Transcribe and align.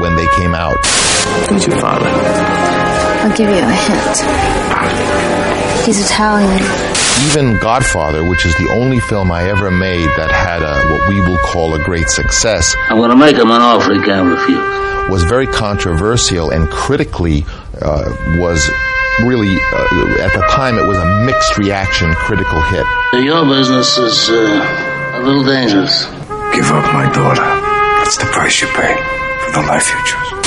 when 0.00 0.16
they 0.16 0.26
came 0.36 0.54
out. 0.54 0.76
Who's 1.48 1.66
your 1.66 1.78
father? 1.80 2.08
I'll 3.22 3.36
give 3.36 3.48
you 3.48 3.56
a 3.56 3.70
hint. 3.70 4.18
He's 5.86 6.00
Italian. 6.04 6.62
Even 7.26 7.58
Godfather, 7.58 8.28
which 8.28 8.46
is 8.46 8.54
the 8.56 8.68
only 8.70 9.00
film 9.00 9.30
I 9.32 9.48
ever 9.48 9.70
made 9.70 10.08
that 10.16 10.30
had 10.30 10.62
a, 10.62 10.74
what 10.92 11.08
we 11.08 11.20
will 11.20 11.38
call 11.38 11.74
a 11.74 11.82
great 11.84 12.08
success, 12.08 12.76
I'm 12.88 12.98
gonna 12.98 13.16
make 13.16 13.36
him 13.36 13.50
an 13.50 13.60
offer 13.60 13.94
he 13.94 14.00
can't 14.02 14.28
refuse. 14.28 15.10
was 15.10 15.24
very 15.24 15.46
controversial 15.46 16.50
and 16.50 16.68
critically 16.70 17.44
uh, 17.82 18.06
was 18.38 18.70
really, 19.20 19.56
uh, 19.56 20.24
at 20.24 20.32
the 20.32 20.46
time, 20.50 20.78
it 20.78 20.86
was 20.86 20.96
a 20.98 21.24
mixed 21.26 21.58
reaction 21.58 22.12
critical 22.14 22.60
hit. 22.62 22.86
Your 23.24 23.44
business 23.44 23.98
is 23.98 24.30
uh, 24.30 25.18
a 25.18 25.22
little 25.24 25.44
dangerous. 25.44 26.04
Give 26.54 26.70
up 26.70 26.92
my 26.94 27.10
daughter. 27.12 27.42
That's 27.98 28.16
the 28.16 28.26
price 28.26 28.60
you 28.62 28.68
pay 28.68 28.94
for 29.44 29.60
the 29.60 29.66
life 29.66 29.90
you 29.90 29.98
choose. 30.06 30.37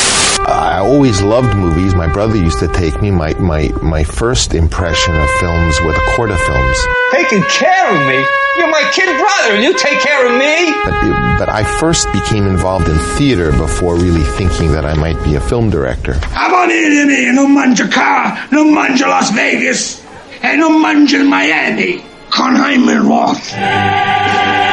I 0.48 0.80
always 0.80 1.22
loved 1.22 1.56
movies. 1.56 1.94
My 1.94 2.08
brother 2.08 2.36
used 2.38 2.60
to 2.60 2.68
take 2.68 3.02
me. 3.02 3.12
My, 3.12 3.34
my, 3.36 3.70
my 3.82 4.04
first 4.04 4.54
impression 4.54 5.16
of 5.16 5.30
films 5.40 5.80
were 5.82 5.94
the 5.94 6.14
Corda 6.16 6.38
films. 6.38 6.78
Taking 7.12 7.44
care 7.44 7.96
of 7.96 8.08
me? 8.08 8.26
You're 8.58 8.72
my 8.72 8.90
kid 8.94 9.06
brother, 9.06 9.56
and 9.56 9.64
you 9.64 9.78
take 9.78 10.00
care 10.00 10.26
of 10.26 10.34
me? 10.38 10.74
But, 10.84 11.40
but 11.40 11.50
I 11.50 11.64
first 11.80 12.12
became 12.12 12.48
involved 12.48 12.90
in 12.90 12.98
theater 13.18 13.52
before 13.52 13.96
really 13.96 14.24
thinking 14.24 14.72
that 14.74 14.86
I 14.86 14.94
might 14.94 15.22
be 15.24 15.36
a 15.36 15.42
film 15.42 15.70
director. 15.70 16.14
Abolire 16.14 17.06
me, 17.08 17.32
non 17.32 17.56
mangio 17.56 17.90
car, 17.90 18.48
non 18.52 18.74
mangio 18.74 19.08
Las 19.08 19.32
Vegas, 19.32 20.04
e 20.44 20.56
non 20.58 20.82
mangio 20.82 21.24
Miami. 21.24 22.04
Con 22.30 22.56
Hyman 22.56 23.08
Roth. 23.08 24.71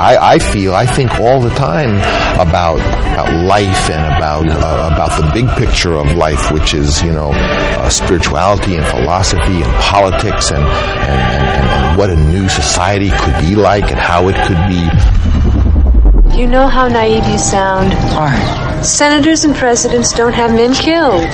And 0.00 0.08
I, 0.08 0.32
I 0.32 0.38
feel, 0.38 0.74
I 0.74 0.86
think 0.86 1.20
all 1.20 1.40
the 1.40 1.50
time 1.50 1.96
about, 2.40 2.78
about 2.78 3.44
life 3.44 3.90
and 3.90 4.16
about 4.16 4.48
uh, 4.48 4.94
about 4.94 5.20
the 5.20 5.30
big 5.34 5.46
picture 5.58 5.92
of 5.92 6.16
life, 6.16 6.50
which 6.50 6.72
is 6.72 7.02
you 7.02 7.12
know 7.12 7.32
uh, 7.34 7.90
spirituality 7.90 8.76
and 8.76 8.86
philosophy 8.86 9.60
and 9.60 9.74
politics 9.74 10.52
and 10.52 10.64
and, 10.64 11.44
and, 11.44 11.68
and 11.68 11.98
what 11.98 12.08
a 12.08 12.16
new 12.16 12.48
society 12.48 13.10
could 13.10 13.38
be 13.40 13.54
like 13.54 13.90
and 13.90 14.00
how 14.00 14.28
it 14.28 14.36
could 14.46 14.56
be. 14.72 16.40
You 16.40 16.46
know 16.46 16.66
how 16.66 16.88
naive 16.88 17.26
you 17.28 17.36
sound. 17.36 17.92
Why? 17.92 18.80
Senators 18.80 19.44
and 19.44 19.54
presidents 19.54 20.14
don't 20.14 20.32
have 20.32 20.52
men 20.52 20.72
killed. 20.72 21.28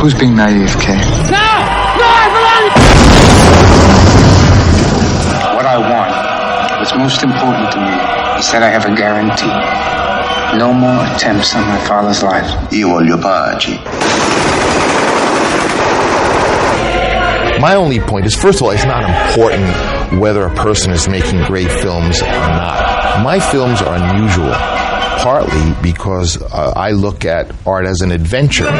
Who's 0.00 0.14
being 0.14 0.34
naive, 0.34 0.74
Kay? 0.80 0.98
What 0.98 1.83
what's 6.98 7.22
most 7.22 7.22
important 7.24 7.72
to 7.72 7.78
me, 7.80 7.90
is 8.38 8.50
that 8.52 8.62
I 8.62 8.70
have 8.70 8.86
a 8.86 8.94
guarantee. 8.94 9.50
No 10.58 10.72
more 10.72 11.04
attempts 11.14 11.54
on 11.54 11.66
my 11.66 11.78
father's 11.86 12.22
life. 12.22 12.46
Io 12.72 12.88
voglio 12.88 13.16
pace. 13.20 13.78
My 17.60 17.74
only 17.76 17.98
point 18.00 18.26
is, 18.26 18.34
first 18.34 18.60
of 18.60 18.66
all, 18.66 18.70
it's 18.70 18.84
not 18.84 19.02
important 19.08 20.20
whether 20.20 20.44
a 20.44 20.54
person 20.54 20.92
is 20.92 21.08
making 21.08 21.42
great 21.44 21.70
films 21.70 22.20
or 22.22 22.26
not. 22.26 23.22
My 23.24 23.40
films 23.40 23.80
are 23.80 23.96
unusual, 23.96 24.52
partly 24.52 25.72
because 25.82 26.40
uh, 26.42 26.72
I 26.76 26.90
look 26.90 27.24
at 27.24 27.50
art 27.66 27.86
as 27.86 28.02
an 28.02 28.12
adventure. 28.12 28.70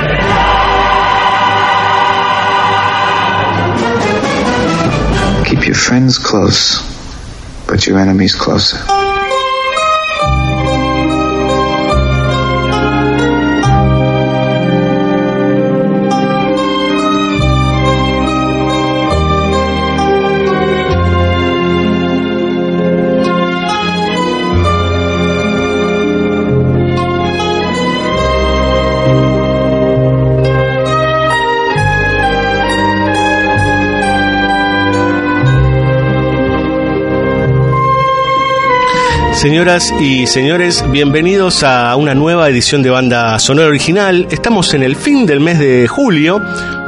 Keep 5.47 5.66
your 5.66 5.76
friends 5.76 6.19
close, 6.19 6.94
but 7.74 7.88
your 7.88 7.98
enemies 7.98 8.36
closer. 8.36 9.03
Señoras 39.44 39.93
y 40.00 40.27
señores, 40.27 40.82
bienvenidos 40.91 41.65
a 41.65 41.94
una 41.97 42.15
nueva 42.15 42.49
edición 42.49 42.82
de 42.82 42.88
Banda 42.88 43.38
Sonora 43.38 43.69
Original. 43.69 44.27
Estamos 44.31 44.72
en 44.72 44.82
el 44.82 44.97
fin 44.97 45.27
del 45.27 45.41
mes 45.41 45.59
de 45.59 45.87
julio. 45.87 46.41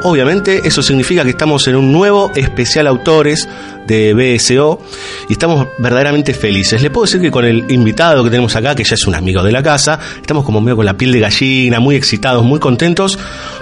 Obviamente 0.04 0.66
eso 0.66 0.82
significa 0.82 1.22
que 1.22 1.28
estamos 1.28 1.68
en 1.68 1.76
un 1.76 1.92
nuevo 1.92 2.32
especial 2.34 2.86
autores 2.86 3.46
de 3.86 4.14
BSO 4.14 4.80
y 5.28 5.32
estamos 5.34 5.66
verdaderamente 5.76 6.32
felices. 6.32 6.80
Le 6.80 6.88
puedo 6.88 7.04
decir 7.04 7.20
que 7.20 7.30
con 7.30 7.44
el 7.44 7.70
invitado 7.70 8.24
que 8.24 8.30
tenemos 8.30 8.56
acá, 8.56 8.74
que 8.74 8.84
ya 8.84 8.94
es 8.94 9.06
un 9.06 9.14
amigo 9.14 9.42
de 9.42 9.52
la 9.52 9.62
casa, 9.62 10.00
estamos 10.18 10.42
como 10.42 10.62
medio 10.62 10.76
con 10.76 10.86
la 10.86 10.96
piel 10.96 11.12
de 11.12 11.20
gallina, 11.20 11.78
muy 11.78 11.94
excitados, 11.94 12.42
muy 12.42 12.58
contentos, 12.58 13.18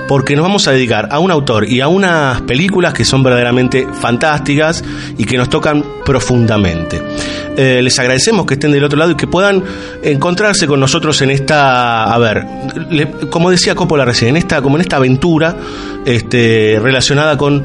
porque 0.06 0.37
nos 0.37 0.44
vamos 0.44 0.69
a 0.69 0.71
dedicar 0.71 1.09
a 1.10 1.19
un 1.19 1.33
autor 1.33 1.69
y 1.69 1.81
a 1.81 1.88
unas 1.88 2.43
películas 2.43 2.94
que 2.94 3.04
son 3.04 3.25
verdaderamente 3.25 3.88
fantásticas 3.93 4.84
y 5.19 5.25
que 5.25 5.37
nos 5.37 5.49
tocan 5.49 5.84
profundamente. 6.04 7.03
Eh, 7.56 7.81
les 7.82 7.98
agradecemos 7.98 8.47
que 8.47 8.54
estén 8.54 8.72
del 8.72 8.82
otro 8.84 8.98
lado 8.98 9.12
y 9.12 9.15
que 9.15 9.26
puedan 9.26 9.62
encontrarse 10.03 10.66
con 10.66 10.81
nosotros 10.81 11.20
en 11.22 11.31
esta, 11.31 12.04
a 12.12 12.19
ver, 12.19 12.44
le- 12.91 13.10
como 13.31 13.50
decía 13.50 13.75
Coppola 13.75 14.04
recién, 14.04 14.31
en 14.31 14.37
esta, 14.38 14.60
como 14.60 14.76
en 14.76 14.81
esta 14.82 14.97
aventura 14.97 15.56
este, 16.04 16.78
relacionada 16.82 17.37
con 17.37 17.65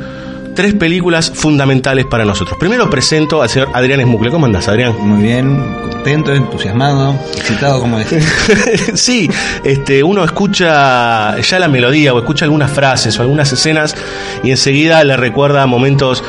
tres 0.55 0.73
películas 0.73 1.31
fundamentales 1.33 2.05
para 2.05 2.25
nosotros. 2.25 2.57
Primero 2.59 2.89
presento 2.89 3.41
al 3.41 3.49
señor 3.49 3.69
Adrián 3.73 4.01
Esmucle. 4.01 4.29
¿Cómo 4.29 4.45
andás, 4.45 4.67
Adrián? 4.67 4.93
Muy 4.99 5.23
bien, 5.23 5.57
contento, 5.89 6.33
entusiasmado, 6.33 7.15
excitado, 7.37 7.79
como 7.79 7.97
decís. 7.97 8.25
sí, 8.95 9.29
este, 9.63 10.03
uno 10.03 10.23
escucha 10.23 11.39
ya 11.39 11.59
la 11.59 11.67
melodía 11.67 12.13
o 12.13 12.19
escucha 12.19 12.45
algunas 12.45 12.69
frases 12.71 13.17
o 13.19 13.21
algunas 13.21 13.51
escenas 13.53 13.95
y 14.43 14.51
enseguida 14.51 15.01
le 15.03 15.15
recuerda 15.15 15.65
momentos 15.65 16.23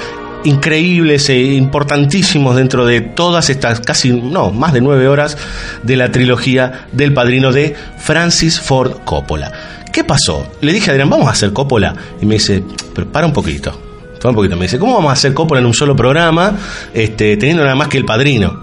increíbles 0.45 1.29
e 1.29 1.55
importantísimos 1.55 2.57
dentro 2.57 2.87
de 2.87 3.01
todas 3.01 3.51
estas 3.51 3.81
casi, 3.81 4.13
no, 4.13 4.51
más 4.51 4.73
de 4.73 4.81
nueve 4.81 5.09
horas 5.09 5.37
de 5.83 5.97
la 5.97 6.11
trilogía 6.11 6.87
del 6.93 7.13
padrino 7.13 7.53
de 7.53 7.75
Francis 7.99 8.61
Ford 8.61 9.01
Coppola. 9.05 9.53
¿Qué 9.93 10.05
pasó? 10.05 10.47
Le 10.61 10.73
dije 10.73 10.91
a 10.91 10.93
Adrián, 10.93 11.11
vamos 11.11 11.27
a 11.27 11.33
hacer 11.33 11.53
Coppola. 11.53 11.95
Y 12.21 12.27
me 12.27 12.35
dice, 12.35 12.63
pero 12.95 13.11
para 13.11 13.27
un 13.27 13.33
poquito. 13.33 13.79
Para 14.19 14.31
un 14.31 14.37
poquito. 14.37 14.57
Me 14.57 14.63
dice, 14.63 14.79
¿cómo 14.79 14.95
vamos 14.95 15.11
a 15.11 15.15
hacer 15.15 15.35
Coppola 15.35 15.61
en 15.61 15.67
un 15.67 15.75
solo 15.75 15.97
programa, 15.97 16.57
este, 16.95 17.37
teniendo 17.37 17.65
nada 17.65 17.75
más 17.75 17.89
que 17.89 17.99
el 17.99 18.05
padrino? 18.05 18.61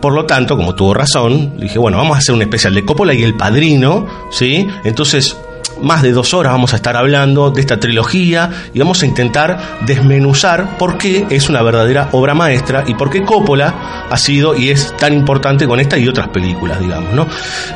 Por 0.00 0.14
lo 0.14 0.24
tanto, 0.24 0.56
como 0.56 0.74
tuvo 0.74 0.94
razón, 0.94 1.58
dije, 1.58 1.78
bueno, 1.78 1.98
vamos 1.98 2.16
a 2.16 2.20
hacer 2.20 2.34
un 2.34 2.42
especial 2.42 2.74
de 2.74 2.84
Coppola 2.84 3.12
y 3.12 3.22
el 3.22 3.34
padrino, 3.34 4.06
¿sí? 4.30 4.66
Entonces, 4.84 5.36
más 5.82 6.02
de 6.02 6.12
dos 6.12 6.34
horas 6.34 6.52
vamos 6.52 6.72
a 6.72 6.76
estar 6.76 6.96
hablando 6.96 7.50
de 7.50 7.60
esta 7.60 7.78
trilogía 7.78 8.50
y 8.72 8.78
vamos 8.78 9.02
a 9.02 9.06
intentar 9.06 9.80
desmenuzar 9.86 10.78
por 10.78 10.98
qué 10.98 11.26
es 11.30 11.48
una 11.48 11.62
verdadera 11.62 12.08
obra 12.12 12.34
maestra 12.34 12.84
y 12.86 12.94
por 12.94 13.10
qué 13.10 13.22
Coppola 13.22 14.06
ha 14.10 14.16
sido 14.16 14.54
y 14.56 14.70
es 14.70 14.96
tan 14.96 15.12
importante 15.12 15.66
con 15.66 15.80
esta 15.80 15.98
y 15.98 16.08
otras 16.08 16.28
películas, 16.28 16.80
digamos, 16.80 17.12
¿no? 17.12 17.26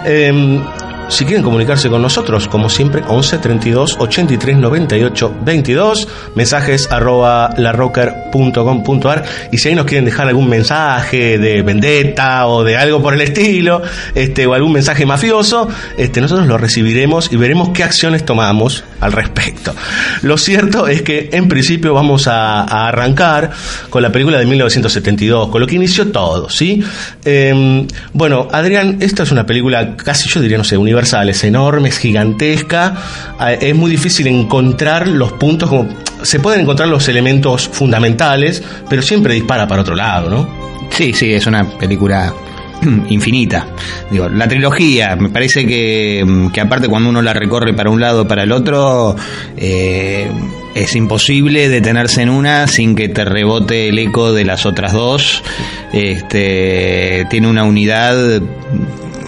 Em, 0.05 0.61
si 1.09 1.25
quieren 1.25 1.43
comunicarse 1.43 1.89
con 1.89 2.03
nosotros, 2.03 2.49
como 2.49 2.69
siempre, 2.69 3.03
11 3.07 3.39
32 3.39 3.97
83 3.99 4.57
98 4.57 5.35
22, 5.43 6.09
mensajes 6.35 6.91
arroba 6.91 7.55
larrocker.com.ar 7.57 9.25
y 9.53 9.59
si 9.59 9.69
ahí 9.69 9.75
nos 9.75 9.87
quieren 9.87 10.05
dejar 10.05 10.29
algún 10.29 10.49
mensaje 10.49 11.39
de 11.39 11.63
vendetta 11.63 12.47
o 12.47 12.65
de 12.65 12.77
algo 12.77 13.03
por 13.03 13.15
el 13.15 13.21
estilo, 13.21 13.83
este, 14.15 14.47
o 14.47 14.55
algún 14.55 14.73
mensaje 14.73 15.07
mafioso, 15.07 15.69
este, 15.99 16.21
nosotros 16.21 16.47
lo 16.47 16.59
recibiremos 16.59 17.33
y 17.33 17.37
veremos 17.37 17.71
qué 17.71 17.85
acciones 17.85 18.25
tomamos 18.25 18.85
al 19.01 19.13
respecto. 19.13 19.75
Lo 20.23 20.39
cierto 20.39 20.89
es 20.89 21.03
que 21.03 21.31
en 21.33 21.49
principio 21.49 21.95
vamos 21.95 22.27
a, 22.27 22.63
arrancar 22.89 23.51
con 23.91 24.03
la 24.03 24.11
película 24.11 24.39
de 24.39 24.47
1972, 24.47 25.49
con 25.49 25.61
lo 25.61 25.67
que 25.67 25.77
inició 25.77 26.11
todo, 26.11 26.49
¿sí? 26.51 26.83
Eh, 27.25 27.87
bueno, 28.13 28.49
Adrián, 28.53 28.99
esta 29.01 29.23
es 29.23 29.33
una 29.33 29.47
película 29.47 29.97
casi, 29.97 30.29
yo 30.29 30.41
diría, 30.41 30.59
no 30.59 30.65
sé, 30.65 30.77
universal, 30.95 31.29
es 31.29 31.43
enorme, 31.45 31.89
es 31.89 31.99
gigantesca, 31.99 32.95
eh, 33.41 33.59
es 33.61 33.75
muy 33.75 33.91
difícil 33.91 34.27
encontrar 34.29 35.09
los 35.09 35.33
puntos 35.33 35.69
como... 35.69 35.89
Se 36.23 36.41
pueden 36.41 36.63
encontrar 36.63 36.89
los 36.89 37.07
elementos 37.09 37.69
fundamentales, 37.69 38.63
pero 38.89 39.03
siempre 39.03 39.35
dispara 39.35 39.67
para 39.69 39.83
otro 39.83 39.95
lado, 39.95 40.31
¿no? 40.31 40.49
Sí, 40.91 41.13
sí, 41.13 41.33
es 41.33 41.47
una 41.47 41.69
película 41.69 42.33
infinita. 43.09 43.67
Digo, 44.11 44.29
la 44.29 44.49
trilogía, 44.49 45.17
me 45.17 45.29
parece 45.29 45.67
que, 45.67 46.25
que 46.53 46.61
aparte 46.61 46.89
cuando 46.89 47.11
uno 47.11 47.21
la 47.21 47.35
recorre 47.35 47.75
para 47.75 47.91
un 47.91 48.01
lado 48.01 48.27
para 48.27 48.45
el 48.45 48.53
otro, 48.53 49.17
eh, 49.57 50.31
es 50.75 50.97
imposible 50.97 51.69
detenerse 51.69 52.23
en 52.23 52.31
una 52.31 52.67
sin 52.67 52.95
que 52.95 53.09
te 53.09 53.25
rebote 53.25 53.89
el 53.89 53.99
eco 53.99 54.33
de 54.33 54.45
las 54.45 54.65
otras 54.67 54.93
dos. 54.93 55.43
Este, 55.93 57.27
tiene 57.29 57.49
una 57.49 57.65
unidad 57.65 58.41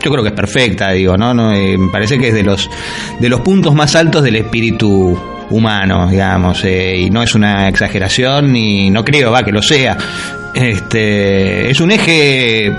yo 0.07 0.13
creo 0.13 0.23
que 0.23 0.29
es 0.29 0.37
perfecta, 0.37 0.93
digo, 0.93 1.17
¿no? 1.17 1.53
eh, 1.53 1.77
me 1.77 1.91
parece 1.91 2.17
que 2.17 2.29
es 2.29 2.35
de 2.35 2.45
los 2.45 2.71
de 3.19 3.29
los 3.29 3.41
puntos 3.41 3.75
más 3.75 3.97
altos 3.97 4.23
del 4.23 4.37
espíritu 4.37 5.19
humano, 5.51 6.07
digamos, 6.09 6.65
eh, 6.65 6.97
y 6.97 7.11
no 7.11 7.25
es 7.25 7.35
una 7.35 7.67
exageración 7.67 8.53
ni 8.53 8.89
no 8.89 9.05
creo, 9.05 9.33
va, 9.33 9.43
que 9.43 9.51
lo 9.51 9.61
sea. 9.61 9.99
Este, 10.57 11.71
es 11.71 11.81
un 11.81 11.91
eje 11.91 12.73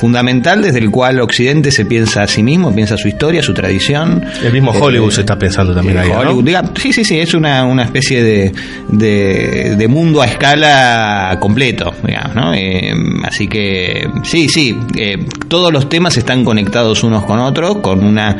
fundamental 0.00 0.60
desde 0.60 0.80
el 0.80 0.90
cual 0.90 1.20
Occidente 1.20 1.70
se 1.70 1.84
piensa 1.84 2.24
a 2.24 2.26
sí 2.26 2.42
mismo, 2.42 2.74
piensa 2.74 2.96
su 2.96 3.06
historia, 3.06 3.42
su 3.42 3.54
tradición. 3.54 4.24
El 4.42 4.52
mismo 4.52 4.72
Hollywood 4.72 5.10
eh, 5.10 5.14
se 5.14 5.20
está 5.20 5.38
pensando 5.38 5.72
también 5.72 5.98
ahí. 5.98 6.10
Hollywood, 6.10 6.50
¿no? 6.50 6.72
sí, 6.74 6.92
sí, 6.92 7.04
sí, 7.04 7.20
es 7.20 7.32
una, 7.34 7.64
una 7.64 7.84
especie 7.84 8.24
de, 8.24 8.52
de, 8.88 9.76
de 9.76 9.88
mundo 9.88 10.20
a 10.20 10.26
escala 10.26 11.36
completo, 11.38 11.94
digamos, 12.04 12.34
¿no? 12.34 12.52
Eh, 12.54 12.92
así 13.22 13.46
que 13.46 14.08
sí, 14.24 14.48
sí, 14.48 14.76
eh, 14.96 15.24
todos 15.46 15.72
los 15.72 15.88
temas 15.88 16.16
están 16.16 16.44
conectados 16.44 17.04
unos 17.04 17.24
con 17.24 17.38
otros, 17.38 17.76
con 17.76 18.04
una 18.04 18.36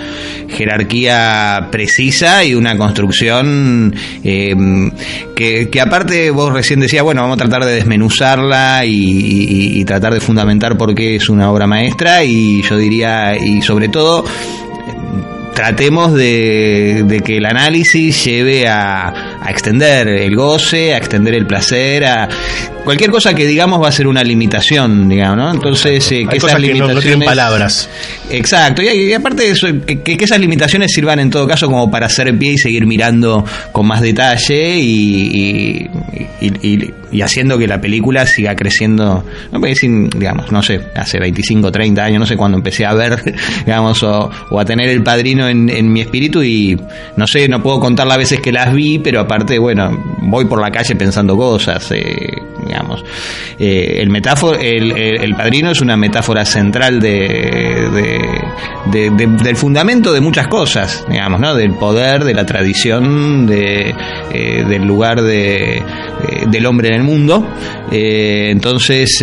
jerarquía 0.48 1.68
precisa 1.70 2.42
y 2.42 2.56
una 2.56 2.76
construcción 2.76 3.94
que, 4.24 5.68
que 5.70 5.80
aparte 5.80 6.30
vos 6.30 6.52
recién 6.52 6.80
decías, 6.80 7.04
bueno, 7.04 7.22
vamos 7.22 7.36
a 7.36 7.44
tratar 7.46 7.64
de 7.64 7.74
desmenuzarla 7.74 8.55
y, 8.84 9.84
tratar 9.84 10.14
de 10.14 10.20
fundamentar 10.20 10.76
por 10.76 10.94
qué 10.94 11.16
es 11.16 11.28
una 11.28 11.50
obra 11.50 11.66
maestra 11.66 12.24
y 12.24 12.62
yo 12.62 12.76
diría, 12.76 13.36
y 13.36 13.62
sobre 13.62 13.88
todo, 13.88 14.24
tratemos 15.54 16.12
de, 16.12 17.04
de, 17.06 17.20
que 17.20 17.36
el 17.36 17.46
análisis 17.46 18.24
lleve 18.24 18.66
a, 18.66 19.38
a, 19.40 19.50
extender 19.50 20.08
el 20.08 20.34
goce, 20.34 20.94
a 20.94 20.98
extender 20.98 21.34
el 21.34 21.46
placer, 21.46 22.04
a 22.04 22.28
cualquier 22.86 23.10
cosa 23.10 23.34
que 23.34 23.44
digamos 23.48 23.82
va 23.82 23.88
a 23.88 23.92
ser 23.92 24.06
una 24.06 24.22
limitación, 24.22 25.08
digamos, 25.08 25.36
¿no? 25.36 25.50
Entonces, 25.50 26.12
eh, 26.12 26.24
que 26.30 26.36
esas 26.36 26.60
limitaciones... 26.60 27.04
Que 27.04 27.10
no, 27.10 27.18
no, 27.18 27.24
palabras. 27.24 27.90
Exacto, 28.30 28.80
y, 28.80 28.86
y 28.86 29.12
aparte 29.12 29.42
de 29.42 29.50
eso, 29.50 29.66
que, 29.84 30.02
que, 30.02 30.24
esas 30.24 30.38
limitaciones 30.38 30.92
sirvan 30.92 31.18
en 31.18 31.28
todo 31.28 31.48
caso 31.48 31.66
como 31.66 31.90
para 31.90 32.06
hacer 32.06 32.36
pie 32.38 32.52
y 32.52 32.58
seguir 32.58 32.86
mirando 32.86 33.44
con 33.72 33.86
más 33.88 34.00
detalle 34.00 34.78
y, 34.78 35.90
y, 36.40 36.94
y 37.12 37.22
haciendo 37.22 37.58
que 37.58 37.66
la 37.66 37.80
película 37.80 38.26
siga 38.26 38.54
creciendo, 38.54 39.24
no 39.50 39.60
decir, 39.60 39.90
digamos, 40.10 40.52
no 40.52 40.62
sé, 40.62 40.80
hace 40.94 41.18
25, 41.18 41.72
30 41.72 42.04
años, 42.04 42.20
no 42.20 42.26
sé 42.26 42.36
cuándo 42.36 42.58
empecé 42.58 42.84
a 42.84 42.94
ver, 42.94 43.34
digamos, 43.66 44.02
o, 44.02 44.30
o 44.50 44.60
a 44.60 44.64
tener 44.64 44.88
el 44.88 45.02
padrino 45.02 45.48
en, 45.48 45.68
en, 45.68 45.92
mi 45.92 46.00
espíritu 46.00 46.42
y 46.42 46.78
no 47.16 47.26
sé, 47.26 47.48
no 47.48 47.62
puedo 47.62 47.80
contar 47.80 48.06
las 48.06 48.18
veces 48.18 48.40
que 48.40 48.52
las 48.52 48.72
vi, 48.72 48.98
pero 48.98 49.20
aparte, 49.20 49.58
bueno, 49.58 50.16
voy 50.22 50.44
por 50.44 50.60
la 50.60 50.70
calle 50.70 50.94
pensando 50.94 51.36
cosas, 51.36 51.90
eh, 51.92 52.32
digamos. 52.66 53.04
Eh, 53.58 53.98
el, 54.00 54.10
metáforo, 54.10 54.58
el, 54.58 54.92
el, 54.92 55.34
padrino 55.34 55.70
es 55.70 55.80
una 55.80 55.96
metáfora 55.96 56.44
central 56.44 57.00
de, 57.00 57.18
de, 58.90 59.10
de, 59.10 59.26
del 59.26 59.56
fundamento 59.56 60.12
de 60.12 60.20
muchas 60.20 60.48
cosas, 60.48 61.04
digamos, 61.08 61.40
¿no? 61.40 61.54
Del 61.54 61.74
poder, 61.74 62.24
de 62.24 62.34
la 62.34 62.44
tradición, 62.44 63.48
eh, 63.50 63.94
del 64.32 64.82
lugar 64.84 65.22
de, 65.22 65.82
del 66.48 66.66
hombre 66.66 66.88
en 66.88 66.94
el 66.94 67.02
mundo. 67.02 67.46
entonces, 67.90 69.22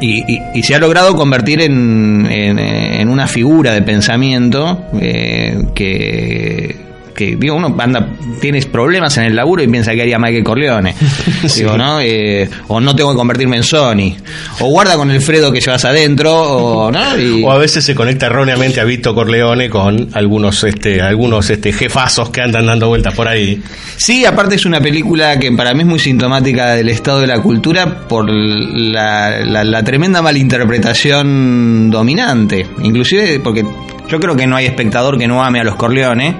y, 0.00 0.40
y, 0.54 0.62
se 0.62 0.74
ha 0.74 0.78
logrado 0.78 1.14
convertir 1.14 1.60
en, 1.62 2.26
en, 2.30 3.08
una 3.08 3.26
figura 3.26 3.72
de 3.72 3.82
pensamiento 3.82 4.86
eh, 5.00 5.56
que, 5.74 6.83
que 7.14 7.36
digo, 7.36 7.54
uno 7.54 7.74
anda, 7.78 8.08
tienes 8.40 8.66
problemas 8.66 9.16
en 9.18 9.24
el 9.24 9.36
laburo 9.36 9.62
y 9.62 9.68
piensa 9.68 9.92
que 9.92 10.02
haría 10.02 10.18
Michael 10.18 10.44
Corleone. 10.44 10.94
sí. 11.46 11.60
Digo, 11.60 11.78
¿no? 11.78 12.00
Eh, 12.00 12.48
o 12.68 12.80
no 12.80 12.94
tengo 12.96 13.12
que 13.12 13.16
convertirme 13.16 13.56
en 13.56 13.62
Sony. 13.62 14.16
O 14.60 14.68
guarda 14.68 14.96
con 14.96 15.10
el 15.10 15.20
Fredo 15.20 15.52
que 15.52 15.60
llevas 15.60 15.84
adentro, 15.84 16.34
o, 16.34 16.90
¿no? 16.90 17.18
Y... 17.18 17.42
o 17.44 17.52
a 17.52 17.58
veces 17.58 17.84
se 17.84 17.94
conecta 17.94 18.26
erróneamente 18.26 18.80
a 18.80 18.84
Vito 18.84 19.14
Corleone 19.14 19.70
con 19.70 20.08
algunos 20.12 20.62
este, 20.64 21.00
algunos 21.00 21.48
este 21.50 21.72
jefazos 21.72 22.30
que 22.30 22.40
andan 22.40 22.66
dando 22.66 22.88
vueltas 22.88 23.14
por 23.14 23.28
ahí. 23.28 23.62
Sí, 23.96 24.24
aparte 24.24 24.56
es 24.56 24.66
una 24.66 24.80
película 24.80 25.38
que 25.38 25.52
para 25.52 25.72
mí 25.74 25.80
es 25.80 25.86
muy 25.86 25.98
sintomática 25.98 26.74
del 26.74 26.88
estado 26.88 27.20
de 27.20 27.26
la 27.28 27.40
cultura 27.40 28.06
por 28.08 28.28
la, 28.28 29.40
la, 29.44 29.64
la 29.64 29.82
tremenda 29.84 30.20
malinterpretación 30.20 31.90
dominante. 31.90 32.66
Inclusive 32.82 33.40
porque 33.40 33.64
yo 34.08 34.20
creo 34.20 34.36
que 34.36 34.46
no 34.46 34.56
hay 34.56 34.66
espectador 34.66 35.18
que 35.18 35.26
no 35.26 35.42
ame 35.42 35.60
a 35.60 35.64
los 35.64 35.76
Corleone 35.76 36.36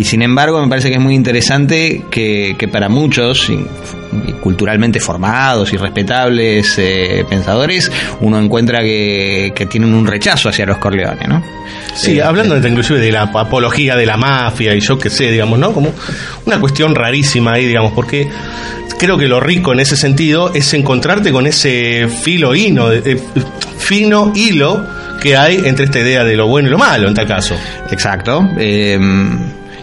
y 0.00 0.04
sin 0.04 0.22
embargo 0.22 0.62
me 0.62 0.68
parece 0.68 0.88
que 0.88 0.94
es 0.94 1.00
muy 1.00 1.14
interesante 1.14 2.06
que, 2.10 2.56
que 2.58 2.68
para 2.68 2.88
muchos 2.88 3.50
y, 3.50 3.60
y 4.26 4.32
culturalmente 4.40 4.98
formados 4.98 5.74
y 5.74 5.76
respetables 5.76 6.78
eh, 6.78 7.22
pensadores 7.28 7.92
uno 8.22 8.40
encuentra 8.40 8.78
que, 8.80 9.52
que, 9.54 9.66
tienen 9.66 9.92
un 9.92 10.06
rechazo 10.06 10.48
hacia 10.48 10.64
los 10.64 10.78
Corleone, 10.78 11.28
¿no? 11.28 11.44
Sí, 11.94 12.18
eh, 12.18 12.22
hablando 12.22 12.56
eh, 12.56 12.62
inclusive 12.66 12.98
de 12.98 13.12
la 13.12 13.24
apología 13.24 13.94
de 13.94 14.06
la 14.06 14.16
mafia 14.16 14.74
y 14.74 14.80
yo 14.80 14.98
qué 14.98 15.10
sé, 15.10 15.30
digamos, 15.30 15.58
¿no? 15.58 15.72
Como 15.72 15.92
una 16.46 16.58
cuestión 16.58 16.94
rarísima 16.94 17.52
ahí, 17.52 17.66
digamos, 17.66 17.92
porque 17.92 18.26
creo 18.98 19.18
que 19.18 19.28
lo 19.28 19.38
rico 19.38 19.74
en 19.74 19.80
ese 19.80 19.96
sentido 19.96 20.52
es 20.54 20.72
encontrarte 20.72 21.30
con 21.30 21.46
ese 21.46 22.08
filo 22.08 22.54
hino, 22.54 22.90
eh, 22.90 23.20
fino 23.76 24.32
hilo 24.34 24.82
que 25.20 25.36
hay 25.36 25.60
entre 25.64 25.84
esta 25.84 26.00
idea 26.00 26.24
de 26.24 26.36
lo 26.36 26.46
bueno 26.46 26.68
y 26.68 26.70
lo 26.70 26.78
malo 26.78 27.06
en 27.08 27.14
tal 27.14 27.26
caso. 27.26 27.54
Exacto. 27.90 28.48
Eh, 28.58 28.98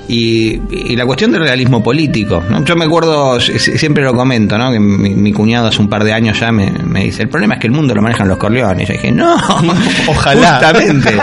y, 0.08 0.62
y, 0.72 0.96
la 0.96 1.06
cuestión 1.06 1.32
del 1.32 1.42
realismo 1.42 1.84
político. 1.84 2.44
¿no? 2.50 2.64
Yo 2.64 2.76
me 2.76 2.86
acuerdo, 2.86 3.40
siempre 3.40 4.04
lo 4.04 4.14
comento, 4.14 4.58
¿no? 4.58 4.72
que 4.72 4.80
mi, 4.80 5.10
mi 5.14 5.34
cuñado 5.34 5.68
hace 5.68 5.82
un 5.82 5.90
par 5.90 6.04
de 6.04 6.14
años 6.14 6.40
ya 6.40 6.52
me, 6.52 6.72
me, 6.72 7.04
dice, 7.06 7.24
el 7.24 7.30
problema 7.30 7.56
es 7.56 7.60
que 7.60 7.68
el 7.68 7.74
mundo 7.74 7.94
lo 7.94 8.02
manejan 8.02 8.28
los 8.28 8.38
Corleones. 8.38 8.90
Y 8.90 8.94
yo 8.94 8.94
dije, 8.94 9.12
no, 9.12 9.36
ojalá. 10.08 10.54
Justamente. 10.54 11.16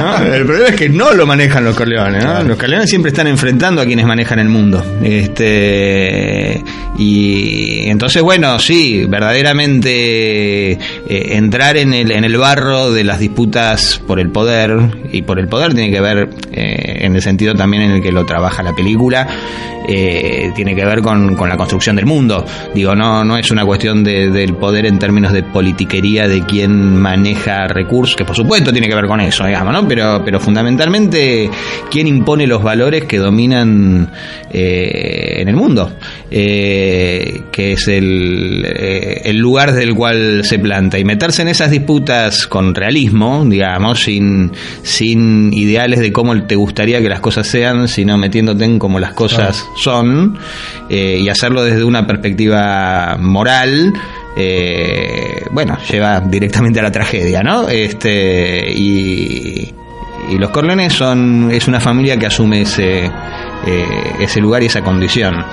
¿no? 0.00 0.16
El 0.32 0.44
problema 0.44 0.68
es 0.68 0.76
que 0.76 0.88
no 0.88 1.12
lo 1.12 1.26
manejan 1.26 1.64
los 1.64 1.76
Corleones. 1.76 2.24
¿no? 2.24 2.30
Claro. 2.30 2.48
Los 2.48 2.58
Corleones 2.58 2.88
siempre 2.90 3.10
están 3.10 3.26
enfrentando 3.26 3.82
a 3.82 3.84
quienes 3.84 4.06
manejan 4.06 4.38
el 4.38 4.48
mundo. 4.48 4.84
Este 5.02 6.62
Y 6.98 7.88
entonces, 7.88 8.22
bueno, 8.22 8.58
sí, 8.58 9.04
verdaderamente 9.08 10.72
eh, 10.72 10.78
entrar 11.08 11.76
en 11.76 11.94
el, 11.94 12.10
en 12.10 12.24
el 12.24 12.36
barro 12.36 12.92
de 12.92 13.04
las 13.04 13.18
disputas 13.18 14.00
por 14.06 14.18
el 14.18 14.30
poder, 14.30 14.78
y 15.12 15.22
por 15.22 15.38
el 15.38 15.48
poder 15.48 15.74
tiene 15.74 15.90
que 15.90 16.00
ver 16.00 16.28
eh, 16.52 16.98
en 17.02 17.14
el 17.14 17.22
sentido 17.22 17.54
también 17.54 17.82
en 17.84 17.90
el 17.92 18.02
que 18.02 18.12
lo 18.12 18.26
trabaja 18.32 18.62
la 18.62 18.72
película, 18.72 19.28
eh, 19.88 20.52
tiene 20.54 20.74
que 20.74 20.84
ver 20.84 21.00
con, 21.00 21.34
con, 21.34 21.48
la 21.48 21.56
construcción 21.56 21.96
del 21.96 22.06
mundo. 22.06 22.44
Digo, 22.74 22.94
no, 22.94 23.24
no 23.24 23.36
es 23.36 23.50
una 23.50 23.64
cuestión 23.64 24.04
de, 24.04 24.30
del 24.30 24.54
poder 24.54 24.86
en 24.86 24.98
términos 24.98 25.32
de 25.32 25.42
politiquería 25.42 26.28
de 26.28 26.44
quién 26.44 26.96
maneja 26.96 27.66
recursos, 27.68 28.16
que 28.16 28.24
por 28.24 28.36
supuesto 28.36 28.72
tiene 28.72 28.88
que 28.88 28.94
ver 28.94 29.06
con 29.06 29.20
eso, 29.20 29.44
digamos, 29.44 29.72
¿no? 29.72 29.86
Pero, 29.86 30.22
pero 30.24 30.40
fundamentalmente, 30.40 31.50
quién 31.90 32.06
impone 32.06 32.46
los 32.46 32.62
valores 32.62 33.04
que 33.04 33.18
dominan 33.18 34.10
eh, 34.50 35.40
en 35.40 35.48
el 35.48 35.56
mundo, 35.56 35.92
eh, 36.30 37.42
que 37.50 37.72
es 37.72 37.88
el, 37.88 38.64
eh, 38.66 39.22
el 39.24 39.36
lugar 39.38 39.72
del 39.72 39.94
cual 39.94 40.44
se 40.44 40.58
planta. 40.58 40.98
Y 40.98 41.04
meterse 41.04 41.42
en 41.42 41.48
esas 41.48 41.70
disputas 41.70 42.46
con 42.46 42.74
realismo, 42.74 43.44
digamos, 43.46 44.00
sin, 44.00 44.52
sin 44.82 45.52
ideales 45.52 46.00
de 46.00 46.12
cómo 46.12 46.46
te 46.46 46.56
gustaría 46.56 47.00
que 47.00 47.08
las 47.08 47.20
cosas 47.20 47.46
sean, 47.46 47.88
sino 47.88 48.18
metiéndote 48.18 48.64
en 48.64 48.78
cómo 48.78 48.98
las 48.98 49.14
cosas 49.14 49.66
son 49.76 50.38
eh, 50.88 51.18
y 51.20 51.28
hacerlo 51.28 51.62
desde 51.62 51.84
una 51.84 52.06
perspectiva 52.06 53.16
moral. 53.18 53.92
Eh, 54.36 55.44
bueno, 55.50 55.76
lleva 55.90 56.20
directamente 56.20 56.80
a 56.80 56.82
la 56.82 56.92
tragedia, 56.92 57.42
¿no? 57.42 57.68
Este 57.68 58.72
y, 58.72 59.72
los 60.38 60.50
Corleones 60.50 60.94
son 60.94 61.50
es 61.52 61.68
una 61.68 61.78
familia 61.78 62.16
que 62.16 62.26
asume 62.26 62.62
ese 62.62 63.04
eh, 63.04 64.12
ese 64.20 64.40
lugar 64.40 64.62
y 64.62 64.66
esa 64.66 64.80
condición. 64.80 65.44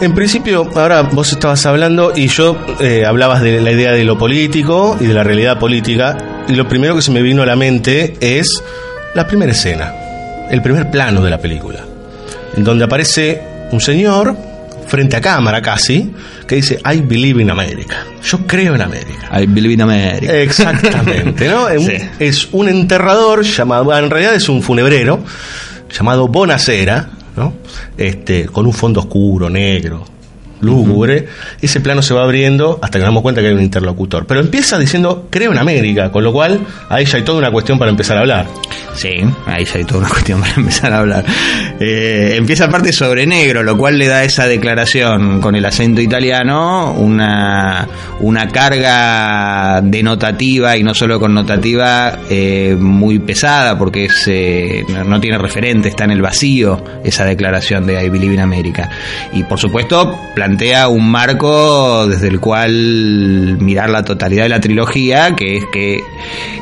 En 0.00 0.14
principio, 0.14 0.68
ahora 0.76 1.02
vos 1.02 1.32
estabas 1.32 1.66
hablando 1.66 2.12
y 2.14 2.28
yo 2.28 2.56
eh, 2.78 3.04
hablabas 3.04 3.42
de 3.42 3.60
la 3.60 3.72
idea 3.72 3.90
de 3.90 4.04
lo 4.04 4.16
político 4.16 4.96
y 5.00 5.06
de 5.06 5.14
la 5.14 5.24
realidad 5.24 5.58
política 5.58 6.44
y 6.46 6.54
lo 6.54 6.68
primero 6.68 6.94
que 6.94 7.02
se 7.02 7.10
me 7.10 7.20
vino 7.20 7.42
a 7.42 7.46
la 7.46 7.56
mente 7.56 8.14
es 8.20 8.62
la 9.14 9.26
primera 9.26 9.50
escena, 9.50 9.92
el 10.50 10.62
primer 10.62 10.88
plano 10.92 11.20
de 11.20 11.30
la 11.30 11.38
película, 11.38 11.80
en 12.58 12.64
donde 12.64 12.84
aparece 12.84 13.40
un 13.72 13.80
señor 13.80 14.36
frente 14.86 15.16
a 15.16 15.20
cámara 15.20 15.60
casi, 15.62 16.10
que 16.46 16.56
dice 16.56 16.80
I 16.84 17.00
believe 17.00 17.40
in 17.42 17.50
America. 17.50 18.04
Yo 18.24 18.38
creo 18.46 18.74
en 18.74 18.82
América. 18.82 19.28
I 19.40 19.46
believe 19.46 19.74
in 19.74 19.82
America. 19.82 20.32
Exactamente, 20.34 21.48
¿no? 21.48 21.68
Es 21.70 21.80
un- 21.80 21.86
Sí. 21.86 21.96
Es 22.18 22.48
un 22.52 22.68
enterrador 22.68 23.42
llamado, 23.44 23.96
en 23.96 24.10
realidad 24.10 24.34
es 24.34 24.48
un 24.48 24.62
funebrero 24.62 25.20
llamado 25.96 26.26
Bonacera, 26.28 27.10
¿no? 27.36 27.54
Este, 27.96 28.46
con 28.46 28.66
un 28.66 28.72
fondo 28.72 29.00
oscuro, 29.00 29.48
negro, 29.48 30.04
lúgubre. 30.60 31.26
Ese 31.60 31.80
plano 31.80 32.02
se 32.02 32.14
va 32.14 32.22
abriendo 32.22 32.78
hasta 32.82 32.98
que 32.98 33.04
nos 33.04 33.08
damos 33.08 33.22
cuenta 33.22 33.40
que 33.40 33.48
hay 33.48 33.54
un 33.54 33.62
interlocutor. 33.62 34.26
Pero 34.26 34.40
empieza 34.40 34.78
diciendo 34.78 35.26
creo 35.30 35.52
en 35.52 35.58
América, 35.58 36.10
con 36.10 36.24
lo 36.24 36.32
cual 36.32 36.60
ahí 36.88 37.04
ya 37.04 37.18
hay 37.18 37.24
toda 37.24 37.38
una 37.38 37.50
cuestión 37.50 37.78
para 37.78 37.90
empezar 37.90 38.16
a 38.16 38.20
hablar. 38.20 38.46
Sí, 38.94 39.20
ahí 39.46 39.64
ya 39.64 39.78
hay 39.78 39.84
toda 39.84 40.00
una 40.00 40.08
cuestión 40.18 40.40
para 40.40 40.54
empezar 40.54 40.92
a 40.92 40.98
hablar. 40.98 41.24
Eh, 41.80 42.34
empieza 42.36 42.64
aparte 42.64 42.92
sobre 42.92 43.26
negro, 43.26 43.62
lo 43.62 43.76
cual 43.76 43.98
le 43.98 44.08
da 44.08 44.24
esa 44.24 44.46
declaración 44.46 45.40
con 45.40 45.54
el 45.54 45.64
acento 45.64 46.00
italiano 46.00 46.92
una, 46.92 47.86
una 48.20 48.48
carga 48.48 49.80
denotativa 49.82 50.76
y 50.76 50.82
no 50.82 50.94
solo 50.94 51.20
connotativa 51.20 52.18
eh, 52.28 52.76
muy 52.78 53.18
pesada 53.20 53.78
porque 53.78 54.06
es, 54.06 54.24
eh, 54.26 54.84
no, 54.88 55.04
no 55.04 55.20
tiene 55.20 55.38
referente, 55.38 55.88
está 55.88 56.04
en 56.04 56.12
el 56.12 56.22
vacío 56.22 56.82
esa 57.04 57.24
declaración 57.24 57.86
de 57.86 58.04
I 58.04 58.08
Believe 58.08 58.34
in 58.34 58.40
America. 58.40 58.90
Y 59.32 59.44
por 59.44 59.58
supuesto 59.58 60.18
plantea 60.34 60.47
un 60.88 61.10
marco 61.10 62.06
desde 62.08 62.28
el 62.28 62.40
cual 62.40 63.58
mirar 63.60 63.90
la 63.90 64.04
totalidad 64.04 64.44
de 64.44 64.48
la 64.48 64.60
trilogía, 64.60 65.34
que 65.36 65.56
es 65.58 65.64
que, 65.72 66.00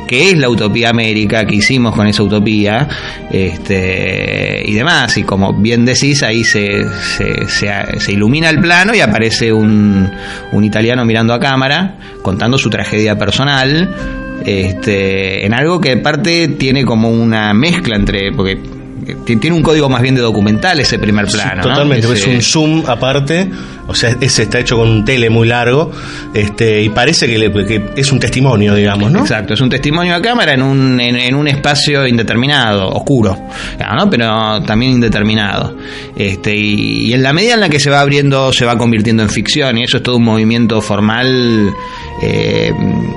que 0.07 0.29
es 0.31 0.37
la 0.37 0.49
utopía 0.49 0.89
América, 0.89 1.45
que 1.45 1.55
hicimos 1.55 1.95
con 1.95 2.07
esa 2.07 2.23
utopía, 2.23 2.87
este, 3.31 4.63
y 4.65 4.73
demás. 4.73 5.17
Y 5.17 5.23
como 5.23 5.53
bien 5.53 5.85
decís, 5.85 6.23
ahí 6.23 6.43
se, 6.43 6.83
se, 7.17 7.47
se- 7.47 7.99
se 7.99 8.11
ilumina 8.11 8.49
el 8.49 8.59
plano 8.59 8.93
y 8.95 8.99
aparece 9.01 9.51
un, 9.53 10.09
un 10.51 10.63
italiano 10.63 11.05
mirando 11.05 11.33
a 11.33 11.39
cámara, 11.39 11.95
contando 12.21 12.57
su 12.57 12.69
tragedia 12.69 13.17
personal. 13.17 13.93
Este, 14.45 15.45
en 15.45 15.53
algo 15.53 15.81
que 15.81 15.93
aparte 15.93 16.47
tiene 16.49 16.85
como 16.85 17.09
una 17.09 17.53
mezcla 17.53 17.95
entre, 17.97 18.31
porque 18.31 18.57
tiene 19.15 19.55
un 19.55 19.61
código 19.63 19.89
más 19.89 20.01
bien 20.01 20.15
de 20.15 20.21
documental 20.21 20.79
ese 20.79 20.99
primer 20.99 21.25
plano. 21.27 21.55
¿no? 21.57 21.69
Totalmente, 21.69 22.07
es 22.07 22.13
Ese- 22.21 22.29
un 22.29 22.41
zoom 22.41 22.83
aparte, 22.87 23.49
o 23.87 23.95
sea, 23.95 24.15
ese 24.19 24.43
está 24.43 24.59
hecho 24.59 24.77
con 24.77 24.89
un 24.89 25.05
tele 25.05 25.29
muy 25.29 25.47
largo, 25.47 25.91
este, 26.33 26.81
y 26.83 26.89
parece 26.89 27.27
que, 27.27 27.37
le- 27.37 27.51
que 27.65 27.91
es 27.95 28.11
un 28.11 28.19
testimonio, 28.19 28.75
digamos, 28.75 29.11
¿no? 29.11 29.19
Exacto, 29.21 29.53
es 29.53 29.61
un 29.61 29.69
testimonio 29.69 30.15
a 30.15 30.21
cámara 30.21 30.53
en 30.53 30.61
un, 30.61 30.99
en, 30.99 31.15
en 31.15 31.35
un 31.35 31.47
espacio 31.47 32.05
indeterminado, 32.07 32.89
oscuro, 32.89 33.37
¿no? 33.97 34.09
pero 34.09 34.61
también 34.63 34.93
indeterminado. 34.93 35.75
Este, 36.15 36.55
y, 36.55 37.07
y 37.07 37.13
en 37.13 37.23
la 37.23 37.33
medida 37.33 37.53
en 37.53 37.59
la 37.61 37.69
que 37.69 37.79
se 37.79 37.89
va 37.89 38.01
abriendo, 38.01 38.51
se 38.51 38.65
va 38.65 38.77
convirtiendo 38.77 39.23
en 39.23 39.29
ficción, 39.29 39.77
y 39.77 39.83
eso 39.83 39.97
es 39.97 40.03
todo 40.03 40.17
un 40.17 40.23
movimiento 40.23 40.81
formal. 40.81 41.69
eh, 42.21 42.71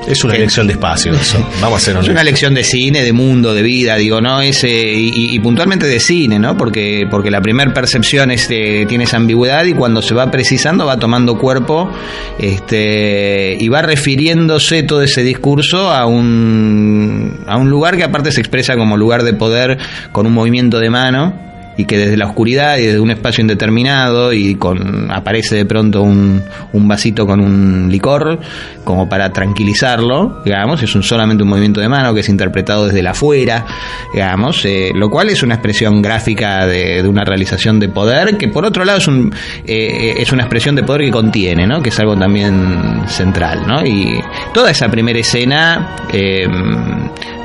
Es 0.07 0.23
una 0.25 0.35
elección 0.35 0.67
de 0.67 0.75
espacio, 0.75 1.15
eso. 1.15 1.45
Vamos 1.61 1.81
a 1.83 1.85
ser 1.85 1.97
es 2.03 2.09
una 2.09 2.23
lección 2.23 2.55
de 2.55 2.65
cine, 2.65 3.03
de 3.03 3.13
mundo, 3.13 3.55
de 3.55 3.63
vida, 3.63 3.97
digo, 3.97 4.21
¿no? 4.21 4.41
Ese, 4.43 4.69
y, 4.71 5.11
y- 5.15 5.35
y 5.35 5.39
de 5.87 6.01
cine, 6.01 6.39
¿no? 6.39 6.57
Porque, 6.57 7.07
porque 7.11 7.31
la 7.31 7.41
primera 7.41 7.73
percepción 7.73 8.31
es, 8.31 8.49
tiene 8.49 9.05
esa 9.05 9.17
ambigüedad 9.17 9.65
y 9.65 9.75
cuando 9.75 10.03
se 10.03 10.15
va 10.15 10.31
precisando 10.31 10.87
va 10.87 10.99
tomando 10.99 11.39
cuerpo 11.39 11.91
este, 12.39 13.57
y 13.59 13.69
va 13.69 13.83
refiriéndose 13.83 14.83
todo 14.83 15.03
ese 15.03 15.23
discurso 15.23 15.91
a 15.91 16.07
un, 16.07 17.41
a 17.47 17.57
un 17.57 17.71
lugar 17.71 17.97
que 17.97 18.05
aparte 18.05 18.33
se 18.33 18.41
expresa 18.41 18.77
como 18.77 18.97
lugar 18.97 19.23
de 19.23 19.35
poder 19.35 19.79
con 20.13 20.27
un 20.27 20.33
movimiento 20.33 20.79
de 20.79 20.91
mano 20.91 21.50
y 21.81 21.85
que 21.87 21.99
desde 21.99 22.17
la 22.17 22.27
oscuridad 22.27 22.79
y 22.79 22.87
desde 22.87 23.01
un 23.01 23.11
espacio 23.11 23.43
indeterminado 23.43 24.33
y 24.33 24.55
con 24.57 25.11
aparece 25.11 25.57
de 25.57 25.65
pronto 25.65 26.03
un, 26.03 26.43
un 26.73 26.89
vasito 26.89 27.27
con 27.27 27.41
un 27.41 27.89
licor 27.91 28.39
como 28.85 29.09
para 29.09 29.31
tranquilizarlo, 29.33 30.43
digamos, 30.45 30.83
es 30.83 30.95
un, 30.95 31.03
solamente 31.03 31.43
un 31.43 31.49
movimiento 31.49 31.81
de 31.81 31.89
mano 31.89 32.13
que 32.15 32.21
es 32.21 32.29
interpretado 32.29 32.87
desde 32.87 33.03
la 33.03 33.11
afuera, 33.13 33.65
digamos, 34.13 34.65
eh, 34.65 34.91
lo 34.95 35.09
cual 35.11 35.29
es 35.31 35.43
una 35.43 35.55
expresión 35.55 36.03
gráfica 36.03 36.67
de, 36.67 37.07
una 37.07 37.25
realización 37.25 37.79
de 37.81 37.89
poder 37.89 38.37
que 38.37 38.49
por 38.49 38.65
otro 38.65 38.85
lado 38.85 38.99
es, 38.99 39.09
un, 39.09 39.33
eh, 39.67 40.15
es 40.19 40.33
una 40.33 40.43
expresión 40.43 40.75
de 40.75 40.83
poder 40.83 41.03
que 41.03 41.11
contiene, 41.11 41.67
¿no? 41.67 41.83
que 41.83 41.89
es 41.91 41.99
algo 42.01 42.17
también 42.17 43.03
central, 43.07 43.63
¿no? 43.67 43.85
y 43.85 44.21
toda 44.53 44.71
esa 44.71 44.89
primera 44.89 45.19
escena 45.19 45.97
eh, 46.13 46.47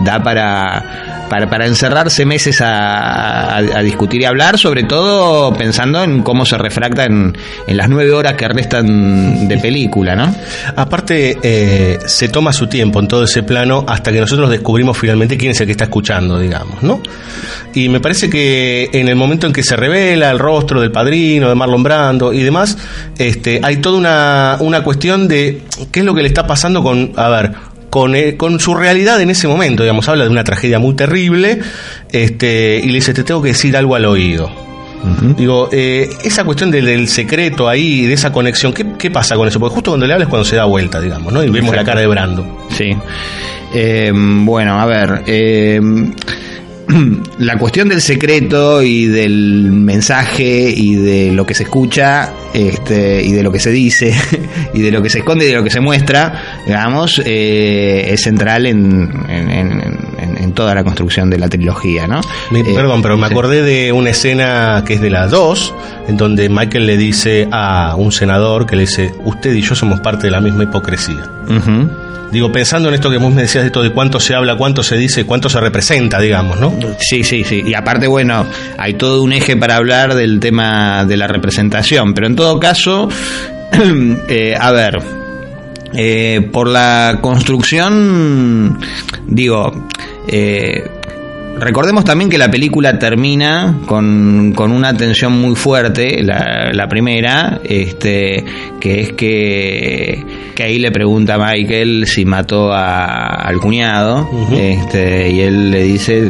da 0.03 0.21
para, 0.21 1.25
para, 1.29 1.49
para 1.49 1.65
encerrarse 1.65 2.25
meses 2.25 2.61
a- 2.61 3.57
a 3.57 3.81
discutir 3.81 4.24
hablar, 4.25 4.57
sobre 4.57 4.83
todo 4.83 5.53
pensando 5.53 6.03
en 6.03 6.23
cómo 6.23 6.45
se 6.45 6.57
refracta 6.57 7.05
en, 7.05 7.37
en 7.67 7.77
las 7.77 7.89
nueve 7.89 8.11
horas 8.11 8.33
que 8.33 8.47
restan 8.47 9.47
de 9.47 9.57
película, 9.57 10.15
¿no? 10.15 10.33
Aparte, 10.75 11.37
eh, 11.41 11.99
se 12.05 12.29
toma 12.29 12.53
su 12.53 12.67
tiempo 12.67 12.99
en 12.99 13.07
todo 13.07 13.23
ese 13.23 13.43
plano 13.43 13.85
hasta 13.87 14.11
que 14.11 14.19
nosotros 14.19 14.49
descubrimos 14.49 14.97
finalmente 14.97 15.37
quién 15.37 15.51
es 15.51 15.61
el 15.61 15.67
que 15.67 15.71
está 15.71 15.85
escuchando, 15.85 16.39
digamos, 16.39 16.81
¿no? 16.83 17.01
Y 17.73 17.89
me 17.89 17.99
parece 17.99 18.29
que 18.29 18.89
en 18.93 19.07
el 19.07 19.15
momento 19.15 19.47
en 19.47 19.53
que 19.53 19.63
se 19.63 19.75
revela 19.75 20.31
el 20.31 20.39
rostro 20.39 20.81
del 20.81 20.91
padrino, 20.91 21.49
de 21.49 21.55
Marlon 21.55 21.83
Brando 21.83 22.33
y 22.33 22.41
demás, 22.41 22.77
este, 23.17 23.59
hay 23.63 23.77
toda 23.77 23.97
una, 23.97 24.57
una 24.59 24.83
cuestión 24.83 25.27
de 25.27 25.63
qué 25.91 25.99
es 25.99 26.05
lo 26.05 26.15
que 26.15 26.21
le 26.21 26.27
está 26.27 26.47
pasando 26.47 26.81
con, 26.81 27.11
a 27.15 27.29
ver, 27.29 27.51
con, 27.95 28.13
eh, 28.13 28.35
con 28.35 28.59
su 28.59 28.75
realidad 28.75 29.21
en 29.21 29.29
ese 29.29 29.47
momento, 29.47 29.83
digamos, 29.83 30.09
habla 30.09 30.25
de 30.25 30.29
una 30.29 30.43
tragedia 30.43 30.79
muy 30.79 30.95
terrible, 30.95 31.61
este, 32.11 32.81
y 32.83 32.87
le 32.87 32.95
dice, 32.95 33.13
te 33.13 33.23
tengo 33.23 33.41
que 33.41 33.47
decir 33.47 33.77
algo 33.77 33.95
al 33.95 34.03
oído. 34.03 34.51
Digo, 35.37 35.69
eh, 35.71 36.09
esa 36.25 36.43
cuestión 36.43 36.71
del, 36.71 36.83
del 36.87 37.07
secreto 37.07 37.69
ahí, 37.69 38.05
de 38.05 38.11
esa 38.11 38.33
conexión, 38.33 38.73
¿qué, 38.73 38.85
qué 38.99 39.09
pasa 39.11 39.37
con 39.37 39.47
eso? 39.47 39.61
Porque 39.61 39.75
justo 39.75 39.91
cuando 39.91 40.07
le 40.07 40.13
hablas 40.13 40.25
es 40.27 40.29
cuando 40.29 40.43
se 40.43 40.57
da 40.57 40.65
vuelta, 40.65 40.99
digamos, 40.99 41.31
¿no? 41.31 41.41
Y 41.41 41.49
vemos 41.49 41.73
la 41.73 41.85
cara 41.85 42.01
de 42.01 42.07
Brando. 42.07 42.67
Sí. 42.71 42.97
Eh, 43.73 44.11
bueno, 44.13 44.77
a 44.77 44.85
ver. 44.85 45.23
la 47.39 47.57
cuestión 47.57 47.89
del 47.89 48.01
secreto 48.01 48.81
y 48.83 49.05
del 49.07 49.71
mensaje 49.71 50.69
y 50.75 50.95
de 50.95 51.31
lo 51.31 51.45
que 51.45 51.53
se 51.53 51.63
escucha 51.63 52.31
este, 52.53 53.23
y 53.23 53.31
de 53.31 53.43
lo 53.43 53.51
que 53.51 53.59
se 53.59 53.71
dice 53.71 54.13
y 54.73 54.81
de 54.81 54.91
lo 54.91 55.01
que 55.01 55.09
se 55.09 55.19
esconde 55.19 55.45
y 55.45 55.47
de 55.49 55.55
lo 55.55 55.63
que 55.63 55.69
se 55.71 55.79
muestra, 55.79 56.61
digamos, 56.65 57.21
eh, 57.25 58.05
es 58.09 58.21
central 58.21 58.65
en, 58.65 59.11
en- 59.29 59.49
en- 59.51 60.14
en- 60.45 60.53
toda 60.53 60.73
la 60.73 60.83
construcción 60.85 61.29
de 61.29 61.37
la 61.37 61.49
trilogía, 61.49 62.07
¿no? 62.07 62.21
Me- 62.51 62.61
Eh, 62.61 62.73
perdón, 62.73 63.01
pero 63.01 63.17
me 63.17 63.27
acordé 63.27 63.61
de 63.63 63.91
una 63.91 64.11
escena 64.11 64.83
que 64.87 64.93
es 64.93 65.01
de 65.01 65.09
las 65.09 65.31
dos, 65.31 65.73
en 66.07 66.15
donde 66.17 66.47
Michael 66.47 66.85
le 66.87 66.97
dice 66.97 67.47
a 67.51 67.95
un 67.97 68.11
senador 68.13 68.65
que 68.65 68.75
le 68.77 68.83
dice, 68.83 69.13
usted 69.25 69.53
y 69.53 69.61
yo 69.61 69.75
somos 69.75 69.99
parte 69.99 70.27
de 70.27 70.31
la 70.31 70.39
misma 70.39 70.63
hipocresía. 70.63 71.29
Digo, 72.31 72.51
pensando 72.51 72.89
en 72.89 72.95
esto 72.95 73.09
que 73.09 73.17
vos 73.17 73.31
me 73.33 73.43
decías 73.43 73.63
de 73.63 73.67
esto 73.67 73.81
de 73.83 73.91
cuánto 73.91 74.19
se 74.19 74.33
habla, 74.35 74.57
cuánto 74.57 74.83
se 74.83 74.97
dice, 74.97 75.25
cuánto 75.25 75.47
se 75.47 75.59
representa, 75.61 76.19
digamos, 76.19 76.59
¿no? 76.59 76.73
Sí, 76.99 77.23
sí, 77.23 77.43
sí. 77.45 77.61
Y 77.65 77.73
aparte, 77.75 78.07
bueno, 78.07 78.45
hay 78.77 78.95
todo 78.95 79.21
un 79.23 79.31
eje 79.31 79.55
para 79.55 79.75
hablar 79.77 80.15
del 80.15 80.39
tema 80.39 81.05
de 81.05 81.15
la 81.17 81.27
representación. 81.27 82.13
Pero 82.13 82.27
en 82.27 82.35
todo 82.35 82.59
caso, 82.59 83.07
eh, 84.27 84.55
a 84.59 84.71
ver, 84.71 84.97
eh, 85.93 86.49
por 86.51 86.67
la 86.67 87.19
construcción, 87.21 88.79
digo, 89.27 89.87
eh, 90.27 90.83
Recordemos 91.57 92.03
también 92.03 92.29
que 92.29 92.37
la 92.37 92.51
película 92.51 92.99
termina 92.99 93.77
con, 93.85 94.51
con 94.53 94.73
una 94.73 94.93
tensión 94.97 95.39
muy 95.39 95.55
fuerte, 95.55 96.21
la, 96.21 96.71
la 96.73 96.87
primera, 96.89 97.61
este, 97.63 98.43
que 98.81 98.99
es 98.99 99.13
que, 99.13 100.25
que 100.53 100.63
ahí 100.63 100.79
le 100.79 100.91
pregunta 100.91 101.35
a 101.35 101.37
Michael 101.37 102.07
si 102.07 102.25
mató 102.25 102.73
a- 102.73 103.27
al 103.35 103.59
cuñado, 103.61 104.29
este, 104.53 105.29
y 105.29 105.39
él 105.39 105.71
le 105.71 105.83
dice 105.83 106.29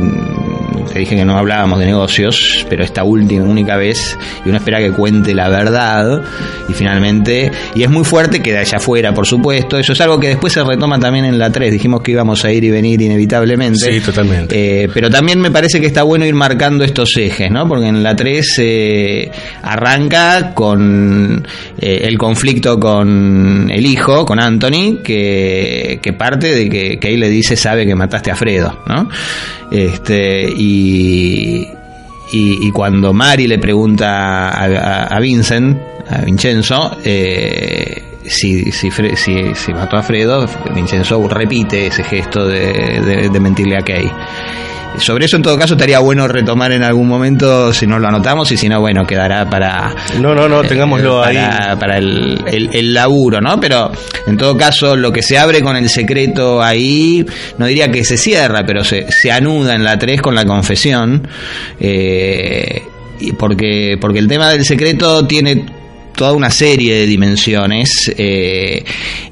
te 0.95 0.99
dije 0.99 1.17
que 1.17 1.25
no 1.25 1.37
hablábamos 1.37 1.77
de 1.79 1.87
negocios, 1.87 2.65
pero 2.69 2.81
esta 2.81 3.03
última, 3.03 3.43
única 3.43 3.75
vez, 3.75 4.17
y 4.45 4.47
uno 4.47 4.59
espera 4.59 4.79
que 4.79 4.91
cuente 4.91 5.33
la 5.33 5.49
verdad, 5.49 6.21
y 6.69 6.73
finalmente, 6.73 7.51
y 7.75 7.83
es 7.83 7.89
muy 7.89 8.05
fuerte 8.05 8.41
que 8.41 8.53
de 8.53 8.59
allá 8.59 8.77
afuera, 8.77 9.13
por 9.13 9.27
supuesto, 9.27 9.77
eso 9.77 9.91
es 9.91 9.99
algo 9.99 10.21
que 10.21 10.29
después 10.29 10.53
se 10.53 10.63
retoma 10.63 10.97
también 10.97 11.25
en 11.25 11.37
la 11.37 11.51
3, 11.51 11.69
dijimos 11.73 12.01
que 12.01 12.11
íbamos 12.11 12.45
a 12.45 12.51
ir 12.53 12.63
y 12.63 12.71
venir 12.71 13.01
inevitablemente. 13.01 13.91
Sí, 13.91 13.99
totalmente. 13.99 14.83
Eh, 14.83 14.89
pero 14.93 15.09
también 15.09 15.41
me 15.41 15.51
parece 15.51 15.81
que 15.81 15.87
está 15.87 16.03
bueno 16.03 16.25
ir 16.25 16.33
marcando 16.33 16.85
estos 16.85 17.09
ejes, 17.17 17.51
¿no? 17.51 17.67
Porque 17.67 17.87
en 17.87 18.01
la 18.01 18.15
3 18.15 18.55
eh, 18.59 19.31
arranca 19.63 20.53
con 20.53 21.45
eh, 21.77 22.03
el 22.03 22.17
conflicto 22.17 22.79
con 22.79 23.69
el 23.69 23.85
hijo, 23.85 24.25
con 24.25 24.39
Anthony, 24.39 25.01
que, 25.03 25.99
que 26.01 26.13
parte 26.13 26.55
de 26.55 26.69
que, 26.69 26.99
que 26.99 27.07
ahí 27.09 27.17
le 27.17 27.27
dice 27.27 27.57
sabe 27.57 27.85
que 27.85 27.95
mataste 27.95 28.31
a 28.31 28.35
Fredo, 28.37 28.79
¿no? 28.87 29.09
Este, 29.71 30.53
y, 30.55 30.84
y, 32.31 32.67
y 32.67 32.71
cuando 32.71 33.13
Mari 33.13 33.47
le 33.47 33.59
pregunta 33.59 34.49
a, 34.49 35.19
Vincent, 35.19 35.77
a 36.09 36.21
Vincenzo, 36.21 36.97
eh, 37.03 38.03
si, 38.25 38.71
si, 38.71 38.89
si 39.55 39.73
mató 39.73 39.97
a 39.97 40.03
Fredo, 40.03 40.47
Vincenzo 40.73 41.27
repite 41.27 41.87
ese 41.87 42.03
gesto 42.03 42.47
de, 42.47 42.99
de- 43.01 43.29
de 43.29 43.39
mentirle 43.39 43.77
a 43.77 43.81
Kay. 43.81 44.11
Sobre 44.97 45.25
eso, 45.25 45.37
en 45.37 45.43
todo 45.43 45.57
caso, 45.57 45.73
estaría 45.73 45.99
bueno 45.99 46.27
retomar 46.27 46.71
en 46.71 46.83
algún 46.83 47.07
momento, 47.07 47.73
si 47.73 47.85
no 47.87 47.99
lo 47.99 48.07
anotamos, 48.07 48.51
y 48.51 48.57
si 48.57 48.69
no, 48.69 48.79
bueno, 48.79 49.05
quedará 49.05 49.49
para. 49.49 49.93
No, 50.21 50.33
no, 50.33 50.47
no, 50.47 50.63
tengámoslo 50.63 51.23
eh, 51.23 51.37
ahí. 51.37 51.77
para, 51.79 51.97
el, 51.97 52.41
el, 52.47 52.69
el 52.73 52.93
laburo, 52.93 53.41
¿no? 53.41 53.59
Pero, 53.59 53.91
en 54.27 54.37
todo 54.37 54.57
caso, 54.57 54.95
lo 54.95 55.11
que 55.11 55.21
se 55.21 55.37
abre 55.37 55.61
con 55.61 55.75
el 55.75 55.89
secreto 55.89 56.61
ahí, 56.61 57.25
no 57.57 57.65
diría 57.65 57.89
que 57.89 58.03
se 58.03 58.17
cierra, 58.17 58.63
pero 58.65 58.83
se, 58.83 59.11
se 59.11 59.31
anuda 59.31 59.75
en 59.75 59.83
la 59.83 59.97
3 59.97 60.21
con 60.21 60.35
la 60.35 60.45
confesión. 60.45 61.27
Eh, 61.79 62.83
y 63.19 63.31
porque, 63.33 63.97
porque 63.99 64.19
el 64.19 64.27
tema 64.27 64.49
del 64.49 64.65
secreto 64.65 65.25
tiene 65.25 65.65
toda 66.15 66.33
una 66.33 66.49
serie 66.49 66.95
de 66.95 67.05
dimensiones 67.05 68.11
eh, 68.17 68.83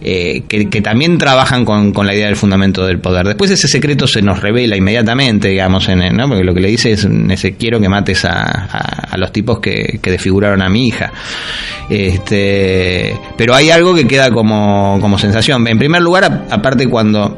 eh, 0.02 0.44
que, 0.48 0.82
también 0.82 1.18
trabajan 1.18 1.66
con, 1.66 1.94
la 2.06 2.14
idea 2.14 2.28
del 2.28 2.36
fundamento 2.36 2.86
del 2.86 3.00
poder. 3.00 3.26
Después 3.26 3.52
ese 3.52 3.68
secreto 3.68 4.08
se 4.08 4.22
nos 4.22 4.42
revela 4.42 4.76
inmediatamente, 4.76 5.48
digamos, 5.50 5.88
en 5.90 6.02
el- 6.02 6.16
¿no? 6.16 6.28
porque 6.28 6.44
lo 6.44 6.54
que 6.54 6.60
le 6.62 6.70
dice 6.70 6.92
es, 6.92 7.08
ese, 7.30 7.54
quiero 7.54 7.80
que 7.80 7.90
mates 7.90 8.26
a, 8.26 8.42
a- 8.42 9.18
los 9.18 9.32
tipos 9.32 9.60
que, 9.60 10.00
que 10.02 10.12
desfiguraron 10.12 10.62
a 10.62 10.70
mi 10.70 10.88
hija. 10.88 11.12
Este, 11.90 13.16
pero 13.38 13.56
hay 13.56 13.70
algo 13.70 13.94
que 13.96 14.06
queda 14.08 14.30
como, 14.32 14.98
como 15.00 15.18
sensación. 15.18 15.66
En 15.68 15.78
primer 15.78 16.02
lugar, 16.02 16.46
aparte 16.50 16.88
cuando 16.88 17.38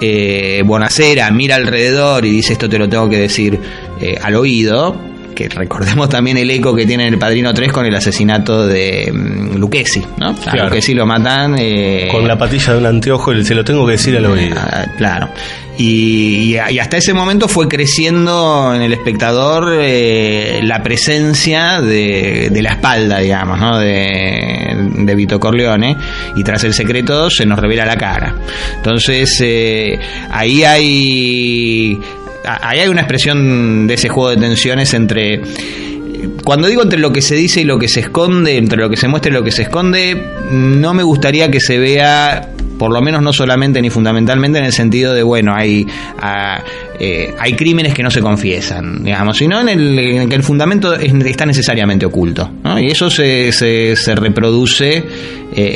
eh, 0.00 0.62
Bonacera 0.64 1.30
mira 1.30 1.56
alrededor 1.56 2.24
y 2.24 2.30
dice 2.30 2.54
esto 2.54 2.68
te 2.68 2.78
lo 2.78 2.88
tengo 2.88 3.08
que 3.08 3.18
decir 3.18 3.58
eh, 4.00 4.16
al 4.22 4.36
oído, 4.36 4.96
que 5.34 5.48
recordemos 5.48 6.08
también 6.08 6.36
el 6.38 6.50
eco 6.50 6.74
que 6.74 6.86
tiene 6.86 7.08
el 7.08 7.18
Padrino 7.18 7.52
3 7.52 7.72
con 7.72 7.84
el 7.86 7.94
asesinato 7.94 8.66
de 8.66 9.10
mm, 9.12 9.56
Lucchesi, 9.56 10.02
¿no? 10.18 10.30
A 10.30 10.34
Claro. 10.34 10.70
Lo 10.94 11.06
matan... 11.06 11.56
eh, 11.58 12.08
Con 12.10 12.26
la 12.28 12.38
patilla 12.38 12.72
de 12.74 12.78
un 12.78 12.86
anteojo, 12.86 13.32
y 13.32 13.44
se 13.44 13.54
lo 13.54 13.64
tengo 13.64 13.84
que 13.86 13.92
decir 13.92 14.16
al 14.16 14.26
oído. 14.26 14.56
Ah, 14.58 14.86
Claro. 14.96 15.28
Y, 15.76 16.54
y- 16.54 16.56
y 16.70 16.78
hasta 16.78 16.96
ese 16.98 17.12
momento 17.12 17.48
fue 17.48 17.66
creciendo 17.66 18.72
en 18.76 18.80
el 18.82 18.92
espectador 18.92 19.72
eh, 19.76 20.60
la 20.62 20.82
presencia 20.84 21.80
de, 21.80 22.48
de 22.52 22.62
la 22.62 22.70
espalda, 22.74 23.18
digamos, 23.18 23.58
¿no? 23.58 23.78
de, 23.80 24.76
de 24.98 25.14
Vito 25.16 25.40
Corleone. 25.40 25.96
Y 26.36 26.44
tras 26.44 26.62
el 26.62 26.74
secreto 26.74 27.28
se 27.28 27.44
nos 27.44 27.58
revela 27.58 27.84
la 27.84 27.96
cara. 27.96 28.36
Entonces, 28.76 29.36
eh, 29.42 29.98
ahí 30.30 30.62
hay. 30.62 31.98
Ahí 32.44 32.80
hay 32.80 32.88
una 32.88 33.00
expresión 33.00 33.86
de 33.86 33.94
ese 33.94 34.08
juego 34.08 34.30
de 34.30 34.36
tensiones 34.36 34.92
entre 34.94 35.40
cuando 36.44 36.68
digo 36.68 36.82
entre 36.82 36.98
lo 36.98 37.12
que 37.12 37.22
se 37.22 37.34
dice 37.34 37.62
y 37.62 37.64
lo 37.64 37.78
que 37.78 37.88
se 37.88 38.00
esconde, 38.00 38.56
entre 38.56 38.78
lo 38.78 38.90
que 38.90 38.96
se 38.96 39.08
muestra 39.08 39.30
y 39.30 39.34
lo 39.34 39.42
que 39.42 39.50
se 39.50 39.62
esconde, 39.62 40.22
no 40.50 40.94
me 40.94 41.02
gustaría 41.02 41.50
que 41.50 41.60
se 41.60 41.78
vea, 41.78 42.50
por 42.78 42.92
lo 42.92 43.00
menos 43.00 43.22
no 43.22 43.32
solamente 43.32 43.80
ni 43.80 43.90
fundamentalmente 43.90 44.58
en 44.58 44.64
el 44.64 44.72
sentido 44.72 45.14
de, 45.14 45.22
bueno, 45.22 45.54
hay, 45.54 45.86
ah, 46.20 46.62
eh, 46.98 47.34
hay 47.38 47.54
crímenes 47.54 47.94
que 47.94 48.02
no 48.02 48.10
se 48.10 48.20
confiesan, 48.20 49.02
digamos, 49.04 49.36
sino 49.36 49.60
en 49.60 49.68
el, 49.68 50.28
que 50.28 50.34
el 50.34 50.42
fundamento 50.42 50.94
es- 50.94 51.12
está 51.26 51.46
necesariamente 51.46 52.06
oculto. 52.06 52.50
¿no? 52.62 52.78
Y 52.78 52.86
eso 52.88 53.10
se, 53.10 53.52
se, 53.52 53.96
se 53.96 54.14
reproduce 54.14 54.96
eh, 54.96 55.04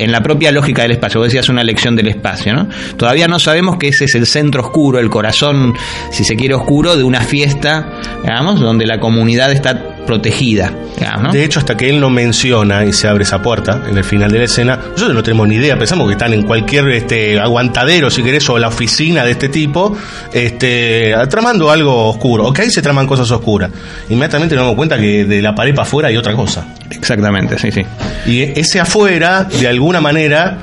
en 0.04 0.12
la 0.12 0.20
propia 0.22 0.50
lógica 0.52 0.82
del 0.82 0.92
espacio. 0.92 1.20
Vos 1.20 1.28
decías 1.28 1.48
una 1.48 1.62
lección 1.64 1.94
del 1.96 2.08
espacio, 2.08 2.52
¿no? 2.54 2.68
Todavía 2.96 3.28
no 3.28 3.38
sabemos 3.38 3.76
que 3.76 3.88
ese 3.88 4.06
es 4.06 4.14
el 4.14 4.26
centro 4.26 4.62
oscuro, 4.62 4.98
el 4.98 5.08
corazón, 5.10 5.74
si 6.10 6.24
se 6.24 6.36
quiere, 6.36 6.54
oscuro 6.54 6.96
de 6.96 7.02
una 7.04 7.20
fiesta, 7.20 7.88
digamos, 8.22 8.60
donde 8.60 8.86
la 8.86 8.98
comunidad 9.00 9.52
está 9.52 9.88
protegida. 10.08 10.72
digamos, 10.96 11.22
¿no? 11.22 11.32
De 11.32 11.44
hecho, 11.44 11.58
hasta 11.58 11.76
que 11.76 11.90
él 11.90 12.00
no 12.00 12.08
menciona 12.08 12.86
y 12.86 12.94
se 12.94 13.08
abre 13.08 13.24
esa 13.24 13.42
puerta 13.42 13.82
en 13.86 13.98
el 13.98 14.04
final 14.04 14.30
de 14.32 14.38
la 14.38 14.44
escena, 14.44 14.76
nosotros 14.76 15.14
no 15.14 15.22
tenemos 15.22 15.46
ni 15.46 15.56
idea, 15.56 15.78
pensamos 15.78 16.06
que 16.06 16.12
están 16.12 16.32
en 16.32 16.44
cualquier 16.44 16.88
este, 16.88 17.38
aguantadero, 17.38 18.11
si 18.11 18.22
querés, 18.22 18.48
o 18.48 18.59
la 18.59 18.68
oficina 18.68 19.22
de 19.22 19.33
este 19.33 19.50
tipo, 19.50 19.94
este, 20.33 21.14
tramando 21.28 21.70
algo 21.70 22.09
oscuro, 22.09 22.46
o 22.46 22.52
que 22.54 22.62
ahí 22.62 22.70
se 22.70 22.80
traman 22.80 23.06
cosas 23.06 23.30
oscuras. 23.30 23.70
Inmediatamente 24.09 24.54
nos 24.54 24.64
damos 24.64 24.76
cuenta 24.76 24.98
que 24.98 25.26
de 25.26 25.42
la 25.42 25.54
pared 25.54 25.74
para 25.74 25.87
afuera 25.87 26.09
hay 26.09 26.16
otra 26.16 26.33
cosa. 26.33 26.66
Exactamente, 26.90 27.59
sí, 27.59 27.70
sí. 27.70 27.83
Y 28.26 28.40
ese 28.59 28.80
afuera, 28.80 29.44
de 29.44 29.68
alguna 29.68 30.00
manera, 30.00 30.56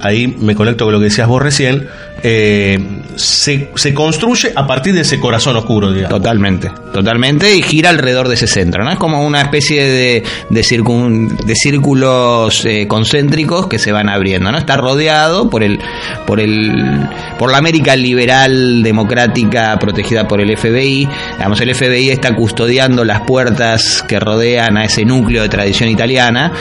ahí 0.00 0.26
me 0.26 0.56
conecto 0.56 0.86
con 0.86 0.92
lo 0.92 0.98
que 0.98 1.04
decías 1.04 1.28
vos 1.28 1.40
recién, 1.40 1.86
eh, 2.22 2.78
se, 3.16 3.70
se 3.74 3.92
construye 3.94 4.52
a 4.54 4.66
partir 4.66 4.94
de 4.94 5.00
ese 5.02 5.18
corazón 5.20 5.56
oscuro, 5.56 5.92
digamos. 5.92 6.18
Totalmente, 6.18 6.70
totalmente, 6.92 7.54
y 7.54 7.62
gira 7.62 7.90
alrededor 7.90 8.28
de 8.28 8.34
ese 8.34 8.46
centro, 8.46 8.84
¿no? 8.84 8.90
Es 8.92 8.98
como 8.98 9.24
una 9.26 9.40
especie 9.42 9.82
de, 9.84 10.22
de, 10.50 10.60
circun- 10.62 11.28
de 11.44 11.54
círculos 11.54 12.64
eh, 12.64 12.86
concéntricos 12.88 13.66
que 13.66 13.78
se 13.78 13.92
van 13.92 14.08
abriendo, 14.08 14.50
¿no? 14.52 14.58
Está 14.58 14.76
rodeado 14.76 15.50
por 15.50 15.62
el, 15.62 15.78
por 16.26 16.40
el, 16.40 17.08
por 17.38 17.50
la 17.50 17.58
América 17.58 17.96
liberal, 17.96 18.82
democrática, 18.82 19.78
protegida 19.78 20.26
por 20.28 20.40
el 20.40 20.56
FBI. 20.56 21.08
Digamos, 21.36 21.60
el 21.60 21.74
FBI 21.74 22.10
está 22.10 22.34
custodiando 22.34 23.04
las 23.04 23.20
puertas 23.22 24.02
que 24.08 24.18
rodean 24.20 24.76
a 24.76 24.84
ese 24.84 25.04
núcleo 25.04 25.42
de 25.42 25.48
tradición 25.48 25.88
italiana, 25.88 26.52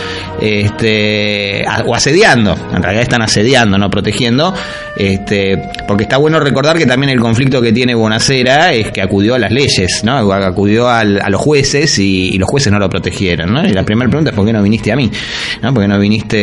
este, 0.41 1.63
o 1.85 1.95
asediando, 1.95 2.55
en 2.73 2.81
realidad 2.81 3.03
están 3.03 3.21
asediando, 3.21 3.77
no 3.77 3.89
protegiendo, 3.89 4.53
este, 4.95 5.50
porque 5.87 6.03
está 6.03 6.17
bueno 6.17 6.39
recordar 6.39 6.77
que 6.77 6.85
también 6.85 7.09
el 7.11 7.19
conflicto 7.19 7.61
que 7.61 7.71
tiene 7.71 7.93
Bonacera 7.95 8.73
es 8.73 8.91
que 8.91 9.01
acudió 9.01 9.35
a 9.35 9.39
las 9.39 9.51
leyes, 9.51 10.01
¿no? 10.03 10.31
Acudió 10.31 10.89
al- 10.89 11.21
a 11.21 11.29
los 11.29 11.41
jueces 11.41 11.97
y, 11.99 12.29
y 12.33 12.37
los 12.37 12.49
jueces 12.49 12.71
no 12.71 12.79
lo 12.79 12.89
protegieron, 12.89 13.53
¿no? 13.53 13.65
Y 13.65 13.69
la 13.73 13.83
primera 13.83 14.09
pregunta 14.09 14.31
es 14.31 14.35
¿por 14.35 14.45
qué 14.45 14.53
no 14.53 14.61
viniste 14.63 14.91
a 14.91 14.95
mí? 14.95 15.09
¿No? 15.61 15.73
¿Por 15.73 15.83
qué 15.83 15.87
no 15.87 15.99
viniste 15.99 16.37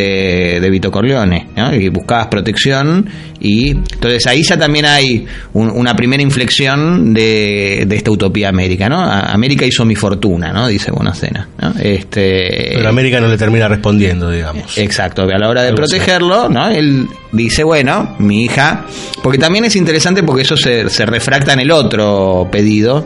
de 0.60 0.70
Vito 0.70 0.90
Corleone? 0.90 1.48
¿no? 1.56 1.74
Y 1.74 1.88
buscabas 1.88 2.26
protección 2.28 3.06
y 3.40 3.70
entonces 3.70 4.26
ahí 4.26 4.42
ya 4.42 4.56
también 4.58 4.84
hay 4.86 5.26
un- 5.52 5.70
una 5.70 5.94
primera 5.94 6.22
inflexión 6.22 7.12
de, 7.14 7.84
de 7.86 7.96
esta 7.96 8.10
utopía 8.10 8.48
América, 8.48 8.88
¿no? 8.88 9.00
América 9.02 9.64
hizo 9.64 9.84
mi 9.84 9.94
fortuna, 9.94 10.52
¿no? 10.52 10.66
Dice 10.68 10.90
Bonacera, 10.90 11.48
¿no? 11.60 11.72
Este, 11.80 12.72
Pero 12.74 12.88
América 12.88 13.20
no 13.20 13.28
le 13.28 13.36
termina 13.36 13.68
respondiendo, 13.68 14.30
digamos. 14.30 14.76
Exacto, 14.78 15.22
a 15.22 15.38
la 15.38 15.48
hora 15.48 15.62
de 15.62 15.68
Algo 15.68 15.76
protegerlo, 15.78 16.48
¿no? 16.48 16.68
Él 16.68 17.06
dice, 17.32 17.62
bueno, 17.64 18.16
mi 18.18 18.44
hija, 18.44 18.84
porque 19.22 19.38
también 19.38 19.64
es 19.64 19.76
interesante 19.76 20.22
porque 20.22 20.42
eso 20.42 20.56
se, 20.56 20.88
se 20.90 21.06
refracta 21.06 21.52
en 21.52 21.60
el 21.60 21.70
otro 21.70 22.48
pedido. 22.50 23.04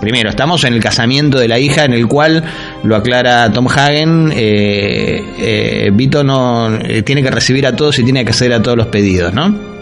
Primero, 0.00 0.30
estamos 0.30 0.62
en 0.64 0.74
el 0.74 0.80
casamiento 0.80 1.38
de 1.38 1.48
la 1.48 1.58
hija 1.58 1.84
en 1.84 1.92
el 1.92 2.06
cual 2.06 2.44
lo 2.84 2.96
aclara 2.96 3.50
Tom 3.50 3.66
Hagen, 3.68 4.32
eh, 4.34 5.24
eh, 5.38 5.90
Vito 5.92 6.22
no 6.22 6.74
eh, 6.76 7.02
tiene 7.02 7.22
que 7.22 7.30
recibir 7.30 7.66
a 7.66 7.74
todos 7.74 7.98
y 7.98 8.04
tiene 8.04 8.24
que 8.24 8.30
hacer 8.30 8.52
a 8.52 8.62
todos 8.62 8.76
los 8.76 8.88
pedidos, 8.88 9.32
¿no? 9.32 9.75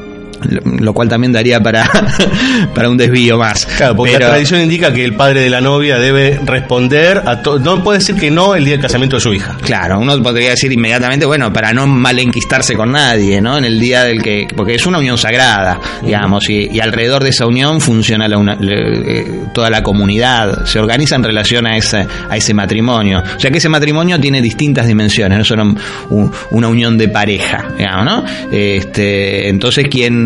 Lo, 0.81 0.93
cual 0.93 1.09
también 1.09 1.33
daría 1.33 1.61
para, 1.61 1.89
para 2.75 2.89
un 2.89 2.97
desvío 2.97 3.39
más. 3.39 3.67
Claro, 3.67 3.97
porque 3.97 4.13
Pero- 4.13 4.27
la 4.27 4.33
tradición 4.33 4.61
indica 4.61 4.93
que 4.93 5.05
el 5.05 5.15
padre 5.15 5.41
de 5.41 5.51
la 5.51 5.61
novia 5.61 5.99
debe 5.99 6.41
responder 6.45 7.23
a 7.25 7.41
todo. 7.43 7.59
No 7.59 7.83
puede 7.83 7.99
decir 7.99 8.17
que 8.17 8.31
no 8.31 8.55
el 8.55 8.65
día 8.65 8.75
del 8.75 8.83
casamiento 8.83 9.17
de 9.17 9.21
su 9.23 9.33
hija. 9.33 9.57
Claro, 9.63 9.99
uno 9.99 10.21
podría 10.23 10.51
decir 10.51 10.73
inmediatamente, 10.73 11.27
bueno, 11.27 11.53
para 11.53 11.73
no 11.73 11.87
malenquistarse 11.87 12.75
con 12.75 12.93
nadie, 12.93 13.41
¿no? 13.41 13.59
En 13.59 13.65
el 13.65 13.79
día 13.81 14.05
del 14.05 14.23
que. 14.23 14.47
Porque 14.55 14.75
es 14.75 14.87
una 14.87 14.99
unión 14.99 15.17
sagrada, 15.19 15.81
digamos, 16.03 16.49
y, 16.51 16.69
y 16.73 16.81
alrededor 16.81 17.23
de 17.23 17.31
esa 17.31 17.47
unión 17.47 17.81
funciona 17.81 18.29
la 18.29 18.39
una- 18.39 18.57
le- 18.57 19.21
eh, 19.21 19.27
toda 19.55 19.71
la 19.71 19.83
comunidad, 19.83 20.65
se 20.67 20.79
organiza 20.79 21.17
en 21.17 21.25
relación 21.25 21.67
a 21.67 21.77
ese, 21.77 22.07
a 22.29 22.37
ese 22.37 22.55
matrimonio. 22.55 23.23
O 23.37 23.41
sea 23.41 23.51
que 23.51 23.59
ese 23.59 23.69
matrimonio 23.69 24.19
tiene 24.21 24.41
distintas 24.43 24.87
dimensiones, 24.87 25.39
no 25.39 25.45
solo 25.45 25.63
un- 26.11 26.31
una 26.51 26.69
unión 26.69 26.99
de 26.99 27.09
pareja, 27.09 27.69
digamos, 27.79 28.05
¿no? 28.05 28.25
Este, 28.53 29.49
entonces, 29.49 29.87
quien, 29.91 30.24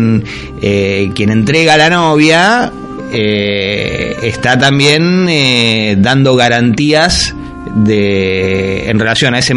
eh, 0.61 1.09
quien 1.15 1.29
entrega 1.29 1.73
a 1.73 1.77
la 1.77 1.89
novia. 1.89 2.71
eh, 3.11 4.15
está 4.23 4.57
también 4.57 5.27
eh, 5.29 5.95
dando 5.97 6.35
garantías 6.35 7.35
de 7.75 8.89
en 8.89 8.99
relación 8.99 9.35
a 9.35 9.39
ese 9.39 9.53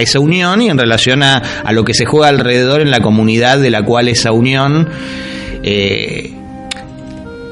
esa 0.00 0.18
unión 0.20 0.62
y 0.62 0.68
en 0.70 0.78
relación 0.78 1.22
a, 1.22 1.42
lo 1.72 1.84
que 1.84 1.94
se 1.94 2.04
juega 2.04 2.28
alrededor 2.28 2.80
en 2.80 2.90
la 2.90 3.00
comunidad 3.00 3.58
de 3.58 3.70
la 3.70 3.82
cual 3.82 4.08
esa 4.08 4.32
unión 4.32 4.88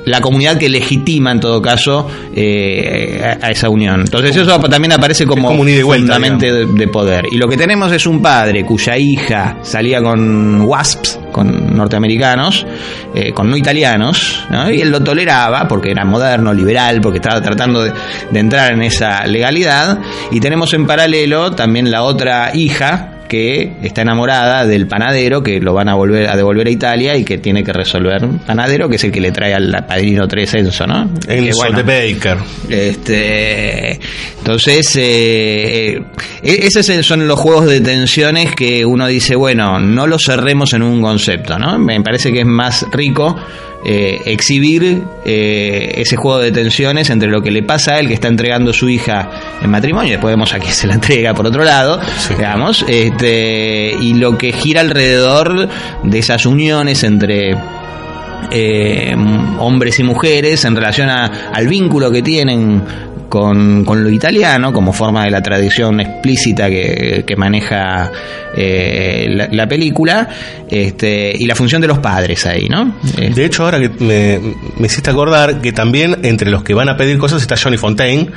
la 0.05 0.21
comunidad 0.21 0.57
que 0.59 0.69
legitima 0.69 1.33
en 1.33 1.41
todo 1.41 1.61
caso 1.63 2.09
eh, 2.35 3.21
a, 3.41 3.51
esa 3.51 3.69
unión. 3.69 4.01
Entonces 4.01 4.37
eso 4.37 4.59
también 4.61 4.93
aparece 4.93 5.27
como, 5.27 5.49
como 5.49 5.63
un 5.63 5.69
fundamente 5.81 6.53
de, 6.53 6.67
de 6.67 6.89
poder. 6.89 7.27
Y 7.31 7.37
lo 7.37 7.49
que 7.49 7.57
tenemos 7.57 7.93
es 7.93 8.07
un 8.07 8.21
padre 8.21 8.65
cuya 8.65 8.97
hija 8.97 9.59
salía 9.63 10.03
con 10.03 10.63
wasps, 10.63 11.19
con 11.31 11.77
norteamericanos, 11.77 12.67
eh, 13.15 13.33
con 13.33 13.51
no 13.51 13.57
italianos, 13.57 14.45
¿no? 14.51 14.71
y 14.71 14.81
él 14.81 14.91
lo 14.91 15.01
toleraba 15.01 15.67
porque 15.69 15.91
era 15.91 16.05
moderno, 16.05 16.53
liberal, 16.53 17.01
porque 17.01 17.19
estaba 17.19 17.41
tratando 17.41 17.83
de, 17.83 17.93
de 18.31 18.41
entrar 18.41 18.73
en 18.73 18.83
esa 18.83 19.27
legalidad. 19.27 19.99
Y 20.31 20.41
tenemos 20.41 20.73
en 20.75 20.87
paralelo 20.87 21.53
también 21.53 21.91
la 21.91 22.03
otra 22.03 22.51
hija 22.55 23.22
que 23.33 23.73
está 23.83 24.03
enamorada 24.03 24.67
del 24.67 24.87
panadero 24.87 25.43
que 25.43 25.59
lo 25.59 25.73
van 25.73 25.89
a 25.89 25.95
volver 25.95 26.29
a 26.29 26.37
devolver 26.37 26.67
a 26.67 26.71
Italia 26.71 27.17
y 27.17 27.25
que 27.25 27.39
tiene 27.39 27.65
que 27.65 27.73
resolver 27.73 28.29
panadero 28.47 28.91
que 28.91 28.97
es 28.97 29.05
el 29.05 29.11
que 29.11 29.23
le 29.23 29.33
trae 29.33 29.55
al 29.55 29.87
padrino 29.87 30.29
tres 30.29 30.53
Enzo, 30.53 30.87
¿no? 30.87 31.11
El 31.27 31.47
Que, 31.47 31.53
bueno, 31.55 31.83
de 31.83 32.13
Baker. 32.13 32.37
este, 32.69 33.99
entonces, 34.37 34.97
eh, 34.97 36.03
eh, 36.43 36.69
esos 36.75 37.07
son 37.07 37.27
los 37.27 37.41
juegos 37.41 37.65
de 37.69 37.81
tensiones 37.81 38.55
que 38.55 38.85
uno 38.85 39.07
dice, 39.07 39.35
bueno, 39.35 39.81
no 39.81 40.07
los 40.07 40.25
cerremos 40.25 40.75
en 40.75 40.83
un 40.83 41.01
concepto, 41.01 41.59
¿no? 41.59 41.79
Me 41.79 42.03
parece 42.03 42.31
que 42.31 42.41
es 42.41 42.47
más 42.47 42.85
rico 42.93 43.35
eh, 43.85 44.23
exhibir 44.27 45.05
eh, 45.25 45.93
ese 45.97 46.17
juego 46.17 46.39
de 46.39 46.53
tensiones 46.53 47.11
entre 47.11 47.29
lo 47.29 47.43
que 47.43 47.51
le 47.51 47.63
pasa 47.63 47.95
a 47.95 48.01
él 48.01 48.09
que 48.09 48.15
está 48.15 48.29
entregando 48.29 48.73
su 48.73 48.89
hija 48.89 49.29
en 49.61 49.71
matrimonio, 49.71 50.13
después 50.13 50.33
vemos 50.33 50.53
a 50.55 50.59
quién 50.59 50.73
se 50.73 50.87
la 50.87 50.95
entrega 50.95 51.35
por 51.35 51.47
otro 51.47 51.65
lado, 51.65 52.01
digamos, 52.29 52.85
este, 52.89 53.95
y 54.01 54.15
lo 54.15 54.39
que 54.39 54.53
gira 54.53 54.81
alrededor 54.81 55.69
de 56.05 56.19
esas 56.19 56.47
uniones 56.47 57.03
entre 57.03 57.57
eh, 58.51 59.15
hombres 59.59 59.99
y 59.99 60.03
mujeres 60.03 60.65
en 60.65 60.75
relación 60.77 61.09
a- 61.11 61.51
al 61.53 61.67
vínculo 61.69 62.11
que 62.11 62.23
tienen 62.23 62.83
con, 63.29 63.83
con 63.87 64.05
lo 64.05 64.11
italiano 64.11 64.75
como 64.75 64.93
forma 64.93 65.25
de 65.25 65.31
la 65.31 65.41
tradición 65.43 66.01
explícita 66.01 66.69
que, 66.69 67.25
que 67.27 67.35
maneja 67.35 68.11
eh, 68.55 69.27
la, 69.31 69.49
la 69.51 69.67
película 69.67 70.29
este, 70.69 71.33
y 71.39 71.47
la 71.47 71.55
función 71.55 71.81
de 71.81 71.89
los 71.89 71.99
padres 71.99 72.45
ahí, 72.45 72.69
¿no? 72.69 72.97
Eh, 73.17 73.31
De 73.35 73.47
hecho, 73.47 73.65
ahora 73.65 73.81
que 73.81 73.89
me, 74.05 74.39
me 74.79 74.87
hiciste 74.87 75.09
acordar 75.09 75.63
que 75.63 75.73
también 75.73 76.19
entre 76.25 76.51
los 76.51 76.63
que 76.63 76.75
van 76.75 76.91
a 76.91 76.97
pedir 76.99 77.17
cosas 77.17 77.41
está 77.41 77.57
Johnny 77.57 77.79
Fontaine. 77.79 78.29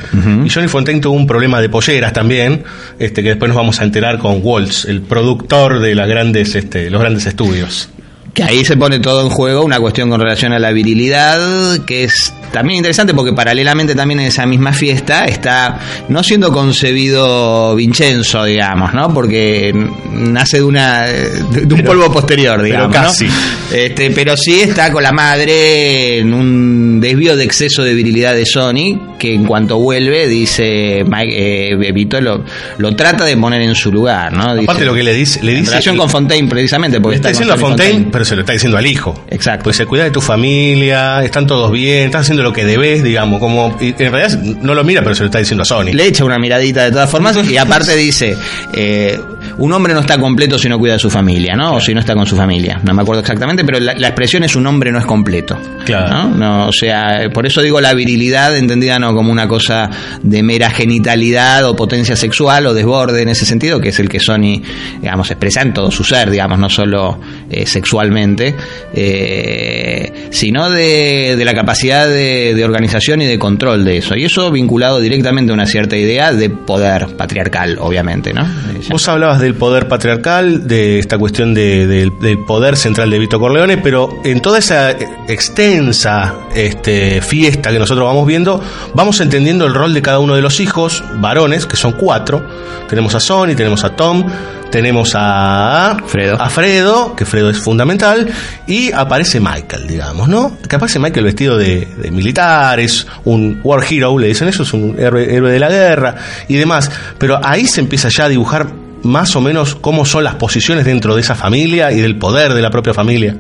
Y 0.46 0.50
Johnny 0.50 0.70
Fontaine 0.70 1.02
tuvo 1.02 1.16
un 1.16 1.28
problema 1.28 1.60
de 1.60 1.68
polleras 1.68 2.14
también, 2.14 2.64
este, 2.98 3.22
que 3.22 3.30
después 3.30 3.50
nos 3.50 3.58
vamos 3.58 3.82
a 3.82 3.84
enterar 3.84 4.18
con 4.18 4.40
Waltz, 4.42 4.86
el 4.86 5.02
productor 5.02 5.82
de 5.82 5.94
las 5.94 6.08
grandes, 6.08 6.56
este, 6.56 6.90
los 6.90 7.02
grandes 7.02 7.26
estudios. 7.26 7.90
Que 8.36 8.44
ahí 8.44 8.66
se 8.66 8.76
pone 8.76 9.00
todo 9.00 9.22
en 9.24 9.30
juego, 9.30 9.64
una 9.64 9.80
cuestión 9.80 10.10
con 10.10 10.20
relación 10.20 10.52
a 10.52 10.60
la 10.60 10.72
virilidad, 10.72 11.80
que 11.86 12.04
es 12.04 12.34
también 12.56 12.78
interesante 12.78 13.14
porque 13.14 13.34
paralelamente 13.34 13.96
también 13.96 14.22
en 14.22 14.28
esa 14.28 14.46
misma 14.46 14.72
fiesta 14.72 15.26
está 15.26 15.78
no 16.08 16.24
siendo 16.24 16.54
concebido 16.54 17.76
Vincenzo, 17.76 18.46
digamos, 18.46 18.94
¿no? 18.94 19.14
Porque 19.14 19.74
nace 20.14 20.58
de 20.58 20.64
una 20.64 21.02
de, 21.04 21.74
un 21.74 21.84
polvo 21.84 22.10
posterior, 22.14 22.62
digamos, 22.64 22.88
¿no? 22.88 22.94
casi. 22.94 23.28
Este, 23.74 24.10
pero 24.12 24.38
sí 24.38 24.62
está 24.62 24.90
con 24.94 25.04
la 25.04 25.12
madre 25.12 26.20
en 26.20 26.34
un 26.34 27.02
desvío 27.02 27.36
de 27.36 27.44
exceso 27.44 27.84
de 27.84 27.94
virilidad 27.94 28.34
de 28.34 28.46
Sony, 28.46 29.18
que 29.20 29.34
en 29.34 29.44
cuanto 29.46 29.78
vuelve 29.78 30.28
dice 30.28 31.04
Mike, 31.06 31.72
eh, 31.74 31.92
Vito 31.92 32.22
lo, 32.22 32.46
lo 32.78 32.96
trata 32.96 33.26
de 33.26 33.36
poner 33.36 33.62
en 33.64 33.76
su 33.76 33.92
lugar, 33.92 34.32
¿no? 34.32 34.54
Dice- 34.56 34.64
Aparte 34.64 34.86
lo 34.86 34.94
que 34.94 35.04
le 35.04 35.14
dice, 35.14 35.44
le 35.44 35.52
en 35.52 35.58
dice 35.60 35.72
relación 35.72 35.98
con 35.98 36.10
Fontaine 36.10 36.48
precisamente, 36.48 37.02
porque 37.02 37.16
le 37.16 37.16
está 37.18 37.28
con 37.30 37.34
diciendo 37.34 37.54
a 37.54 37.58
Fontaine, 37.58 38.08
pero 38.10 38.24
se 38.24 38.36
lo 38.36 38.42
está 38.42 38.54
diciendo 38.54 38.78
al 38.78 38.88
hijo. 38.88 39.26
Exacto. 39.30 39.66
Pues 39.66 39.76
se 39.76 39.86
cuida 39.86 40.06
de 40.06 40.12
tu 40.12 40.22
familia, 40.22 41.22
están 41.24 41.46
todos 41.46 41.70
bien, 41.72 42.06
estás 42.06 42.22
haciendo 42.22 42.45
lo 42.46 42.54
que 42.54 42.64
debes, 42.64 43.04
digamos, 43.04 43.40
como 43.40 43.76
en 43.82 44.12
realidad 44.12 44.40
no 44.40 44.76
lo 44.76 44.84
mira, 44.84 45.02
pero 45.02 45.16
se 45.16 45.24
lo 45.24 45.26
está 45.26 45.40
diciendo 45.40 45.64
a 45.64 45.66
Sony. 45.66 45.94
Le 45.94 46.06
echa 46.06 46.24
una 46.24 46.38
miradita 46.38 46.84
de 46.84 46.92
todas 46.92 47.10
formas 47.10 47.36
y 47.50 47.58
aparte 47.58 47.96
dice, 47.96 48.38
eh, 48.72 49.20
un 49.58 49.72
hombre 49.74 49.94
no 49.94 50.02
está 50.02 50.18
completo 50.18 50.58
si 50.58 50.70
no 50.70 50.78
cuida 50.78 50.94
de 50.94 51.00
su 51.00 51.10
familia, 51.10 51.56
¿no? 51.56 51.76
O 51.76 51.80
si 51.80 51.94
no 51.94 52.00
está 52.00 52.14
con 52.14 52.26
su 52.26 52.36
familia. 52.36 52.80
No 52.84 52.94
me 52.94 53.02
acuerdo 53.02 53.22
exactamente, 53.22 53.64
pero 53.64 53.80
la, 53.80 53.94
la 53.94 54.08
expresión 54.08 54.44
es 54.44 54.56
un 54.56 54.68
hombre 54.68 54.92
no 54.92 55.00
es 55.00 55.06
completo. 55.06 55.58
Claro. 55.86 56.30
¿no? 56.30 56.36
No, 56.36 56.68
o 56.68 56.72
sea, 56.72 57.30
por 57.34 57.46
eso 57.46 57.62
digo 57.62 57.80
la 57.82 57.94
virilidad 57.94 58.56
entendida 58.56 59.00
no 59.00 59.14
como 59.14 59.32
una 59.32 59.48
cosa 59.48 59.90
de 60.22 60.44
mera 60.44 60.70
genitalidad 60.70 61.66
o 61.66 61.76
potencia 61.76 62.16
sexual 62.16 62.66
o 62.68 62.74
desborde 62.74 63.22
en 63.22 63.30
ese 63.30 63.46
sentido, 63.46 63.80
que 63.80 63.90
es 63.90 64.00
el 64.00 64.10
que 64.10 64.20
Sony, 64.20 64.62
digamos, 65.02 65.30
expresa 65.32 65.62
en 65.62 65.74
todo 65.74 65.92
su 65.92 66.04
ser, 66.04 66.30
digamos, 66.30 66.60
no 66.60 66.70
solo 66.70 67.20
eh, 67.50 67.66
sexualmente, 67.66 68.56
eh, 68.94 70.28
sino 70.32 70.70
de, 70.70 71.36
de 71.38 71.46
la 71.46 71.54
capacidad 71.54 72.08
de, 72.08 72.54
de 72.56 72.66
organización 72.66 73.22
y 73.22 73.26
de 73.26 73.40
control 73.40 73.86
de 73.86 73.98
eso. 73.98 74.16
Y 74.16 74.26
eso 74.26 74.52
vinculado 74.52 75.00
directamente 75.00 75.52
a 75.52 75.54
una 75.54 75.66
cierta 75.66 75.96
idea 75.98 76.34
de 76.34 76.50
poder 76.50 77.16
patriarcal, 77.16 77.78
obviamente, 77.80 78.34
¿no? 78.34 78.48
Vos 78.90 79.08
hablabas 79.08 79.42
del 79.46 79.56
poder 79.56 79.88
patriarcal, 79.88 80.68
de 80.68 81.00
esta 81.00 81.18
cuestión 81.18 81.54
de- 81.54 81.88
del- 81.88 82.20
del 82.20 82.40
poder 82.40 82.76
central 82.78 83.10
de 83.10 83.20
Vito 83.20 83.40
Corleone, 83.40 83.78
pero 83.78 84.10
en 84.24 84.42
toda 84.42 84.60
esa 84.60 84.92
extensa 85.28 86.34
este, 86.56 87.22
fiesta 87.22 87.72
que 87.72 87.80
nosotros 87.80 88.06
vamos 88.08 88.26
viendo, 88.26 88.62
vamos 88.94 89.20
entendiendo 89.22 89.66
el 89.66 89.74
rol 89.74 89.94
de 89.94 90.02
cada 90.02 90.20
uno 90.20 90.36
de 90.36 90.42
los 90.42 90.60
hijos, 90.60 91.04
varones, 91.20 91.66
que 91.66 91.76
son 91.78 91.94
cuatro. 91.94 92.46
Tenemos 92.90 93.16
a 93.16 93.20
Sonny, 93.20 93.56
tenemos 93.56 93.84
a 93.84 93.96
Tom, 93.96 94.26
tenemos 94.72 95.14
a 95.16 95.98
Fredo. 96.08 96.42
a 96.42 96.50
Fredo, 96.50 97.16
que 97.16 97.26
Fredo 97.26 97.50
es 97.50 97.58
fundamental, 97.60 98.28
y 98.68 98.92
aparece 98.92 99.40
Michael, 99.40 99.88
digamos, 99.88 100.28
¿no? 100.28 100.58
Que 100.68 100.76
aparece 100.76 101.00
Michael 101.00 101.26
vestido 101.26 101.58
de, 101.58 101.88
de 101.98 102.12
militar, 102.12 102.80
es 102.80 103.06
un 103.24 103.60
war 103.64 103.84
hero, 103.90 104.18
le 104.18 104.28
dicen 104.28 104.48
eso, 104.48 104.64
es 104.64 104.74
un 104.74 104.96
héroe, 105.00 105.34
héroe 105.34 105.52
de 105.52 105.60
la 105.60 105.70
guerra 105.70 106.16
y 106.48 106.56
demás. 106.56 106.92
Pero 107.18 107.40
ahí 107.44 107.66
se 107.66 107.80
empieza 107.82 108.10
ya 108.10 108.26
a 108.26 108.30
dibujar 108.30 108.68
más 109.06 109.36
o 109.36 109.42
menos 109.42 109.76
cómo 109.76 110.06
son 110.06 110.24
las 110.24 110.36
posiciones 110.36 110.86
dentro 110.86 111.16
de 111.16 111.22
esa 111.22 111.36
familia 111.36 111.92
y 111.92 112.02
del 112.02 112.18
poder 112.18 112.54
de 112.54 112.62
la 112.62 112.70
propia 112.70 112.94
familia. 112.94 113.38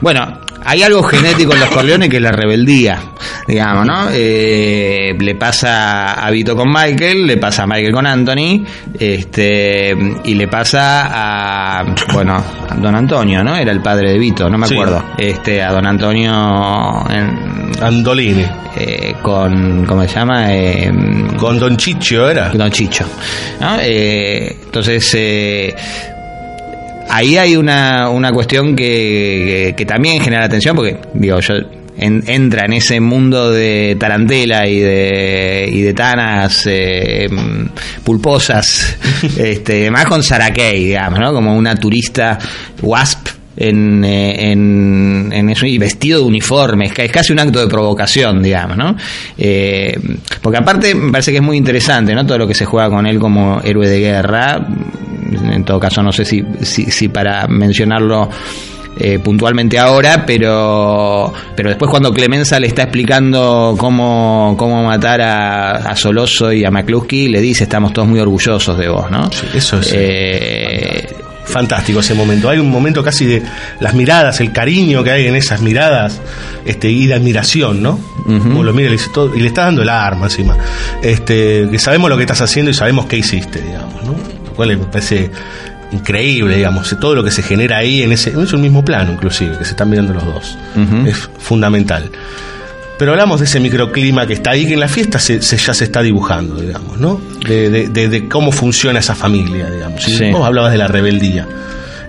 Bueno, 0.00 0.40
hay 0.70 0.82
algo 0.82 1.02
genético 1.02 1.54
en 1.54 1.60
los 1.60 1.70
Corleones 1.70 2.08
que 2.10 2.16
es 2.16 2.22
la 2.22 2.30
rebeldía, 2.32 3.00
digamos, 3.46 3.86
¿no? 3.86 4.08
Eh, 4.12 5.14
le 5.18 5.34
pasa 5.34 6.12
a 6.14 6.30
Vito 6.30 6.54
con 6.54 6.68
Michael, 6.70 7.26
le 7.26 7.38
pasa 7.38 7.62
a 7.62 7.66
Michael 7.66 7.92
con 7.92 8.06
Anthony, 8.06 8.64
este, 8.98 9.96
y 10.24 10.34
le 10.34 10.46
pasa 10.48 11.08
a, 11.80 11.84
bueno, 12.12 12.36
a 12.68 12.74
Don 12.74 12.94
Antonio, 12.94 13.42
¿no? 13.42 13.56
Era 13.56 13.72
el 13.72 13.80
padre 13.80 14.12
de 14.12 14.18
Vito, 14.18 14.48
no 14.50 14.58
me 14.58 14.66
Sí. 14.66 14.74
acuerdo. 14.74 15.02
Este, 15.16 15.62
a 15.62 15.72
Don 15.72 15.86
Antonio 15.86 17.04
en- 17.08 17.72
Andolini. 17.82 18.44
eh, 18.80 19.14
con, 19.22 19.84
¿cómo 19.86 20.02
se 20.06 20.14
llama? 20.14 20.52
Eh, 20.54 20.92
Con 21.36 21.58
Don 21.58 21.76
Chicho 21.76 22.28
era. 22.30 22.50
Don 22.50 22.70
Chicho. 22.70 23.04
¿no? 23.60 23.76
Eh, 23.80 24.56
entonces, 24.66 25.10
eh, 25.16 25.74
ahí 27.08 27.36
hay 27.36 27.56
una, 27.56 28.08
una 28.10 28.32
cuestión 28.32 28.74
que, 28.76 28.84
que, 29.68 29.74
que 29.76 29.84
también 29.86 30.20
genera 30.22 30.44
atención, 30.44 30.74
porque, 30.76 30.98
digo, 31.14 31.40
yo 31.40 31.54
en- 31.98 32.22
entra 32.26 32.64
en 32.66 32.74
ese 32.74 33.00
mundo 33.00 33.50
de 33.50 33.96
tarantela 33.98 34.68
y 34.68 34.78
de, 34.80 35.68
y 35.72 35.80
de 35.82 35.94
tanas 35.94 36.62
eh, 36.66 37.28
pulposas, 38.04 38.96
este, 39.36 39.90
más 39.90 40.06
con 40.06 40.22
Sarakei, 40.22 40.84
digamos, 40.84 41.18
¿no? 41.20 41.32
Como 41.32 41.54
una 41.56 41.74
turista 41.76 42.38
wasp 42.82 43.28
en, 43.56 44.04
eh, 44.04 44.52
en, 44.52 45.30
en 45.32 45.50
eso 45.50 45.66
y 45.66 45.78
vestido 45.78 46.20
de 46.20 46.26
uniforme, 46.26 46.88
es 46.96 47.10
casi 47.10 47.32
un 47.32 47.40
acto 47.40 47.58
de 47.60 47.66
provocación, 47.66 48.40
digamos, 48.40 48.76
¿no? 48.76 48.96
Eh, 49.36 49.98
porque 50.40 50.58
aparte 50.58 50.94
me 50.94 51.10
parece 51.10 51.32
que 51.32 51.38
es 51.38 51.42
muy 51.42 51.56
interesante, 51.56 52.14
¿no? 52.14 52.24
Todo 52.24 52.38
lo 52.38 52.46
que 52.46 52.54
se 52.54 52.64
juega 52.64 52.88
con 52.88 53.06
él 53.08 53.18
como 53.18 53.60
héroe 53.64 53.88
de 53.88 53.98
guerra, 53.98 54.64
en 55.32 55.64
todo 55.64 55.78
caso 55.80 56.02
no 56.02 56.12
sé 56.12 56.24
si, 56.24 56.44
si, 56.62 56.90
si 56.90 57.08
para 57.08 57.46
mencionarlo 57.48 58.28
eh, 59.00 59.18
puntualmente 59.20 59.78
ahora, 59.78 60.24
pero 60.26 61.32
pero 61.54 61.68
después 61.68 61.88
cuando 61.90 62.12
Clemenza 62.12 62.58
le 62.58 62.66
está 62.66 62.82
explicando 62.82 63.76
cómo, 63.78 64.56
cómo 64.58 64.82
matar 64.84 65.20
a, 65.20 65.70
a 65.76 65.94
Soloso 65.96 66.52
y 66.52 66.64
a 66.64 66.70
McCluskey, 66.70 67.28
le 67.28 67.40
dice 67.40 67.64
estamos 67.64 67.92
todos 67.92 68.08
muy 68.08 68.18
orgullosos 68.18 68.76
de 68.76 68.88
vos, 68.88 69.08
¿no? 69.10 69.28
eso 69.54 69.78
es. 69.78 69.92
Eh, 69.94 71.14
fantástico 71.44 72.00
ese 72.00 72.12
momento. 72.14 72.50
Hay 72.50 72.58
un 72.58 72.70
momento 72.70 73.02
casi 73.02 73.24
de 73.24 73.42
las 73.80 73.94
miradas, 73.94 74.38
el 74.40 74.52
cariño 74.52 75.02
que 75.02 75.12
hay 75.12 75.26
en 75.28 75.34
esas 75.36 75.62
miradas, 75.62 76.20
este, 76.66 76.90
y 76.90 77.06
de 77.06 77.14
admiración, 77.14 77.82
¿no? 77.82 77.98
Como 78.26 78.62
lo 78.62 78.74
mira 78.74 78.90
y 78.90 78.92
le, 78.92 78.98
todo- 79.14 79.34
y 79.34 79.40
le 79.40 79.46
está 79.46 79.62
dando 79.62 79.80
el 79.80 79.88
arma 79.88 80.26
encima. 80.26 80.58
Este, 81.02 81.66
que 81.70 81.78
sabemos 81.78 82.10
lo 82.10 82.16
que 82.18 82.24
estás 82.24 82.42
haciendo 82.42 82.70
y 82.70 82.74
sabemos 82.74 83.06
qué 83.06 83.16
hiciste, 83.16 83.62
digamos, 83.62 83.94
¿no? 84.04 84.14
Cual 84.58 84.76
me 84.76 84.84
parece 84.86 85.30
increíble, 85.92 86.56
digamos, 86.56 86.94
todo 87.00 87.14
lo 87.14 87.22
que 87.24 87.30
se 87.30 87.42
genera 87.42 87.78
ahí 87.78 88.02
en 88.02 88.10
ese, 88.12 88.30
es 88.30 88.52
un 88.52 88.60
mismo 88.60 88.84
plano, 88.84 89.12
inclusive, 89.12 89.56
que 89.56 89.64
se 89.64 89.70
están 89.70 89.88
mirando 89.88 90.12
los 90.14 90.24
dos. 90.26 90.58
Es 91.06 91.30
fundamental. 91.38 92.10
Pero 92.98 93.12
hablamos 93.12 93.38
de 93.38 93.46
ese 93.46 93.60
microclima 93.60 94.26
que 94.26 94.32
está 94.32 94.50
ahí, 94.50 94.66
que 94.66 94.74
en 94.74 94.80
la 94.80 94.88
fiesta 94.88 95.20
se, 95.20 95.40
se- 95.40 95.56
ya 95.56 95.72
se 95.72 95.84
está 95.84 96.02
dibujando, 96.02 96.56
digamos, 96.56 96.98
¿no? 96.98 97.20
De, 97.46 97.70
de- 97.70 97.88
de- 97.88 98.08
de 98.08 98.28
cómo 98.28 98.50
funciona 98.50 98.98
esa 98.98 99.14
familia, 99.14 99.70
digamos. 99.70 100.02
Sí. 100.02 100.30
Vos 100.32 100.44
hablabas 100.44 100.72
de 100.72 100.78
la 100.78 100.88
rebeldía. 100.88 101.46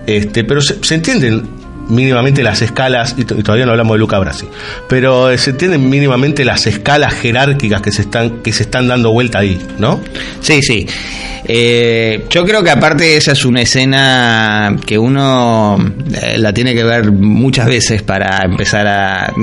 Este, 0.06 0.42
pero 0.42 0.60
se, 0.60 0.82
se 0.82 0.96
entienden 0.96 1.48
mínimamente 1.90 2.42
las 2.42 2.62
escalas, 2.62 3.14
y, 3.18 3.24
todavía 3.24 3.66
no 3.66 3.72
hablamos 3.72 3.94
de 3.94 3.98
Luca 3.98 4.18
Brasi, 4.18 4.46
pero 4.88 5.30
eh, 5.30 5.38
se 5.38 5.50
entienden 5.50 5.88
mínimamente 5.88 6.44
las 6.44 6.66
escalas 6.66 7.14
jerárquicas 7.14 7.82
que 7.82 7.92
se 7.92 8.02
están, 8.02 8.42
que 8.42 8.52
se 8.52 8.62
están 8.62 8.88
dando 8.88 9.12
vuelta 9.12 9.40
ahí, 9.40 9.60
¿no? 9.78 10.00
Sí, 10.40 10.62
sí. 10.62 10.86
Eh, 11.44 12.26
yo 12.30 12.44
creo 12.44 12.62
que 12.62 12.70
aparte 12.70 13.16
esa 13.16 13.32
es 13.32 13.44
una 13.44 13.62
escena 13.62 14.76
que 14.86 14.98
uno 14.98 15.78
eh, 16.22 16.38
la 16.38 16.52
tiene 16.52 16.74
que 16.74 16.84
ver 16.84 17.10
muchas 17.10 17.66
veces 17.66 18.02
para 18.02 18.44
empezar 18.44 18.86
a... 18.86 19.34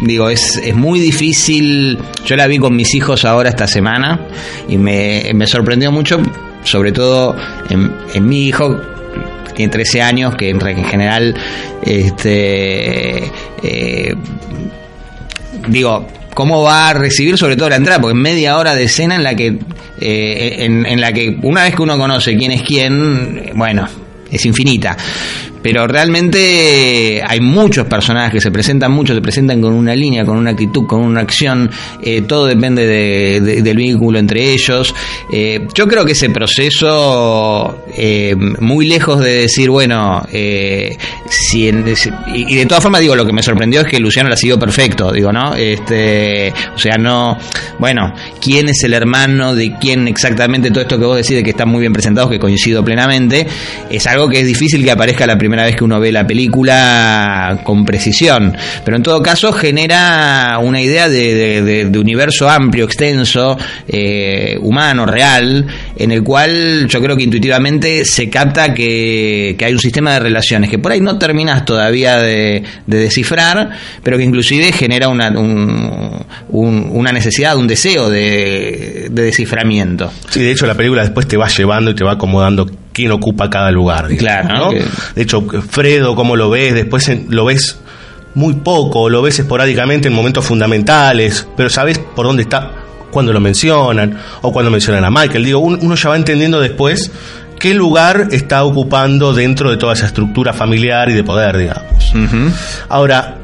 Digo, 0.00 0.30
es, 0.30 0.56
es 0.62 0.74
muy 0.74 1.00
difícil, 1.00 1.98
yo 2.24 2.36
la 2.36 2.46
vi 2.46 2.58
con 2.58 2.76
mis 2.76 2.94
hijos 2.94 3.24
ahora 3.24 3.48
esta 3.48 3.66
semana 3.66 4.20
y 4.68 4.78
me, 4.78 5.30
me 5.34 5.46
sorprendió 5.46 5.90
mucho, 5.90 6.20
sobre 6.62 6.92
todo 6.92 7.36
en, 7.68 7.92
en 8.14 8.28
mi 8.28 8.46
hijo, 8.46 8.80
tiene 9.56 9.72
13 9.72 10.02
años, 10.02 10.36
que 10.36 10.50
en, 10.50 10.60
general, 10.60 11.34
este, 11.82 13.24
eh, 13.62 14.14
digo, 15.68 16.06
cómo 16.34 16.62
va 16.62 16.90
a 16.90 16.92
recibir 16.92 17.38
sobre 17.38 17.56
todo 17.56 17.70
la 17.70 17.76
entrada, 17.76 18.00
porque 18.00 18.14
media 18.14 18.58
hora 18.58 18.74
de 18.74 18.84
escena 18.84 19.16
en 19.16 19.24
la 19.24 19.34
que, 19.34 19.58
eh, 20.00 20.56
en, 20.60 21.00
la 21.00 21.12
que 21.12 21.38
una 21.42 21.64
vez 21.64 21.74
que 21.74 21.82
uno 21.82 21.98
conoce 21.98 22.36
quién 22.36 22.52
es 22.52 22.62
quién, 22.62 23.52
bueno, 23.54 23.88
es 24.30 24.44
infinita 24.44 24.96
pero 25.68 25.84
realmente 25.88 27.20
hay 27.26 27.40
muchos 27.40 27.88
personajes 27.88 28.34
que 28.34 28.40
se 28.40 28.52
presentan 28.52 28.92
mucho, 28.92 29.12
se 29.12 29.20
presentan 29.20 29.60
con 29.60 29.72
una 29.72 29.96
línea, 29.96 30.24
con 30.24 30.36
una 30.36 30.52
actitud, 30.52 30.86
con 30.86 31.00
una 31.00 31.22
acción, 31.22 31.68
eh, 32.00 32.22
todo 32.22 32.46
depende 32.46 32.86
del 32.86 33.76
vínculo 33.76 34.20
entre 34.20 34.52
ellos. 34.52 34.94
Eh, 35.28 35.66
yo 35.74 35.88
creo 35.88 36.04
que 36.04 36.12
ese 36.12 36.30
proceso, 36.30 37.82
eh, 37.96 38.36
muy 38.60 38.86
lejos 38.86 39.18
de 39.18 39.38
decir, 39.38 39.68
bueno, 39.68 40.24
si 40.30 41.66
y, 41.66 42.54
de 42.54 42.66
todas 42.66 42.84
formas 42.84 43.00
digo, 43.00 43.16
lo 43.16 43.26
que 43.26 43.32
me 43.32 43.42
sorprendió 43.42 43.80
es 43.80 43.88
que 43.88 43.98
Luciano 43.98 44.28
la 44.28 44.36
siguió 44.36 44.60
perfecto, 44.60 45.10
digo, 45.10 45.32
¿no? 45.32 45.56
Este, 45.56 46.54
o 46.76 46.78
sea, 46.78 46.96
no, 46.96 47.36
bueno, 47.80 48.14
quién 48.40 48.68
es 48.68 48.84
el 48.84 48.94
hermano 48.94 49.52
de 49.52 49.74
quién 49.80 50.06
exactamente, 50.06 50.70
todo 50.70 50.82
esto 50.82 50.96
que 50.96 51.06
vos 51.06 51.16
decís 51.16 51.34
de 51.34 51.42
que 51.42 51.50
están 51.50 51.68
muy 51.68 51.80
bien 51.80 51.92
presentados, 51.92 52.30
que 52.30 52.38
coincido 52.38 52.84
plenamente, 52.84 53.48
es 53.90 54.06
algo 54.06 54.28
que 54.28 54.38
es 54.38 54.46
difícil 54.46 54.84
que 54.84 54.92
aparezca 54.92 55.26
la 55.26 55.36
primera 55.36 55.55
vez 55.64 55.76
que 55.76 55.84
uno 55.84 56.00
ve 56.00 56.12
la 56.12 56.26
película 56.26 57.60
con 57.64 57.84
precisión. 57.84 58.56
Pero 58.84 58.96
en 58.96 59.02
todo 59.02 59.22
caso 59.22 59.52
genera 59.52 60.58
una 60.60 60.80
idea 60.80 61.08
de, 61.08 61.90
universo 61.96 62.48
amplio, 62.48 62.84
extenso, 62.84 63.58
eh, 63.88 64.56
humano, 64.60 65.06
real, 65.06 65.66
en 65.96 66.12
el 66.12 66.22
cual 66.22 66.86
yo 66.88 67.00
creo 67.00 67.16
que 67.16 67.24
intuitivamente 67.24 68.04
se 68.04 68.28
capta 68.28 68.74
que, 68.74 69.56
hay 69.60 69.72
un 69.72 69.80
sistema 69.80 70.12
de 70.12 70.20
relaciones 70.20 70.70
que 70.70 70.78
por 70.78 70.92
ahí 70.92 71.00
no 71.00 71.18
terminas 71.18 71.64
todavía 71.64 72.18
de, 72.18 72.62
descifrar, 72.86 73.70
pero 74.02 74.16
que 74.16 74.24
inclusive 74.24 74.72
genera 74.72 75.08
una, 75.08 75.32
una 76.50 77.12
necesidad, 77.12 77.56
un 77.56 77.66
deseo 77.66 78.08
de, 78.08 79.08
desciframiento. 79.10 80.12
Sí, 80.30 80.40
de 80.40 80.52
hecho 80.52 80.66
la 80.66 80.74
película 80.74 81.02
después 81.02 81.26
te 81.26 81.36
va 81.36 81.48
llevando 81.48 81.90
y 81.90 81.94
te 81.94 82.04
va 82.04 82.12
acomodando 82.12 82.66
quién 82.96 83.12
ocupa 83.12 83.50
cada 83.50 83.70
lugar. 83.70 84.08
claro. 84.16 84.70
De 84.70 85.22
hecho, 85.22 85.44
Fredo, 85.68 86.16
¿cómo 86.16 86.34
lo 86.34 86.48
ves? 86.48 86.72
Después 86.72 87.12
lo 87.28 87.44
ves 87.44 87.78
muy 88.34 88.54
poco, 88.54 89.10
lo 89.10 89.20
ves 89.20 89.38
esporádicamente 89.38 90.08
en 90.08 90.14
momentos 90.14 90.46
fundamentales, 90.46 91.46
pero 91.58 91.68
sabes 91.68 91.98
por 91.98 92.24
dónde 92.24 92.44
está 92.44 92.70
cuando 93.10 93.34
lo 93.34 93.40
mencionan 93.40 94.18
o 94.40 94.50
cuando 94.50 94.70
mencionan 94.70 95.04
a 95.04 95.10
Michael. 95.10 95.44
Digo, 95.44 95.58
uno 95.58 95.94
ya 95.94 96.08
va 96.08 96.16
entendiendo 96.16 96.58
después 96.58 97.12
qué 97.58 97.74
lugar 97.74 98.28
está 98.30 98.64
ocupando 98.64 99.34
dentro 99.34 99.70
de 99.70 99.76
toda 99.76 99.92
esa 99.92 100.06
estructura 100.06 100.54
familiar 100.54 101.10
y 101.10 101.12
de 101.12 101.22
poder, 101.22 101.58
digamos. 101.58 102.14
Ahora, 102.88 103.36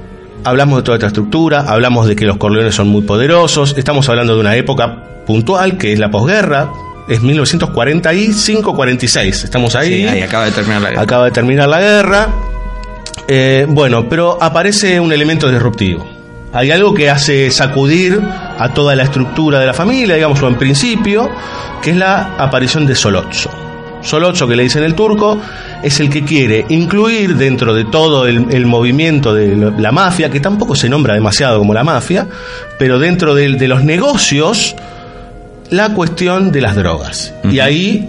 hablamos 0.45 0.79
de 0.79 0.83
toda 0.83 0.97
esta 0.97 1.09
estructura, 1.09 1.67
hablamos 1.69 2.07
de 2.07 2.17
que 2.17 2.25
los 2.25 2.39
Corleones 2.39 2.75
son 2.75 2.89
muy 2.89 3.03
poderosos, 3.03 3.75
estamos 3.77 4.09
hablando 4.09 4.35
de 4.35 4.41
una 4.41 4.57
época 4.57 5.25
puntual 5.27 5.77
que 5.77 5.93
es 5.93 5.99
la 5.99 6.11
posguerra, 6.11 6.71
es 7.09 7.23
1945-46. 7.23 9.45
Estamos 9.45 9.75
ahí. 9.75 10.07
ahí 10.07 10.21
acaba 10.23 10.45
de 10.47 10.53
terminar 10.53 10.83
la 10.83 10.91
guerra. 10.91 11.03
Acaba 11.03 11.25
de 11.27 11.31
terminar 11.31 11.69
la 11.69 11.81
guerra. 11.81 12.29
Eh, 13.29 13.67
bueno, 13.69 14.09
pero 14.09 14.37
aparece 14.41 14.99
un 15.01 15.13
elemento 15.13 15.51
disruptivo. 15.51 16.09
Hay 16.53 16.71
algo 16.71 16.93
que 16.93 17.09
hace 17.09 17.51
sacudir 17.51 18.21
a 18.59 18.75
toda 18.75 18.95
la 18.95 19.05
estructura 19.05 19.59
de 19.59 19.67
la 19.67 19.73
familia, 19.73 20.17
digamos, 20.17 20.43
o 20.43 20.49
en 20.49 20.57
principio, 20.57 21.31
que 21.81 21.93
es 21.93 21.97
la 21.97 22.35
aparición 22.37 22.85
de 22.85 22.95
Solozzo. 22.95 23.51
Solozzo, 24.03 24.47
que 24.47 24.57
le 24.57 24.65
dicen 24.65 24.83
el 24.83 24.95
turco, 24.95 25.41
es 25.83 25.99
el 26.01 26.11
que 26.11 26.25
quiere 26.25 26.67
incluir 26.69 27.37
dentro 27.37 27.73
de 27.73 27.85
todo 27.85 28.27
el, 28.27 28.67
movimiento 28.67 29.33
de 29.33 29.73
la 29.79 29.93
mafia, 29.93 30.29
que 30.29 30.41
tampoco 30.41 30.75
se 30.75 30.91
nombra 30.91 31.15
demasiado 31.15 31.59
como 31.59 31.73
la 31.73 31.85
mafia, 31.85 32.27
pero 32.79 32.99
dentro 32.99 33.35
de, 33.35 33.57
de 33.57 33.69
los 33.69 33.83
negocios 33.85 34.77
la 35.73 35.95
cuestión 35.95 36.53
de 36.53 36.61
las 36.61 36.77
drogas. 36.77 37.35
Y 37.51 37.59
ahí 37.59 38.09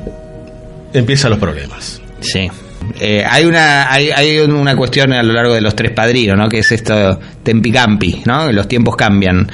empiezan 0.93 1.31
los 1.31 1.39
problemas. 1.39 2.01
Sí. 2.19 2.49
Eh, 2.99 3.23
hay 3.25 3.45
una 3.45 3.91
hay, 3.91 4.11
hay, 4.11 4.39
una 4.39 4.75
cuestión 4.75 5.13
a 5.13 5.23
lo 5.23 5.31
largo 5.31 5.53
de 5.53 5.61
los 5.61 5.73
tres 5.73 5.91
padrinos, 5.91 6.37
¿no? 6.37 6.49
Que 6.49 6.59
es 6.59 6.71
esto 6.73 7.17
tempicampi, 7.41 8.23
¿no? 8.25 8.51
Los 8.51 8.67
tiempos 8.67 8.97
cambian 8.97 9.49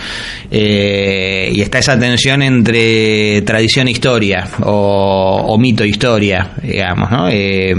eh, 0.50 1.52
y 1.54 1.62
está 1.62 1.78
esa 1.78 1.98
tensión 2.00 2.42
entre 2.42 3.44
tradición 3.44 3.88
e 3.88 3.92
historia 3.92 4.48
o, 4.64 5.44
o 5.48 5.58
mito 5.60 5.84
e 5.84 5.90
historia, 5.90 6.54
digamos, 6.64 7.12
¿no? 7.12 7.30
Eh, 7.30 7.76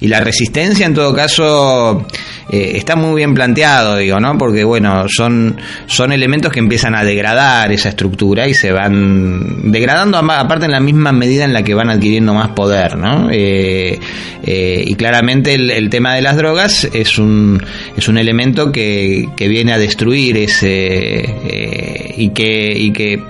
y 0.00 0.08
la 0.08 0.20
resistencia, 0.20 0.84
en 0.84 0.94
todo 0.94 1.14
caso, 1.14 2.06
eh, 2.52 2.72
está 2.76 2.96
muy 2.96 3.14
bien 3.14 3.32
planteado, 3.32 3.96
digo, 3.96 4.18
¿no? 4.18 4.36
Porque, 4.36 4.64
bueno, 4.64 5.04
son, 5.08 5.56
son 5.86 6.12
elementos 6.12 6.52
que 6.52 6.58
empiezan 6.58 6.96
a 6.96 7.04
degradar 7.04 7.70
esa 7.70 7.90
estructura 7.90 8.48
y 8.48 8.54
se 8.54 8.72
van 8.72 9.70
degradando, 9.70 10.18
aparte 10.18 10.64
en 10.64 10.72
la 10.72 10.80
misma 10.80 11.12
medida 11.12 11.44
en 11.44 11.52
la 11.52 11.62
que 11.62 11.74
van 11.74 11.90
adquiriendo 11.90 12.34
más 12.34 12.48
poder, 12.48 12.96
¿no? 12.96 13.28
Eh, 13.30 14.00
eh, 14.42 14.84
y 14.84 14.94
claramente 14.96 15.54
el, 15.54 15.88
tema 15.90 16.14
de 16.14 16.22
las 16.22 16.36
drogas 16.36 16.88
es 16.92 17.18
un, 17.18 17.62
es 17.96 18.08
un 18.08 18.18
elemento 18.18 18.72
que, 18.72 19.28
que 19.36 19.46
viene 19.46 19.72
a 19.72 19.78
destruir 19.78 20.36
ese. 20.36 22.14
y 22.16 22.30
que. 22.30 22.72
Y 22.76 22.92
que 22.92 23.20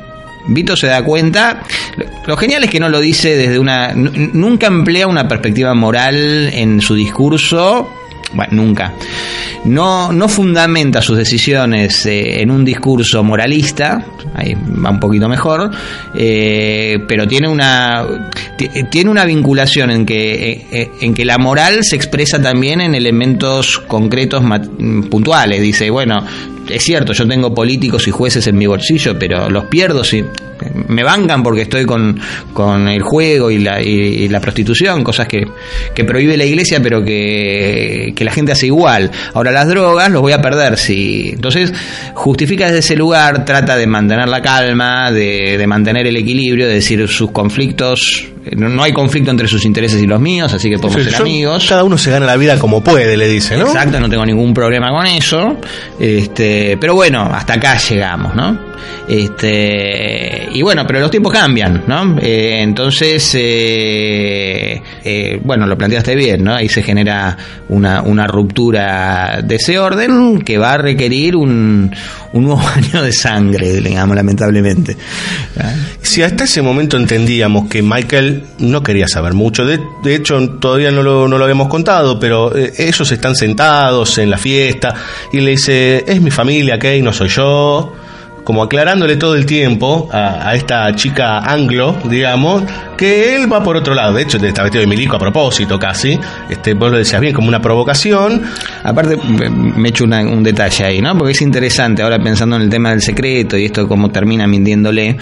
Vito 0.48 0.74
se 0.76 0.86
da 0.86 1.04
cuenta. 1.04 1.62
Lo 2.26 2.36
genial 2.36 2.64
es 2.64 2.70
que 2.70 2.80
no 2.80 2.88
lo 2.88 3.00
dice 3.00 3.36
desde 3.36 3.58
una. 3.58 3.92
Nunca 3.94 4.66
emplea 4.66 5.06
una 5.06 5.28
perspectiva 5.28 5.74
moral 5.74 6.50
en 6.52 6.80
su 6.80 6.94
discurso, 6.94 7.88
bueno, 8.32 8.62
nunca. 8.62 8.92
No, 9.64 10.12
no 10.12 10.28
fundamenta 10.28 11.02
sus 11.02 11.18
decisiones 11.18 12.06
eh, 12.06 12.40
en 12.40 12.50
un 12.50 12.64
discurso 12.64 13.22
moralista, 13.22 14.04
ahí 14.34 14.54
va 14.54 14.90
un 14.90 15.00
poquito 15.00 15.28
mejor, 15.28 15.70
eh, 16.14 16.98
pero 17.06 17.26
tiene 17.28 17.48
una, 17.48 18.06
tiene 18.90 19.10
una 19.10 19.24
vinculación 19.24 19.90
en 19.90 20.06
que, 20.06 20.66
eh, 20.70 20.90
en 21.00 21.12
que 21.12 21.24
la 21.24 21.38
moral 21.38 21.84
se 21.84 21.96
expresa 21.96 22.40
también 22.40 22.80
en 22.80 22.94
elementos 22.94 23.78
concretos 23.78 24.42
puntuales. 25.10 25.60
Dice, 25.60 25.90
bueno, 25.90 26.24
es 26.72 26.82
cierto, 26.82 27.12
yo 27.12 27.26
tengo 27.26 27.54
políticos 27.54 28.06
y 28.08 28.10
jueces 28.10 28.46
en 28.46 28.56
mi 28.56 28.66
bolsillo, 28.66 29.18
pero 29.18 29.48
los 29.50 29.64
pierdo 29.66 30.04
si 30.04 30.24
me 30.88 31.02
bancan 31.02 31.42
porque 31.42 31.62
estoy 31.62 31.84
con, 31.84 32.18
con 32.52 32.88
el 32.88 33.02
juego 33.02 33.50
y 33.50 33.58
la, 33.58 33.80
y, 33.80 34.28
la 34.28 34.40
prostitución, 34.40 35.02
cosas 35.02 35.26
que, 35.26 35.46
que, 35.94 36.04
prohíbe 36.04 36.36
la 36.36 36.44
iglesia, 36.44 36.80
pero 36.82 37.02
que, 37.02 38.12
que, 38.14 38.24
la 38.24 38.32
gente 38.32 38.52
hace 38.52 38.66
igual. 38.66 39.10
Ahora 39.34 39.50
las 39.52 39.68
drogas 39.68 40.10
los 40.10 40.20
voy 40.20 40.32
a 40.32 40.40
perder, 40.40 40.76
si 40.76 41.30
Entonces 41.30 41.72
justifica 42.14 42.66
desde 42.66 42.80
ese 42.80 42.96
lugar, 42.96 43.44
trata 43.44 43.76
de 43.76 43.86
mantener 43.86 44.28
la 44.28 44.42
calma, 44.42 45.10
de, 45.10 45.56
de 45.58 45.66
mantener 45.66 46.06
el 46.06 46.16
equilibrio, 46.16 46.66
de 46.66 46.74
decir 46.74 47.06
sus 47.08 47.30
conflictos 47.30 48.26
no 48.56 48.82
hay 48.82 48.92
conflicto 48.92 49.30
entre 49.30 49.46
sus 49.48 49.64
intereses 49.64 50.02
y 50.02 50.06
los 50.06 50.20
míos, 50.20 50.52
así 50.52 50.70
que 50.70 50.78
podemos 50.78 51.04
ser 51.04 51.14
amigos. 51.16 51.66
Cada 51.68 51.84
uno 51.84 51.98
se 51.98 52.10
gana 52.10 52.26
la 52.26 52.36
vida 52.36 52.58
como 52.58 52.82
puede, 52.82 53.16
le 53.16 53.28
dice, 53.28 53.56
¿no? 53.56 53.66
Exacto, 53.66 54.00
no 54.00 54.08
tengo 54.08 54.24
ningún 54.24 54.54
problema 54.54 54.90
con 54.90 55.06
eso. 55.06 55.56
Este, 55.98 56.76
pero 56.80 56.94
bueno, 56.94 57.22
hasta 57.22 57.54
acá 57.54 57.76
llegamos, 57.78 58.34
¿no? 58.34 58.70
Este, 59.08 60.48
y 60.52 60.62
bueno, 60.62 60.86
pero 60.86 61.00
los 61.00 61.10
tiempos 61.10 61.32
cambian, 61.32 61.82
¿no? 61.86 62.16
Eh, 62.20 62.60
entonces, 62.62 63.34
eh, 63.34 64.80
eh, 65.04 65.40
bueno, 65.42 65.66
lo 65.66 65.76
planteaste 65.76 66.14
bien, 66.14 66.44
¿no? 66.44 66.54
Ahí 66.54 66.68
se 66.68 66.82
genera 66.82 67.36
una, 67.68 68.02
una 68.02 68.26
ruptura 68.26 69.40
de 69.42 69.56
ese 69.56 69.78
orden 69.78 70.40
que 70.42 70.58
va 70.58 70.74
a 70.74 70.78
requerir 70.78 71.34
un, 71.34 71.90
un 72.32 72.44
nuevo 72.44 72.62
año 72.74 73.02
de 73.02 73.12
sangre, 73.12 73.80
digamos, 73.80 74.14
lamentablemente. 74.14 74.96
Si 76.02 76.22
hasta 76.22 76.44
ese 76.44 76.62
momento 76.62 76.96
entendíamos 76.96 77.68
que 77.68 77.82
Michael 77.82 78.29
no 78.58 78.82
quería 78.82 79.08
saber 79.08 79.34
mucho, 79.34 79.64
de, 79.64 79.80
hecho 80.14 80.48
todavía 80.58 80.90
no 80.90 81.02
lo, 81.02 81.28
no 81.28 81.38
lo 81.38 81.44
habíamos 81.44 81.68
contado, 81.68 82.18
pero 82.18 82.52
ellos 82.56 83.10
están 83.12 83.34
sentados 83.34 84.18
en 84.18 84.30
la 84.30 84.38
fiesta 84.38 84.94
y 85.32 85.40
le 85.40 85.52
dice, 85.52 86.04
es 86.06 86.20
mi 86.20 86.30
familia, 86.30 86.78
¿qué? 86.78 87.00
No 87.02 87.12
soy 87.12 87.28
yo 87.28 87.92
como 88.50 88.64
aclarándole 88.64 89.14
todo 89.14 89.36
el 89.36 89.46
tiempo 89.46 90.08
a, 90.10 90.48
a, 90.48 90.56
esta 90.56 90.92
chica 90.96 91.38
anglo, 91.38 91.96
digamos, 92.10 92.64
que 92.98 93.36
él 93.36 93.50
va 93.50 93.62
por 93.62 93.76
otro 93.76 93.94
lado. 93.94 94.14
De 94.14 94.22
hecho, 94.22 94.38
está 94.38 94.64
vestido 94.64 94.80
de 94.80 94.88
milico 94.88 95.14
a 95.14 95.20
propósito 95.20 95.78
casi. 95.78 96.18
Este, 96.48 96.74
vos 96.74 96.90
lo 96.90 96.98
decías 96.98 97.20
bien, 97.20 97.32
como 97.32 97.46
una 97.46 97.62
provocación. 97.62 98.42
Aparte, 98.82 99.16
me 99.16 99.88
echo 99.88 100.02
una, 100.02 100.22
un 100.22 100.42
detalle 100.42 100.84
ahí, 100.84 101.00
¿no? 101.00 101.16
Porque 101.16 101.30
es 101.30 101.42
interesante, 101.42 102.02
ahora 102.02 102.18
pensando 102.18 102.56
en 102.56 102.62
el 102.62 102.70
tema 102.70 102.90
del 102.90 103.02
secreto 103.02 103.56
y 103.56 103.66
esto 103.66 103.86
cómo 103.86 104.10
termina 104.10 104.48
mintiéndole, 104.48 105.16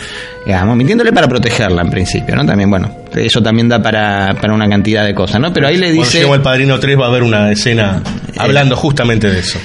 digamos, 0.47 0.75
mintiéndole 0.75 1.13
para 1.13 1.29
protegerla 1.29 1.83
en 1.83 1.91
principio, 1.91 2.35
¿no? 2.35 2.47
También, 2.47 2.71
bueno, 2.71 2.91
eso 3.15 3.43
también 3.43 3.69
da 3.69 3.83
para, 3.83 4.37
para 4.41 4.55
una 4.55 4.71
cantidad 4.71 5.05
de 5.05 5.15
cosas, 5.15 5.39
¿no? 5.39 5.53
Pero 5.53 5.67
ahí 5.67 5.77
le 5.77 5.93
dice... 5.93 6.21
Cuando 6.21 6.37
el 6.37 6.41
Padrino 6.41 6.81
3 6.81 6.99
va 6.99 7.05
a 7.05 7.09
haber 7.09 7.25
una 7.25 7.53
escena 7.53 8.03
hablando 8.39 8.75
justamente 8.75 9.29
de 9.29 9.41
eso 9.41 9.59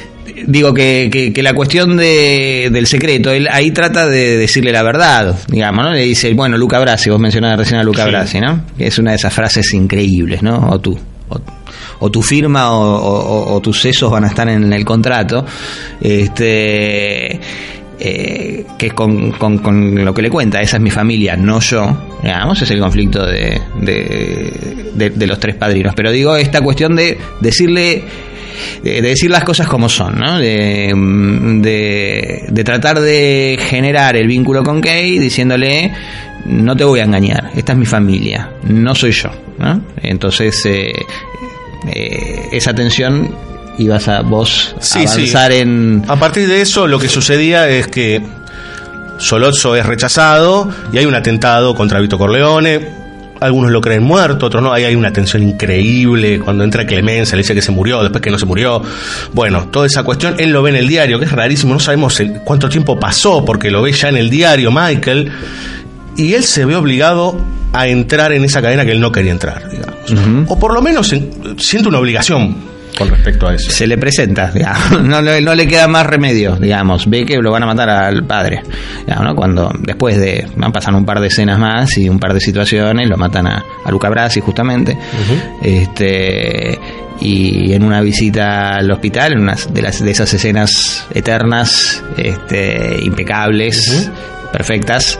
digo 0.47 0.73
que, 0.73 1.09
que, 1.11 1.33
que, 1.33 1.43
la 1.43 1.53
cuestión 1.53 1.97
de, 1.97 2.69
del 2.71 2.87
secreto, 2.87 3.31
él 3.31 3.47
ahí 3.51 3.71
trata 3.71 4.07
de 4.07 4.37
decirle 4.37 4.71
la 4.71 4.83
verdad, 4.83 5.37
digamos, 5.47 5.85
¿no? 5.85 5.91
Le 5.93 6.03
dice, 6.03 6.33
bueno, 6.33 6.57
Luca 6.57 6.79
Brasi, 6.79 7.09
vos 7.09 7.19
mencionabas 7.19 7.57
recién 7.59 7.79
a 7.79 7.83
Luca 7.83 8.03
sí. 8.03 8.09
Brasi, 8.09 8.39
¿no? 8.39 8.65
Que 8.77 8.87
es 8.87 8.97
una 8.97 9.11
de 9.11 9.17
esas 9.17 9.33
frases 9.33 9.73
increíbles, 9.73 10.43
¿no? 10.43 10.69
O 10.69 10.79
tú. 10.79 10.97
O, 11.29 11.39
o 11.99 12.11
tu 12.11 12.21
firma 12.21 12.71
o, 12.71 12.95
o, 12.97 13.53
o, 13.53 13.61
tus 13.61 13.81
sesos 13.81 14.11
van 14.11 14.25
a 14.25 14.27
estar 14.27 14.47
en 14.49 14.71
el 14.71 14.85
contrato. 14.85 15.45
Este. 16.01 17.39
Eh, 17.99 18.65
que 18.77 18.87
es 18.87 18.93
con, 18.93 19.31
con, 19.31 19.59
con, 19.59 20.03
lo 20.03 20.13
que 20.13 20.23
le 20.23 20.29
cuenta, 20.29 20.59
esa 20.59 20.75
es 20.75 20.83
mi 20.83 20.89
familia, 20.89 21.37
no 21.37 21.61
yo, 21.61 22.17
digamos, 22.21 22.61
es 22.61 22.69
el 22.71 22.79
conflicto 22.79 23.25
de, 23.25 23.61
de, 23.79 24.91
de, 24.93 25.09
de 25.11 25.27
los 25.27 25.39
tres 25.39 25.55
padrinos. 25.55 25.93
Pero 25.95 26.11
digo, 26.11 26.35
esta 26.35 26.59
cuestión 26.59 26.95
de 26.95 27.17
decirle 27.39 28.03
de, 28.83 29.01
de, 29.01 29.01
decir 29.01 29.29
las 29.29 29.43
cosas 29.43 29.67
como 29.67 29.89
son, 29.89 30.19
¿no? 30.19 30.39
De, 30.39 30.91
de, 31.61 32.45
de, 32.49 32.63
tratar 32.63 32.99
de 32.99 33.57
generar 33.59 34.15
el 34.15 34.27
vínculo 34.27 34.63
con 34.63 34.81
Kay 34.81 35.19
diciéndole, 35.19 35.91
no 36.45 36.75
te 36.75 36.83
voy 36.83 36.99
a 36.99 37.03
engañar, 37.03 37.51
esta 37.55 37.73
es 37.73 37.77
mi 37.77 37.85
familia, 37.85 38.49
no 38.63 38.95
soy 38.95 39.11
yo, 39.11 39.29
¿no? 39.59 39.81
Entonces, 40.01 40.65
eh, 40.65 40.93
eh, 41.87 42.49
esa 42.51 42.73
tensión 42.73 43.33
ibas 43.77 44.07
a 44.07 44.21
vos 44.21 44.75
sí, 44.79 44.99
avanzar 44.99 45.51
sí. 45.51 45.59
en... 45.59 46.03
A 46.07 46.17
partir 46.17 46.47
de 46.47 46.61
eso 46.61 46.87
lo 46.87 46.99
que 46.99 47.07
sucedía 47.07 47.69
es 47.69 47.87
que 47.87 48.21
Solozzo 49.17 49.75
es 49.75 49.85
rechazado 49.85 50.69
y 50.91 50.97
hay 50.97 51.05
un 51.05 51.15
atentado 51.15 51.75
contra 51.75 51.99
Vito 51.99 52.17
Corleone, 52.17 53.02
algunos 53.43 53.71
lo 53.71 53.81
creen 53.81 54.03
muerto, 54.03 54.47
otros 54.47 54.63
no. 54.63 54.73
Ahí 54.73 54.83
hay 54.83 54.95
una 54.95 55.11
tensión 55.11 55.43
increíble 55.43 56.39
cuando 56.39 56.63
entra 56.63 56.85
Clemencia, 56.85 57.35
le 57.35 57.43
dice 57.43 57.53
que 57.53 57.61
se 57.61 57.71
murió, 57.71 58.01
después 58.01 58.21
que 58.21 58.31
no 58.31 58.39
se 58.39 58.45
murió. 58.45 58.81
Bueno, 59.33 59.67
toda 59.69 59.85
esa 59.85 60.03
cuestión, 60.03 60.35
él 60.39 60.51
lo 60.51 60.61
ve 60.63 60.71
en 60.71 60.77
el 60.77 60.87
diario, 60.87 61.19
que 61.19 61.25
es 61.25 61.31
rarísimo, 61.31 61.73
no 61.73 61.79
sabemos 61.79 62.21
cuánto 62.43 62.69
tiempo 62.69 62.99
pasó, 62.99 63.43
porque 63.45 63.69
lo 63.69 63.81
ve 63.81 63.91
ya 63.91 64.09
en 64.09 64.17
el 64.17 64.29
diario 64.29 64.71
Michael, 64.71 65.31
y 66.15 66.33
él 66.33 66.43
se 66.43 66.65
ve 66.65 66.75
obligado 66.75 67.39
a 67.73 67.87
entrar 67.87 68.31
en 68.33 68.43
esa 68.43 68.61
cadena 68.61 68.85
que 68.85 68.91
él 68.91 68.99
no 68.99 69.11
quería 69.11 69.31
entrar, 69.31 69.69
digamos. 69.69 70.11
Uh 70.11 70.15
-huh. 70.15 70.45
O 70.49 70.59
por 70.59 70.73
lo 70.73 70.81
menos 70.81 71.13
siente 71.57 71.89
una 71.89 71.99
obligación 71.99 72.72
con 72.97 73.09
respecto 73.09 73.47
a 73.47 73.55
eso. 73.55 73.69
Se 73.71 73.87
le 73.87 73.97
presenta, 73.97 74.51
digamos, 74.51 75.01
no, 75.03 75.21
no, 75.21 75.55
le 75.55 75.67
queda 75.67 75.87
más 75.87 76.05
remedio, 76.05 76.55
digamos, 76.55 77.09
ve 77.09 77.25
que 77.25 77.37
lo 77.37 77.51
van 77.51 77.63
a 77.63 77.65
matar 77.65 77.89
al 77.89 78.25
padre, 78.25 78.61
digamos, 79.05 79.25
¿no? 79.25 79.35
cuando 79.35 79.71
después 79.79 80.19
de, 80.19 80.47
van 80.55 80.71
pasando 80.71 80.99
un 80.99 81.05
par 81.05 81.19
de 81.19 81.27
escenas 81.27 81.59
más 81.59 81.97
y 81.97 82.09
un 82.09 82.19
par 82.19 82.33
de 82.33 82.39
situaciones, 82.39 83.09
lo 83.09 83.17
matan 83.17 83.47
a, 83.47 83.63
a 83.83 83.91
Luca 83.91 84.09
Brasi 84.09 84.39
justamente, 84.39 84.91
uh 84.93 84.95
-huh. 84.95 85.59
este 85.61 86.79
y 87.21 87.73
en 87.73 87.83
una 87.83 88.01
visita 88.01 88.75
al 88.75 88.91
hospital, 88.91 89.33
en 89.33 89.39
una 89.39 89.55
de, 89.55 89.81
las, 89.81 90.03
de 90.03 90.11
esas 90.11 90.33
escenas 90.33 91.07
eternas, 91.13 92.03
este, 92.17 92.99
impecables, 93.03 93.87
uh 93.89 93.93
-huh. 93.93 94.51
perfectas, 94.51 95.19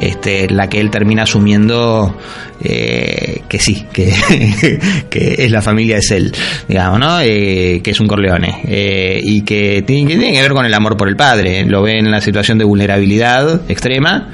este, 0.00 0.50
la 0.50 0.68
que 0.68 0.80
él 0.80 0.90
termina 0.90 1.22
asumiendo 1.22 2.14
eh, 2.62 3.42
que 3.48 3.58
sí, 3.58 3.86
que, 3.92 4.12
que, 5.10 5.36
es 5.38 5.50
la 5.50 5.62
familia 5.62 5.98
es 5.98 6.10
él, 6.10 6.32
digamos, 6.66 6.98
¿no? 6.98 7.20
Eh, 7.20 7.80
que 7.82 7.90
es 7.90 8.00
un 8.00 8.08
Corleone 8.08 8.62
eh, 8.66 9.20
y 9.22 9.42
que 9.42 9.82
tiene, 9.82 10.08
que 10.10 10.18
tiene, 10.18 10.32
que 10.32 10.42
ver 10.42 10.52
con 10.52 10.66
el 10.66 10.74
amor 10.74 10.96
por 10.96 11.08
el 11.08 11.16
padre. 11.16 11.64
Lo 11.64 11.82
ve 11.82 11.98
en 11.98 12.10
la 12.10 12.20
situación 12.20 12.58
de 12.58 12.64
vulnerabilidad 12.64 13.70
extrema. 13.70 14.28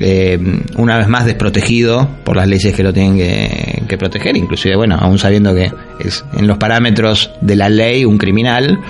Eh, 0.00 0.38
una 0.76 0.98
vez 0.98 1.06
más 1.08 1.24
desprotegido 1.24 2.08
por 2.24 2.36
las 2.36 2.48
leyes 2.48 2.74
que 2.74 2.82
lo 2.82 2.92
tienen 2.92 3.16
que, 3.16 3.82
que, 3.86 3.96
proteger, 3.96 4.36
inclusive, 4.36 4.74
bueno, 4.76 4.96
aún 5.00 5.18
sabiendo 5.18 5.54
que 5.54 5.70
es 6.00 6.24
en 6.36 6.48
los 6.48 6.58
parámetros 6.58 7.30
de 7.40 7.54
la 7.54 7.68
ley 7.68 8.04
un 8.04 8.18
criminal, 8.18 8.80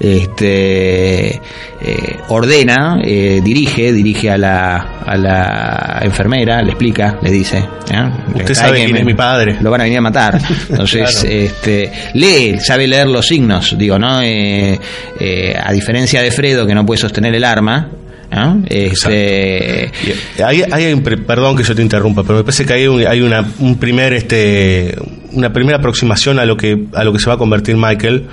este 0.00 1.40
eh, 1.80 2.16
ordena, 2.28 2.98
eh, 3.02 3.40
dirige, 3.42 3.92
dirige 3.92 4.30
a 4.30 4.38
la, 4.38 4.76
a 5.04 5.16
la 5.16 6.00
enfermera, 6.02 6.62
le 6.62 6.70
explica, 6.70 7.18
le 7.22 7.30
dice, 7.30 7.58
¿eh? 7.58 8.10
usted 8.34 8.54
sabe 8.54 8.78
quién 8.78 8.92
me, 8.92 9.00
es 9.00 9.06
mi 9.06 9.14
padre, 9.14 9.56
lo 9.60 9.70
van 9.70 9.82
a 9.82 9.84
venir 9.84 9.98
a 9.98 10.02
matar, 10.02 10.40
entonces 10.70 11.20
claro. 11.20 11.36
este, 11.36 11.92
lee, 12.14 12.58
sabe 12.60 12.86
leer 12.86 13.08
los 13.08 13.26
signos, 13.26 13.76
digo, 13.78 13.98
no, 13.98 14.20
eh, 14.22 14.78
a 15.62 15.72
diferencia 15.72 16.22
de 16.22 16.30
Fredo 16.30 16.66
que 16.66 16.74
no 16.74 16.84
puede 16.84 16.98
sostener 16.98 17.34
el 17.34 17.44
arma, 17.44 17.88
¿no? 18.30 18.62
Este... 18.66 19.90
Hay, 20.44 20.96
perdón 21.26 21.56
que 21.56 21.62
yo 21.62 21.74
te 21.74 21.82
interrumpa, 21.82 22.22
pero 22.22 22.38
me 22.38 22.44
parece 22.44 22.64
que 22.64 22.72
hay, 22.72 22.86
un, 22.86 23.06
hay 23.06 23.20
una, 23.20 23.46
un 23.58 23.76
primer, 23.78 24.12
este, 24.12 24.96
una 25.32 25.52
primera 25.52 25.78
aproximación 25.78 26.38
a 26.38 26.44
lo 26.44 26.56
que 26.56 26.86
a 26.94 27.04
lo 27.04 27.12
que 27.12 27.18
se 27.18 27.28
va 27.28 27.34
a 27.34 27.38
convertir 27.38 27.76
Michael, 27.76 28.26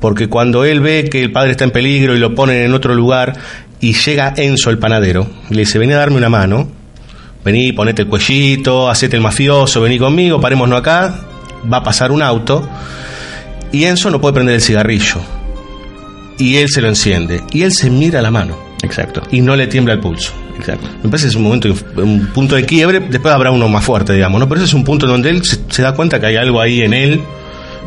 porque 0.00 0.28
cuando 0.28 0.64
él 0.64 0.80
ve 0.80 1.08
que 1.10 1.22
el 1.22 1.32
padre 1.32 1.52
está 1.52 1.64
en 1.64 1.70
peligro 1.70 2.16
y 2.16 2.18
lo 2.18 2.34
ponen 2.34 2.62
en 2.62 2.74
otro 2.74 2.94
lugar 2.94 3.36
y 3.80 3.94
llega 3.94 4.34
Enzo 4.36 4.70
el 4.70 4.78
panadero, 4.78 5.26
y 5.48 5.54
le 5.54 5.60
dice 5.60 5.78
vení 5.78 5.92
a 5.92 5.98
darme 5.98 6.16
una 6.16 6.28
mano, 6.28 6.70
vení, 7.44 7.72
ponete 7.72 8.02
el 8.02 8.08
cuellito, 8.08 8.88
hacete 8.88 9.16
el 9.16 9.22
mafioso, 9.22 9.80
vení 9.80 9.98
conmigo, 9.98 10.40
parémonos 10.40 10.78
acá, 10.78 11.20
va 11.72 11.78
a 11.78 11.82
pasar 11.82 12.12
un 12.12 12.22
auto 12.22 12.68
y 13.72 13.84
Enzo 13.84 14.10
no 14.10 14.20
puede 14.20 14.34
prender 14.34 14.56
el 14.56 14.62
cigarrillo. 14.62 15.20
Y 16.38 16.56
él 16.56 16.70
se 16.70 16.80
lo 16.80 16.88
enciende. 16.88 17.42
Y 17.52 17.62
él 17.62 17.72
se 17.72 17.90
mira 17.90 18.22
la 18.22 18.30
mano 18.30 18.69
Exacto. 18.82 19.22
Y 19.30 19.40
no 19.40 19.56
le 19.56 19.66
tiembla 19.66 19.94
el 19.94 20.00
pulso. 20.00 20.32
Exacto. 20.56 20.86
Me 21.02 21.10
parece 21.10 21.26
que 21.26 21.30
es 21.30 21.34
un 21.36 21.42
momento, 21.42 21.68
un 21.96 22.26
punto 22.34 22.54
de 22.54 22.64
quiebre. 22.64 23.00
Después 23.00 23.32
habrá 23.34 23.50
uno 23.50 23.68
más 23.68 23.84
fuerte, 23.84 24.12
digamos, 24.12 24.40
¿no? 24.40 24.48
Pero 24.48 24.60
ese 24.60 24.68
es 24.68 24.74
un 24.74 24.84
punto 24.84 25.06
donde 25.06 25.30
él 25.30 25.44
se, 25.44 25.58
se 25.68 25.82
da 25.82 25.94
cuenta 25.94 26.20
que 26.20 26.26
hay 26.26 26.36
algo 26.36 26.60
ahí 26.60 26.80
en 26.80 26.94
él 26.94 27.20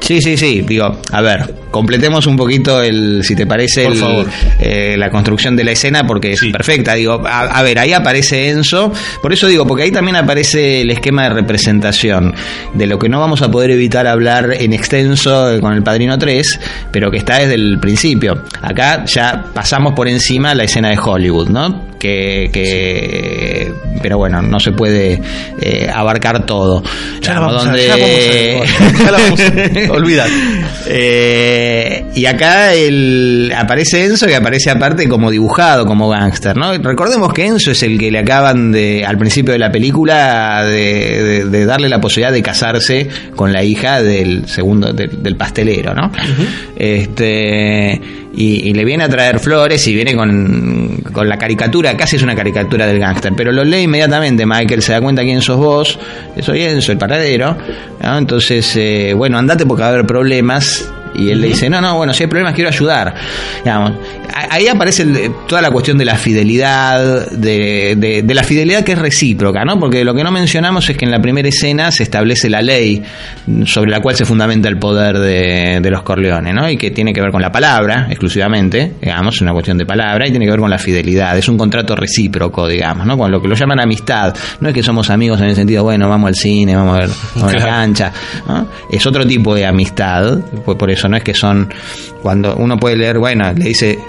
Sí, 0.04 0.22
sí, 0.22 0.36
sí. 0.36 0.62
Digo, 0.68 1.00
a 1.12 1.22
ver, 1.22 1.56
completemos 1.72 2.28
un 2.28 2.36
poquito 2.36 2.84
el, 2.84 3.24
si 3.24 3.36
te 3.36 3.48
parece, 3.48 3.86
Por 3.86 3.94
el, 3.94 4.00
favor. 4.00 4.28
Eh, 4.60 4.96
la 4.98 5.10
construcción 5.10 5.56
de 5.56 5.64
la 5.64 5.72
escena 5.72 6.06
porque 6.06 6.34
es 6.34 6.42
perfecta. 6.52 6.94
Digo, 6.96 7.24
a, 7.26 7.44
a, 7.44 7.64
ver, 7.64 7.80
ahí 7.80 7.94
aparece 7.94 8.50
Enzo. 8.50 8.92
Por 9.22 9.32
eso 9.32 9.48
digo, 9.48 9.66
porque 9.66 9.84
ahí 9.84 9.92
también 9.92 10.18
aparece 10.18 10.82
el 10.82 10.92
esquema 10.92 11.24
de 11.24 11.30
representación 11.30 12.36
de 12.74 12.86
lo 12.86 13.00
que 13.00 13.08
no 13.08 13.22
vamos 13.22 13.42
a 13.44 13.50
poder 13.50 13.72
evitar 13.72 14.06
hablar 14.06 14.54
en 14.60 14.74
extenso 14.74 15.58
con 15.62 15.72
el 15.72 15.84
Padrino 15.84 16.18
3, 16.18 16.60
pero 16.92 17.10
que 17.10 17.18
está 17.18 17.38
desde 17.38 17.56
el 17.56 17.80
principio. 17.80 18.44
Acá 18.62 19.06
ya 19.06 19.46
pasamos 19.54 19.94
por 19.94 20.10
encima 20.10 20.54
la 20.54 20.66
escena 20.66 20.90
de 20.90 21.00
Hollywood, 21.02 21.48
¿no? 21.48 21.93
Que, 22.04 22.50
que 22.52 23.72
sí. 23.72 24.00
pero 24.02 24.18
bueno, 24.18 24.42
no 24.42 24.60
se 24.60 24.74
puede 24.74 25.22
eh, 25.62 25.90
abarcar 25.90 26.46
todo. 26.46 26.84
Ya, 27.22 27.40
vamos 27.40 27.64
donde... 27.64 27.90
a, 27.90 27.96
ya 27.96 29.12
vamos 29.12 29.40
olvidar. 29.90 30.28
Eh, 30.86 32.04
y 32.14 32.26
acá 32.26 32.74
el, 32.74 33.54
aparece 33.56 34.04
Enzo 34.04 34.30
y 34.30 34.34
aparece 34.34 34.70
aparte 34.70 35.08
como 35.08 35.32
dibujado, 35.32 35.86
como 35.86 36.10
gángster, 36.10 36.58
¿no? 36.58 36.74
Recordemos 36.78 37.32
que 37.32 37.46
Enzo 37.46 37.72
es 37.72 37.82
el 37.84 37.98
que 37.98 38.12
le 38.12 38.20
acaban 38.20 38.74
de, 38.74 39.06
al 39.06 39.18
principio 39.18 39.54
de 39.54 39.60
la 39.60 39.72
película, 39.72 40.66
de, 40.66 41.24
de, 41.24 41.46
de 41.46 41.66
darle 41.66 41.88
la 41.88 42.02
posibilidad 42.02 42.34
de 42.34 42.42
casarse 42.44 43.08
con 43.34 43.54
la 43.54 43.64
hija 43.64 44.04
del 44.04 44.46
segundo, 44.50 44.92
de, 44.92 45.08
del 45.08 45.38
pastelero, 45.38 45.94
¿no? 45.94 46.08
Uh 46.08 46.12
-huh. 46.12 46.48
Este, 46.76 48.02
y, 48.34 48.70
y, 48.70 48.74
le 48.74 48.84
viene 48.84 49.04
a 49.04 49.10
traer 49.10 49.40
flores 49.40 49.88
y 49.88 49.94
viene 49.94 50.16
con, 50.16 50.98
con 51.12 51.30
la 51.30 51.38
caricatura, 51.38 51.96
casi 51.96 52.16
es 52.16 52.24
una 52.24 52.36
caricatura 52.36 52.88
del 52.88 53.00
gángster, 53.00 53.34
pero 53.36 53.52
lo 53.52 53.64
lee 53.64 53.84
inmediatamente, 53.84 54.46
Michael 54.46 54.82
se 54.82 54.94
da 54.94 55.02
cuenta 55.02 55.22
quién 55.22 55.42
sos 55.42 55.58
vos, 55.58 56.00
soy 56.42 56.64
Enzo, 56.64 56.92
el 56.92 56.98
paradero, 56.98 57.56
entonces, 58.02 58.76
eh, 58.76 59.14
bueno, 59.16 59.38
andate 59.38 59.66
porque 59.66 59.82
va 59.82 59.88
a 59.88 59.92
haber 59.92 60.06
problemas, 60.06 60.92
y 61.16 61.30
él 61.30 61.38
uh 61.38 61.40
-huh. 61.40 61.42
le 61.42 61.48
dice, 61.48 61.70
no, 61.70 61.82
no, 61.82 61.96
bueno, 61.98 62.14
si 62.14 62.24
hay 62.24 62.30
problemas 62.30 62.54
quiero 62.54 62.70
ayudar. 62.70 63.14
Digamos, 63.64 63.94
ahí 64.50 64.68
aparece 64.68 65.04
el, 65.04 65.32
toda 65.48 65.62
la 65.62 65.72
cuestión 65.72 65.98
de 65.98 66.06
la 66.06 66.16
fidelidad, 66.16 67.30
de, 67.32 67.96
de, 67.98 68.24
de, 68.24 68.34
la 68.34 68.44
fidelidad 68.44 68.84
que 68.84 68.94
es 68.94 68.98
recíproca, 68.98 69.64
¿no? 69.66 69.80
Porque 69.80 70.04
lo 70.04 70.14
que 70.14 70.24
no 70.24 70.32
mencionamos 70.32 70.90
es 70.90 70.98
que 70.98 71.06
en 71.06 71.12
la 71.12 71.20
primera 71.20 71.48
escena 71.48 71.92
se 71.92 72.04
establece 72.04 72.50
la 72.50 72.62
ley 72.62 73.02
sobre 73.66 73.92
la 73.92 74.00
cual 74.00 74.16
se 74.16 74.26
fundamenta 74.26 74.70
el 74.70 74.78
poder 74.78 75.20
de, 75.20 75.80
de 75.82 75.90
los 75.90 76.04
Corleones, 76.04 76.54
¿no? 76.54 76.70
Y 76.70 76.78
que 76.78 76.92
tiene 76.92 77.14
que 77.14 77.22
ver 77.22 77.32
con 77.32 77.42
la 77.42 77.52
palabra, 77.52 78.08
exclusivamente, 78.10 78.94
digamos, 79.02 79.42
una 79.42 79.52
cuestión 79.52 79.78
de 79.78 79.86
palabra, 79.86 80.28
y 80.28 80.32
tiene 80.32 80.46
que 80.46 80.52
ver 80.52 80.60
con 80.60 80.70
la 80.70 80.78
fidelidad. 80.78 81.38
Es 81.38 81.48
un 81.48 81.58
contrato 81.58 81.96
recíproco, 81.96 82.68
digamos, 82.68 83.06
¿no? 83.06 83.18
Con 83.18 83.32
lo 83.32 83.42
que 83.42 83.48
lo 83.48 83.56
llaman 83.56 83.80
amistad. 83.80 84.34
No 84.60 84.70
es 84.70 84.74
que 84.74 84.84
somos 84.84 85.10
amigos 85.10 85.40
en 85.42 85.48
el 85.48 85.56
sentido, 85.56 85.84
bueno, 85.84 86.10
vamos 86.10 86.30
al 86.30 86.36
cine, 86.36 86.76
vamos 86.76 86.96
a 86.96 87.00
ver, 87.02 87.10
vamos 87.36 87.54
a 87.54 87.58
la 87.58 87.66
cancha, 87.66 88.12
¿no? 88.48 88.68
Es 88.92 89.06
otro 89.06 89.26
tipo 89.26 89.54
de 89.56 89.66
amistad, 89.66 90.40
por 90.66 90.92
eso 90.92 91.03
no 91.10 91.18
es 91.18 91.24
que 91.24 91.34
son 91.34 91.74
cuando 92.22 92.56
uno 92.56 92.78
puede 92.78 92.96
leer, 92.96 93.18
bueno, 93.20 93.52
le 93.54 93.66
dice 93.66 94.00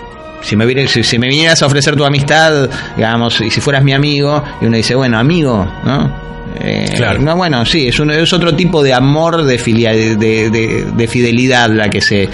si 0.43 0.57
me, 0.57 0.87
si, 0.89 1.03
si 1.03 1.19
me 1.19 1.29
vinieras 1.29 1.63
a 1.63 1.67
ofrecer 1.67 1.97
tu 1.97 2.05
amistad, 2.05 2.69
digamos, 2.97 3.41
y 3.41 3.51
si 3.51 3.61
fueras 3.63 3.83
mi 3.83 3.93
amigo, 3.95 4.43
y 4.61 4.67
uno 4.67 4.77
dice, 4.77 4.95
bueno, 4.95 5.19
amigo, 5.19 5.67
¿no? 5.85 6.23
Eh, 6.61 6.89
Claro. 6.97 7.19
No, 7.21 7.35
bueno, 7.35 7.65
sí, 7.65 7.89
es, 7.89 7.99
un- 7.99 8.11
es 8.13 8.33
otro 8.33 8.55
tipo 8.55 8.83
de 8.83 8.93
amor, 8.93 9.43
de, 9.45 9.59
filia- 9.59 9.93
de, 9.93 10.51
de- 10.51 10.85
de 10.97 11.09
fidelidad 11.09 11.69
la 11.71 11.89
que 11.89 12.01
se 12.01 12.29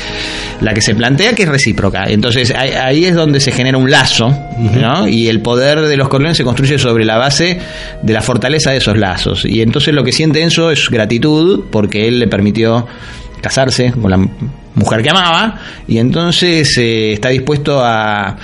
la 0.61 0.75
que 0.75 0.83
se 0.83 0.95
plantea, 0.95 1.35
que 1.35 1.45
es 1.45 1.49
recíproca. 1.49 2.05
Entonces 2.07 2.51
ahí, 2.55 2.71
ahí 2.73 3.05
es 3.07 3.15
donde 3.15 3.41
se 3.41 3.51
genera 3.53 3.79
un 3.79 3.91
lazo, 3.91 4.29
¿no? 4.59 5.09
Y 5.09 5.29
el 5.29 5.41
poder 5.41 5.81
de 5.83 5.97
los 5.97 6.09
Corleones 6.09 6.37
se 6.37 6.45
construye 6.45 6.79
sobre 6.79 7.05
la 7.07 7.17
base 7.17 7.59
de 8.03 8.13
la 8.13 8.21
fortaleza 8.21 8.73
de 8.73 8.77
esos 8.79 8.99
lazos. 8.99 9.45
Y 9.47 9.63
entonces 9.63 9.95
lo 9.95 10.05
que 10.05 10.13
siente 10.13 10.43
Enzo 10.43 10.71
es 10.71 10.91
gratitud 10.91 11.65
porque 11.71 12.07
él 12.09 12.19
le 12.19 12.27
permitió 12.29 12.87
casarse 13.41 13.93
con 13.93 14.11
la 14.11 14.19
mujer 14.75 15.03
que 15.03 15.11
amaba 15.11 15.59
y 15.87 15.99
entonces 15.99 16.77
eh, 16.79 17.13
está 17.15 17.29
dispuesto 17.29 17.81
a 17.85 18.37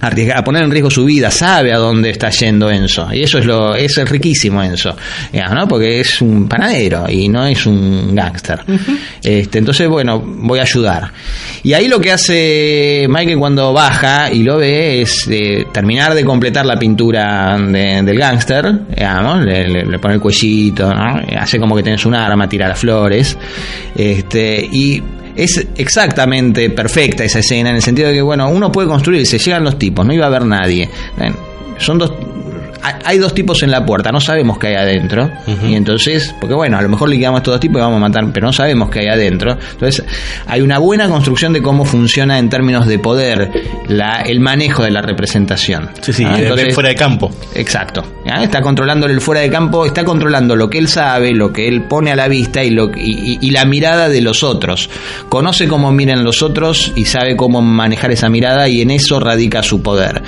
a 0.00 0.44
poner 0.44 0.62
en 0.62 0.70
riesgo 0.70 0.90
su 0.90 1.04
vida, 1.04 1.30
sabe 1.30 1.72
a 1.72 1.78
dónde 1.78 2.10
está 2.10 2.30
yendo 2.30 2.70
Enzo. 2.70 3.08
Y 3.12 3.22
eso 3.22 3.38
es 3.38 3.44
lo 3.46 3.74
es 3.74 3.96
riquísimo 4.08 4.62
Enzo, 4.62 4.96
digamos, 5.32 5.54
¿no? 5.56 5.68
Porque 5.68 6.00
es 6.00 6.20
un 6.22 6.48
panadero 6.48 7.06
y 7.08 7.28
no 7.28 7.44
es 7.46 7.66
un 7.66 8.14
gángster. 8.14 8.60
este, 9.22 9.58
entonces, 9.58 9.88
bueno, 9.88 10.20
voy 10.24 10.58
a 10.60 10.62
ayudar. 10.62 11.10
Y 11.62 11.72
ahí 11.72 11.88
lo 11.88 12.00
que 12.00 12.12
hace 12.12 13.06
Michael 13.08 13.38
cuando 13.38 13.72
baja 13.72 14.30
y 14.32 14.42
lo 14.42 14.58
ve 14.58 15.02
es 15.02 15.26
eh, 15.30 15.66
terminar 15.72 16.14
de 16.14 16.24
completar 16.24 16.64
la 16.64 16.78
pintura 16.78 17.58
de- 17.58 18.02
del 18.02 18.18
gángster, 18.18 18.72
digamos, 18.96 19.44
le, 19.44 19.68
le- 19.68 19.84
le 19.86 19.98
pone 19.98 20.14
el 20.14 20.20
cuellito, 20.20 20.92
¿no? 20.94 21.20
hace 21.38 21.58
como 21.58 21.74
que 21.76 21.82
tenés 21.82 22.04
un 22.06 22.14
arma, 22.14 22.48
tira 22.48 22.68
las 22.68 22.78
flores. 22.78 23.36
Este, 23.96 24.68
y 24.70 25.02
es 25.38 25.66
exactamente 25.76 26.68
perfecta 26.70 27.22
esa 27.22 27.38
escena 27.38 27.70
en 27.70 27.76
el 27.76 27.82
sentido 27.82 28.08
de 28.08 28.14
que, 28.14 28.22
bueno, 28.22 28.50
uno 28.50 28.72
puede 28.72 28.88
construirse, 28.88 29.38
llegan 29.38 29.62
los 29.62 29.78
tipos, 29.78 30.04
no 30.04 30.12
iba 30.12 30.24
a 30.24 30.28
haber 30.28 30.44
nadie. 30.44 30.90
Son 31.78 31.96
dos. 31.96 32.12
Hay- 32.82 33.18
dos 33.18 33.34
tipos 33.34 33.62
en 33.62 33.70
la 33.70 33.84
puerta, 33.84 34.12
no 34.12 34.20
sabemos 34.20 34.58
qué 34.58 34.68
hay 34.68 34.74
adentro. 34.76 35.30
Y 35.66 35.74
entonces, 35.74 36.34
porque 36.40 36.54
bueno, 36.54 36.78
a 36.78 36.82
lo 36.82 36.88
mejor 36.88 37.08
liquidamos 37.08 37.38
a 37.38 37.40
estos 37.40 37.54
dos 37.54 37.60
tipos 37.60 37.78
y 37.78 37.80
vamos 37.80 37.96
a 37.96 38.00
matar, 38.00 38.24
pero 38.32 38.46
no 38.46 38.52
sabemos 38.52 38.90
qué 38.90 39.00
hay 39.00 39.08
adentro. 39.08 39.56
Entonces, 39.72 40.04
hay 40.46 40.60
una 40.60 40.78
buena 40.78 41.08
construcción 41.08 41.52
de 41.52 41.60
cómo 41.62 41.84
funciona 41.84 42.38
en 42.38 42.48
términos 42.48 42.86
de 42.86 42.98
poder 42.98 43.50
la, 43.88 44.22
el 44.22 44.40
manejo 44.40 44.84
de 44.84 44.90
la 44.90 45.02
representación. 45.02 45.90
Sí, 46.00 46.12
sí, 46.12 46.24
¿Ah? 46.24 46.36
Entonces- 46.38 46.74
fuera 46.74 46.90
de 46.90 46.94
campo. 46.94 47.30
Exacto. 47.54 48.04
¿ya? 48.24 48.42
Está 48.42 48.60
controlando 48.60 49.06
el 49.06 49.20
fuera 49.20 49.40
de 49.40 49.50
campo, 49.50 49.84
está 49.86 50.04
controlando 50.04 50.54
lo 50.54 50.70
que 50.70 50.78
él 50.78 50.86
sabe, 50.88 51.32
lo 51.32 51.52
que 51.52 51.66
él 51.68 51.82
pone 51.82 52.12
a 52.12 52.16
la 52.16 52.28
vista 52.28 52.62
y, 52.62 52.70
lo, 52.70 52.90
y, 52.96 53.38
y- 53.40 53.46
y 53.48 53.50
la 53.50 53.64
mirada 53.64 54.08
de 54.08 54.20
los 54.20 54.42
otros. 54.42 54.88
Conoce 55.28 55.66
cómo 55.66 55.90
miran 55.90 56.22
los 56.24 56.42
otros 56.42 56.92
y 56.94 57.04
sabe 57.06 57.36
cómo 57.36 57.60
manejar 57.62 58.12
esa 58.12 58.28
mirada 58.28 58.68
y 58.68 58.80
en 58.82 58.90
eso 58.92 59.18
radica 59.18 59.62
su 59.62 59.82
poder. 59.82 60.22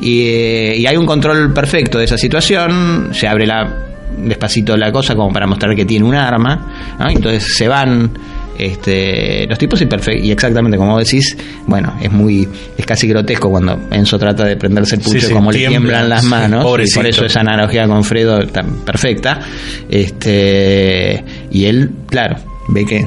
Y, 0.00 0.26
eh, 0.28 0.74
y 0.78 0.86
hay 0.86 0.96
un 0.98 1.06
control 1.06 1.54
perfecto 1.54 1.85
de 1.90 2.04
esa 2.04 2.18
situación, 2.18 3.10
se 3.12 3.26
abre 3.26 3.46
la 3.46 3.86
despacito 4.16 4.76
la 4.76 4.92
cosa 4.92 5.14
como 5.14 5.32
para 5.32 5.46
mostrar 5.46 5.74
que 5.74 5.84
tiene 5.84 6.04
un 6.04 6.14
arma, 6.14 6.96
¿no? 6.98 7.08
entonces 7.08 7.54
se 7.56 7.68
van 7.68 8.10
este, 8.58 9.46
los 9.46 9.58
tipos 9.58 9.82
y, 9.82 9.86
y 10.22 10.30
exactamente 10.30 10.78
como 10.78 10.98
decís, 10.98 11.36
bueno, 11.66 11.94
es 12.00 12.10
muy 12.10 12.48
es 12.76 12.86
casi 12.86 13.06
grotesco 13.08 13.50
cuando 13.50 13.78
Enzo 13.90 14.18
trata 14.18 14.44
de 14.44 14.56
prenderse 14.56 14.96
el 14.96 15.02
pucho 15.02 15.20
Sí, 15.20 15.26
sí, 15.26 15.32
como 15.32 15.52
le 15.52 15.58
tiembla, 15.58 15.78
tiemblan 15.78 16.08
las 16.08 16.22
sí, 16.22 16.28
manos 16.28 16.64
y 16.84 16.94
por 16.94 17.06
eso 17.06 17.24
esa 17.24 17.40
analogía 17.40 17.86
con 17.86 18.02
Fredo 18.04 18.40
está 18.40 18.62
perfecta 18.62 19.40
este 19.88 21.22
y 21.50 21.66
él 21.66 21.90
claro 22.08 22.36
ve 22.68 22.86
que 22.86 23.06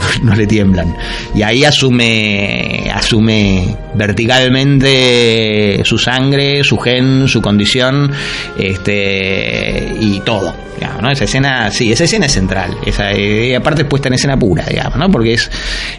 no 0.22 0.34
le 0.34 0.46
tiemblan 0.46 0.96
y 1.34 1.42
ahí 1.42 1.64
asume 1.64 2.90
asume 2.94 3.76
verticalmente 3.94 5.82
su 5.84 5.98
sangre 5.98 6.62
su 6.64 6.78
gen 6.78 7.28
su 7.28 7.40
condición 7.42 8.10
este 8.58 9.94
y 10.00 10.20
todo 10.20 10.54
digamos, 10.78 11.02
¿no? 11.02 11.10
esa 11.10 11.24
escena 11.24 11.70
sí 11.70 11.92
esa 11.92 12.04
escena 12.04 12.26
es 12.26 12.32
central 12.32 12.76
esa 12.86 13.10
eh, 13.12 13.48
y 13.50 13.54
aparte 13.54 13.82
es 13.82 13.88
puesta 13.88 14.08
en 14.08 14.14
escena 14.14 14.38
pura 14.38 14.64
digamos 14.68 14.96
¿no? 14.98 15.10
porque 15.10 15.34
es 15.34 15.50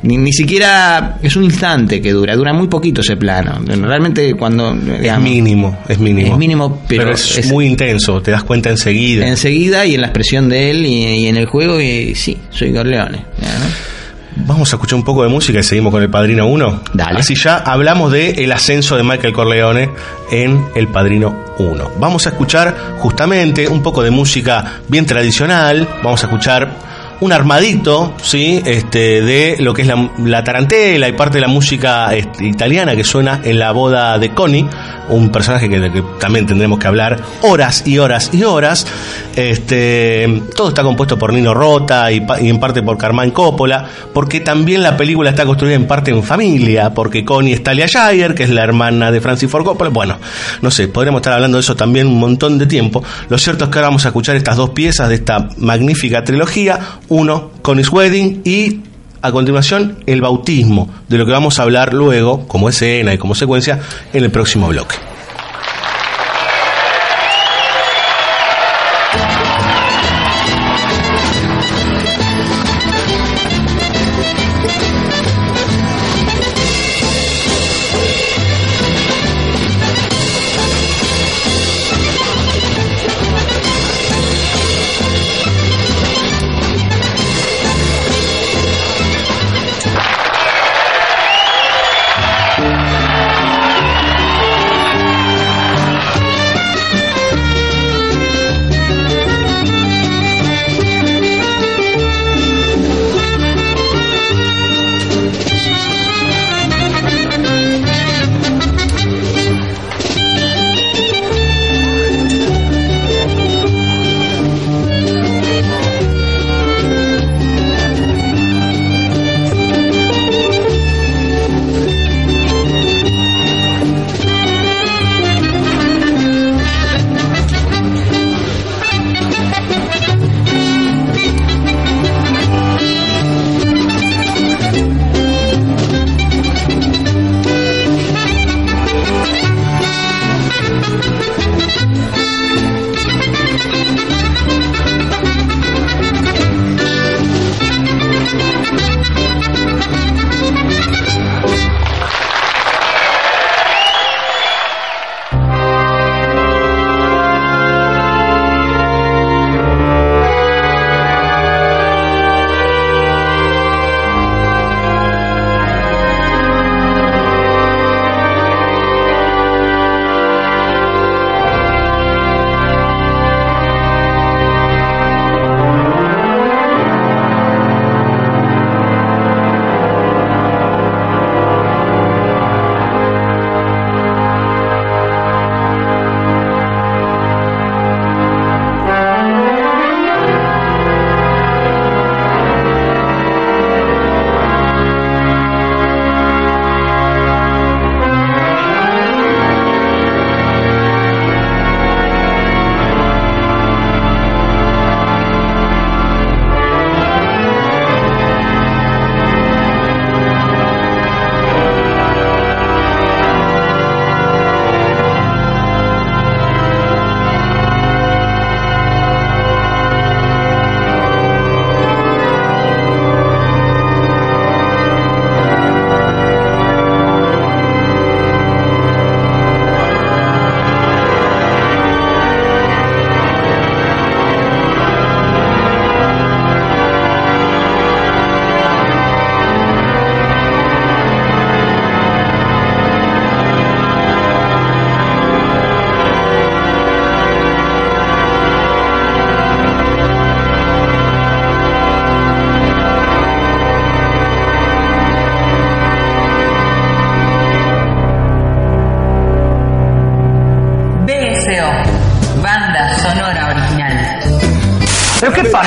ni, 0.03 0.17
ni 0.17 0.31
siquiera 0.33 1.17
es 1.21 1.35
un 1.35 1.43
instante 1.43 2.01
que 2.01 2.11
dura 2.11 2.35
dura 2.35 2.53
muy 2.53 2.67
poquito 2.67 3.01
ese 3.01 3.15
plano 3.17 3.59
realmente 3.65 4.33
cuando 4.35 4.71
Es 5.01 5.19
mínimo, 5.19 5.77
es 5.87 5.99
mínimo. 5.99 6.33
Es 6.33 6.37
mínimo, 6.37 6.81
pero 6.87 7.11
es, 7.11 7.37
es- 7.37 7.47
muy 7.51 7.65
intenso, 7.65 8.21
te 8.21 8.31
das 8.31 8.43
cuenta 8.43 8.69
enseguida. 8.69 9.27
enseguida 9.27 9.85
y 9.85 9.95
en 9.95 10.01
la 10.01 10.07
expresión 10.07 10.49
de 10.49 10.71
él 10.71 10.85
y, 10.85 11.03
y 11.05 11.27
en 11.27 11.37
el 11.37 11.45
juego 11.45 11.79
y 11.81 12.15
sí, 12.15 12.37
soy 12.49 12.71
Corleone. 12.73 13.17
¿no? 13.17 13.90
Vamos 14.35 14.71
a 14.71 14.75
escuchar 14.75 14.97
un 14.97 15.03
poco 15.03 15.23
de 15.23 15.29
música 15.29 15.59
y 15.59 15.63
seguimos 15.63 15.91
con 15.91 16.01
El 16.01 16.09
Padrino 16.09 16.47
1. 16.47 16.81
Dale. 16.93 17.19
Así 17.19 17.35
ya 17.35 17.57
hablamos 17.57 18.11
de 18.11 18.31
el 18.31 18.51
ascenso 18.51 18.95
de 18.95 19.03
Michael 19.03 19.33
Corleone 19.33 19.89
en 20.31 20.67
El 20.73 20.87
Padrino 20.87 21.35
1. 21.57 21.91
Vamos 21.99 22.25
a 22.25 22.29
escuchar 22.29 22.75
justamente 22.99 23.67
un 23.67 23.83
poco 23.83 24.03
de 24.03 24.11
música 24.11 24.79
bien 24.87 25.05
tradicional. 25.05 25.87
Vamos 26.03 26.23
a 26.23 26.27
escuchar 26.27 26.90
un 27.21 27.31
armadito, 27.31 28.15
¿sí? 28.21 28.61
Este, 28.65 29.21
de 29.21 29.57
lo 29.59 29.73
que 29.73 29.83
es 29.83 29.87
la, 29.87 30.11
la 30.25 30.43
tarantela 30.43 31.07
y 31.07 31.13
parte 31.13 31.37
de 31.37 31.41
la 31.41 31.47
música 31.47 32.13
este, 32.15 32.47
italiana 32.47 32.95
que 32.95 33.03
suena 33.03 33.41
en 33.43 33.59
la 33.59 33.71
boda 33.71 34.17
de 34.17 34.33
Connie, 34.33 34.67
un 35.09 35.31
personaje 35.31 35.69
que, 35.69 35.79
que 35.91 36.03
también 36.19 36.47
tendremos 36.47 36.79
que 36.79 36.87
hablar 36.87 37.21
horas 37.43 37.83
y 37.85 37.99
horas 37.99 38.31
y 38.33 38.43
horas. 38.43 38.87
Este, 39.35 40.41
todo 40.55 40.69
está 40.69 40.81
compuesto 40.81 41.17
por 41.17 41.31
Nino 41.31 41.53
Rota 41.53 42.11
y, 42.11 42.25
en 42.39 42.59
parte 42.59 42.81
por 42.81 42.97
Carmine 42.97 43.31
Coppola, 43.31 43.85
porque 44.13 44.39
también 44.39 44.81
la 44.81 44.97
película 44.97 45.29
está 45.29 45.45
construida 45.45 45.75
en 45.75 45.85
parte 45.85 46.09
en 46.09 46.23
familia, 46.23 46.91
porque 46.91 47.23
Connie 47.23 47.53
es 47.53 47.61
Talia 47.61 47.85
Shire, 47.85 48.33
que 48.33 48.43
es 48.43 48.49
la 48.49 48.63
hermana 48.63 49.11
de 49.11 49.21
Francis 49.21 49.49
Ford 49.49 49.63
Coppola. 49.63 49.91
Bueno, 49.91 50.17
no 50.61 50.71
sé, 50.71 50.87
podremos 50.87 51.19
estar 51.19 51.33
hablando 51.33 51.57
de 51.57 51.61
eso 51.61 51.75
también 51.75 52.07
un 52.07 52.19
montón 52.19 52.57
de 52.57 52.65
tiempo. 52.65 53.03
Lo 53.29 53.37
cierto 53.37 53.65
es 53.65 53.69
que 53.69 53.77
ahora 53.77 53.89
vamos 53.89 54.05
a 54.05 54.07
escuchar 54.07 54.35
estas 54.35 54.57
dos 54.57 54.71
piezas 54.71 55.07
de 55.07 55.15
esta 55.15 55.49
magnífica 55.57 56.23
trilogía. 56.23 56.79
Uno, 57.11 57.51
Connie's 57.61 57.91
Wedding 57.91 58.41
y 58.45 58.79
a 59.21 59.33
continuación 59.33 59.97
el 60.05 60.21
bautismo, 60.21 60.89
de 61.09 61.17
lo 61.17 61.25
que 61.25 61.33
vamos 61.33 61.59
a 61.59 61.63
hablar 61.63 61.93
luego, 61.93 62.47
como 62.47 62.69
escena 62.69 63.13
y 63.13 63.17
como 63.17 63.35
secuencia, 63.35 63.81
en 64.13 64.23
el 64.23 64.31
próximo 64.31 64.69
bloque. 64.69 64.95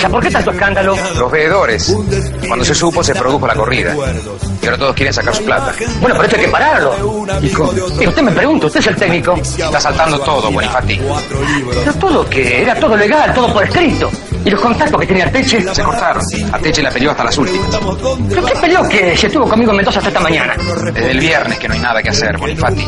¿Por 0.09 0.23
qué 0.23 0.31
tanto 0.31 0.51
escándalo? 0.51 0.97
Los 1.17 1.31
veedores. 1.31 1.97
Cuando 2.47 2.65
se 2.65 2.75
supo, 2.75 3.03
se 3.03 3.15
produjo 3.15 3.47
la 3.47 3.55
corrida. 3.55 3.95
Y 4.63 4.67
ahora 4.67 4.79
todos 4.79 4.95
quieren 4.95 5.13
sacar 5.13 5.35
su 5.35 5.45
plata. 5.45 5.73
Bueno, 6.01 6.17
pero 6.17 6.25
esto 6.25 6.37
hay 6.37 6.45
que 6.45 6.51
pararlo. 6.51 7.27
Y 8.01 8.07
usted 8.07 8.23
me 8.23 8.33
pregunta, 8.33 8.67
usted 8.67 8.81
es 8.81 8.87
el 8.87 8.97
técnico. 8.97 9.35
Está 9.35 9.81
saltando 9.81 10.19
todo, 10.21 10.51
Bonifati. 10.51 11.01
¿Pero 11.71 11.95
todo 11.95 12.29
qué? 12.29 12.63
Era 12.63 12.75
todo 12.77 12.97
legal, 12.97 13.33
todo 13.35 13.53
por 13.53 13.65
escrito. 13.65 14.11
¿Y 14.45 14.51
los 14.51 14.61
contactos 14.61 15.01
que 15.01 15.07
tenía 15.07 15.25
Arteche? 15.25 15.75
Se 15.75 15.83
cortaron. 15.83 16.23
Arteche 16.53 16.83
la 16.83 16.91
peleó 16.91 17.11
hasta 17.11 17.25
las 17.25 17.39
últimas. 17.39 17.69
¿Pero 18.29 18.45
qué 18.45 18.55
peleó 18.57 18.89
que 18.89 19.17
se 19.17 19.27
estuvo 19.27 19.49
conmigo 19.49 19.71
en 19.71 19.79
Mendoza 19.79 19.99
hasta 19.99 20.09
esta 20.09 20.21
mañana? 20.21 20.55
Desde 20.93 21.11
el 21.11 21.19
viernes 21.19 21.59
que 21.59 21.69
no 21.69 21.75
hay 21.75 21.81
nada 21.81 22.03
que 22.03 22.11
hacer, 22.11 22.37
Bonifati. 22.37 22.87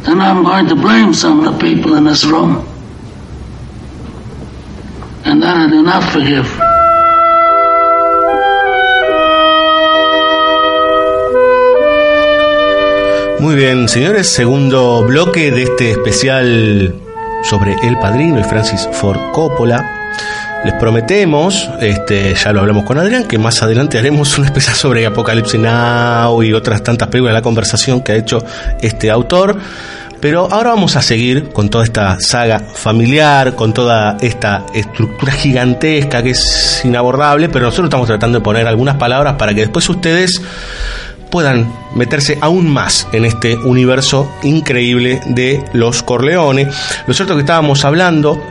then 0.04 0.22
I'm 0.22 0.44
going 0.44 0.68
to 0.68 0.76
blame 0.76 1.16
some 1.16 1.44
of 1.44 1.54
the 1.54 1.60
people 1.60 1.96
in 1.96 2.04
this 2.04 2.26
room. 2.26 2.75
And 5.26 5.44
I 5.44 5.68
do 5.68 5.82
not. 5.82 6.04
Muy 13.40 13.56
bien, 13.56 13.90
señores, 13.90 14.28
segundo 14.32 15.04
bloque 15.04 15.52
de 15.52 15.64
este 15.64 15.92
especial 15.92 16.96
sobre 17.44 17.76
El 17.84 17.98
Padrino 18.00 18.40
y 18.40 18.44
Francis 18.44 18.88
Ford 18.92 19.20
Coppola. 19.34 20.08
Les 20.64 20.74
prometemos, 20.76 21.70
este, 21.80 22.34
ya 22.34 22.52
lo 22.52 22.62
hablamos 22.62 22.86
con 22.86 22.98
Adrián, 22.98 23.26
que 23.28 23.38
más 23.38 23.62
adelante 23.62 24.00
haremos 24.00 24.38
un 24.40 24.46
especial 24.46 24.76
sobre 24.76 25.06
Apocalipsis 25.06 25.60
Now 25.60 26.42
y 26.42 26.54
otras 26.54 26.82
tantas 26.82 27.08
películas 27.10 27.34
la 27.34 27.42
conversación 27.42 28.02
que 28.02 28.14
ha 28.14 28.16
hecho 28.16 28.44
este 28.82 29.12
autor. 29.12 29.58
Pero 30.20 30.48
ahora 30.52 30.72
vamos 30.72 30.96
a 30.96 31.02
seguir 31.02 31.50
con 31.50 31.70
toda 31.70 31.84
esta 31.84 32.20
saga 32.20 32.60
familiar, 32.60 33.56
con 33.56 33.74
toda 33.74 34.18
esta 34.22 34.66
estructura 34.74 35.32
gigantesca 35.34 36.24
que 36.24 36.32
es 36.32 36.82
inabordable, 36.84 37.50
pero 37.50 37.66
nosotros 37.66 37.88
estamos 37.88 38.08
tratando 38.08 38.40
de 38.40 38.44
poner 38.44 38.68
algunas 38.68 38.96
palabras 38.96 39.36
para 39.36 39.54
que 39.54 39.62
después 39.62 39.88
ustedes 39.90 40.42
puedan 41.30 41.72
meterse 41.96 42.38
aún 42.42 42.70
más 42.70 43.08
en 43.12 43.26
este 43.26 43.56
universo 43.56 44.32
increíble 44.44 45.22
de 45.28 45.64
los 45.74 46.02
Corleones. 46.02 46.74
Lo 47.08 47.14
cierto 47.14 47.34
es 47.34 47.38
que 47.38 47.42
estábamos 47.42 47.84
hablando 47.84 48.42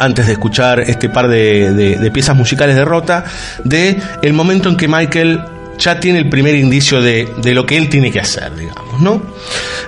antes 0.00 0.26
de 0.26 0.32
escuchar 0.32 0.80
este 0.80 1.08
par 1.08 1.28
de, 1.28 1.72
de, 1.72 1.96
de, 1.98 2.10
piezas 2.10 2.34
musicales 2.34 2.74
de 2.74 2.84
Rota, 2.84 3.24
de 3.64 4.00
el 4.22 4.32
momento 4.32 4.68
en 4.68 4.76
que 4.76 4.88
Michael 4.88 5.40
ya 5.80 5.98
tiene 5.98 6.20
el 6.20 6.28
primer 6.28 6.54
indicio 6.54 7.00
de, 7.00 7.26
de 7.42 7.54
lo 7.54 7.66
que 7.66 7.76
él 7.76 7.88
tiene 7.88 8.12
que 8.12 8.20
hacer, 8.20 8.54
digamos, 8.54 9.00
¿no? 9.00 9.22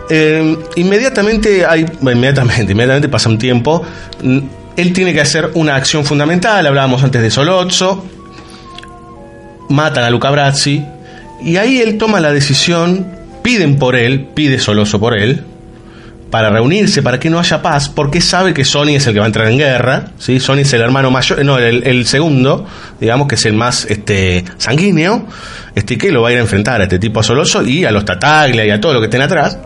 Eh, 0.09 0.59
inmediatamente 0.77 1.65
hay, 1.67 1.87
inmediatamente, 2.01 2.73
inmediatamente 2.73 3.09
pasa 3.09 3.29
un 3.29 3.39
tiempo, 3.39 3.85
él 4.23 4.93
tiene 4.93 5.13
que 5.13 5.21
hacer 5.21 5.51
una 5.55 5.77
acción 5.77 6.05
fundamental, 6.05 6.67
hablábamos 6.67 7.05
antes 7.05 7.23
de 7.23 7.31
Solozzo, 7.31 8.05
matan 9.69 10.05
a 10.05 10.11
Luca 10.11 10.31
Brazzi, 10.31 10.83
y 11.43 11.57
ahí 11.57 11.81
él 11.81 11.99
toma 11.99 12.21
la 12.21 12.33
decisión, 12.33 13.07
piden 13.43 13.79
por 13.79 13.95
él, 13.95 14.29
pide 14.35 14.59
Soloso 14.59 14.99
por 14.99 15.17
él, 15.17 15.45
para 16.33 16.49
reunirse, 16.49 17.03
para 17.03 17.21
que 17.21 17.29
no 17.29 17.39
haya 17.39 17.61
paz, 17.61 17.91
porque 17.91 18.23
sabe 18.23 18.55
que 18.55 18.65
Sony 18.65 18.97
es 18.97 19.07
el 19.07 19.13
que 19.13 19.19
va 19.19 19.27
a 19.27 19.29
entrar 19.29 19.49
en 19.49 19.59
guerra, 19.59 20.13
¿sí? 20.17 20.41
Sony 20.41 20.61
es 20.61 20.73
el 20.73 20.81
hermano 20.81 21.11
mayor, 21.11 21.45
no, 21.45 21.59
el, 21.59 22.07
segundo, 22.07 22.67
digamos 22.99 23.29
que 23.29 23.35
es 23.35 23.45
el 23.45 23.53
más 23.53 23.85
este, 23.85 24.43
sanguíneo, 24.57 25.27
este, 25.75 25.99
que 25.99 26.11
lo 26.11 26.23
va 26.23 26.31
a 26.31 26.33
ir 26.33 26.39
a 26.39 26.41
enfrentar 26.41 26.81
a 26.81 26.85
este 26.85 26.99
tipo 26.99 27.23
Soloso 27.23 27.63
y 27.63 27.85
a 27.85 27.91
los 27.91 28.07
Tataglia 28.07 28.65
y 28.65 28.71
a 28.71 28.81
todo 28.81 28.95
lo 28.95 29.01
que 29.01 29.07
estén 29.07 29.21
atrás. 29.21 29.59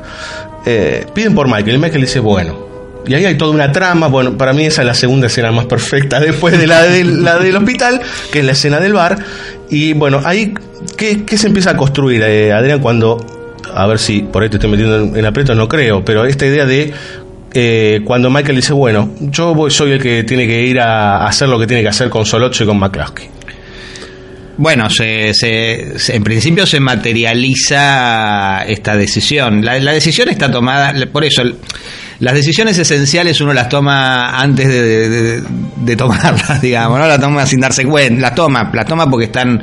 Eh, 0.67 1.07
piden 1.15 1.37
por 1.37 1.47
Michael, 1.47 1.77
y 1.77 1.79
Michael 1.79 2.01
dice, 2.01 2.19
bueno, 2.19 2.59
y 3.07 3.15
ahí 3.15 3.25
hay 3.25 3.39
toda 3.39 3.53
una 3.53 3.71
trama, 3.71 4.09
bueno, 4.09 4.37
para 4.37 4.53
mí 4.53 4.65
esa 4.65 4.83
es 4.83 4.89
la 4.89 4.95
segunda 4.95 5.29
escena 5.29 5.53
más 5.53 5.67
perfecta 5.67 6.19
después 6.21 6.59
de 6.59 6.67
la, 6.67 6.85
la 6.85 7.39
del 7.39 7.55
hospital, 7.55 8.01
que 8.33 8.41
es 8.41 8.45
la 8.45 8.53
escena 8.53 8.81
del 8.81 8.93
bar, 8.93 9.17
y 9.71 9.93
bueno, 9.93 10.21
ahí, 10.25 10.53
¿qué, 10.97 11.25
qué 11.25 11.39
se 11.39 11.47
empieza 11.47 11.71
a 11.71 11.77
construir, 11.77 12.23
eh, 12.23 12.53
Adrián, 12.53 12.81
cuando 12.81 13.36
a 13.77 13.87
ver 13.87 13.99
si 13.99 14.21
por 14.21 14.43
ahí 14.43 14.49
te 14.49 14.57
estoy 14.57 14.71
metiendo 14.71 14.97
en, 14.97 15.17
en 15.17 15.25
aprieto, 15.27 15.55
no 15.55 15.69
creo, 15.69 16.05
pero 16.05 16.25
esta 16.25 16.47
idea 16.47 16.67
de 16.67 16.93
eh, 17.59 18.01
cuando 18.05 18.29
Michael 18.29 18.57
dice, 18.57 18.75
bueno, 18.75 19.15
yo 19.19 19.55
voy, 19.55 19.71
soy 19.71 19.93
el 19.93 20.03
que 20.03 20.25
tiene 20.25 20.47
que 20.47 20.63
ir 20.63 20.79
a 20.79 21.27
hacer 21.27 21.49
lo 21.49 21.59
que 21.59 21.67
tiene 21.67 21.83
que 21.83 21.89
hacer 21.89 22.11
con 22.11 22.27
Solocho 22.27 22.65
y 22.65 22.67
con 22.67 22.79
McCluskey. 22.79 23.31
Bueno, 24.59 24.91
se, 24.91 25.33
se, 25.35 25.95
en 26.15 26.23
principio 26.23 26.67
se 26.67 26.81
materializa 26.81 28.63
esta 28.67 28.97
decisión. 28.97 29.65
La, 29.65 29.79
la, 29.79 29.93
decisión 29.93 30.29
está 30.29 30.51
tomada, 30.51 30.95
por 31.13 31.25
eso, 31.25 31.43
las 32.21 32.35
decisiones 32.35 32.79
esenciales 32.79 33.41
uno 33.41 33.53
las 33.53 33.69
toma 33.69 34.39
antes 34.39 34.67
de, 34.69 35.97
tomarlas, 35.97 36.61
digamos, 36.63 36.99
no 36.99 37.07
las 37.07 37.21
toma 37.21 37.47
sin 37.47 37.61
darse 37.61 37.85
cuenta, 37.85 38.21
las 38.21 38.35
toma, 38.35 38.71
las 38.73 38.87
toma 38.87 39.09
porque 39.09 39.27
están, 39.27 39.63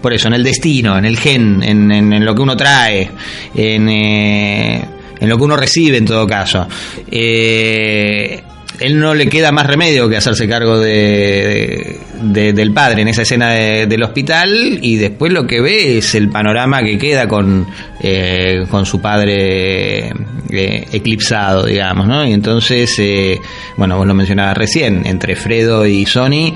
por 0.00 0.12
eso, 0.12 0.28
en 0.28 0.34
el 0.34 0.44
destino, 0.44 0.96
en 0.96 1.04
el 1.04 1.18
gen, 1.18 1.62
en, 1.62 1.90
en, 1.92 2.12
en 2.12 2.24
lo 2.24 2.34
que 2.34 2.42
uno 2.42 2.56
trae, 2.56 3.10
en, 3.54 3.88
eh, 3.88 4.84
en 5.20 5.28
lo 5.28 5.36
que 5.36 5.44
uno 5.44 5.56
recibe 5.56 5.98
en 5.98 6.06
todo 6.06 6.26
caso. 6.26 6.66
Eh, 7.10 8.42
él 8.78 8.98
no 8.98 9.14
le 9.14 9.28
queda 9.28 9.52
más 9.52 9.66
remedio 9.66 10.08
que 10.08 10.16
hacerse 10.16 10.48
cargo 10.48 10.78
de, 10.78 11.98
de, 12.22 12.52
del 12.52 12.72
padre 12.72 13.02
en 13.02 13.08
esa 13.08 13.22
escena 13.22 13.50
de, 13.50 13.86
del 13.86 14.02
hospital 14.02 14.78
y 14.80 14.96
después 14.96 15.32
lo 15.32 15.46
que 15.46 15.60
ve 15.60 15.98
es 15.98 16.14
el 16.14 16.28
panorama 16.28 16.82
que 16.82 16.96
queda 16.96 17.26
con, 17.26 17.66
eh, 18.00 18.64
con 18.70 18.86
su 18.86 19.00
padre 19.00 20.08
eh, 20.50 20.86
eclipsado, 20.92 21.66
digamos, 21.66 22.06
¿no? 22.06 22.24
Y 22.24 22.32
entonces, 22.32 22.98
eh, 22.98 23.40
bueno, 23.76 23.98
vos 23.98 24.06
lo 24.06 24.14
mencionabas 24.14 24.56
recién, 24.56 25.02
entre 25.04 25.36
Fredo 25.36 25.84
y 25.84 26.06
Sony 26.06 26.54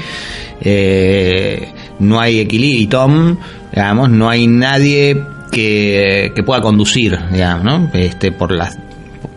eh, 0.61 1.69
no 1.99 2.21
hay 2.21 2.41
equilibrio, 2.41 2.81
y 2.81 2.87
Tom, 2.87 3.37
digamos, 3.73 4.09
no 4.09 4.31
hay 4.31 4.47
nadie 4.47 5.21
que, 5.53 6.33
que 6.35 6.43
pueda 6.43 6.62
conducir, 6.62 7.19
digamos, 7.31 7.65
¿no? 7.65 7.91
Este, 7.93 8.33
por 8.33 8.51
la, 8.51 8.71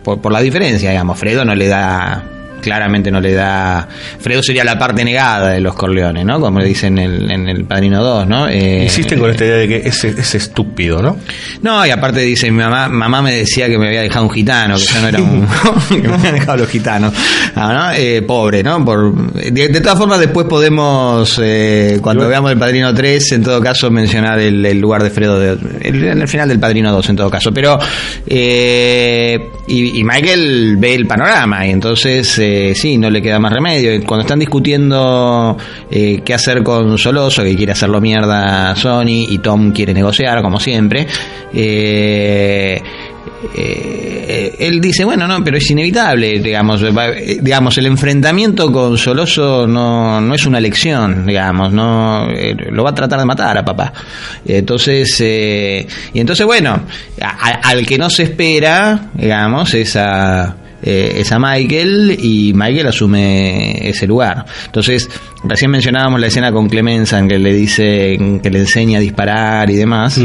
por, 0.02 0.20
por 0.20 0.32
la 0.32 0.40
diferencia, 0.40 0.90
digamos, 0.90 1.18
Fredo 1.18 1.44
no 1.44 1.54
le 1.54 1.68
da 1.68 2.24
claramente 2.60 3.10
no 3.10 3.20
le 3.20 3.32
da. 3.32 3.88
Fredo 4.20 4.42
sería 4.42 4.64
la 4.64 4.78
parte 4.78 5.04
negada 5.04 5.50
de 5.50 5.60
los 5.60 5.74
Corleones, 5.74 6.24
¿no? 6.24 6.40
Como 6.40 6.60
le 6.60 6.66
dicen 6.66 6.98
en 6.98 7.12
el, 7.12 7.30
en 7.30 7.48
el 7.48 7.64
Padrino 7.64 8.02
2, 8.02 8.26
¿no? 8.26 8.48
Eh, 8.48 8.84
Insisten 8.84 9.18
con 9.18 9.30
esta 9.30 9.44
idea 9.44 9.56
de 9.56 9.68
que 9.68 9.88
es, 9.88 10.04
es 10.04 10.34
estúpido, 10.34 11.02
¿no? 11.02 11.18
No, 11.62 11.84
y 11.86 11.90
aparte 11.90 12.20
dice: 12.20 12.50
mi 12.50 12.58
mamá, 12.58 12.88
mamá 12.88 13.22
me 13.22 13.32
decía 13.32 13.68
que 13.68 13.78
me 13.78 13.88
había 13.88 14.02
dejado 14.02 14.26
un 14.26 14.30
gitano, 14.30 14.76
que 14.76 14.84
yo 14.84 15.00
no 15.00 15.08
era 15.08 15.20
un. 15.20 15.46
que 15.88 16.08
me 16.08 16.14
habían 16.14 16.34
dejado 16.34 16.58
los 16.58 16.68
gitanos. 16.68 17.12
¿no? 17.54 17.92
Eh, 17.92 18.22
pobre, 18.22 18.62
¿no? 18.62 18.84
Por, 18.84 19.32
de, 19.32 19.68
de, 19.68 19.80
todas 19.80 19.98
formas, 19.98 20.20
después 20.20 20.46
podemos, 20.46 21.40
eh, 21.42 21.98
cuando 22.02 22.24
Yo... 22.24 22.28
veamos 22.28 22.50
el 22.50 22.58
Padrino 22.58 22.94
3, 22.94 23.32
en 23.32 23.42
todo 23.42 23.60
caso, 23.60 23.90
mencionar 23.90 24.38
el, 24.38 24.64
el 24.64 24.78
lugar 24.78 25.02
de 25.02 25.10
Fredo 25.10 25.38
de, 25.38 25.58
el, 25.82 26.04
en 26.04 26.20
el 26.20 26.28
final 26.28 26.48
del 26.48 26.58
Padrino 26.58 26.92
2, 26.92 27.08
en 27.10 27.16
todo 27.16 27.30
caso. 27.30 27.52
Pero. 27.52 27.78
Eh, 28.26 29.50
y, 29.66 29.98
y 30.00 30.04
Michael 30.04 30.76
ve 30.78 30.94
el 30.94 31.06
panorama, 31.06 31.66
y 31.66 31.70
entonces 31.70 32.38
eh, 32.48 32.74
sí, 32.74 32.98
no 32.98 33.10
le 33.10 33.20
queda 33.20 33.38
más 33.38 33.52
remedio. 33.52 33.90
Cuando 34.06 34.22
están 34.22 34.38
discutiendo 34.38 35.56
eh, 35.90 36.22
qué 36.24 36.34
hacer 36.34 36.62
con 36.62 36.96
Soloso, 36.98 37.42
que 37.42 37.56
quiere 37.56 37.72
hacerlo 37.72 38.00
mierda 38.00 38.74
Sony, 38.76 39.26
y 39.28 39.38
Tom 39.38 39.72
quiere 39.72 39.92
negociar, 39.92 40.42
como 40.42 40.58
siempre, 40.58 41.06
eh, 41.52 42.80
eh, 43.56 44.56
él 44.58 44.80
dice, 44.80 45.04
bueno, 45.04 45.26
no, 45.28 45.42
pero 45.44 45.58
es 45.58 45.70
inevitable, 45.70 46.40
digamos, 46.40 46.82
digamos, 47.40 47.78
el 47.78 47.86
enfrentamiento 47.86 48.72
con 48.72 48.98
Soloso 48.98 49.66
no, 49.66 50.20
no 50.20 50.34
es 50.34 50.44
una 50.46 50.58
elección, 50.58 51.26
digamos, 51.26 51.72
no, 51.72 52.26
lo 52.70 52.82
va 52.82 52.90
a 52.90 52.94
tratar 52.94 53.20
de 53.20 53.26
matar 53.26 53.56
a 53.58 53.64
papá. 53.64 53.92
Entonces, 54.44 55.20
eh, 55.20 55.86
y 56.12 56.20
entonces, 56.20 56.44
bueno, 56.46 56.82
al 57.20 57.86
que 57.86 57.98
no 57.98 58.10
se 58.10 58.24
espera, 58.24 59.10
digamos, 59.14 59.72
es 59.74 59.96
a, 59.96 60.56
eh, 60.82 61.16
es 61.16 61.32
a 61.32 61.38
Michael 61.38 62.16
y 62.20 62.52
Michael 62.54 62.86
asume 62.86 63.88
ese 63.88 64.06
lugar. 64.06 64.44
Entonces, 64.66 65.08
recién 65.44 65.70
mencionábamos 65.70 66.20
la 66.20 66.28
escena 66.28 66.52
con 66.52 66.68
Clemenza 66.68 67.18
en 67.18 67.28
que 67.28 67.38
le 67.38 67.52
dice, 67.52 68.18
que 68.42 68.50
le 68.50 68.60
enseña 68.60 68.98
a 68.98 69.00
disparar 69.00 69.70
y 69.70 69.76
demás. 69.76 70.20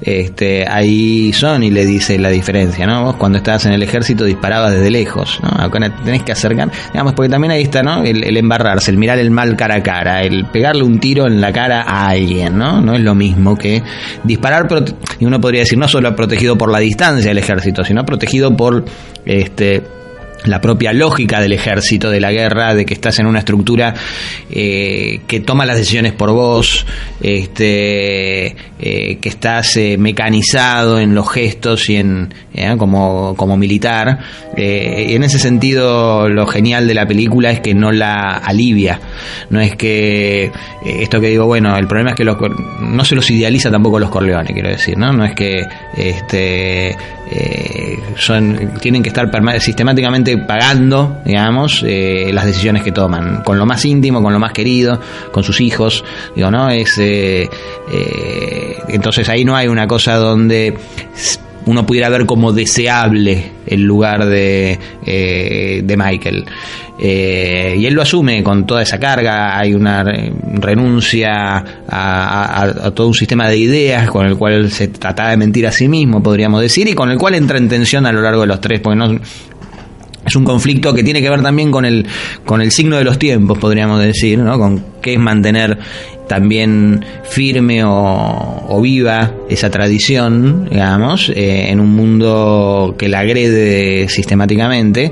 este, 0.00 0.66
ahí 0.66 1.32
Sony 1.32 1.70
le 1.70 1.84
dice 1.84 2.18
la 2.18 2.30
diferencia, 2.30 2.86
¿no? 2.86 3.04
Vos 3.04 3.16
cuando 3.16 3.38
estabas 3.38 3.66
en 3.66 3.72
el 3.72 3.82
ejército 3.82 4.24
disparabas 4.24 4.72
desde 4.72 4.90
lejos, 4.90 5.40
¿no? 5.42 5.48
Acá 5.48 5.78
tenés 6.04 6.22
que 6.22 6.32
acercar, 6.32 6.70
digamos, 6.92 7.12
porque 7.14 7.28
también 7.28 7.52
ahí 7.52 7.62
está, 7.62 7.82
¿no? 7.82 8.02
El, 8.02 8.24
el 8.24 8.36
embarrarse, 8.36 8.90
el 8.90 8.96
mirar 8.96 9.18
el 9.18 9.30
mal 9.30 9.56
cara 9.56 9.76
a 9.76 9.82
cara, 9.82 10.22
el 10.22 10.46
pegarle 10.46 10.82
un 10.82 10.98
tiro 10.98 11.26
en 11.26 11.40
la 11.40 11.52
cara 11.52 11.82
a 11.82 12.08
alguien, 12.08 12.56
¿no? 12.56 12.80
No 12.80 12.94
es 12.94 13.00
lo 13.00 13.14
mismo 13.14 13.56
que 13.56 13.82
disparar, 14.24 14.68
y 15.18 15.24
uno 15.24 15.40
podría 15.40 15.60
decir, 15.62 15.78
no 15.78 15.88
solo 15.88 16.14
protegido 16.14 16.56
por 16.56 16.70
la 16.70 16.78
distancia 16.78 17.30
del 17.30 17.38
ejército, 17.38 17.84
sino 17.84 18.04
protegido 18.04 18.56
por, 18.56 18.84
este, 19.24 19.82
la 20.44 20.60
propia 20.60 20.92
lógica 20.92 21.40
del 21.40 21.52
ejército, 21.52 22.10
de 22.10 22.20
la 22.20 22.32
guerra, 22.32 22.74
de 22.74 22.84
que 22.86 22.94
estás 22.94 23.18
en 23.18 23.26
una 23.26 23.40
estructura 23.40 23.94
eh, 24.50 25.20
que 25.26 25.40
toma 25.40 25.66
las 25.66 25.76
decisiones 25.76 26.12
por 26.12 26.32
vos, 26.32 26.86
este, 27.20 28.46
eh, 28.78 29.18
que 29.20 29.28
estás 29.28 29.76
eh, 29.76 29.96
mecanizado 29.98 30.98
en 30.98 31.14
los 31.14 31.30
gestos 31.30 31.90
y 31.90 31.96
en 31.96 32.32
como, 32.78 33.34
como 33.36 33.56
militar. 33.56 34.18
Y 34.56 35.14
en 35.14 35.22
ese 35.22 35.38
sentido, 35.38 36.28
lo 36.28 36.46
genial 36.46 36.86
de 36.86 36.94
la 36.94 37.06
película 37.06 37.50
es 37.50 37.60
que 37.60 37.74
no 37.74 37.90
la 37.92 38.32
alivia. 38.32 39.00
No 39.48 39.60
es 39.60 39.76
que 39.76 40.50
esto 40.84 41.20
que 41.20 41.28
digo, 41.28 41.46
bueno, 41.46 41.76
el 41.76 41.86
problema 41.86 42.10
es 42.10 42.16
que 42.16 42.24
los, 42.24 42.36
no 42.80 43.04
se 43.04 43.14
los 43.14 43.30
idealiza 43.30 43.70
tampoco 43.70 43.98
los 43.98 44.10
Corleones, 44.10 44.52
quiero 44.52 44.68
decir, 44.68 44.98
¿no? 44.98 45.12
No 45.12 45.24
es 45.24 45.34
que 45.34 45.62
este 45.96 46.96
eh, 47.30 47.98
son 48.16 48.74
tienen 48.80 49.02
que 49.02 49.08
estar 49.08 49.30
sistemáticamente 49.60 50.36
pagando, 50.38 51.20
digamos, 51.24 51.84
eh, 51.86 52.30
las 52.32 52.44
decisiones 52.44 52.82
que 52.82 52.92
toman, 52.92 53.42
con 53.42 53.58
lo 53.58 53.66
más 53.66 53.84
íntimo, 53.84 54.22
con 54.22 54.32
lo 54.32 54.38
más 54.38 54.52
querido, 54.52 55.00
con 55.30 55.44
sus 55.44 55.60
hijos, 55.60 56.04
digo, 56.34 56.50
¿no? 56.50 56.70
Es 56.70 56.98
eh, 56.98 57.48
eh, 57.92 58.76
entonces 58.88 59.28
ahí 59.28 59.44
no 59.44 59.54
hay 59.54 59.68
una 59.68 59.86
cosa 59.86 60.16
donde 60.16 60.76
uno 61.70 61.86
pudiera 61.86 62.08
ver 62.08 62.26
como 62.26 62.52
deseable 62.52 63.52
el 63.66 63.82
lugar 63.82 64.26
de, 64.26 64.78
eh, 65.06 65.80
de 65.84 65.96
Michael. 65.96 66.44
Eh, 67.02 67.76
y 67.78 67.86
él 67.86 67.94
lo 67.94 68.02
asume 68.02 68.42
con 68.42 68.66
toda 68.66 68.82
esa 68.82 68.98
carga, 69.00 69.58
hay 69.58 69.72
una 69.72 70.02
re- 70.04 70.32
renuncia 70.56 71.32
a, 71.88 72.62
a- 72.62 72.90
todo 72.90 73.06
un 73.08 73.14
sistema 73.14 73.48
de 73.48 73.56
ideas 73.56 74.10
con 74.10 74.26
el 74.26 74.36
cual 74.36 74.70
se 74.70 74.88
trata 74.88 75.28
de 75.30 75.36
mentir 75.38 75.66
a 75.66 75.72
sí 75.72 75.88
mismo, 75.88 76.22
podríamos 76.22 76.60
decir, 76.60 76.86
y 76.88 76.92
con 76.94 77.10
el 77.10 77.16
cual 77.16 77.36
entra 77.36 77.56
en 77.56 77.68
tensión 77.68 78.04
a 78.04 78.12
lo 78.12 78.20
largo 78.20 78.42
de 78.42 78.48
los 78.48 78.60
tres, 78.60 78.80
porque 78.80 78.96
no, 78.98 79.18
es 80.30 80.36
un 80.36 80.44
conflicto 80.44 80.94
que 80.94 81.02
tiene 81.02 81.20
que 81.20 81.28
ver 81.28 81.42
también 81.42 81.70
con 81.72 81.84
el 81.84 82.06
con 82.44 82.62
el 82.62 82.70
signo 82.70 82.96
de 82.96 83.04
los 83.04 83.18
tiempos 83.18 83.58
podríamos 83.58 84.00
decir 84.00 84.38
no 84.38 84.58
con 84.58 84.84
qué 85.02 85.14
es 85.14 85.18
mantener 85.18 85.78
también 86.28 87.04
firme 87.28 87.82
o, 87.82 88.64
o 88.68 88.80
viva 88.80 89.34
esa 89.48 89.70
tradición 89.70 90.68
digamos 90.70 91.30
eh, 91.30 91.70
en 91.70 91.80
un 91.80 91.90
mundo 91.96 92.94
que 92.96 93.08
la 93.08 93.18
agrede 93.18 94.08
sistemáticamente 94.08 95.10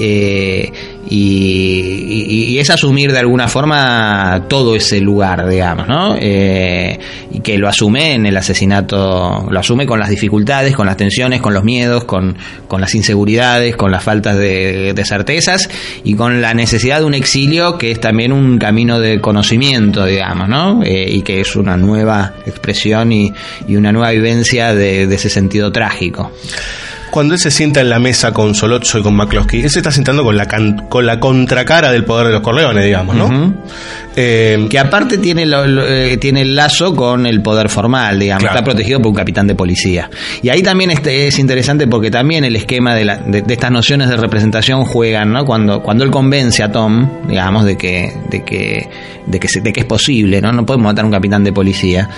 eh, 0.00 0.72
y, 1.08 2.54
y- 2.54 2.58
es 2.58 2.70
asumir 2.70 3.12
de 3.12 3.18
alguna 3.20 3.46
forma 3.48 4.44
todo 4.48 4.74
ese 4.74 5.00
lugar, 5.00 5.48
digamos, 5.48 5.86
¿no? 5.88 6.16
Eh, 6.18 6.98
y 7.32 7.40
que 7.40 7.56
lo 7.56 7.68
asume 7.68 8.14
en 8.14 8.26
el 8.26 8.36
asesinato, 8.36 9.46
lo 9.50 9.60
asume 9.60 9.86
con 9.86 10.00
las 10.00 10.08
dificultades, 10.10 10.74
con 10.74 10.86
las 10.86 10.96
tensiones, 10.96 11.40
con 11.40 11.54
los 11.54 11.62
miedos, 11.64 12.04
con, 12.04 12.36
con 12.66 12.80
las 12.80 12.94
inseguridades, 12.94 13.76
con 13.76 13.90
las 13.92 14.02
faltas 14.02 14.36
de, 14.36 14.92
de 14.92 15.04
certezas 15.04 15.68
y 16.04 16.14
con 16.14 16.40
la 16.42 16.52
necesidad 16.54 16.98
de 17.00 17.04
un 17.04 17.14
exilio 17.14 17.78
que 17.78 17.92
es 17.92 18.00
también 18.00 18.32
un 18.32 18.58
camino 18.58 18.98
de 18.98 19.20
conocimiento, 19.20 20.04
digamos, 20.04 20.48
¿no? 20.48 20.82
Eh, 20.82 21.08
y 21.10 21.22
que 21.22 21.40
es 21.40 21.54
una 21.56 21.76
nueva 21.76 22.34
expresión 22.46 23.12
y, 23.12 23.32
y 23.68 23.76
una 23.76 23.92
nueva 23.92 24.10
vivencia 24.10 24.74
de, 24.74 25.06
de 25.06 25.14
ese 25.14 25.30
sentido 25.30 25.70
trágico. 25.70 26.32
Cuando 27.10 27.34
él 27.34 27.40
se 27.40 27.50
sienta 27.50 27.80
en 27.80 27.88
la 27.88 27.98
mesa 27.98 28.32
con 28.32 28.54
Solozzo 28.54 28.98
y 28.98 29.02
con 29.02 29.14
McCloskey, 29.14 29.62
él 29.62 29.70
se 29.70 29.78
está 29.78 29.90
sentando 29.90 30.24
con 30.24 30.36
la, 30.36 30.46
con 30.46 31.06
la 31.06 31.20
contracara 31.20 31.90
del 31.90 32.04
poder 32.04 32.28
de 32.28 32.32
los 32.34 32.42
Corleones, 32.42 32.84
digamos, 32.84 33.16
¿no? 33.16 33.54
Ujú. 34.58 34.68
que 34.68 34.78
aparte 34.78 35.18
tiene, 35.18 35.46
lo- 35.46 35.66
lo- 35.66 35.86
eh, 35.86 36.16
tiene 36.16 36.42
el 36.42 36.54
lazo 36.56 36.94
con 36.94 37.26
el 37.26 37.40
poder 37.42 37.68
formal, 37.68 38.18
digamos, 38.18 38.42
Claro. 38.44 38.56
está 38.58 38.64
protegido 38.64 39.00
por 39.00 39.08
un 39.10 39.14
capitán 39.14 39.46
de 39.46 39.54
policía. 39.54 40.10
Y 40.42 40.48
ahí 40.48 40.62
también 40.62 40.90
este 40.90 41.26
es 41.28 41.38
interesante 41.38 41.86
porque 41.86 42.10
también 42.10 42.44
el 42.44 42.56
esquema 42.56 42.94
de, 42.94 43.04
la- 43.04 43.18
de- 43.18 43.42
de 43.42 43.54
estas 43.54 43.70
nociones 43.70 44.08
de 44.08 44.16
representación 44.16 44.84
juegan, 44.84 45.32
¿no? 45.32 45.44
Cuando, 45.44 45.82
cuando 45.82 46.04
él 46.04 46.10
convence 46.10 46.62
a 46.62 46.70
Tom, 46.72 47.08
digamos, 47.28 47.64
de 47.64 47.76
que, 47.76 48.12
de 48.30 48.44
que, 48.44 48.88
de 49.26 49.40
que, 49.40 49.48
se- 49.48 49.60
de 49.60 49.72
que 49.72 49.80
es 49.80 49.86
posible, 49.86 50.40
¿no? 50.40 50.52
No 50.52 50.64
podemos 50.64 50.84
matar 50.86 51.04
a 51.04 51.06
un 51.06 51.12
capitán 51.12 51.44
de 51.44 51.52
policía, 51.52 52.08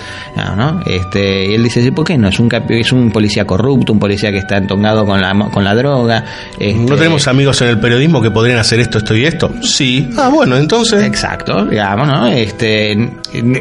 ¿no? 0.57 0.81
Este, 0.85 1.47
y 1.51 1.53
él 1.55 1.63
dice, 1.63 1.81
sí, 1.83 1.91
¿por 1.91 2.05
qué 2.05 2.17
no? 2.17 2.29
Es 2.29 2.39
un, 2.39 2.49
es 2.69 2.91
un 2.91 3.11
policía 3.11 3.45
corrupto, 3.45 3.93
un 3.93 3.99
policía 3.99 4.31
que 4.31 4.37
está 4.39 4.57
entongado 4.57 5.05
con 5.05 5.21
la, 5.21 5.33
con 5.51 5.63
la 5.63 5.75
droga. 5.75 6.23
este, 6.59 6.73
¿No 6.73 6.95
tenemos 6.95 7.27
amigos 7.27 7.61
en 7.61 7.69
el 7.69 7.79
periodismo 7.79 8.21
que 8.21 8.31
podrían 8.31 8.59
hacer 8.59 8.79
esto, 8.79 8.97
esto 8.99 9.15
y 9.15 9.25
esto? 9.25 9.51
Sí. 9.61 10.09
Ah, 10.17 10.29
bueno, 10.33 10.57
entonces. 10.57 11.03
Exacto, 11.03 11.69
digamos, 11.95 12.07
¿no? 12.07 12.27
Este, 12.27 12.91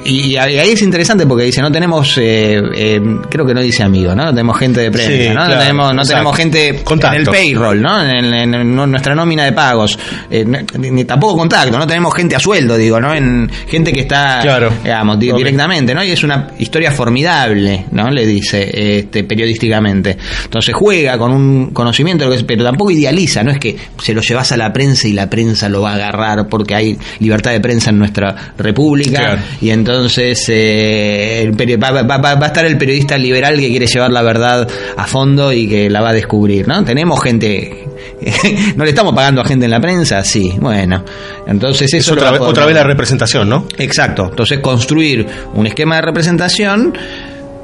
y, 0.05 0.09
y 0.33 0.37
ahí 0.37 0.71
es 0.71 0.83
interesante 0.83 1.27
porque 1.27 1.45
dice, 1.45 1.61
no 1.61 1.71
tenemos, 1.71 2.17
eh, 2.19 2.61
eh, 2.75 3.01
creo 3.29 3.47
que 3.47 3.55
no 3.55 3.61
dice 3.61 3.83
amigos, 3.83 4.15
¿no? 4.17 4.25
No 4.25 4.31
tenemos 4.31 4.59
gente 4.59 4.81
de 4.81 4.91
prensa, 4.91 5.11
Sí, 5.13 5.29
¿no? 5.29 5.35
claro, 5.35 5.55
no 5.55 5.61
tenemos, 5.61 5.95
no 5.95 6.03
tenemos 6.03 6.37
gente 6.37 6.81
Contacto. 6.85 7.17
en 7.17 7.21
el 7.23 7.27
payroll, 7.29 7.81
¿no? 7.83 8.03
En, 8.03 8.25
en- 8.35 8.55
en 8.55 8.75
nuestra 8.77 9.15
nómina 9.15 9.45
de 9.45 9.53
pagos. 9.53 9.99
Eh, 10.31 10.45
ni, 10.79 11.05
tampoco 11.05 11.37
contacto, 11.39 11.79
no 11.79 11.87
tenemos 11.87 12.15
gente 12.15 12.37
a 12.37 12.41
sueldo, 12.41 12.77
digo, 12.77 13.01
¿no? 13.01 13.15
En 13.15 13.51
gente 13.69 13.93
que 13.93 14.01
está, 14.01 14.41
Claro. 14.43 14.71
digamos, 14.83 15.19
di- 15.19 15.33
directamente, 15.33 15.95
¿no? 15.95 16.03
Y 16.05 16.11
es 16.11 16.23
una 16.23 16.49
historia 16.59 16.91
formidable, 16.93 17.87
¿no? 17.93 18.09
Le 18.11 18.27
dice, 18.27 18.99
este, 18.99 19.25
periodísticamente. 19.25 20.17
Entonces 20.45 20.75
juega 20.75 21.19
con 21.19 21.33
un 21.33 21.71
conocimiento, 21.71 22.29
pero 22.47 22.65
tampoco 22.65 22.91
idealiza, 22.91 23.43
no 23.43 23.51
es 23.51 23.59
que 23.59 23.77
se 24.01 24.13
lo 24.15 24.21
llevas 24.21 24.53
a 24.53 24.57
la 24.57 24.73
prensa 24.73 25.09
y 25.09 25.13
la 25.13 25.29
prensa 25.29 25.69
lo 25.69 25.83
va 25.83 25.93
a 25.93 25.95
agarrar 25.95 26.49
porque 26.49 26.75
hay 26.75 26.99
libertad 27.21 27.53
de 27.53 27.61
prensa 27.61 27.91
en 27.91 27.99
nuestra 27.99 28.20
república 28.57 29.19
Claro. 29.19 29.41
y 29.61 29.71
entonces 29.71 30.45
eh, 30.49 31.43
el 31.43 31.53
va, 31.83 31.91
va- 31.91 32.03
va- 32.19 32.35
va 32.35 32.45
a 32.45 32.47
estar 32.47 32.65
el 32.65 32.77
periodista 32.79 33.17
liberal 33.19 33.59
que 33.59 33.69
quiere 33.69 33.87
llevar 33.87 34.11
la 34.11 34.23
verdad 34.23 34.69
a 34.97 35.07
fondo 35.07 35.53
y 35.53 35.69
que 35.69 35.89
la 35.91 36.01
va 36.01 36.11
a 36.11 36.13
descubrir, 36.13 36.67
¿no? 36.69 36.85
Tenemos 36.85 37.23
gente, 37.23 37.85
no 38.77 38.85
le 38.85 38.91
estamos 38.91 39.15
pagando 39.15 39.41
a 39.41 39.45
gente 39.45 39.65
en 39.65 39.71
la 39.71 39.81
prensa, 39.81 40.23
sí, 40.25 40.53
bueno, 40.59 41.05
entonces 41.47 41.93
Es 41.93 42.01
eso 42.03 42.15
lo 42.15 42.21
otra, 42.23 42.33
vez, 42.33 42.41
otra 42.41 42.67
vez 42.67 42.75
la 42.75 42.85
representación, 42.85 43.49
¿no? 43.49 43.67
Exacto. 43.79 44.27
Entonces 44.31 44.59
construir 44.61 45.27
un 45.55 45.67
esquema 45.67 45.97
de 45.97 46.03
representación 46.03 46.97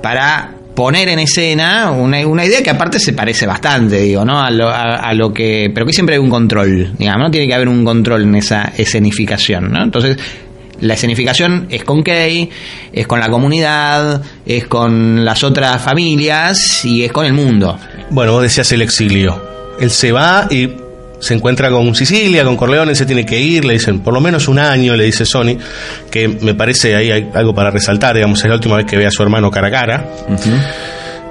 para 0.02 0.52
poner 0.74 1.08
en 1.08 1.18
escena 1.20 1.90
una, 1.90 2.26
una 2.26 2.44
idea 2.44 2.62
que 2.62 2.68
aparte 2.68 2.98
se 3.00 3.14
parece 3.14 3.46
bastante, 3.46 3.98
digo, 4.02 4.24
¿no? 4.26 4.38
A 4.42 4.50
lo, 4.50 4.68
a- 4.68 4.96
a 4.96 5.14
lo 5.14 5.32
que... 5.32 5.70
Pero 5.72 5.86
que 5.86 5.92
siempre 5.94 6.16
hay 6.16 6.20
un 6.20 6.28
control, 6.28 6.92
digamos, 6.98 7.22
¿no? 7.22 7.30
Tiene 7.30 7.46
que 7.46 7.54
haber 7.54 7.68
un 7.68 7.82
control 7.82 8.22
en 8.24 8.34
esa 8.34 8.72
escenificación, 8.76 9.70
¿no? 9.72 9.82
Entonces... 9.84 10.16
La 10.80 10.94
escenificación 10.94 11.66
es 11.70 11.84
con 11.84 12.02
Kay, 12.02 12.50
es 12.92 13.06
con 13.06 13.20
la 13.20 13.28
comunidad, 13.28 14.22
es 14.44 14.66
con 14.66 15.24
las 15.24 15.42
otras 15.42 15.82
familias 15.82 16.84
y 16.84 17.04
es 17.04 17.12
con 17.12 17.24
el 17.24 17.32
mundo. 17.32 17.78
Bueno, 18.10 18.32
vos 18.32 18.42
decías 18.42 18.70
el 18.72 18.82
exilio. 18.82 19.42
Él 19.80 19.90
se 19.90 20.12
va 20.12 20.48
y 20.50 20.68
se 21.18 21.34
encuentra 21.34 21.70
con 21.70 21.94
Sicilia, 21.94 22.44
con 22.44 22.56
Corleone, 22.56 22.94
se 22.94 23.06
tiene 23.06 23.24
que 23.24 23.40
ir, 23.40 23.64
le 23.64 23.74
dicen 23.74 24.00
por 24.00 24.12
lo 24.12 24.20
menos 24.20 24.48
un 24.48 24.58
año, 24.58 24.94
le 24.96 25.04
dice 25.04 25.24
Sony, 25.24 25.56
que 26.10 26.28
me 26.28 26.54
parece 26.54 26.94
ahí 26.94 27.10
hay 27.10 27.30
algo 27.34 27.54
para 27.54 27.70
resaltar, 27.70 28.14
digamos, 28.14 28.38
es 28.40 28.48
la 28.48 28.54
última 28.54 28.76
vez 28.76 28.86
que 28.86 28.96
ve 28.96 29.06
a 29.06 29.10
su 29.10 29.22
hermano 29.22 29.50
cara 29.50 29.68
a 29.68 29.70
cara. 29.70 30.10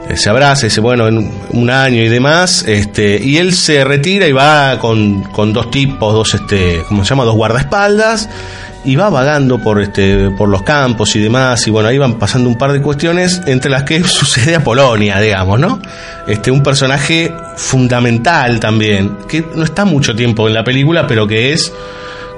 Eh, 0.10 0.18
se 0.18 0.30
abraza 0.30 0.68
dice, 0.68 0.82
bueno, 0.82 1.08
en 1.08 1.32
un 1.52 1.70
año 1.70 2.02
y 2.02 2.10
demás, 2.10 2.66
este, 2.68 3.20
y 3.24 3.38
él 3.38 3.54
se 3.54 3.84
retira 3.84 4.28
y 4.28 4.32
va 4.32 4.78
con, 4.80 5.24
con 5.24 5.52
dos 5.52 5.72
tipos, 5.72 6.14
dos, 6.14 6.34
este, 6.34 6.84
¿cómo 6.88 7.04
se 7.04 7.10
llama? 7.10 7.24
Dos 7.24 7.36
guardaespaldas, 7.36 8.30
y 8.86 8.96
va 8.96 9.10
vagando 9.10 9.60
por, 9.60 9.82
este, 9.82 10.30
por 10.32 10.50
los 10.50 10.62
campos 10.62 11.16
y 11.16 11.20
demás, 11.20 11.66
y 11.68 11.72
bueno, 11.72 11.90
ahí 11.90 11.98
van 11.98 12.20
pasando 12.20 12.50
un 12.50 12.58
par 12.58 12.72
de 12.72 12.82
cuestiones, 12.82 13.42
entre 13.48 13.72
las 13.72 13.84
que 13.84 14.04
sucede 14.04 14.56
a 14.56 14.64
Polonia, 14.64 15.20
digamos, 15.20 15.60
¿no? 15.60 15.82
Este, 16.28 16.52
un 16.52 16.64
personaje 16.64 17.34
fundamental 17.58 18.60
también, 18.60 19.18
que 19.28 19.44
no 19.56 19.64
está 19.64 19.86
mucho 19.86 20.16
tiempo 20.16 20.48
en 20.48 20.54
la 20.54 20.64
película, 20.64 21.08
pero 21.08 21.28
que 21.28 21.54
es 21.54 21.74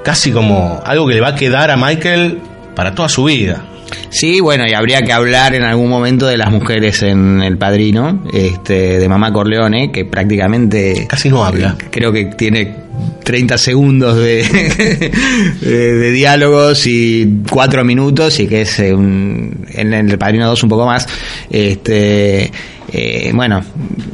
casi 0.02 0.32
como 0.32 0.80
algo 0.84 1.06
que 1.06 1.14
le 1.14 1.20
va 1.20 1.28
a 1.28 1.34
quedar 1.34 1.70
a 1.70 1.76
Michael 1.76 2.38
para 2.74 2.94
toda 2.94 3.08
su 3.08 3.24
vida. 3.24 3.62
Sí, 4.10 4.40
bueno, 4.40 4.64
y 4.66 4.74
habría 4.74 5.02
que 5.02 5.12
hablar 5.12 5.54
en 5.54 5.64
algún 5.64 5.88
momento 5.88 6.26
de 6.26 6.36
las 6.36 6.50
mujeres 6.50 7.02
en 7.02 7.42
El 7.42 7.58
Padrino, 7.58 8.22
este, 8.32 8.98
de 8.98 9.08
Mamá 9.08 9.32
Corleone, 9.32 9.90
que 9.92 10.04
prácticamente... 10.04 11.06
Casi 11.08 11.28
no 11.28 11.44
habla. 11.44 11.76
Creo 11.90 12.12
que 12.12 12.26
tiene 12.26 12.88
30 13.28 13.58
segundos 13.58 14.16
de, 15.60 16.10
diálogos 16.12 16.86
y 16.86 17.42
4 17.50 17.84
minutos 17.84 18.40
y 18.40 18.46
que 18.46 18.62
es 18.62 18.78
eh, 18.78 18.94
un, 18.94 19.66
en 19.74 19.92
El 19.92 20.16
Padrino 20.16 20.46
2 20.46 20.62
un 20.62 20.68
poco 20.70 20.86
más. 20.86 21.06
Este, 21.50 22.50
eh, 22.90 23.30
bueno, 23.34 23.62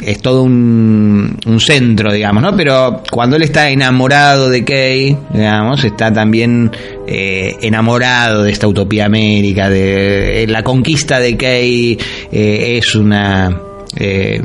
es 0.05 0.21
todo 0.21 0.43
un, 0.43 1.39
un, 1.47 1.61
centro, 1.61 2.13
digamos, 2.13 2.43
¿no? 2.43 2.57
Pero 2.57 3.05
cuando 3.09 3.37
él 3.37 3.43
está 3.43 3.71
enamorado 3.71 4.51
de 4.51 4.65
Kay, 4.65 5.17
digamos, 5.33 5.85
está 5.85 6.13
también 6.13 6.73
eh, 7.07 7.55
enamorado 7.63 8.43
de 8.43 8.51
esta 8.51 8.67
utopía 8.67 9.07
américa, 9.07 9.71
de 9.71 10.43
eh, 10.43 10.47
la 10.49 10.65
conquista 10.65 11.21
de 11.21 11.37
Kay 11.37 11.99
eh, 12.33 12.79
es 12.79 12.97
una... 12.97 13.61
Eh, 13.97 14.43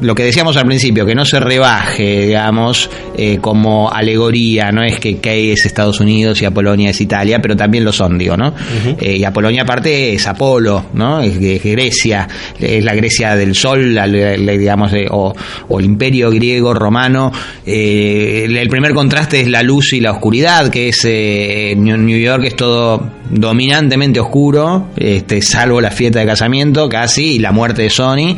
lo 0.00 0.14
que 0.14 0.24
decíamos 0.24 0.56
al 0.56 0.66
principio, 0.66 1.06
que 1.06 1.14
no 1.14 1.24
se 1.24 1.40
rebaje, 1.40 2.26
digamos, 2.26 2.90
eh, 3.16 3.38
como 3.40 3.90
alegoría, 3.90 4.70
no 4.70 4.82
es 4.82 5.00
que 5.00 5.18
Key 5.18 5.52
es 5.52 5.64
Estados 5.64 6.00
Unidos 6.00 6.40
y 6.42 6.44
Apolonia 6.44 6.90
es 6.90 7.00
Italia, 7.00 7.40
pero 7.40 7.56
también 7.56 7.84
lo 7.84 7.92
son, 7.92 8.18
digo, 8.18 8.36
¿no? 8.36 8.48
Uh 8.48 8.50
-huh. 8.50 8.96
eh, 9.00 9.16
y 9.16 9.24
Apolonia 9.24 9.62
aparte 9.62 10.12
es 10.12 10.26
Apolo, 10.26 10.86
¿no? 10.94 11.20
Es, 11.20 11.36
es 11.36 11.62
Grecia, 11.62 12.28
es 12.58 12.84
la 12.84 12.94
Grecia 12.94 13.36
del 13.36 13.54
Sol, 13.54 13.94
la, 13.94 14.06
la, 14.06 14.52
digamos, 14.52 14.92
eh, 14.92 15.06
o, 15.10 15.34
o, 15.68 15.78
el 15.78 15.86
imperio 15.86 16.30
griego, 16.30 16.74
romano. 16.74 17.32
Eh, 17.64 18.44
el, 18.46 18.68
primer 18.68 18.92
contraste 18.92 19.40
es 19.40 19.48
la 19.48 19.62
luz 19.62 19.92
y 19.92 20.00
la 20.00 20.12
oscuridad, 20.12 20.70
que 20.70 20.88
es 20.88 21.00
eh, 21.04 21.74
New 21.76 22.18
York 22.18 22.44
es 22.44 22.56
todo 22.56 23.10
dominantemente 23.30 24.20
oscuro, 24.20 24.88
este, 24.96 25.42
salvo 25.42 25.80
la 25.80 25.90
fiesta 25.90 26.20
de 26.20 26.26
casamiento 26.26 26.88
casi 26.88 27.34
y 27.34 27.38
la 27.38 27.52
muerte 27.52 27.82
de 27.82 27.90
Sony 27.90 28.36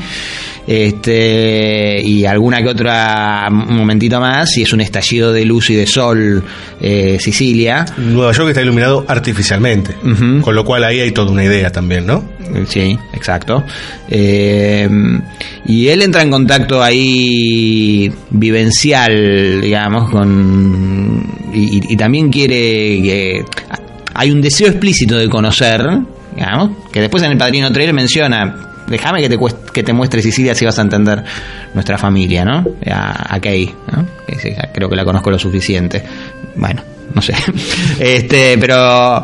este 0.68 2.02
y 2.02 2.26
alguna 2.26 2.62
que 2.62 2.68
otra 2.68 3.48
momentito 3.50 4.20
más 4.20 4.54
y 4.58 4.62
es 4.62 4.72
un 4.74 4.82
estallido 4.82 5.32
de 5.32 5.46
luz 5.46 5.70
y 5.70 5.74
de 5.74 5.86
sol 5.86 6.44
eh, 6.78 7.16
Sicilia 7.18 7.86
Nueva 7.96 8.32
York 8.32 8.50
está 8.50 8.60
iluminado 8.60 9.02
artificialmente 9.08 9.96
uh 10.02 10.08
-huh. 10.08 10.40
con 10.42 10.54
lo 10.54 10.66
cual 10.66 10.84
ahí 10.84 11.00
hay 11.00 11.12
toda 11.12 11.32
una 11.32 11.42
idea 11.42 11.72
también 11.72 12.04
¿no? 12.06 12.22
sí 12.66 12.98
exacto 13.14 13.64
eh, 14.10 14.86
y 15.64 15.88
él 15.88 16.02
entra 16.02 16.22
en 16.22 16.30
contacto 16.30 16.82
ahí 16.82 18.12
vivencial 18.28 19.62
digamos 19.62 20.10
con 20.10 21.26
y, 21.54 21.94
y 21.94 21.96
también 21.96 22.28
quiere 22.28 23.00
que 23.02 23.44
hay 24.18 24.32
un 24.32 24.40
deseo 24.40 24.68
explícito 24.68 25.16
de 25.16 25.28
conocer 25.28 25.80
digamos 26.34 26.70
que 26.92 27.00
después 27.00 27.22
en 27.22 27.32
el 27.32 27.38
Padrino 27.38 27.70
3 27.72 27.92
menciona 27.94 28.68
déjame 28.88 29.20
que 29.20 29.28
te, 29.28 29.38
que 29.72 29.82
te 29.82 29.92
muestre 29.92 30.22
Sicilia 30.22 30.54
si 30.54 30.64
vas 30.64 30.78
a 30.78 30.82
entender 30.82 31.22
nuestra 31.74 31.98
familia, 31.98 32.44
¿no? 32.44 32.64
A, 32.90 33.34
a 33.34 33.40
Kay, 33.40 33.74
¿no? 33.92 34.06
Creo 34.72 34.88
que 34.88 34.96
la 34.96 35.04
conozco 35.04 35.30
lo 35.30 35.38
suficiente. 35.38 36.02
Bueno, 36.56 36.82
no 37.14 37.22
sé. 37.22 37.34
Este, 37.98 38.56
pero, 38.58 39.22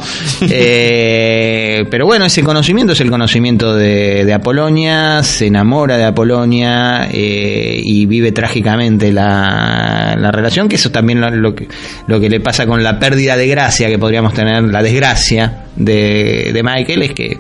eh, 0.51 1.85
pero 1.91 2.07
bueno, 2.07 2.24
ese 2.24 2.43
conocimiento 2.43 2.93
es 2.93 3.01
el 3.01 3.11
conocimiento 3.11 3.74
de, 3.74 4.24
de 4.24 4.32
Apolonia, 4.32 5.22
se 5.22 5.47
enamora 5.47 5.97
de 5.97 6.05
Apolonia 6.05 7.09
eh, 7.12 7.80
y 7.82 8.07
vive 8.07 8.32
trágicamente 8.32 9.12
la, 9.12 10.16
la, 10.18 10.30
relación, 10.32 10.68
que 10.68 10.76
eso 10.76 10.91
también 10.91 11.20
lo, 11.20 11.30
lo, 11.30 11.55
que, 11.55 11.68
lo 12.09 12.20
que 12.20 12.28
le 12.28 12.41
pasa 12.41 12.66
con 12.66 12.82
la 12.82 12.99
pérdida 12.99 13.37
de 13.37 13.47
gracia 13.47 13.89
que 13.89 13.99
podríamos 13.99 14.35
tener, 14.35 14.64
la 14.64 14.82
desgracia 14.82 15.64
de, 15.76 16.51
de 16.53 16.62
Michael, 16.62 17.03
es 17.03 17.12
que 17.12 17.39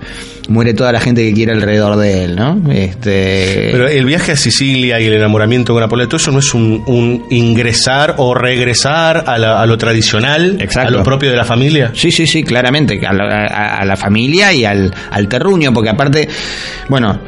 muere 0.48 0.74
toda 0.74 0.92
la 0.92 1.00
gente 1.00 1.22
que 1.22 1.32
quiere 1.32 1.52
alrededor 1.52 1.96
de 1.96 2.24
él, 2.24 2.36
¿no? 2.36 2.60
Este... 2.70 3.68
Pero 3.72 3.88
el 3.88 4.04
viaje 4.04 4.32
a 4.32 4.36
Sicilia 4.36 5.00
y 5.00 5.06
el 5.06 5.14
enamoramiento 5.14 5.72
con 5.72 5.82
Apolo, 5.82 6.06
todo 6.06 6.16
eso 6.16 6.32
no 6.32 6.38
es 6.38 6.54
un, 6.54 6.82
un 6.86 7.24
ingresar 7.30 8.14
o 8.18 8.34
regresar 8.34 9.24
a, 9.26 9.38
la, 9.38 9.60
a, 9.60 9.66
lo 9.66 9.78
tradicional, 9.78 10.58
Exacto. 10.60 10.88
a 10.88 10.90
lo 10.98 11.02
propio 11.02 11.30
de 11.30 11.36
la 11.36 11.44
familia. 11.44 11.92
Sí, 11.94 12.10
sí, 12.10 12.26
sí, 12.26 12.42
claramente, 12.42 13.00
a 13.06 13.12
la, 13.12 13.46
a, 13.46 13.76
a 13.78 13.84
la 13.84 13.96
familia 13.96 14.52
y 14.52 14.64
al, 14.64 14.92
al 15.10 15.28
terruño, 15.28 15.72
porque 15.72 15.90
aparte, 15.90 16.28
bueno, 16.88 17.20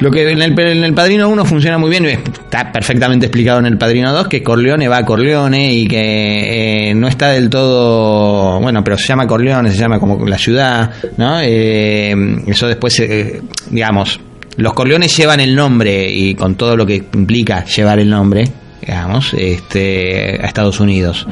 lo 0.00 0.10
que 0.10 0.28
en 0.30 0.42
el, 0.42 0.58
en 0.58 0.84
el 0.84 0.94
Padrino 0.94 1.28
1 1.28 1.44
funciona 1.44 1.78
muy 1.78 1.90
bien, 1.90 2.04
está 2.06 2.72
perfectamente 2.72 3.26
explicado 3.26 3.60
en 3.60 3.66
el 3.66 3.78
Padrino 3.78 4.12
2, 4.12 4.28
que 4.28 4.42
Corleone 4.42 4.88
va 4.88 4.98
a 4.98 5.04
Corleone 5.04 5.72
y 5.72 5.86
que 5.86 6.90
eh, 6.90 6.94
no 6.94 7.06
está 7.08 7.28
del 7.28 7.48
todo, 7.48 8.60
bueno, 8.60 8.82
pero 8.82 8.98
se 8.98 9.06
llama 9.06 9.26
Corleone, 9.26 9.70
se 9.70 9.78
llama 9.78 10.00
como 10.00 10.26
la 10.26 10.38
ciudad, 10.38 10.90
¿no? 11.16 11.40
Eh, 11.40 12.14
eso 12.46 12.66
después, 12.66 12.98
eh, 13.00 13.40
digamos, 13.70 14.20
los 14.56 14.72
Corleones 14.72 15.16
llevan 15.16 15.40
el 15.40 15.54
nombre 15.54 16.10
y 16.10 16.34
con 16.34 16.56
todo 16.56 16.76
lo 16.76 16.86
que 16.86 16.96
implica 16.96 17.64
llevar 17.64 17.98
el 17.98 18.10
nombre, 18.10 18.44
digamos, 18.86 19.32
este, 19.34 20.38
a 20.42 20.46
Estados 20.46 20.80
Unidos. 20.80 21.26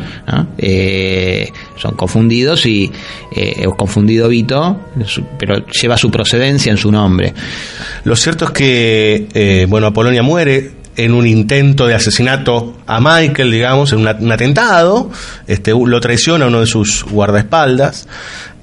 Eh, 0.58 1.50
son 1.76 1.94
confundidos 1.94 2.64
y 2.66 2.90
eh, 3.34 3.66
confundido 3.76 4.28
Vito, 4.28 4.80
pero 5.38 5.66
lleva 5.66 5.96
su 5.96 6.10
procedencia 6.10 6.70
en 6.70 6.78
su 6.78 6.90
nombre. 6.90 7.34
Lo 8.04 8.16
cierto 8.16 8.46
es 8.46 8.50
que, 8.52 9.28
eh, 9.34 9.66
bueno, 9.68 9.88
Apolonia 9.88 10.22
muere 10.22 10.82
en 10.96 11.12
un 11.12 11.26
intento 11.26 11.86
de 11.86 11.94
asesinato 11.94 12.78
a 12.86 13.00
Michael, 13.00 13.50
digamos, 13.50 13.92
en 13.92 14.00
un 14.00 14.32
atentado, 14.32 15.10
este, 15.46 15.72
lo 15.72 16.00
traiciona 16.00 16.46
uno 16.46 16.60
de 16.60 16.66
sus 16.66 17.04
guardaespaldas, 17.04 18.08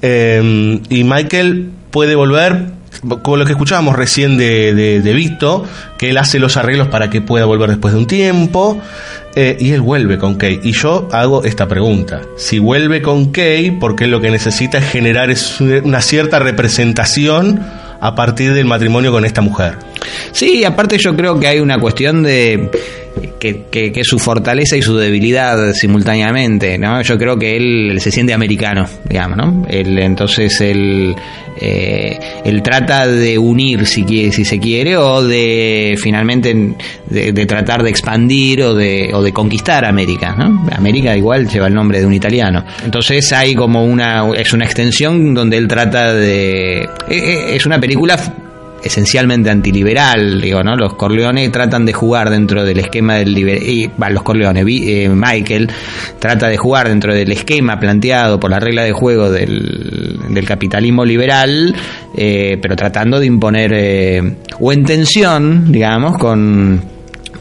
eh, 0.02 0.80
y 0.90 1.04
Michael 1.04 1.72
puede 1.92 2.16
volver 2.16 2.79
como 3.22 3.38
lo 3.38 3.46
que 3.46 3.54
escuchábamos 3.54 3.96
recién 3.96 4.38
de, 4.38 4.74
de, 4.74 5.14
Vito, 5.14 5.66
que 5.98 6.10
él 6.10 6.18
hace 6.18 6.40
los 6.40 6.58
arreglos 6.58 6.88
para 6.88 7.10
que 7.10 7.22
pueda 7.22 7.46
volver 7.46 7.70
después 7.70 7.94
de 7.94 8.00
un 8.00 8.08
tiempo, 8.08 8.82
eh, 9.36 9.58
y 9.60 9.72
él 9.72 9.82
vuelve 9.82 10.18
con 10.18 10.36
Kay. 10.36 10.60
Y 10.64 10.74
yo 10.74 11.08
hago 11.12 11.44
esta 11.44 11.68
pregunta, 11.68 12.22
si 12.38 12.60
vuelve 12.60 13.02
con 13.02 13.32
Kay, 13.32 13.72
porque 13.80 14.08
lo 14.08 14.22
que 14.22 14.32
necesita 14.32 14.80
es 14.80 14.90
generar 14.90 15.34
una 15.84 16.02
cierta 16.02 16.40
representación 16.40 17.64
a 18.02 18.16
partir 18.16 18.54
del 18.54 18.66
matrimonio 18.66 19.12
con 19.12 19.26
esta 19.26 19.42
mujer. 19.42 19.78
Sí, 20.32 20.64
aparte 20.64 20.97
yo 20.97 21.16
creo 21.16 21.39
que 21.39 21.47
hay 21.47 21.60
una 21.60 21.78
cuestión 21.78 22.24
de 22.24 22.70
que, 23.39 23.64
que, 23.70 23.91
que, 23.91 24.04
su 24.04 24.20
fortaleza 24.20 24.78
y 24.78 24.82
su 24.82 24.95
debilidad 24.95 25.74
simultáneamente, 25.74 26.78
¿no? 26.78 27.02
Yo 27.02 27.18
creo 27.18 27.38
que 27.38 27.58
él, 27.58 28.00
se 28.00 28.12
siente 28.12 28.34
americano, 28.34 28.86
digamos, 29.08 29.38
¿no? 29.38 29.66
Él, 29.70 29.97
entonces 30.00 30.60
él, 30.62 31.16
eh, 31.60 32.20
él 32.43 32.62
trata 32.62 33.08
de 33.08 33.38
unir, 33.38 33.86
si, 33.86 34.04
quiere, 34.04 34.32
si 34.32 34.45
se 34.45 34.60
quiere, 34.60 34.97
o 34.97 35.24
de 35.24 35.95
finalmente 35.97 36.76
de, 37.08 37.32
de, 37.32 37.45
tratar 37.45 37.84
de 37.84 37.89
expandir 37.89 38.62
o 38.64 38.74
de, 38.74 39.12
o 39.14 39.22
de 39.22 39.32
conquistar 39.32 39.86
América, 39.86 40.36
¿no? 40.38 40.68
América 40.72 41.16
igual 41.16 41.47
lleva 41.47 41.68
el 41.68 41.74
nombre 41.74 42.00
de 42.00 42.06
un 42.06 42.14
italiano. 42.14 42.66
Entonces 42.84 43.32
hay 43.34 43.56
como 43.56 43.86
una, 43.86 44.30
es 44.36 44.54
una 44.54 44.66
extensión 44.66 45.34
donde 45.34 45.58
él 45.58 45.68
trata 45.68 46.14
de... 46.14 46.88
Es 47.10 47.66
una 47.66 47.80
película 47.80 48.18
esencialmente 48.84 49.50
antiliberal, 49.50 50.42
digo, 50.42 50.64
¿no? 50.64 50.76
Los 50.76 50.96
Corleones 50.96 51.52
tratan 51.52 51.86
de 51.86 51.94
jugar 51.94 52.30
dentro 52.30 52.64
del 52.64 52.80
esquema 52.80 53.16
del 53.16 53.38
y, 53.38 53.90
los 54.10 54.24
Corleones, 54.24 54.66
eh, 54.68 55.10
Michael 55.10 55.70
trata 56.20 56.48
de 56.48 56.58
jugar 56.58 56.90
dentro 56.90 57.14
del 57.14 57.32
esquema 57.32 57.80
planteado 57.80 58.40
por 58.40 58.52
la 58.52 58.60
regla 58.60 58.84
de 58.84 58.92
juego 58.92 59.32
del, 59.32 60.20
del 60.30 60.46
capitalismo 60.46 61.06
liberal, 61.06 61.76
eh, 62.16 62.58
pero 62.62 62.76
tratando 62.76 63.20
de 63.20 63.26
imponer 63.26 63.72
eh, 63.74 64.36
o 64.60 64.72
en 64.72 64.84
tensión, 64.84 65.72
digamos, 65.72 66.18
con 66.18 66.82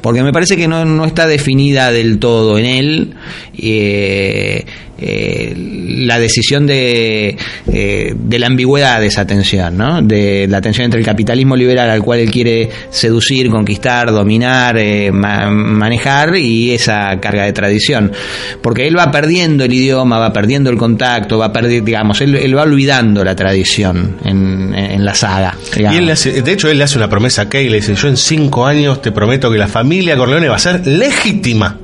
porque 0.01 0.22
me 0.22 0.32
parece 0.32 0.57
que 0.57 0.68
no, 0.68 0.84
no 0.84 1.05
está 1.05 1.26
definida 1.26 1.91
del 1.91 2.18
todo 2.18 2.59
en 2.59 2.64
él 2.64 3.14
eh, 3.57 4.64
eh, 5.01 5.55
la 5.57 6.18
decisión 6.18 6.66
de, 6.66 7.36
eh, 7.72 8.14
de 8.16 8.38
la 8.38 8.46
ambigüedad 8.46 9.01
de 9.01 9.07
esa 9.07 9.26
tensión, 9.26 9.76
¿no? 9.76 10.03
de 10.03 10.46
la 10.49 10.61
tensión 10.61 10.86
entre 10.86 10.99
el 11.01 11.07
capitalismo 11.07 11.55
liberal 11.57 11.90
al 11.90 12.03
cual 12.03 12.20
él 12.20 12.30
quiere 12.30 12.68
seducir, 12.90 13.49
conquistar, 13.51 14.11
dominar, 14.11 14.76
eh, 14.76 15.12
ma 15.12 15.51
manejar 15.51 16.36
y 16.36 16.72
esa 16.72 17.18
carga 17.20 17.44
de 17.44 17.53
tradición. 17.53 18.12
Porque 18.61 18.86
él 18.86 18.99
va 18.99 19.11
perdiendo 19.11 19.64
el 19.64 19.72
idioma, 19.72 20.18
va 20.18 20.32
perdiendo 20.32 20.70
el 20.70 20.76
contacto, 20.76 21.38
va 21.38 21.53
perdiendo, 21.53 21.86
digamos, 21.86 22.20
él, 22.20 22.34
él, 22.34 22.57
va 22.57 22.62
olvidando 22.62 23.22
la 23.22 23.36
tradición 23.36 24.16
en, 24.24 24.74
en 24.74 25.05
la 25.05 25.14
saga. 25.14 25.57
Digamos. 25.76 25.99
Y 25.99 26.03
él 26.03 26.11
hace, 26.11 26.42
de 26.42 26.53
hecho, 26.53 26.68
él 26.68 26.78
le 26.78 26.84
hace 26.84 26.99
una 26.99 27.09
promesa 27.09 27.42
a 27.42 27.49
Kay, 27.49 27.68
le 27.68 27.76
dice, 27.76 27.94
yo 27.94 28.09
en 28.09 28.16
cinco 28.16 28.66
años 28.66 29.01
te 29.01 29.12
prometo 29.12 29.51
que 29.51 29.59
la 29.59 29.68
familia 29.68 30.16
Corleone 30.16 30.49
va 30.49 30.57
a 30.57 30.61
ser 30.61 30.86
legítima. 30.86 31.78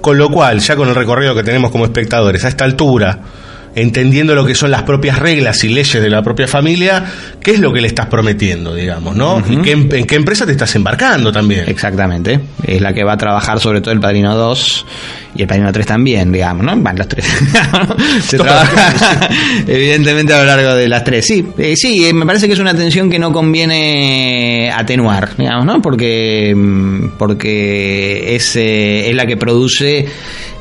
Con 0.00 0.18
lo 0.18 0.30
cual, 0.30 0.60
ya 0.60 0.76
con 0.76 0.88
el 0.88 0.94
recorrido 0.94 1.34
que 1.34 1.42
tenemos 1.42 1.70
como 1.70 1.84
espectadores 1.84 2.44
a 2.44 2.48
esta 2.48 2.64
altura, 2.64 3.18
entendiendo 3.74 4.34
lo 4.34 4.44
que 4.44 4.54
son 4.54 4.70
las 4.70 4.82
propias 4.82 5.18
reglas 5.18 5.62
y 5.64 5.68
leyes 5.68 6.02
de 6.02 6.10
la 6.10 6.22
propia 6.22 6.48
familia, 6.48 7.04
qué 7.40 7.52
es 7.52 7.60
lo 7.60 7.72
que 7.72 7.80
le 7.80 7.88
estás 7.88 8.06
prometiendo, 8.06 8.74
digamos, 8.74 9.14
¿no? 9.14 9.42
Y 9.48 9.58
qué, 9.58 9.72
em, 9.72 9.88
en 9.92 10.06
qué 10.06 10.16
empresa 10.16 10.46
te 10.46 10.52
estás 10.52 10.74
embarcando 10.74 11.30
también. 11.32 11.64
Exactamente. 11.68 12.40
Es 12.64 12.80
la 12.80 12.92
que 12.92 13.04
va 13.04 13.12
a 13.12 13.16
trabajar 13.16 13.60
sobre 13.60 13.80
todo 13.80 13.92
el 13.92 14.00
Padrino 14.00 14.34
2 14.34 14.86
y 15.36 15.42
el 15.42 15.48
Padrino 15.48 15.72
3 15.72 15.86
también, 15.86 16.32
digamos, 16.32 16.64
¿no? 16.64 16.76
Van 16.76 16.98
los 16.98 17.06
tres. 17.06 17.24
Se 18.22 18.36
trabaja 18.36 19.28
evidentemente 19.66 20.34
a 20.34 20.40
lo 20.40 20.44
largo 20.46 20.74
de 20.74 20.88
las 20.88 21.04
tres. 21.04 21.26
Sí, 21.26 21.46
eh, 21.58 21.74
sí, 21.76 22.06
eh, 22.06 22.12
me 22.12 22.26
parece 22.26 22.46
que 22.46 22.54
es 22.54 22.58
una 22.58 22.74
tensión 22.74 23.08
que 23.08 23.18
no 23.18 23.32
conviene 23.32 24.72
atenuar, 24.74 25.36
digamos, 25.36 25.64
¿no? 25.64 25.80
Porque, 25.80 26.52
mm, 26.56 27.10
porque 27.18 28.34
es, 28.34 28.56
eh, 28.56 29.08
es 29.08 29.14
la 29.14 29.26
que 29.26 29.36
produce 29.36 30.06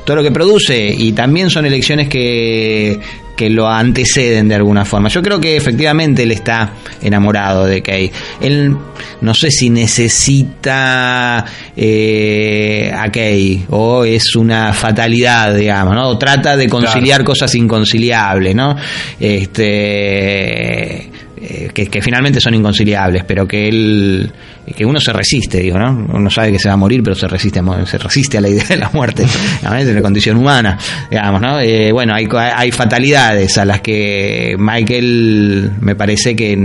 todo 0.10 0.16
lo 0.16 0.24
que 0.24 0.32
produce 0.32 0.92
y 0.98 1.12
también 1.12 1.52
son 1.52 1.68
elecciones 1.68 2.10
que, 2.10 3.00
que 3.38 3.48
lo 3.48 3.68
anteceden 3.70 4.48
de 4.48 4.56
alguna 4.56 4.84
forma. 4.84 5.08
Yo 5.08 5.22
creo 5.22 5.40
que 5.40 5.56
efectivamente 5.56 6.24
él 6.24 6.32
está 6.32 6.74
enamorado 7.00 7.68
de 7.68 7.84
Kay. 7.84 8.12
Él 8.42 8.76
no 9.22 9.34
sé 9.36 9.52
si 9.52 9.70
necesita 9.70 11.46
eh, 11.78 12.92
a 12.92 13.12
Kay 13.12 13.68
o 13.70 14.04
es 14.04 14.36
una 14.36 14.74
fatalidad, 14.74 15.54
digamos, 15.54 15.94
¿no? 15.94 16.08
O 16.08 16.18
trata 16.18 16.58
de 16.58 16.68
conciliar 16.68 17.24
cosas 17.24 17.54
inconciliables, 17.54 18.56
¿no? 18.56 18.76
Este 19.20 21.12
eh, 21.42 21.70
que, 21.74 22.02
finalmente 22.02 22.42
son 22.42 22.54
inconciliables, 22.54 23.24
pero 23.24 23.48
que 23.48 23.70
él 23.70 24.30
que 24.76 24.86
uno 24.86 25.00
se 25.00 25.14
resiste, 25.14 25.60
digo, 25.60 25.80
¿no? 25.80 26.08
Uno 26.14 26.30
sabe 26.30 26.52
que 26.52 26.60
se 26.60 26.68
va 26.68 26.74
a 26.74 26.78
morir, 26.78 27.02
pero 27.02 27.16
se 27.16 27.30
resiste, 27.30 27.62
se 27.86 27.98
resiste 27.98 28.38
a 28.38 28.42
la 28.42 28.50
idea 28.50 28.66
de 28.68 28.76
la 28.76 28.90
muerte, 28.90 29.24
es 29.80 29.88
una 29.88 30.02
condición 30.02 30.36
humana, 30.36 30.78
digamos, 31.10 31.40
¿no? 31.40 31.60
Eh, 31.62 31.94
bueno, 31.94 32.14
hay, 32.14 32.72
fatalidades 32.72 33.58
a 33.58 33.64
las 33.64 33.80
que 33.80 34.56
Michael 34.60 35.72
me 35.80 35.96
parece 35.96 36.36
que 36.36 36.58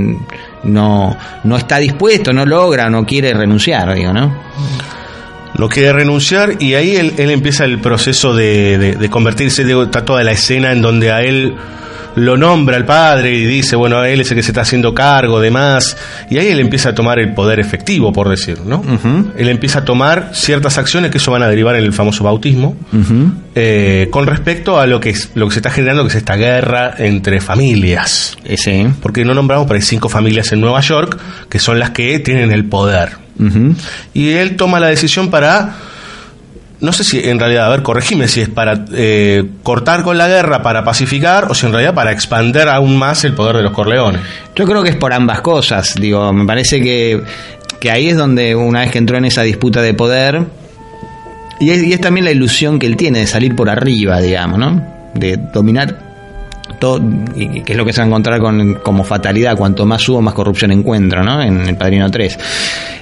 no, 0.65 1.17
no 1.45 1.57
está 1.57 1.79
dispuesto, 1.79 2.33
no 2.33 2.45
logra, 2.45 2.91
no 2.91 3.07
quiere 3.07 3.33
renunciar, 3.33 3.95
digo, 3.95 4.13
¿no? 4.13 4.43
no 5.57 5.69
quiere 5.69 5.93
renunciar 5.93 6.57
y 6.59 6.75
ahí 6.75 6.97
él, 6.97 7.15
empieza 7.17 7.65
el 7.65 7.79
proceso 7.79 8.35
de, 8.35 8.97
de, 8.99 9.09
convertirse, 9.09 9.63
está 9.63 10.05
toda 10.05 10.25
la 10.25 10.33
escena 10.33 10.73
en 10.73 10.83
donde 10.83 11.13
a 11.13 11.23
él 11.23 11.55
lo 12.17 12.37
nombra 12.37 12.77
el 12.77 12.85
padre 12.85 13.33
y 13.33 13.45
dice, 13.45 13.77
bueno, 13.77 14.05
él 14.05 14.21
es 14.21 14.31
el 14.31 14.37
que 14.37 14.43
se 14.43 14.51
está 14.51 14.63
haciendo 14.63 14.95
cargo, 14.95 15.41
demás, 15.41 15.97
y 16.31 16.39
ahí 16.39 16.49
él 16.49 16.61
empieza 16.61 16.91
a 16.91 16.95
tomar 16.95 17.19
el 17.19 17.35
poder 17.35 17.61
efectivo, 17.61 18.13
por 18.13 18.29
decir, 18.29 18.61
¿no? 18.65 18.83
Él 19.37 19.49
empieza 19.49 19.81
a 19.81 19.85
tomar 19.85 20.31
ciertas 20.33 20.79
acciones 20.79 21.11
que 21.11 21.19
eso 21.19 21.33
van 21.33 21.43
a 21.43 21.49
derivar 21.49 21.77
en 21.77 21.85
el 21.85 21.93
famoso 21.93 22.25
bautismo, 22.25 22.77
eh, 23.55 24.09
con 24.11 24.27
respecto 24.27 24.81
a 24.81 24.87
lo 24.87 25.01
que, 25.01 25.11
es, 25.11 25.31
lo 25.35 25.47
que 25.49 25.55
se 25.55 25.59
está 25.59 25.71
generando, 25.71 26.03
que 26.03 26.09
es 26.09 26.17
esta 26.17 26.37
guerra 26.37 26.95
entre 26.99 27.41
familias. 27.41 28.37
Sí. 28.57 28.87
Porque 29.01 29.25
no 29.25 29.35
nombramos, 29.35 29.67
pero 29.67 29.77
hay 29.77 29.83
cinco 29.83 30.09
familias 30.09 30.53
en 30.53 30.61
Nueva 30.61 30.81
York 30.81 31.19
que 31.49 31.59
son 31.59 31.79
las 31.79 31.91
que 31.91 32.19
tienen 32.21 32.53
el 32.53 32.65
poder. 32.65 33.25
Y 34.15 34.31
él 34.31 34.57
toma 34.57 34.79
la 34.79 34.87
decisión 34.87 35.29
para 35.29 35.75
no 36.85 36.93
sé 36.93 37.03
si 37.03 37.19
en 37.19 37.39
realidad, 37.39 37.67
a 37.67 37.71
ver, 37.71 37.83
corregime 37.83 38.29
si 38.29 38.43
es 38.43 38.49
para 38.49 38.85
eh, 38.93 39.43
cortar 39.63 40.03
con 40.03 40.19
la 40.19 40.29
guerra, 40.29 40.63
para 40.63 40.85
pacificar, 40.85 41.51
o 41.51 41.55
si 41.55 41.67
en 41.67 41.73
realidad 41.73 41.95
para 41.95 42.13
expander 42.13 42.69
aún 42.69 42.97
más 42.97 43.25
el 43.25 43.35
poder 43.35 43.57
de 43.57 43.63
los 43.63 43.73
Corleones. 43.73 44.21
Yo 44.55 44.67
creo 44.67 44.83
que 44.83 44.91
es 44.91 44.97
por 44.97 45.13
ambas 45.13 45.41
cosas. 45.41 45.95
Digo, 45.97 46.33
me 46.33 46.45
parece 46.45 46.81
que, 46.83 47.23
que 47.81 47.91
ahí 47.91 48.09
es 48.09 48.17
donde 48.17 48.55
una 48.55 48.81
vez 48.81 48.91
que 48.91 48.99
entró 48.99 49.17
en 49.17 49.25
esa 49.25 49.43
disputa 49.43 49.81
de 49.83 49.95
poder, 49.95 50.43
y 51.59 51.71
es, 51.71 51.83
y 51.83 51.93
es 51.93 52.01
también 52.01 52.27
la 52.27 52.33
ilusión 52.33 52.79
que 52.79 52.87
él 52.87 52.97
tiene 52.97 53.21
de 53.21 53.27
salir 53.27 53.57
por 53.57 53.71
arriba, 53.71 54.21
digamos, 54.21 54.59
¿no? 54.59 54.87
De 55.15 55.37
dominar 55.37 55.99
todo, 56.79 57.01
y 57.35 57.63
que 57.63 57.73
es 57.73 57.79
lo 57.79 57.85
que 57.85 57.93
se 57.93 58.01
va 58.01 58.05
a 58.05 58.09
encontrar 58.09 58.41
con, 58.41 58.75
como 58.75 59.05
fatalidad, 59.05 59.57
cuanto 59.57 59.87
más 59.87 60.03
subo, 60.03 60.21
más 60.21 60.35
corrupción 60.35 60.71
encuentro, 60.73 61.23
¿no? 61.23 61.43
En 61.43 61.61
el 61.63 61.77
Padrino 61.77 62.11
3. 62.11 62.39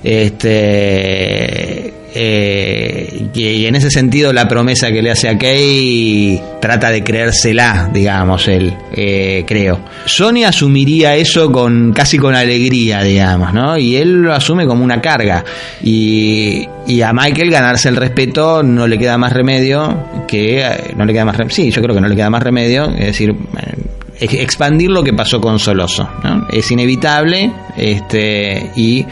Este 0.04 2.01
eh, 2.14 3.28
y, 3.34 3.64
en 3.64 3.74
ese 3.74 3.90
sentido 3.90 4.32
la 4.32 4.48
promesa 4.48 4.90
que 4.90 5.02
le 5.02 5.10
hace 5.10 5.28
a 5.28 5.38
Kay 5.38 6.40
trata 6.60 6.90
de 6.90 7.02
creérsela, 7.02 7.90
digamos, 7.92 8.48
él, 8.48 8.76
eh, 8.92 9.44
creo. 9.46 9.80
Sony 10.04 10.44
asumiría 10.46 11.16
eso 11.16 11.50
con 11.50 11.92
casi 11.92 12.18
con 12.18 12.34
alegría, 12.34 13.02
digamos, 13.02 13.52
¿no? 13.52 13.76
Y 13.78 13.96
él 13.96 14.22
lo 14.22 14.32
asume 14.32 14.66
como 14.66 14.84
una 14.84 15.00
carga. 15.00 15.44
Y, 15.82 16.68
a 17.02 17.12
Michael 17.12 17.50
ganarse 17.50 17.88
el 17.88 17.96
respeto 17.96 18.62
no 18.62 18.86
le 18.86 18.98
queda 18.98 19.16
más 19.16 19.32
remedio 19.32 20.24
que... 20.28 20.60
Eh, 20.60 20.94
no 20.96 21.04
le 21.04 21.12
queda 21.12 21.24
más 21.24 21.36
Sí, 21.48 21.70
yo 21.70 21.82
creo 21.82 21.94
que 21.94 22.00
no 22.00 22.08
le 22.08 22.14
queda 22.14 22.30
más 22.30 22.42
remedio, 22.42 22.90
es 22.90 23.06
decir 23.06 23.30
eh, 23.30 24.26
expandir 24.40 24.90
lo 24.90 25.02
que 25.02 25.12
pasó 25.12 25.40
con 25.40 25.58
Soloso. 25.58 26.08
Es 26.50 26.70
inevitable 26.70 27.50
este, 27.76 28.70
y 28.76 29.04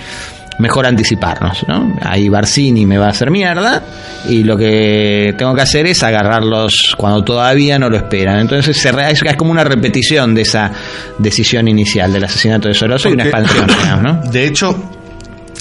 mejor 0.60 0.86
anticiparnos, 0.86 1.64
¿no? 1.66 1.96
Ahí 2.02 2.28
Barcini 2.28 2.86
me 2.86 2.98
va 2.98 3.06
a 3.06 3.10
hacer 3.10 3.30
mierda 3.30 3.82
y 4.28 4.44
lo 4.44 4.56
que 4.56 5.34
tengo 5.36 5.54
que 5.54 5.62
hacer 5.62 5.86
es 5.86 6.02
agarrarlos 6.02 6.94
cuando 6.96 7.24
todavía 7.24 7.78
no 7.78 7.88
lo 7.88 7.96
esperan. 7.96 8.40
Entonces 8.40 8.76
se 8.76 8.90
es, 8.90 9.36
como 9.36 9.50
una 9.50 9.64
repetición 9.64 10.34
de 10.34 10.42
esa 10.42 10.70
decisión 11.18 11.68
inicial 11.68 12.12
del 12.12 12.24
asesinato 12.24 12.68
de 12.68 12.74
Soroso 12.74 13.08
y 13.08 13.12
una 13.12 13.24
expansión, 13.24 13.66
¿no? 14.02 14.20
De 14.30 14.46
hecho, 14.46 14.76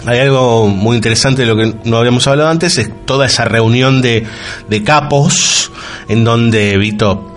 hay 0.06 0.20
algo 0.20 0.68
muy 0.68 0.96
interesante 0.96 1.44
de 1.44 1.48
lo 1.48 1.56
que 1.56 1.74
no 1.86 1.98
habíamos 1.98 2.28
hablado 2.28 2.50
antes, 2.50 2.78
es 2.78 2.90
toda 3.06 3.26
esa 3.26 3.46
reunión 3.46 4.02
de, 4.02 4.26
de 4.70 4.84
capos 4.84 5.72
en 6.08 6.24
donde 6.24 6.78
Vito 6.78 7.30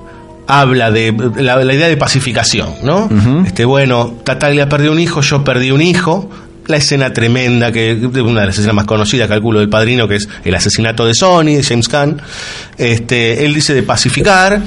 habla 0.47 0.91
de 0.91 1.15
la, 1.37 1.63
idea 1.63 1.89
de 1.89 1.97
pacificación, 1.97 2.75
¿no? 2.83 3.09
Este, 3.47 3.65
bueno, 3.65 4.15
Tataglia 4.25 4.69
perdió 4.69 4.93
un 4.93 5.01
hijo, 5.01 5.21
yo 5.21 5.45
perdí 5.45 5.71
un 5.71 5.81
hijo, 5.81 6.29
la 6.67 6.77
escena 6.77 7.13
tremenda, 7.13 7.73
que 7.73 7.95
una 7.95 8.41
de 8.41 8.47
las 8.47 8.59
escenas 8.59 8.75
más 8.75 8.85
conocidas, 8.85 9.29
calculo, 9.29 9.61
del 9.61 9.69
padrino, 9.69 10.07
que 10.07 10.17
es 10.17 10.29
el 10.45 10.55
asesinato 10.55 11.07
de 11.07 11.15
Sony, 11.15 11.57
de 11.57 11.63
James 11.63 11.89
Caan. 11.89 12.21
Este, 12.79 13.45
él 13.45 13.55
dice 13.55 13.75
de 13.75 13.83
pacificar. 13.83 14.61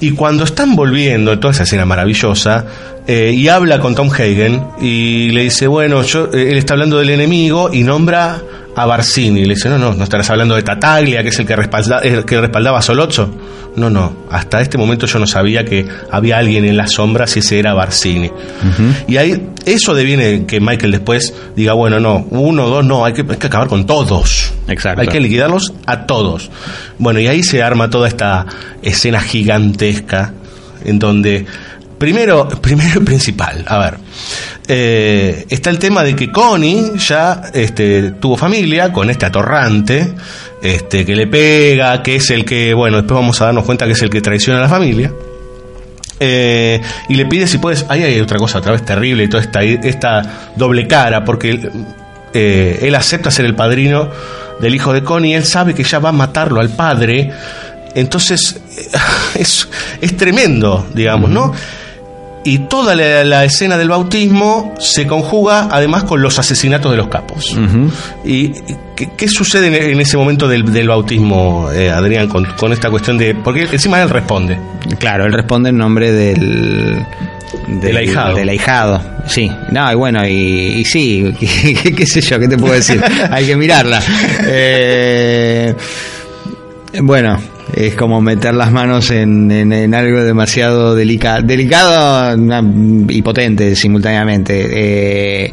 Y 0.00 0.12
cuando 0.12 0.44
están 0.44 0.74
volviendo, 0.74 1.38
toda 1.38 1.52
esa 1.52 1.62
escena 1.62 1.84
maravillosa, 1.84 2.66
eh, 3.06 3.32
y 3.34 3.48
habla 3.48 3.78
con 3.78 3.94
Tom 3.94 4.10
Hagen, 4.10 4.62
y 4.80 5.30
le 5.30 5.44
dice, 5.44 5.68
bueno, 5.68 6.02
yo, 6.02 6.28
eh, 6.32 6.50
él 6.50 6.58
está 6.58 6.74
hablando 6.74 6.98
del 6.98 7.10
enemigo 7.10 7.70
y 7.72 7.84
nombra 7.84 8.42
a 8.74 8.86
Barcini. 8.86 9.44
Le 9.44 9.54
dice, 9.54 9.68
no, 9.68 9.78
no, 9.78 9.94
no 9.94 10.04
estarás 10.04 10.28
hablando 10.30 10.56
de 10.56 10.62
Tataglia, 10.62 11.22
que 11.22 11.28
es 11.28 11.38
el 11.38 11.46
que, 11.46 11.54
respalda, 11.54 11.98
el 12.00 12.24
que 12.24 12.40
respaldaba 12.40 12.78
a 12.78 12.82
Solozzo. 12.82 13.30
No, 13.74 13.88
no, 13.88 14.12
hasta 14.30 14.60
este 14.60 14.76
momento 14.76 15.06
yo 15.06 15.18
no 15.18 15.26
sabía 15.26 15.64
que 15.64 15.86
había 16.10 16.36
alguien 16.36 16.64
en 16.66 16.76
las 16.76 16.92
sombras 16.92 17.34
y 17.36 17.38
ese 17.38 17.58
era 17.58 17.72
Barcini. 17.72 18.30
Y 19.08 19.16
ahí 19.16 19.48
eso 19.64 19.94
deviene 19.94 20.44
que 20.44 20.60
Michael 20.60 20.92
después 20.92 21.32
diga, 21.56 21.72
bueno, 21.72 21.98
no, 21.98 22.26
uno, 22.30 22.68
dos, 22.68 22.84
no, 22.84 23.04
hay 23.04 23.14
que, 23.14 23.22
hay 23.22 23.38
que 23.38 23.46
acabar 23.46 23.68
con 23.68 23.86
todos. 23.86 24.52
Exacto. 24.68 25.00
Hay 25.00 25.08
que 25.08 25.20
liquidarlos 25.20 25.72
a 25.86 26.06
todos. 26.06 26.50
Bueno, 26.98 27.20
y 27.20 27.28
ahí 27.28 27.42
se 27.42 27.62
arma 27.62 27.88
toda 27.88 28.08
esta 28.08 28.46
escena 28.82 29.20
gigantesca 29.20 30.34
en 30.84 30.98
donde 30.98 31.46
primero, 32.02 32.48
primero 32.60 33.00
y 33.00 33.04
principal, 33.04 33.64
a 33.66 33.78
ver, 33.78 33.98
eh, 34.68 35.46
está 35.48 35.70
el 35.70 35.78
tema 35.78 36.02
de 36.02 36.16
que 36.16 36.30
Connie 36.30 36.92
ya 36.98 37.42
este, 37.54 38.12
tuvo 38.12 38.36
familia 38.36 38.92
con 38.92 39.08
este 39.08 39.26
atorrante, 39.26 40.14
este, 40.62 41.04
que 41.04 41.16
le 41.16 41.26
pega, 41.26 42.02
que 42.02 42.16
es 42.16 42.30
el 42.30 42.44
que, 42.44 42.72
bueno, 42.72 42.98
después 42.98 43.16
vamos 43.20 43.40
a 43.40 43.46
darnos 43.46 43.64
cuenta 43.64 43.86
que 43.86 43.92
es 43.92 44.02
el 44.02 44.10
que 44.10 44.20
traiciona 44.20 44.60
a 44.60 44.62
la 44.62 44.68
familia. 44.68 45.12
Eh, 46.20 46.80
y 47.08 47.16
le 47.16 47.26
pide 47.26 47.48
si 47.48 47.58
puedes. 47.58 47.84
Ahí 47.88 48.02
hay 48.04 48.20
otra 48.20 48.38
cosa 48.38 48.58
otra 48.58 48.72
vez 48.72 48.84
terrible 48.84 49.24
y 49.24 49.28
toda 49.28 49.42
esta, 49.42 49.62
esta 49.62 50.52
doble 50.54 50.86
cara, 50.86 51.24
porque 51.24 51.68
eh, 52.32 52.78
él 52.82 52.94
acepta 52.94 53.30
ser 53.30 53.44
el 53.44 53.56
padrino 53.56 54.08
del 54.60 54.74
hijo 54.74 54.92
de 54.92 55.02
Connie, 55.02 55.34
él 55.34 55.44
sabe 55.44 55.74
que 55.74 55.82
ya 55.82 55.98
va 55.98 56.10
a 56.10 56.12
matarlo 56.12 56.60
al 56.60 56.68
padre, 56.68 57.32
entonces 57.96 58.60
es, 59.34 59.68
es 60.00 60.16
tremendo, 60.16 60.86
digamos, 60.94 61.28
¿no? 61.28 61.52
Y 62.44 62.58
toda 62.60 62.94
la, 62.94 63.44
escena 63.44 63.76
del 63.76 63.88
bautismo 63.88 64.74
se 64.78 65.06
conjuga 65.06 65.68
además 65.70 66.04
con 66.04 66.22
los 66.22 66.38
asesinatos 66.38 66.90
de 66.90 66.96
los 66.96 67.08
capos. 67.08 67.56
¿Y 68.24 68.52
qué, 69.16 69.28
sucede 69.28 69.92
en, 69.92 70.00
ese 70.00 70.16
momento 70.16 70.48
del, 70.48 70.88
bautismo, 70.88 71.70
eh, 71.72 71.90
Adrián, 71.90 72.28
con, 72.28 72.72
esta 72.72 72.90
cuestión 72.90 73.18
de... 73.18 73.34
Porque 73.34 73.68
encima 73.70 74.02
él 74.02 74.10
responde. 74.10 74.58
Claro, 74.98 75.26
él 75.26 75.32
responde 75.32 75.70
en 75.70 75.78
nombre 75.78 76.12
del... 76.12 77.04
Del, 77.68 77.96
ahijado. 77.96 78.34
Del 78.34 78.48
ahijado, 78.48 79.00
sí. 79.26 79.50
No, 79.70 79.90
y 79.90 79.94
bueno, 79.94 80.26
y, 80.26 80.84
sí, 80.84 81.32
qué, 81.96 82.06
sé 82.06 82.20
yo, 82.20 82.38
qué 82.38 82.48
te 82.48 82.56
puedo 82.56 82.74
decir. 82.74 83.02
Hay 83.30 83.46
que 83.46 83.56
mirarla. 83.56 84.02
Eh, 84.46 85.74
bueno, 87.02 87.38
es 87.74 87.94
como 87.94 88.20
meter 88.20 88.54
las 88.54 88.70
manos 88.72 89.10
en, 89.10 89.50
en- 89.50 89.72
en 89.72 89.94
algo 89.94 90.22
demasiado 90.22 90.94
delica- 90.94 91.40
delicado 91.42 92.36
y 93.08 93.22
potente 93.22 93.74
simultáneamente. 93.76 94.66
Eh, 95.46 95.52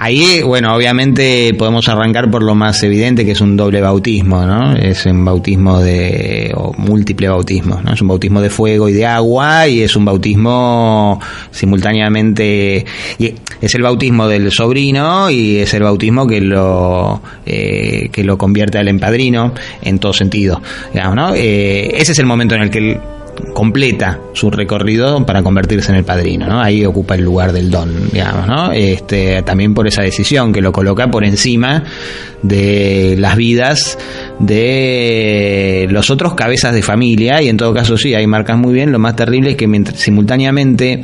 ahí, 0.00 0.40
bueno, 0.42 0.74
obviamente 0.74 1.52
podemos 1.54 1.86
arrancar 1.88 2.30
por 2.30 2.42
lo 2.42 2.54
más 2.54 2.82
evidente 2.82 3.26
que 3.26 3.32
es 3.32 3.40
un 3.42 3.54
doble 3.56 3.82
bautismo, 3.82 4.46
¿no? 4.46 4.74
Es 4.74 5.04
un 5.04 5.22
bautismo 5.24 5.78
de, 5.80 6.52
o 6.56 6.72
múltiple 6.72 7.28
bautismo, 7.28 7.80
¿no? 7.84 7.92
Es 7.92 8.00
un 8.00 8.08
bautismo 8.08 8.40
de 8.40 8.48
fuego 8.48 8.88
y 8.88 8.94
de 8.94 9.04
agua 9.04 9.68
y 9.68 9.82
es 9.82 9.94
un 9.96 10.06
bautismo 10.06 11.20
simultáneamente, 11.50 12.86
y 13.18 13.34
es 13.60 13.74
el 13.74 13.82
bautismo 13.82 14.26
del 14.26 14.50
sobrino 14.50 15.30
y 15.30 15.58
es 15.58 15.74
el 15.74 15.82
bautismo 15.82 16.26
que 16.26 16.40
lo, 16.40 17.20
eh, 17.44 18.08
que 18.10 18.24
lo 18.24 18.38
convierte 18.38 18.78
al 18.78 18.88
empadrino 18.88 19.52
en 19.82 19.98
todo 19.98 20.14
sentido, 20.14 20.62
digamos, 20.94 21.16
¿no? 21.16 21.34
Eh, 21.34 21.92
ese 21.96 22.12
es 22.12 22.18
el 22.18 22.26
momento 22.26 22.54
en 22.54 22.62
el 22.62 22.70
que 22.70 22.78
él 22.78 23.00
completa 23.54 24.18
su 24.32 24.50
recorrido 24.50 25.24
para 25.26 25.42
convertirse 25.42 25.90
en 25.92 25.98
el 25.98 26.04
padrino, 26.04 26.46
¿no? 26.46 26.60
Ahí 26.60 26.84
ocupa 26.84 27.14
el 27.14 27.22
lugar 27.22 27.52
del 27.52 27.70
don, 27.70 28.10
digamos, 28.10 28.46
¿no? 28.46 28.72
Este, 28.72 29.42
también 29.42 29.74
por 29.74 29.86
esa 29.86 30.02
decisión 30.02 30.52
que 30.52 30.60
lo 30.60 30.72
coloca 30.72 31.10
por 31.10 31.24
encima 31.24 31.84
de 32.42 33.16
las 33.18 33.36
vidas 33.36 33.98
de 34.38 35.86
los 35.90 36.10
otros 36.10 36.34
cabezas 36.34 36.74
de 36.74 36.82
familia 36.82 37.42
y 37.42 37.48
en 37.48 37.56
todo 37.56 37.74
caso 37.74 37.96
sí, 37.96 38.14
ahí 38.14 38.26
marcas 38.26 38.56
muy 38.56 38.72
bien, 38.72 38.92
lo 38.92 38.98
más 38.98 39.16
terrible 39.16 39.50
es 39.50 39.56
que 39.56 39.66
mientras, 39.66 39.98
simultáneamente 39.98 41.02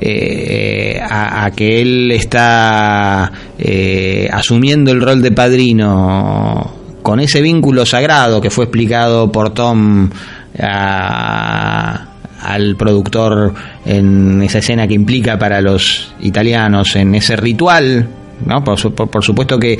eh, 0.00 1.00
a, 1.02 1.50
que 1.54 1.82
él 1.82 2.10
está 2.12 3.30
eh, 3.58 4.28
asumiendo 4.32 4.90
el 4.90 5.00
rol 5.00 5.20
de 5.20 5.32
padrino 5.32 6.76
con 7.02 7.20
ese 7.20 7.40
vínculo 7.42 7.84
sagrado 7.84 8.40
que 8.40 8.50
fue 8.50 8.64
explicado 8.64 9.30
por 9.30 9.52
Tom 9.52 10.10
a- 10.58 12.06
al 12.42 12.74
productor 12.76 13.52
en 13.84 14.42
esa 14.42 14.58
escena 14.58 14.88
que 14.88 14.94
implica 14.94 15.38
para 15.38 15.60
los 15.60 16.14
italianos 16.20 16.96
en 16.96 17.14
ese 17.14 17.36
ritual. 17.36 18.08
¿no? 18.46 18.64
Por, 18.64 18.94
por- 18.94 19.10
por 19.10 19.22
supuesto 19.22 19.58
que 19.58 19.78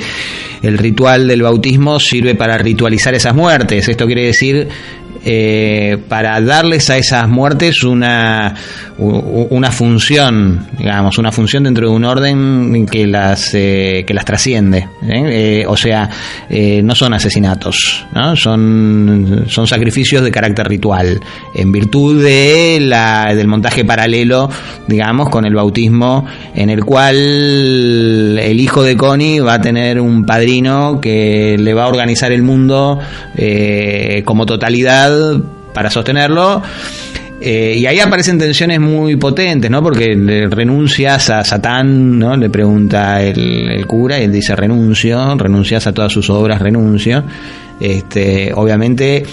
el 0.61 0.77
ritual 0.77 1.27
del 1.27 1.41
bautismo 1.41 1.99
sirve 1.99 2.35
para 2.35 2.57
ritualizar 2.59 3.15
esas 3.15 3.33
muertes. 3.33 3.89
Esto 3.89 4.05
quiere 4.05 4.25
decir 4.25 4.67
eh, 5.23 5.97
para 6.07 6.39
darles 6.41 6.89
a 6.89 6.97
esas 6.97 7.27
muertes 7.27 7.83
una, 7.83 8.55
una 8.97 9.71
función, 9.71 10.67
digamos, 10.77 11.17
una 11.17 11.31
función 11.31 11.63
dentro 11.63 11.89
de 11.89 11.95
un 11.95 12.05
orden 12.05 12.85
que 12.85 13.07
las, 13.07 13.53
eh, 13.53 14.03
que 14.05 14.13
las 14.13 14.25
trasciende. 14.25 14.87
¿eh? 15.03 15.61
Eh, 15.61 15.65
o 15.67 15.75
sea, 15.75 16.09
eh, 16.49 16.81
no 16.83 16.95
son 16.95 17.13
asesinatos, 17.13 18.05
¿no? 18.13 18.35
Son, 18.35 19.45
son 19.47 19.67
sacrificios 19.67 20.23
de 20.23 20.31
carácter 20.31 20.67
ritual, 20.67 21.19
en 21.55 21.71
virtud 21.71 22.23
de 22.23 22.79
la, 22.81 23.33
del 23.35 23.47
montaje 23.47 23.83
paralelo, 23.85 24.49
digamos, 24.87 25.29
con 25.29 25.45
el 25.45 25.55
bautismo, 25.55 26.25
en 26.55 26.69
el 26.69 26.83
cual 26.83 27.15
el 28.39 28.59
hijo 28.59 28.83
de 28.83 28.95
Connie 28.95 29.39
va 29.39 29.55
a 29.55 29.61
tener 29.61 29.99
un 29.99 30.25
padrino 30.25 30.99
que 31.01 31.57
le 31.59 31.73
va 31.73 31.85
a 31.85 31.87
organizar 31.87 32.31
el 32.31 32.43
mundo 32.43 32.99
como 34.25 34.45
totalidad 34.45 35.10
para 35.73 35.89
sostenerlo. 35.89 36.61
Eh, 37.43 37.75
y 37.75 37.87
ahí 37.87 37.99
aparecen 37.99 38.37
tensiones 38.37 38.79
muy 38.79 39.15
potentes, 39.15 39.71
¿no? 39.71 39.81
Porque 39.81 40.15
le 40.15 40.47
renuncias 40.47 41.31
a 41.31 41.43
Satán, 41.43 42.19
¿no? 42.19 42.37
Le 42.37 42.51
pregunta 42.51 43.19
el, 43.23 43.83
cura 43.87 44.19
y 44.19 44.25
él 44.25 44.31
dice 44.31 44.55
renuncio, 44.55 45.35
renuncias 45.35 45.87
a 45.87 45.91
todas 45.91 46.11
sus 46.11 46.29
obras, 46.29 46.61
renuncio. 46.61 47.23
Este, 47.79 48.51
obviamente, 48.53 49.25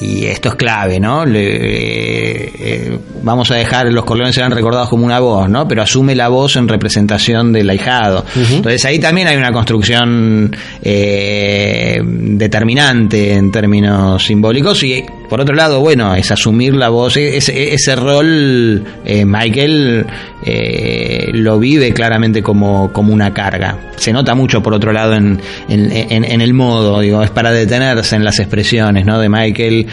y 0.00 0.24
esto 0.26 0.50
es 0.50 0.54
clave, 0.56 1.00
¿no? 1.00 1.24
Le- 1.24 2.46
eh, 2.58 2.98
vamos 3.22 3.50
a 3.50 3.54
dejar, 3.54 3.90
los 3.92 4.04
Corleones 4.04 4.34
serán 4.34 4.52
recordados 4.52 4.88
como 4.88 5.04
una 5.06 5.18
voz, 5.20 5.48
¿no? 5.48 5.66
Pero 5.66 5.82
asume 5.82 6.14
la 6.14 6.28
voz 6.28 6.56
en 6.56 6.68
representación 6.68 7.52
del 7.52 7.68
ahijado. 7.70 8.24
Entonces 8.56 8.84
ahí 8.84 8.98
también 8.98 9.28
hay 9.28 9.36
una 9.36 9.52
construcción 9.52 10.54
eh, 10.82 12.00
determinante 12.04 13.32
en 13.34 13.50
términos 13.50 14.24
simbólicos 14.24 14.82
y 14.84 15.04
por 15.28 15.40
otro 15.40 15.54
lado, 15.54 15.80
bueno, 15.80 16.14
es 16.14 16.30
asumir 16.30 16.74
la 16.74 16.88
voz, 16.88 17.16
e- 17.16 17.36
ese, 17.36 17.74
ese 17.74 17.96
rol 17.96 18.84
eh, 19.04 19.24
Michael 19.24 20.06
eh, 20.44 21.30
lo 21.32 21.58
vive 21.58 21.92
claramente 21.92 22.42
como, 22.42 22.92
como 22.92 23.12
una 23.12 23.32
carga. 23.34 23.76
Se 23.96 24.12
nota 24.12 24.34
mucho 24.34 24.62
por 24.62 24.74
otro 24.74 24.92
lado 24.92 25.14
en, 25.14 25.40
en, 25.68 25.90
en- 25.92 26.24
en 26.24 26.40
el 26.40 26.54
modo, 26.54 27.00
digo, 27.00 27.22
es 27.22 27.30
para 27.30 27.50
detenerse 27.50 28.16
en 28.16 28.24
las 28.24 28.38
expresiones, 28.38 29.04
¿no? 29.06 29.18
De 29.18 29.28
Michael 29.28 29.86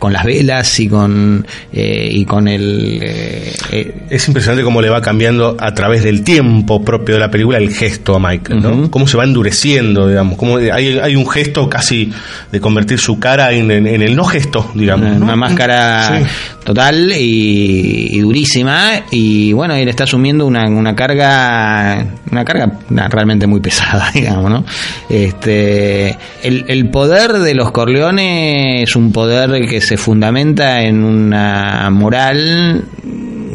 con 0.00 0.12
las 0.12 0.24
velas 0.24 0.80
y 0.80 0.88
con 0.88 1.46
eh, 1.72 2.08
y 2.10 2.24
con 2.24 2.48
el 2.48 2.98
eh, 3.00 3.52
eh, 3.70 3.94
Es 4.10 4.26
impresionante 4.26 4.64
cómo 4.64 4.80
le 4.82 4.88
va 4.88 5.00
cambiando 5.00 5.56
a 5.60 5.72
través 5.74 6.02
del 6.02 6.24
tiempo 6.24 6.82
propio 6.84 7.14
de 7.14 7.20
la 7.20 7.30
película 7.30 7.58
el 7.58 7.72
gesto 7.72 8.16
a 8.16 8.18
Michael, 8.18 8.60
¿no? 8.62 8.90
Cómo 8.90 9.06
se 9.06 9.16
va 9.16 9.22
endureciendo, 9.24 10.08
digamos. 10.08 10.36
Cómo 10.36 10.56
hay, 10.56 10.98
hay 10.98 11.14
un 11.16 11.28
gesto 11.28 11.68
casi 11.68 12.10
de 12.50 12.60
convertir 12.60 12.98
su 12.98 13.20
cara 13.20 13.52
en, 13.52 13.70
en- 13.70 13.86
en 13.86 14.02
el 14.02 14.16
no 14.16 14.24
gesto, 14.24 14.72
digamos. 14.74 15.08
¿no? 15.18 15.24
una 15.26 15.36
máscara 15.36 16.18
Sí. 16.18 16.24
total 16.64 17.12
y, 17.12 18.08
y 18.16 18.20
durísima 18.20 19.02
y 19.10 19.52
bueno 19.52 19.74
él 19.74 19.88
está 19.88 20.04
asumiendo 20.04 20.46
una, 20.46 20.64
una 20.68 20.94
carga 20.96 22.06
una 22.30 22.44
carga 22.44 22.72
realmente 23.10 23.46
muy 23.46 23.60
pesada 23.60 24.10
digamos 24.14 24.50
no 24.50 24.64
este 25.08 26.16
el, 26.42 26.64
el 26.68 26.88
poder 26.90 27.32
de 27.34 27.54
los 27.54 27.70
Corleones 27.70 28.84
es 28.88 28.96
un 28.96 29.12
poder 29.12 29.68
que 29.68 29.80
se 29.80 29.89
fundamenta 29.96 30.82
en 30.82 31.02
una 31.02 31.88
moral 31.90 32.84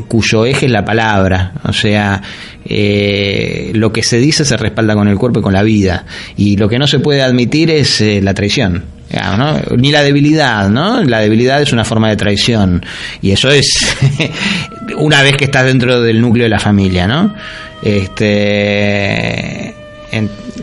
cuyo 0.08 0.46
eje 0.46 0.66
es 0.66 0.72
la 0.72 0.86
palabra, 0.86 1.54
o 1.64 1.74
sea, 1.74 2.22
eh, 2.66 3.72
lo 3.74 3.92
que 3.92 4.04
se 4.04 4.18
dice 4.20 4.46
se 4.46 4.58
respalda 4.58 4.94
con 4.94 5.08
el 5.08 5.18
cuerpo 5.18 5.40
y 5.40 5.44
con 5.44 5.54
la 5.54 5.64
vida, 5.64 6.06
y 6.38 6.58
lo 6.58 6.70
que 6.70 6.78
no 6.78 6.88
se 6.88 7.00
puede 7.00 7.22
admitir 7.22 7.72
es 7.72 8.02
eh, 8.02 8.22
la 8.22 8.34
traición. 8.34 8.96
¿no? 9.38 9.60
Ni 9.78 9.92
la 9.92 10.04
debilidad, 10.04 10.70
¿no? 10.70 11.02
La 11.04 11.20
debilidad 11.20 11.62
es 11.62 11.72
una 11.72 11.86
forma 11.86 12.10
de 12.10 12.18
traición. 12.18 12.86
Y 13.22 13.32
eso 13.32 13.50
es 13.50 13.96
una 14.98 15.22
vez 15.22 15.38
que 15.38 15.46
estás 15.46 15.66
dentro 15.66 16.02
del 16.02 16.20
núcleo 16.20 16.44
de 16.44 16.50
la 16.50 16.60
familia, 16.60 17.08
¿no? 17.08 17.34
Este. 17.82 19.74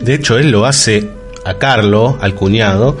De 0.01 0.13
hecho, 0.13 0.37
él 0.37 0.51
lo 0.51 0.65
hace 0.65 1.09
a 1.45 1.55
Carlo, 1.55 2.17
al 2.21 2.35
cuñado. 2.35 2.97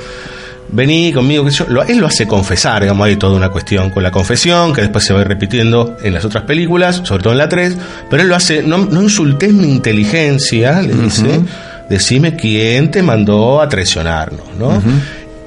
Vení 0.69 1.13
conmigo, 1.13 1.45
que 1.45 1.51
yo, 1.51 1.65
lo- 1.69 1.83
él 1.83 1.97
lo 1.99 2.07
hace 2.07 2.25
confesar, 2.27 2.81
digamos, 2.81 3.05
hay 3.05 3.15
toda 3.15 3.35
una 3.35 3.49
cuestión 3.49 3.89
con 3.91 4.01
la 4.03 4.11
confesión, 4.11 4.73
que 4.73 4.81
después 4.81 5.03
se 5.03 5.13
va 5.13 5.19
a 5.19 5.21
ir 5.23 5.27
repitiendo 5.27 5.97
en 6.01 6.13
las 6.13 6.25
otras 6.25 6.43
películas, 6.45 7.01
sobre 7.03 7.21
todo 7.23 7.33
en 7.33 7.39
la 7.39 7.49
3, 7.49 7.77
pero 8.09 8.23
él 8.23 8.29
lo 8.29 8.35
hace, 8.35 8.63
no, 8.63 8.77
no 8.79 9.01
insultes 9.03 9.53
mi 9.53 9.69
inteligencia, 9.69 10.81
le 10.81 10.93
dice, 10.93 11.41
decime 11.89 12.35
quién 12.35 12.89
te 12.91 13.03
mandó 13.03 13.61
a 13.61 13.69
traicionarnos, 13.69 14.47
¿no? 14.57 14.81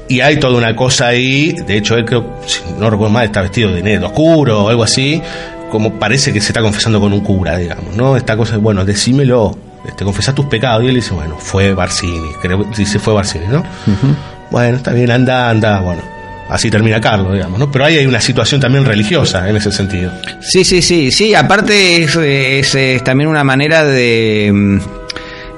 Y 0.08 0.20
hay 0.20 0.38
toda 0.38 0.56
una 0.56 0.76
cosa 0.76 1.08
ahí, 1.08 1.52
de 1.66 1.76
hecho 1.78 1.96
él 1.96 2.04
creo, 2.04 2.38
si 2.46 2.60
no 2.78 2.88
recuerdo 2.88 3.12
mal, 3.12 3.24
está 3.26 3.42
vestido 3.42 3.72
de 3.72 3.82
negro 3.82 4.06
oscuro 4.06 4.64
o 4.64 4.68
algo 4.68 4.84
así, 4.84 5.20
como 5.72 5.94
parece 5.98 6.32
que 6.32 6.40
se 6.40 6.48
está 6.48 6.62
confesando 6.62 7.00
con 7.00 7.12
un 7.12 7.20
cura, 7.20 7.56
digamos, 7.58 7.96
¿no? 7.96 8.16
Esta 8.16 8.36
cosa, 8.36 8.56
bueno, 8.58 8.84
decímelo, 8.84 9.58
este, 9.84 10.04
confesá 10.04 10.32
tus 10.32 10.46
pecados. 10.46 10.84
Y 10.84 10.88
él 10.88 10.94
dice, 10.94 11.12
bueno, 11.12 11.36
fue 11.38 11.74
Barcini, 11.74 12.28
creo, 12.40 12.64
dice 12.76 13.00
fue 13.00 13.14
Barcini, 13.14 13.46
¿no? 13.48 13.64
Bueno, 14.50 14.76
está 14.76 14.92
bien, 14.92 15.10
anda, 15.10 15.50
anda, 15.50 15.80
bueno. 15.80 16.02
Así 16.48 16.70
termina 16.70 17.00
Carlos, 17.00 17.32
digamos, 17.32 17.58
¿no? 17.58 17.70
Pero 17.72 17.86
ahí 17.86 17.96
hay 17.98 18.06
una 18.06 18.20
situación 18.20 18.60
también 18.60 18.84
religiosa 18.84 19.48
en 19.48 19.56
ese 19.56 19.72
sentido. 19.72 20.12
Sí, 20.40 20.64
sí, 20.64 20.80
sí, 20.80 21.10
sí. 21.10 21.34
Aparte 21.34 22.04
es, 22.04 23.02
también 23.02 23.28
una 23.28 23.42
manera 23.42 23.84
de, 23.84 24.50
mm, 24.54 24.78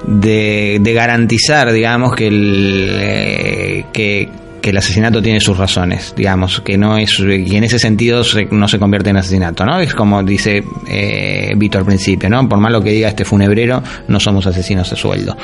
de, 0.06 0.78
de 0.80 0.92
garantizar, 0.94 1.70
digamos, 1.72 2.14
que 2.14 2.28
el, 2.28 2.98
eh, 3.00 3.84
que, 3.92 4.30
que 4.60 4.70
el 4.70 4.76
asesinato 4.76 5.22
tiene 5.22 5.40
sus 5.40 5.56
razones, 5.56 6.12
digamos, 6.16 6.60
que 6.60 6.76
no 6.76 6.96
es, 6.98 7.18
y 7.20 7.56
en 7.56 7.64
ese 7.64 7.78
sentido 7.78 8.24
se- 8.24 8.46
no 8.50 8.66
se 8.68 8.78
convierte 8.78 9.10
en 9.10 9.16
asesinato, 9.18 9.64
¿no? 9.64 9.78
Es 9.80 9.94
como 9.94 10.22
dice 10.22 10.62
eh, 10.88 11.52
Vito 11.56 11.78
al 11.78 11.84
principio, 11.84 12.28
¿no? 12.28 12.48
Por 12.48 12.58
más 12.58 12.72
lo 12.72 12.82
que 12.82 12.90
diga 12.90 13.08
este 13.08 13.24
funebrero, 13.24 13.82
no 14.08 14.20
somos 14.20 14.46
asesinos 14.46 14.92
a 14.92 14.96
sueldo. 14.96 15.36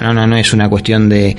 No, 0.00 0.12
no, 0.12 0.26
no 0.26 0.36
es 0.36 0.52
una 0.52 0.68
cuestión 0.68 1.08
de, 1.08 1.36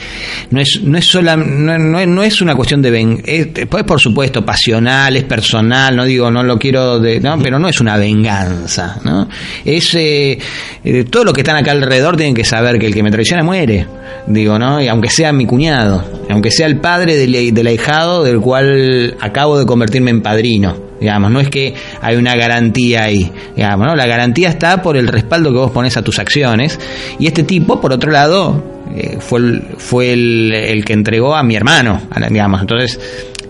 no 0.49 0.59
es, 0.61 0.81
no 0.83 0.97
es 0.97 1.05
sola, 1.05 1.35
no, 1.35 1.77
no 1.77 2.05
no 2.05 2.23
es 2.23 2.41
una 2.41 2.55
cuestión 2.55 2.81
de 2.81 2.91
ven, 2.91 3.21
es, 3.25 3.53
después 3.53 3.83
por 3.83 3.99
supuesto 3.99 4.45
pasional, 4.45 5.15
es 5.15 5.23
personal, 5.23 5.95
no 5.95 6.03
digo, 6.05 6.29
no 6.31 6.43
lo 6.43 6.57
quiero, 6.59 6.99
de, 6.99 7.19
¿no? 7.19 7.37
pero 7.39 7.59
no 7.59 7.67
es 7.69 7.79
una 7.79 7.97
venganza, 7.97 8.97
¿no? 9.03 9.27
Es 9.65 9.93
eh, 9.95 10.37
eh, 10.83 11.05
todo 11.09 11.23
lo 11.25 11.33
que 11.33 11.41
están 11.41 11.55
acá 11.57 11.71
alrededor 11.71 12.15
tienen 12.17 12.35
que 12.35 12.43
saber 12.43 12.77
que 12.79 12.85
el 12.87 12.93
que 12.93 13.03
me 13.03 13.11
traiciona 13.11 13.43
muere, 13.43 13.87
digo, 14.27 14.57
¿no? 14.59 14.81
Y 14.81 14.87
aunque 14.87 15.09
sea 15.09 15.31
mi 15.31 15.45
cuñado, 15.45 16.03
aunque 16.29 16.51
sea 16.51 16.67
el 16.67 16.77
padre 16.77 17.15
del, 17.27 17.53
del 17.53 17.67
ahijado 17.67 18.23
del 18.23 18.39
cual 18.39 19.15
acabo 19.19 19.57
de 19.59 19.65
convertirme 19.65 20.11
en 20.11 20.21
padrino. 20.21 20.75
digamos, 20.99 21.31
no 21.31 21.39
es 21.39 21.49
que 21.49 21.73
hay 22.01 22.15
una 22.15 22.35
garantía 22.35 23.03
ahí, 23.03 23.31
digamos, 23.55 23.87
¿no? 23.87 23.95
La 23.95 24.07
garantía 24.07 24.49
está 24.49 24.81
por 24.81 24.97
el 24.97 25.07
respaldo 25.07 25.51
que 25.51 25.57
vos 25.57 25.71
pones 25.71 25.97
a 25.97 26.01
tus 26.01 26.19
acciones 26.19 26.79
y 27.19 27.27
este 27.27 27.43
tipo, 27.43 27.79
por 27.81 27.91
otro 27.93 28.11
lado, 28.11 28.63
eh, 28.95 29.17
fue 29.19 29.39
el, 29.39 29.63
fue 29.77 30.13
el, 30.13 30.53
el 30.53 30.85
que 30.85 30.93
entregó 30.93 31.35
a 31.35 31.43
mi 31.43 31.55
hermano, 31.55 32.01
digamos, 32.29 32.61
entonces 32.61 32.99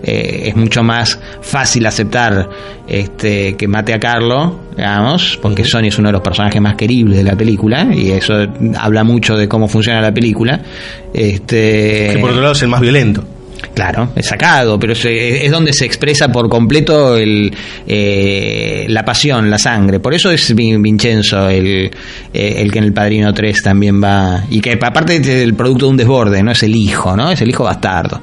eh, 0.04 0.48
es 0.48 0.56
mucho 0.56 0.82
más 0.82 1.18
fácil 1.42 1.86
aceptar 1.86 2.48
este 2.88 3.56
que 3.56 3.68
mate 3.68 3.94
a 3.94 4.00
Carlo, 4.00 4.58
digamos, 4.76 5.38
porque 5.40 5.64
Sony 5.64 5.86
es 5.86 5.98
uno 5.98 6.08
de 6.08 6.14
los 6.14 6.22
personajes 6.22 6.60
más 6.60 6.74
queribles 6.74 7.18
de 7.18 7.24
la 7.24 7.36
película 7.36 7.86
y 7.94 8.10
eso 8.10 8.34
habla 8.78 9.04
mucho 9.04 9.36
de 9.36 9.46
cómo 9.46 9.68
funciona 9.68 10.00
la 10.00 10.12
película. 10.12 10.60
Este 11.14 12.10
Que 12.14 12.18
por 12.20 12.30
otro 12.30 12.42
lado 12.42 12.52
es 12.54 12.62
el 12.62 12.68
más 12.68 12.80
violento. 12.80 13.24
Claro, 13.74 14.10
es 14.14 14.26
sacado, 14.26 14.78
pero 14.78 14.92
es, 14.92 15.50
donde 15.50 15.72
se 15.72 15.86
expresa 15.86 16.28
por 16.30 16.48
completo 16.50 17.16
el, 17.16 17.50
eh, 17.86 18.84
la 18.88 19.02
pasión, 19.02 19.48
la 19.50 19.58
sangre. 19.58 19.98
Por 19.98 20.12
eso 20.12 20.30
es 20.30 20.54
Vin- 20.54 20.82
Vincenzo 20.82 21.48
el, 21.48 21.90
eh, 22.34 22.54
el 22.58 22.70
que 22.70 22.78
en 22.80 22.84
el 22.84 22.92
Padrino 22.92 23.32
3 23.32 23.62
también 23.62 24.02
va. 24.02 24.44
Y 24.50 24.60
que 24.60 24.72
aparte 24.72 25.16
es 25.16 25.26
el 25.26 25.54
producto 25.54 25.86
de 25.86 25.90
un 25.92 25.96
desborde, 25.96 26.42
no 26.42 26.52
es 26.52 26.62
el 26.62 26.76
hijo, 26.76 27.16
¿no? 27.16 27.30
Es 27.30 27.40
el 27.40 27.48
hijo 27.48 27.64
bastardo. 27.64 28.20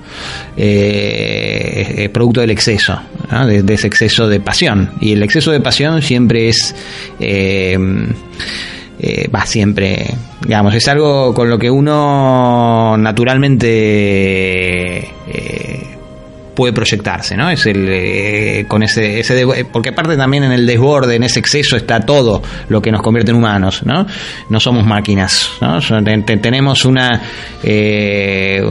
Eh, 0.55 1.93
es 2.03 2.09
producto 2.09 2.41
del 2.41 2.51
exceso, 2.51 2.99
¿no? 3.31 3.47
de, 3.47 3.63
de 3.63 3.73
ese 3.73 3.87
exceso 3.87 4.27
de 4.27 4.39
pasión. 4.39 4.91
Y 5.01 5.13
el 5.13 5.23
exceso 5.23 5.51
de 5.51 5.61
pasión 5.61 6.01
siempre 6.01 6.49
es. 6.49 6.75
eh, 7.19 7.77
eh, 8.99 9.27
va 9.33 9.45
siempre, 9.45 10.05
digamos, 10.41 10.73
es 10.75 10.87
algo 10.87 11.33
con 11.33 11.49
lo 11.49 11.57
que 11.57 11.69
uno 11.71 12.95
naturalmente 12.97 14.99
eh, 15.27 15.85
puede 16.55 16.73
proyectarse, 16.73 17.37
¿no? 17.37 17.49
Es 17.49 17.65
el 17.65 17.87
eh, 17.89 18.65
con 18.67 18.83
ese, 18.83 19.21
ese 19.21 19.33
de- 19.35 19.65
porque 19.71 19.89
aparte 19.89 20.17
también 20.17 20.43
en 20.43 20.51
el 20.51 20.65
desborde, 20.65 21.15
en 21.15 21.23
ese 21.23 21.39
exceso 21.39 21.77
está 21.77 22.01
todo 22.01 22.41
lo 22.67 22.81
que 22.81 22.91
nos 22.91 23.01
convierte 23.01 23.31
en 23.31 23.37
humanos, 23.37 23.83
¿no? 23.85 24.05
No 24.49 24.59
somos 24.59 24.85
máquinas, 24.85 25.49
¿no? 25.61 25.79
Tenemos 26.41 26.83
una 26.83 27.21
eh, 27.63 28.61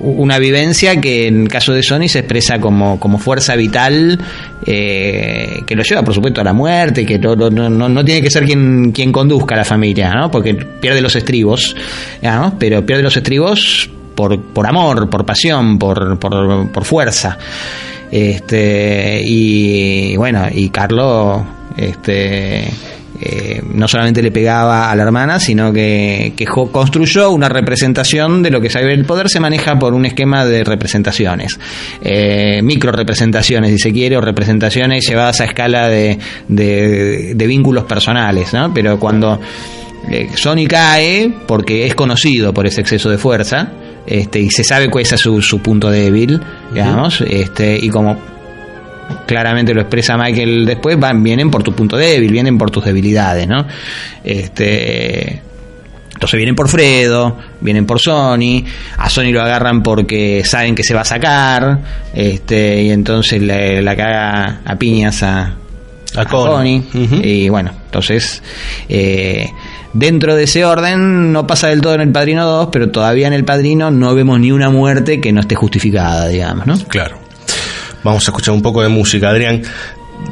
una 0.00 0.38
vivencia 0.38 1.00
que 1.00 1.26
en 1.26 1.42
el 1.42 1.48
caso 1.48 1.72
de 1.72 1.82
Sony 1.82 2.08
se 2.08 2.20
expresa 2.20 2.58
como, 2.58 2.98
como 2.98 3.18
fuerza 3.18 3.56
vital 3.56 4.18
eh, 4.66 5.62
que 5.66 5.74
lo 5.74 5.82
lleva 5.82 6.02
por 6.02 6.14
supuesto 6.14 6.40
a 6.40 6.44
la 6.44 6.52
muerte 6.52 7.04
que 7.04 7.18
no, 7.18 7.34
no, 7.34 7.50
no, 7.68 7.88
no 7.88 8.04
tiene 8.04 8.22
que 8.22 8.30
ser 8.30 8.44
quien, 8.44 8.92
quien 8.92 9.12
conduzca 9.12 9.54
a 9.54 9.58
la 9.58 9.64
familia 9.64 10.12
¿no? 10.12 10.30
porque 10.30 10.54
pierde 10.54 11.00
los 11.00 11.14
estribos 11.16 11.76
¿no? 12.22 12.56
pero 12.58 12.84
pierde 12.84 13.02
los 13.02 13.16
estribos 13.16 13.90
por, 14.14 14.40
por 14.40 14.66
amor, 14.66 15.10
por 15.10 15.26
pasión, 15.26 15.78
por, 15.78 16.18
por, 16.18 16.70
por 16.70 16.84
fuerza 16.84 17.38
este 18.10 19.20
y 19.24 20.16
bueno 20.16 20.46
y 20.52 20.68
Carlos 20.68 21.42
este 21.76 22.68
eh, 23.26 23.62
no 23.72 23.88
solamente 23.88 24.22
le 24.22 24.30
pegaba 24.30 24.90
a 24.90 24.94
la 24.94 25.02
hermana, 25.02 25.40
sino 25.40 25.72
que, 25.72 26.34
construyó 26.70 27.30
una 27.30 27.48
representación 27.48 28.42
de 28.42 28.50
lo 28.50 28.60
que 28.60 28.68
sabe 28.68 28.92
el 28.92 29.06
poder 29.06 29.30
se 29.30 29.40
maneja 29.40 29.78
por 29.78 29.94
un 29.94 30.04
esquema 30.04 30.44
de 30.44 30.62
representaciones, 30.62 31.58
eh, 32.02 32.60
micro 32.62 32.92
representaciones, 32.92 33.70
si 33.70 33.78
se 33.78 33.92
quiere, 33.92 34.18
o 34.18 34.20
representaciones 34.20 35.08
llevadas 35.08 35.40
a 35.40 35.44
escala 35.44 35.88
de, 35.88 36.18
de, 36.48 37.32
de 37.34 37.46
vínculos 37.46 37.84
personales, 37.84 38.52
¿no? 38.52 38.74
Pero 38.74 38.98
cuando 38.98 39.40
eh, 40.10 40.28
Sony 40.34 40.66
cae, 40.68 41.32
porque 41.46 41.86
es 41.86 41.94
conocido 41.94 42.52
por 42.52 42.66
ese 42.66 42.82
exceso 42.82 43.08
de 43.08 43.16
fuerza, 43.16 43.72
este, 44.06 44.40
y 44.40 44.50
se 44.50 44.64
sabe 44.64 44.90
cuál 44.90 45.02
es 45.02 45.08
su, 45.18 45.40
su 45.40 45.60
punto 45.60 45.90
débil, 45.90 46.40
digamos, 46.72 47.22
este, 47.22 47.78
y 47.80 47.88
como 47.88 48.33
claramente 49.26 49.74
lo 49.74 49.82
expresa 49.82 50.16
Michael 50.16 50.66
después, 50.66 50.98
van, 50.98 51.22
vienen 51.22 51.50
por 51.50 51.62
tu 51.62 51.72
punto 51.72 51.96
débil, 51.96 52.30
vienen 52.30 52.58
por 52.58 52.70
tus 52.70 52.84
debilidades, 52.84 53.46
¿no? 53.46 53.66
Este. 54.22 55.42
Entonces 56.12 56.38
vienen 56.38 56.54
por 56.54 56.68
Fredo, 56.68 57.36
vienen 57.60 57.86
por 57.86 58.00
Sony, 58.00 58.64
a 58.98 59.10
Sony 59.10 59.32
lo 59.32 59.42
agarran 59.42 59.82
porque 59.82 60.42
saben 60.44 60.74
que 60.76 60.84
se 60.84 60.94
va 60.94 61.00
a 61.00 61.04
sacar, 61.04 61.80
este, 62.14 62.82
y 62.82 62.90
entonces 62.90 63.42
le, 63.42 63.82
la 63.82 63.96
caga 63.96 64.60
a 64.64 64.76
piñas 64.76 65.24
a, 65.24 65.56
a 66.16 66.24
Connie. 66.24 66.84
Y 67.20 67.48
bueno, 67.48 67.72
entonces, 67.86 68.42
eh, 68.88 69.50
dentro 69.92 70.36
de 70.36 70.44
ese 70.44 70.64
orden, 70.64 71.32
no 71.32 71.46
pasa 71.46 71.68
del 71.68 71.80
todo 71.80 71.94
en 71.94 72.02
el 72.02 72.12
Padrino 72.12 72.46
2, 72.46 72.68
pero 72.70 72.90
todavía 72.90 73.26
en 73.26 73.32
el 73.32 73.44
Padrino 73.44 73.90
no 73.90 74.14
vemos 74.14 74.38
ni 74.38 74.52
una 74.52 74.70
muerte 74.70 75.20
que 75.20 75.32
no 75.32 75.40
esté 75.40 75.56
justificada, 75.56 76.28
digamos, 76.28 76.66
¿no? 76.66 76.78
Claro. 76.88 77.23
Vamos 78.04 78.28
a 78.28 78.30
escuchar 78.30 78.54
un 78.54 78.62
poco 78.62 78.82
de 78.82 78.88
música, 78.88 79.30
Adrián. 79.30 79.62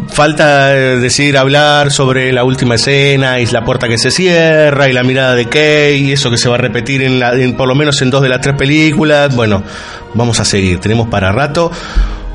Falta 0.08 0.76
eh, 0.76 0.96
decir, 0.98 1.36
hablar 1.36 1.90
sobre 1.90 2.32
la 2.32 2.44
última 2.44 2.76
escena 2.76 3.40
y 3.40 3.46
la 3.46 3.64
puerta 3.64 3.88
que 3.88 3.98
se 3.98 4.10
cierra 4.10 4.88
y 4.88 4.92
la 4.92 5.02
mirada 5.02 5.34
de 5.34 5.46
Kay 5.46 6.08
y 6.08 6.12
eso 6.12 6.30
que 6.30 6.36
se 6.36 6.48
va 6.48 6.54
a 6.54 6.58
repetir 6.58 7.02
en, 7.02 7.18
la, 7.18 7.34
en 7.34 7.56
por 7.56 7.66
lo 7.66 7.74
menos 7.74 8.00
en 8.02 8.10
dos 8.10 8.22
de 8.22 8.28
las 8.28 8.40
tres 8.40 8.54
películas. 8.56 9.34
Bueno, 9.34 9.62
vamos 10.14 10.38
a 10.38 10.44
seguir, 10.44 10.78
tenemos 10.78 11.08
para 11.08 11.32
rato. 11.32 11.70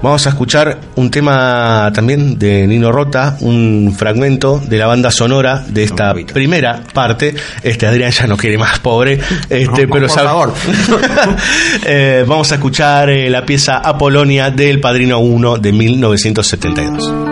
Vamos 0.02 0.28
a 0.28 0.30
escuchar 0.30 0.80
un 0.96 1.10
tema 1.10 1.92
también 1.94 2.38
de 2.38 2.68
Nino 2.68 2.92
Rota, 2.92 3.36
un 3.42 3.96
fragmento 3.98 4.60
de 4.60 4.78
la 4.78 4.86
banda 4.86 5.10
sonora 5.10 5.64
de 5.68 5.84
esta 5.84 6.14
primera 6.14 6.84
parte. 6.94 7.34
Este 7.64 7.88
Adrián 7.88 8.12
ya 8.12 8.28
no 8.28 8.38
quiere 8.38 8.60
más, 8.60 8.80
pobre. 8.80 9.20
Este, 9.50 9.88
No, 9.88 9.94
pero 9.94 10.08
por 10.08 10.10
favor. 10.10 10.54
Eh, 11.86 12.26
vamos 12.28 12.52
a 12.52 12.56
escuchar 12.56 13.10
eh, 13.10 13.30
la 13.30 13.46
pieza 13.46 13.78
Apolonia 13.78 14.52
del 14.52 14.80
Padrino 14.80 15.20
1 15.20 15.58
de 15.58 15.72
1972. 15.72 17.27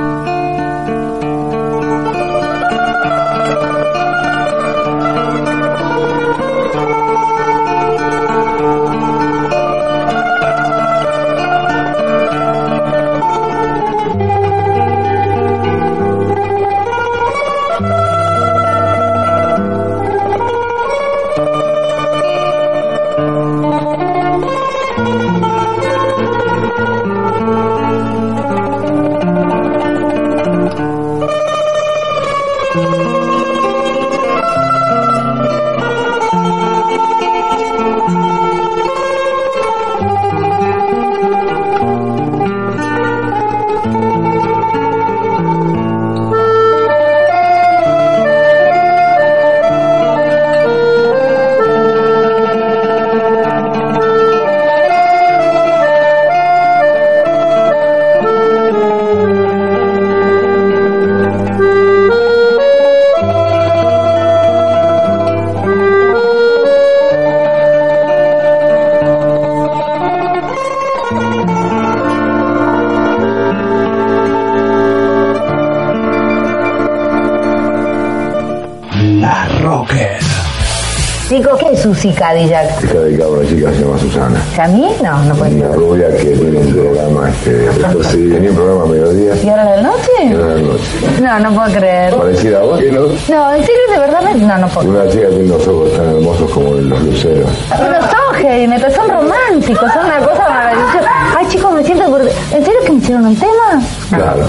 Susi 82.06 82.14
Cadillac? 82.14 82.84
Está 82.84 83.00
dedicado 83.02 83.36
a 83.36 83.38
una 83.40 83.48
chica 83.50 83.70
que 83.70 83.76
se 83.76 83.82
llama 83.82 83.98
Susana. 83.98 84.42
¿A 84.60 84.68
mí? 84.68 84.88
No, 85.02 85.24
no 85.24 85.36
puede 85.36 85.56
Una 85.56 85.76
rubia 85.76 86.08
que 86.10 86.24
tiene 86.24 86.60
un 86.60 86.74
programa, 86.74 87.30
este, 87.30 87.66
entonces 87.66 88.12
tenía 88.12 88.50
un 88.52 88.56
programa 88.56 88.84
a 88.84 88.86
mediodía 88.86 89.36
¿Y 89.44 89.50
ahora 89.50 89.64
de 89.66 89.70
la 89.72 89.82
y 89.82 89.84
noche? 89.84 90.12
una 90.36 90.48
de 90.48 90.62
la 90.62 90.68
noche. 90.68 91.22
No, 91.22 91.40
no 91.40 91.56
puedo 91.56 91.78
creer. 91.80 92.16
Parecida 92.16 92.60
a 92.60 92.64
vos, 92.64 92.80
que 92.80 92.92
no. 92.92 93.02
No, 93.02 93.56
en 93.56 93.64
serio, 93.66 93.82
de 93.92 94.00
verdad, 94.00 94.22
no, 94.36 94.58
no 94.58 94.68
puedo. 94.68 94.90
Una 94.90 95.08
chica 95.10 95.30
tiene 95.30 95.44
unos 95.46 95.68
ojos 95.68 95.94
tan 95.94 96.06
hermosos 96.06 96.52
como 96.52 96.74
los 96.76 97.02
luceros. 97.02 97.50
Unos 97.72 98.06
ojos, 98.06 98.38
pero 98.40 98.92
son 98.92 99.10
románticos, 99.10 99.92
son 99.94 100.06
una 100.06 100.20
cosa 100.20 100.50
maravillosa. 100.50 101.12
Ay, 101.38 101.48
chicos, 101.48 101.74
me 101.74 101.84
siento 101.84 102.06
por... 102.06 102.22
¿En 102.22 102.66
serio 102.66 102.80
que 102.86 102.92
me 102.92 102.98
hicieron 103.00 103.26
un 103.26 103.36
tema? 103.36 103.82
Claro. 104.10 104.46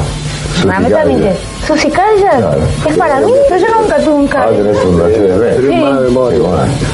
A 0.72 0.80
mí 0.80 0.90
también 0.90 1.36
que. 1.66 1.72
¿Susi 1.72 1.90
Callas? 1.90 2.44
¿Es 2.86 2.96
para 2.96 3.20
mí? 3.20 3.32
Pero 3.48 3.60
yo 3.60 3.80
nunca 3.80 3.96
tuve 3.98 4.14
un 4.14 4.26
Ah, 4.26 4.30
Callas. 4.32 4.56
tenés 4.56 4.84
un 4.84 4.96
Mercedes 4.96 5.38
Benz. 5.38 5.56
Sí. 5.60 6.02
Memoria. 6.02 6.40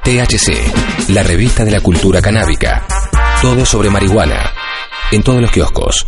THC, 0.04 1.10
la 1.10 1.22
revista 1.22 1.64
de 1.64 1.70
la 1.70 1.80
cultura 1.80 2.20
canábica. 2.20 2.84
Todo 3.40 3.64
sobre 3.64 3.88
marihuana. 3.88 4.50
En 5.12 5.22
todos 5.22 5.40
los 5.40 5.50
kioscos. 5.52 6.06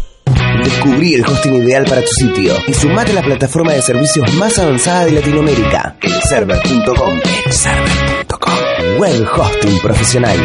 Descubrí 0.64 1.14
el 1.14 1.24
hosting 1.24 1.54
ideal 1.54 1.84
para 1.84 2.00
tu 2.00 2.08
sitio 2.08 2.54
y 2.66 2.74
sumate 2.74 3.12
a 3.12 3.14
la 3.14 3.22
plataforma 3.22 3.72
de 3.72 3.82
servicios 3.82 4.32
más 4.34 4.58
avanzada 4.58 5.04
de 5.04 5.12
Latinoamérica, 5.12 5.96
elserver.com. 6.00 7.20
Elserver.com. 7.46 8.98
Web 8.98 9.28
hosting 9.32 9.78
profesional. 9.78 10.38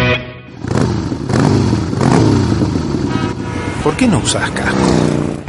¿Por 3.84 3.96
qué 3.96 4.08
no 4.08 4.20
usas 4.20 4.50
casco? 4.52 4.78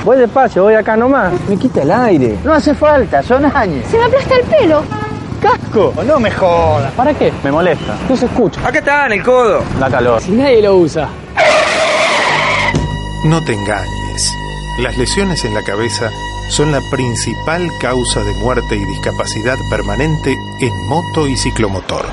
Voy 0.04 0.16
despacio, 0.16 0.62
voy 0.62 0.74
acá 0.74 0.96
nomás. 0.96 1.34
Me 1.48 1.58
quita 1.58 1.82
el 1.82 1.90
aire. 1.90 2.38
No 2.44 2.54
hace 2.54 2.74
falta, 2.74 3.22
son 3.22 3.44
años. 3.44 3.84
Se 3.90 3.98
me 3.98 4.04
aplasta 4.04 4.36
el 4.36 4.42
pelo. 4.44 4.99
¡Casco! 5.52 5.94
No 6.06 6.20
me 6.20 6.30
jodas. 6.30 6.92
¿Para 6.92 7.14
qué? 7.14 7.32
Me 7.42 7.50
molesta. 7.50 7.96
No 8.08 8.16
se 8.16 8.26
escucha. 8.26 8.66
Acá 8.66 8.78
está, 8.78 9.06
en 9.06 9.12
el 9.12 9.22
codo. 9.22 9.62
Da 9.78 9.90
calor. 9.90 10.20
Si 10.20 10.30
nadie 10.32 10.62
lo 10.62 10.76
usa. 10.76 11.08
No 13.24 13.42
te 13.44 13.52
engañes. 13.52 14.34
Las 14.78 14.96
lesiones 14.96 15.44
en 15.44 15.54
la 15.54 15.62
cabeza 15.62 16.10
son 16.50 16.72
la 16.72 16.80
principal 16.90 17.68
causa 17.80 18.24
de 18.24 18.32
muerte 18.34 18.76
y 18.76 18.84
discapacidad 18.84 19.56
permanente 19.70 20.36
en 20.60 20.88
moto 20.88 21.26
y 21.28 21.36
ciclomotor. 21.36 22.06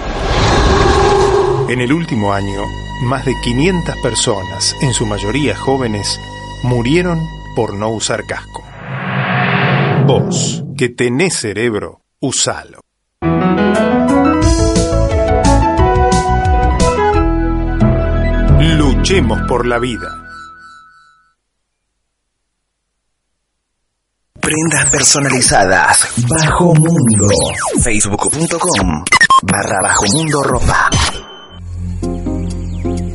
En 1.70 1.82
el 1.82 1.92
último 1.94 2.34
año, 2.34 2.62
más 3.04 3.26
de 3.26 3.34
500 3.42 3.96
personas, 3.98 4.76
en 4.82 4.94
su 4.94 5.06
mayoría 5.06 5.56
jóvenes, 5.56 6.20
murieron 6.64 7.20
por 7.56 7.74
no 7.74 7.90
usar 7.90 8.26
casco. 8.26 8.64
Vos, 10.06 10.64
que 10.78 10.90
tenés 10.90 11.36
cerebro, 11.36 12.02
usalo. 12.20 12.77
Luchemos 19.10 19.40
por 19.48 19.66
la 19.66 19.80
vida. 19.80 20.10
Prendas 24.42 24.90
personalizadas. 24.92 26.14
Bajo 26.28 26.76
Mundo. 26.76 27.30
Facebook.com. 27.82 29.06
Barra 29.44 29.78
Bajo 29.82 30.06
Mundo 30.12 30.44
Ropa. 30.44 30.90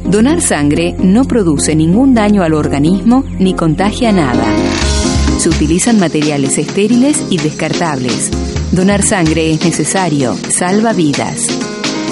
Donar 0.07 0.41
sangre 0.41 0.97
no 0.99 1.25
produce 1.25 1.75
ningún 1.77 2.15
daño 2.15 2.43
al 2.43 2.55
organismo 2.55 3.23
ni 3.39 3.53
contagia 3.53 4.13
nada. 4.13 4.47
Se 5.37 5.51
utilizan 5.51 6.01
materiales 6.01 6.57
estériles 6.57 7.21
y 7.29 7.37
descartables. 7.37 8.31
Donar 8.73 9.03
sangre 9.03 9.53
es 9.53 9.63
necesario, 9.63 10.35
salva 10.49 10.95
vidas. 10.95 11.52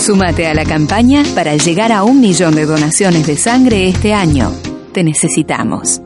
Súmate 0.01 0.47
a 0.47 0.55
la 0.55 0.65
campaña 0.65 1.23
para 1.35 1.57
llegar 1.57 1.93
a 1.93 2.05
un 2.05 2.23
millón 2.23 2.55
de 2.55 2.65
donaciones 2.65 3.27
de 3.27 3.37
sangre 3.37 3.87
este 3.87 4.15
año. 4.15 4.51
Te 4.95 5.05
necesitamos. 5.05 6.01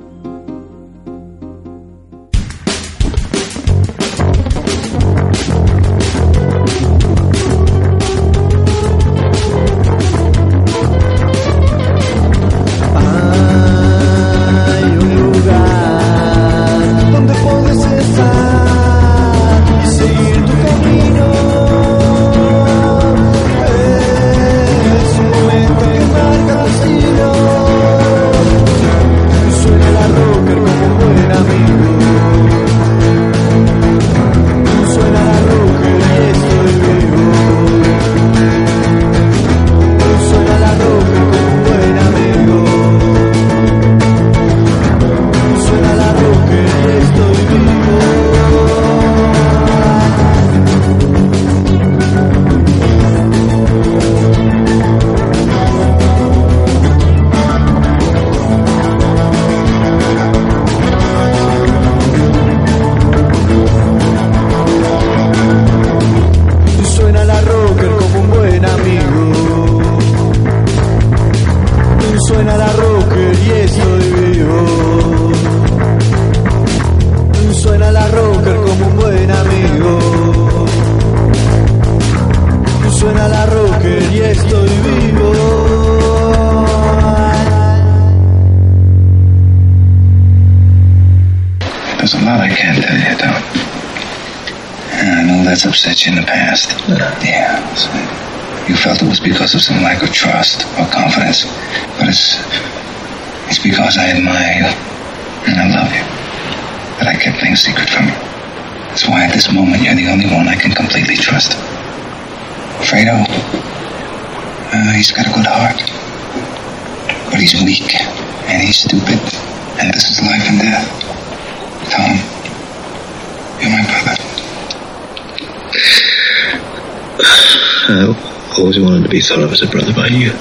Always 128.59 128.79
wanted 128.79 129.03
to 129.03 129.09
be 129.09 129.21
thought 129.21 129.41
of 129.41 129.53
as 129.53 129.63
a 129.63 129.67
brother 129.67 129.93
by 129.93 130.07
you. 130.07 130.33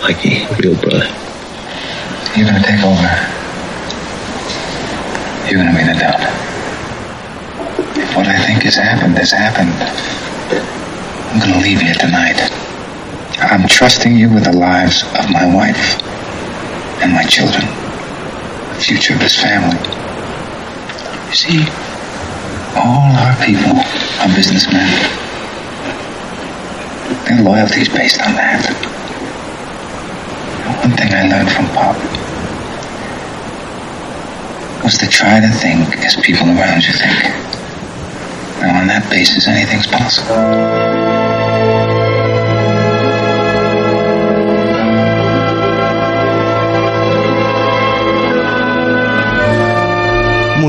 Mikey, 0.00 0.42
a 0.42 0.56
real 0.56 0.74
brother. 0.80 1.06
You're 2.34 2.46
gonna 2.46 2.62
take 2.62 2.82
over. 2.82 3.10
You're 5.46 5.62
gonna 5.62 5.76
be 5.76 5.84
the 5.86 5.94
Don. 5.94 6.22
If 7.96 8.16
what 8.16 8.26
I 8.26 8.38
think 8.44 8.64
has 8.64 8.74
happened 8.74 9.16
has 9.18 9.30
happened, 9.30 9.70
I'm 11.30 11.38
gonna 11.38 11.62
leave 11.62 11.80
here 11.80 11.94
tonight. 11.94 12.40
I'm 13.38 13.68
trusting 13.68 14.16
you 14.16 14.28
with 14.28 14.44
the 14.44 14.52
lives 14.52 15.02
of 15.02 15.30
my 15.30 15.46
wife 15.54 16.02
and 17.02 17.12
my 17.12 17.24
children, 17.24 17.64
the 18.74 18.80
future 18.82 19.14
of 19.14 19.20
this 19.20 19.40
family. 19.40 19.78
You 21.28 21.34
see, 21.34 21.60
all 22.74 23.12
our 23.14 23.36
people 23.44 23.78
are 24.20 24.34
businessmen. 24.34 25.21
Loyalty 27.40 27.80
is 27.80 27.88
based 27.88 28.20
on 28.20 28.34
that. 28.34 28.62
One 30.84 30.96
thing 30.96 31.14
I 31.14 31.22
learned 31.28 31.50
from 31.50 31.66
Pop 31.68 31.96
was 34.84 34.98
to 34.98 35.06
try 35.06 35.40
to 35.40 35.48
think 35.48 35.96
as 36.04 36.16
people 36.16 36.46
around 36.48 36.84
you 36.84 36.92
think. 36.92 37.22
Now, 38.60 38.80
on 38.80 38.86
that 38.88 39.08
basis, 39.08 39.48
anything's 39.48 39.86
possible. 39.86 41.11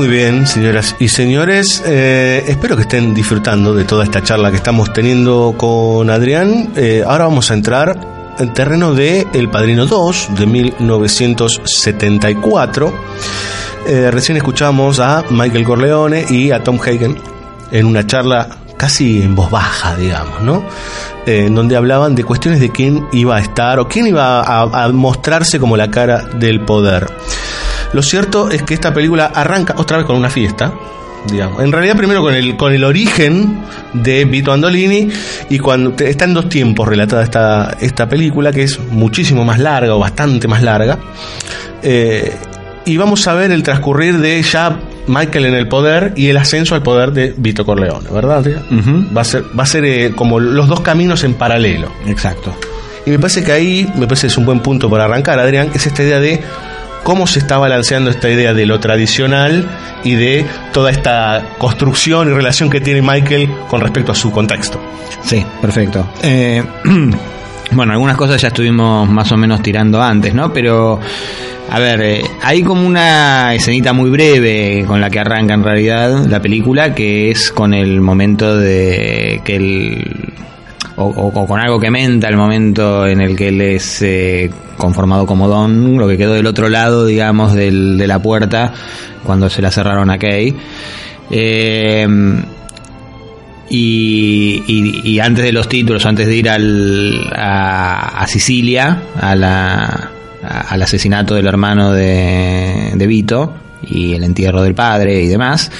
Muy 0.04 0.12
bien, 0.12 0.46
señoras 0.46 0.96
y 0.98 1.08
señores, 1.08 1.82
eh, 1.86 2.44
espero 2.46 2.76
que 2.76 2.82
estén 2.82 3.14
disfrutando 3.14 3.72
de 3.72 3.84
toda 3.84 4.04
esta 4.04 4.22
charla 4.22 4.50
que 4.50 4.58
estamos 4.58 4.92
teniendo 4.92 5.54
con 5.56 6.10
Adrián. 6.10 6.72
Eh, 6.76 7.02
ahora 7.06 7.24
vamos 7.24 7.50
a 7.50 7.54
entrar 7.54 8.34
en 8.38 8.52
terreno 8.52 8.92
de 8.92 9.26
El 9.32 9.48
Padrino 9.48 9.86
2 9.86 10.28
de 10.36 10.46
1974. 10.46 12.92
Eh, 13.86 14.10
recién 14.10 14.36
escuchamos 14.36 15.00
a 15.00 15.24
Michael 15.30 15.64
Corleone 15.64 16.26
y 16.28 16.50
a 16.50 16.62
Tom 16.62 16.78
Hagen 16.78 17.16
en 17.72 17.86
una 17.86 18.06
charla 18.06 18.58
casi 18.76 19.22
en 19.22 19.34
voz 19.34 19.50
baja, 19.50 19.96
digamos, 19.96 20.42
¿no? 20.42 20.66
Eh, 21.24 21.46
en 21.46 21.54
donde 21.54 21.76
hablaban 21.76 22.14
de 22.14 22.24
cuestiones 22.24 22.60
de 22.60 22.68
quién 22.68 23.06
iba 23.12 23.36
a 23.36 23.40
estar 23.40 23.78
o 23.78 23.88
quién 23.88 24.06
iba 24.06 24.42
a, 24.42 24.84
a 24.84 24.88
mostrarse 24.90 25.58
como 25.58 25.78
la 25.78 25.90
cara 25.90 26.26
del 26.38 26.60
poder. 26.60 27.06
Lo 27.94 28.02
cierto 28.02 28.50
es 28.50 28.62
que 28.62 28.74
esta 28.74 28.92
película 28.92 29.26
arranca 29.26 29.74
otra 29.78 29.96
vez 29.98 30.06
con 30.06 30.16
una 30.16 30.28
fiesta. 30.28 30.72
Digamos. 31.30 31.62
En 31.62 31.72
realidad 31.72 31.96
primero 31.96 32.20
con 32.20 32.34
el, 32.34 32.54
con 32.54 32.74
el 32.74 32.84
origen 32.84 33.62
de 33.94 34.26
Vito 34.26 34.52
Andolini 34.52 35.08
y 35.48 35.58
cuando 35.58 35.94
está 36.04 36.26
en 36.26 36.34
dos 36.34 36.50
tiempos 36.50 36.86
relatada 36.86 37.22
esta, 37.22 37.76
esta 37.80 38.06
película 38.06 38.52
que 38.52 38.64
es 38.64 38.78
muchísimo 38.90 39.42
más 39.42 39.58
larga 39.58 39.94
o 39.94 39.98
bastante 39.98 40.48
más 40.48 40.62
larga 40.62 40.98
Eh, 41.82 42.30
y 42.86 42.96
vamos 42.98 43.26
a 43.26 43.34
ver 43.34 43.52
el 43.52 43.62
transcurrir 43.62 44.18
de 44.18 44.42
ya 44.42 44.78
Michael 45.06 45.46
en 45.46 45.54
el 45.54 45.68
poder 45.68 46.12
y 46.16 46.28
el 46.28 46.36
ascenso 46.36 46.74
al 46.74 46.82
poder 46.82 47.12
de 47.12 47.34
Vito 47.36 47.64
Corleone, 47.64 48.10
¿verdad? 48.10 48.44
Va 49.16 49.20
a 49.20 49.24
ser, 49.24 49.44
va 49.58 49.62
a 49.62 49.66
ser 49.66 49.84
eh, 49.84 50.12
como 50.14 50.40
los 50.40 50.68
dos 50.68 50.80
caminos 50.80 51.24
en 51.24 51.34
paralelo. 51.34 51.88
Exacto. 52.06 52.54
Y 53.06 53.10
me 53.10 53.18
parece 53.18 53.44
que 53.44 53.52
ahí, 53.52 53.90
me 53.96 54.06
parece 54.06 54.22
que 54.22 54.32
es 54.32 54.38
un 54.38 54.46
buen 54.46 54.60
punto 54.60 54.90
para 54.90 55.04
arrancar, 55.04 55.38
Adrián, 55.38 55.70
es 55.74 55.86
esta 55.86 56.02
idea 56.02 56.20
de 56.20 56.40
cómo 57.04 57.28
se 57.28 57.38
está 57.38 57.58
balanceando 57.58 58.10
esta 58.10 58.28
idea 58.28 58.52
de 58.52 58.66
lo 58.66 58.80
tradicional 58.80 59.68
y 60.02 60.16
de 60.16 60.44
toda 60.72 60.90
esta 60.90 61.50
construcción 61.58 62.28
y 62.28 62.32
relación 62.32 62.70
que 62.70 62.80
tiene 62.80 63.02
Michael 63.02 63.48
con 63.68 63.80
respecto 63.80 64.10
a 64.10 64.14
su 64.16 64.32
contexto. 64.32 64.80
Sí, 65.22 65.44
perfecto. 65.60 66.08
Eh, 66.22 66.64
bueno, 67.70 67.92
algunas 67.92 68.16
cosas 68.16 68.40
ya 68.40 68.48
estuvimos 68.48 69.08
más 69.08 69.30
o 69.30 69.36
menos 69.36 69.62
tirando 69.62 70.02
antes, 70.02 70.34
¿no? 70.34 70.52
Pero, 70.52 70.98
a 71.70 71.78
ver, 71.78 72.00
eh, 72.02 72.24
hay 72.42 72.62
como 72.62 72.86
una 72.86 73.54
escenita 73.54 73.92
muy 73.92 74.10
breve 74.10 74.84
con 74.86 75.00
la 75.00 75.10
que 75.10 75.20
arranca 75.20 75.54
en 75.54 75.62
realidad 75.62 76.26
la 76.26 76.40
película, 76.40 76.94
que 76.94 77.30
es 77.30 77.52
con 77.52 77.74
el 77.74 78.00
momento 78.00 78.56
de 78.56 79.40
que 79.44 79.56
el... 79.56 80.32
O, 80.96 81.32
con 81.46 81.58
algo 81.58 81.80
que 81.80 81.90
menta 81.90 82.28
el 82.28 82.36
momento 82.36 83.04
en 83.06 83.20
el 83.20 83.34
que 83.36 83.48
él 83.48 83.60
es 83.60 84.00
eh, 84.02 84.48
conformado 84.76 85.26
como 85.26 85.48
Don, 85.48 85.98
lo 85.98 86.06
que 86.06 86.16
quedó 86.16 86.34
del 86.34 86.46
otro 86.46 86.68
lado, 86.68 87.04
digamos, 87.04 87.52
del- 87.52 87.98
de 87.98 88.06
la 88.06 88.20
puerta 88.22 88.72
cuando 89.24 89.50
se 89.50 89.60
la 89.60 89.70
cerraron 89.72 90.08
a 90.10 90.18
Kay. 90.18 90.54
Eh, 91.30 92.06
y, 93.70 95.18
antes 95.20 95.44
de 95.44 95.52
los 95.52 95.68
títulos, 95.68 96.04
antes 96.06 96.26
de 96.26 96.36
ir 96.36 96.48
al, 96.48 97.28
a, 97.34 98.20
a 98.22 98.26
Sicilia, 98.26 99.02
a 99.20 99.34
la, 99.34 100.10
al 100.68 100.82
asesinato 100.82 101.34
del 101.34 101.46
hermano 101.46 101.92
de, 101.92 102.92
de 102.94 103.06
Vito 103.06 103.52
y 103.88 104.14
el 104.14 104.22
entierro 104.24 104.62
del 104.62 104.74
padre 104.74 105.22
y 105.22 105.26
demás, 105.26 105.70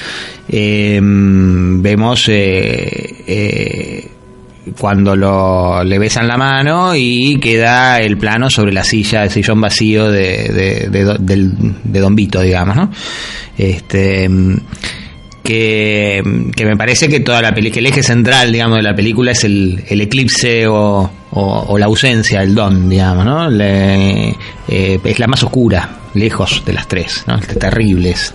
eh, 0.49 0.99
vemos 1.01 2.27
eh, 2.27 3.15
eh, 3.27 4.07
cuando 4.79 5.15
lo, 5.15 5.83
le 5.83 5.99
besan 5.99 6.27
la 6.27 6.37
mano 6.37 6.95
y 6.95 7.39
queda 7.39 7.99
el 7.99 8.17
plano 8.17 8.49
sobre 8.49 8.73
la 8.73 8.83
silla, 8.83 9.23
el 9.23 9.29
sillón 9.29 9.61
vacío 9.61 10.09
de, 10.11 10.89
de, 10.89 11.17
de 11.19 11.49
de 11.83 11.99
Don 11.99 12.15
Vito, 12.15 12.41
digamos, 12.41 12.75
¿no? 12.75 12.91
Este 13.57 14.29
que, 15.43 16.23
que 16.55 16.65
me 16.65 16.75
parece 16.75 17.07
que 17.07 17.19
toda 17.19 17.41
la 17.41 17.53
peli- 17.53 17.69
que 17.71 17.79
el 17.79 17.85
eje 17.85 18.01
central, 18.01 18.51
digamos, 18.51 18.77
de 18.77 18.83
la 18.83 18.95
película 18.95 19.31
es 19.31 19.43
el, 19.43 19.83
el 19.87 20.01
eclipse 20.01 20.65
o, 20.67 21.09
o- 21.31 21.65
o 21.67 21.77
la 21.77 21.85
ausencia, 21.85 22.41
el 22.41 22.55
don, 22.55 22.89
digamos, 22.89 23.25
¿no? 23.25 23.49
Le- 23.49 24.29
eh, 24.67 24.99
es 25.03 25.19
la 25.19 25.27
más 25.27 25.43
oscura, 25.43 25.87
lejos 26.15 26.63
de 26.65 26.73
las 26.73 26.87
tres, 26.87 27.23
¿no? 27.27 27.39
Terribles. 27.39 28.33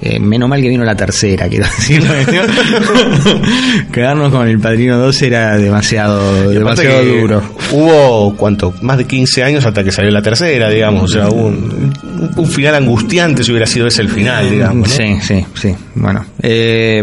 Eh, 0.00 0.18
menos 0.20 0.48
mal 0.48 0.60
que 0.60 0.68
vino 0.68 0.84
la 0.84 0.94
tercera, 0.94 1.48
quiero 1.48 1.64
decirlo. 1.64 2.12
Quedarnos 3.92 4.30
con 4.32 4.46
el 4.48 4.58
Padrino 4.58 4.98
2 4.98 5.22
era 5.22 5.56
demasiado, 5.56 6.50
demasiado 6.50 7.04
duro. 7.04 7.42
Hubo, 7.72 8.36
¿cuánto? 8.36 8.74
Más 8.82 8.98
de 8.98 9.06
15 9.06 9.42
años 9.42 9.64
hasta 9.64 9.82
que 9.82 9.90
salió 9.90 10.10
la 10.10 10.22
tercera, 10.22 10.68
digamos. 10.68 11.04
O 11.04 11.08
sea, 11.08 11.28
un, 11.28 11.92
un 12.36 12.46
final 12.46 12.74
angustiante 12.74 13.42
si 13.44 13.50
hubiera 13.50 13.66
sido 13.66 13.86
ese 13.86 14.02
el 14.02 14.08
final, 14.10 14.50
digamos. 14.50 14.88
¿no? 14.88 14.94
Sí, 14.94 15.16
sí, 15.22 15.44
sí. 15.54 15.74
Bueno. 15.94 16.24
eh, 16.42 17.02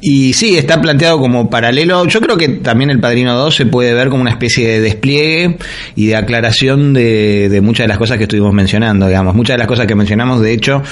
y 0.00 0.34
sí, 0.34 0.56
está 0.56 0.80
planteado 0.80 1.18
como 1.18 1.48
paralelo. 1.48 2.06
Yo 2.06 2.20
creo 2.20 2.36
que 2.36 2.48
también 2.48 2.90
el 2.90 3.00
Padrino 3.00 3.34
2 3.34 3.54
se 3.54 3.66
puede 3.66 3.94
ver 3.94 4.08
como 4.08 4.22
una 4.22 4.30
especie 4.30 4.68
de 4.68 4.80
despliegue 4.80 5.56
y 5.94 6.06
de 6.06 6.16
aclaración 6.16 6.92
de, 6.92 7.48
de 7.48 7.60
muchas 7.60 7.84
de 7.84 7.88
las 7.88 7.98
cosas 7.98 8.18
que 8.18 8.24
estuvimos 8.24 8.52
mencionando, 8.52 9.06
digamos. 9.06 9.34
Muchas 9.34 9.54
de 9.54 9.58
las 9.58 9.66
cosas 9.66 9.86
que 9.86 9.94
mencionamos, 9.94 10.40
de 10.40 10.52
hecho, 10.52 10.82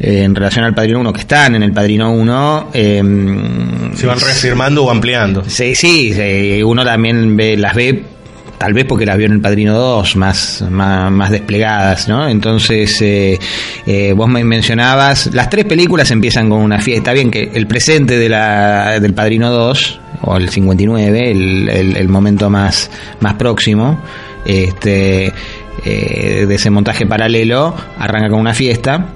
eh, 0.00 0.22
en 0.24 0.34
relación 0.34 0.64
al 0.64 0.74
Padrino 0.74 1.00
1, 1.00 1.12
que 1.12 1.20
están 1.20 1.54
en 1.54 1.62
el 1.62 1.72
Padrino 1.72 2.12
1, 2.12 2.70
eh, 2.72 3.02
Se 3.94 4.06
van 4.06 4.18
reafirmando 4.18 4.84
o 4.84 4.90
ampliando. 4.90 5.44
Sí, 5.46 5.74
sí, 5.74 6.12
sí, 6.14 6.62
uno 6.62 6.84
también 6.84 7.36
ve, 7.36 7.56
las 7.56 7.74
ve, 7.74 8.02
tal 8.62 8.74
vez 8.74 8.84
porque 8.84 9.04
las 9.04 9.16
vio 9.16 9.26
en 9.26 9.32
el 9.32 9.40
Padrino 9.40 9.76
2, 9.76 10.14
más, 10.14 10.64
más, 10.70 11.10
más 11.10 11.32
desplegadas, 11.32 12.06
¿no? 12.06 12.28
Entonces, 12.28 12.96
eh, 13.02 13.36
eh, 13.84 14.12
vos 14.12 14.28
me 14.28 14.44
mencionabas, 14.44 15.34
las 15.34 15.50
tres 15.50 15.64
películas 15.64 16.12
empiezan 16.12 16.48
con 16.48 16.60
una 16.60 16.78
fiesta, 16.78 17.12
bien 17.12 17.28
que 17.28 17.50
el 17.52 17.66
presente 17.66 18.16
de 18.16 18.28
la, 18.28 19.00
del 19.00 19.14
Padrino 19.14 19.50
2, 19.50 20.00
o 20.20 20.36
el 20.36 20.48
59, 20.48 21.30
el, 21.32 21.68
el, 21.96 22.08
momento 22.08 22.50
más, 22.50 22.88
más 23.18 23.34
próximo, 23.34 24.00
este, 24.46 25.32
eh, 25.84 26.46
de 26.46 26.54
ese 26.54 26.70
montaje 26.70 27.04
paralelo, 27.04 27.74
arranca 27.98 28.28
con 28.28 28.38
una 28.38 28.54
fiesta, 28.54 29.08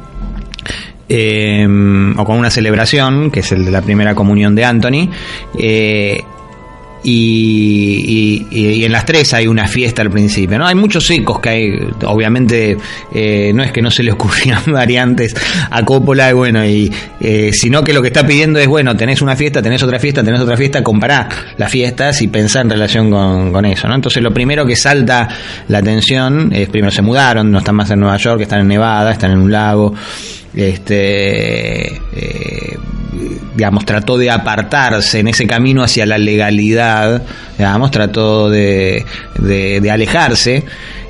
o 1.08 2.24
con 2.24 2.36
una 2.36 2.50
celebración, 2.50 3.30
que 3.30 3.38
es 3.38 3.52
el 3.52 3.64
de 3.64 3.70
la 3.70 3.80
primera 3.80 4.16
comunión 4.16 4.56
de 4.56 4.64
Anthony. 4.64 5.08
Y, 7.04 8.46
y- 8.50 8.84
en 8.84 8.92
las 8.92 9.04
tres 9.04 9.32
hay 9.34 9.46
una 9.46 9.66
fiesta 9.68 10.02
al 10.02 10.10
principio, 10.10 10.58
¿no? 10.58 10.66
Hay 10.66 10.74
muchos 10.74 11.08
ecos 11.10 11.40
que 11.40 11.48
hay, 11.48 11.72
obviamente 12.04 12.76
eh, 13.12 13.52
no 13.54 13.62
es 13.62 13.72
que 13.72 13.82
no 13.82 13.90
se 13.90 14.02
le 14.02 14.12
ocurrían 14.12 14.60
variantes 14.66 15.34
a 15.70 15.82
Coppola, 15.84 16.30
y 16.30 16.32
bueno, 16.32 16.64
y 16.64 16.90
eh, 17.20 17.50
sino 17.52 17.82
que 17.82 17.92
lo 17.92 18.02
que 18.02 18.08
está 18.08 18.26
pidiendo 18.26 18.58
es, 18.58 18.66
bueno, 18.66 18.96
tenés 18.96 19.22
una 19.22 19.36
fiesta, 19.36 19.62
tenés 19.62 19.82
otra 19.82 19.98
fiesta, 19.98 20.22
tenés 20.22 20.40
otra 20.40 20.56
fiesta, 20.56 20.82
compará 20.82 21.28
las 21.56 21.70
fiestas 21.70 22.20
y 22.22 22.28
pensá 22.28 22.60
en 22.60 22.70
relación 22.70 23.10
con, 23.10 23.52
con 23.52 23.64
eso, 23.64 23.88
¿no? 23.88 23.94
Entonces 23.94 24.22
lo 24.22 24.32
primero 24.32 24.66
que 24.66 24.76
salta 24.76 25.28
la 25.68 25.78
atención 25.78 26.50
es, 26.52 26.68
primero 26.68 26.90
se 26.90 27.02
mudaron, 27.02 27.50
no 27.50 27.58
están 27.58 27.74
más 27.76 27.90
en 27.90 28.00
Nueva 28.00 28.16
York, 28.16 28.40
están 28.42 28.60
en 28.60 28.68
Nevada, 28.68 29.12
están 29.12 29.32
en 29.32 29.38
un 29.38 29.50
lago, 29.52 29.94
este... 30.54 31.86
eh, 31.96 32.78
digamos, 33.54 33.84
trató 33.84 34.18
de 34.18 34.30
apartarse 34.30 35.20
en 35.20 35.28
ese 35.28 35.46
camino 35.46 35.82
hacia 35.82 36.06
la 36.06 36.18
legalidad, 36.18 37.22
digamos, 37.56 37.90
trató 37.90 38.50
de, 38.50 39.04
de, 39.38 39.90
alejarse 39.90 40.64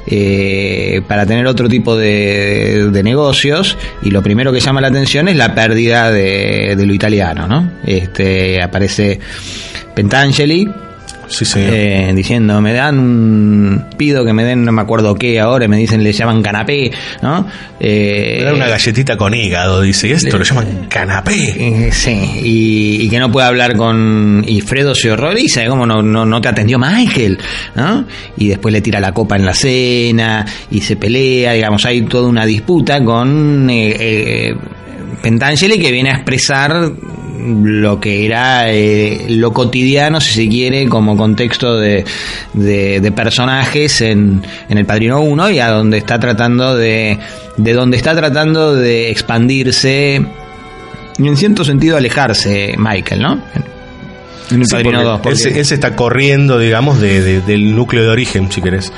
eh, 0.07 1.01
para 1.09 1.27
tener 1.27 1.47
otro 1.47 1.69
tipo 1.69 1.97
de, 1.97 2.91
de 2.91 3.03
negocios 3.03 3.77
y 4.03 4.11
lo 4.11 4.23
primero 4.23 4.53
que 4.53 4.61
llama 4.61 4.81
la 4.81 4.89
atención 4.89 5.29
es 5.29 5.37
la 5.37 5.55
pérdida 5.55 6.11
de, 6.11 6.75
de 6.77 6.87
lo 6.87 6.95
italiano, 6.95 7.47
¿no? 7.47 7.73
Este, 7.85 8.63
aparece 8.63 9.19
Pentangeli, 9.95 10.69
Eh, 11.57 12.13
diciendo, 12.15 12.61
me 12.61 12.73
dan 12.73 12.99
un... 12.99 13.85
pido 13.97 14.25
que 14.25 14.33
me 14.33 14.45
den, 14.45 14.65
no 14.65 14.73
me 14.73 14.83
acuerdo 14.83 15.15
qué 15.15 15.41
ahora, 15.41 15.67
me 15.69 15.77
dicen, 15.77 16.03
le 16.03 16.13
llaman 16.13 16.43
canapé, 16.43 16.93
¿no? 17.23 17.47
Eh, 17.81 18.37
me 18.39 18.45
dan 18.45 18.55
una 18.55 18.69
galletita 18.69 19.17
con 19.17 19.35
hígado, 19.35 19.81
dice, 19.81 20.09
y 20.09 20.13
esto 20.13 20.39
lo 20.39 20.45
llaman 20.45 20.87
canapé. 20.89 21.87
Eh, 21.87 21.91
sí, 21.93 22.41
y, 22.43 23.03
y, 23.03 23.09
que 23.09 23.19
no 23.19 23.31
puede 23.31 23.47
hablar 23.47 23.77
con... 23.77 24.45
Y 24.47 24.61
Fredo 24.61 24.95
se 24.95 25.11
horroriza, 25.11 25.67
¿cómo 25.67 25.85
no, 25.85 26.03
no, 26.03 26.25
no 26.25 26.41
te 26.41 26.49
atendió 26.49 26.79
Michael? 26.79 27.39
¿no? 27.75 28.07
Y 28.37 28.49
después 28.49 28.73
le 28.73 28.81
tira 28.81 29.01
la 29.01 29.13
copa 29.13 29.37
en 29.37 29.45
la 29.45 29.55
cena, 29.55 30.47
y 30.71 30.81
se 30.81 30.97
pelea, 30.97 31.53
digamos, 31.53 31.85
hay 31.85 32.03
toda 32.03 32.29
una 32.29 32.47
disputa 32.47 33.03
con... 33.05 33.69
Eh, 33.71 34.55
Pentangeli 35.23 35.79
que 35.79 35.91
viene 35.91 36.11
a 36.11 36.15
expresar 36.15 36.93
lo 37.47 38.01
que 38.01 38.27
era 38.27 38.71
eh, 38.73 39.27
lo 39.29 39.53
cotidiano, 39.53 40.21
si 40.21 40.33
se 40.33 40.49
quiere, 40.49 40.89
como 40.89 41.17
contexto 41.17 41.77
de, 41.77 42.05
de, 42.53 43.13
personajes 43.13 44.01
en, 44.01 44.43
en, 44.69 44.79
El 44.79 44.87
Padrino 44.87 45.21
1 45.21 45.51
y 45.51 45.61
a 45.61 45.69
donde 45.69 45.99
está 45.99 46.19
tratando 46.19 46.77
de, 46.77 47.19
de 47.57 47.73
donde 47.73 47.97
está 47.97 48.15
tratando 48.15 48.75
de 48.75 49.11
expandirse 49.11 50.25
y 51.19 51.29
en 51.29 51.37
cierto 51.37 51.65
sentido 51.65 51.97
alejarse 51.97 52.75
Michael, 52.77 53.23
¿no? 53.23 53.41
En 54.51 54.63
el 54.63 54.69
Padrino 54.69 55.03
2. 55.03 55.21
Él, 55.25 55.65
se, 55.65 55.75
está 55.75 55.97
corriendo, 55.97 56.59
digamos, 56.59 57.01
de, 57.01 57.41
del 57.41 57.75
núcleo 57.75 58.05
de 58.05 58.11
origen, 58.11 58.51
si 58.53 58.63
querés. 58.63 58.93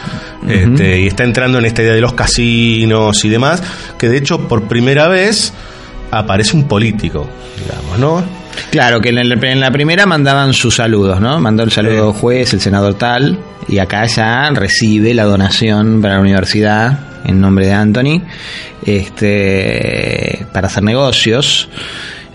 este, 0.46 1.00
y 1.00 1.06
está 1.06 1.24
entrando 1.24 1.58
en 1.58 1.64
esta 1.64 1.82
idea 1.82 1.94
de 1.94 2.00
los 2.00 2.12
casinos 2.12 3.24
y 3.24 3.28
demás, 3.28 3.62
que 3.96 4.08
de 4.08 4.18
hecho 4.18 4.46
por 4.46 4.64
primera 4.64 5.08
vez 5.08 5.52
aparece 6.10 6.56
un 6.56 6.64
político, 6.64 7.28
digamos, 7.58 7.98
¿no? 7.98 8.37
Claro, 8.70 9.00
que 9.00 9.10
en, 9.10 9.60
la 9.60 9.70
primera 9.70 10.06
mandaban 10.06 10.52
sus 10.52 10.76
saludos, 10.76 11.20
¿no? 11.20 11.40
Mandó 11.40 11.62
el 11.62 11.72
saludo 11.72 12.12
juez, 12.12 12.52
el 12.52 12.60
senador 12.60 12.94
tal, 12.94 13.38
y 13.68 13.78
acá 13.78 14.06
ya 14.06 14.50
recibe 14.50 15.14
la 15.14 15.24
donación 15.24 16.00
para 16.00 16.14
la 16.14 16.20
universidad 16.20 16.98
en 17.24 17.40
nombre 17.40 17.66
de 17.66 17.72
Anthony, 17.72 18.22
este, 18.84 20.46
para 20.52 20.68
hacer 20.68 20.82
negocios. 20.82 21.68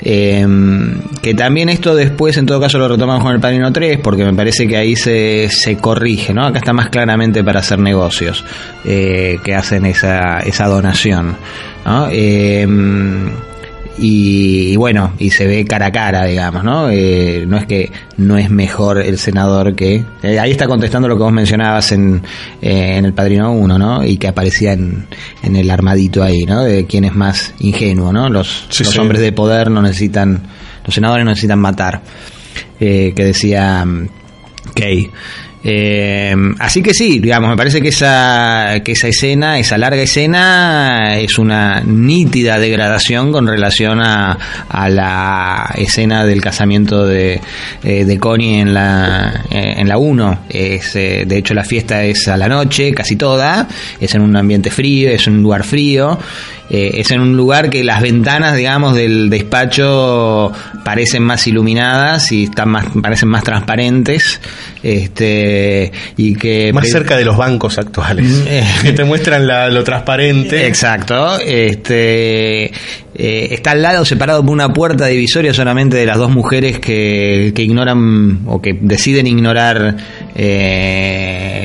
Em, 0.06 1.00
que 1.22 1.34
también 1.34 1.70
esto 1.70 1.96
después 1.96 2.36
en 2.36 2.46
todo 2.46 2.60
caso 2.60 2.78
lo 2.78 2.90
retomamos 2.90 3.24
con 3.24 3.34
el 3.34 3.40
Padrino 3.40 3.72
3 3.72 4.00
porque 4.04 4.26
me 4.26 4.34
parece 4.34 4.68
que 4.68 4.76
ahí 4.76 4.98
se, 4.98 5.48
se 5.50 5.78
corrige, 5.78 6.34
¿no? 6.34 6.46
Acá 6.46 6.58
está 6.58 6.74
más 6.74 6.90
claramente 6.90 7.42
para 7.42 7.62
hacer 7.62 7.80
negocios 7.80 8.44
eh, 8.84 9.40
que 9.46 9.56
hacen 9.56 9.86
esa, 9.86 10.40
esa 10.40 10.68
donación, 10.68 11.38
¿no? 11.86 12.10
Em, 12.12 13.32
y, 13.98 14.76
bueno, 14.76 15.14
y 15.20 15.30
se 15.30 15.46
ve 15.46 15.66
cara 15.66 15.88
a 15.88 15.92
cara, 15.92 16.26
digamos, 16.26 16.64
¿no? 16.64 16.90
Eh, 16.90 17.46
no 17.48 17.58
es 17.58 17.66
que 17.68 17.92
no 18.18 18.38
es 18.38 18.50
mejor 18.50 19.00
el 19.00 19.20
senador 19.20 19.76
que... 19.76 20.04
Eh, 20.24 20.40
ahí 20.40 20.52
está 20.52 20.68
contestando 20.68 21.08
lo 21.08 21.16
que 21.16 21.24
vos 21.24 21.32
mencionabas 21.32 21.92
en, 21.92 22.24
eh, 22.62 22.98
en 22.98 23.06
El 23.06 23.14
Padrino 23.14 23.52
1, 23.52 23.78
¿no? 23.78 24.04
Y 24.04 24.18
que 24.18 24.28
aparecía 24.28 24.74
en, 24.74 25.06
en 25.44 25.56
el 25.56 25.70
armadito 25.70 26.24
ahí, 26.24 26.44
¿no? 26.46 26.64
De 26.64 26.86
quién 26.86 27.06
es 27.06 27.14
más 27.14 27.54
ingenuo, 27.60 28.12
¿no? 28.12 28.30
Los, 28.30 28.68
los 28.80 28.98
hombres 28.98 29.22
de 29.22 29.32
poder 29.32 29.70
no 29.70 29.82
necesitan... 29.82 30.42
Los 30.86 30.96
senadores 30.96 31.24
no 31.24 31.32
necesitan 31.32 31.60
matar. 31.60 32.02
que 32.80 33.14
decía 33.16 33.86
mm, 33.86 34.08
Kay. 34.76 35.10
Eh, 35.66 36.36
así 36.60 36.82
que 36.82 36.94
sí, 36.94 37.20
digamos, 37.20 37.50
me 37.50 37.56
parece 37.56 37.82
que 37.82 37.90
esa, 37.90 38.82
que 38.84 38.92
esa 38.92 39.08
escena, 39.08 39.60
esa 39.60 39.78
larga 39.78 40.02
escena, 40.02 41.18
es 41.18 41.38
una 41.38 41.82
nítida 41.82 42.60
degradación 42.60 43.32
con 43.32 43.48
relación 43.48 44.02
a, 44.02 44.38
a 44.70 44.90
la 44.90 45.74
escena 45.78 46.26
del 46.26 46.42
casamiento 46.42 47.06
de, 47.06 47.40
eh, 47.84 48.06
de 48.06 48.20
Connie 48.20 48.60
en 48.60 48.74
la, 48.74 49.46
eh, 49.50 49.76
en 49.78 49.88
la 49.88 49.98
1. 49.98 50.40
Es, 50.50 50.96
eh, 50.96 51.24
de 51.26 51.38
hecho, 51.38 51.54
la 51.54 51.64
fiesta 51.64 52.04
es 52.04 52.28
a 52.28 52.38
la 52.38 52.48
noche, 52.48 52.94
casi 52.94 53.16
toda, 53.16 53.68
es 54.00 54.14
en 54.16 54.22
un 54.22 54.36
ambiente 54.36 54.70
frío, 54.70 55.10
es 55.10 55.28
un 55.28 55.42
lugar 55.42 55.64
frío, 55.64 56.20
eh, 56.70 57.02
es 57.02 57.12
en 57.12 57.20
un 57.20 57.36
lugar 57.36 57.70
que 57.70 57.84
las 57.84 58.02
ventanas, 58.02 58.56
digamos, 58.56 58.96
del 58.96 59.30
despacho 59.30 60.52
parecen 60.84 61.22
más 61.22 61.46
iluminadas 61.46 62.32
y 62.32 62.46
están 62.46 62.70
más, 62.70 62.86
parecen 63.02 63.28
más 63.30 63.44
transparentes, 63.44 64.40
este, 64.82 65.92
y 66.16 66.36
que 66.36 66.72
más 66.72 66.90
cerca 66.90 67.18
de 67.18 67.26
los 67.26 67.36
bancos 67.36 67.78
actuales, 67.78 68.26
mm, 68.26 68.48
eh. 68.48 68.68
que 68.82 68.94
te 68.94 69.04
muestran 69.04 69.46
lo 69.74 69.84
transparente. 69.84 70.66
Exacto, 70.66 71.38
este, 71.40 72.66
eh, 72.66 72.72
está 73.52 73.72
al 73.72 73.82
lado, 73.82 74.06
separado 74.06 74.42
por 74.42 74.52
una 74.52 74.72
puerta 74.72 75.08
divisoria 75.08 75.54
solamente 75.54 75.98
de 75.98 76.06
las 76.06 76.18
dos 76.18 76.32
mujeres 76.32 76.80
que, 76.80 77.52
que 77.54 77.62
ignoran 77.62 78.40
o 78.48 78.62
que 78.62 78.78
deciden 78.80 79.28
ignorar 79.28 79.98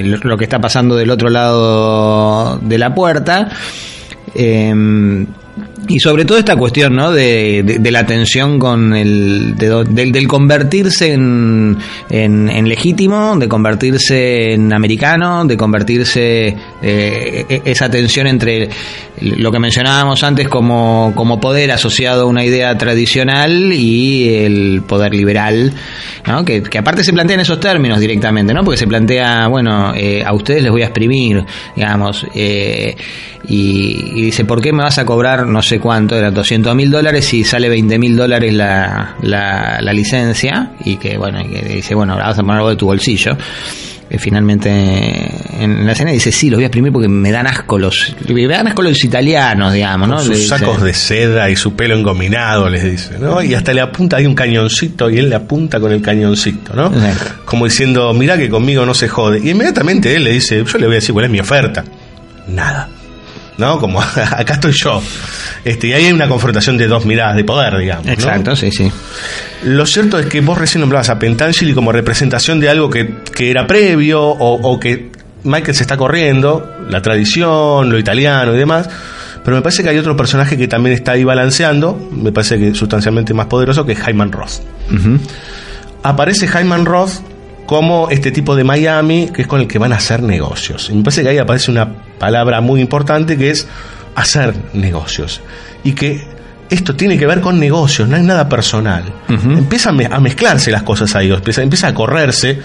lo 0.03 0.37
que 0.37 0.45
está 0.45 0.61
pasando 0.61 0.97
del 0.97 1.11
otro 1.11 1.31
lado 1.31 2.59
de 2.59 2.79
la 2.79 2.95
puerta. 2.95 3.49
Eh, 4.41 5.27
y 5.89 6.01
sobre 6.01 6.25
todo 6.25 6.39
esta 6.39 6.57
cuestión 6.57 6.95
¿no? 6.95 7.11
de, 7.13 7.81
la 7.91 8.05
tensión 8.05 8.59
con 8.59 8.95
el 8.95 9.57
del, 9.57 10.29
convertirse 10.29 11.13
en, 11.13 11.79
en, 12.11 12.69
legítimo, 12.69 13.37
de 13.39 13.49
convertirse 13.49 14.53
en 14.53 14.73
americano, 14.73 15.47
de 15.47 15.57
convertirse 15.57 16.49
eh, 16.83 17.47
e, 17.49 17.63
esa 17.65 17.91
tensión 17.91 18.27
entre 18.27 18.69
lo 19.21 19.53
que 19.53 19.59
mencionábamos 19.59 20.23
antes 20.23 20.49
como, 20.49 21.13
como 21.15 21.41
poder 21.41 21.71
asociado 21.73 22.23
a 22.23 22.27
una 22.27 22.45
idea 22.45 22.77
tradicional 22.77 23.73
y 23.73 24.35
el 24.35 24.83
poder 24.87 25.15
liberal, 25.15 25.73
¿no? 26.27 26.45
que, 26.45 26.63
aparte 26.79 27.05
se 27.05 27.13
plantea 27.13 27.35
en 27.35 27.41
esos 27.41 27.61
términos 27.61 28.01
directamente, 28.01 28.53
¿no? 28.53 28.63
porque 28.63 28.79
se 28.79 28.87
plantea, 28.87 29.49
bueno, 29.49 29.93
eh, 29.95 30.23
a 30.25 30.33
ustedes 30.35 30.63
les 30.63 30.71
voy 30.71 30.83
a 30.83 30.87
exprimir, 30.87 31.45
digamos, 31.75 32.27
eh, 32.35 32.97
y, 33.49 34.13
y 34.15 34.23
dice, 34.23 34.45
¿por 34.45 34.61
qué 34.61 34.73
me 34.73 34.83
vas 34.83 34.99
a 34.99 35.05
cobrar, 35.05 35.47
no 35.47 35.63
sé 35.63 35.79
cuánto, 35.79 36.17
era 36.17 36.31
200 36.31 36.75
mil 36.75 36.91
dólares 36.91 37.33
y 37.35 37.45
sale 37.45 37.69
20 37.69 37.99
mil 37.99 38.17
dólares 38.17 38.53
la, 38.53 39.17
la, 39.23 39.93
licencia 39.93 40.73
y 40.85 40.97
que 40.97 41.17
bueno, 41.17 41.39
que 41.49 41.75
dice, 41.77 41.95
bueno, 41.95 42.13
ahora 42.13 42.27
vas 42.27 42.39
a 42.39 42.43
poner 42.43 42.57
algo 42.57 42.71
de 42.71 42.77
tu 42.77 42.87
bolsillo. 42.87 43.37
Eh, 44.11 44.19
finalmente 44.19 44.69
en 45.63 45.85
la 45.85 45.93
escena 45.93 46.13
dice, 46.13 46.33
sí, 46.33 46.49
los 46.49 46.57
voy 46.57 46.65
a 46.65 46.69
exprimir 46.69 46.93
porque 46.93 47.09
me 47.09 47.31
dan 47.31 47.47
asco 47.47 47.79
los, 47.79 48.15
me 48.27 48.47
dan 48.47 48.69
asco 48.69 48.83
los 48.83 49.05
italianos, 49.05 49.73
digamos, 49.75 50.09
¿no? 50.09 50.21
sus 50.21 50.49
sacos 50.49 50.83
de 50.83 50.95
seda 50.95 51.51
y 51.51 51.57
su 51.57 51.75
pelo 51.75 51.95
engominado, 51.95 52.71
les 52.71 52.85
dice, 52.85 53.19
¿no? 53.19 53.43
Y 53.43 53.55
hasta 53.55 53.75
le 53.75 53.83
apunta, 53.83 54.17
hay 54.17 54.25
un 54.25 54.35
cañoncito 54.35 55.11
y 55.11 55.19
él 55.19 55.29
le 55.29 55.37
apunta 55.37 55.79
con 55.79 55.93
el 55.93 56.01
cañoncito, 56.01 56.75
¿no? 56.75 56.91
Como 57.45 57.67
diciendo, 57.67 58.15
mira 58.15 58.39
que 58.39 58.49
conmigo 58.49 58.87
no 58.87 58.95
se 58.95 59.09
jode. 59.09 59.41
Y 59.45 59.51
inmediatamente 59.51 60.15
él 60.15 60.25
le 60.25 60.33
dice, 60.33 60.65
yo 60.65 60.79
le 60.79 60.87
voy 60.87 60.95
a 60.95 61.01
decir 61.01 61.13
cuál 61.13 61.27
es 61.27 61.31
mi 61.31 61.41
oferta. 61.41 61.85
Nada. 62.47 62.89
¿no? 63.59 63.79
Como 63.79 64.01
acá 64.01 64.55
estoy 64.55 64.73
yo. 64.73 65.03
Este, 65.65 65.89
y 65.89 65.93
ahí 65.93 66.07
hay 66.07 66.13
una 66.13 66.29
confrontación 66.29 66.79
de 66.79 66.87
dos 66.87 67.05
miradas 67.05 67.37
de 67.37 67.45
poder, 67.45 67.77
digamos. 67.77 68.07
Exacto, 68.07 68.57
sí, 68.57 68.71
sí. 68.71 68.91
Lo 69.65 69.87
cierto 69.87 70.19
es 70.19 70.27
que 70.27 70.41
vos 70.41 70.57
recién 70.57 70.81
nombrabas 70.81 71.11
a 71.11 71.19
Pentangeli 71.19 71.75
como 71.75 71.91
representación 71.91 72.61
de 72.61 72.69
algo 72.69 72.89
que, 72.91 73.23
que 73.35 73.51
era 73.51 73.67
previo 73.67 74.23
o, 74.23 74.55
o, 74.55 74.79
que 74.79 75.11
Michael 75.43 75.75
se 75.75 75.83
está 75.83 75.97
corriendo, 75.97 76.77
la 76.89 77.03
tradición, 77.03 77.91
lo 77.91 77.99
italiano 77.99 78.55
y 78.55 78.59
demás. 78.59 78.89
Pero 79.45 79.57
me 79.57 79.63
parece 79.63 79.83
que 79.83 79.89
hay 79.89 79.99
otro 79.99 80.17
personaje 80.17 80.57
que 80.57 80.69
también 80.69 80.95
está 80.95 81.13
ahí 81.13 81.25
balanceando, 81.25 81.99
me 82.13 82.33
parece 82.33 82.59
que 82.59 82.75
sustancialmente 82.75 83.35
más 83.35 83.47
poderoso, 83.47 83.85
que 83.85 83.93
es 83.93 83.99
Hyman 84.07 84.31
Roth. 84.31 84.61
Aparece 86.03 86.47
Hyman 86.47 86.85
Roth 86.85 87.21
como 87.67 88.09
este 88.11 88.31
tipo 88.31 88.57
de 88.57 88.65
Miami, 88.65 89.29
que 89.33 89.43
es 89.43 89.49
con 89.49 89.61
el 89.61 89.67
que 89.67 89.79
van 89.79 89.93
a 89.93 89.97
hacer 89.97 90.23
negocios. 90.23 90.89
Y 90.91 90.95
me 90.95 91.03
parece 91.03 91.23
que 91.23 91.31
ahí 91.31 91.39
aparece 91.39 91.71
una 91.71 92.03
palabra 92.19 92.61
muy 92.61 92.81
importante 92.81 93.37
que 93.37 93.51
es 93.51 93.67
hacer 94.15 94.55
negocios. 94.73 95.41
Y 95.85 95.93
que 95.93 96.27
esto 96.71 96.95
tiene 96.95 97.19
que 97.19 97.27
ver 97.27 97.41
con 97.41 97.59
negocios, 97.59 98.09
no 98.09 98.17
es 98.17 98.23
nada 98.23 98.49
personal. 98.49 99.05
Empiezan 99.29 100.13
a 100.13 100.21
mezclarse 100.21 100.71
las 100.71 100.83
cosas 100.83 101.15
ahí, 101.15 101.31
empieza, 101.31 101.63
empieza 101.63 101.89
a 101.89 101.95
correrse. 101.95 102.59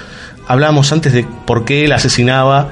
Hablábamos 0.48 0.92
antes 0.92 1.14
de 1.14 1.26
por 1.46 1.64
qué 1.66 1.86
él 1.86 1.92
asesinaba 1.94 2.70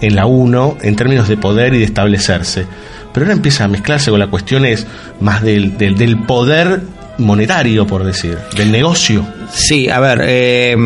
en 0.00 0.16
la 0.16 0.26
1 0.26 0.78
en 0.82 0.96
términos 0.96 1.28
de 1.28 1.36
poder 1.36 1.74
y 1.74 1.78
de 1.78 1.84
establecerse. 1.84 2.66
Pero 3.12 3.26
ahora 3.26 3.34
empieza 3.34 3.64
a 3.64 3.68
mezclarse 3.68 4.10
con 4.10 4.18
las 4.18 4.28
cuestiones 4.28 4.86
más 5.20 5.42
del, 5.42 5.78
del, 5.78 5.96
del 5.96 6.18
poder 6.18 6.80
monetario, 7.18 7.86
por 7.86 8.04
decir, 8.04 8.38
del 8.56 8.72
negocio. 8.72 9.24
Sí, 9.52 9.88
a 9.88 10.00
ver, 10.00 10.22
eh, 10.24 10.76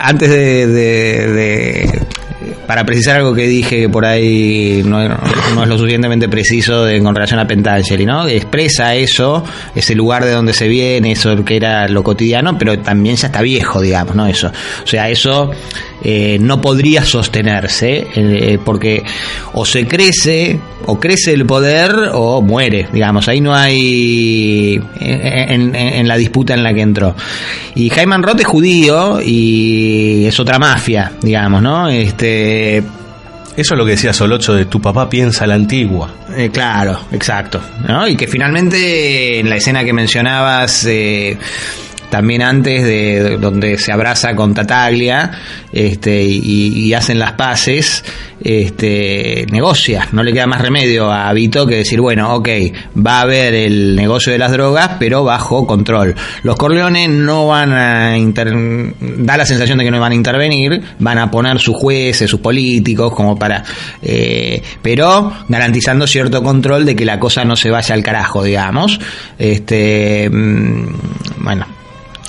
antes 0.00 0.30
de, 0.30 2.06
para 2.66 2.84
precisar 2.84 3.16
algo 3.16 3.34
que 3.34 3.46
dije 3.46 3.80
que 3.80 3.88
por 3.88 4.04
ahí 4.04 4.82
no, 4.84 5.02
es 5.02 5.68
lo 5.68 5.78
suficientemente 5.78 6.28
preciso 6.28 6.84
de, 6.84 7.02
con 7.02 7.14
relación 7.14 7.40
a 7.40 7.46
Pentangeli, 7.46 8.06
¿no? 8.06 8.26
Expresa 8.26 8.94
eso, 8.94 9.44
ese 9.74 9.94
lugar 9.94 10.24
de 10.24 10.32
donde 10.32 10.52
se 10.52 10.68
viene, 10.68 11.12
eso 11.12 11.44
que 11.44 11.56
era 11.56 11.88
lo 11.88 12.02
cotidiano, 12.02 12.56
pero 12.58 12.78
también 12.78 13.16
ya 13.16 13.26
está 13.26 13.42
viejo, 13.42 13.80
digamos, 13.80 14.14
¿no? 14.14 14.26
Eso. 14.26 14.48
O 14.82 14.86
sea, 14.86 15.08
eso 15.08 15.50
eh, 16.04 16.38
no 16.40 16.60
podría 16.60 17.04
sostenerse, 17.04 18.06
eh, 18.14 18.58
porque 18.64 19.02
o 19.54 19.64
se 19.64 19.86
crece, 19.86 20.58
o 20.86 21.00
crece 21.00 21.32
el 21.32 21.46
poder, 21.46 22.10
o 22.12 22.42
muere, 22.42 22.88
digamos, 22.92 23.26
ahí 23.28 23.40
no 23.40 23.54
hay 23.54 24.80
en, 25.00 25.74
en- 25.74 25.74
en 25.74 26.06
la 26.08 26.16
disputa 26.16 26.54
en 26.54 26.62
la 26.62 26.74
que 26.74 26.82
entró. 26.82 27.16
Y 27.74 27.88
Jaime 27.90 28.16
Roth 28.18 28.40
es 28.40 28.46
judío 28.46 29.20
y 29.24 30.26
es 30.26 30.38
otra 30.38 30.58
mafia, 30.58 31.12
digamos, 31.22 31.62
¿no? 31.62 31.88
Este, 31.88 32.78
Eso 33.56 33.74
es 33.74 33.78
lo 33.78 33.84
que 33.84 33.92
decía 33.92 34.12
Solocho 34.12 34.52
de 34.54 34.66
tu 34.66 34.80
papá 34.80 35.08
piensa 35.08 35.46
la 35.46 35.54
antigua. 35.54 36.12
eh, 36.36 36.50
claro, 36.52 36.98
exacto. 37.12 37.60
¿no? 37.88 38.06
Y 38.08 38.16
que 38.16 38.26
finalmente 38.26 39.38
en 39.40 39.48
la 39.48 39.56
escena 39.56 39.84
que 39.84 39.92
mencionabas 39.92 40.84
eh, 40.86 41.38
también 42.14 42.42
antes 42.42 42.84
de 42.84 43.38
donde 43.38 43.76
se 43.76 43.90
abraza 43.90 44.36
con 44.36 44.54
Tataglia 44.54 45.32
este, 45.72 46.22
y, 46.22 46.94
hacen 46.94 47.18
las 47.18 47.32
paces, 47.32 48.04
este, 48.40 49.44
negocia. 49.50 50.06
No 50.12 50.22
le 50.22 50.32
queda 50.32 50.46
más 50.46 50.60
remedio 50.60 51.10
a 51.10 51.32
Vito 51.32 51.66
que 51.66 51.78
decir, 51.78 52.00
bueno, 52.00 52.36
ok, 52.36 52.48
va 53.04 53.18
a 53.18 53.20
haber 53.22 53.52
el 53.54 53.96
negocio 53.96 54.30
de 54.30 54.38
las 54.38 54.52
drogas, 54.52 54.90
pero 55.00 55.24
bajo 55.24 55.66
control. 55.66 56.14
Los 56.44 56.54
Corleones 56.54 57.08
no 57.08 57.48
van 57.48 57.72
a 57.72 58.16
inter- 58.16 58.94
da 59.00 59.36
la 59.36 59.44
sensación 59.44 59.78
de 59.78 59.84
que 59.84 59.90
no 59.90 59.98
van 59.98 60.12
a 60.12 60.14
intervenir, 60.14 60.80
van 61.00 61.18
a 61.18 61.32
poner 61.32 61.58
sus 61.58 61.74
jueces, 61.74 62.30
sus 62.30 62.38
políticos, 62.38 63.12
como 63.12 63.36
para, 63.36 63.64
eh, 64.00 64.62
pero 64.82 65.32
garantizando 65.48 66.06
cierto 66.06 66.44
control 66.44 66.84
de 66.84 66.94
que 66.94 67.04
la 67.04 67.18
cosa 67.18 67.44
no 67.44 67.56
se 67.56 67.70
vaya 67.70 67.92
al 67.92 68.04
carajo, 68.04 68.44
digamos. 68.44 69.00
Este, 69.36 70.30
mm, 70.30 70.86
bueno, 71.38 71.66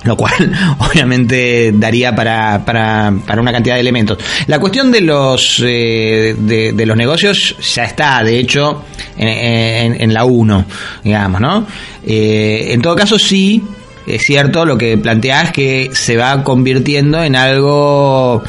lo 0.05 0.15
cual 0.15 0.51
obviamente 0.79 1.71
daría 1.73 2.15
para, 2.15 2.63
para, 2.65 3.13
para 3.25 3.41
una 3.41 3.51
cantidad 3.51 3.75
de 3.75 3.81
elementos. 3.81 4.17
La 4.47 4.59
cuestión 4.59 4.91
de 4.91 5.01
los 5.01 5.61
eh, 5.65 6.35
de, 6.37 6.85
los 6.85 6.95
negocios 6.95 7.55
ya 7.73 7.83
está, 7.85 8.23
de 8.23 8.37
hecho, 8.39 8.83
en, 9.17 9.27
en- 9.27 10.01
en 10.01 10.13
la 10.13 10.23
1, 10.25 10.65
digamos, 11.03 11.41
¿no? 11.41 11.65
Eh, 12.05 12.67
en 12.71 12.81
todo 12.81 12.95
caso, 12.95 13.17
sí, 13.17 13.63
es 14.07 14.21
cierto, 14.23 14.65
lo 14.65 14.77
que 14.77 14.97
planteás 14.97 15.51
que 15.51 15.89
se 15.93 16.15
va 16.17 16.43
convirtiendo 16.43 17.23
en 17.23 17.35
algo 17.35 18.43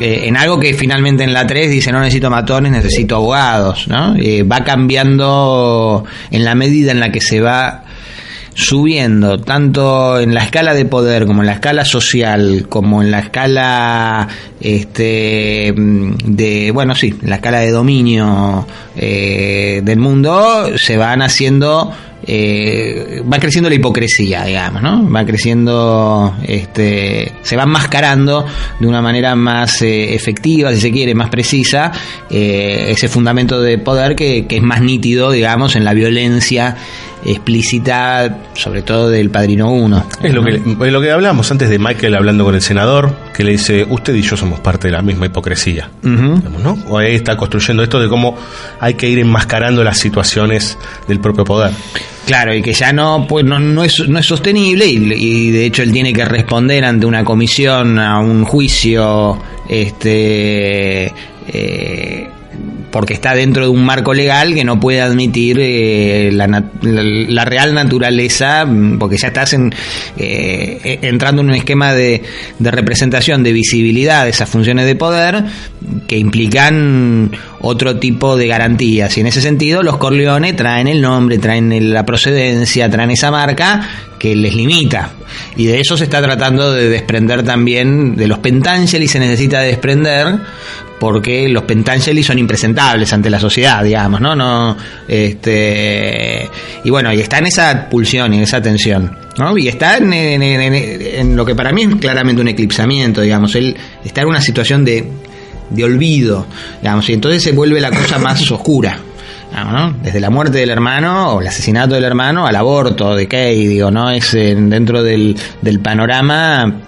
eh, 0.00 0.22
en 0.24 0.36
algo 0.36 0.58
que 0.58 0.72
finalmente 0.74 1.24
en 1.24 1.32
la 1.32 1.46
3 1.46 1.70
dice 1.70 1.92
no 1.92 2.00
necesito 2.00 2.30
matones, 2.30 2.72
necesito 2.72 3.16
abogados, 3.16 3.86
¿no? 3.88 4.14
Eh, 4.16 4.42
va 4.42 4.64
cambiando 4.64 6.04
en 6.30 6.44
la 6.44 6.54
medida 6.54 6.92
en 6.92 7.00
la 7.00 7.10
que 7.12 7.20
se 7.20 7.40
va 7.40 7.82
subiendo 8.58 9.38
tanto 9.38 10.18
en 10.18 10.34
la 10.34 10.42
escala 10.42 10.74
de 10.74 10.84
poder 10.84 11.26
como 11.26 11.42
en 11.42 11.46
la 11.46 11.52
escala 11.52 11.84
social 11.84 12.66
como 12.68 13.00
en 13.04 13.12
la 13.12 13.20
escala 13.20 14.26
este 14.60 15.72
de 15.76 16.72
bueno 16.72 16.96
sí 16.96 17.14
en 17.22 17.30
la 17.30 17.36
escala 17.36 17.60
de 17.60 17.70
dominio 17.70 18.66
eh, 18.96 19.80
del 19.84 20.00
mundo 20.00 20.76
se 20.76 20.96
van 20.96 21.22
haciendo 21.22 21.92
eh, 22.26 23.22
va 23.32 23.38
creciendo 23.38 23.68
la 23.68 23.76
hipocresía 23.76 24.44
digamos 24.44 24.82
no 24.82 25.08
va 25.08 25.24
creciendo 25.24 26.34
este 26.42 27.32
se 27.42 27.56
va 27.56 27.62
enmascarando 27.62 28.44
de 28.80 28.86
una 28.88 29.00
manera 29.00 29.36
más 29.36 29.82
eh, 29.82 30.14
efectiva 30.14 30.74
si 30.74 30.80
se 30.80 30.90
quiere 30.90 31.14
más 31.14 31.30
precisa 31.30 31.92
eh, 32.28 32.86
ese 32.88 33.06
fundamento 33.06 33.60
de 33.60 33.78
poder 33.78 34.16
que, 34.16 34.46
que 34.48 34.56
es 34.56 34.62
más 34.62 34.82
nítido 34.82 35.30
digamos 35.30 35.76
en 35.76 35.84
la 35.84 35.94
violencia 35.94 36.76
explícita, 37.30 38.38
sobre 38.54 38.82
todo 38.82 39.08
del 39.10 39.30
Padrino 39.30 39.70
1. 39.72 40.06
Es 40.22 40.34
lo, 40.34 40.42
que, 40.42 40.54
es 40.56 40.92
lo 40.92 41.00
que 41.00 41.10
hablamos 41.10 41.50
antes 41.50 41.68
de 41.68 41.78
Michael 41.78 42.14
hablando 42.14 42.44
con 42.44 42.54
el 42.54 42.62
senador, 42.62 43.14
que 43.34 43.44
le 43.44 43.52
dice, 43.52 43.86
usted 43.88 44.14
y 44.14 44.22
yo 44.22 44.36
somos 44.36 44.60
parte 44.60 44.88
de 44.88 44.92
la 44.92 45.02
misma 45.02 45.26
hipocresía. 45.26 45.90
Digamos, 46.02 46.62
¿no? 46.62 46.78
O 46.88 46.98
ahí 46.98 47.14
está 47.14 47.36
construyendo 47.36 47.82
esto 47.82 48.00
de 48.00 48.08
cómo 48.08 48.36
hay 48.80 48.94
que 48.94 49.08
ir 49.08 49.18
enmascarando 49.18 49.84
las 49.84 49.98
situaciones 49.98 50.78
del 51.06 51.20
propio 51.20 51.44
poder. 51.44 51.72
Claro, 52.26 52.54
y 52.54 52.60
que 52.62 52.72
ya 52.72 52.92
no, 52.92 53.26
pues 53.28 53.44
no, 53.44 53.58
no 53.58 53.82
es, 53.84 54.06
no 54.08 54.18
es 54.18 54.26
sostenible 54.26 54.86
y, 54.86 54.96
y 55.14 55.50
de 55.50 55.64
hecho 55.66 55.82
él 55.82 55.92
tiene 55.92 56.12
que 56.12 56.24
responder 56.24 56.84
ante 56.84 57.06
una 57.06 57.24
comisión, 57.24 57.98
a 57.98 58.18
un 58.20 58.44
juicio, 58.44 59.38
este... 59.68 61.12
eh, 61.48 62.28
porque 62.98 63.14
está 63.14 63.32
dentro 63.32 63.62
de 63.62 63.68
un 63.68 63.84
marco 63.84 64.12
legal 64.12 64.54
que 64.54 64.64
no 64.64 64.80
puede 64.80 65.00
admitir 65.00 65.56
eh, 65.60 66.30
la, 66.32 66.48
la- 66.48 66.64
la 66.82 67.44
real 67.44 67.72
naturaleza, 67.72 68.64
mm, 68.66 68.98
porque 68.98 69.16
ya 69.16 69.28
estás 69.28 69.52
en, 69.52 69.72
eh, 70.16 70.80
eh, 70.82 70.98
entrando 71.02 71.42
en 71.42 71.50
un 71.50 71.54
esquema 71.54 71.94
de, 71.94 72.24
de 72.58 72.70
representación, 72.72 73.44
de 73.44 73.52
visibilidad 73.52 74.24
de 74.24 74.30
esas 74.30 74.48
funciones 74.48 74.84
de 74.84 74.96
poder 74.96 75.44
que 76.08 76.18
implican 76.18 77.30
otro 77.60 78.00
tipo 78.00 78.36
de 78.36 78.48
garantías. 78.48 79.16
Y 79.16 79.20
en 79.20 79.28
ese 79.28 79.42
sentido, 79.42 79.84
los 79.84 79.96
Corleone 79.98 80.52
traen 80.54 80.88
el 80.88 81.00
nombre, 81.00 81.38
traen 81.38 81.92
la 81.94 82.04
procedencia, 82.04 82.90
traen 82.90 83.12
esa 83.12 83.30
marca 83.30 83.88
que 84.18 84.34
les 84.34 84.56
limita. 84.56 85.12
Y 85.56 85.66
de 85.66 85.78
eso 85.78 85.96
se 85.96 86.02
está 86.02 86.20
tratando 86.20 86.72
de 86.72 86.88
desprender 86.88 87.44
también, 87.44 88.16
de 88.16 88.26
los 88.26 88.40
Pentangeli 88.40 89.06
se 89.06 89.20
necesita 89.20 89.60
desprender 89.60 90.40
porque 90.98 91.48
los 91.48 91.62
Pentangeli 91.64 92.22
son 92.22 92.38
impresentables 92.38 93.12
ante 93.12 93.30
la 93.30 93.38
sociedad, 93.40 93.82
digamos, 93.84 94.20
¿no? 94.20 94.34
no 94.34 94.76
este 95.06 96.48
Y 96.84 96.90
bueno, 96.90 97.12
y 97.12 97.20
está 97.20 97.38
en 97.38 97.46
esa 97.46 97.88
pulsión 97.88 98.32
y 98.34 98.38
en 98.38 98.42
esa 98.42 98.60
tensión, 98.60 99.16
¿no? 99.38 99.56
Y 99.56 99.68
está 99.68 99.96
en, 99.98 100.12
en- 100.12 100.42
en- 100.42 100.60
en- 100.74 101.02
en 101.02 101.36
lo 101.36 101.44
que 101.44 101.54
para 101.54 101.72
mí 101.72 101.82
es 101.82 101.94
claramente 101.96 102.42
un 102.42 102.48
eclipsamiento, 102.48 103.20
digamos, 103.20 103.54
él 103.54 103.76
está 104.04 104.22
en 104.22 104.28
una 104.28 104.40
situación 104.40 104.84
de, 104.84 105.08
de 105.70 105.84
olvido, 105.84 106.46
digamos, 106.82 107.08
y 107.08 107.12
entonces 107.12 107.42
se 107.42 107.52
vuelve 107.52 107.80
la 107.80 107.90
cosa 107.90 108.18
más 108.18 108.50
oscura. 108.50 108.98
¿no? 109.50 109.94
Desde 110.02 110.20
la 110.20 110.28
muerte 110.28 110.58
del 110.58 110.68
hermano 110.68 111.32
o 111.36 111.40
el 111.40 111.46
asesinato 111.46 111.94
del 111.94 112.04
hermano 112.04 112.46
al 112.46 112.54
aborto 112.54 113.16
de 113.16 113.26
Kay, 113.26 113.66
digo, 113.66 113.90
¿no? 113.90 114.10
Es 114.10 114.34
eh, 114.34 114.54
dentro 114.54 115.02
del, 115.02 115.34
del 115.62 115.80
panorama 115.80 116.80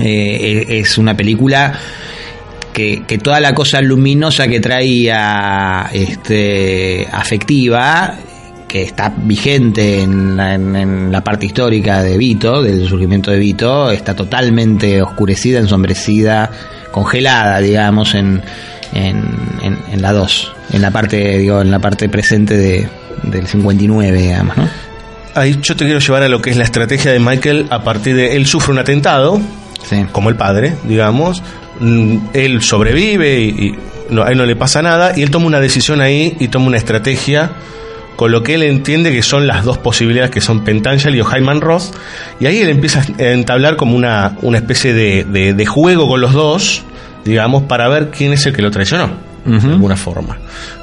eh, 0.00 0.66
es 0.68 0.98
una 0.98 1.16
película 1.16 1.72
que, 2.72 3.04
que 3.06 3.18
toda 3.18 3.40
la 3.40 3.54
cosa 3.54 3.80
luminosa 3.80 4.48
que 4.48 4.60
traía 4.60 5.88
este, 5.92 7.06
afectiva, 7.12 8.14
que 8.68 8.82
está 8.82 9.12
vigente 9.16 10.00
en 10.02 10.36
la, 10.36 10.54
en- 10.54 10.76
en 10.76 11.12
la 11.12 11.22
parte 11.22 11.46
histórica 11.46 12.02
de 12.02 12.16
Vito, 12.16 12.62
del 12.62 12.88
surgimiento 12.88 13.30
de 13.30 13.38
Vito, 13.38 13.90
está 13.90 14.14
totalmente 14.16 15.02
oscurecida, 15.02 15.58
ensombrecida, 15.58 16.50
congelada, 16.90 17.58
digamos, 17.60 18.14
en, 18.14 18.40
en, 18.94 19.22
en- 19.62 19.78
en 19.92 20.02
la 20.02 20.12
2, 20.12 20.52
en 20.72 20.82
la 20.82 20.90
parte, 20.90 21.38
digo, 21.38 21.60
en 21.60 21.70
la 21.70 21.78
parte 21.80 22.08
presente 22.08 22.56
de, 22.56 22.88
del 23.24 23.46
59, 23.46 24.18
digamos, 24.22 24.56
¿no? 24.56 24.68
Ahí 25.34 25.58
yo 25.62 25.74
te 25.76 25.84
quiero 25.86 25.98
llevar 26.00 26.22
a 26.22 26.28
lo 26.28 26.42
que 26.42 26.50
es 26.50 26.56
la 26.58 26.64
estrategia 26.64 27.10
de 27.10 27.18
Michael 27.18 27.66
a 27.70 27.82
partir 27.82 28.14
de 28.16 28.36
él 28.36 28.46
sufre 28.46 28.72
un 28.72 28.78
atentado, 28.78 29.40
como 30.12 30.28
el 30.30 30.36
padre, 30.36 30.74
digamos, 30.84 31.42
él 32.32 32.62
sobrevive 32.62 33.40
y, 33.40 33.48
y 33.48 33.74
no, 34.10 34.22
a 34.22 34.30
él 34.30 34.38
no 34.38 34.46
le 34.46 34.56
pasa 34.56 34.82
nada 34.82 35.12
y 35.16 35.22
él 35.22 35.30
toma 35.30 35.46
una 35.46 35.60
decisión 35.60 36.00
ahí 36.00 36.36
y 36.38 36.48
toma 36.48 36.66
una 36.66 36.76
estrategia 36.76 37.50
con 38.16 38.30
lo 38.30 38.42
que 38.42 38.54
él 38.54 38.62
entiende 38.62 39.10
que 39.12 39.22
son 39.22 39.46
las 39.46 39.64
dos 39.64 39.78
posibilidades 39.78 40.30
que 40.30 40.40
son 40.40 40.62
Pentangeli 40.64 41.20
o 41.20 41.24
Hyman 41.24 41.60
Roth 41.60 41.94
y 42.40 42.46
ahí 42.46 42.58
él 42.58 42.68
empieza 42.68 43.00
a 43.18 43.22
entablar 43.30 43.76
como 43.76 43.96
una, 43.96 44.36
una 44.42 44.58
especie 44.58 44.92
de, 44.92 45.24
de- 45.24 45.54
de 45.54 45.66
juego 45.66 46.06
con 46.08 46.20
los 46.20 46.32
dos, 46.32 46.82
digamos, 47.24 47.62
para 47.64 47.88
ver 47.88 48.10
quién 48.10 48.32
es 48.32 48.44
el 48.46 48.52
que 48.52 48.62
lo 48.62 48.70
traicionó, 48.70 49.10
de 49.44 49.56
alguna 49.72 49.96
forma. 49.96 50.38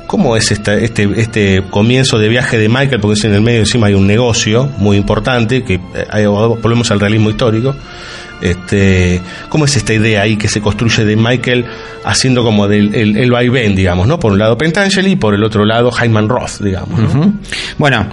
¿Cómo 0.07 0.35
es 0.35 0.51
esta- 0.51 0.73
este, 0.73 1.07
este 1.17 1.61
comienzo 1.69 2.17
de 2.17 2.29
viaje 2.29 2.57
de 2.57 2.67
Michael? 2.67 2.99
Porque 2.99 3.27
en 3.27 3.35
el 3.35 3.41
medio 3.41 3.59
encima 3.59 3.87
hay 3.87 3.93
un 3.93 4.07
negocio 4.07 4.67
muy 4.79 4.97
importante, 4.97 5.63
que 5.63 5.75
eh, 6.15 6.25
volvemos 6.27 6.89
al 6.89 6.99
realismo 6.99 7.29
histórico. 7.29 7.75
Este, 8.41 9.21
¿Cómo 9.49 9.65
es 9.65 9.75
esta 9.75 9.93
idea 9.93 10.21
ahí 10.21 10.37
que 10.37 10.47
se 10.47 10.61
construye 10.61 11.05
de 11.05 11.15
Michael 11.15 11.65
haciendo 12.03 12.43
como 12.43 12.67
del, 12.67 12.95
el, 12.95 13.31
vaivén, 13.31 13.75
digamos, 13.75 14.07
¿no? 14.07 14.19
Por 14.19 14.31
un 14.31 14.39
lado 14.39 14.57
Pentangeli 14.57 15.11
y 15.11 15.15
por 15.15 15.33
el 15.33 15.43
otro 15.43 15.65
lado 15.65 15.91
Hyman 15.91 16.29
Roth, 16.29 16.61
digamos. 16.61 16.99
Bueno, 17.77 18.07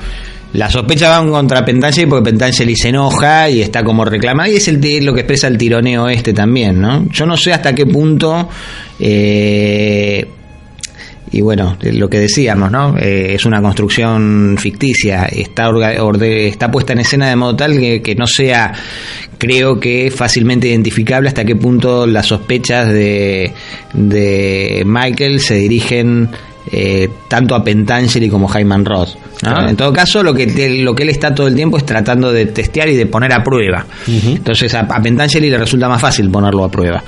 la 0.53 0.71
sospecha 0.71 1.11
van 1.11 1.31
contra 1.31 1.65
Pentangeli 1.65 2.07
porque 2.07 2.31
Pentangeli 2.31 2.75
se 2.77 2.89
enoja 2.89 3.51
y 3.51 3.61
está 3.61 3.85
como 3.85 4.05
reclamada 4.05 4.49
y 4.49 4.57
es 4.57 5.05
lo 5.05 5.13
que 5.13 5.21
expresa 5.21 5.49
el 5.49 5.59
tironeo 5.59 6.09
este 6.09 6.33
también, 6.33 6.81
¿no? 6.81 7.07
Yo 7.11 7.27
no 7.27 7.37
sé 7.37 7.53
hasta 7.53 7.75
qué 7.75 7.87
punto 7.87 8.49
eh, 8.99 10.27
y 11.33 11.41
bueno, 11.41 11.77
lo 11.83 12.09
que 12.09 12.19
decíamos, 12.21 12.71
¿no? 12.71 12.97
Eh, 12.99 13.35
es 13.35 13.45
una 13.47 13.61
construcción 13.61 14.57
ficticia, 14.59 15.25
está, 15.25 15.69
orde- 15.69 16.47
está 16.49 16.71
puesta 16.71 16.93
en 16.93 17.01
escena 17.01 17.29
de 17.29 17.37
modo 17.37 17.57
tal 17.57 17.79
que, 17.79 18.01
que 18.03 18.15
no 18.15 18.27
sea, 18.27 18.73
creo 19.39 19.79
que 19.81 20.11
fácilmente 20.15 20.69
identificable 20.69 21.29
hasta 21.29 21.45
qué 21.45 21.57
punto 21.57 22.07
las 22.07 22.27
sospechas 22.27 22.89
de, 22.89 23.53
de 23.93 24.83
Michael 24.87 25.41
se 25.41 25.57
dirigen 25.57 26.29
eh, 26.71 27.09
tanto 27.29 27.55
a 27.55 27.63
Pentangeli 27.65 28.29
como 28.29 28.49
Hyman. 28.49 28.85
¿no? 28.85 29.07
Claro. 29.41 29.69
En 29.69 29.77
todo 29.77 29.93
caso, 29.93 30.23
lo 30.23 30.33
que, 30.35 30.47
te- 30.47 30.83
lo 30.83 30.95
que 30.95 31.03
él 31.05 31.11
está 31.11 31.35
todo 31.35 31.47
el 31.49 31.55
tiempo 31.55 31.77
es 31.77 31.85
tratando 31.85 32.33
de 32.33 32.47
testear 32.47 32.89
y 32.89 32.97
de 32.97 33.07
poner 33.07 33.33
a 33.33 33.43
prueba. 33.45 33.85
Entonces 34.07 34.73
a, 34.75 34.81
a 34.81 35.03
Pentangeli 35.03 35.51
le 35.51 35.59
resulta 35.59 35.89
más 35.89 36.01
fácil 36.01 36.31
ponerlo 36.31 36.65
a 36.65 36.71
prueba, 36.71 37.03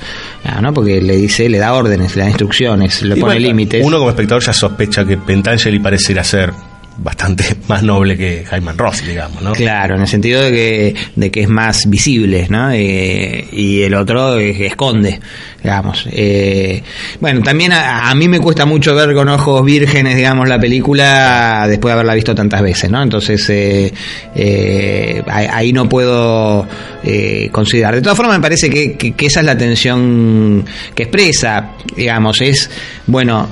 ah, 0.45 0.61
¿no? 0.61 0.73
porque 0.75 1.01
le 1.01 1.17
dice, 1.17 1.49
le 1.49 1.59
da 1.59 1.73
órdenes, 1.75 2.15
le 2.17 2.23
da 2.23 2.29
instrucciones, 2.29 3.03
le 3.03 3.17
Y 3.17 3.21
pone 3.21 3.35
bueno, 3.35 3.47
límites. 3.49 3.85
Uno 3.85 3.99
como 3.99 4.11
espectador 4.11 4.43
ya 4.43 4.53
sospecha 4.53 5.05
que 5.05 5.17
Pentangeli 5.17 5.79
pareciera 5.79 6.23
ser 6.25 6.53
bastante 6.99 7.45
más 7.69 7.83
noble 7.83 8.17
que 8.17 8.45
Hyman 8.51 8.77
Roth, 8.77 9.03
digamos, 9.07 9.41
¿no? 9.43 9.53
Claro, 9.53 9.95
en 9.95 10.03
el 10.03 10.09
sentido 10.09 10.43
de 10.43 10.51
que, 10.53 10.95
de 11.17 11.31
que 11.31 11.43
es 11.43 11.49
más 11.49 11.89
visible, 11.89 12.47
¿no? 12.51 12.71
Eh, 12.73 13.47
y 13.53 13.83
el 13.83 13.95
otro 13.95 14.37
esconde, 14.39 15.21
digamos. 15.63 16.07
Eh, 16.11 16.83
bueno, 17.21 17.41
también 17.43 17.73
a, 17.73 18.11
a 18.11 18.15
mí 18.15 18.29
me 18.29 18.41
cuesta 18.41 18.65
mucho 18.67 18.95
ver 18.95 19.15
con 19.15 19.29
ojos 19.29 19.65
vírgenes, 19.65 20.17
digamos, 20.17 20.49
la 20.49 20.59
película 20.59 21.67
después 21.69 21.91
de 21.91 21.93
haberla 21.95 22.15
visto 22.15 22.35
tantas 22.35 22.63
veces, 22.63 22.91
¿no? 22.91 23.03
Entonces, 23.03 23.49
eh, 23.51 23.93
eh, 24.35 25.23
ahí 25.29 25.47
ahí 25.51 25.73
no 25.73 25.89
puedo 25.89 26.67
eh, 27.05 27.49
considerar. 27.53 27.95
De 27.95 28.03
todas 28.03 28.17
formas, 28.17 28.37
me 28.37 28.43
parece 28.43 28.69
que, 28.71 28.97
que- 28.97 29.13
que 29.13 29.27
esa 29.27 29.41
es 29.41 29.47
la 29.47 29.57
tensión 29.57 30.65
que 30.95 31.05
expresa, 31.05 31.73
digamos, 31.97 32.41
es, 32.41 32.71
bueno, 33.07 33.49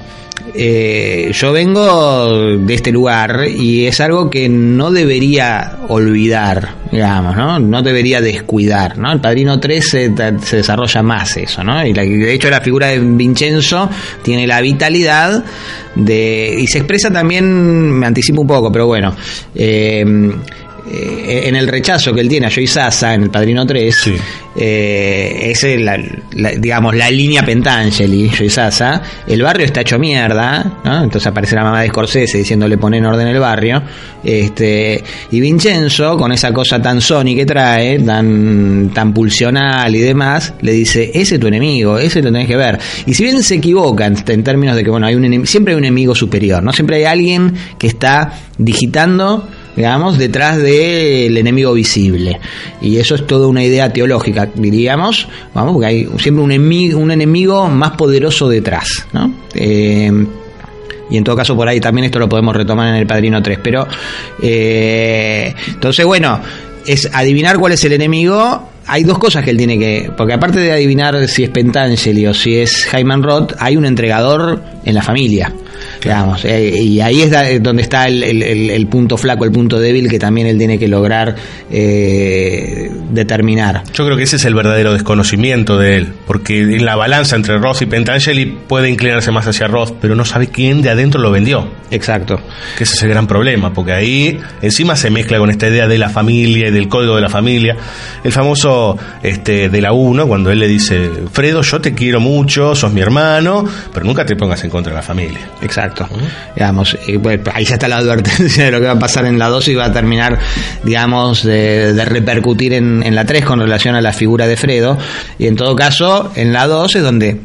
eh, 0.55 1.31
yo 1.33 1.53
vengo 1.53 2.57
de 2.59 2.75
este 2.75 2.93
lugar 2.93 3.45
y 3.49 3.87
es 3.87 4.01
algo 4.01 4.31
que 4.31 4.49
no 4.49 4.91
debería 4.91 5.79
olvidar, 5.89 6.75
digamos, 6.93 7.37
¿no? 7.37 7.59
No 7.59 7.83
debería 7.83 8.21
descuidar, 8.21 8.99
¿no? 8.99 9.13
El 9.13 9.21
Padrino 9.21 9.59
3 9.59 9.89
se, 9.89 10.09
desarrolla 10.11 11.03
más 11.03 11.37
eso, 11.37 11.63
¿no? 11.65 11.85
Y 11.87 11.93
la- 11.93 12.03
de 12.03 12.33
hecho 12.33 12.49
la 12.51 12.61
figura 12.61 12.89
de 12.89 13.01
Vincenzo 13.01 13.89
tiene 14.23 14.47
la 14.47 14.61
vitalidad 14.61 15.45
de... 15.95 16.57
y 16.59 16.67
se 16.67 16.79
expresa 16.79 17.11
también, 17.11 17.91
me 17.93 18.07
anticipo 18.07 18.41
un 18.43 18.47
poco, 18.49 18.71
pero 18.71 18.87
bueno, 18.87 19.15
eh, 19.55 20.05
eh, 20.91 21.43
en 21.47 21.57
el 21.57 21.67
rechazo 21.69 22.13
que 22.15 22.21
él 22.21 22.29
tiene 22.29 22.47
a 22.47 22.51
Joey 22.51 22.67
Sasa 22.67 23.15
en 23.15 23.25
El 23.25 23.31
Padrino 23.31 23.67
3, 23.67 24.11
eh, 24.59 25.51
es 25.53 25.63
la, 25.81 25.99
la- 26.33 26.51
digamos, 26.53 26.95
la 26.95 27.11
línea 27.11 27.45
Pentangeli, 27.45 28.31
Joey 28.31 28.49
Sasa, 28.51 29.03
el 29.27 29.43
barrio 29.43 29.67
está 29.67 29.81
hecho 29.83 29.99
mierda, 29.99 30.81
¿no? 30.85 31.03
entonces 31.05 31.27
aparece 31.27 31.55
la 31.57 31.65
mamá 31.65 31.83
de 31.83 31.89
Scorsese 31.89 32.39
diciéndole 32.39 32.79
poner 32.79 32.99
en 33.01 33.07
orden 33.07 33.29
el 33.29 33.39
barrio, 33.41 33.83
este, 34.25 35.03
y 35.31 35.41
Vincenzo, 35.41 36.17
con 36.17 36.33
esa 36.33 36.53
cosa 36.53 36.81
tan 36.81 37.01
Sony 37.01 37.35
que 37.37 37.45
trae, 37.47 37.99
tan, 38.01 38.91
tan 38.95 39.13
pulsional 39.13 39.95
y 39.95 40.01
demás, 40.01 40.55
le 40.63 40.73
dice, 40.73 41.11
ese 41.15 41.35
es 41.35 41.41
tu 41.41 41.47
enemigo, 41.47 41.99
ese 41.99 42.23
lo 42.23 42.33
tenés 42.33 42.47
que 42.49 42.57
ver. 42.57 42.79
Y 43.07 43.15
si 43.15 43.23
bien 43.25 43.43
se 43.43 43.57
equivoca 43.57 44.07
en, 44.07 44.17
en 44.27 44.43
términos 44.45 44.75
de 44.77 44.83
que, 44.85 44.91
bueno, 44.91 45.07
hay 45.07 45.15
un 45.15 45.47
siempre 45.47 45.75
hay 45.75 45.79
un 45.79 45.85
enemigo 45.85 46.15
superior, 46.15 46.63
¿no? 46.63 46.73
Siempre 46.73 46.97
hay 46.97 47.05
alguien 47.05 47.55
que 47.79 47.87
está 47.89 48.33
digitando 48.59 49.49
digamos, 49.77 50.19
detrás 50.19 50.57
del 50.57 51.37
enemigo 51.37 51.73
visible. 51.75 52.41
Y 52.81 52.97
eso 52.97 53.15
es 53.15 53.27
toda 53.27 53.47
una 53.47 53.63
idea 53.63 53.93
teológica, 53.93 54.49
diríamos, 54.55 55.29
vamos, 55.55 55.75
porque 55.75 55.87
hay 55.87 56.09
siempre 56.19 56.43
un 56.43 56.51
enemigo, 56.51 56.99
un 56.99 57.11
enemigo 57.11 57.69
más 57.69 57.93
poderoso 57.93 58.49
detrás, 58.49 59.07
¿no? 59.13 59.33
Eh, 59.55 60.11
y 61.09 61.17
en 61.17 61.25
todo 61.25 61.37
caso 61.37 61.55
por 61.55 61.69
ahí 61.69 61.81
también 61.81 62.07
esto 62.07 62.19
lo 62.19 62.29
podemos 62.29 62.55
retomar 62.57 62.89
en 62.89 62.97
el 62.97 63.07
Padrino 63.07 63.43
3. 63.43 63.59
Pero, 63.63 63.87
eh, 64.43 65.55
entonces, 65.69 66.05
bueno, 66.05 66.41
es 66.87 67.09
adivinar 67.13 67.59
cuál 67.59 67.73
es 67.73 67.85
el 67.85 67.93
enemigo. 67.93 68.71
Hay 68.87 69.05
dos 69.05 69.19
cosas 69.19 69.45
que 69.45 69.51
él 69.51 69.57
tiene 69.57 69.79
que... 69.79 70.11
Porque 70.17 70.33
aparte 70.33 70.61
de 70.61 70.73
adivinar 70.73 71.29
si 71.29 71.45
es 71.45 71.51
Pentangeli 71.51 72.27
o 72.27 72.35
si 72.35 72.57
es 72.57 72.89
Hyman 72.93 73.23
Roth, 73.23 73.55
hay 73.59 73.77
un 73.77 73.85
entregador 73.85 74.63
en 74.85 74.95
la 74.95 75.03
familia. 75.03 75.53
Digamos, 76.03 76.45
eh, 76.45 76.71
y 76.83 77.01
ahí 77.01 77.23
es 77.23 77.31
da- 77.31 77.47
donde 77.61 77.83
está 77.83 78.07
el, 78.07 78.23
el- 78.23 78.43
el- 78.43 78.71
el 78.71 78.87
punto 78.87 79.17
flaco, 79.17 79.45
el 79.45 79.53
punto 79.53 79.79
débil 79.79 80.09
que 80.09 80.19
también 80.19 80.47
él 80.47 80.59
tiene 80.59 80.79
que 80.79 80.89
lograr 80.89 81.35
eh, 81.71 82.91
determinar. 83.11 83.83
Yo 83.93 84.05
creo 84.05 84.17
que 84.17 84.25
ese 84.25 84.37
es 84.37 84.45
el 84.45 84.55
verdadero 84.55 84.93
desconocimiento 84.93 85.79
de 85.79 85.97
él, 85.97 86.09
porque 86.27 86.61
en 86.61 86.85
la 86.85 86.97
balanza 86.97 87.37
entre 87.37 87.59
Roth 87.59 87.83
y 87.83 87.87
Pentangeli 87.87 88.47
puede 88.67 88.91
inclinarse 88.91 89.31
más 89.31 89.47
hacia 89.47 89.67
Roth, 89.69 89.95
pero 90.01 90.15
no 90.15 90.25
sabe 90.25 90.49
quién 90.49 90.83
de 90.83 90.91
adentro 90.91 91.21
lo 91.21 91.31
vendió. 91.31 91.69
Exacto. 91.91 92.41
Que 92.77 92.85
ese 92.85 92.95
es 92.95 93.03
el 93.03 93.11
gran 93.11 93.27
problema, 93.27 93.73
porque 93.73 93.93
ahí 93.93 94.39
encima 94.63 94.97
se 94.97 95.11
mezcla 95.11 95.39
con 95.39 95.51
esta 95.51 95.69
idea 95.69 95.87
de 95.89 95.99
la 95.99 96.09
familia 96.11 96.69
y 96.69 96.71
del 96.71 96.89
código 96.89 97.15
de 97.17 97.23
la 97.23 97.29
familia. 97.29 97.77
El 98.25 98.33
famoso 98.33 98.99
este, 99.23 99.69
de 99.69 99.81
la 99.81 99.93
1, 99.93 100.27
cuando 100.27 100.51
él 100.51 100.59
le 100.59 100.69
dice, 100.69 101.11
Fredo, 101.33 101.63
yo 101.63 101.81
te 101.81 101.95
quiero 101.95 102.21
mucho, 102.21 102.75
sos 102.75 102.93
mi 102.93 103.01
hermano, 103.01 103.65
pero 103.93 104.05
nunca 104.05 104.25
te 104.27 104.37
pongas 104.37 104.63
en 104.65 104.71
contra 104.71 104.93
de 104.93 104.97
la 104.97 105.03
familia. 105.03 105.41
Exacto. 105.63 105.86
Digamos, 106.55 106.97
y, 107.07 107.19
pues, 107.19 107.41
ahí 107.53 107.65
ya 107.65 107.75
está 107.75 107.89
la 107.89 107.99
advertencia 107.99 108.65
de 108.65 108.71
lo 108.71 108.81
que 108.81 108.87
va 108.87 108.93
a 108.93 108.99
pasar 108.99 109.27
en 109.27 109.39
la 109.39 109.49
2 109.49 109.69
y 109.69 109.75
va 109.75 109.87
a 109.87 109.93
terminar, 109.93 110.39
digamos, 110.83 111.43
de, 111.43 111.93
de 111.93 112.05
repercutir 112.05 112.73
en, 112.73 113.03
en 113.03 113.15
la 113.15 113.25
3 113.25 113.45
con 113.45 113.61
relación 113.61 113.95
a 113.95 114.01
la 114.01 114.13
figura 114.13 114.47
de 114.47 114.57
Fredo. 114.57 114.99
Y 115.39 115.47
en 115.47 115.57
todo 115.57 115.77
caso, 115.77 116.33
en 116.35 116.53
la 116.53 116.67
2 116.67 116.97
es 116.97 117.03
donde, 117.03 117.41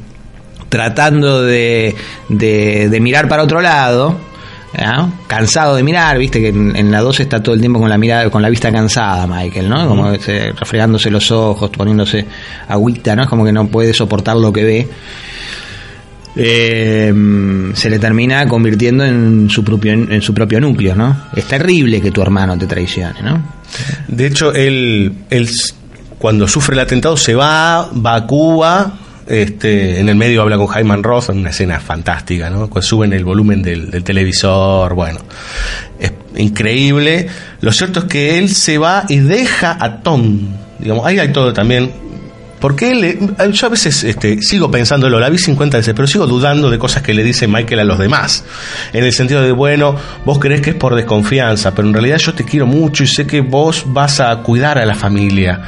tratando 0.69 1.43
de, 1.43 1.95
de, 2.29 2.89
de 2.89 2.99
mirar 2.99 3.27
para 3.27 3.43
otro 3.43 3.61
lado, 3.61 4.17
¿ya? 4.77 5.09
cansado 5.27 5.75
de 5.75 5.83
mirar, 5.83 6.17
viste 6.17 6.39
que 6.39 6.49
en, 6.49 6.75
en 6.75 6.91
la 6.91 7.01
2 7.01 7.19
está 7.19 7.43
todo 7.43 7.55
el 7.55 7.61
tiempo 7.61 7.79
con 7.79 7.89
la 7.89 7.97
mirada, 7.97 8.29
con 8.29 8.41
la 8.41 8.49
vista 8.49 8.71
cansada, 8.71 9.27
Michael, 9.27 9.69
¿no? 9.69 9.87
Como 9.87 10.11
refregándose 10.11 11.09
los 11.09 11.31
ojos, 11.31 11.69
poniéndose 11.69 12.25
agüita, 12.67 13.15
¿no? 13.15 13.23
Es 13.23 13.29
como 13.29 13.45
que 13.45 13.51
no 13.51 13.67
puede 13.67 13.93
soportar 13.93 14.37
lo 14.37 14.51
que 14.53 14.63
ve 14.63 14.87
eh, 16.35 17.13
se 17.73 17.89
le 17.89 17.99
termina 17.99 18.47
convirtiendo 18.47 19.05
en 19.05 19.49
su 19.49 19.63
propio 19.63 19.93
en 19.93 20.21
su 20.21 20.33
propio 20.33 20.59
núcleo, 20.61 20.95
¿no? 20.95 21.25
Es 21.35 21.45
terrible 21.45 22.01
que 22.01 22.11
tu 22.11 22.21
hermano 22.21 22.57
te 22.57 22.67
traicione, 22.67 23.21
¿no? 23.21 23.43
De 24.07 24.27
hecho, 24.27 24.53
él, 24.53 25.13
él 25.29 25.49
cuando 26.17 26.47
sufre 26.47 26.75
el 26.75 26.79
atentado 26.81 27.17
se 27.17 27.35
va, 27.35 27.89
va 27.93 28.15
a 28.15 28.27
Cuba, 28.27 28.93
este, 29.27 29.99
en 29.99 30.09
el 30.09 30.15
medio 30.15 30.41
habla 30.41 30.57
con 30.57 30.67
Hyman 30.67 31.03
Roth, 31.03 31.29
en 31.29 31.39
una 31.39 31.49
escena 31.49 31.79
fantástica, 31.79 32.49
¿no? 32.49 32.69
Suben 32.81 33.13
el 33.13 33.25
volumen 33.25 33.61
del 33.61 34.03
televisor, 34.03 34.93
bueno, 34.93 35.19
es 35.99 36.11
increíble. 36.35 37.27
Lo 37.61 37.71
cierto 37.71 38.01
es 38.01 38.05
que 38.05 38.37
él 38.37 38.49
se 38.49 38.77
va 38.77 39.05
y 39.07 39.19
deja 39.19 39.77
a 39.79 40.01
Tom, 40.01 40.39
digamos, 40.79 41.05
ahí 41.05 41.19
hay 41.19 41.31
todo 41.31 41.53
también. 41.53 42.10
Porque 42.61 42.91
él, 42.91 43.03
eh, 43.03 43.19
yo 43.51 43.65
a 43.65 43.69
veces 43.69 44.03
este, 44.03 44.39
sigo 44.41 44.69
pensándolo, 44.69 45.19
la 45.19 45.29
vi 45.29 45.39
50 45.39 45.77
veces, 45.77 45.93
pero 45.95 46.07
sigo 46.07 46.27
dudando 46.27 46.69
de 46.69 46.77
cosas 46.77 47.01
que 47.01 47.13
le 47.13 47.23
dice 47.23 47.47
Michael 47.47 47.79
a 47.79 47.83
los 47.83 47.97
demás. 47.97 48.45
En 48.93 49.03
el 49.03 49.11
sentido 49.11 49.41
de, 49.41 49.51
bueno, 49.51 49.95
vos 50.23 50.37
crees 50.37 50.61
que 50.61 50.69
es 50.69 50.75
por 50.75 50.95
desconfianza, 50.95 51.73
pero 51.73 51.87
en 51.87 51.93
realidad 51.95 52.17
yo 52.17 52.35
te 52.35 52.45
quiero 52.45 52.67
mucho 52.67 53.03
y 53.03 53.07
sé 53.07 53.25
que 53.25 53.41
vos 53.41 53.85
vas 53.87 54.19
a 54.19 54.37
cuidar 54.37 54.77
a 54.77 54.85
la 54.85 54.93
familia. 54.93 55.59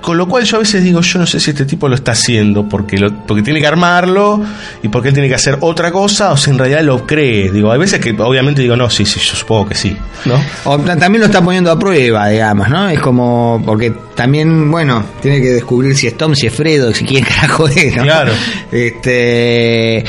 Con 0.00 0.16
lo 0.18 0.28
cual 0.28 0.44
yo 0.44 0.56
a 0.56 0.60
veces 0.60 0.82
digo, 0.84 1.00
yo 1.00 1.18
no 1.18 1.26
sé 1.26 1.40
si 1.40 1.50
este 1.50 1.64
tipo 1.64 1.88
lo 1.88 1.94
está 1.94 2.12
haciendo 2.12 2.68
porque, 2.68 2.98
lo, 2.98 3.12
porque 3.26 3.42
tiene 3.42 3.60
que 3.60 3.66
armarlo 3.66 4.42
y 4.82 4.88
porque 4.88 5.08
él 5.08 5.14
tiene 5.14 5.28
que 5.28 5.34
hacer 5.34 5.56
otra 5.60 5.90
cosa 5.90 6.32
o 6.32 6.36
si 6.36 6.50
en 6.50 6.58
realidad 6.58 6.82
lo 6.82 7.06
cree. 7.06 7.50
Digo, 7.50 7.72
hay 7.72 7.78
veces 7.78 8.00
que 8.00 8.10
obviamente 8.18 8.62
digo, 8.62 8.76
no, 8.76 8.88
sí, 8.90 9.04
sí, 9.06 9.18
yo 9.20 9.34
supongo 9.36 9.68
que 9.68 9.74
sí. 9.74 9.96
¿no? 10.26 10.34
O 10.64 10.78
ta- 10.78 10.96
también 10.96 11.20
lo 11.20 11.26
está 11.26 11.42
poniendo 11.42 11.70
a 11.70 11.78
prueba, 11.78 12.28
digamos, 12.28 12.68
¿no? 12.68 12.88
Es 12.88 13.00
como, 13.00 13.62
porque 13.64 13.92
también, 14.14 14.70
bueno, 14.70 15.04
tiene 15.22 15.40
que 15.40 15.48
descubrir 15.50 15.96
si 15.96 16.06
es 16.06 16.16
Tom, 16.16 16.34
si 16.34 16.46
es 16.46 16.54
Fredo, 16.54 16.92
si 16.92 17.04
quién 17.04 17.24
carajo 17.24 17.66
es, 17.68 17.96
¿no? 17.96 18.02
Claro. 18.02 18.32
Este. 18.70 20.04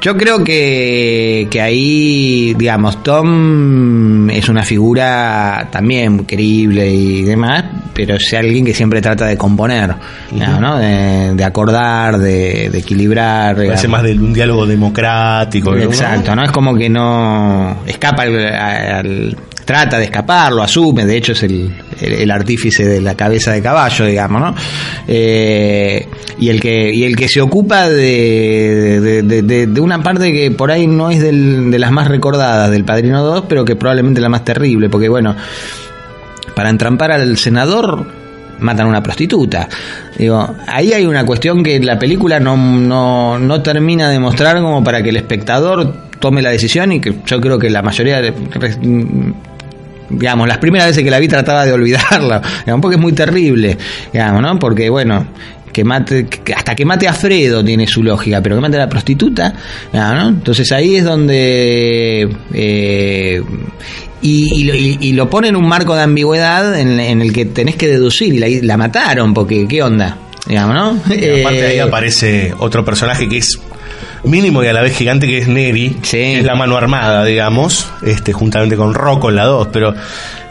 Yo 0.00 0.16
creo 0.16 0.42
que, 0.42 1.46
que 1.50 1.60
ahí, 1.60 2.54
digamos, 2.54 3.02
Tom 3.02 4.28
es 4.30 4.48
una 4.48 4.62
figura 4.62 5.68
también 5.70 6.24
creíble 6.24 6.90
y 6.90 7.22
demás, 7.22 7.64
pero 7.94 8.16
es 8.16 8.34
alguien 8.34 8.64
que 8.64 8.74
siempre 8.74 9.00
trata 9.00 9.26
de 9.26 9.36
componer, 9.36 9.94
¿no? 10.60 10.78
De, 10.78 11.34
de 11.34 11.44
acordar, 11.44 12.18
de, 12.18 12.70
de 12.70 12.78
equilibrar. 12.78 13.54
Parece 13.56 13.88
más 13.88 14.02
de 14.02 14.12
un 14.14 14.32
diálogo 14.32 14.66
democrático. 14.66 15.72
¿no? 15.74 15.82
Exacto, 15.82 16.34
¿no? 16.34 16.42
Es 16.44 16.50
como 16.50 16.74
que 16.74 16.88
no 16.88 17.76
escapa 17.86 18.22
al, 18.24 18.46
al- 18.54 19.36
trata 19.64 19.98
de 19.98 20.04
escapar, 20.04 20.52
lo 20.52 20.62
asume, 20.62 21.04
de 21.06 21.16
hecho 21.16 21.32
es 21.32 21.42
el, 21.44 21.72
el, 22.00 22.30
artífice 22.30 22.84
de 22.86 23.00
la 23.00 23.14
cabeza 23.14 23.52
de 23.52 23.62
caballo, 23.62 24.04
digamos, 24.06 24.40
¿no? 24.40 24.54
Eh, 25.06 26.08
y 26.38 26.48
el 26.48 26.60
que 26.60 26.92
y 26.92 27.04
el 27.04 27.14
que 27.16 27.28
se 27.28 27.40
ocupa 27.40 27.88
de, 27.88 29.00
de, 29.00 29.22
de- 29.22 29.42
de- 29.42 29.66
de 29.66 29.80
una 29.80 30.02
parte 30.02 30.32
que 30.32 30.50
por 30.50 30.70
ahí 30.70 30.86
no 30.86 31.10
es 31.10 31.20
del- 31.22 31.70
de 31.70 31.78
las 31.78 31.92
más 31.92 32.08
recordadas 32.08 32.70
del 32.70 32.84
Padrino 32.84 33.22
2, 33.22 33.44
pero 33.48 33.64
que 33.64 33.76
probablemente 33.76 34.20
la 34.20 34.28
más 34.28 34.44
terrible, 34.44 34.88
porque 34.88 35.08
bueno, 35.08 35.34
para 36.54 36.70
entrampar 36.70 37.12
al 37.12 37.36
senador 37.36 38.04
matan 38.60 38.86
a 38.86 38.88
una 38.90 39.02
prostituta. 39.02 39.68
Digo, 40.18 40.54
ahí 40.68 40.92
hay 40.92 41.04
una 41.04 41.24
cuestión 41.26 41.62
que 41.64 41.80
la 41.80 41.98
película 41.98 42.38
no, 42.38 42.56
no, 42.56 43.38
no 43.38 43.62
termina 43.62 44.08
de 44.08 44.18
mostrar 44.20 44.60
como 44.60 44.84
para 44.84 45.02
que 45.02 45.08
el 45.10 45.16
espectador 45.16 45.94
tome 46.20 46.42
la 46.42 46.50
decisión 46.50 46.92
y 46.92 47.00
que 47.00 47.12
yo 47.26 47.40
creo 47.40 47.58
que 47.58 47.68
la 47.70 47.82
mayoría 47.82 48.20
de 48.20 48.32
digamos, 50.12 50.46
las 50.48 50.58
primeras 50.58 50.88
veces 50.88 51.02
que 51.04 51.10
la 51.10 51.18
vi 51.18 51.28
trataba 51.28 51.64
de 51.66 51.72
olvidarla, 51.72 52.40
digamos, 52.64 52.82
porque 52.82 52.96
es 52.96 53.02
muy 53.02 53.12
terrible, 53.12 53.76
digamos, 54.12 54.42
¿no? 54.42 54.58
Porque, 54.58 54.88
bueno, 54.90 55.26
que 55.72 55.84
mate, 55.84 56.26
hasta 56.54 56.74
que 56.76 56.84
mate 56.84 57.08
a 57.08 57.14
Fredo 57.14 57.64
tiene 57.64 57.86
su 57.86 58.02
lógica, 58.02 58.42
pero 58.42 58.56
que 58.56 58.60
mate 58.60 58.76
a 58.76 58.80
la 58.80 58.88
prostituta, 58.88 59.54
¿no? 59.92 60.28
Entonces 60.28 60.70
ahí 60.72 60.96
es 60.96 61.04
donde 61.04 62.28
eh, 62.52 63.42
y, 64.20 64.60
y 64.60 64.64
lo- 64.64 64.74
y- 64.74 64.98
y 65.00 65.12
lo 65.14 65.28
pone 65.30 65.48
en 65.48 65.56
un 65.56 65.66
marco 65.66 65.94
de 65.96 66.02
ambigüedad 66.02 66.78
en, 66.78 67.00
en 67.00 67.22
el 67.22 67.32
que 67.32 67.46
tenés 67.46 67.76
que 67.76 67.88
deducir 67.88 68.34
y 68.34 68.38
la, 68.38 68.46
la 68.62 68.76
mataron 68.76 69.32
porque 69.34 69.66
qué 69.66 69.82
onda, 69.82 70.18
digamos, 70.46 70.74
¿no? 70.74 71.14
Y 71.14 71.40
aparte 71.40 71.66
ahí 71.66 71.76
Eh, 71.78 71.82
aparece 71.82 72.54
otro 72.58 72.84
personaje 72.84 73.28
que 73.28 73.38
es 73.38 73.58
mínimo 74.24 74.62
y 74.62 74.66
a 74.66 74.72
la 74.72 74.82
vez 74.82 74.96
gigante 74.96 75.26
que 75.26 75.38
es 75.38 75.48
Neri, 75.48 76.00
que 76.08 76.38
es 76.38 76.44
la 76.44 76.54
mano 76.54 76.76
armada, 76.76 77.24
digamos, 77.24 77.88
este 78.02 78.32
juntamente 78.32 78.76
con 78.76 78.94
Rocco 78.94 79.30
en 79.30 79.36
la 79.36 79.44
2, 79.44 79.68
pero 79.72 79.94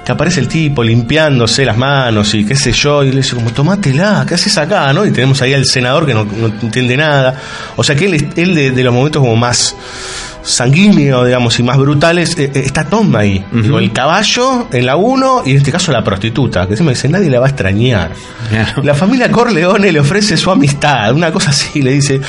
que 0.05 0.11
aparece 0.11 0.39
el 0.39 0.47
tipo 0.47 0.83
limpiándose 0.83 1.63
las 1.63 1.77
manos 1.77 2.33
y 2.33 2.45
qué 2.45 2.55
sé 2.55 2.71
yo, 2.71 3.03
y 3.03 3.11
le 3.11 3.17
dice 3.17 3.35
como, 3.35 3.51
tomátela, 3.51 4.25
¿qué 4.27 4.33
haces 4.33 4.57
acá? 4.57 4.91
¿no? 4.93 5.05
Y 5.05 5.11
tenemos 5.11 5.41
ahí 5.41 5.53
al 5.53 5.65
senador 5.65 6.05
que 6.05 6.13
no, 6.13 6.25
no 6.25 6.47
entiende 6.47 6.97
nada. 6.97 7.39
O 7.75 7.83
sea 7.83 7.95
que 7.95 8.05
él, 8.05 8.29
él 8.35 8.55
de, 8.55 8.71
de 8.71 8.83
los 8.83 8.93
momentos 8.93 9.21
como 9.21 9.35
más 9.35 9.75
sanguíneo, 10.43 11.23
digamos, 11.25 11.59
y 11.59 11.63
más 11.63 11.77
brutales, 11.77 12.37
eh, 12.37 12.51
eh, 12.53 12.61
está 12.65 12.83
Tom 12.85 13.15
ahí. 13.15 13.43
Digo, 13.51 13.79
el 13.79 13.91
caballo 13.91 14.67
en 14.71 14.85
la 14.85 14.95
1 14.95 15.43
y 15.45 15.51
en 15.51 15.57
este 15.57 15.71
caso 15.71 15.91
la 15.91 16.03
prostituta, 16.03 16.67
que 16.67 16.75
se 16.75 16.83
me 16.83 16.91
dice, 16.91 17.07
nadie 17.09 17.29
la 17.29 17.39
va 17.39 17.45
a 17.47 17.49
extrañar. 17.49 18.11
La 18.83 18.93
familia 18.93 19.29
Corleone 19.31 19.91
le 19.91 19.99
ofrece 19.99 20.35
su 20.37 20.51
amistad, 20.51 21.13
una 21.13 21.31
cosa 21.31 21.51
así, 21.51 21.81
le 21.81 21.93
dice, 21.93 22.19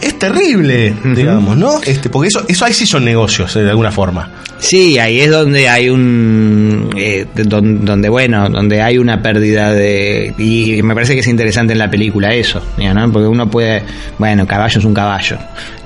es 0.00 0.18
terrible, 0.18 0.94
digamos, 1.14 1.56
¿no? 1.56 1.80
Este, 1.84 2.08
porque 2.10 2.28
eso, 2.28 2.44
eso 2.48 2.64
ahí 2.64 2.72
sí 2.72 2.86
son 2.86 3.04
negocios, 3.04 3.54
eh, 3.56 3.62
de 3.62 3.70
alguna 3.70 3.90
forma. 3.90 4.30
Sí, 4.58 4.98
ahí 4.98 5.20
es 5.20 5.30
donde 5.30 5.68
hay 5.68 5.88
un. 5.88 6.90
eh, 6.96 7.26
don- 7.34 7.84
donde, 7.84 8.08
bueno, 8.08 8.48
donde 8.48 8.80
hay 8.80 8.96
una 8.98 9.20
pérdida 9.20 9.72
de. 9.72 10.32
Y 10.38 10.80
me 10.82 10.94
parece 10.94 11.14
que 11.14 11.20
es 11.20 11.26
interesante 11.26 11.72
en 11.72 11.80
la 11.80 11.90
película 11.90 12.32
eso, 12.32 12.62
¿no? 12.78 13.12
Porque 13.12 13.26
uno 13.26 13.50
puede. 13.50 13.82
Bueno, 14.18 14.46
caballo 14.46 14.78
es 14.78 14.84
un 14.84 14.94
caballo. 14.94 15.38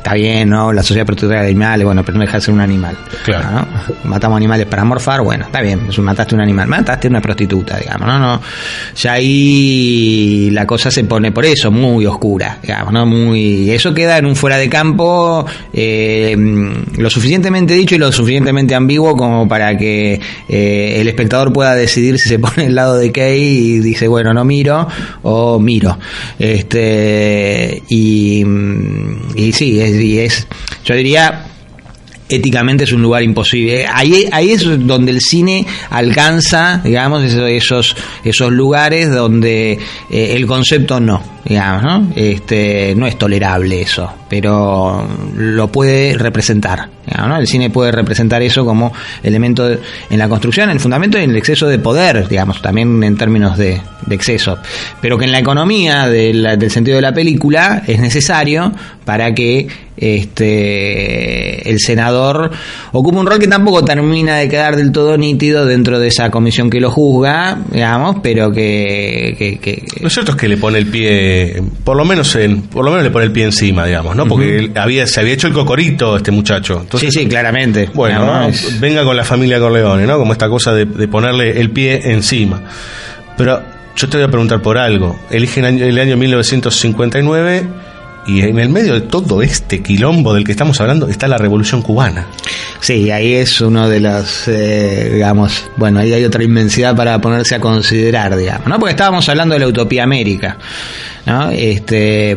Está 0.06 0.14
bien, 0.14 0.50
¿no? 0.50 0.72
La 0.72 0.84
sociedad 0.84 1.04
protectora 1.04 1.40
de 1.40 1.48
animales, 1.48 1.84
bueno, 1.84 2.04
pero 2.04 2.16
no 2.16 2.22
deja 2.22 2.36
de 2.36 2.40
ser 2.40 2.54
un 2.54 2.60
animal. 2.60 2.96
Claro. 3.24 3.50
¿no? 3.50 3.66
Matamos 4.04 4.36
animales 4.36 4.66
para 4.66 4.84
morfar, 4.84 5.20
bueno, 5.20 5.46
está 5.46 5.60
bien, 5.60 5.80
mataste 5.98 6.36
un 6.36 6.42
animal, 6.42 6.68
mataste 6.68 7.08
una 7.08 7.20
prostituta, 7.20 7.76
digamos, 7.76 8.06
¿no? 8.06 8.16
no 8.20 8.40
Ya 8.94 9.14
ahí 9.14 10.48
la 10.52 10.64
cosa 10.64 10.92
se 10.92 11.02
pone 11.02 11.32
por 11.32 11.44
eso, 11.44 11.72
muy 11.72 12.06
oscura, 12.06 12.60
digamos, 12.62 12.92
¿no? 12.92 13.04
Muy. 13.04 13.68
Eso 13.72 13.92
queda 13.92 14.18
en 14.18 14.26
un 14.26 14.36
fuera 14.36 14.58
de 14.58 14.68
campo 14.68 15.44
eh, 15.72 16.36
lo 16.98 17.10
suficientemente 17.10 17.74
dicho 17.74 17.96
y 17.96 17.98
lo 17.98 18.12
suficientemente 18.12 18.76
ambiguo 18.76 19.16
como 19.16 19.48
para 19.48 19.76
que 19.76 20.20
eh, 20.48 20.98
el 21.00 21.08
espectador 21.08 21.52
pueda 21.52 21.74
decidir 21.74 22.16
si 22.20 22.28
se 22.28 22.38
pone 22.38 22.66
el 22.66 22.76
lado 22.76 22.96
de 22.96 23.10
Kay 23.10 23.42
y 23.42 23.78
dice, 23.80 24.06
bueno, 24.06 24.32
no 24.32 24.44
miro 24.44 24.86
o 25.24 25.58
miro. 25.58 25.98
Este, 26.38 27.82
y, 27.88 28.44
y 29.34 29.52
sí, 29.52 29.80
es, 29.80 29.95
y 30.00 30.18
es, 30.18 30.46
yo 30.84 30.94
diría, 30.94 31.46
éticamente 32.28 32.84
es 32.84 32.92
un 32.92 33.02
lugar 33.02 33.22
imposible. 33.22 33.86
Ahí, 33.86 34.26
ahí 34.32 34.50
es 34.50 34.64
donde 34.86 35.12
el 35.12 35.20
cine 35.20 35.66
alcanza, 35.90 36.80
digamos, 36.84 37.24
esos, 37.24 37.96
esos, 38.24 38.52
lugares 38.52 39.10
donde 39.10 39.72
eh, 40.10 40.32
el 40.34 40.46
concepto 40.46 41.00
no, 41.00 41.35
digamos, 41.46 41.82
¿no? 41.82 42.12
Este, 42.16 42.94
no 42.96 43.06
es 43.06 43.16
tolerable 43.16 43.80
eso, 43.82 44.12
pero 44.28 45.06
lo 45.36 45.68
puede 45.68 46.16
representar. 46.18 46.88
digamos. 47.06 47.38
El 47.38 47.46
cine 47.46 47.70
puede 47.70 47.92
representar 47.92 48.42
eso 48.42 48.64
como 48.64 48.92
elemento 49.22 49.68
en 49.70 50.18
la 50.18 50.28
construcción, 50.28 50.68
en 50.70 50.74
el 50.76 50.80
fundamento 50.80 51.18
y 51.18 51.22
en 51.22 51.30
el 51.30 51.36
exceso 51.36 51.66
de 51.68 51.78
poder, 51.78 52.26
digamos, 52.28 52.60
también 52.60 53.02
en 53.04 53.16
términos 53.16 53.56
de, 53.56 53.80
exceso. 54.10 54.58
Pero 55.00 55.16
que 55.18 55.24
en 55.24 55.32
la 55.32 55.38
economía 55.40 56.08
del 56.08 56.70
sentido 56.70 56.96
de 56.96 57.02
la 57.02 57.12
película 57.12 57.82
es 57.86 57.98
necesario 58.00 58.72
para 59.04 59.32
que 59.34 59.68
este 59.96 61.70
el 61.70 61.78
senador 61.80 62.50
ocupe 62.92 63.18
un 63.18 63.26
rol 63.26 63.38
que 63.38 63.48
tampoco 63.48 63.82
termina 63.84 64.36
de 64.36 64.48
quedar 64.48 64.76
del 64.76 64.92
todo 64.92 65.16
nítido 65.16 65.64
dentro 65.64 65.98
de 65.98 66.08
esa 66.08 66.30
comisión 66.30 66.70
que 66.70 66.80
lo 66.80 66.90
juzga, 66.90 67.58
digamos, 67.72 68.16
pero 68.22 68.50
que, 68.52 69.34
que- 69.38 69.58
que- 69.58 69.84
que 70.36 70.48
le 70.48 70.56
pone 70.56 70.78
el 70.78 70.86
pie, 70.86 71.35
por 71.84 71.96
lo 71.96 72.04
menos 72.04 72.34
en, 72.36 72.62
por 72.62 72.84
lo 72.84 72.90
menos 72.90 73.04
le 73.04 73.10
pone 73.10 73.24
el 73.26 73.32
pie 73.32 73.44
encima, 73.44 73.84
digamos, 73.86 74.14
¿no? 74.16 74.26
Porque 74.26 74.58
él 74.58 74.72
había, 74.76 75.06
se 75.06 75.20
había 75.20 75.34
hecho 75.34 75.46
el 75.46 75.52
cocorito 75.52 76.16
este 76.16 76.30
muchacho. 76.30 76.80
Entonces, 76.82 77.12
sí, 77.14 77.20
sí, 77.20 77.26
claramente. 77.28 77.90
Bueno, 77.94 78.20
Digamos, 78.22 78.42
¿no? 78.42 78.48
es- 78.48 78.80
venga 78.80 79.04
con 79.04 79.16
la 79.16 79.24
familia 79.24 79.58
Corleone, 79.58 80.06
¿no? 80.06 80.18
Como 80.18 80.32
esta 80.32 80.48
cosa 80.48 80.72
de, 80.72 80.84
de 80.86 81.08
ponerle 81.08 81.60
el 81.60 81.70
pie 81.70 82.00
encima. 82.12 82.62
Pero 83.36 83.62
yo 83.96 84.08
te 84.08 84.16
voy 84.16 84.24
a 84.26 84.28
preguntar 84.30 84.60
por 84.62 84.78
algo. 84.78 85.18
Eligen 85.30 85.64
año- 85.64 85.84
el 85.84 85.98
año 85.98 86.16
1959 86.16 87.66
y 88.28 88.40
en 88.40 88.58
el 88.58 88.68
medio 88.68 88.94
de 88.94 89.02
todo 89.02 89.40
este 89.40 89.82
quilombo 89.82 90.34
del 90.34 90.42
que 90.42 90.50
estamos 90.50 90.80
hablando 90.80 91.08
está 91.08 91.28
la 91.28 91.38
Revolución 91.38 91.80
Cubana. 91.80 92.26
Sí, 92.80 93.08
ahí 93.10 93.34
es 93.34 93.60
uno 93.60 93.88
de 93.88 94.00
los, 94.00 94.48
eh, 94.48 95.10
digamos, 95.14 95.70
bueno, 95.76 96.00
ahí 96.00 96.12
hay 96.12 96.24
otra 96.24 96.42
inmensidad 96.42 96.96
para 96.96 97.20
ponerse 97.20 97.54
a 97.54 97.60
considerar, 97.60 98.36
digamos, 98.36 98.66
¿no? 98.66 98.78
Porque 98.80 98.90
estábamos 98.90 99.28
hablando 99.28 99.54
de 99.54 99.60
la 99.60 99.68
utopía 99.68 100.02
América, 100.02 100.58
¿no? 101.26 101.50
Este, 101.50 102.36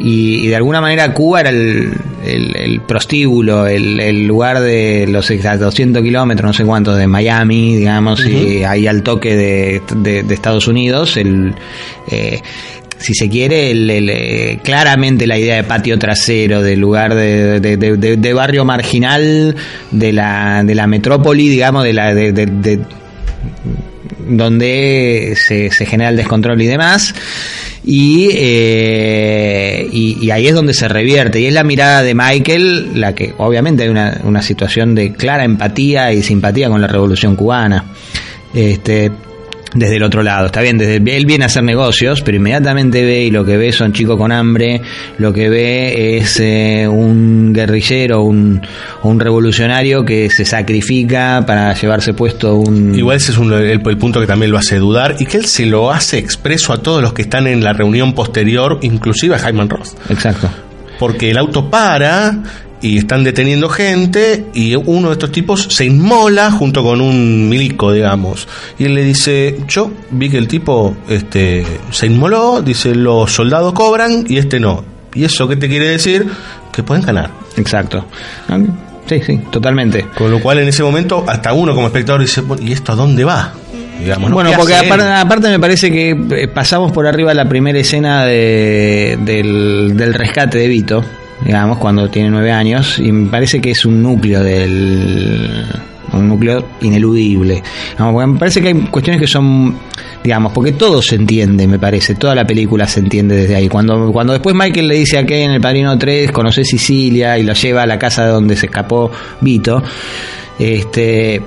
y, 0.00 0.44
y 0.44 0.46
de 0.48 0.56
alguna 0.56 0.80
manera 0.80 1.12
Cuba 1.14 1.40
era 1.40 1.50
el, 1.50 1.92
el- 2.26 2.56
el 2.56 2.80
prostíbulo, 2.80 3.66
el, 3.66 4.00
el 4.00 4.26
lugar 4.26 4.60
de 4.60 5.06
los 5.08 5.30
exa- 5.30 5.56
200 5.56 6.02
kilómetros, 6.02 6.48
no 6.48 6.52
sé 6.52 6.64
cuántos, 6.64 6.98
de 6.98 7.06
Miami, 7.06 7.76
digamos, 7.76 8.24
y 8.26 8.64
ahí 8.64 8.86
al 8.86 9.02
toque 9.02 9.36
de, 9.36 9.82
de- 9.96 10.22
de 10.24 10.34
Estados 10.34 10.66
Unidos, 10.68 11.16
el... 11.16 11.54
eh, 12.10 12.40
si 12.96 13.12
se 13.12 13.28
quiere, 13.28 13.70
el- 13.72 13.90
el, 13.90 14.08
eh, 14.08 14.60
claramente 14.64 15.26
la 15.26 15.36
idea 15.38 15.56
de 15.56 15.64
patio 15.64 15.98
trasero, 15.98 16.62
del 16.62 16.80
lugar 16.80 17.14
de, 17.14 17.60
de- 17.60 17.76
de- 17.76 18.32
barrio 18.32 18.64
marginal 18.64 19.54
de 19.90 20.12
la, 20.12 20.62
de 20.64 20.74
la 20.74 20.86
metrópoli, 20.86 21.48
digamos, 21.48 21.84
de 21.84 21.92
la 21.92 22.14
de- 22.14 22.32
donde 24.26 25.34
se, 25.36 25.70
se 25.70 25.86
genera 25.86 26.10
el 26.10 26.16
descontrol 26.16 26.60
y 26.60 26.66
demás. 26.66 27.14
Y, 27.84 28.30
eh, 28.32 29.88
y, 29.92 30.30
ahí 30.30 30.46
es 30.46 30.54
donde 30.54 30.72
se 30.72 30.88
revierte. 30.88 31.40
Y 31.40 31.46
es 31.46 31.52
la 31.52 31.64
mirada 31.64 32.02
de 32.02 32.14
Michael, 32.14 32.98
la 33.00 33.14
que 33.14 33.34
obviamente 33.36 33.82
hay 33.82 33.90
una, 33.90 34.20
una 34.24 34.42
situación 34.42 34.94
de 34.94 35.12
clara 35.12 35.44
empatía 35.44 36.12
y 36.12 36.22
simpatía 36.22 36.68
con 36.68 36.80
la 36.80 36.86
revolución 36.86 37.36
cubana. 37.36 37.84
Este, 38.54 39.10
desde 39.74 39.96
el 39.96 40.02
otro 40.04 40.22
lado. 40.22 40.46
Está 40.46 40.60
bien, 40.62 40.78
desde 40.78 40.96
él 41.16 41.26
viene 41.26 41.44
a 41.44 41.46
hacer 41.46 41.62
negocios, 41.64 42.22
pero 42.22 42.36
inmediatamente 42.36 43.04
ve 43.04 43.24
y 43.24 43.30
lo 43.30 43.44
que 43.44 43.56
ve 43.56 43.72
son 43.72 43.92
chicos 43.92 44.16
con 44.16 44.32
hambre, 44.32 44.80
lo 45.18 45.32
que 45.32 45.48
ve 45.48 46.16
es 46.16 46.38
eh, 46.40 46.86
un 46.88 47.52
guerrillero, 47.52 48.22
un, 48.22 48.60
un 49.02 49.20
revolucionario 49.20 50.04
que 50.04 50.30
se 50.30 50.44
sacrifica 50.44 51.44
para 51.46 51.74
llevarse 51.74 52.14
puesto 52.14 52.54
un... 52.56 52.94
Igual 52.94 53.16
ese 53.16 53.32
es 53.32 53.38
un- 53.38 53.52
el, 53.52 53.82
el 53.84 53.98
punto 53.98 54.20
que 54.20 54.26
también 54.26 54.50
lo 54.50 54.58
hace 54.58 54.76
dudar 54.78 55.16
y 55.18 55.26
que 55.26 55.36
él 55.38 55.44
se 55.46 55.66
lo 55.66 55.90
hace 55.92 56.18
expreso 56.18 56.72
a 56.72 56.78
todos 56.82 57.02
los 57.02 57.12
que 57.12 57.22
están 57.22 57.46
en 57.46 57.62
la 57.64 57.72
reunión 57.72 58.14
posterior, 58.14 58.78
inclusive 58.82 59.34
a 59.34 59.38
Jaime 59.38 59.64
Ross. 59.66 59.96
Exacto. 60.08 60.48
Porque 60.98 61.30
el 61.30 61.38
auto 61.38 61.68
para 61.70 62.38
y 62.84 62.98
están 62.98 63.24
deteniendo 63.24 63.68
gente 63.70 64.44
y 64.52 64.74
uno 64.76 65.08
de 65.08 65.14
estos 65.14 65.32
tipos 65.32 65.62
se 65.70 65.86
inmola 65.86 66.50
junto 66.50 66.82
con 66.82 67.00
un 67.00 67.48
milico, 67.48 67.90
digamos. 67.92 68.46
Y 68.78 68.84
él 68.84 68.94
le 68.94 69.02
dice, 69.04 69.56
yo 69.66 69.90
vi 70.10 70.28
que 70.28 70.36
el 70.36 70.46
tipo 70.48 70.94
este, 71.08 71.64
se 71.90 72.06
inmoló, 72.06 72.60
dice, 72.60 72.94
los 72.94 73.32
soldados 73.32 73.72
cobran 73.72 74.26
y 74.28 74.36
este 74.36 74.60
no. 74.60 74.84
¿Y 75.14 75.24
eso 75.24 75.48
qué 75.48 75.56
te 75.56 75.66
quiere 75.68 75.88
decir? 75.88 76.26
Que 76.72 76.82
pueden 76.82 77.04
ganar. 77.04 77.30
Exacto. 77.56 78.04
Sí, 79.08 79.20
sí, 79.24 79.38
totalmente. 79.50 80.06
Con 80.16 80.30
lo 80.30 80.40
cual 80.40 80.58
en 80.58 80.68
ese 80.68 80.82
momento 80.82 81.24
hasta 81.26 81.52
uno 81.52 81.74
como 81.74 81.86
espectador 81.86 82.20
dice, 82.20 82.40
"Bueno, 82.42 82.62
¿y 82.66 82.72
esto 82.72 82.92
a 82.92 82.94
dónde 82.96 83.24
va? 83.24 83.52
Digamos, 83.98 84.28
¿no? 84.28 84.34
Bueno, 84.34 84.50
¿Qué 84.50 84.56
porque 84.56 84.74
aparte, 84.74 85.04
aparte 85.06 85.48
me 85.48 85.58
parece 85.60 85.90
que 85.90 86.10
eh, 86.10 86.48
pasamos 86.48 86.90
por 86.92 87.06
arriba 87.06 87.32
la 87.32 87.48
primera 87.48 87.78
escena 87.78 88.24
de- 88.26 89.16
del, 89.20 89.96
del 89.96 90.14
rescate 90.14 90.58
de 90.58 90.68
Vito, 90.68 91.04
digamos, 91.44 91.78
cuando 91.78 92.08
tiene 92.10 92.30
nueve 92.30 92.52
años, 92.52 92.98
y 92.98 93.12
me 93.12 93.30
parece 93.30 93.60
que 93.60 93.70
es 93.72 93.84
un 93.84 94.02
núcleo 94.02 94.42
del 94.42 95.66
un 96.12 96.28
núcleo 96.28 96.64
ineludible. 96.80 97.62
Digamos, 97.92 98.28
me 98.28 98.38
parece 98.38 98.60
que 98.60 98.68
hay 98.68 98.74
cuestiones 98.74 99.20
que 99.20 99.26
son, 99.26 99.76
digamos, 100.22 100.52
porque 100.52 100.72
todo 100.72 101.02
se 101.02 101.16
entiende, 101.16 101.66
me 101.66 101.78
parece, 101.78 102.14
toda 102.14 102.34
la 102.34 102.46
película 102.46 102.86
se 102.86 103.00
entiende 103.00 103.36
desde 103.36 103.56
ahí. 103.56 103.68
Cuando, 103.68 104.12
cuando 104.12 104.32
después 104.32 104.54
Michael 104.54 104.88
le 104.88 104.94
dice 104.96 105.18
a 105.18 105.26
Kay 105.26 105.42
en 105.42 105.50
El 105.52 105.60
Padrino 105.60 105.98
3, 105.98 106.30
conoce 106.32 106.64
Sicilia 106.64 107.38
y 107.38 107.42
lo 107.42 107.54
lleva 107.54 107.82
a 107.82 107.86
la 107.86 107.98
casa 107.98 108.24
de 108.24 108.30
donde 108.30 108.56
se 108.56 108.66
escapó 108.66 109.10
Vito, 109.40 109.82
este 110.58 111.42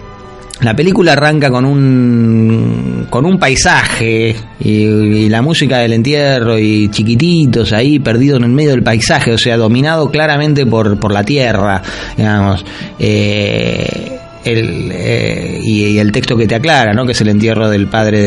la 0.62 0.76
película 0.76 1.14
arranca 1.14 1.50
con 1.50 1.66
un 1.66 3.08
con 3.10 3.26
un 3.26 3.38
paisaje 3.38 4.36
y, 4.60 5.30
la 5.30 5.42
música 5.42 5.80
del 5.80 5.94
entierro 5.94 6.58
y 6.58 6.90
chiquititos 6.90 7.74
ahí 7.74 8.00
perdidos 8.00 8.40
en 8.40 8.46
el 8.46 8.52
medio 8.52 8.72
del 8.72 8.84
paisaje, 8.84 9.34
o 9.34 9.38
sea, 9.38 9.58
dominado 9.58 10.10
claramente 10.10 10.66
por, 10.66 11.00
por 11.00 11.12
la 11.12 11.24
tierra, 11.24 11.82
digamos. 12.16 12.66
Eh, 12.98 14.17
el, 14.48 14.92
eh, 14.92 15.60
y, 15.64 15.98
el 15.98 16.12
texto 16.12 16.38
que 16.38 16.48
te 16.48 16.56
aclara, 16.56 16.94
¿no? 16.94 17.06
que 17.06 17.12
es 17.12 17.22
el 17.22 17.30
entierro 17.30 17.70
del 17.70 17.88
padre 17.88 18.22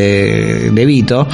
de, 0.70 0.86
Vito. 0.86 1.26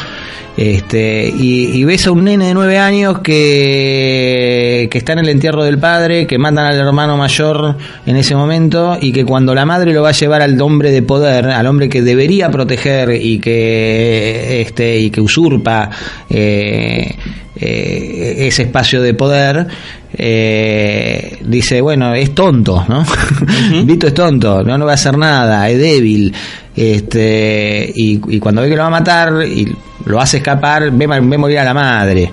Este, 0.56 1.28
y, 1.28 1.78
y 1.78 1.84
ves 1.84 2.06
a 2.06 2.12
un 2.12 2.24
nene 2.24 2.46
de 2.46 2.54
nueve 2.54 2.78
años 2.78 3.18
que, 3.18 4.88
que 4.90 4.98
está 4.98 5.12
en 5.12 5.18
el 5.18 5.28
entierro 5.28 5.62
del 5.64 5.78
padre, 5.78 6.26
que 6.26 6.38
matan 6.38 6.64
al 6.72 6.78
hermano 6.78 7.18
mayor 7.18 7.76
en 8.06 8.16
ese 8.16 8.34
momento 8.34 8.96
y 8.98 9.12
que 9.12 9.26
cuando 9.26 9.54
la 9.54 9.66
madre 9.66 9.92
lo 9.92 10.02
va 10.02 10.08
a 10.10 10.12
llevar 10.12 10.40
al 10.40 10.58
hombre 10.62 10.90
de 10.92 11.02
poder, 11.02 11.46
al 11.50 11.66
hombre 11.66 11.90
que 11.90 12.00
debería 12.00 12.50
proteger 12.50 13.10
y 13.20 13.38
que 13.38 14.62
este 14.62 14.98
y 14.98 15.10
que 15.10 15.20
usurpa 15.20 15.90
eh, 16.30 17.14
eh, 17.58 18.46
ese 18.46 18.64
espacio 18.64 19.00
de 19.00 19.14
poder, 19.14 19.66
eh, 20.14 21.38
dice, 21.44 21.80
bueno, 21.80 22.14
es 22.14 22.34
tonto, 22.34 22.84
¿no? 22.88 23.04
Vito 23.84 24.06
es 24.06 24.14
tonto, 24.14 24.62
no, 24.62 24.78
no 24.78 24.84
va 24.84 24.92
a 24.92 24.94
hacer 24.94 25.16
nada, 25.16 25.68
es 25.68 25.78
débil. 25.78 26.32
Este, 26.74 27.90
y, 27.94 28.20
y 28.28 28.38
cuando 28.38 28.60
ve 28.60 28.68
que 28.68 28.76
lo 28.76 28.82
va 28.82 28.88
a 28.88 28.90
matar 28.90 29.46
y 29.46 29.74
lo 30.06 30.20
hace 30.20 30.38
escapar, 30.38 30.90
ve, 30.92 31.06
ve 31.06 31.38
morir 31.38 31.58
a 31.58 31.64
la 31.64 31.74
madre. 31.74 32.30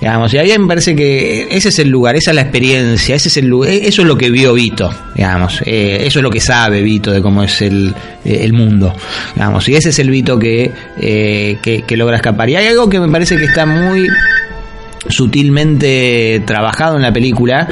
Digamos, 0.00 0.32
y 0.34 0.38
ahí 0.38 0.56
me 0.58 0.66
parece 0.66 0.94
que 0.94 1.48
ese 1.50 1.70
es 1.70 1.78
el 1.78 1.88
lugar, 1.88 2.14
esa 2.16 2.30
es 2.30 2.34
la 2.34 2.42
experiencia, 2.42 3.16
ese 3.16 3.28
es 3.28 3.36
el 3.38 3.46
lugar, 3.46 3.70
eso 3.70 4.02
es 4.02 4.08
lo 4.08 4.16
que 4.16 4.30
vio 4.30 4.54
Vito, 4.54 4.92
digamos, 5.14 5.62
eh, 5.64 6.02
eso 6.04 6.18
es 6.18 6.22
lo 6.22 6.30
que 6.30 6.40
sabe 6.40 6.82
Vito 6.82 7.10
de 7.10 7.20
cómo 7.20 7.42
es 7.42 7.62
el, 7.62 7.94
eh, 8.24 8.40
el 8.42 8.52
mundo, 8.52 8.94
digamos, 9.34 9.68
y 9.68 9.74
ese 9.74 9.88
es 9.88 9.98
el 9.98 10.10
Vito 10.10 10.38
que, 10.38 10.70
eh, 11.00 11.58
que, 11.62 11.82
que 11.82 11.96
logra 11.96 12.16
escapar. 12.16 12.48
Y 12.50 12.56
hay 12.56 12.66
algo 12.66 12.88
que 12.88 13.00
me 13.00 13.08
parece 13.08 13.36
que 13.36 13.44
está 13.44 13.64
muy 13.64 14.06
sutilmente 15.08 16.42
trabajado 16.46 16.96
en 16.96 17.02
la 17.02 17.12
película 17.12 17.68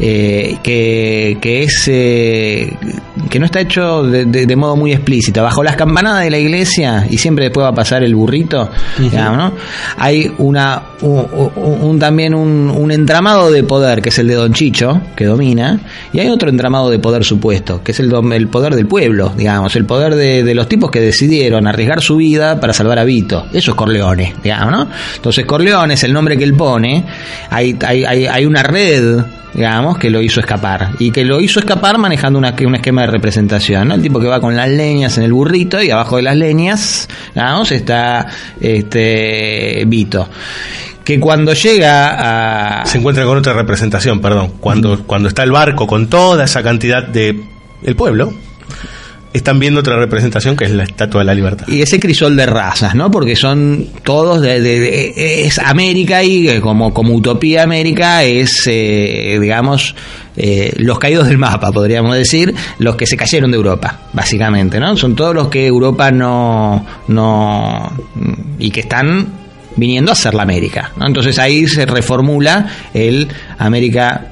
eh, 0.00 0.56
que, 0.62 1.38
que 1.40 1.62
es 1.62 1.88
eh, 1.88 2.76
que 3.28 3.38
no 3.38 3.46
está 3.46 3.60
hecho 3.60 4.02
de, 4.04 4.24
de- 4.26 4.46
de 4.46 4.56
modo 4.56 4.76
muy 4.76 4.92
explícito 4.92 5.42
bajo 5.42 5.62
las 5.62 5.76
campanadas 5.76 6.24
de 6.24 6.30
la 6.30 6.38
iglesia 6.38 7.06
y 7.10 7.18
siempre 7.18 7.44
después 7.46 7.64
va 7.64 7.70
a 7.70 7.74
pasar 7.74 8.02
el 8.04 8.14
burrito 8.14 8.70
digamos, 8.98 9.36
¿no? 9.38 9.52
hay 9.98 10.32
una 10.38 10.82
un, 11.02 11.26
un- 11.56 11.78
un- 11.82 11.98
también 11.98 12.34
un, 12.34 12.70
un 12.74 12.90
entramado 12.90 13.50
de 13.50 13.62
poder 13.64 14.02
que 14.02 14.08
es 14.10 14.18
el 14.18 14.28
de 14.28 14.34
Don 14.34 14.52
Chicho 14.52 15.00
que 15.16 15.24
domina 15.26 15.80
y 16.12 16.20
hay 16.20 16.28
otro 16.28 16.48
entramado 16.50 16.90
de 16.90 16.98
poder 16.98 17.24
supuesto 17.24 17.82
que 17.82 17.92
es 17.92 18.00
el, 18.00 18.12
el 18.32 18.48
poder 18.48 18.74
del 18.74 18.86
pueblo 18.86 19.32
digamos 19.36 19.74
el 19.76 19.84
poder 19.86 20.14
de, 20.14 20.42
de 20.44 20.54
los 20.54 20.68
tipos 20.68 20.90
que 20.90 21.00
decidieron 21.00 21.66
arriesgar 21.66 22.00
su 22.02 22.16
vida 22.16 22.60
para 22.60 22.72
salvar 22.72 22.98
a 22.98 23.04
Vito 23.04 23.46
eso 23.52 23.72
es 23.72 23.76
Corleone 23.76 24.34
digamos 24.42 24.70
¿no? 24.72 24.88
entonces 25.16 25.44
Corleone 25.46 25.94
es 25.94 26.04
el 26.04 26.12
nombre 26.12 26.36
que 26.36 26.44
él 26.44 26.54
pone 26.54 27.04
hay, 27.50 27.76
hay, 27.84 28.04
hay, 28.04 28.26
hay 28.26 28.46
una 28.46 28.62
red 28.62 29.18
digamos, 29.54 29.98
que 29.98 30.10
lo 30.10 30.20
hizo 30.20 30.40
escapar. 30.40 30.92
Y 30.98 31.10
que 31.10 31.24
lo 31.24 31.40
hizo 31.40 31.60
escapar 31.60 31.98
manejando 31.98 32.38
una, 32.38 32.54
un 32.66 32.74
esquema 32.74 33.02
de 33.02 33.08
representación. 33.08 33.92
El 33.92 34.02
tipo 34.02 34.20
que 34.20 34.26
va 34.26 34.40
con 34.40 34.56
las 34.56 34.68
leñas 34.68 35.16
en 35.18 35.24
el 35.24 35.32
burrito 35.32 35.82
y 35.82 35.90
abajo 35.90 36.16
de 36.16 36.22
las 36.22 36.36
leñas, 36.36 37.08
digamos, 37.34 37.72
está 37.72 38.26
este 38.60 39.84
Vito. 39.86 40.28
Que 41.04 41.20
cuando 41.20 41.52
llega 41.52 42.80
a... 42.80 42.86
Se 42.86 42.98
encuentra 42.98 43.24
con 43.24 43.36
otra 43.38 43.52
representación, 43.52 44.20
perdón. 44.20 44.54
Cuando, 44.60 45.04
cuando 45.04 45.28
está 45.28 45.42
el 45.42 45.52
barco 45.52 45.86
con 45.86 46.08
toda 46.08 46.44
esa 46.44 46.62
cantidad 46.62 47.06
de 47.06 47.44
el 47.82 47.96
pueblo, 47.96 48.32
están 49.34 49.58
viendo 49.58 49.80
otra 49.80 49.96
representación 49.98 50.56
que 50.56 50.64
es 50.64 50.70
la 50.70 50.84
Estatua 50.84 51.20
de 51.20 51.24
la 51.26 51.34
Libertad. 51.34 51.66
Y 51.68 51.82
ese 51.82 52.00
crisol 52.00 52.36
de 52.36 52.46
razas, 52.46 52.94
¿no? 52.94 53.10
Porque 53.10 53.36
son 53.36 53.88
todos 54.04 54.40
de, 54.40 54.60
de- 54.62 54.80
de- 54.80 55.44
es 55.46 55.58
América 55.58 56.22
y 56.22 56.48
eh, 56.48 56.60
como, 56.60 56.94
como 56.94 57.12
utopía 57.14 57.64
América 57.64 58.22
es, 58.24 58.62
eh, 58.66 59.36
digamos, 59.40 59.94
eh, 60.36 60.72
los 60.78 60.98
caídos 60.98 61.26
del 61.28 61.38
mapa, 61.38 61.70
podríamos 61.72 62.14
decir, 62.16 62.54
los 62.78 62.96
que 62.96 63.06
se 63.06 63.16
cayeron 63.16 63.50
de 63.50 63.56
Europa, 63.56 64.02
básicamente, 64.12 64.78
¿no? 64.80 64.96
Son 64.96 65.14
todos 65.16 65.34
los 65.34 65.48
que 65.48 65.66
Europa 65.66 66.10
no, 66.12 66.86
no, 67.08 67.92
y 68.58 68.70
que 68.70 68.80
están 68.80 69.26
viniendo 69.76 70.12
a 70.12 70.14
ser 70.14 70.34
la 70.34 70.44
América, 70.44 70.92
¿no? 70.96 71.06
Entonces 71.08 71.38
ahí 71.40 71.66
se 71.66 71.84
reformula 71.86 72.68
el 72.94 73.26
América 73.58 74.28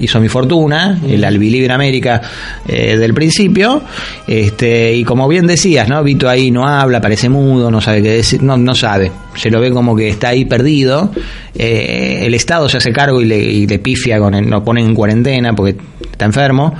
hizo 0.00 0.20
mi 0.20 0.28
fortuna, 0.28 0.98
el 1.06 1.24
Albilibre 1.24 1.72
América 1.72 2.20
eh, 2.66 2.96
del 2.96 3.14
principio, 3.14 3.82
este, 4.26 4.94
y 4.94 5.04
como 5.04 5.28
bien 5.28 5.46
decías, 5.46 5.88
¿no? 5.88 6.02
Vito 6.02 6.28
ahí 6.28 6.50
no 6.50 6.66
habla, 6.66 7.00
parece 7.00 7.28
mudo, 7.28 7.70
no 7.70 7.80
sabe 7.80 8.02
qué 8.02 8.10
decir, 8.12 8.42
no, 8.42 8.56
no 8.56 8.74
sabe, 8.74 9.12
se 9.34 9.50
lo 9.50 9.60
ve 9.60 9.70
como 9.70 9.94
que 9.94 10.08
está 10.08 10.28
ahí 10.28 10.44
perdido, 10.44 11.10
eh, 11.54 12.22
el 12.24 12.34
Estado 12.34 12.68
se 12.68 12.78
hace 12.78 12.92
cargo 12.92 13.20
y 13.20 13.26
le, 13.26 13.38
y 13.38 13.66
le 13.66 13.78
pifia 13.78 14.18
con 14.18 14.34
él, 14.34 14.48
lo 14.48 14.64
pone 14.64 14.80
en 14.80 14.94
cuarentena 14.94 15.54
porque 15.54 15.76
está 16.10 16.24
enfermo, 16.24 16.74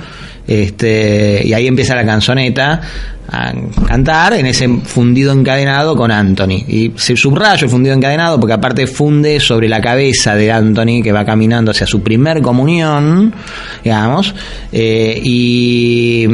este, 0.47 1.41
y 1.45 1.53
ahí 1.53 1.67
empieza 1.67 1.95
la 1.95 2.05
canzoneta 2.05 2.81
a 3.29 3.53
cantar 3.87 4.33
en 4.33 4.45
ese 4.45 4.67
fundido 4.83 5.31
encadenado 5.33 5.95
con 5.95 6.11
Anthony. 6.11 6.63
Y 6.67 6.91
se 6.95 7.15
subraya 7.15 7.63
el 7.65 7.69
fundido 7.69 7.95
encadenado 7.95 8.39
porque 8.39 8.53
aparte 8.53 8.85
funde 8.87 9.39
sobre 9.39 9.67
la 9.69 9.81
cabeza 9.81 10.35
de 10.35 10.51
Anthony 10.51 11.01
que 11.03 11.11
va 11.11 11.25
caminando 11.25 11.71
hacia 11.71 11.87
su 11.87 12.01
primer 12.03 12.41
comunión, 12.41 13.33
digamos, 13.83 14.35
eh, 14.71 15.19
y, 15.23 16.27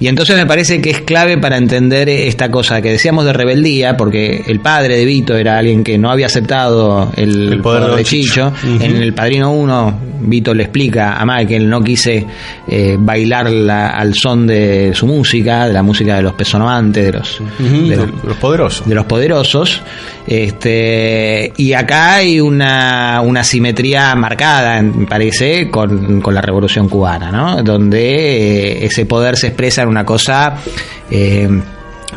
y 0.00 0.06
entonces 0.08 0.36
me 0.36 0.46
parece 0.46 0.80
que 0.80 0.90
es 0.90 1.00
clave 1.02 1.38
para 1.38 1.56
entender 1.56 2.08
esta 2.08 2.50
cosa 2.50 2.80
que 2.80 2.90
decíamos 2.92 3.24
de 3.24 3.32
rebeldía, 3.32 3.96
porque 3.96 4.42
el 4.46 4.60
padre 4.60 4.96
de 4.96 5.04
Vito 5.04 5.36
era 5.36 5.58
alguien 5.58 5.82
que 5.84 5.98
no 5.98 6.10
había 6.10 6.26
aceptado 6.26 7.12
el, 7.16 7.60
poder 7.62 7.82
poder 7.82 7.96
de 7.96 8.04
Chicho. 8.04 8.52
En 8.80 8.96
el 9.02 9.12
Padrino 9.14 9.52
1, 9.52 10.00
Vito 10.26 10.54
le 10.54 10.62
explica 10.64 11.16
a 11.16 11.24
Michael, 11.26 11.68
no 11.68 11.82
quise 11.82 12.24
eh, 12.68 12.96
bailar 12.98 13.50
la- 13.50 13.88
al 13.88 14.14
son 14.14 14.46
de 14.46 14.92
su 14.94 15.06
música, 15.06 15.66
de 15.66 15.72
la 15.72 15.82
música 15.82 16.03
de 16.04 16.22
los 16.22 16.34
pesonoantes, 16.34 17.04
de 17.04 17.12
los, 17.12 17.42
de, 17.58 17.96
los, 17.96 18.24
los 18.24 18.36
poderosos. 18.36 18.88
de 18.88 18.94
los 18.94 19.04
poderosos. 19.06 19.82
Este, 20.26 21.52
y 21.56 21.72
acá 21.72 22.14
hay 22.16 22.40
una, 22.40 23.20
una 23.22 23.44
simetría 23.44 24.14
marcada, 24.14 24.80
me 24.82 25.06
parece, 25.06 25.70
con, 25.70 26.20
con 26.20 26.34
la 26.34 26.40
Revolución 26.40 26.88
Cubana, 26.88 27.30
¿no? 27.30 27.62
Donde 27.62 28.78
eh, 28.82 28.84
ese 28.86 29.06
poder 29.06 29.36
se 29.36 29.48
expresa 29.48 29.82
en 29.82 29.88
una 29.88 30.04
cosa... 30.04 30.56
eh, 31.10 31.48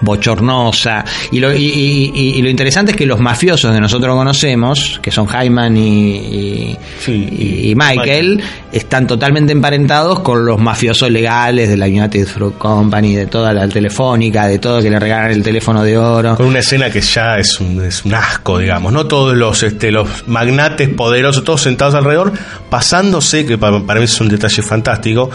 bochornosa. 0.01 1.03
Y 1.31 1.39
lo, 1.39 1.53
y, 1.53 2.11
y- 2.13 2.41
lo 2.41 2.49
interesante 2.49 2.91
es 2.91 2.97
que 2.97 3.05
los 3.05 3.19
mafiosos 3.19 3.73
que 3.73 3.79
nosotros 3.79 4.15
conocemos 4.15 4.99
que 5.01 5.11
son 5.11 5.27
Hyman 5.27 5.75
y, 5.77 6.15
y- 6.17 6.77
y- 7.07 7.69
y 7.71 7.75
Michael 7.75 8.41
están 8.71 9.07
totalmente 9.07 9.51
emparentados 9.51 10.19
con 10.19 10.45
los 10.45 10.59
mafiosos 10.59 11.09
legales 11.09 11.69
de 11.69 11.77
la 11.77 11.87
United 11.87 12.25
Fruit 12.27 12.57
Company 12.57 13.15
de 13.15 13.25
toda 13.27 13.53
la 13.53 13.67
telefónica 13.67 14.47
de 14.47 14.59
todo 14.59 14.81
que 14.81 14.89
le 14.89 14.99
regalan 14.99 15.31
el 15.31 15.43
teléfono 15.43 15.83
de 15.83 15.97
oro. 15.97 16.35
Con 16.35 16.47
una 16.47 16.59
escena 16.59 16.89
que 16.89 17.01
ya 17.01 17.37
es 17.37 17.59
un, 17.59 17.83
es 17.83 18.05
un 18.05 18.13
asco, 18.13 18.59
digamos, 18.59 18.91
¿no? 18.93 19.05
Todos 19.07 19.35
los, 19.35 19.63
este, 19.63 19.91
los 19.91 20.27
magnates 20.27 20.89
poderosos, 20.89 21.43
todos 21.43 21.61
sentados 21.61 21.95
alrededor, 21.95 22.33
pasándose, 22.69 23.45
que 23.45 23.57
para, 23.57 23.79
para 23.81 23.99
mí 23.99 24.05
es 24.05 24.19
un 24.21 24.27
detalle 24.29 24.61
fantástico, 24.61 25.29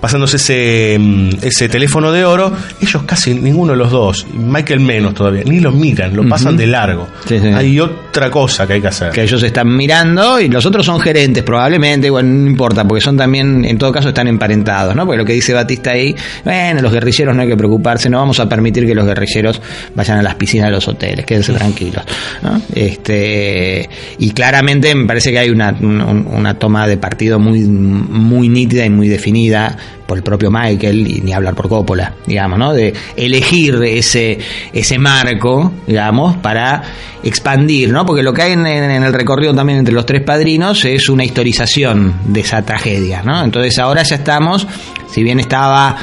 pasándose 0.00 0.36
ese, 0.36 0.96
mm, 0.98 1.30
ese 1.42 1.68
teléfono 1.68 2.10
de 2.12 2.24
oro, 2.24 2.52
ellos 2.80 3.02
casi 3.04 3.34
ninguno 3.34 3.72
de 3.72 3.78
los 3.78 3.90
dos, 3.90 4.07
Michael 4.34 4.80
menos 4.80 5.14
todavía, 5.14 5.42
ni 5.44 5.60
lo 5.60 5.72
miran, 5.72 6.14
lo 6.16 6.28
pasan 6.28 6.56
de 6.56 6.66
largo. 6.66 7.08
Sí, 7.26 7.38
sí. 7.40 7.46
Hay 7.48 7.78
otra 7.80 8.30
cosa 8.30 8.66
que 8.66 8.74
hay 8.74 8.80
que 8.80 8.88
hacer. 8.88 9.10
que 9.12 9.22
ellos 9.22 9.42
están 9.42 9.74
mirando 9.76 10.40
y 10.40 10.48
los 10.48 10.64
otros 10.66 10.84
son 10.86 11.00
gerentes 11.00 11.42
probablemente, 11.42 12.10
bueno, 12.10 12.28
no 12.28 12.50
importa, 12.50 12.84
porque 12.86 13.00
son 13.00 13.16
también, 13.16 13.64
en 13.64 13.78
todo 13.78 13.92
caso, 13.92 14.08
están 14.08 14.28
emparentados, 14.28 14.94
¿no? 14.96 15.04
Porque 15.06 15.18
lo 15.18 15.24
que 15.24 15.32
dice 15.32 15.52
Batista 15.52 15.90
ahí, 15.92 16.14
bueno, 16.44 16.80
los 16.82 16.92
guerrilleros 16.92 17.34
no 17.34 17.42
hay 17.42 17.48
que 17.48 17.56
preocuparse, 17.56 18.08
no 18.10 18.18
vamos 18.18 18.38
a 18.40 18.48
permitir 18.48 18.86
que 18.86 18.94
los 18.94 19.06
guerrilleros 19.06 19.60
vayan 19.94 20.18
a 20.18 20.22
las 20.22 20.34
piscinas 20.34 20.66
de 20.68 20.72
los 20.72 20.88
hoteles, 20.88 21.24
quédense 21.24 21.52
tranquilos, 21.52 22.02
¿no? 22.42 22.60
Este, 22.74 23.88
y 24.18 24.30
claramente 24.30 24.94
me 24.94 25.06
parece 25.06 25.30
que 25.30 25.38
hay 25.38 25.50
una, 25.50 25.70
un- 25.80 26.26
una 26.32 26.54
toma 26.58 26.86
de 26.86 26.96
partido 26.96 27.38
muy, 27.38 27.60
muy 27.60 28.48
nítida 28.48 28.84
y 28.84 28.90
muy 28.90 29.08
definida 29.08 29.76
por 30.08 30.16
el 30.16 30.24
propio 30.24 30.50
Michael 30.50 31.06
y 31.06 31.20
ni 31.20 31.34
hablar 31.34 31.54
por 31.54 31.68
Coppola, 31.68 32.14
digamos, 32.26 32.58
¿no? 32.58 32.72
De 32.72 32.94
elegir 33.14 33.74
ese, 33.84 34.38
ese 34.72 34.98
marco, 34.98 35.70
digamos, 35.86 36.38
para 36.38 36.82
expandir, 37.22 37.90
¿no? 37.92 38.06
Porque 38.06 38.22
lo 38.22 38.32
que 38.32 38.40
hay 38.40 38.52
en, 38.52 38.66
en- 38.66 39.02
el 39.04 39.12
recorrido 39.12 39.54
también 39.54 39.80
entre 39.80 39.92
los 39.92 40.06
tres 40.06 40.22
padrinos 40.24 40.82
es 40.86 41.10
una 41.10 41.24
historización 41.24 42.14
de 42.24 42.40
esa 42.40 42.62
tragedia, 42.62 43.22
¿no? 43.22 43.44
Entonces 43.44 43.78
ahora 43.78 44.02
ya 44.02 44.16
estamos, 44.16 44.66
si 45.10 45.22
bien 45.22 45.40
estaba 45.40 45.94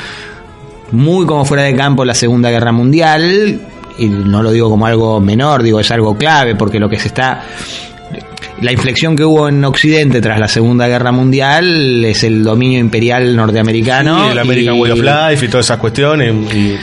muy 0.91 1.25
como 1.25 1.43
fuera 1.43 1.63
de 1.63 1.75
campo 1.75 2.05
la 2.05 2.13
Segunda 2.13 2.51
Guerra 2.51 2.71
Mundial, 2.71 3.59
y 3.97 4.05
no 4.07 4.43
lo 4.43 4.51
digo 4.51 4.69
como 4.69 4.85
algo 4.85 5.19
menor, 5.19 5.63
digo 5.63 5.79
es 5.79 5.89
algo 5.89 6.15
clave, 6.15 6.53
porque 6.53 6.79
lo 6.79 6.87
que 6.89 6.99
se 6.99 7.07
está 7.07 7.41
la 8.61 8.71
inflexión 8.71 9.15
que 9.15 9.25
hubo 9.25 9.49
en 9.49 9.63
Occidente 9.65 10.21
tras 10.21 10.39
la 10.39 10.47
Segunda 10.47 10.87
Guerra 10.87 11.11
Mundial 11.11 12.03
es 12.05 12.23
el 12.23 12.43
dominio 12.43 12.79
imperial 12.79 13.35
norteamericano. 13.35 14.25
Sí, 14.27 14.31
el 14.31 14.39
American 14.39 14.75
y- 14.75 14.79
Way 14.81 14.91
of 14.91 14.99
Life 15.01 15.45
y 15.45 15.49
todas 15.49 15.65
esas 15.65 15.77
cuestiones. 15.77 16.33
Y, 16.53 16.75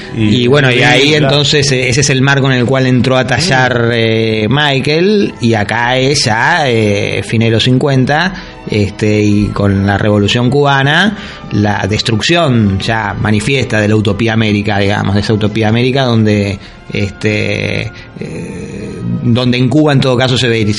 y 0.42 0.46
bueno, 0.46 0.70
y 0.70 0.82
ahí 0.82 1.14
entonces 1.14 1.70
eh, 1.72 1.88
ese 1.88 2.02
es 2.02 2.10
el 2.10 2.20
marco 2.22 2.50
en 2.50 2.58
el 2.58 2.66
cual 2.66 2.86
entró 2.86 3.16
a 3.16 3.26
tallar 3.26 3.90
eh, 3.94 4.46
Michael 4.50 5.34
y 5.40 5.54
acá 5.54 5.96
es 5.98 6.24
ya 6.26 6.68
eh, 6.68 7.22
fin 7.22 7.40
de 7.40 7.50
los 7.50 7.62
50 7.64 8.34
este, 8.72 9.20
y 9.22 9.46
con 9.48 9.86
la 9.86 9.98
revolución 9.98 10.48
cubana 10.50 11.16
la 11.52 11.86
destrucción 11.86 12.78
ya 12.78 13.14
manifiesta 13.14 13.80
de 13.80 13.88
la 13.88 13.96
utopía 13.96 14.32
América, 14.32 14.78
digamos, 14.78 15.14
de 15.14 15.20
esa 15.20 15.34
utopía 15.34 15.68
América 15.68 16.04
donde 16.04 16.58
este, 16.92 17.90
eh, 18.20 18.98
donde 19.22 19.56
en 19.58 19.68
Cuba 19.68 19.92
en 19.92 20.00
todo 20.00 20.16
caso 20.16 20.36
se, 20.36 20.48
veri- 20.48 20.74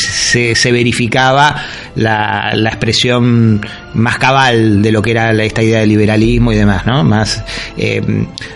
se, 0.55 0.71
verificaba 0.71 1.55
la, 1.95 2.51
la 2.55 2.69
expresión 2.69 3.61
más 3.93 4.17
cabal 4.17 4.81
de 4.81 4.91
lo 4.91 5.01
que 5.01 5.11
era 5.11 5.31
esta 5.43 5.61
idea 5.63 5.79
de 5.79 5.87
liberalismo 5.87 6.51
y 6.51 6.55
demás, 6.55 6.85
¿no? 6.85 7.03
Más, 7.03 7.43
eh, 7.77 8.01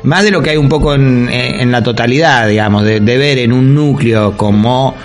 más 0.03 0.23
de 0.23 0.31
lo 0.31 0.41
que 0.41 0.51
hay 0.51 0.57
un 0.57 0.69
poco 0.69 0.93
en, 0.95 1.29
en 1.31 1.71
la 1.71 1.81
totalidad, 1.83 2.47
digamos, 2.47 2.83
de 2.83 2.99
ver 2.99 3.37
en 3.39 3.53
un 3.53 3.73
núcleo 3.73 4.35
como 4.35 4.95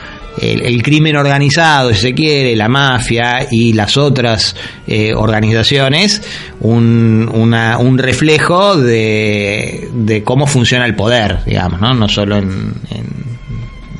el, 0.40 0.82
crimen 0.82 1.16
organizado, 1.16 1.92
si 1.92 2.00
se 2.00 2.14
quiere, 2.14 2.56
la 2.56 2.68
mafia 2.68 3.46
y 3.50 3.72
las 3.74 3.96
otras 3.96 4.56
eh, 4.86 5.12
organizaciones, 5.14 6.22
un, 6.60 7.30
una- 7.32 7.78
un 7.78 7.98
reflejo 7.98 8.76
de, 8.76 9.88
de 9.92 10.22
cómo 10.22 10.46
funciona 10.46 10.86
el 10.86 10.94
poder, 10.94 11.44
digamos, 11.44 11.80
¿no? 11.80 11.92
No 11.94 12.08
solo 12.08 12.36
en, 12.38 12.72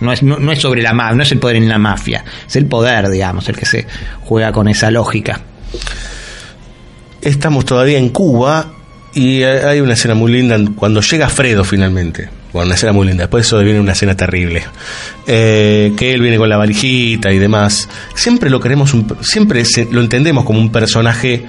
no 0.01 0.13
es, 0.13 0.23
no, 0.23 0.39
no 0.39 0.51
es 0.53 0.59
sobre 0.61 0.83
la 0.83 0.93
mafia, 0.93 1.17
no 1.17 1.23
es 1.23 1.33
el 1.33 1.39
poder 1.39 1.57
en 1.57 1.69
la 1.69 1.79
mafia, 1.79 2.25
es 2.49 2.57
el 2.57 2.67
poder, 2.67 3.09
digamos, 3.09 3.49
el 3.49 3.57
que 3.57 3.67
se 3.67 3.87
juega 4.23 4.51
con 4.53 4.69
esa 4.69 4.91
lógica. 4.91 5.41
Estamos 7.21 7.65
todavía 7.65 7.99
en 7.99 8.09
Cuba 8.09 8.73
y 9.15 9.43
hay 9.43 9.81
una 9.81 9.93
escena 9.93 10.15
muy 10.15 10.33
linda 10.33 10.59
cuando 10.75 11.01
llega 11.03 11.29
Fredo 11.29 11.63
finalmente. 11.65 12.29
Bueno, 12.53 12.67
una 12.67 12.75
escena 12.75 12.93
muy 12.93 13.07
linda. 13.07 13.23
Después 13.25 13.45
de 13.45 13.47
eso 13.47 13.59
viene 13.65 13.81
una 13.81 13.93
escena 13.93 14.15
terrible. 14.17 14.63
Eh, 15.27 15.93
que 15.97 16.13
él 16.13 16.21
viene 16.21 16.37
con 16.37 16.49
la 16.49 16.57
valijita 16.57 17.33
y 17.33 17.39
demás. 17.39 17.89
Siempre 18.15 18.51
lo 18.51 18.61
queremos, 18.61 18.93
un- 18.95 19.07
siempre 19.23 19.65
se- 19.65 19.89
lo 19.91 20.01
entendemos 20.01 20.45
como 20.45 20.59
un 20.61 20.71
personaje 20.71 21.47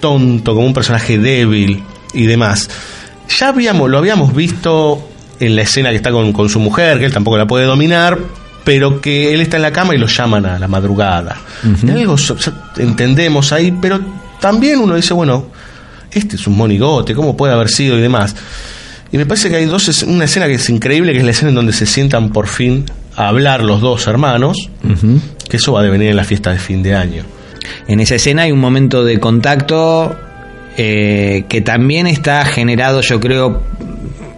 tonto, 0.00 0.54
como 0.54 0.66
un 0.66 0.74
personaje 0.74 1.18
débil 1.18 1.82
y 2.12 2.26
demás. 2.26 2.68
Ya 3.38 3.48
habíamos, 3.48 3.88
lo 3.90 3.96
habíamos 3.98 4.34
visto 4.34 5.08
en 5.40 5.56
la 5.56 5.62
escena 5.62 5.90
que 5.90 5.96
está 5.96 6.10
con, 6.12 6.32
con 6.32 6.48
su 6.48 6.60
mujer, 6.60 6.98
que 6.98 7.06
él 7.06 7.12
tampoco 7.12 7.38
la 7.38 7.46
puede 7.46 7.64
dominar, 7.64 8.18
pero 8.64 9.00
que 9.00 9.32
él 9.32 9.40
está 9.40 9.56
en 9.56 9.62
la 9.62 9.72
cama 9.72 9.94
y 9.94 9.98
lo 9.98 10.06
llaman 10.06 10.44
a 10.46 10.58
la 10.58 10.68
madrugada. 10.68 11.36
Algo 11.90 12.16
entendemos 12.76 13.52
ahí, 13.52 13.72
pero 13.80 14.00
también 14.40 14.78
uno 14.80 14.94
dice, 14.94 15.14
bueno, 15.14 15.46
este 16.10 16.36
es 16.36 16.46
un 16.46 16.56
monigote, 16.56 17.14
¿cómo 17.14 17.36
puede 17.36 17.52
haber 17.54 17.68
sido 17.68 17.98
y 17.98 18.02
demás? 18.02 18.34
Y 19.14 19.16
me 19.16 19.26
parece 19.26 19.48
que 19.48 19.54
hay 19.54 19.66
dos, 19.66 19.86
es- 19.88 20.02
una 20.02 20.24
escena 20.24 20.48
que 20.48 20.54
es 20.54 20.68
increíble, 20.68 21.12
que 21.12 21.18
es 21.18 21.24
la 21.24 21.30
escena 21.30 21.50
en 21.50 21.54
donde 21.54 21.72
se 21.72 21.86
sientan 21.86 22.30
por 22.30 22.48
fin 22.48 22.84
a 23.14 23.28
hablar 23.28 23.62
los 23.62 23.80
dos 23.80 24.08
hermanos, 24.08 24.70
que 25.48 25.56
eso 25.56 25.72
va 25.72 25.80
a 25.80 25.82
devenir 25.84 26.08
en 26.10 26.16
la 26.16 26.24
fiesta 26.24 26.50
de 26.50 26.58
fin 26.58 26.82
de 26.82 26.96
año. 26.96 27.22
En 27.86 28.00
esa 28.00 28.16
escena 28.16 28.42
hay 28.42 28.50
un 28.50 28.58
momento 28.58 29.04
de 29.04 29.20
contacto 29.20 30.16
eh, 30.76 31.44
que 31.48 31.60
también 31.60 32.08
está 32.08 32.44
generado, 32.44 33.02
yo 33.02 33.20
creo, 33.20 33.62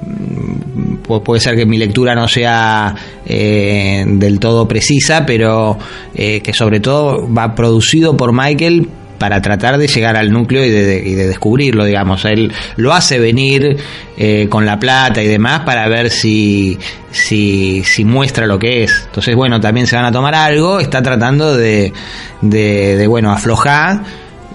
mm, 0.02 1.02
pu- 1.06 1.22
puede 1.22 1.40
ser 1.40 1.56
que 1.56 1.64
mi 1.64 1.78
lectura 1.78 2.14
no 2.14 2.28
sea 2.28 2.94
eh, 3.24 4.04
del 4.06 4.38
todo 4.38 4.68
precisa, 4.68 5.24
pero 5.24 5.78
eh, 6.14 6.40
que 6.42 6.52
sobre 6.52 6.80
todo 6.80 7.32
va 7.32 7.54
producido 7.54 8.14
por 8.16 8.32
Michael 8.34 8.88
para 9.18 9.40
tratar 9.40 9.78
de 9.78 9.86
llegar 9.86 10.16
al 10.16 10.32
núcleo 10.32 10.64
y 10.64 10.70
de, 10.70 11.02
y 11.04 11.14
de 11.14 11.26
descubrirlo, 11.26 11.84
digamos. 11.84 12.24
Él 12.24 12.52
lo 12.76 12.92
hace 12.92 13.18
venir 13.18 13.76
eh, 14.16 14.46
con 14.48 14.66
la 14.66 14.78
plata 14.78 15.22
y 15.22 15.26
demás 15.26 15.60
para 15.60 15.88
ver 15.88 16.10
si, 16.10 16.78
si, 17.10 17.82
si 17.84 18.04
muestra 18.04 18.46
lo 18.46 18.58
que 18.58 18.84
es. 18.84 19.04
Entonces, 19.06 19.34
bueno, 19.34 19.60
también 19.60 19.86
se 19.86 19.96
van 19.96 20.04
a 20.04 20.12
tomar 20.12 20.34
algo, 20.34 20.80
está 20.80 21.02
tratando 21.02 21.56
de, 21.56 21.92
de, 22.40 22.96
de, 22.96 23.06
bueno, 23.06 23.32
aflojar 23.32 24.02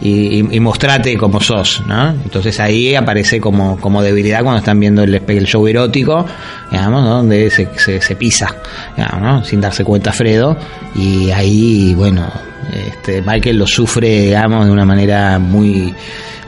y, 0.01 0.39
y, 0.55 0.59
mostrate 0.59 1.15
como 1.15 1.39
sos, 1.39 1.83
¿no? 1.87 2.09
Entonces 2.09 2.59
ahí 2.59 2.95
aparece 2.95 3.39
como, 3.39 3.79
como 3.79 4.01
debilidad 4.01 4.41
cuando 4.41 4.57
están 4.57 4.79
viendo 4.79 5.03
el, 5.03 5.21
el 5.27 5.45
show 5.45 5.67
erótico, 5.67 6.25
digamos, 6.71 7.03
donde 7.05 7.51
se, 7.51 7.69
se, 7.77 8.01
se 8.01 8.15
pisa, 8.15 8.55
digamos, 8.97 9.21
¿no? 9.21 9.43
sin 9.43 9.61
darse 9.61 9.83
cuenta 9.83 10.11
Fredo, 10.11 10.57
y 10.95 11.29
ahí, 11.29 11.93
bueno, 11.93 12.25
este, 12.73 13.21
Michael 13.21 13.57
lo 13.57 13.67
sufre, 13.67 14.07
digamos, 14.21 14.65
de 14.65 14.71
una 14.71 14.85
manera 14.85 15.39
muy... 15.39 15.93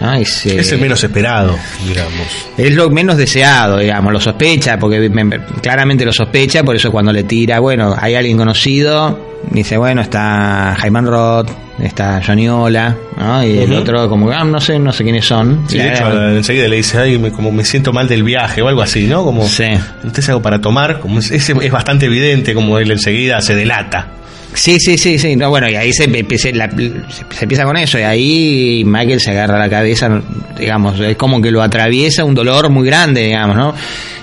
¿no? 0.01 0.13
Es, 0.13 0.45
eh, 0.47 0.59
Es 0.59 0.71
el 0.71 0.79
menos 0.79 1.03
esperado, 1.03 1.57
digamos. 1.87 2.27
es 2.57 2.73
lo 2.73 2.89
menos 2.89 3.15
deseado, 3.17 3.77
digamos, 3.77 4.11
lo 4.11 4.19
sospecha, 4.19 4.77
porque 4.77 5.09
me- 5.09 5.23
me- 5.23 5.39
claramente 5.61 6.03
lo 6.03 6.11
sospecha, 6.11 6.63
por 6.63 6.75
eso 6.75 6.91
cuando 6.91 7.13
le 7.13 7.23
tira, 7.23 7.59
bueno, 7.59 7.95
hay 7.97 8.15
alguien 8.15 8.35
conocido, 8.37 9.37
dice, 9.51 9.77
bueno, 9.77 10.01
está 10.01 10.75
Jaime 10.77 11.01
Roth, 11.01 11.49
está 11.79 12.21
Johnny 12.25 12.49
Ola, 12.49 12.95
¿no? 13.17 13.43
Y 13.45 13.59
el 13.59 13.73
otro 13.73 14.09
como, 14.09 14.29
ah, 14.31 14.43
no 14.43 14.59
sé, 14.59 14.77
no 14.79 14.91
sé 14.91 15.03
quiénes 15.03 15.25
son. 15.25 15.63
Sí, 15.69 15.77
Y 15.77 15.79
de 15.79 15.93
hecho, 15.93 16.29
enseguida 16.29 16.67
le 16.67 16.75
dice, 16.77 16.97
ay, 16.97 17.17
me, 17.17 17.31
como 17.31 17.51
me 17.51 17.63
siento 17.63 17.93
mal 17.93 18.07
del 18.09 18.23
viaje 18.23 18.61
o 18.61 18.67
algo 18.67 18.81
así, 18.81 19.05
¿no? 19.07 19.23
Como, 19.23 19.43
¿usted 19.43 19.79
es 20.17 20.27
algo 20.29 20.41
para 20.41 20.59
tomar? 20.59 20.99
Como 20.99 21.19
es, 21.19 21.31
es 21.31 21.71
bastante 21.71 22.07
evidente 22.07 22.53
como 22.53 22.77
él 22.77 22.91
enseguida 22.91 23.39
se 23.41 23.55
delata. 23.55 24.07
Sí, 24.55 24.77
sí, 24.79 24.97
sí, 24.97 25.17
sí. 25.17 25.35
No, 25.35 25.49
bueno, 25.49 25.69
y 25.69 25.75
ahí 25.75 25.91
se, 25.93 26.03
empieza- 26.05 26.51
la- 26.53 26.69
se- 26.69 27.25
se 27.35 27.43
empieza 27.45 27.63
con 27.65 27.75
eso. 27.77 27.97
Y 27.99 28.03
ahí 28.03 28.83
Michael 28.85 29.19
se 29.19 29.31
agarra 29.31 29.57
la 29.57 29.69
cabeza, 29.69 30.21
digamos, 30.59 30.99
es 30.99 31.15
como 31.17 31.41
que 31.41 31.51
lo 31.51 31.61
atraviesa 31.61 32.23
un 32.23 32.35
dolor 32.35 32.69
muy 32.69 32.85
grande, 32.85 33.23
digamos, 33.25 33.55
¿no? 33.55 33.73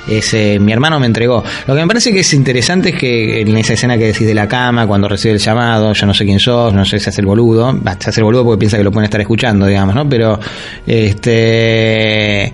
Ese, 0.09 0.59
mi 0.59 0.73
hermano 0.73 0.99
me 0.99 1.07
entregó. 1.07 1.45
Lo 1.67 1.75
que 1.75 1.81
me 1.83 1.87
parece 1.87 2.13
que 2.13 2.21
es 2.21 2.33
interesante 2.33 2.89
es 2.91 2.95
que 2.97 3.43
en 3.43 3.57
esa 3.57 3.75
escena 3.75 3.97
que 3.99 4.07
decís 4.07 4.27
de 4.27 4.35
la 4.35 4.49
cama, 4.49 4.87
cuando 4.87 5.09
recibe 5.09 5.35
el 5.35 5.41
llamado, 5.41 5.93
yo 5.93 6.07
no 6.07 6.15
sé 6.15 6.25
quién 6.25 6.41
sos, 6.41 6.73
no 6.75 6.85
sé 6.85 6.99
si 6.99 7.11
hace 7.11 7.21
el 7.21 7.27
boludo, 7.27 7.79
se 8.01 8.11
hace 8.11 8.21
el 8.21 8.25
boludo 8.25 8.45
porque 8.45 8.59
piensa 8.61 8.77
que 8.79 8.83
lo 8.85 8.91
pueden 8.91 9.05
estar 9.05 9.21
escuchando, 9.21 9.67
digamos, 9.67 9.95
¿no? 9.95 10.09
Pero, 10.09 10.41
este, 10.87 12.53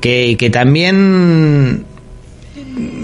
que, 0.00 0.36
que 0.38 0.50
también 0.50 1.84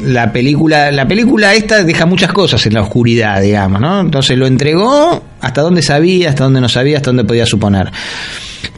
la 0.04 0.32
película 0.32 0.90
la 0.92 1.06
película 1.08 1.54
esta 1.54 1.82
deja 1.84 2.06
muchas 2.06 2.32
cosas 2.32 2.64
en 2.66 2.74
la 2.74 2.82
oscuridad 2.82 3.40
digamos 3.42 3.80
no 3.80 4.00
entonces 4.00 4.36
lo 4.38 4.46
entregó 4.46 5.22
hasta 5.40 5.62
donde 5.62 5.82
sabía 5.82 6.30
hasta 6.30 6.44
donde 6.44 6.60
no 6.60 6.68
sabía 6.68 6.96
hasta 6.98 7.10
donde 7.10 7.24
podía 7.24 7.46
suponer. 7.46 7.90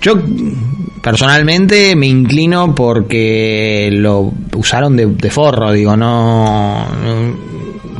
Yo 0.01 0.15
personalmente 1.03 1.95
me 1.97 2.07
inclino 2.07 2.75
porque 2.75 3.89
lo 3.93 4.33
usaron 4.57 4.97
de, 4.97 5.07
de 5.07 5.31
forro 5.31 5.73
digo 5.73 5.97
no, 5.97 6.87
no- 6.87 7.48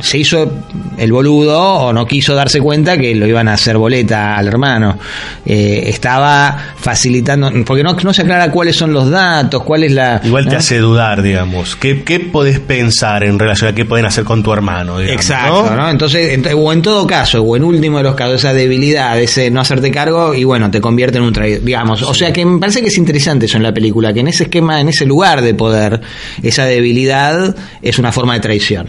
se 0.01 0.17
hizo 0.19 0.51
el 0.97 1.11
boludo 1.11 1.59
o 1.61 1.93
no 1.93 2.05
quiso 2.05 2.35
darse 2.35 2.59
cuenta 2.61 2.97
que 2.97 3.15
lo 3.15 3.25
iban 3.27 3.47
a 3.47 3.53
hacer 3.53 3.77
boleta 3.77 4.35
al 4.35 4.47
hermano 4.47 4.97
Eh, 5.45 5.83
estaba 5.87 6.73
facilitando 6.77 7.51
porque 7.65 7.83
no, 7.83 7.93
no 7.93 8.13
se 8.13 8.21
aclara 8.21 8.51
cuáles 8.51 8.75
son 8.75 8.93
los 8.93 9.09
datos 9.09 9.63
cuál 9.63 9.83
es 9.83 9.91
la 9.91 10.21
Igual 10.23 10.45
te 10.45 10.51
¿no? 10.51 10.57
hace 10.57 10.77
dudar, 10.79 11.21
digamos. 11.21 11.75
¿Qué, 11.75 12.03
¿Qué 12.03 12.19
podés 12.19 12.59
pensar 12.59 13.23
en 13.23 13.39
relación 13.39 13.71
a 13.71 13.75
qué 13.75 13.85
pueden 13.85 14.05
hacer 14.05 14.23
con 14.23 14.43
tu 14.43 14.51
hermano? 14.53 14.99
digamos, 14.99 15.21
Exacto, 15.23 15.75
¿no? 15.75 15.89
Entonces, 15.89 16.37
ent- 16.37 16.53
o 16.55 16.71
en 16.73 16.81
todo 16.81 17.07
caso, 17.07 17.41
o 17.41 17.55
en 17.55 17.63
último 17.63 17.97
de 17.97 18.03
los 18.03 18.15
casos, 18.15 18.35
esa 18.35 18.53
debilidad, 18.53 19.19
ese 19.19 19.49
no 19.51 19.61
hacerte 19.61 19.91
cargo, 19.91 20.33
y 20.33 20.43
bueno, 20.43 20.69
te 20.69 20.81
convierte 20.81 21.17
en 21.17 21.23
un 21.23 21.33
traidor, 21.33 21.63
digamos. 21.63 22.01
O 22.03 22.13
sea 22.13 22.31
que 22.33 22.45
me 22.45 22.59
parece 22.59 22.81
que 22.81 22.87
es 22.89 22.97
interesante 22.97 23.45
eso 23.45 23.57
en 23.57 23.63
la 23.63 23.73
película, 23.73 24.13
que 24.13 24.19
en 24.19 24.27
ese 24.27 24.43
esquema, 24.43 24.79
en 24.81 24.89
ese 24.89 25.05
lugar 25.05 25.41
de 25.41 25.53
poder, 25.53 26.01
esa 26.43 26.65
debilidad 26.65 27.55
es 27.81 27.97
una 27.99 28.11
forma 28.11 28.33
de 28.35 28.39
traición. 28.41 28.87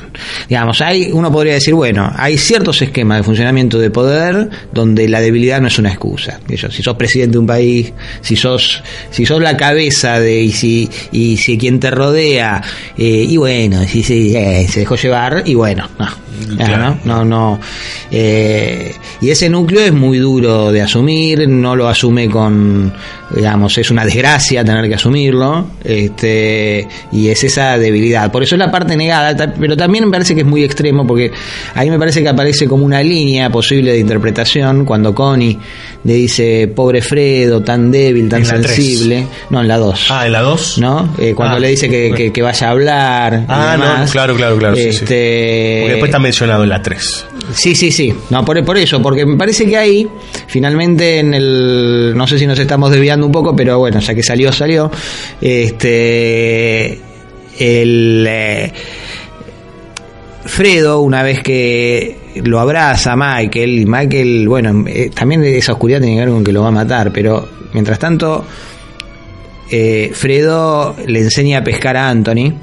Digamos, 0.48 0.80
hay, 0.80 0.99
uno 1.12 1.30
podría 1.32 1.54
decir, 1.54 1.74
bueno, 1.74 2.10
hay 2.14 2.36
ciertos 2.38 2.82
esquemas 2.82 3.18
de 3.18 3.24
funcionamiento 3.24 3.78
de 3.78 3.90
poder 3.90 4.50
donde 4.72 5.08
la 5.08 5.20
debilidad 5.20 5.60
no 5.60 5.68
es 5.68 5.78
una 5.78 5.90
excusa. 5.90 6.40
Si 6.70 6.82
sos 6.82 6.96
presidente 6.96 7.32
de 7.32 7.38
un 7.38 7.46
país, 7.46 7.92
si 8.20 8.36
sos, 8.36 8.82
si 9.10 9.26
sos 9.26 9.40
la 9.40 9.56
cabeza 9.56 10.20
de, 10.20 10.42
y 10.42 10.52
si, 10.52 10.88
y 11.12 11.36
si 11.36 11.58
quien 11.58 11.80
te 11.80 11.90
rodea, 11.90 12.62
eh, 12.96 13.26
y 13.28 13.36
bueno, 13.36 13.82
si, 13.84 14.02
si, 14.02 14.36
eh, 14.36 14.66
se 14.68 14.80
dejó 14.80 14.96
llevar, 14.96 15.42
y 15.46 15.54
bueno, 15.54 15.88
no. 15.98 16.08
Claro. 16.56 16.78
¿no? 16.78 16.98
No, 17.04 17.24
no. 17.24 17.60
Eh, 18.10 18.94
y 19.20 19.30
ese 19.30 19.48
núcleo 19.48 19.84
es 19.84 19.92
muy 19.92 20.18
duro 20.18 20.72
de 20.72 20.82
asumir, 20.82 21.48
no 21.48 21.76
lo 21.76 21.88
asume 21.88 22.28
con, 22.28 22.92
digamos, 23.34 23.76
es 23.78 23.90
una 23.90 24.04
desgracia 24.04 24.64
tener 24.64 24.88
que 24.88 24.94
asumirlo, 24.94 25.66
este, 25.84 26.86
y 27.12 27.28
es 27.28 27.44
esa 27.44 27.78
debilidad. 27.78 28.30
Por 28.32 28.42
eso 28.42 28.54
es 28.54 28.58
la 28.58 28.70
parte 28.70 28.96
negada, 28.96 29.54
pero 29.58 29.76
también 29.76 30.04
me 30.04 30.10
parece 30.10 30.34
que 30.34 30.40
es 30.42 30.46
muy 30.46 30.64
extremo, 30.64 31.06
porque 31.06 31.30
ahí 31.74 31.90
me 31.90 31.98
parece 31.98 32.22
que 32.22 32.28
aparece 32.28 32.66
como 32.66 32.84
una 32.84 33.02
línea 33.02 33.50
posible 33.50 33.92
de 33.92 33.98
interpretación 33.98 34.84
cuando 34.84 35.14
Connie 35.14 35.58
le 36.04 36.14
dice, 36.14 36.68
pobre 36.74 37.02
Fredo, 37.02 37.62
tan 37.62 37.90
débil, 37.90 38.28
tan 38.28 38.42
En 38.42 38.48
la 38.48 38.54
tres. 38.60 38.74
sensible. 38.74 39.26
No, 39.50 39.60
en 39.60 39.68
la 39.68 39.76
2. 39.78 40.06
Ah, 40.10 40.26
en 40.26 40.32
la 40.32 40.40
2. 40.40 40.78
¿No? 40.78 41.14
Eh, 41.18 41.34
cuando 41.34 41.56
Ah, 41.56 41.60
le 41.60 41.68
dice 41.68 41.88
que, 41.88 42.12
que- 42.16 42.32
que 42.32 42.42
vaya 42.42 42.68
a 42.68 42.70
hablar. 42.70 43.44
Ah, 43.48 43.76
no, 44.04 44.10
claro, 44.10 44.34
claro, 44.34 44.56
claro. 44.56 44.76
sí, 44.76 44.82
sí. 44.84 44.88
Este, 44.88 45.78
Porque 45.80 45.92
después 45.92 46.08
está 46.08 46.18
mencionado 46.18 46.62
en 46.62 46.68
la 46.70 46.80
3. 46.82 47.26
Sí, 47.54 47.74
sí, 47.74 47.90
sí. 47.90 48.14
No, 48.30 48.44
por, 48.44 48.64
por 48.64 48.78
eso, 48.78 49.02
porque 49.02 49.26
me 49.26 49.36
parece 49.36 49.66
que 49.66 49.76
ahí, 49.76 50.08
finalmente, 50.46 51.18
en 51.18 51.34
el. 51.34 52.12
No 52.16 52.26
sé 52.26 52.38
si 52.38 52.46
nos 52.46 52.58
estamos 52.58 52.90
desviando 52.92 53.19
un 53.26 53.32
poco, 53.32 53.54
pero 53.54 53.78
bueno, 53.78 54.00
ya 54.00 54.14
que 54.14 54.22
salió, 54.22 54.52
salió. 54.52 54.90
Este. 55.40 56.98
El. 57.58 58.26
eh, 58.28 58.72
Fredo, 60.44 61.00
una 61.00 61.22
vez 61.22 61.42
que 61.42 62.16
lo 62.44 62.60
abraza 62.60 63.12
a 63.12 63.16
Michael, 63.16 63.78
y 63.80 63.86
Michael, 63.86 64.48
bueno, 64.48 64.84
eh, 64.88 65.10
también 65.14 65.44
esa 65.44 65.72
oscuridad 65.72 66.00
tiene 66.00 66.16
que 66.16 66.20
ver 66.20 66.30
con 66.30 66.44
que 66.44 66.52
lo 66.52 66.62
va 66.62 66.68
a 66.68 66.72
matar, 66.72 67.12
pero 67.12 67.48
mientras 67.72 67.98
tanto, 67.98 68.44
eh, 69.70 70.10
Fredo 70.14 70.96
le 71.06 71.20
enseña 71.20 71.58
a 71.58 71.64
pescar 71.64 71.96
a 71.96 72.08
Anthony 72.08 72.54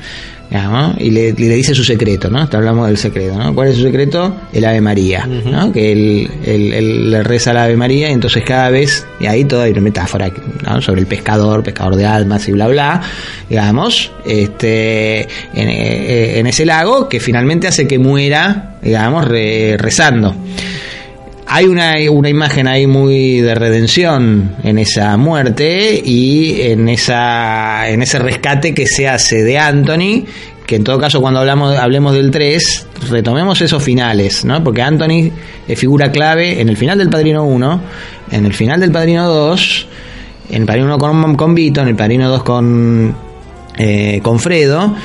y 0.97 1.11
le, 1.11 1.33
dice 1.33 1.75
su 1.75 1.83
secreto, 1.83 2.29
¿no? 2.29 2.39
Hasta 2.39 2.57
hablamos 2.57 2.87
del 2.87 2.97
secreto, 2.97 3.37
¿no? 3.37 3.53
¿Cuál 3.53 3.67
es 3.69 3.75
su 3.75 3.83
secreto? 3.83 4.33
El 4.53 4.63
Ave 4.65 4.79
María, 4.81 5.25
¿no? 5.27 5.71
Que 5.73 5.91
él, 5.91 6.29
él- 6.45 6.73
él 6.73 7.11
le 7.11 7.23
reza 7.23 7.51
al 7.51 7.57
Ave 7.57 7.75
María 7.75 8.09
y 8.09 8.13
entonces 8.13 8.43
cada 8.45 8.69
vez, 8.69 9.05
y 9.19 9.25
ahí 9.25 9.43
toda 9.43 9.63
hay 9.65 9.71
una 9.73 9.81
metáfora 9.81 10.31
¿no? 10.65 10.81
sobre 10.81 11.01
el 11.01 11.07
pescador, 11.07 11.63
pescador 11.63 11.95
de 11.97 12.05
almas 12.05 12.47
y 12.47 12.53
bla 12.53 12.67
bla, 12.67 13.01
digamos, 13.49 14.11
este, 14.25 15.21
en, 15.53 15.69
eh, 15.69 16.39
en 16.39 16.47
ese 16.47 16.65
lago 16.65 17.09
que 17.09 17.19
finalmente 17.19 17.67
hace 17.67 17.87
que 17.87 17.99
muera, 17.99 18.75
digamos, 18.81 19.27
re- 19.27 19.75
rezando. 19.77 20.33
Hay 21.49 21.65
una, 21.65 21.95
una 22.11 22.29
imagen 22.29 22.67
ahí 22.67 22.87
muy 22.87 23.39
de 23.39 23.55
redención 23.55 24.55
en 24.63 24.77
esa 24.77 25.15
muerte 25.15 26.01
y 26.03 26.61
en 26.61 26.89
esa 26.89 27.87
en 27.89 28.01
ese 28.01 28.19
rescate 28.19 28.73
que 28.73 28.85
se 28.85 29.07
hace 29.07 29.43
de 29.43 29.57
Anthony, 29.57 30.25
que 30.65 30.75
en 30.75 30.83
todo 30.83 30.99
caso 30.99 31.21
cuando 31.21 31.39
hablamos 31.39 31.77
hablemos 31.77 32.13
del 32.13 32.31
3, 32.31 32.87
retomemos 33.09 33.61
esos 33.61 33.81
finales, 33.81 34.43
¿no? 34.43 34.61
Porque 34.61 34.81
Anthony 34.81 35.31
es 35.67 35.79
figura 35.79 36.11
clave 36.11 36.59
en 36.59 36.67
el 36.67 36.75
final 36.75 36.97
del 36.97 37.09
Padrino 37.09 37.45
1, 37.45 37.81
en 38.31 38.45
el 38.45 38.53
final 38.53 38.81
del 38.81 38.91
Padrino 38.91 39.27
2, 39.29 39.87
en 40.49 40.61
el 40.61 40.67
Padrino 40.67 40.87
1 40.87 40.97
con, 40.97 41.35
con 41.35 41.55
Vito, 41.55 41.81
en 41.81 41.87
el 41.87 41.95
Padrino 41.95 42.29
2 42.29 42.43
con 42.43 43.15
eh, 43.77 44.21
con 44.23 44.39
Fredo 44.39 44.95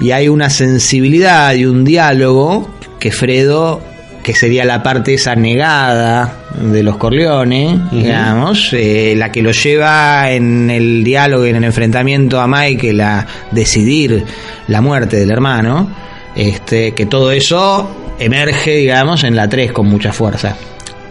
y 0.00 0.10
hay 0.10 0.28
una 0.28 0.48
sensibilidad 0.48 1.52
y 1.54 1.66
un 1.66 1.84
diálogo 1.84 2.68
que 2.98 3.12
Fredo 3.12 3.91
que 4.22 4.34
sería 4.34 4.64
la 4.64 4.82
parte 4.82 5.14
esa 5.14 5.34
negada 5.34 6.36
de 6.54 6.82
los 6.82 6.96
Corleones, 6.96 7.90
digamos, 7.90 8.72
eh, 8.72 9.14
la 9.16 9.32
que 9.32 9.42
lo 9.42 9.50
lleva 9.50 10.30
en 10.30 10.70
el 10.70 11.02
diálogo 11.02 11.46
y 11.46 11.50
en 11.50 11.56
el 11.56 11.64
enfrentamiento 11.64 12.40
a 12.40 12.46
Michael 12.46 13.00
a 13.00 13.26
decidir 13.50 14.24
la 14.68 14.80
muerte 14.80 15.16
del 15.16 15.30
hermano, 15.30 15.90
este, 16.36 16.92
que 16.92 17.06
todo 17.06 17.32
eso 17.32 18.14
emerge, 18.18 18.76
digamos, 18.76 19.24
en 19.24 19.34
la 19.34 19.48
3 19.48 19.72
con 19.72 19.88
mucha 19.88 20.12
fuerza. 20.12 20.56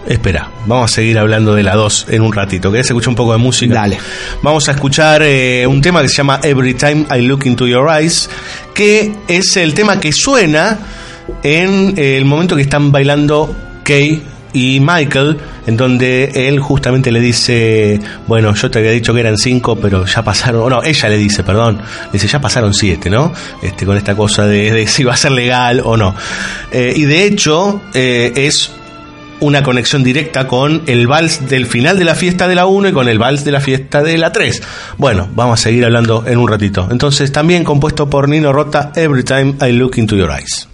Espera, 0.08 0.50
vamos 0.66 0.92
a 0.92 0.96
seguir 0.96 1.20
hablando 1.20 1.54
de 1.54 1.64
la 1.64 1.76
2 1.76 2.08
en 2.10 2.22
un 2.24 2.34
ratito. 2.34 2.72
¿Querés 2.72 2.88
escuchar 2.88 3.10
un 3.10 3.16
poco 3.16 3.34
de 3.34 3.38
música? 3.38 3.76
Dale. 3.76 4.00
Vamos 4.42 4.68
a 4.68 4.72
escuchar 4.72 5.22
eh, 5.24 5.68
un 5.68 5.82
tema 5.82 6.02
que 6.02 6.10
se 6.10 6.16
llama 6.16 6.40
Every 6.42 6.74
Time 6.74 7.06
I 7.16 7.22
Look 7.22 7.46
Into 7.46 7.68
Your 7.68 7.88
Eyes, 7.90 8.30
que 8.74 9.14
es 9.28 9.58
el 9.58 9.74
tema 9.74 10.00
que 10.00 10.12
suena 10.12 10.80
en 11.44 11.98
eh, 11.98 12.18
el 12.18 12.26
momento 12.26 12.56
que 12.56 12.62
están 12.62 12.92
bailando 12.92 13.56
Kay 13.84 14.22
y 14.54 14.80
Michael, 14.80 15.38
en 15.66 15.78
donde 15.78 16.32
él 16.36 16.60
justamente 16.60 17.12
le 17.12 17.20
dice, 17.20 18.00
bueno, 18.28 18.54
yo 18.54 18.70
te 18.70 18.80
había 18.80 18.92
dicho 18.92 19.14
que 19.14 19.22
eran 19.22 19.38
cinco, 19.38 19.78
pero 19.78 20.06
ya 20.06 20.24
pasaron, 20.24 20.70
no, 20.70 20.84
ella 20.84 21.10
le 21.10 21.18
dice, 21.18 21.44
perdón, 21.44 21.82
dice, 22.12 22.28
ya 22.28 22.42
pasaron 22.42 22.74
siete, 22.74 23.10
¿no? 23.10 23.32
Este, 23.62 23.86
con 23.86 23.98
esta 23.98 24.16
cosa 24.16 24.46
de, 24.46 24.72
de 24.72 24.88
si 24.88 25.04
va 25.04 25.14
a 25.14 25.18
ser 25.18 25.32
legal 25.32 25.82
o 25.84 25.96
no. 25.96 26.16
Eh, 26.72 26.94
y 26.96 27.06
de 27.06 27.26
hecho, 27.26 27.82
eh, 27.94 28.34
es 28.36 28.72
una 29.40 29.64
conexión 29.64 30.04
directa 30.04 30.48
con 30.48 30.84
el 30.86 31.08
vals 31.08 31.50
del 31.50 31.66
final 31.66 31.98
de 31.98 32.06
la 32.06 32.14
fiesta 32.14 32.48
de 32.48 32.56
la 32.56 32.68
1 32.68 32.90
y 32.90 32.92
con 32.92 33.10
el 33.10 33.18
vals 33.18 33.44
de 33.44 33.52
la 33.52 33.60
fiesta 33.60 34.04
de 34.04 34.18
la 34.18 34.32
3. 34.32 34.62
Bueno, 34.98 35.30
vamos 35.34 35.60
a 35.60 35.64
seguir 35.64 35.84
hablando 35.84 36.26
en 36.28 36.38
un 36.38 36.48
ratito. 36.48 36.88
Entonces, 36.92 37.32
también 37.32 37.64
compuesto 37.64 38.10
por 38.10 38.30
Nino 38.30 38.54
Rota, 38.54 38.92
Every 38.96 39.24
Time 39.24 39.56
I 39.62 39.72
Look 39.72 39.98
Into 39.98 40.16
Your 40.16 40.30
Eyes. 40.30 40.71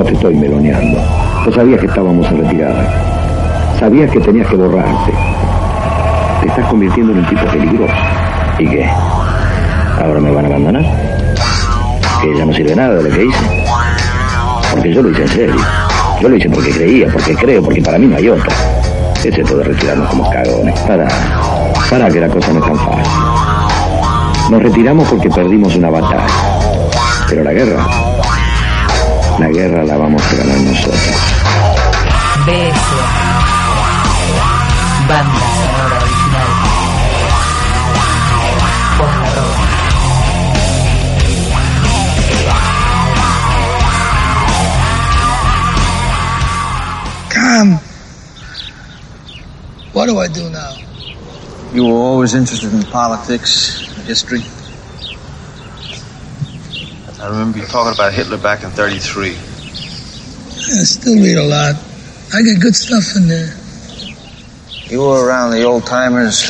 No 0.00 0.06
te 0.06 0.14
estoy 0.14 0.34
meloneando. 0.34 0.98
Vos 1.44 1.54
sabías 1.54 1.78
que 1.78 1.86
estábamos 1.86 2.26
en 2.28 2.38
retirada. 2.38 3.76
Sabías 3.78 4.10
que 4.10 4.18
tenías 4.20 4.48
que 4.48 4.56
borrarte. 4.56 5.12
Te 6.40 6.48
estás 6.48 6.66
convirtiendo 6.68 7.12
en 7.12 7.18
un 7.18 7.26
tipo 7.26 7.44
peligroso. 7.44 7.92
¿Y 8.58 8.66
qué? 8.66 8.88
¿Ahora 10.02 10.20
me 10.20 10.30
van 10.30 10.46
a 10.46 10.48
abandonar? 10.48 10.84
¿Que 12.22 12.34
ya 12.34 12.46
no 12.46 12.52
sirve 12.54 12.74
nada 12.74 12.94
de 12.94 13.02
lo 13.02 13.14
que 13.14 13.24
hice? 13.26 13.66
Porque 14.70 14.94
yo 14.94 15.02
lo 15.02 15.10
hice 15.10 15.22
en 15.22 15.28
serio. 15.28 15.56
Yo 16.22 16.28
lo 16.30 16.36
hice 16.36 16.48
porque 16.48 16.70
creía, 16.70 17.08
porque 17.12 17.34
creo, 17.34 17.62
porque 17.62 17.82
para 17.82 17.98
mí 17.98 18.06
no 18.06 18.16
hay 18.16 18.28
otra. 18.30 18.54
Es 19.16 19.26
esto 19.26 19.58
de 19.58 19.64
retirarnos 19.64 20.08
como 20.08 20.30
cagones. 20.30 20.80
Para, 20.80 21.08
para 21.90 22.08
que 22.08 22.20
la 22.20 22.28
cosa 22.28 22.54
no 22.54 22.60
es 22.60 22.64
tan 22.64 22.76
fácil. 22.78 23.12
Nos 24.50 24.62
retiramos 24.62 25.06
porque 25.08 25.28
perdimos 25.28 25.76
una 25.76 25.90
batalla. 25.90 26.26
Pero 27.28 27.44
la 27.44 27.52
guerra, 27.52 27.86
la 29.40 29.48
guerra 29.48 29.82
la 29.84 29.96
vamos 29.96 30.22
a 30.22 30.34
ganar 30.36 30.58
nosotros. 30.58 31.16
BS. 32.44 32.78
Banda 35.08 35.40
sonora 35.56 35.96
original. 36.04 36.50
Por. 38.98 39.08
Come. 47.34 47.80
What 49.94 50.06
do 50.06 50.18
I 50.18 50.28
do 50.28 50.50
now? 50.50 50.74
You 51.72 51.86
were 51.86 51.94
always 51.94 52.34
interested 52.34 52.74
in 52.74 52.82
politics, 52.82 53.88
history. 54.06 54.42
I 57.20 57.28
remember 57.28 57.58
you 57.58 57.66
talking 57.66 57.92
about 57.92 58.14
Hitler 58.14 58.38
back 58.38 58.64
in 58.64 58.70
33. 58.70 59.28
I 59.28 59.34
still 60.88 61.16
read 61.16 61.36
a 61.36 61.42
lot. 61.44 61.74
I 62.32 62.40
get 62.40 62.62
good 62.62 62.74
stuff 62.74 63.14
in 63.14 63.28
there. 63.28 63.54
You 64.88 65.00
were 65.00 65.26
around 65.26 65.50
the 65.50 65.62
old 65.64 65.84
timers 65.84 66.48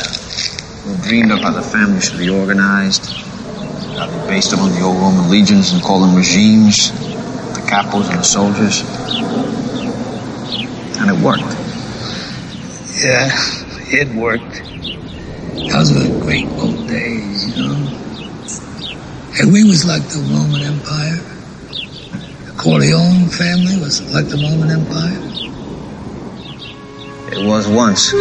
who 0.83 0.95
dreamed 1.03 1.29
up 1.33 1.41
how 1.41 1.51
the 1.51 1.61
family 1.61 1.99
should 1.99 2.19
be 2.19 2.29
organized, 2.29 3.05
how 3.97 4.07
they 4.07 4.27
based 4.27 4.51
them 4.51 4.61
on 4.61 4.71
the 4.71 4.79
old 4.79 4.95
Roman 4.95 5.29
legions 5.29 5.73
and 5.73 5.83
called 5.83 6.03
them 6.03 6.15
regimes, 6.15 6.91
the 7.53 7.61
capos 7.67 8.09
and 8.09 8.19
the 8.19 8.23
soldiers. 8.23 8.79
And 11.01 11.09
it 11.11 11.19
worked. 11.21 11.51
Yeah, 13.03 13.27
it 13.91 14.07
worked. 14.15 14.63
Those 15.69 15.91
were 15.91 15.99
the 15.99 16.19
great 16.21 16.47
old 16.47 16.87
days, 16.87 17.57
you 17.57 17.67
know. 17.67 17.80
And 19.39 19.53
we 19.53 19.63
was 19.63 19.85
like 19.85 20.03
the 20.09 20.19
Roman 20.19 20.61
Empire. 20.61 21.15
The 22.45 22.53
Corleone 22.57 23.29
family 23.29 23.79
was 23.79 24.01
like 24.13 24.27
the 24.27 24.35
Roman 24.35 24.69
Empire. 24.69 25.17
It 27.31 27.47
was 27.47 27.67
once. 27.67 28.11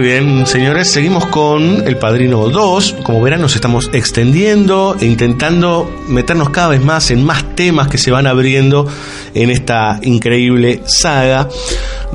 Muy 0.00 0.08
bien, 0.08 0.46
señores, 0.46 0.90
seguimos 0.90 1.26
con 1.26 1.86
El 1.86 1.98
Padrino 1.98 2.48
2. 2.48 2.96
Como 3.02 3.20
verán, 3.20 3.42
nos 3.42 3.54
estamos 3.54 3.90
extendiendo 3.92 4.96
e 4.98 5.04
intentando 5.04 5.94
meternos 6.08 6.48
cada 6.48 6.68
vez 6.68 6.82
más 6.82 7.10
en 7.10 7.22
más 7.22 7.54
temas 7.54 7.88
que 7.88 7.98
se 7.98 8.10
van 8.10 8.26
abriendo 8.26 8.88
en 9.34 9.50
esta 9.50 10.00
increíble 10.00 10.80
saga. 10.86 11.50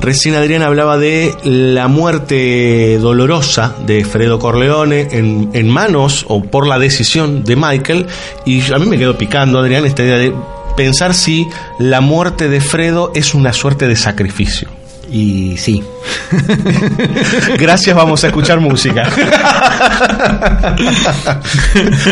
Recién 0.00 0.34
Adrián 0.34 0.62
hablaba 0.62 0.98
de 0.98 1.32
la 1.44 1.86
muerte 1.86 2.98
dolorosa 2.98 3.76
de 3.86 4.04
Fredo 4.04 4.40
Corleone 4.40 5.06
en, 5.12 5.50
en 5.52 5.68
manos 5.68 6.24
o 6.26 6.42
por 6.42 6.66
la 6.66 6.80
decisión 6.80 7.44
de 7.44 7.54
Michael. 7.54 8.08
Y 8.44 8.62
a 8.72 8.78
mí 8.78 8.86
me 8.86 8.98
quedó 8.98 9.16
picando, 9.16 9.60
Adrián, 9.60 9.86
esta 9.86 10.02
idea 10.02 10.18
de 10.18 10.34
pensar 10.76 11.14
si 11.14 11.46
la 11.78 12.00
muerte 12.00 12.48
de 12.48 12.60
Fredo 12.60 13.12
es 13.14 13.32
una 13.32 13.52
suerte 13.52 13.86
de 13.86 13.94
sacrificio. 13.94 14.68
Y 15.10 15.56
sí. 15.56 15.82
Gracias, 17.58 17.94
vamos 17.94 18.24
a 18.24 18.28
escuchar 18.28 18.60
música. 18.60 19.08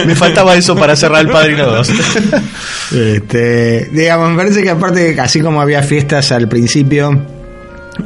Me 0.06 0.14
faltaba 0.14 0.54
eso 0.54 0.76
para 0.76 0.96
cerrar 0.96 1.22
el 1.22 1.28
Padrino 1.28 1.66
2. 1.66 1.90
Este, 2.92 3.88
digamos, 3.92 4.30
me 4.30 4.36
parece 4.36 4.62
que 4.62 4.70
aparte, 4.70 5.20
así 5.20 5.40
como 5.40 5.60
había 5.60 5.82
fiestas 5.82 6.32
al 6.32 6.48
principio, 6.48 7.26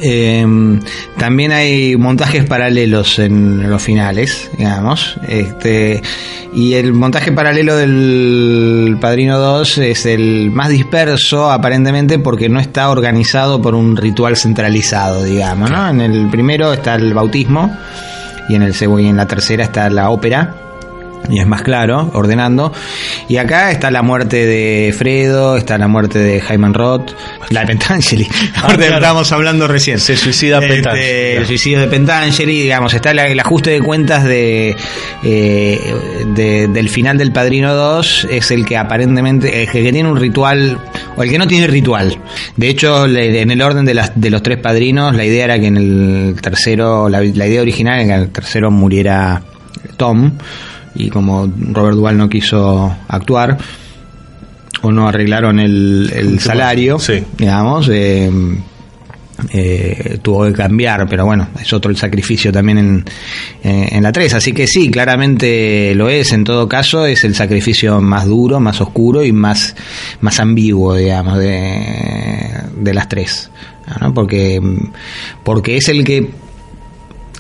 eh, 0.01 0.47
también 1.16 1.52
hay 1.52 1.97
montajes 1.97 2.44
paralelos 2.44 3.19
en 3.19 3.70
los 3.70 3.82
finales, 3.82 4.51
digamos. 4.56 5.16
Este, 5.27 6.02
y 6.52 6.74
el 6.74 6.93
montaje 6.93 7.32
paralelo 7.32 7.77
del 7.77 8.98
Padrino 9.01 9.39
2 9.39 9.78
es 9.78 10.06
el 10.06 10.51
más 10.51 10.69
disperso, 10.69 11.51
aparentemente, 11.51 12.19
porque 12.19 12.48
no 12.48 12.60
está 12.60 12.90
organizado 12.90 13.60
por 13.62 13.74
un 13.74 13.97
ritual 13.97 14.36
centralizado, 14.36 15.24
digamos. 15.24 15.70
¿no? 15.70 15.89
En 15.89 16.01
el 16.01 16.28
primero 16.28 16.73
está 16.73 16.94
el 16.94 17.15
bautismo, 17.15 17.77
y 18.48 18.55
en 18.55 18.62
el 18.62 18.74
segundo 18.74 19.02
y 19.02 19.09
en 19.09 19.16
la 19.16 19.27
tercera 19.27 19.65
está 19.65 19.90
la 19.90 20.10
ópera 20.10 20.68
y 21.29 21.41
es 21.41 21.47
más 21.47 21.63
claro, 21.63 22.11
ordenando. 22.15 22.73
Y 23.29 23.37
acá 23.37 23.71
está 23.71 23.91
la 23.91 24.03
muerte 24.03 24.47
de 24.47 24.93
Fredo, 24.97 25.57
está 25.57 25.79
la 25.79 25.89
muerte 25.89 26.19
de 26.19 26.41
Jaime 26.41 26.69
Roth, 26.73 27.13
la 27.51 27.61
de 27.61 27.67
Pentangeli, 27.67 28.27
Ah, 28.57 28.69
claro. 28.77 28.95
estábamos 28.97 29.31
hablando 29.33 29.67
recién. 29.69 29.99
Se 29.99 30.17
suicida 30.17 30.59
Este, 30.59 30.69
Pentangeli. 30.75 31.07
El 31.39 31.47
suicidio 31.47 31.81
de 31.81 31.87
Pentangeli, 31.89 32.63
digamos, 32.63 32.95
está 32.95 33.13
la- 33.15 33.27
el 33.27 33.39
ajuste 33.41 33.71
de 33.71 33.81
cuentas 33.81 34.25
de, 34.25 34.77
eh, 35.25 35.95
de- 36.35 36.69
del 36.69 36.89
final 36.89 37.19
del 37.19 37.33
Padrino 37.33 37.75
2, 37.75 38.27
es 38.31 38.51
el 38.51 38.65
que 38.65 38.77
aparentemente, 38.77 39.63
el 39.65 39.71
que 39.71 39.93
tiene 39.93 40.09
un 40.09 40.17
ritual, 40.19 40.79
o 41.17 41.23
el 41.23 41.31
que 41.31 41.39
no 41.39 41.47
tiene 41.47 41.67
ritual. 41.67 42.19
De 42.57 42.69
hecho, 42.69 43.07
en 43.07 43.51
el 43.51 43.63
orden 43.63 43.85
de, 43.85 43.95
las, 43.95 44.13
de 44.15 44.31
los 44.31 44.43
tres 44.43 44.59
padrinos, 44.59 45.15
la 45.15 45.25
idea 45.25 45.45
era 45.45 45.59
que 45.59 45.67
en 45.67 45.77
el 45.77 46.37
tercero, 46.41 47.09
la, 47.09 47.21
la 47.21 47.47
idea 47.47 47.61
original 47.63 47.95
era 48.01 48.05
que 48.07 48.13
en 48.15 48.21
el 48.23 48.29
tercero 48.31 48.71
muriera 48.71 49.43
Tom, 49.97 50.33
y 50.99 51.09
como 51.09 51.51
Robert 51.73 51.97
Duvall 51.97 52.19
no 52.19 52.29
quiso 52.29 52.95
actuar, 53.09 53.57
o 54.83 54.93
no 54.93 55.09
arreglaron 55.09 55.59
el, 55.61 56.11
el 56.15 56.41
salario, 56.41 56.99
digamos, 57.37 57.89
eh, 57.89 58.31
eh, 59.53 60.19
tuvo 60.20 60.47
que 60.47 60.53
cambiar, 60.53 61.09
pero 61.09 61.25
bueno, 61.25 61.49
es 61.61 61.73
otro 61.73 61.91
el 61.91 61.97
sacrificio 61.97 62.53
también 62.53 62.79
en, 62.79 63.05
eh, 63.62 63.89
en 63.93 64.03
la 64.03 64.11
3. 64.11 64.35
Así 64.35 64.53
que 64.53 64.66
sí, 64.66 64.91
claramente 64.91 65.95
lo 65.95 66.09
es, 66.09 66.33
en 66.33 66.45
todo 66.45 66.69
caso, 66.69 67.07
es 67.07 67.23
el 67.25 67.35
sacrificio 67.35 68.01
más 68.01 68.27
duro, 68.27 68.59
más 68.59 68.81
oscuro 68.81 69.25
y 69.25 69.33
más, 69.33 69.77
más 70.20 70.41
ambiguo, 70.41 70.97
digamos, 70.97 71.39
de, 71.39 72.51
de 72.77 72.95
las 72.95 73.09
tres. 73.09 73.51
¿no? 74.01 74.12
Porque, 74.12 74.61
porque 75.45 75.77
es 75.77 75.89
el 75.89 76.05
que 76.05 76.29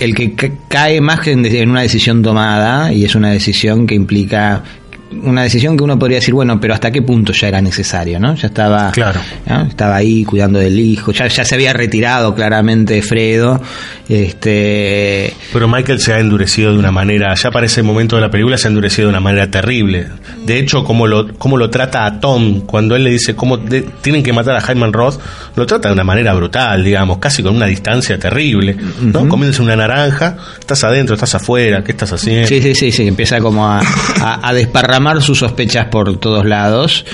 el 0.00 0.14
que 0.14 0.34
ca- 0.34 0.50
cae 0.68 1.00
más 1.00 1.20
que 1.20 1.32
en 1.32 1.70
una 1.70 1.82
decisión 1.82 2.22
tomada 2.22 2.92
y 2.92 3.04
es 3.04 3.14
una 3.14 3.30
decisión 3.30 3.86
que 3.86 3.94
implica 3.94 4.62
una 5.10 5.42
decisión 5.42 5.76
que 5.76 5.84
uno 5.84 5.98
podría 5.98 6.18
decir 6.18 6.34
bueno 6.34 6.60
pero 6.60 6.74
hasta 6.74 6.90
qué 6.90 7.00
punto 7.02 7.32
ya 7.32 7.48
era 7.48 7.60
necesario 7.60 8.20
no 8.20 8.34
ya 8.34 8.48
estaba 8.48 8.90
Claro. 8.92 9.20
¿no? 9.46 9.62
estaba 9.62 9.96
ahí 9.96 10.24
cuidando 10.24 10.58
del 10.58 10.78
hijo 10.78 11.12
ya 11.12 11.26
ya 11.28 11.44
se 11.44 11.54
había 11.54 11.72
retirado 11.72 12.34
claramente 12.34 13.00
Fredo 13.02 13.60
este 14.08 15.32
Pero 15.52 15.68
Michael 15.68 16.00
se 16.00 16.12
ha 16.12 16.18
endurecido 16.18 16.72
de 16.72 16.78
una 16.78 16.90
manera, 16.90 17.34
ya 17.34 17.50
para 17.50 17.66
ese 17.66 17.82
momento 17.82 18.16
de 18.16 18.22
la 18.22 18.30
película 18.30 18.56
se 18.58 18.66
ha 18.66 18.70
endurecido 18.70 19.08
de 19.08 19.10
una 19.10 19.20
manera 19.20 19.50
terrible. 19.50 20.06
De 20.44 20.58
hecho, 20.58 20.82
como 20.84 21.06
lo, 21.06 21.34
como 21.36 21.56
lo 21.56 21.68
trata 21.70 22.04
a 22.06 22.20
Tom, 22.20 22.62
cuando 22.62 22.96
él 22.96 23.04
le 23.04 23.10
dice 23.10 23.34
cómo 23.34 23.56
de- 23.58 23.82
tienen 24.00 24.22
que 24.22 24.32
matar 24.32 24.56
a 24.56 24.60
Hyman 24.62 24.92
Roth, 24.92 25.20
lo 25.56 25.66
trata 25.66 25.88
de 25.88 25.94
una 25.94 26.04
manera 26.04 26.32
brutal, 26.34 26.84
digamos, 26.84 27.18
casi 27.18 27.42
con 27.42 27.54
una 27.56 27.66
distancia 27.66 28.18
terrible. 28.18 28.76
¿no? 29.00 29.20
Ujú. 29.20 29.28
Comienza 29.28 29.62
una 29.62 29.76
naranja, 29.76 30.36
estás 30.58 30.82
adentro, 30.84 31.14
estás 31.14 31.34
afuera, 31.34 31.82
¿qué 31.84 31.92
estás 31.92 32.12
haciendo? 32.12 32.48
Sí, 32.48 32.60
sí, 32.62 32.74
sí, 32.74 32.90
sí, 32.92 33.06
empieza 33.06 33.40
como 33.40 33.66
a, 33.66 33.80
a- 33.80 34.48
a 34.48 34.54
desparramar 34.54 34.97
sus 35.22 35.38
sospechas 35.38 35.86
por 35.86 36.18
todos 36.18 36.44
lados. 36.44 37.04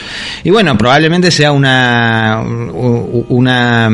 Y 0.42 0.50
bueno, 0.50 0.76
probablemente 0.78 1.30
sea 1.30 1.52
una 1.52 2.42
una 3.28 3.90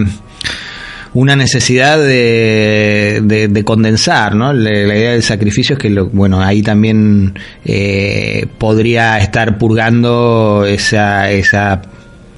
una 1.12 1.34
necesidad 1.34 1.98
de, 1.98 3.20
de- 3.24 3.48
de 3.48 3.64
condensar, 3.64 4.36
¿no? 4.36 4.52
La, 4.52 4.70
la 4.70 4.94
idea 4.96 5.10
del 5.12 5.24
sacrificio 5.24 5.72
es 5.74 5.78
que, 5.80 5.90
lo, 5.90 6.06
bueno, 6.06 6.40
ahí 6.40 6.62
también 6.62 7.36
eh, 7.64 8.46
podría 8.58 9.18
estar 9.18 9.58
purgando 9.58 10.64
esa, 10.68 11.28
esa 11.32 11.82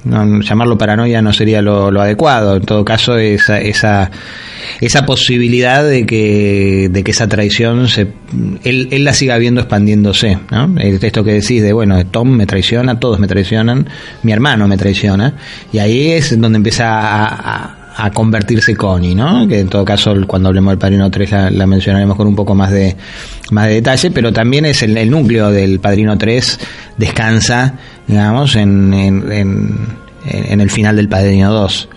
no, 0.05 0.41
llamarlo 0.41 0.77
paranoia 0.77 1.21
no 1.21 1.33
sería 1.33 1.61
lo, 1.61 1.91
lo 1.91 2.01
adecuado. 2.01 2.57
En 2.57 2.63
todo 2.63 2.83
caso, 2.85 3.17
esa, 3.17 3.59
esa, 3.59 4.11
esa 4.81 5.05
posibilidad 5.05 5.83
de 5.83 6.05
que, 6.05 6.89
de 6.91 7.03
que 7.03 7.11
esa 7.11 7.27
traición 7.27 7.87
se, 7.87 8.07
él, 8.63 8.87
él 8.91 9.03
la 9.03 9.13
siga 9.13 9.37
viendo 9.37 9.61
expandiéndose. 9.61 10.37
¿no? 10.51 10.75
Texto 10.99 11.23
que 11.23 11.33
decís 11.33 11.61
de, 11.61 11.73
bueno, 11.73 12.05
Tom 12.05 12.29
me 12.29 12.45
traiciona, 12.45 12.99
todos 12.99 13.19
me 13.19 13.27
traicionan, 13.27 13.87
mi 14.23 14.31
hermano 14.31 14.67
me 14.67 14.77
traiciona. 14.77 15.35
Y 15.71 15.79
ahí 15.79 16.11
es 16.11 16.39
donde 16.39 16.57
empieza 16.57 16.87
a, 16.89 17.25
a- 17.25 17.77
a 17.95 18.11
convertirse 18.11 18.75
Connie, 18.75 19.15
¿no? 19.15 19.47
Que 19.47 19.59
en 19.59 19.69
todo 19.69 19.85
caso, 19.85 20.15
cuando 20.27 20.49
hablemos 20.49 20.71
del 20.71 20.79
Padrino 20.79 21.09
3 21.09 21.51
la, 21.51 21.67
mencionaremos 21.67 22.17
con 22.17 22.27
un 22.27 22.35
poco 22.35 22.55
más 22.55 22.71
de, 22.71 22.95
más 23.51 23.67
de 23.67 23.75
detalle, 23.75 24.11
pero 24.11 24.33
también 24.33 24.65
es 24.65 24.81
el, 24.83 24.97
el 24.97 25.09
núcleo 25.09 25.51
del 25.51 25.79
Padrino 25.79 26.17
3 26.17 26.59
descansa, 26.97 27.75
digamos, 28.07 28.55
en, 28.55 28.93
en, 28.93 29.31
en, 29.31 29.77
en 30.25 30.61
el 30.61 30.69
final 30.69 30.95
del 30.95 31.09
Padrino 31.09 31.51
2. 31.51 31.89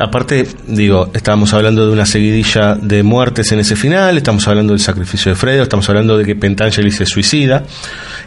Aparte, 0.00 0.46
digo, 0.66 1.10
estábamos 1.12 1.52
hablando 1.54 1.86
de 1.86 1.92
una 1.92 2.06
seguidilla 2.06 2.74
de 2.74 3.02
muertes 3.02 3.52
en 3.52 3.60
ese 3.60 3.76
final, 3.76 4.16
estamos 4.16 4.46
hablando 4.48 4.72
del 4.72 4.80
sacrificio 4.80 5.32
de 5.32 5.36
Fredo, 5.36 5.62
estamos 5.62 5.88
hablando 5.88 6.16
de 6.16 6.24
que 6.24 6.36
Pentangeli 6.36 6.90
se 6.90 7.06
suicida. 7.06 7.64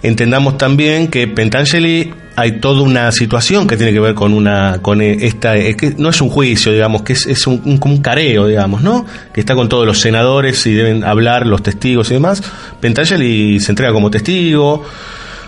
Entendamos 0.04 0.58
también 0.58 1.08
que 1.10 1.28
Pentangeli 1.28 2.12
hay 2.36 2.54
toda 2.54 2.82
una 2.82 3.12
situación 3.12 3.68
que 3.68 3.78
tiene 3.78 3.94
que 3.94 4.00
ver 4.00 4.16
con 4.16 4.34
una 4.34 4.80
con 4.82 5.02
eh, 5.02 5.18
esta 5.22 5.56
es 5.56 5.76
que 5.76 5.94
no 5.98 6.10
es 6.10 6.22
un 6.22 6.30
juicio, 6.30 6.72
digamos, 6.72 7.04
que 7.04 7.14
es, 7.14 7.28
es 7.28 7.46
un, 7.46 8.00
careo, 8.02 8.48
digamos, 8.48 8.82
¿no? 8.82 9.06
Que 9.34 9.42
está 9.42 9.54
con 9.54 9.70
todos 9.70 9.86
los 9.86 10.00
senadores 10.00 10.66
y 10.66 10.74
deben 10.74 11.04
hablar 11.04 11.46
los 11.46 11.62
testigos 11.62 12.10
y 12.10 12.16
demás. 12.16 12.42
Pentangeli 12.80 13.60
se 13.60 13.72
entrega 13.72 13.94
como 13.94 14.10
testigo. 14.10 14.84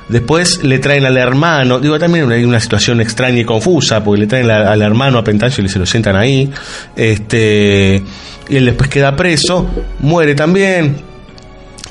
Después 0.10 0.64
le 0.64 0.80
traen 0.80 1.06
al 1.06 1.18
hermano, 1.18 1.80
digo, 1.80 1.98
también 1.98 2.30
hay 2.30 2.44
una 2.44 2.60
situación 2.60 3.00
extraña 3.00 3.40
y 3.40 3.46
confusa, 3.46 4.04
porque 4.04 4.22
le 4.22 4.28
traen 4.28 4.52
al 4.52 4.82
hermano 4.82 5.18
a 5.18 5.24
Pentangeli 5.24 5.68
y 5.68 5.72
se 5.72 5.80
lo 5.80 5.86
sientan 5.86 6.18
ahí. 6.18 6.52
Este, 6.96 8.04
y 8.50 8.56
él 8.56 8.66
después 8.66 8.90
queda 8.90 9.16
preso, 9.16 9.66
muere 10.02 10.36
también. 10.36 11.13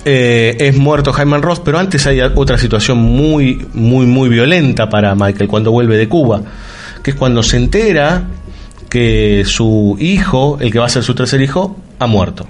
Eh, 0.04 0.56
es 0.58 0.76
muerto 0.76 1.12
Jaime 1.12 1.38
Ross, 1.38 1.60
pero 1.60 1.78
antes 1.78 2.06
hay 2.06 2.20
otra 2.20 2.58
situación 2.58 2.98
muy, 2.98 3.66
muy, 3.72 4.04
muy 4.06 4.28
violenta 4.28 4.88
para 4.88 5.14
Michael 5.14 5.48
cuando 5.48 5.70
vuelve 5.70 5.96
de 5.96 6.08
Cuba, 6.08 6.42
que 7.02 7.12
es 7.12 7.16
cuando 7.16 7.42
se 7.42 7.56
entera 7.56 8.24
que 8.88 9.44
su 9.46 9.96
hijo, 10.00 10.58
el 10.60 10.72
que 10.72 10.78
va 10.78 10.86
a 10.86 10.88
ser 10.88 11.02
su 11.04 11.14
tercer 11.14 11.40
hijo, 11.40 11.76
ha 11.98 12.06
muerto. 12.06 12.46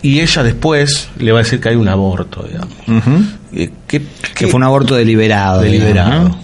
Y 0.00 0.20
ella 0.20 0.42
después 0.42 1.08
le 1.18 1.30
va 1.32 1.40
a 1.40 1.42
decir 1.42 1.60
que 1.60 1.68
hay 1.68 1.76
un 1.76 1.88
aborto, 1.88 2.44
digamos. 2.48 2.74
Eh, 3.54 3.70
¿qué- 3.86 4.02
que 4.34 4.46
fue 4.48 4.58
un 4.58 4.64
aborto 4.64 4.94
deliberado. 4.96 5.60
Deliberado. 5.60 6.10
digamos, 6.10 6.36
¿no? 6.36 6.41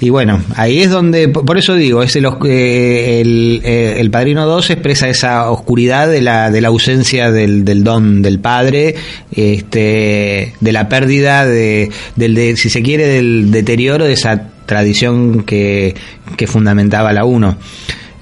Y 0.00 0.10
bueno, 0.10 0.40
ahí 0.54 0.80
es 0.80 0.90
donde, 0.90 1.28
por 1.28 1.58
eso 1.58 1.74
digo, 1.74 2.04
es 2.04 2.14
el, 2.14 2.26
eh, 2.44 3.20
el, 3.20 3.60
eh, 3.64 3.96
el 3.98 4.10
Padrino 4.10 4.46
2 4.46 4.70
expresa 4.70 5.08
esa 5.08 5.50
oscuridad 5.50 6.08
de 6.08 6.20
la, 6.20 6.50
de 6.52 6.60
la 6.60 6.68
ausencia 6.68 7.32
del, 7.32 7.64
del 7.64 7.82
don 7.82 8.22
del 8.22 8.38
padre, 8.38 8.94
este, 9.32 10.54
de 10.60 10.72
la 10.72 10.88
pérdida, 10.88 11.46
de, 11.46 11.90
del, 12.14 12.34
de, 12.36 12.56
si 12.56 12.70
se 12.70 12.80
quiere, 12.82 13.08
del 13.08 13.50
deterioro 13.50 14.04
de 14.04 14.12
esa 14.12 14.50
tradición 14.66 15.42
que, 15.42 15.96
que 16.36 16.46
fundamentaba 16.46 17.12
la 17.12 17.24
1 17.24 17.56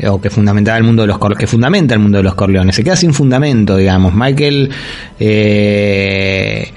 o 0.08 0.20
que 0.20 0.30
fundamentaba 0.30 0.78
el 0.78 0.84
mundo 0.84 1.02
de 1.02 1.08
los 1.08 1.18
que 1.38 1.46
fundamenta 1.46 1.94
el 1.94 2.00
mundo 2.00 2.18
de 2.18 2.24
los 2.24 2.34
Corleones. 2.34 2.76
Se 2.76 2.84
queda 2.84 2.96
sin 2.96 3.12
fundamento 3.12 3.76
digamos. 3.76 4.14
Michael 4.14 4.70
eh, 5.18 6.70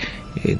eh, 0.43 0.57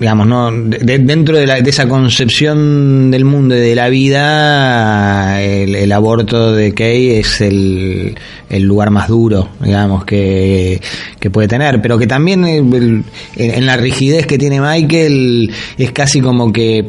digamos, 0.00 0.26
no 0.26 0.50
de- 0.50 0.78
de- 0.78 0.98
dentro 0.98 1.36
de, 1.36 1.46
la- 1.46 1.60
de 1.60 1.70
esa 1.70 1.86
concepción 1.88 3.10
del 3.10 3.24
mundo 3.24 3.54
y 3.56 3.60
de 3.60 3.74
la 3.74 3.88
vida, 3.90 5.42
el, 5.42 5.92
aborto 5.92 6.52
de 6.54 6.72
Kay 6.74 7.10
es 7.18 7.40
el, 7.42 8.16
el 8.48 8.62
lugar 8.62 8.90
más 8.90 9.08
duro, 9.08 9.50
digamos, 9.62 10.04
que, 10.04 10.80
que 11.18 11.30
puede 11.30 11.48
tener, 11.48 11.80
pero 11.82 11.98
que 11.98 12.06
también 12.06 12.44
en 12.46 13.66
la 13.66 13.76
rigidez 13.76 14.26
que 14.26 14.38
tiene 14.38 14.60
Michael 14.60 15.50
es 15.78 15.92
casi 15.92 16.20
como 16.20 16.52
que 16.52 16.86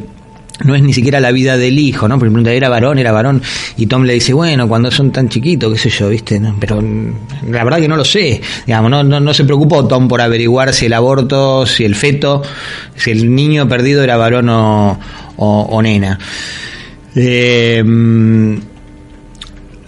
no 0.64 0.74
es 0.74 0.82
ni 0.82 0.92
siquiera 0.92 1.20
la 1.20 1.32
vida 1.32 1.56
del 1.56 1.78
hijo, 1.78 2.08
¿no? 2.08 2.16
Porque 2.18 2.30
pregunta, 2.30 2.52
era 2.52 2.68
varón, 2.68 2.98
era 2.98 3.12
varón, 3.12 3.42
y 3.76 3.86
Tom 3.86 4.04
le 4.04 4.14
dice, 4.14 4.32
bueno, 4.32 4.68
cuando 4.68 4.90
son 4.90 5.10
tan 5.12 5.28
chiquitos, 5.28 5.72
qué 5.72 5.78
sé 5.78 5.90
yo, 5.90 6.08
¿viste? 6.08 6.38
No, 6.40 6.56
pero 6.58 6.80
mm, 6.80 7.50
la 7.50 7.64
verdad 7.64 7.78
que 7.78 7.88
no 7.88 7.96
lo 7.96 8.04
sé, 8.04 8.40
digamos, 8.66 8.90
no, 8.90 9.02
no, 9.02 9.20
no 9.20 9.34
se 9.34 9.44
preocupó 9.44 9.86
Tom 9.86 10.08
por 10.08 10.20
averiguar 10.20 10.72
si 10.72 10.86
el 10.86 10.92
aborto, 10.92 11.66
si 11.66 11.84
el 11.84 11.94
feto, 11.94 12.42
si 12.96 13.10
el 13.10 13.34
niño 13.34 13.68
perdido 13.68 14.02
era 14.02 14.16
varón 14.16 14.48
o, 14.48 14.98
o- 15.36 15.62
o 15.70 15.82
nena. 15.82 16.18
Eh, 17.14 17.82
mm, 17.84 18.54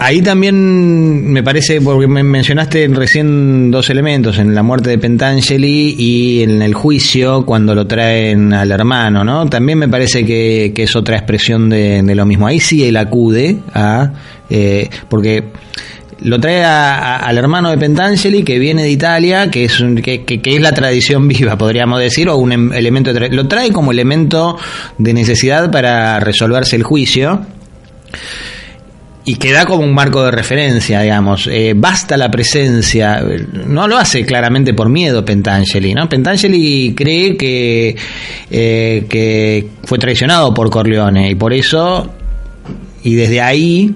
Ahí 0.06 0.20
también 0.20 1.32
me 1.32 1.42
parece, 1.42 1.80
porque 1.80 2.06
me 2.06 2.22
mencionaste 2.22 2.86
recién 2.88 3.70
dos 3.70 3.88
elementos, 3.88 4.36
en 4.38 4.54
la 4.54 4.62
muerte 4.62 4.90
de 4.90 4.98
Pentangeli 4.98 5.96
y 5.98 6.42
en 6.42 6.60
el 6.60 6.74
juicio 6.74 7.46
cuando 7.46 7.74
lo 7.74 7.86
traen 7.86 8.52
al 8.52 8.70
hermano, 8.70 9.24
¿no? 9.24 9.46
También 9.48 9.78
me 9.78 9.88
parece 9.88 10.26
que, 10.26 10.72
que 10.74 10.82
es 10.82 10.94
otra 10.94 11.16
expresión 11.16 11.70
de, 11.70 12.02
lo 12.14 12.26
mismo. 12.26 12.46
Ahí 12.46 12.60
sí 12.60 12.84
él 12.84 12.98
acude 12.98 13.60
a... 13.72 14.10
eh, 14.50 14.90
porque 15.08 15.44
lo 16.20 16.38
trae 16.38 16.62
a- 16.64 17.16
al 17.16 17.38
hermano 17.38 17.70
de 17.70 17.78
Pentangeli 17.78 18.42
que 18.42 18.58
viene 18.58 18.82
de 18.82 18.90
Italia, 18.90 19.50
que 19.50 19.64
es, 19.64 19.80
un- 19.80 19.96
que, 19.96 20.22
que- 20.24 20.42
que 20.42 20.56
es 20.56 20.60
la 20.60 20.72
tradición 20.72 21.28
viva, 21.28 21.56
podríamos 21.56 21.98
decir, 21.98 22.28
o 22.28 22.36
un 22.36 22.52
em- 22.52 22.72
elemento... 22.74 23.14
de 23.14 23.30
lo 23.30 23.48
trae 23.48 23.70
como 23.72 23.90
elemento 23.90 24.58
de 24.98 25.14
necesidad 25.14 25.70
para 25.70 26.20
resolverse 26.20 26.76
el 26.76 26.82
juicio 26.82 27.40
y 29.26 29.36
que 29.36 29.52
da 29.52 29.64
como 29.64 29.82
un 29.84 29.94
marco 29.94 30.22
de 30.24 30.30
referencia, 30.30 31.00
digamos. 31.00 31.46
Eh, 31.46 31.72
basta 31.74 32.16
la 32.16 32.30
presencia, 32.30 33.24
no 33.66 33.88
lo 33.88 33.96
hace 33.96 34.24
claramente 34.26 34.74
por 34.74 34.88
miedo 34.90 35.24
Pentangeli, 35.24 35.94
¿no? 35.94 36.08
Pentangeli 36.08 36.94
cree 36.94 37.36
que, 37.36 37.96
eh, 38.50 39.06
que 39.08 39.68
fue 39.84 39.98
traicionado 39.98 40.52
por 40.52 40.68
Corleone 40.70 41.30
y 41.30 41.34
por 41.36 41.54
eso, 41.54 42.10
y 43.02 43.14
desde 43.14 43.40
ahí, 43.40 43.94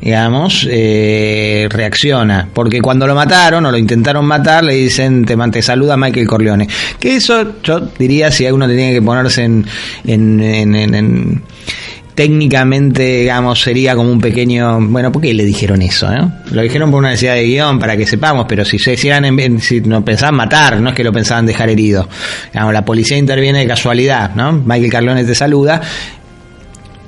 digamos, 0.00 0.66
eh, 0.70 1.66
reacciona. 1.70 2.48
Porque 2.54 2.80
cuando 2.80 3.06
lo 3.06 3.14
mataron 3.14 3.66
o 3.66 3.70
lo 3.70 3.76
intentaron 3.76 4.24
matar, 4.24 4.64
le 4.64 4.72
dicen, 4.76 5.26
te, 5.26 5.36
te 5.36 5.60
saluda 5.60 5.98
Michael 5.98 6.26
Corleone. 6.26 6.66
Que 6.98 7.16
eso, 7.16 7.60
yo 7.62 7.80
diría, 7.98 8.30
si 8.30 8.46
uno 8.46 8.66
tenía 8.66 8.92
que 8.92 9.02
ponerse 9.02 9.44
en- 9.44 9.66
en- 10.06 10.40
en 10.74 11.42
técnicamente, 12.20 13.20
digamos, 13.20 13.62
sería 13.62 13.96
como 13.96 14.12
un 14.12 14.20
pequeño. 14.20 14.78
Bueno, 14.78 15.10
¿por 15.10 15.22
qué 15.22 15.32
le 15.32 15.42
dijeron 15.42 15.80
eso? 15.80 16.06
no? 16.10 16.30
Lo 16.50 16.60
dijeron 16.60 16.90
por 16.90 16.98
una 16.98 17.08
necesidad 17.08 17.32
de 17.32 17.44
guion, 17.44 17.78
para 17.78 17.96
que 17.96 18.04
sepamos, 18.04 18.44
pero 18.46 18.62
si 18.62 18.78
se 18.78 18.90
decían, 18.90 19.24
en, 19.24 19.58
si 19.58 19.80
no 19.80 20.04
pensaban 20.04 20.34
matar, 20.34 20.82
no 20.82 20.90
es 20.90 20.94
que 20.94 21.02
lo 21.02 21.14
pensaban 21.14 21.46
dejar 21.46 21.70
herido. 21.70 22.06
Digamos, 22.52 22.74
la 22.74 22.84
policía 22.84 23.16
interviene 23.16 23.60
de 23.60 23.66
casualidad, 23.66 24.34
¿no? 24.34 24.52
Michael 24.52 24.90
Carlone 24.90 25.24
te 25.24 25.34
saluda. 25.34 25.80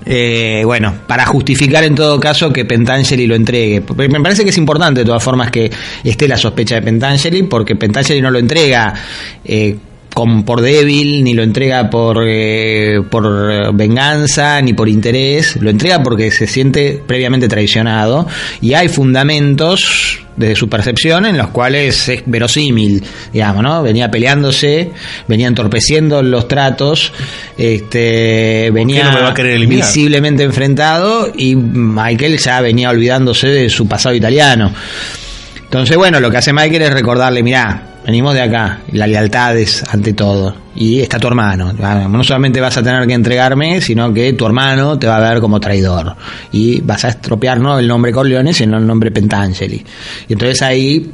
Eh, 0.07 0.63
bueno, 0.65 0.95
para 1.07 1.27
justificar 1.27 1.85
en 1.85 1.95
todo 1.95 2.19
caso 2.19 2.51
que 2.51 2.65
Pentangeli 2.65 3.27
lo 3.27 3.35
entregue. 3.35 3.83
Me 4.09 4.21
parece 4.23 4.45
que 4.45 4.49
es 4.49 4.57
importante 4.57 5.01
de 5.01 5.05
todas 5.05 5.23
formas 5.23 5.51
que 5.51 5.71
esté 6.03 6.27
la 6.27 6.39
sospecha 6.39 6.77
de 6.77 6.81
Pentangeli, 6.81 7.43
porque 7.43 7.77
Pentangeli 7.77 8.23
no 8.23 8.31
lo 8.31 8.39
entrega 8.39 8.95
eh, 9.45 9.77
con, 10.15 10.45
por 10.45 10.61
débil, 10.61 11.25
ni 11.25 11.35
lo 11.35 11.43
entrega 11.43 11.91
por, 11.91 12.25
eh, 12.27 13.03
por 13.09 13.25
eh, 13.51 13.71
venganza, 13.73 14.61
ni 14.61 14.73
por 14.73 14.89
interés, 14.89 15.57
lo 15.57 15.71
entrega 15.71 16.03
porque 16.03 16.31
se 16.31 16.47
siente 16.47 17.03
previamente 17.07 17.49
traicionado 17.49 18.27
y 18.61 18.75
hay 18.75 18.89
fundamentos 18.89 20.21
desde 20.37 20.57
su 20.57 20.69
percepción 20.69 21.27
en 21.27 21.37
los 21.37 21.49
cuales 21.49 22.09
es 22.09 22.23
verosímil, 22.27 23.03
digamos, 23.33 23.63
¿no? 23.63 23.83
Venía 23.83 24.11
peleándose, 24.11 24.91
venía 25.29 25.47
entorpeciendo 25.47 26.23
los 26.23 26.49
tratos, 26.49 27.13
este, 27.59 28.71
venía 28.73 29.05
no 29.05 29.13
me 29.13 29.21
va 29.21 29.31
a 29.31 29.35
querer 29.35 29.57
eliminar? 29.57 29.87
visiblemente 29.87 30.43
enfrentado 30.43 31.31
y 31.35 31.55
Michael 31.55 32.39
ya 32.39 32.61
venía 32.61 32.91
olvidándose 32.91 33.49
de 33.49 33.71
su 33.71 33.87
pasado 33.87 34.15
italiano. 34.15 34.73
Entonces, 35.63 35.97
bueno, 35.97 36.21
lo 36.21 36.31
que 36.31 36.37
hace 36.37 36.53
Michael 36.53 36.83
es 36.83 36.93
recordarle, 36.93 37.43
mirá, 37.43 37.92
venimos 38.05 38.35
de 38.35 38.43
acá, 38.43 38.81
la 38.93 39.07
lealtad 39.07 39.57
es 39.57 39.85
ante 39.93 40.13
todo, 40.13 40.55
y 40.75 41.01
está 41.01 41.19
tu 41.19 41.29
hermano, 41.29 41.73
no 41.73 42.25
solamente 42.25 42.61
vas 42.61 42.77
a 42.77 42.83
tener 42.83 43.07
que 43.07 43.15
entregarme, 43.15 43.81
sino 43.81 44.13
que 44.13 44.33
tu 44.33 44.47
hermano 44.47 44.99
te 44.99 45.07
va 45.07 45.17
a 45.17 45.31
ver 45.31 45.41
como 45.41 45.61
traidor, 45.61 46.17
y 46.53 46.81
vas 46.81 47.05
a 47.05 47.09
estropear 47.09 47.61
no 47.61 47.79
el 47.79 47.87
nombre 47.87 48.13
Corleone, 48.13 48.53
sino 48.53 48.79
el 48.79 48.87
nombre 48.87 49.11
Pentangeli. 49.11 49.85
Y 50.29 50.33
entonces 50.33 50.63
ahí 50.63 51.13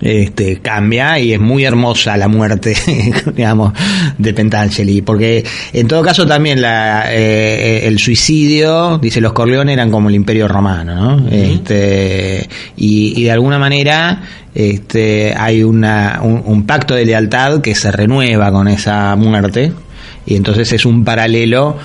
este, 0.00 0.58
cambia 0.58 1.18
y 1.18 1.32
es 1.32 1.40
muy 1.40 1.64
hermosa 1.64 2.16
la 2.16 2.28
muerte, 2.28 2.74
digamos, 3.34 3.72
de 4.18 4.34
Pentangeli, 4.34 5.02
porque 5.02 5.44
en 5.72 5.88
todo 5.88 6.02
caso 6.02 6.26
también 6.26 6.60
la, 6.60 7.12
eh, 7.12 7.86
el 7.86 7.98
suicidio, 7.98 8.98
dice 8.98 9.20
los 9.20 9.32
Corleones 9.32 9.74
eran 9.74 9.90
como 9.90 10.08
el 10.08 10.14
imperio 10.14 10.48
romano, 10.48 10.94
¿no? 10.94 11.28
este, 11.30 12.48
y, 12.76 13.20
y 13.20 13.24
de 13.24 13.30
alguna 13.30 13.58
manera 13.58 14.22
este, 14.54 15.34
hay 15.36 15.62
una, 15.62 16.20
un, 16.22 16.42
un 16.44 16.66
pacto 16.66 16.94
de 16.94 17.04
lealtad 17.04 17.60
que 17.60 17.74
se 17.74 17.90
renueva 17.90 18.52
con 18.52 18.68
esa 18.68 19.16
muerte, 19.16 19.72
y 20.26 20.36
entonces 20.36 20.72
es 20.72 20.84
un 20.84 21.04
paralelo 21.04 21.76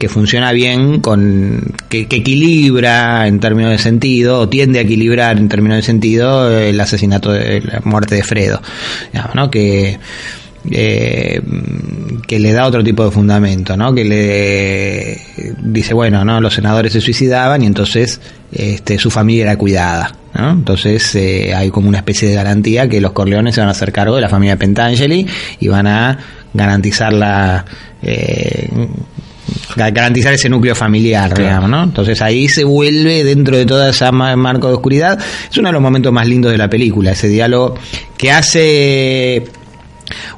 que 0.00 0.08
funciona 0.08 0.50
bien, 0.52 1.00
con 1.00 1.74
que, 1.90 2.08
que 2.08 2.16
equilibra 2.16 3.26
en 3.26 3.38
términos 3.38 3.70
de 3.70 3.76
sentido, 3.76 4.40
o 4.40 4.48
tiende 4.48 4.78
a 4.78 4.82
equilibrar 4.82 5.36
en 5.36 5.50
términos 5.50 5.76
de 5.76 5.82
sentido 5.82 6.50
el 6.58 6.80
asesinato 6.80 7.30
de 7.30 7.60
la 7.60 7.82
muerte 7.84 8.14
de 8.14 8.22
Fredo, 8.22 8.62
¿no? 9.34 9.50
que 9.50 9.98
eh, 10.70 11.40
que 12.26 12.38
le 12.38 12.52
da 12.52 12.66
otro 12.66 12.82
tipo 12.82 13.04
de 13.04 13.10
fundamento, 13.10 13.76
¿no? 13.76 13.94
Que 13.94 14.04
le 14.04 15.20
dice, 15.62 15.92
bueno, 15.92 16.24
no, 16.24 16.40
los 16.40 16.54
senadores 16.54 16.94
se 16.94 17.02
suicidaban 17.02 17.62
y 17.62 17.66
entonces 17.66 18.22
este, 18.52 18.98
su 18.98 19.10
familia 19.10 19.44
era 19.44 19.56
cuidada, 19.56 20.16
¿no? 20.34 20.52
Entonces 20.52 21.14
eh, 21.14 21.54
hay 21.54 21.68
como 21.70 21.88
una 21.88 21.98
especie 21.98 22.26
de 22.26 22.34
garantía 22.34 22.88
que 22.88 23.02
los 23.02 23.12
Corleones 23.12 23.54
se 23.54 23.60
van 23.60 23.68
a 23.68 23.72
hacer 23.72 23.92
cargo 23.92 24.16
de 24.16 24.22
la 24.22 24.30
familia 24.30 24.56
Pentangeli 24.56 25.26
y 25.60 25.68
van 25.68 25.86
a 25.86 26.18
garantizar 26.54 27.12
la 27.12 27.66
eh, 28.02 28.68
garantizar 29.76 30.32
ese 30.34 30.48
núcleo 30.48 30.74
familiar, 30.74 31.32
digamos, 31.36 31.70
¿no? 31.70 31.82
Entonces 31.84 32.20
ahí 32.22 32.48
se 32.48 32.64
vuelve 32.64 33.24
dentro 33.24 33.56
de 33.56 33.66
toda 33.66 33.90
esa 33.90 34.12
ma- 34.12 34.36
marco 34.36 34.68
de 34.68 34.74
oscuridad. 34.74 35.18
Es 35.50 35.56
uno 35.58 35.68
de 35.68 35.72
los 35.72 35.82
momentos 35.82 36.12
más 36.12 36.26
lindos 36.26 36.52
de 36.52 36.58
la 36.58 36.68
película, 36.68 37.12
ese 37.12 37.28
diálogo 37.28 37.74
que 38.16 38.30
hace 38.32 39.44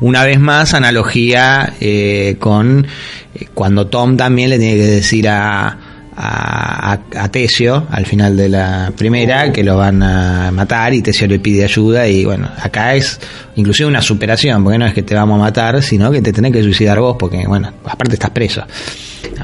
una 0.01 0.25
vez 0.25 0.39
más 0.39 0.75
analogía 0.75 1.75
eh, 1.81 2.37
con 2.39 2.87
eh, 3.35 3.47
cuando 3.55 3.87
Tom 3.87 4.17
también 4.17 4.51
le 4.51 4.59
tiene 4.59 4.77
que 4.77 4.87
decir 4.87 5.29
a 5.29 5.79
a, 6.17 6.93
a- 6.93 6.99
al 7.91 8.07
final 8.07 8.37
de 8.37 8.49
la 8.49 8.93
primera, 8.97 9.53
que 9.53 9.63
lo 9.65 9.77
van 9.77 10.03
a 10.03 10.51
matar 10.53 10.93
y 10.95 11.03
Tesio 11.03 11.27
le 11.27 11.39
pide 11.39 11.65
ayuda 11.65 12.07
y 12.09 12.25
bueno, 12.25 12.49
acá 12.63 12.95
es 12.95 13.19
inclusive 13.57 13.89
una 13.89 14.03
superación, 14.03 14.63
porque 14.63 14.79
no 14.79 14.87
es 14.87 14.95
que 14.95 15.03
te 15.03 15.15
vamos 15.15 15.37
a 15.37 15.45
matar, 15.45 15.83
sino 15.83 16.11
que 16.11 16.21
te 16.23 16.33
tenés 16.33 16.53
que 16.53 16.63
suicidar 16.63 17.01
vos, 17.01 17.17
porque 17.19 17.47
bueno, 17.47 17.73
aparte 17.85 18.15
estás 18.15 18.31
preso. 18.31 18.63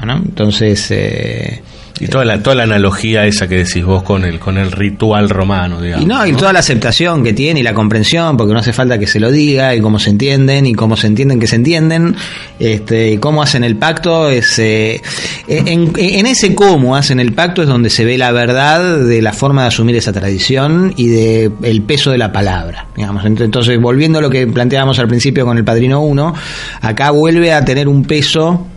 ¿no? 0.05 0.17
Entonces... 0.17 0.87
eh, 0.91 1.61
Y 1.99 2.07
toda 2.07 2.23
la, 2.25 2.41
toda 2.41 2.55
la 2.55 2.63
analogía 2.63 3.25
esa 3.25 3.47
que 3.47 3.57
decís 3.57 3.83
vos 3.83 4.03
con 4.03 4.23
el, 4.25 4.39
con 4.39 4.57
el 4.57 4.71
ritual 4.71 5.29
romano, 5.29 5.81
digamos. 5.81 6.03
Y 6.05 6.07
no, 6.07 6.25
y 6.25 6.33
toda 6.33 6.53
la 6.53 6.59
aceptación 6.59 7.23
que 7.23 7.33
tiene 7.33 7.59
y 7.59 7.63
la 7.63 7.73
comprensión, 7.73 8.37
porque 8.37 8.53
no 8.53 8.59
hace 8.59 8.73
falta 8.73 8.97
que 8.97 9.07
se 9.07 9.19
lo 9.19 9.31
diga, 9.31 9.75
y 9.75 9.81
cómo 9.81 9.99
se 9.99 10.09
entienden, 10.11 10.65
y 10.65 10.73
cómo 10.73 10.95
se 10.95 11.07
entienden 11.07 11.39
que 11.39 11.47
se 11.47 11.57
entienden, 11.57 12.15
este, 12.59 13.11
y 13.11 13.17
cómo 13.17 13.41
hacen 13.43 13.63
el 13.63 13.75
pacto, 13.75 14.29
es, 14.29 14.57
eh, 14.59 15.01
en, 15.47 15.91
en 15.97 16.25
ese 16.25 16.55
cómo 16.55 16.95
hacen 16.95 17.19
el 17.19 17.33
pacto 17.33 17.61
es 17.61 17.67
donde 17.67 17.89
se 17.89 18.05
ve 18.05 18.17
la 18.17 18.31
verdad 18.31 18.99
de 18.99 19.21
la 19.21 19.33
forma 19.33 19.63
de 19.63 19.67
asumir 19.69 19.95
esa 19.95 20.13
tradición 20.13 20.93
y 20.95 21.07
de 21.07 21.51
el 21.63 21.81
peso 21.81 22.11
de 22.11 22.17
la 22.17 22.31
palabra, 22.31 22.87
digamos. 22.95 23.23
Ent- 23.25 23.41
Entonces, 23.43 23.79
volviendo 23.79 24.19
a 24.19 24.21
lo 24.21 24.29
que 24.29 24.47
planteábamos 24.47 24.99
al 24.99 25.07
principio 25.07 25.45
con 25.45 25.57
el 25.57 25.63
Padrino 25.63 26.01
1, 26.01 26.33
acá 26.81 27.11
vuelve 27.11 27.51
a 27.53 27.63
tener 27.65 27.87
un 27.87 28.03
peso 28.03 28.67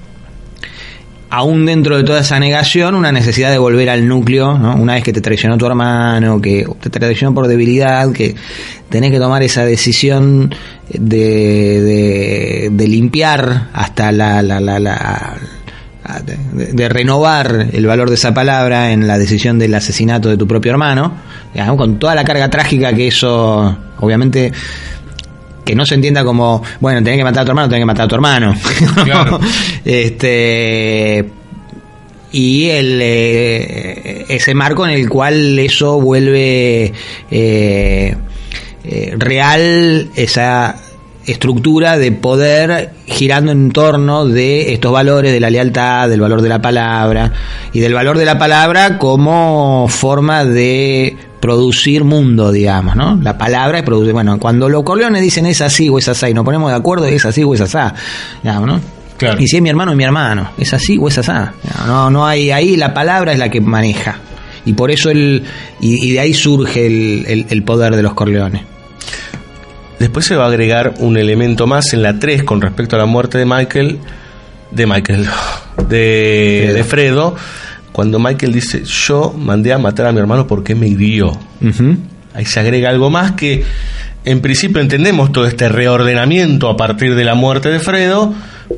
aún 1.35 1.65
dentro 1.65 1.97
de 1.97 2.05
toda 2.05 2.21
esa 2.21 2.39
negación, 2.39 2.95
una 2.95 3.11
necesidad 3.11 3.51
de 3.51 3.57
volver 3.57 3.89
al 3.89 4.07
núcleo, 4.07 4.59
¿no? 4.59 4.77
Una 4.77 4.95
vez 4.95 5.03
que 5.03 5.15
te 5.15 5.23
traicionó 5.23 5.57
tu 5.57 5.65
hermano, 5.65 6.43
que 6.43 6.67
te 6.79 6.91
traicionó 6.91 7.35
por 7.35 7.49
debilidad, 7.49 8.13
que 8.13 8.35
tenés 8.91 9.11
que 9.11 9.19
tomar 9.19 9.43
esa 9.43 9.65
decisión 9.65 10.55
de, 10.91 12.69
de, 12.71 12.87
limpiar 12.89 13.69
hasta 13.73 14.13
la, 14.13 14.43
la, 14.43 14.61
la, 14.61 14.79
la- 14.79 15.37
de, 16.53 16.67
de 16.75 16.89
renovar 16.91 17.69
el 17.73 17.87
valor 17.87 18.11
de 18.11 18.17
esa 18.17 18.35
palabra 18.35 18.93
en 18.93 19.07
la 19.07 19.17
decisión 19.17 19.59
del 19.59 19.75
asesinato 19.75 20.29
de 20.29 20.37
tu 20.37 20.47
propio 20.47 20.73
hermano, 20.73 21.15
con 21.79 21.99
toda 21.99 22.15
la 22.15 22.25
carga 22.25 22.51
trágica 22.51 22.93
que 22.93 23.07
eso, 23.09 23.75
obviamente, 24.01 24.53
que 25.65 25.75
no 25.75 25.87
se 25.87 25.95
entienda 25.95 26.25
como, 26.25 26.63
bueno, 26.81 27.03
tenés 27.03 27.19
que 27.19 27.25
matar 27.25 27.43
a 27.43 27.45
tu 27.45 27.51
hermano, 27.51 27.69
tenés 27.69 27.83
que 27.83 27.87
matar 27.87 28.05
a 28.05 28.09
tu 28.09 28.15
hermano. 28.15 28.55
este 29.85 31.31
y 32.33 32.71
el 32.71 32.99
eh, 33.03 34.25
ese 34.29 34.55
marco 34.55 34.87
en 34.87 34.93
el 34.93 35.09
cual 35.09 35.59
eso 35.59 36.01
vuelve 36.01 36.93
eh, 37.31 38.17
eh, 38.85 39.15
real 39.19 40.11
esa 40.17 40.77
estructura 41.27 41.99
de 41.99 42.11
poder 42.11 42.91
girando 43.07 43.53
en 43.53 43.71
torno 43.71 44.27
de 44.27 44.73
estos 44.73 44.93
valores 44.93 45.31
de 45.31 45.41
la 45.41 45.51
lealtad, 45.51 46.09
del 46.09 46.21
valor 46.21 46.43
de 46.43 46.49
la 46.49 46.61
palabra 46.61 47.33
y 47.73 47.81
del 47.81 47.95
valor 47.95 48.19
de 48.19 48.25
la 48.25 48.39
palabra 48.39 48.99
como 48.99 49.87
forma 49.89 50.45
de 50.45 51.17
producir 51.43 52.05
mundo, 52.05 52.51
digamos, 52.53 52.95
¿no? 52.97 53.19
La 53.21 53.37
palabra 53.37 53.77
es 53.79 53.85
producir, 53.85 54.13
bueno, 54.15 54.39
cuando 54.39 54.69
los 54.69 54.85
corleones 54.85 55.21
dicen 55.21 55.45
es 55.45 55.61
así 55.61 55.89
o 55.91 55.99
es 55.99 56.09
así, 56.09 56.29
y 56.29 56.35
nos 56.35 56.45
ponemos 56.45 56.71
de 56.71 56.77
acuerdo, 56.77 57.05
es 57.07 57.25
así 57.27 57.43
o 57.43 57.53
es 57.53 57.61
así, 57.61 57.77
digamos, 58.43 58.67
¿no? 58.69 58.81
Y 59.43 59.47
si 59.49 59.57
es 59.57 59.63
mi 59.63 59.69
hermano, 59.69 59.91
es 59.91 59.97
mi 59.97 60.05
hermano, 60.05 60.51
es 60.57 60.73
así 60.73 60.97
o 60.99 61.09
es 61.09 61.19
así. 61.19 61.33
No, 61.87 62.11
no 62.11 62.27
hay, 62.27 62.51
ahí 62.53 62.77
la 62.77 62.95
palabra 62.95 63.33
es 63.33 63.39
la 63.39 63.51
que 63.51 63.61
maneja. 63.61 64.19
Y 64.65 64.73
por 64.75 64.91
eso 64.93 65.11
el, 65.11 65.43
y, 65.81 66.07
y 66.09 66.13
de 66.13 66.21
ahí 66.21 66.33
surge 66.33 66.87
el, 66.87 67.25
el- 67.27 67.47
el 67.51 67.63
poder 67.65 67.97
de 67.97 68.03
los 68.03 68.15
corleones. 68.15 68.63
Después 69.99 70.25
se 70.27 70.35
va 70.37 70.45
a 70.45 70.49
agregar 70.49 70.95
un 70.99 71.17
elemento 71.17 71.67
más 71.67 71.93
en 71.93 72.03
la 72.03 72.19
3 72.19 72.43
con 72.45 72.61
respecto 72.61 72.97
a 72.97 72.99
la 73.01 73.07
muerte 73.07 73.39
de 73.39 73.45
Michael, 73.47 73.99
de 74.71 74.87
Michael, 74.87 75.27
de, 75.89 76.71
de 76.75 76.85
Fredo, 76.85 77.37
cuando 77.93 78.19
Michael 78.19 78.53
dice, 78.53 78.83
yo 78.85 79.35
mandé 79.39 79.73
a 79.73 79.79
matar 79.79 80.07
a 80.07 80.13
mi 80.13 80.19
hermano 80.19 80.47
porque 80.47 80.75
me 80.75 80.89
hirió. 80.89 81.33
Ahí 82.35 82.45
se 82.47 82.61
agrega 82.61 82.89
algo 82.91 83.11
más 83.11 83.33
que 83.33 83.63
en 84.25 84.41
principio 84.41 84.81
entendemos 84.81 85.33
todo 85.33 85.47
este 85.47 85.69
reordenamiento 85.69 86.71
a 86.71 86.77
partir 86.77 87.15
de 87.15 87.25
la 87.25 87.35
muerte 87.35 87.69
de 87.71 87.79
Fredo, 87.81 88.33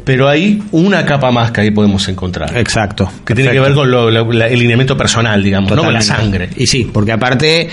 pero 0.04 0.28
hay 0.28 0.62
una 0.72 1.04
capa 1.04 1.30
más 1.30 1.50
que 1.52 1.60
ahí 1.60 1.70
podemos 1.70 2.08
encontrar. 2.08 2.56
Exacto. 2.56 3.08
Que 3.24 3.34
tiene 3.34 3.52
que 3.52 3.60
ver 3.60 3.74
con 3.74 3.90
lo- 3.90 4.10
lo- 4.10 4.32
la- 4.32 4.48
el 4.48 4.58
lineamiento 4.58 4.96
personal, 4.96 5.42
digamos, 5.42 5.70
no 5.70 5.84
con 5.84 5.92
la 5.92 6.00
sangre. 6.00 6.48
Y 6.56 6.66
sí, 6.66 6.90
porque 6.92 7.12
aparte 7.12 7.68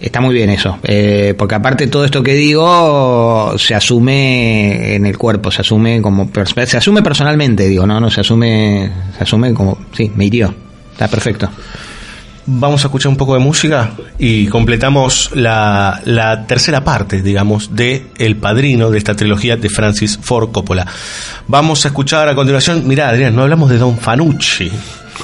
está 0.00 0.20
muy 0.20 0.34
bien 0.34 0.50
eso, 0.50 0.78
eh, 0.82 1.32
porque 1.38 1.54
aparte 1.54 1.86
todo 1.86 2.04
esto 2.04 2.22
que 2.22 2.34
digo 2.34 3.54
se 3.56 3.74
asume 3.74 4.96
en 4.96 5.06
el 5.06 5.16
cuerpo, 5.16 5.50
se 5.50 5.62
asume 5.62 6.02
como 6.02 6.28
se 6.66 6.76
asume 6.76 7.02
personalmente, 7.02 7.66
digo, 7.68 7.86
no, 7.86 8.00
no 8.00 8.10
se 8.10 8.20
asume, 8.20 8.90
se 9.16 9.22
asume 9.22 9.54
como 9.54 9.78
sí, 9.92 10.10
me 10.14 10.26
hirió, 10.26 10.52
está 10.96 11.08
perfecto. 11.08 11.50
Vamos 12.46 12.84
a 12.84 12.86
escuchar 12.86 13.10
un 13.10 13.16
poco 13.16 13.34
de 13.34 13.40
música 13.40 13.90
y 14.18 14.46
completamos 14.46 15.30
la, 15.34 16.00
la 16.04 16.46
tercera 16.46 16.82
parte, 16.82 17.20
digamos, 17.20 17.74
de 17.74 18.06
El 18.18 18.36
Padrino, 18.36 18.88
de 18.88 18.98
esta 18.98 19.14
trilogía 19.14 19.56
de 19.56 19.68
Francis 19.68 20.18
Ford 20.22 20.52
Coppola. 20.52 20.86
Vamos 21.48 21.84
a 21.84 21.88
escuchar 21.88 22.28
a 22.28 22.34
continuación, 22.34 22.86
mirá 22.86 23.08
Adrián, 23.08 23.34
no 23.34 23.42
hablamos 23.42 23.68
de 23.68 23.78
Don 23.78 23.98
Fanucci, 23.98 24.70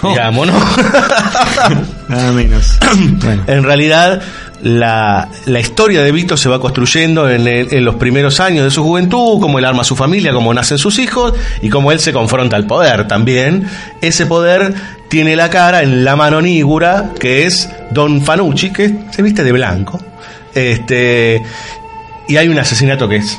digamos, 0.03 0.49
¿no? 0.49 0.53
Nada 2.09 2.33
menos. 2.33 2.79
En 3.47 3.63
realidad, 3.63 4.21
la, 4.63 5.29
la 5.47 5.61
historia 5.61 6.03
de 6.03 6.13
Vito 6.13 6.37
se 6.37 6.49
va 6.49 6.61
construyendo 6.61 7.29
en, 7.29 7.85
los 7.85 7.97
primeros 7.97 8.41
años 8.41 8.65
de 8.65 8.71
su 8.71 8.83
juventud, 8.83 9.41
cómo 9.41 9.59
él 9.59 9.65
arma 9.65 9.85
su 9.85 9.97
familia, 9.97 10.33
cómo 10.33 10.55
nacen 10.55 10.79
sus 10.79 10.99
hijos 10.99 11.35
y 11.61 11.69
cómo 11.69 11.91
él 11.93 11.99
se 11.99 12.13
confronta 12.13 12.57
al 12.57 12.67
poder 12.67 13.09
también. 13.09 13.67
Ese 14.01 14.27
poder 14.27 14.75
tiene 15.09 15.37
la 15.37 15.51
cara 15.51 15.83
en 15.83 16.05
la 16.05 16.17
mano 16.17 16.41
nígura, 16.41 17.11
que 17.19 17.45
es 17.45 17.69
Don 17.91 18.23
Fanucci, 18.23 18.73
que 18.73 18.95
se 19.11 19.23
viste 19.23 19.43
de 19.43 19.53
blanco. 19.53 20.01
Este, 20.55 21.43
y 22.29 22.37
hay 22.37 22.49
un 22.49 22.59
asesinato 22.59 23.09
que 23.09 23.17
es 23.17 23.39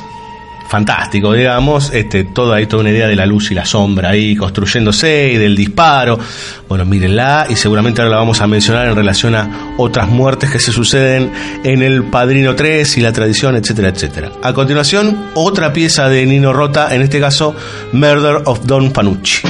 fantástico, 0.74 1.32
digamos, 1.32 1.92
este, 1.94 2.24
toda 2.24 2.56
hay 2.56 2.66
toda 2.66 2.80
una 2.80 2.90
idea 2.90 3.06
de 3.06 3.14
la 3.14 3.26
luz 3.26 3.52
y 3.52 3.54
la 3.54 3.64
sombra 3.64 4.10
ahí 4.10 4.34
construyéndose 4.34 5.30
y 5.32 5.36
del 5.36 5.54
disparo. 5.54 6.18
Bueno, 6.68 6.84
mírenla 6.84 7.46
y 7.48 7.54
seguramente 7.54 8.02
ahora 8.02 8.14
la 8.14 8.16
vamos 8.16 8.40
a 8.40 8.48
mencionar 8.48 8.88
en 8.88 8.96
relación 8.96 9.36
a 9.36 9.76
otras 9.76 10.08
muertes 10.08 10.50
que 10.50 10.58
se 10.58 10.72
suceden 10.72 11.30
en 11.62 11.80
el 11.80 12.02
Padrino 12.02 12.56
3 12.56 12.98
y 12.98 13.02
la 13.02 13.12
tradición, 13.12 13.54
etcétera, 13.54 13.90
etcétera. 13.90 14.32
A 14.42 14.52
continuación, 14.52 15.26
otra 15.34 15.72
pieza 15.72 16.08
de 16.08 16.26
Nino 16.26 16.52
Rota, 16.52 16.92
en 16.92 17.02
este 17.02 17.20
caso, 17.20 17.54
Murder 17.92 18.42
of 18.46 18.66
Don 18.66 18.90
Panucci. 18.90 19.42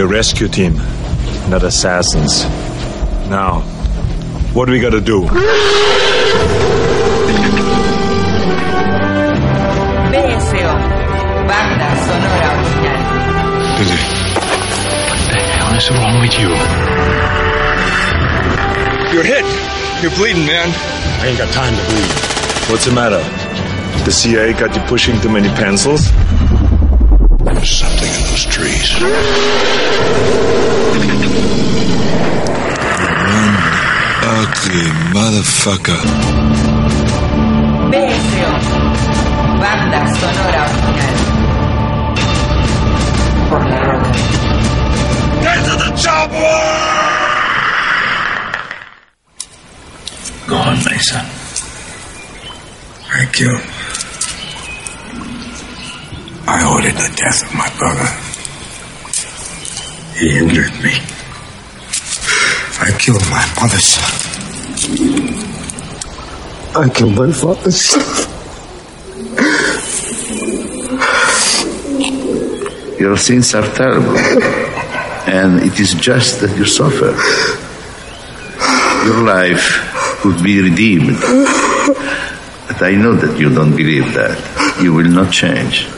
A 0.00 0.06
rescue 0.06 0.48
team, 0.48 0.74
not 1.48 1.62
assassins. 1.62 2.44
Now, 3.28 3.60
what 4.52 4.64
do 4.66 4.72
we 4.72 4.80
gotta 4.80 5.00
do? 5.00 5.22
BSO, 10.10 10.72
banda 11.48 11.90
sonora 12.04 12.50
original. 12.60 14.10
What 15.06 15.20
the 15.30 15.38
hell 15.38 15.72
eh, 15.72 15.76
is 15.76 15.90
wrong 15.90 16.20
with 16.20 16.34
you? 16.38 16.48
You're 19.12 19.24
hit. 19.24 19.44
You're 20.02 20.16
bleeding, 20.16 20.46
man. 20.46 20.68
I 21.20 21.26
ain't 21.28 21.38
got 21.38 21.52
time 21.52 21.74
to 21.76 21.82
bleed. 21.90 22.10
What's 22.70 22.86
the 22.86 22.92
matter? 22.92 23.22
The 24.04 24.12
CIA 24.12 24.52
got 24.54 24.74
you 24.74 24.82
pushing 24.82 25.20
too 25.20 25.28
many 25.28 25.48
pencils? 25.48 26.10
There's 27.44 27.70
something 27.70 28.08
in 28.08 28.22
those 28.30 28.44
trees. 28.46 29.89
Ugly 34.22 34.86
motherfucker. 35.14 36.00
BSO, 37.90 38.50
banda 39.60 40.00
sonora 40.18 40.62
original. 40.70 41.16
Por 43.48 43.62
la 43.70 43.80
roca. 43.88 44.12
Get 45.42 45.58
to 45.64 45.74
the 45.82 45.90
chopper! 46.02 46.58
Go 50.46 50.56
on, 50.56 50.76
Mason. 50.84 51.24
Thank 53.10 53.40
you. 53.40 53.52
I 56.46 56.58
ordered 56.72 56.94
the 56.94 57.12
death 57.16 57.42
of 57.44 57.54
my 57.54 57.68
brother. 57.78 58.29
He 60.20 60.36
injured 60.36 60.72
me. 60.84 60.92
I 62.78 62.92
killed 62.98 63.24
my 63.30 63.44
mother's 63.56 63.86
son. 63.86 64.04
I 66.76 66.88
killed 66.90 67.16
my 67.16 67.32
father's 67.32 67.80
son. 67.80 68.26
Your 73.00 73.16
sins 73.16 73.54
are 73.54 73.66
terrible, 73.74 74.18
and 75.26 75.62
it 75.62 75.80
is 75.80 75.94
just 75.94 76.40
that 76.42 76.54
you 76.58 76.66
suffer. 76.66 77.16
Your 79.06 79.24
life 79.24 79.64
could 80.20 80.42
be 80.44 80.60
redeemed. 80.60 81.18
But 82.68 82.82
I 82.82 82.92
know 82.92 83.14
that 83.14 83.38
you 83.38 83.48
don't 83.54 83.74
believe 83.74 84.12
that. 84.12 84.36
You 84.82 84.92
will 84.92 85.08
not 85.08 85.32
change. 85.32 85.88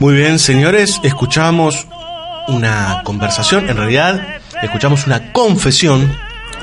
Muy 0.00 0.14
bien, 0.14 0.38
señores, 0.38 0.98
escuchamos 1.02 1.86
una 2.48 3.02
conversación, 3.04 3.68
en 3.68 3.76
realidad 3.76 4.40
escuchamos 4.62 5.06
una 5.06 5.30
confesión 5.30 6.10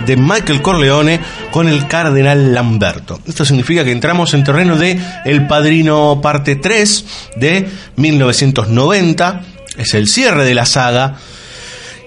de 0.07 0.17
Michael 0.17 0.63
Corleone 0.63 1.19
con 1.51 1.67
el 1.67 1.87
cardenal 1.87 2.55
Lamberto. 2.55 3.21
Esto 3.27 3.45
significa 3.45 3.83
que 3.83 3.91
entramos 3.91 4.33
en 4.33 4.43
terreno 4.43 4.75
de 4.75 4.99
El 5.23 5.45
Padrino 5.45 6.19
parte 6.19 6.55
3 6.55 7.05
de 7.35 7.69
1990, 7.95 9.41
es 9.77 9.93
el 9.93 10.07
cierre 10.07 10.43
de 10.43 10.55
la 10.55 10.65
saga. 10.65 11.17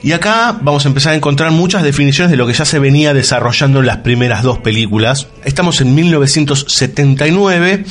Y 0.03 0.13
acá 0.13 0.59
vamos 0.61 0.85
a 0.85 0.89
empezar 0.89 1.13
a 1.13 1.17
encontrar 1.17 1.53
muchas 1.53 1.85
definiciones 1.85 2.33
de 2.33 2.39
lo 2.39 2.47
que 2.47 2.55
ya 2.55 2.65
se 2.65 2.81
venía 2.81 3.15
desarrollando 3.15 3.81
en 3.81 3.87
las 3.87 3.99
primeras 3.99 4.43
dos 4.43 4.59
películas. 4.59 5.29
Estamos 5.45 5.81
en 5.81 5.95
1979, 5.95 7.85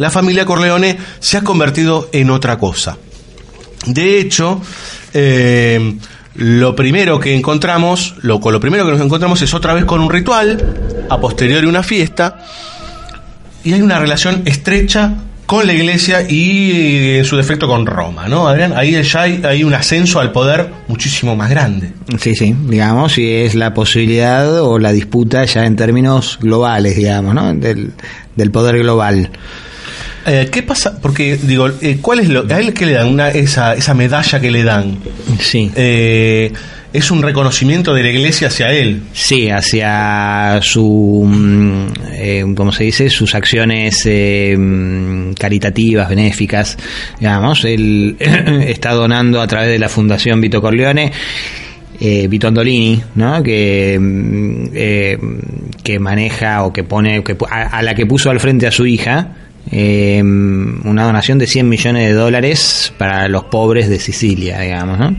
la 0.00 0.08
familia 0.08 0.46
Corleone 0.46 0.96
se 1.18 1.36
ha 1.36 1.42
convertido 1.42 2.08
en 2.12 2.30
otra 2.30 2.56
cosa. 2.56 2.96
De 3.84 4.18
hecho, 4.18 4.62
eh, 5.12 5.98
lo 6.36 6.74
primero 6.74 7.20
que 7.20 7.36
encontramos, 7.36 8.14
lo, 8.22 8.40
lo 8.40 8.60
primero 8.60 8.86
que 8.86 8.92
nos 8.92 9.00
encontramos 9.02 9.42
es 9.42 9.52
otra 9.52 9.74
vez 9.74 9.84
con 9.84 10.00
un 10.00 10.08
ritual, 10.08 11.04
a 11.10 11.20
posteriori 11.20 11.66
una 11.66 11.82
fiesta, 11.82 12.38
y 13.62 13.74
hay 13.74 13.82
una 13.82 13.98
relación 13.98 14.40
estrecha 14.46 15.16
con 15.44 15.66
la 15.66 15.74
iglesia 15.74 16.24
y 16.26 17.18
en 17.18 17.24
su 17.26 17.36
defecto 17.36 17.68
con 17.68 17.84
Roma, 17.84 18.26
¿no, 18.26 18.48
Adrián? 18.48 18.72
Ahí 18.74 19.02
ya 19.02 19.20
hay, 19.20 19.64
un 19.64 19.74
ascenso 19.74 20.18
al 20.18 20.32
poder 20.32 20.70
muchísimo 20.88 21.36
más 21.36 21.50
grande. 21.50 21.92
Sí, 22.18 22.34
sí, 22.34 22.56
digamos, 22.68 23.18
y 23.18 23.30
es 23.30 23.54
la 23.54 23.74
posibilidad 23.74 24.62
o 24.62 24.78
la 24.78 24.92
disputa 24.92 25.44
ya 25.44 25.66
en 25.66 25.76
términos 25.76 26.38
globales, 26.40 26.96
digamos, 26.96 27.34
¿no? 27.34 27.52
Del 27.52 28.50
poder 28.50 28.78
global. 28.78 29.30
Eh, 30.26 30.48
¿Qué 30.50 30.62
pasa? 30.62 31.00
Porque, 31.00 31.36
digo, 31.36 31.68
eh, 31.80 31.98
¿cuál 32.00 32.20
es 32.20 32.28
lo. 32.28 32.44
¿A 32.52 32.60
él 32.60 32.74
qué 32.74 32.86
le 32.86 32.92
dan? 32.92 33.08
Una, 33.08 33.28
esa, 33.30 33.74
esa 33.74 33.94
medalla 33.94 34.40
que 34.40 34.50
le 34.50 34.62
dan. 34.62 34.98
Sí. 35.40 35.70
Eh, 35.74 36.52
es 36.92 37.10
un 37.10 37.22
reconocimiento 37.22 37.94
de 37.94 38.02
la 38.02 38.10
iglesia 38.10 38.48
hacia 38.48 38.72
él. 38.72 39.02
Sí, 39.12 39.48
hacia 39.48 40.58
su, 40.60 41.24
mm, 41.26 41.86
eh, 42.14 42.44
¿cómo 42.56 42.72
se 42.72 42.84
dice? 42.84 43.08
Sus 43.08 43.34
acciones 43.34 44.02
eh, 44.06 44.56
mm, 44.58 45.34
caritativas, 45.34 46.08
benéficas, 46.08 46.76
digamos. 47.18 47.64
Él 47.64 48.16
está 48.18 48.92
donando 48.92 49.40
a 49.40 49.46
través 49.46 49.68
de 49.70 49.78
la 49.78 49.88
Fundación 49.88 50.40
Vito 50.40 50.60
Corleone. 50.60 51.12
Eh, 52.00 52.28
Vito 52.28 52.48
Andolini, 52.48 53.00
¿no? 53.16 53.42
que, 53.42 53.98
mm, 54.00 54.68
eh, 54.74 55.18
que 55.84 55.98
maneja 55.98 56.64
o 56.64 56.72
que 56.72 56.82
pone, 56.82 57.22
que, 57.22 57.36
a, 57.50 57.78
a 57.78 57.82
la 57.82 57.94
que 57.94 58.06
puso 58.06 58.30
al 58.30 58.40
frente 58.40 58.66
a 58.66 58.72
su 58.72 58.86
hija, 58.86 59.36
eh, 59.70 60.20
una 60.22 61.04
donación 61.04 61.38
de 61.38 61.46
100 61.46 61.68
millones 61.68 62.08
de 62.08 62.14
dólares 62.14 62.92
para 62.98 63.28
los 63.28 63.44
pobres 63.44 63.88
de 63.88 63.98
Sicilia, 63.98 64.58
digamos, 64.60 64.98
¿no? 64.98 65.14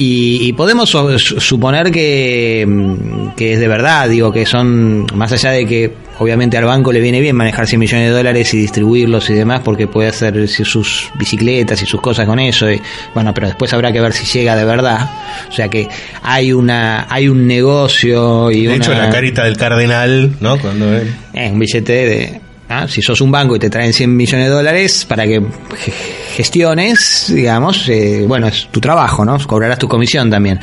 Y, 0.00 0.46
y 0.46 0.52
podemos 0.52 0.90
suponer 0.90 1.90
que, 1.90 2.64
mm, 2.68 3.30
que 3.36 3.54
es 3.54 3.58
de 3.60 3.66
verdad, 3.66 4.08
digo, 4.08 4.30
que 4.30 4.46
son, 4.46 5.06
más 5.14 5.32
allá 5.32 5.50
de 5.50 5.66
que 5.66 5.92
obviamente 6.20 6.56
al 6.56 6.66
banco 6.66 6.92
le 6.92 7.00
viene 7.00 7.20
bien 7.20 7.34
manejar 7.34 7.66
100 7.66 7.80
millones 7.80 8.08
de 8.10 8.14
dólares 8.16 8.54
y 8.54 8.58
distribuirlos 8.58 9.28
y 9.30 9.34
demás, 9.34 9.60
porque 9.64 9.88
puede 9.88 10.08
hacer 10.10 10.46
sus 10.46 11.10
bicicletas 11.18 11.82
y 11.82 11.86
sus 11.86 12.00
cosas 12.00 12.26
con 12.26 12.38
eso, 12.38 12.70
y, 12.70 12.80
bueno, 13.12 13.34
pero 13.34 13.48
después 13.48 13.72
habrá 13.72 13.90
que 13.90 14.00
ver 14.00 14.12
si 14.12 14.24
llega 14.38 14.54
de 14.54 14.64
verdad. 14.64 15.10
O 15.48 15.52
sea 15.52 15.68
que 15.68 15.88
hay 16.22 16.52
una 16.52 17.06
hay 17.12 17.28
un 17.28 17.48
negocio 17.48 18.52
y 18.52 18.66
De 18.66 18.76
hecho, 18.76 18.92
una- 18.92 19.06
la 19.06 19.10
carita 19.10 19.44
del 19.44 19.56
cardenal, 19.56 20.32
¿no? 20.40 20.58
Cuando 20.60 20.94
él- 20.96 21.12
eh, 21.34 21.50
un 21.52 21.58
billete 21.58 21.92
de... 21.92 22.40
ah, 22.68 22.86
Si 22.88 23.02
sos 23.02 23.20
un 23.20 23.30
banco 23.30 23.56
y 23.56 23.58
te 23.58 23.70
traen 23.70 23.92
100 23.92 24.14
millones 24.16 24.46
de 24.46 24.52
dólares 24.52 25.04
para 25.08 25.26
que 25.26 25.40
ge- 25.40 25.92
gestiones, 26.36 27.26
digamos, 27.34 27.88
eh, 27.88 28.24
bueno, 28.26 28.46
es 28.48 28.68
tu 28.70 28.80
trabajo, 28.80 29.24
¿no? 29.24 29.38
Cobrarás 29.46 29.78
tu 29.78 29.88
comisión 29.88 30.30
también. 30.30 30.60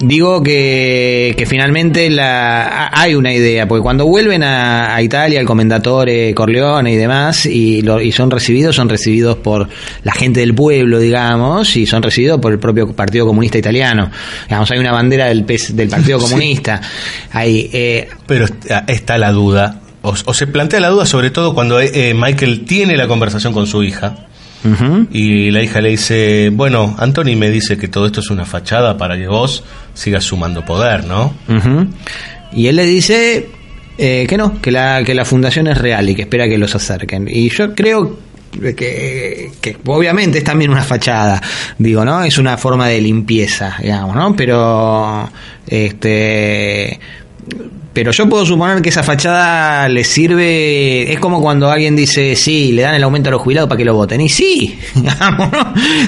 Digo 0.00 0.42
que, 0.42 1.32
que 1.38 1.46
finalmente 1.46 2.10
la, 2.10 2.62
ha- 2.64 3.02
hay 3.02 3.14
una 3.14 3.32
idea, 3.32 3.68
porque 3.68 3.82
cuando 3.82 4.04
vuelven 4.06 4.42
a, 4.42 4.96
a 4.96 5.00
Italia, 5.02 5.38
el 5.38 5.46
comendatore 5.46 6.34
Corleone 6.34 6.92
y 6.92 6.96
demás, 6.96 7.46
y, 7.46 7.82
lo- 7.82 8.00
y 8.00 8.10
son 8.10 8.28
recibidos, 8.30 8.74
son 8.74 8.88
recibidos 8.88 9.36
por 9.36 9.68
la 10.02 10.12
gente 10.12 10.40
del 10.40 10.54
pueblo, 10.56 10.98
digamos, 10.98 11.76
y 11.76 11.86
son 11.86 12.02
recibidos 12.02 12.40
por 12.40 12.50
el 12.52 12.58
propio 12.58 12.90
Partido 12.96 13.26
Comunista 13.26 13.58
Italiano. 13.58 14.10
Digamos, 14.48 14.68
hay 14.72 14.78
una 14.80 14.90
bandera 14.92 15.26
del, 15.26 15.46
del 15.46 15.88
Partido 15.88 16.18
Sí. 16.20 16.24
Comunista. 16.24 16.80
Hay, 17.30 17.70
eh, 17.72 18.08
Pero 18.26 18.46
está 18.88 19.18
la 19.18 19.30
duda, 19.30 19.81
o, 20.02 20.14
o 20.24 20.34
se 20.34 20.46
plantea 20.46 20.80
la 20.80 20.88
duda 20.88 21.06
sobre 21.06 21.30
todo 21.30 21.54
cuando 21.54 21.80
eh, 21.80 22.14
Michael 22.14 22.64
tiene 22.64 22.96
la 22.96 23.08
conversación 23.08 23.52
con 23.52 23.66
su 23.66 23.82
hija. 23.82 24.14
Y 25.10 25.50
la 25.50 25.60
hija 25.60 25.80
le 25.80 25.88
dice, 25.88 26.50
bueno, 26.52 26.94
Anthony 26.96 27.34
me 27.36 27.50
dice 27.50 27.76
que 27.76 27.88
todo 27.88 28.06
esto 28.06 28.20
es 28.20 28.30
una 28.30 28.44
fachada 28.44 28.96
para 28.96 29.16
que 29.16 29.26
vos 29.26 29.64
sigas 29.92 30.22
sumando 30.22 30.64
poder, 30.64 31.04
¿no? 31.04 31.34
Y 32.52 32.68
él 32.68 32.76
le 32.76 32.84
dice 32.84 33.48
eh, 33.98 34.24
que 34.28 34.36
no, 34.36 34.60
que 34.62 34.70
la, 34.70 35.02
que 35.04 35.16
la 35.16 35.24
fundación 35.24 35.66
es 35.66 35.78
real 35.78 36.08
y 36.08 36.14
que 36.14 36.22
espera 36.22 36.48
que 36.48 36.58
los 36.58 36.76
acerquen. 36.76 37.26
Y 37.28 37.48
yo 37.48 37.74
creo 37.74 38.20
que, 38.52 39.50
que 39.60 39.76
obviamente 39.84 40.38
es 40.38 40.44
también 40.44 40.70
una 40.70 40.82
fachada, 40.84 41.42
digo, 41.78 42.04
¿no? 42.04 42.22
Es 42.22 42.38
una 42.38 42.56
forma 42.56 42.86
de 42.86 43.00
limpieza, 43.00 43.76
digamos, 43.82 44.14
¿no? 44.14 44.36
Pero, 44.36 45.28
este... 45.66 47.00
Pero 47.92 48.10
yo 48.10 48.26
puedo 48.26 48.46
suponer 48.46 48.80
que 48.80 48.88
esa 48.88 49.02
fachada 49.02 49.86
le 49.88 50.02
sirve. 50.02 51.12
Es 51.12 51.18
como 51.20 51.42
cuando 51.42 51.70
alguien 51.70 51.94
dice, 51.94 52.34
sí, 52.36 52.72
le 52.72 52.80
dan 52.82 52.94
el 52.94 53.02
aumento 53.04 53.28
a 53.28 53.32
los 53.32 53.42
jubilados 53.42 53.68
para 53.68 53.76
que 53.76 53.84
lo 53.84 53.92
voten. 53.94 54.20
Y 54.22 54.30
sí, 54.30 54.78
digamos, 54.94 55.50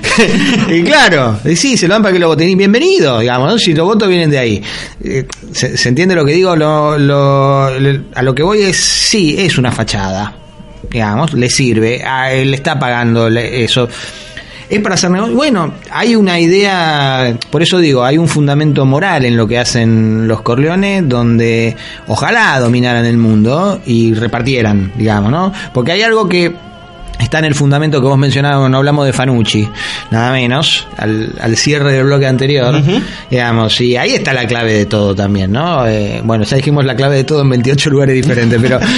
y 0.70 0.82
claro, 0.82 1.38
y 1.44 1.54
sí, 1.56 1.76
se 1.76 1.86
lo 1.86 1.94
dan 1.94 2.02
para 2.02 2.14
que 2.14 2.18
lo 2.20 2.28
voten. 2.28 2.48
Y 2.48 2.54
bienvenido, 2.54 3.18
digamos. 3.20 3.60
Si 3.60 3.74
los 3.74 3.84
votos 3.86 4.08
vienen 4.08 4.30
de 4.30 4.38
ahí. 4.38 4.62
Eh, 5.04 5.26
¿Se, 5.52 5.88
entiende 5.88 6.14
lo 6.14 6.24
que 6.24 6.32
digo? 6.32 6.56
Lo, 6.56 6.96
lo- 6.98 7.66
a 8.14 8.22
lo 8.22 8.34
que 8.34 8.42
voy 8.42 8.62
es, 8.62 8.76
sí, 8.78 9.36
es 9.38 9.58
una 9.58 9.70
fachada. 9.70 10.34
Digamos, 10.90 11.34
le 11.34 11.50
sirve. 11.50 12.02
A 12.02 12.32
él 12.32 12.50
le 12.52 12.56
está 12.56 12.78
pagando 12.78 13.28
eso. 13.28 13.88
Es 14.76 14.82
para 14.82 14.94
hacer. 14.94 15.10
Bueno, 15.10 15.74
hay 15.90 16.16
una 16.16 16.40
idea, 16.40 17.36
por 17.50 17.62
eso 17.62 17.78
digo, 17.78 18.04
hay 18.04 18.18
un 18.18 18.28
fundamento 18.28 18.84
moral 18.84 19.24
en 19.24 19.36
lo 19.36 19.46
que 19.46 19.58
hacen 19.58 20.26
los 20.26 20.42
Corleones, 20.42 21.08
donde 21.08 21.76
ojalá 22.08 22.58
dominaran 22.58 23.04
el 23.04 23.16
mundo 23.16 23.80
y 23.86 24.14
repartieran, 24.14 24.92
digamos, 24.96 25.30
¿no? 25.30 25.52
Porque 25.72 25.92
hay 25.92 26.02
algo 26.02 26.28
que 26.28 26.54
está 27.18 27.38
en 27.38 27.44
el 27.46 27.54
fundamento 27.54 28.00
que 28.00 28.06
vos 28.06 28.18
mencionabas 28.18 28.70
no 28.70 28.76
hablamos 28.76 29.06
de 29.06 29.12
Fanucci, 29.12 29.68
nada 30.10 30.32
menos, 30.32 30.86
al, 30.96 31.32
al 31.40 31.56
cierre 31.56 31.92
del 31.92 32.04
bloque 32.04 32.26
anterior, 32.26 32.80
digamos, 33.30 33.80
y 33.80 33.96
ahí 33.96 34.14
está 34.14 34.32
la 34.32 34.46
clave 34.46 34.72
de 34.74 34.86
todo 34.86 35.14
también, 35.14 35.52
¿no? 35.52 35.86
Eh, 35.86 36.20
bueno, 36.24 36.44
ya 36.44 36.56
dijimos 36.56 36.84
la 36.84 36.94
clave 36.96 37.16
de 37.16 37.24
todo 37.24 37.42
en 37.42 37.50
28 37.50 37.90
lugares 37.90 38.14
diferentes, 38.14 38.60
pero... 38.60 38.78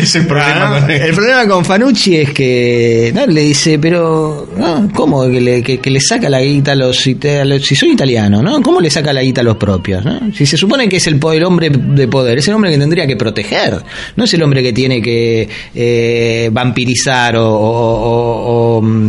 es 0.00 0.14
el 0.16 0.26
problema 0.26 0.48
Ah, 0.76 0.80
con 0.80 0.90
él. 0.90 1.02
el 1.02 1.14
problema 1.14 1.46
con 1.46 1.64
Fanucci 1.64 2.16
es 2.16 2.30
que 2.32 3.12
¿no? 3.14 3.26
le 3.26 3.40
dice, 3.42 3.78
pero 3.78 4.48
¿no? 4.56 4.88
¿cómo 4.94 5.28
que 5.28 5.40
le, 5.40 5.62
que, 5.62 5.78
que 5.78 5.90
le 5.90 6.00
saca 6.00 6.28
la 6.28 6.40
guita 6.40 6.72
a 6.72 6.74
los, 6.74 7.06
ita- 7.06 7.42
a 7.42 7.44
los- 7.44 7.64
Si 7.66 7.74
soy 7.76 7.90
italiano, 7.92 8.42
¿no? 8.42 8.62
¿Cómo 8.62 8.80
le 8.80 8.90
saca 8.90 9.12
la 9.12 9.22
guita 9.22 9.40
a 9.40 9.44
los 9.44 9.56
propios? 9.56 10.04
¿no? 10.04 10.32
Si 10.34 10.46
se 10.46 10.56
supone 10.56 10.88
que 10.88 10.96
es 10.96 11.06
el, 11.06 11.20
el 11.32 11.44
hombre 11.44 11.70
de 11.70 12.08
poder, 12.08 12.38
es 12.38 12.48
el 12.48 12.54
hombre 12.54 12.70
que 12.70 12.78
tendría 12.78 13.06
que 13.06 13.16
proteger, 13.16 13.82
no 14.16 14.24
es 14.24 14.34
el 14.34 14.42
hombre 14.42 14.62
que 14.62 14.72
tiene 14.72 15.02
que 15.02 15.48
eh, 15.74 16.07
vampirizar 16.52 17.34
o, 17.38 18.80
mm, 18.82 19.06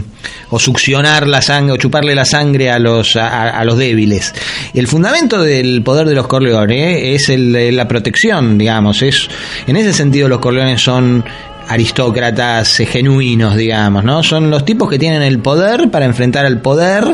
o 0.51 0.59
succionar 0.59 1.27
la 1.27 1.41
sangre 1.41 1.73
o 1.73 1.77
chuparle 1.77 2.15
la 2.15 2.25
sangre 2.25 2.69
a 2.71 2.79
los, 2.79 3.15
a, 3.15 3.63
los 3.65 3.77
débiles. 3.77 4.33
El 4.73 4.87
fundamento 4.87 5.41
del 5.41 5.81
poder 5.83 6.07
de 6.07 6.15
los 6.15 6.27
Corleones 6.27 6.99
es 7.21 7.29
el- 7.29 7.75
la 7.75 7.87
protección, 7.87 8.57
digamos. 8.57 9.01
Es, 9.01 9.27
en 9.67 9.75
ese 9.77 9.93
sentido 9.93 10.27
los 10.27 10.39
Corleones 10.39 10.81
son 10.81 11.23
aristócratas 11.67 12.79
eh, 12.79 12.85
genuinos, 12.85 13.55
digamos, 13.55 14.03
¿no? 14.03 14.23
Son 14.23 14.49
los 14.49 14.65
tipos 14.65 14.89
que 14.89 14.97
tienen 14.97 15.21
el 15.21 15.39
poder 15.39 15.91
para 15.91 16.05
enfrentar 16.05 16.45
al 16.45 16.61
poder 16.61 17.05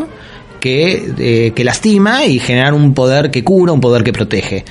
que, 0.62 1.12
eh, 1.20 1.52
que 1.54 1.64
lastima 1.64 2.26
y 2.26 2.40
generar 2.40 2.74
un 2.74 2.94
poder 2.94 3.30
que 3.32 3.44
cura, 3.44 3.74
un 3.74 3.82
poder 3.82 4.04
que 4.04 4.14
protege. 4.14 4.64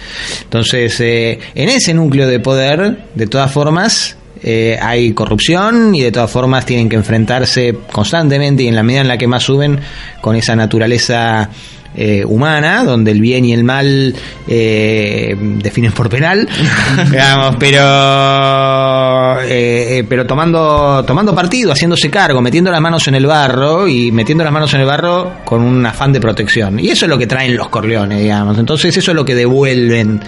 Entonces, 0.43 0.99
eh, 1.01 1.39
en 1.55 1.69
ese 1.69 1.93
núcleo 1.95 2.27
de 2.27 2.41
poder, 2.41 3.07
de 3.15 3.27
todas 3.27 3.53
formas, 3.53 4.17
eh, 4.45 4.79
hay 4.81 5.13
corrupción 5.13 5.95
y 5.95 6.03
de 6.03 6.13
todas 6.13 6.31
formas 6.31 6.67
tienen 6.67 6.89
que 6.89 6.97
enfrentarse 6.97 7.79
constantemente 7.91 8.63
y 8.63 8.69
en 8.69 8.77
la 8.77 8.83
medida 8.83 9.01
en 9.01 9.09
la 9.09 9.19
que 9.19 9.27
más 9.27 9.43
suben 9.43 9.81
con 10.21 10.37
esa 10.37 10.55
naturaleza 10.55 11.49
eh, 11.97 12.25
humana, 12.27 12.85
donde 12.85 13.13
el 13.13 13.21
bien 13.21 13.45
y 13.45 13.53
el 13.53 13.65
mal 13.65 14.15
eh, 14.49 15.37
definen 15.39 15.93
por 15.93 16.09
penal, 16.09 16.49
digamos, 17.11 17.57
pero 17.59 19.41
eh, 19.43 19.99
eh, 19.99 20.05
pero 20.09 20.27
tomando 20.27 21.05
tomando 21.07 21.35
partido, 21.35 21.73
haciéndose 21.73 22.11
cargo, 22.11 22.41
metiendo 22.41 22.71
las 22.71 22.81
manos 22.81 23.07
en 23.09 23.15
el 23.15 23.27
barro 23.27 23.87
y 23.87 24.11
metiendo 24.11 24.45
las 24.45 24.53
manos 24.53 24.75
en 24.75 24.81
el 24.81 24.87
barro 24.87 25.35
con 25.45 25.63
un 25.63 25.87
afán 25.87 26.13
de 26.13 26.21
protección. 26.21 26.81
Y 26.81 26.91
eso 26.91 27.07
es 27.07 27.09
lo 27.09 27.19
que 27.19 27.27
traen 27.27 27.57
los 27.57 27.69
Corleones, 27.69 28.21
digamos. 28.21 28.59
Entonces 28.59 28.97
eso 28.97 29.13
es 29.13 29.15
lo 29.15 29.25
que 29.25 29.35
devuelven 29.35 30.21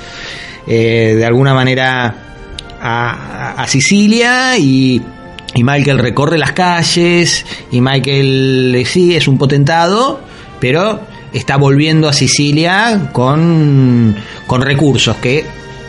eh, 0.67 1.15
de 1.17 1.25
alguna 1.25 1.55
manera 1.55 2.15
a, 2.81 3.65
Sicilia 3.69 4.57
y 4.59 5.03
y 5.55 5.65
Michael 5.65 5.99
recorre 5.99 6.37
las 6.37 6.53
calles 6.53 7.47
y 7.73 7.81
Michael 7.81 8.75
eh, 8.77 8.85
sí 8.85 9.17
es 9.17 9.27
un 9.27 9.39
potentado, 9.39 10.21
pero 10.61 11.01
está 11.33 11.57
volviendo 11.57 12.09
a 12.09 12.13
Sicilia 12.13 13.09
con, 13.13 14.15
con 14.47 14.61
recursos 14.61 15.17
que 15.17 15.47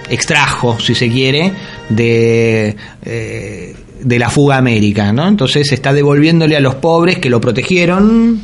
extrajo, 0.09 0.79
si 0.79 0.95
se 0.95 1.09
quiere, 1.09 1.51
de, 1.89 2.77
eh, 3.03 3.75
de 3.99 4.19
la 4.19 4.29
fuga 4.29 4.55
a 4.55 4.59
América, 4.59 5.11
¿no? 5.11 5.27
Entonces 5.27 5.69
está 5.73 5.91
devolviéndole 5.91 6.55
a 6.55 6.61
los 6.61 6.75
pobres 6.75 7.19
que 7.19 7.29
lo 7.29 7.41
protegieron 7.41 8.41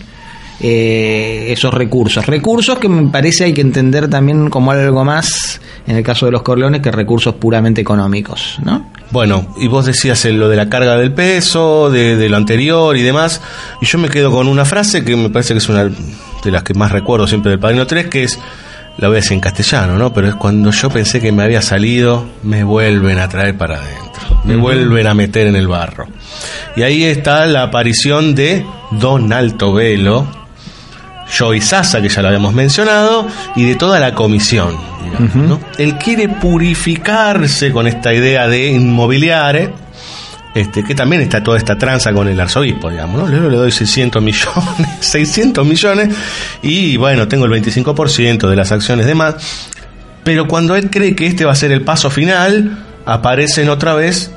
eh, 0.60 1.48
esos 1.50 1.74
recursos. 1.74 2.26
Recursos 2.26 2.78
que 2.78 2.90
me 2.90 3.10
parece 3.10 3.46
hay 3.46 3.54
que 3.54 3.62
entender 3.62 4.10
también 4.10 4.50
como 4.50 4.72
algo 4.72 5.04
más, 5.04 5.60
en 5.88 5.98
el 5.98 6.04
caso 6.04 6.26
de 6.26 6.32
los 6.32 6.42
Corleones, 6.42 6.82
que 6.82 6.92
recursos 6.92 7.36
puramente 7.36 7.82
económicos, 7.82 8.60
¿no? 8.64 8.92
Bueno, 9.12 9.54
y 9.58 9.68
vos 9.68 9.86
decías 9.86 10.26
en 10.26 10.40
lo 10.40 10.50
de 10.50 10.56
la 10.56 10.70
carga 10.70 10.98
del 10.98 11.14
peso, 11.14 11.92
de, 11.92 12.16
de 12.16 12.30
lo 12.30 12.38
anterior 12.38 12.98
y 12.98 13.02
demás, 13.02 13.42
y 13.82 13.86
yo 13.86 13.98
me 14.00 14.10
quedo 14.10 14.32
con 14.32 14.48
una 14.48 14.66
frase 14.66 15.04
que 15.04 15.16
me 15.16 15.30
parece 15.30 15.54
que 15.54 15.60
es 15.60 15.70
una 15.70 15.84
de 15.84 16.52
las 16.52 16.64
que 16.64 16.74
más 16.74 16.92
recuerdo 16.92 17.28
siempre 17.28 17.52
del 17.52 17.60
Padrino 17.60 17.86
3, 17.86 18.08
que 18.08 18.24
es, 18.24 18.40
la 18.98 19.08
voy 19.08 19.18
a 19.18 19.20
decir 19.22 19.34
en 19.34 19.40
castellano, 19.40 19.98
¿no? 19.98 20.14
Pero 20.14 20.30
es 20.30 20.36
cuando 20.36 20.72
yo 20.72 20.90
pensé 20.90 21.20
que 21.20 21.32
me 21.32 21.44
había 21.44 21.62
salido, 21.62 22.26
me 22.44 22.64
vuelven 22.64 23.20
a 23.20 23.30
traer 23.30 23.58
para 23.58 23.78
adentro, 23.78 24.42
me 24.46 24.56
vuelven 24.56 25.08
a 25.08 25.14
meter 25.14 25.48
en 25.48 25.56
el 25.56 25.68
barro. 25.68 26.08
Y 26.76 26.82
ahí 26.82 27.04
está 27.04 27.46
la 27.46 27.64
aparición 27.64 28.36
de 28.36 28.66
Don 28.92 29.32
Alto 29.32 29.74
Velo, 29.74 30.28
Joey 31.38 31.62
Sasa, 31.62 32.02
que 32.02 32.10
ya 32.10 32.22
lo 32.22 32.28
habíamos 32.30 32.54
mencionado, 32.54 33.28
y 33.56 33.66
de 33.66 33.76
toda 33.76 34.00
la 34.00 34.14
comisión. 34.14 34.76
digamos, 35.04 35.36
¿no? 35.36 35.60
Él 35.78 35.98
quiere 35.98 36.30
purificarse 36.30 37.72
con 37.72 37.88
esta 37.88 38.14
idea 38.14 38.48
de 38.48 38.72
inmobiliare, 38.72 39.74
este, 40.56 40.84
que 40.84 40.94
también 40.94 41.22
está 41.22 41.42
toda 41.44 41.58
esta 41.58 41.78
tranza 41.78 42.14
con 42.14 42.28
el 42.28 42.40
arzobispo, 42.40 42.90
digamos, 42.90 43.22
¿no? 43.22 43.28
Le, 43.28 43.50
le 43.50 43.58
doy 43.58 43.72
600 43.72 44.22
millones, 44.22 44.88
600 45.00 45.66
millones, 45.66 46.10
y 46.62 46.98
bueno, 46.98 47.28
tengo 47.28 47.46
el 47.46 47.52
25% 47.52 48.50
de 48.50 48.56
las 48.56 48.72
acciones 48.72 49.06
de 49.06 49.16
más, 49.16 49.36
pero 50.24 50.48
cuando 50.48 50.76
él 50.76 50.90
cree 50.90 51.16
que 51.16 51.28
este 51.28 51.46
va 51.46 51.54
a 51.54 51.56
ser 51.56 51.72
el 51.72 51.82
paso 51.82 52.10
final, 52.10 52.84
aparecen 53.06 53.70
otra 53.70 53.94
vez 53.94 54.32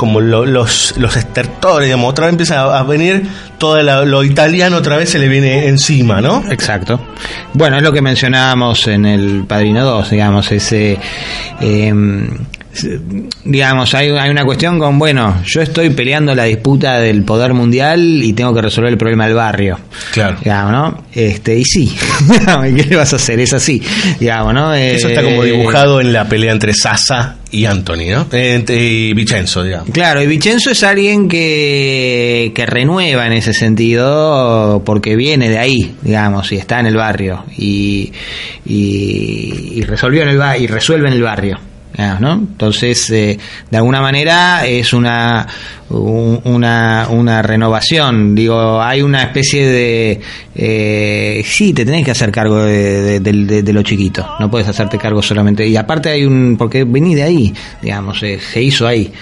como 0.00 0.18
lo- 0.22 0.46
los, 0.46 0.94
los 0.96 1.14
estertores, 1.14 1.84
digamos, 1.88 2.08
otra 2.10 2.24
vez 2.24 2.32
empieza 2.32 2.78
a, 2.78 2.82
venir 2.84 3.22
todo 3.58 3.82
lo 4.06 4.24
italiano 4.24 4.78
otra 4.78 4.96
vez 4.96 5.10
se 5.10 5.18
le 5.18 5.28
viene 5.28 5.68
encima, 5.68 6.22
¿no? 6.22 6.42
Exacto. 6.50 6.98
Bueno, 7.52 7.76
es 7.76 7.82
lo 7.82 7.92
que 7.92 8.00
mencionábamos 8.00 8.88
en 8.88 9.04
el 9.04 9.44
Padrino 9.46 9.84
2, 9.84 10.08
digamos, 10.08 10.50
ese... 10.52 10.98
eh, 11.60 11.92
digamos, 13.44 13.94
hay, 13.94 14.10
hay 14.10 14.30
una 14.30 14.44
cuestión 14.44 14.78
con, 14.78 14.98
bueno, 14.98 15.42
yo 15.44 15.60
estoy 15.60 15.90
peleando 15.90 16.34
la 16.34 16.44
disputa 16.44 16.98
del 17.00 17.24
poder 17.24 17.52
mundial 17.52 18.22
y 18.22 18.32
tengo 18.32 18.54
que 18.54 18.62
resolver 18.62 18.90
el 18.92 18.98
problema 18.98 19.26
del 19.26 19.34
barrio. 19.34 19.78
Claro. 20.12 20.36
Digamos, 20.42 20.72
¿no? 20.72 21.04
Este, 21.12 21.58
y 21.58 21.64
sí, 21.64 21.92
¿qué 22.76 22.84
le 22.84 22.96
vas 22.96 23.12
a 23.12 23.16
hacer? 23.16 23.40
Es 23.40 23.52
así, 23.52 23.82
digamos, 24.18 24.54
¿no? 24.54 24.72
Eso 24.74 25.08
está 25.08 25.22
como 25.22 25.42
Eh, 25.42 25.52
dibujado 25.52 26.00
en 26.00 26.12
la 26.12 26.28
pelea 26.28 26.52
entre 26.52 26.72
Sasa 26.72 27.38
y 27.50 27.64
Anthony, 27.64 28.10
¿no? 28.10 28.26
Eh, 28.32 28.54
Entre- 28.54 28.80
y 28.80 29.12
Vicenzo, 29.14 29.64
digamos. 29.64 29.90
Claro, 29.90 30.22
y 30.22 30.26
Vicenzo 30.28 30.70
es 30.70 30.82
alguien 30.84 31.28
que, 31.28 32.52
que 32.54 32.66
renueva 32.66 33.26
en 33.26 33.32
ese 33.32 33.52
sentido 33.52 34.82
porque 34.86 35.16
viene 35.16 35.48
de 35.48 35.58
ahí, 35.58 35.94
digamos, 36.02 36.52
y 36.52 36.56
está 36.56 36.78
en 36.80 36.86
el 36.86 36.96
barrio 36.96 37.44
y, 37.58 38.12
y, 38.64 39.72
y 39.74 39.82
resolvió 39.82 40.22
en 40.22 40.28
el 40.28 40.40
y 40.62 40.66
resuelve 40.68 41.08
en 41.08 41.14
el 41.14 41.22
barrio. 41.22 41.58
¿No? 41.96 42.32
Entonces, 42.32 43.10
eh, 43.10 43.38
de 43.70 43.76
alguna 43.76 44.00
manera 44.00 44.66
es 44.66 44.92
una, 44.92 45.46
un- 45.90 46.40
una, 46.44 47.06
una 47.10 47.42
renovación. 47.42 48.34
Digo, 48.34 48.80
hay 48.80 49.02
una 49.02 49.22
especie 49.24 49.66
de. 49.66 50.20
Eh, 50.54 51.42
sí, 51.44 51.72
te 51.72 51.84
tenés 51.84 52.04
que 52.04 52.10
hacer 52.10 52.30
cargo 52.30 52.64
de, 52.64 53.18
de- 53.18 53.20
de- 53.20 53.32
de- 53.44 53.62
de 53.62 53.72
lo 53.72 53.82
chiquito. 53.82 54.26
No 54.38 54.50
puedes 54.50 54.68
hacerte 54.68 54.98
cargo 54.98 55.22
solamente. 55.22 55.66
Y 55.66 55.76
aparte, 55.76 56.10
hay 56.10 56.24
un. 56.24 56.56
Porque 56.58 56.84
venís 56.84 57.16
de 57.16 57.22
ahí, 57.22 57.54
digamos, 57.82 58.22
eh, 58.22 58.38
se 58.40 58.62
hizo 58.62 58.86
ahí. 58.86 59.12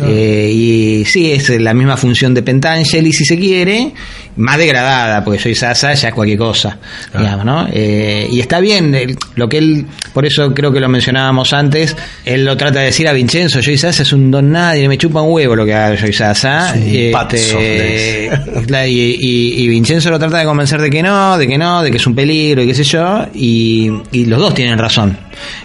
Eh, 0.00 0.50
y 0.52 1.04
sí, 1.04 1.32
es 1.32 1.48
la 1.60 1.74
misma 1.74 1.96
función 1.96 2.34
de 2.34 2.42
Pentangeli, 2.42 3.12
si 3.12 3.24
se 3.24 3.38
quiere, 3.38 3.92
más 4.36 4.58
degradada, 4.58 5.24
porque 5.24 5.38
soy 5.40 5.54
Sasa, 5.54 5.94
ya 5.94 6.08
es 6.08 6.14
cualquier 6.14 6.38
cosa, 6.38 6.78
digamos, 7.16 7.44
¿no? 7.44 7.66
Eh, 7.72 8.28
y 8.30 8.40
está 8.40 8.60
bien, 8.60 9.16
lo 9.36 9.48
que 9.48 9.58
él, 9.58 9.86
por 10.12 10.26
eso 10.26 10.52
creo 10.52 10.70
que 10.72 10.80
lo 10.80 10.88
mencionábamos 10.88 11.52
antes, 11.54 11.96
él 12.24 12.44
lo 12.44 12.56
trata 12.56 12.80
de 12.80 12.86
decir 12.86 13.08
a 13.08 13.12
Vincenzo, 13.12 13.60
Joey 13.64 13.78
Sasa 13.78 14.02
es 14.02 14.12
un 14.12 14.30
don 14.30 14.52
nadie, 14.52 14.86
me 14.88 14.98
chupa 14.98 15.22
un 15.22 15.32
huevo 15.32 15.56
lo 15.56 15.64
que 15.64 15.72
haga 15.74 15.96
Sasa. 16.16 16.74
Este, 16.76 18.30
y, 18.88 18.94
y- 19.20 19.62
y 19.64 19.68
Vincenzo 19.68 20.10
lo 20.10 20.18
trata 20.18 20.38
de 20.38 20.44
convencer 20.44 20.80
de 20.80 20.90
que 20.90 21.02
no, 21.02 21.36
de 21.38 21.46
que 21.46 21.58
no, 21.58 21.82
de 21.82 21.90
que 21.90 21.96
es 21.98 22.06
un 22.06 22.14
peligro 22.14 22.62
y 22.62 22.66
qué 22.66 22.74
sé 22.74 22.84
yo, 22.84 23.26
y, 23.34 23.90
y 24.12 24.24
los 24.26 24.38
dos 24.40 24.54
tienen 24.54 24.78
razón. 24.78 25.16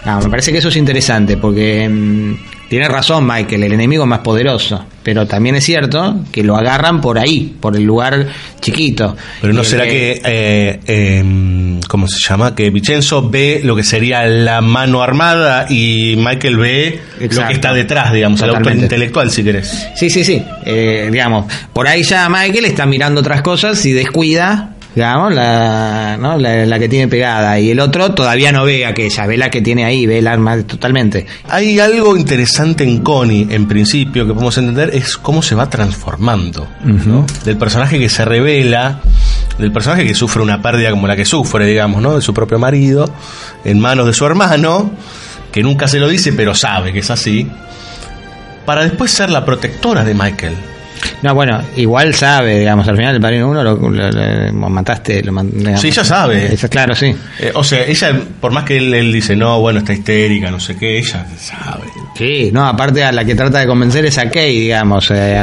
Ah, 0.05 0.19
me 0.23 0.29
parece 0.29 0.51
que 0.51 0.57
eso 0.59 0.69
es 0.69 0.75
interesante, 0.75 1.37
porque 1.37 2.35
mm, 2.71 2.81
tiene 2.81 2.87
razón 2.87 3.27
Michael, 3.27 3.63
el 3.63 3.73
enemigo 3.73 4.05
más 4.05 4.19
poderoso, 4.19 4.85
pero 5.03 5.27
también 5.27 5.55
es 5.55 5.65
cierto 5.65 6.21
que 6.31 6.41
lo 6.43 6.55
agarran 6.55 7.01
por 7.01 7.19
ahí, 7.19 7.55
por 7.59 7.75
el 7.75 7.83
lugar 7.83 8.27
chiquito. 8.61 9.15
Pero 9.41 9.53
no 9.53 9.63
será 9.63 9.83
que, 9.85 10.21
eh, 10.23 10.79
eh, 10.87 11.79
¿cómo 11.87 12.07
se 12.07 12.19
llama? 12.19 12.55
Que 12.55 12.69
Vicenzo 12.69 13.29
ve 13.29 13.61
lo 13.63 13.75
que 13.75 13.83
sería 13.83 14.25
la 14.25 14.61
mano 14.61 15.03
armada 15.03 15.65
y 15.69 16.15
Michael 16.17 16.57
ve 16.57 16.99
lo 17.19 17.47
que 17.47 17.53
está 17.53 17.73
detrás, 17.73 18.13
digamos, 18.13 18.41
el 18.41 18.49
auto 18.49 18.59
Totalmente. 18.59 18.85
intelectual, 18.85 19.29
si 19.29 19.43
querés. 19.43 19.87
Sí, 19.95 20.09
sí, 20.09 20.23
sí. 20.23 20.41
Eh, 20.65 21.09
digamos, 21.11 21.51
por 21.73 21.87
ahí 21.87 22.03
ya 22.03 22.29
Michael 22.29 22.65
está 22.65 22.85
mirando 22.85 23.21
otras 23.21 23.41
cosas 23.41 23.85
y 23.85 23.91
descuida 23.91 24.70
digamos, 24.95 25.33
la, 25.33 26.17
¿no? 26.19 26.37
la, 26.37 26.65
la 26.65 26.79
que 26.79 26.89
tiene 26.89 27.07
pegada. 27.07 27.59
Y 27.59 27.71
el 27.71 27.79
otro 27.79 28.13
todavía 28.13 28.51
no 28.51 28.65
ve 28.65 28.85
aquella, 28.85 29.25
ve 29.25 29.37
la 29.37 29.49
que 29.49 29.61
tiene 29.61 29.85
ahí, 29.85 30.05
ve 30.05 30.19
el 30.19 30.27
arma 30.27 30.61
totalmente. 30.63 31.25
Hay 31.49 31.79
algo 31.79 32.17
interesante 32.17 32.83
en 32.83 32.99
Connie, 32.99 33.47
en 33.49 33.67
principio, 33.67 34.25
que 34.25 34.33
podemos 34.33 34.57
entender, 34.57 34.91
es 34.93 35.17
cómo 35.17 35.41
se 35.41 35.55
va 35.55 35.69
transformando. 35.69 36.67
¿no? 36.83 37.25
Del 37.45 37.57
personaje 37.57 37.99
que 37.99 38.09
se 38.09 38.25
revela, 38.25 38.99
del 39.57 39.71
personaje 39.71 40.05
que 40.05 40.15
sufre 40.15 40.41
una 40.41 40.61
pérdida 40.61 40.91
como 40.91 41.07
la 41.07 41.15
que 41.15 41.25
sufre, 41.25 41.65
digamos, 41.65 42.01
¿no? 42.01 42.15
De 42.15 42.21
su 42.21 42.33
propio 42.33 42.59
marido, 42.59 43.09
en 43.63 43.79
manos 43.79 44.05
de 44.07 44.13
su 44.13 44.25
hermano, 44.25 44.91
que 45.51 45.63
nunca 45.63 45.87
se 45.87 45.99
lo 45.99 46.07
dice, 46.07 46.33
pero 46.33 46.55
sabe 46.55 46.93
que 46.93 46.99
es 46.99 47.11
así, 47.11 47.47
para 48.65 48.83
después 48.83 49.11
ser 49.11 49.29
la 49.29 49.45
protectora 49.45 50.03
de 50.03 50.13
Michael. 50.13 50.55
No, 51.21 51.35
bueno, 51.35 51.61
igual 51.77 52.13
sabe, 52.15 52.59
digamos, 52.59 52.87
al 52.87 52.95
final 52.97 53.15
el 53.15 53.21
padrino 53.21 53.49
uno 53.49 53.63
lo, 53.63 53.75
lo- 53.77 54.11
lo 54.11 54.69
mataste, 54.69 55.21
lo 55.23 55.31
digamos. 55.43 55.81
Sí, 55.81 55.89
ella 55.89 56.03
sabe. 56.03 56.53
Eso, 56.53 56.67
claro, 56.69 56.95
sí. 56.95 57.15
Eh, 57.39 57.51
o 57.53 57.63
sea, 57.63 57.83
ella, 57.85 58.19
por 58.39 58.51
más 58.51 58.63
que 58.63 58.77
él, 58.77 58.93
él 58.93 59.13
dice, 59.13 59.35
no, 59.35 59.59
bueno, 59.59 59.79
está 59.79 59.93
histérica, 59.93 60.49
no 60.49 60.59
sé 60.59 60.75
qué, 60.75 60.97
ella 60.97 61.25
sabe. 61.37 61.83
Sí, 62.17 62.49
no, 62.51 62.65
aparte 62.67 63.03
a 63.03 63.11
la 63.11 63.23
que 63.23 63.35
trata 63.35 63.59
de 63.59 63.67
convencer 63.67 64.05
es 64.05 64.17
a 64.17 64.29
Kay, 64.29 64.59
digamos, 64.61 65.11
eh, 65.11 65.37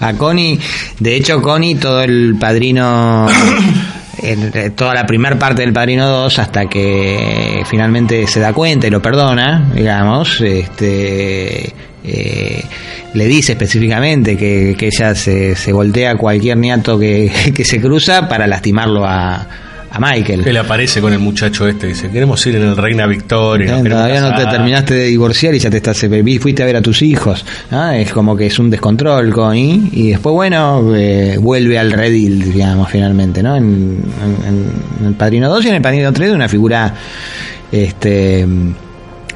a, 0.00 0.06
a 0.08 0.12
Connie. 0.14 0.58
De 1.00 1.16
hecho, 1.16 1.42
Connie, 1.42 1.74
todo 1.74 2.02
el 2.02 2.36
padrino, 2.38 3.26
eh, 4.22 4.70
toda 4.76 4.94
la 4.94 5.06
primera 5.06 5.38
parte 5.38 5.62
del 5.62 5.72
padrino 5.72 6.06
2, 6.08 6.38
hasta 6.38 6.66
que 6.66 7.62
finalmente 7.66 8.26
se 8.26 8.40
da 8.40 8.52
cuenta 8.52 8.86
y 8.86 8.90
lo 8.90 9.02
perdona, 9.02 9.70
digamos, 9.74 10.40
este. 10.40 11.74
Eh, 12.08 12.64
le 13.14 13.26
dice 13.26 13.52
específicamente 13.52 14.36
que, 14.36 14.74
que 14.78 14.86
ella 14.86 15.14
se, 15.14 15.54
se 15.56 15.72
voltea 15.72 16.12
a 16.12 16.16
cualquier 16.16 16.56
niato 16.56 16.98
que, 16.98 17.30
que 17.54 17.64
se 17.64 17.80
cruza 17.80 18.28
para 18.28 18.46
lastimarlo 18.46 19.04
a, 19.06 19.46
a 19.90 19.98
Michael. 19.98 20.46
Él 20.46 20.56
aparece 20.58 21.00
con 21.00 21.12
el 21.14 21.18
muchacho 21.18 21.66
este, 21.66 21.86
dice, 21.86 22.10
queremos 22.10 22.46
ir 22.46 22.56
en 22.56 22.62
el 22.62 22.76
Reina 22.76 23.06
Victoria. 23.06 23.78
Eh, 23.80 23.82
Todavía 23.88 24.20
no 24.20 24.28
te 24.30 24.36
casar". 24.36 24.50
terminaste 24.52 24.94
de 24.94 25.04
divorciar 25.06 25.54
y 25.54 25.58
ya 25.58 25.70
te 25.70 25.78
estás 25.78 26.06
vi- 26.10 26.38
fuiste 26.38 26.62
a 26.62 26.66
ver 26.66 26.76
a 26.76 26.82
tus 26.82 27.00
hijos. 27.00 27.44
¿no? 27.70 27.90
Es 27.92 28.12
como 28.12 28.36
que 28.36 28.46
es 28.46 28.58
un 28.58 28.68
descontrol, 28.68 29.32
Connie. 29.32 29.88
Y 29.92 30.10
después, 30.10 30.34
bueno, 30.34 30.94
eh, 30.94 31.38
vuelve 31.40 31.78
al 31.78 31.92
redil, 31.92 32.52
digamos, 32.52 32.90
finalmente, 32.90 33.42
¿no? 33.42 33.56
En, 33.56 33.64
en- 34.46 34.72
en 35.00 35.06
el 35.06 35.14
Padrino 35.14 35.48
2 35.48 35.64
y 35.64 35.68
en 35.68 35.74
el 35.76 35.82
Padrino 35.82 36.12
3 36.12 36.28
de 36.30 36.34
una 36.34 36.48
figura 36.48 36.94
este 37.72 38.46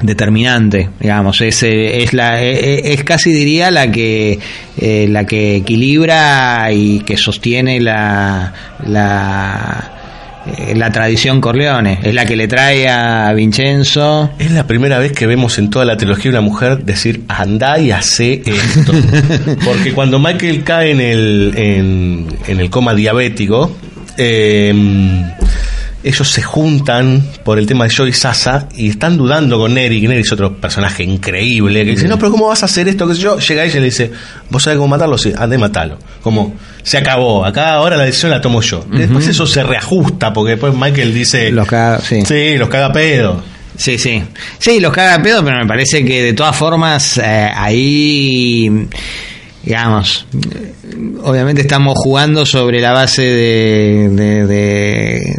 determinante 0.03 0.89
digamos. 0.99 1.41
Es, 1.41 1.63
eh, 1.63 2.03
es 2.03 2.13
la 2.13 2.43
eh, 2.43 2.93
es 2.93 3.03
casi 3.03 3.31
diría 3.31 3.71
la 3.71 3.91
que 3.91 4.39
eh, 4.77 5.07
la 5.09 5.25
que 5.25 5.57
equilibra 5.57 6.71
y 6.71 6.99
que 6.99 7.17
sostiene 7.17 7.79
la 7.79 8.53
la 8.85 9.93
eh, 10.45 10.75
la 10.75 10.91
tradición 10.91 11.39
Corleone. 11.39 11.99
Es 12.03 12.13
la 12.13 12.25
que 12.25 12.35
le 12.35 12.47
trae 12.47 12.89
a 12.89 13.31
Vincenzo. 13.33 14.31
Es 14.37 14.51
la 14.51 14.67
primera 14.67 14.99
vez 14.99 15.13
que 15.13 15.25
vemos 15.25 15.57
en 15.57 15.69
toda 15.69 15.85
la 15.85 15.95
trilogía 15.95 16.31
una 16.31 16.41
mujer 16.41 16.83
decir, 16.83 17.23
anda 17.29 17.79
y 17.79 17.91
hace 17.91 18.41
esto. 18.45 18.91
Porque 19.63 19.93
cuando 19.93 20.19
Michael 20.19 20.63
cae 20.63 20.91
en 20.91 20.99
el, 20.99 21.53
en, 21.55 22.27
en 22.47 22.59
el 22.59 22.69
coma 22.69 22.93
diabético, 22.93 23.73
eh, 24.17 24.73
ellos 26.03 26.29
se 26.29 26.41
juntan 26.41 27.25
por 27.43 27.57
el 27.57 27.65
tema 27.65 27.85
de 27.85 27.89
Joy 27.89 28.13
Sasa 28.13 28.67
y 28.75 28.89
están 28.89 29.17
dudando 29.17 29.57
con 29.57 29.73
Neri, 29.73 30.01
que 30.01 30.07
Neri 30.07 30.21
es 30.21 30.31
otro 30.31 30.55
personaje 30.57 31.03
increíble, 31.03 31.85
que 31.85 31.91
dice, 31.91 32.07
no, 32.07 32.17
pero 32.17 32.31
¿cómo 32.31 32.47
vas 32.47 32.61
a 32.63 32.65
hacer 32.65 32.87
esto? 32.87 33.07
Que 33.07 33.15
yo 33.15 33.39
llega 33.39 33.63
ella 33.63 33.77
y 33.77 33.79
le 33.79 33.85
dice, 33.85 34.11
¿vos 34.49 34.63
sabés 34.63 34.77
cómo 34.77 34.89
matarlo? 34.89 35.17
Sí, 35.17 35.33
anda 35.37 35.55
y 35.55 35.59
matalo. 35.59 35.97
Como, 36.21 36.55
se 36.83 36.97
acabó, 36.97 37.45
acá 37.45 37.73
ahora 37.73 37.95
la 37.95 38.03
decisión 38.03 38.31
la 38.31 38.41
tomo 38.41 38.61
yo. 38.61 38.85
Después 38.91 39.27
eso 39.27 39.47
se 39.47 39.63
reajusta, 39.63 40.33
porque 40.33 40.51
después 40.51 40.73
Michael 40.73 41.13
dice, 41.13 41.51
los 41.51 41.67
caga, 41.67 41.99
sí. 42.01 42.25
sí, 42.25 42.57
los 42.57 42.69
caga 42.69 42.91
pedo. 42.91 43.41
Sí, 43.77 43.97
sí. 43.97 44.23
Sí, 44.59 44.79
los 44.79 44.93
caga 44.93 45.21
pedo, 45.23 45.43
pero 45.43 45.57
me 45.59 45.65
parece 45.65 46.03
que 46.05 46.21
de 46.21 46.33
todas 46.33 46.55
formas 46.55 47.17
eh, 47.17 47.49
ahí, 47.55 48.87
digamos, 49.63 50.25
obviamente 51.23 51.61
estamos 51.61 51.93
jugando 51.97 52.45
sobre 52.45 52.81
la 52.81 52.91
base 52.91 53.21
de, 53.21 54.09
de, 54.09 54.45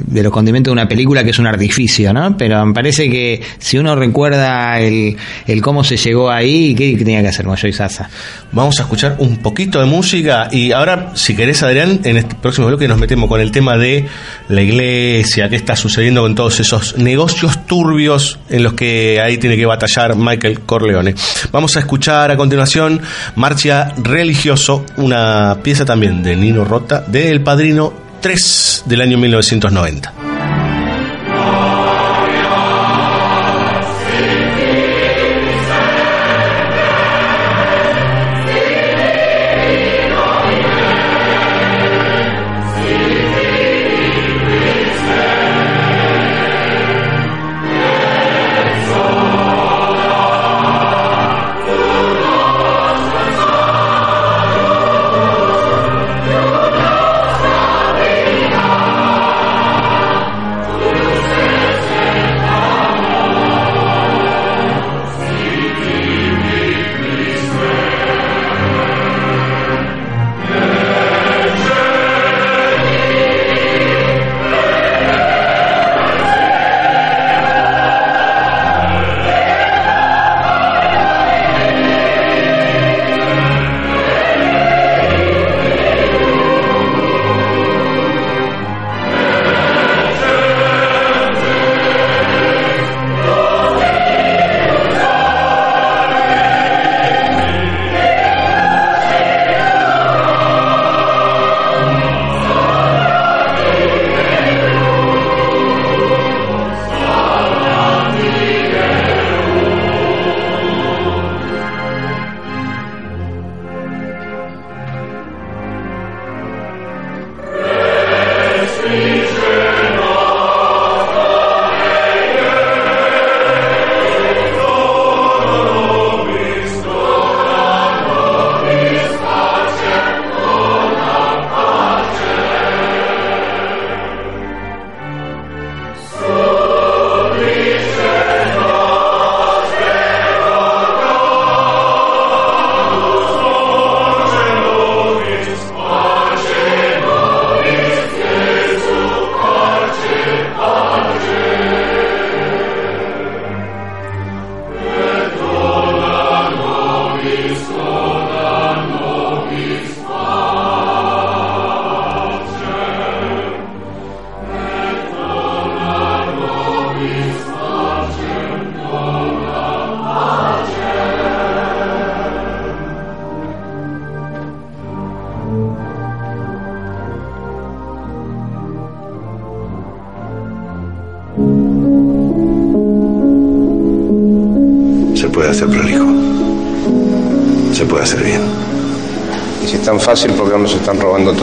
de- 0.07 0.23
los 0.23 0.33
condimentos 0.33 0.71
de 0.71 0.73
una 0.73 0.89
película 0.89 1.23
que 1.23 1.31
es 1.31 1.39
un 1.39 1.47
artificio, 1.47 2.13
¿no? 2.15 2.35
Pero 2.39 2.65
me 2.65 2.73
parece 2.73 3.11
que 3.11 3.43
si 3.59 3.77
uno 3.77 3.95
recuerda 3.95 4.81
el, 4.81 5.17
el 5.47 5.61
cómo 5.61 5.85
se 5.85 5.97
llegó 5.99 6.31
ahí, 6.31 6.75
¿qué, 6.75 6.97
tenía 6.97 7.21
que 7.21 7.29
hacer 7.29 7.45
Moyo 7.47 7.69
y 7.69 7.73
Sasa? 7.75 8.09
Vamos 8.53 8.79
a 8.79 8.85
escuchar 8.85 9.17
un 9.19 9.37
poquito 9.39 9.79
de 9.81 9.87
música 9.87 10.49
y 10.51 10.73
ahora, 10.73 11.11
si 11.15 11.37
querés, 11.37 11.63
Adrián, 11.63 12.01
en 12.05 12.17
este 12.17 12.35
próximo 12.37 12.69
bloque 12.69 12.89
nos 12.89 12.99
metemos 12.99 13.29
con 13.29 13.41
el 13.41 13.51
tema 13.51 13.77
de 13.77 14.07
la 14.49 14.63
iglesia, 14.63 15.49
qué 15.51 15.57
está 15.57 15.77
sucediendo 15.77 16.23
con 16.23 16.35
todos 16.35 16.59
esos 16.61 16.97
negocios 16.97 17.67
turbios 17.67 18.39
en 18.49 18.63
los 18.63 18.73
que 18.73 19.21
ahí 19.21 19.37
tiene 19.37 19.57
que 19.57 19.67
batallar 19.67 20.17
Michael 20.17 20.61
Corleone. 20.61 21.15
Vamos 21.53 21.77
a 21.77 21.81
escuchar 21.81 22.31
a 22.31 22.37
continuación 22.37 23.03
Marcha 23.37 23.93
Religioso, 24.15 24.87
una 24.99 25.59
pieza 25.61 25.85
también 25.85 26.23
de 26.23 26.37
Nino 26.37 26.65
Rota, 26.65 27.01
de 27.01 27.33
El 27.33 27.41
Padrino 27.41 27.93
3 28.21 28.85
del 28.87 29.01
año 29.01 29.19
1990. 29.19 30.24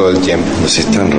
Todo 0.01 0.09
el 0.09 0.19
tiempo? 0.19 0.47
Nos 0.63 0.79
están 0.79 1.11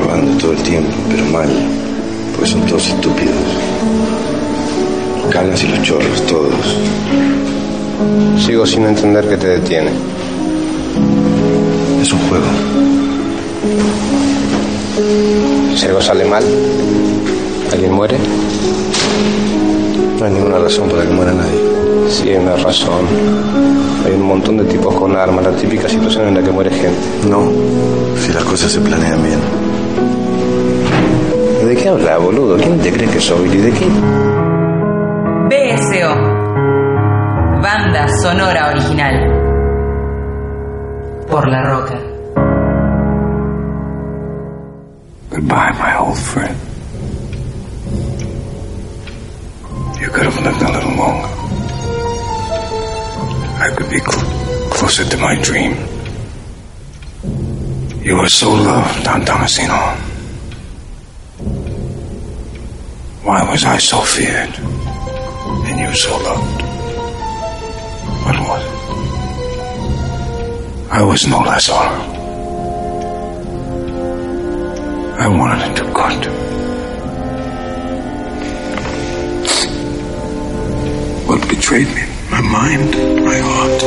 my 82.80 83.38
heart. 83.38 83.82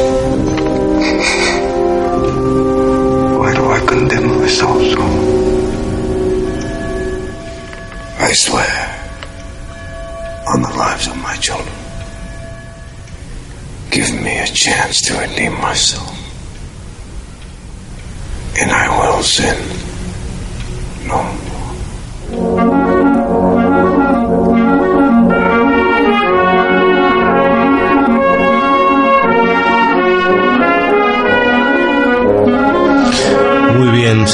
Why 3.39 3.53
do 3.53 3.65
I 3.65 3.79
condemn 3.85 4.27
myself 4.39 4.81
so? 4.93 5.01
I 8.19 8.31
swear 8.33 8.75
on 10.53 10.61
the 10.61 10.69
lives 10.69 11.07
of 11.07 11.17
my 11.17 11.35
children. 11.37 11.75
Give 13.89 14.11
me 14.21 14.37
a 14.37 14.47
chance 14.47 15.01
to 15.07 15.17
redeem 15.19 15.53
myself. 15.61 16.11
And 18.59 18.71
I 18.71 18.87
will 18.99 19.23
sin 19.23 19.74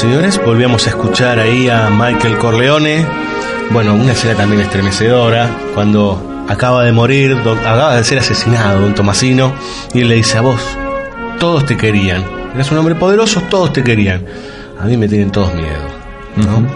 señores, 0.02 0.40
volvíamos 0.44 0.84
a 0.88 0.90
escuchar 0.90 1.38
ahí 1.38 1.68
a 1.68 1.88
Michael 1.88 2.36
Corleone. 2.36 3.06
Bueno, 3.70 3.94
una 3.94 4.10
escena 4.10 4.34
también 4.34 4.60
estremecedora, 4.60 5.48
cuando 5.76 6.44
acaba 6.48 6.82
de 6.82 6.90
morir, 6.90 7.36
acaba 7.36 7.94
de 7.94 8.02
ser 8.02 8.18
asesinado 8.18 8.80
don 8.80 8.96
Tomasino, 8.96 9.54
y 9.94 10.00
él 10.00 10.08
le 10.08 10.16
dice 10.16 10.38
a 10.38 10.40
vos, 10.40 10.60
todos 11.38 11.66
te 11.66 11.76
querían, 11.76 12.24
eres 12.52 12.72
un 12.72 12.78
hombre 12.78 12.96
poderoso, 12.96 13.42
todos 13.42 13.72
te 13.72 13.84
querían, 13.84 14.26
a 14.80 14.86
mí 14.86 14.96
me 14.96 15.06
tienen 15.06 15.30
todos 15.30 15.54
miedo. 15.54 15.86
¿no? 16.36 16.66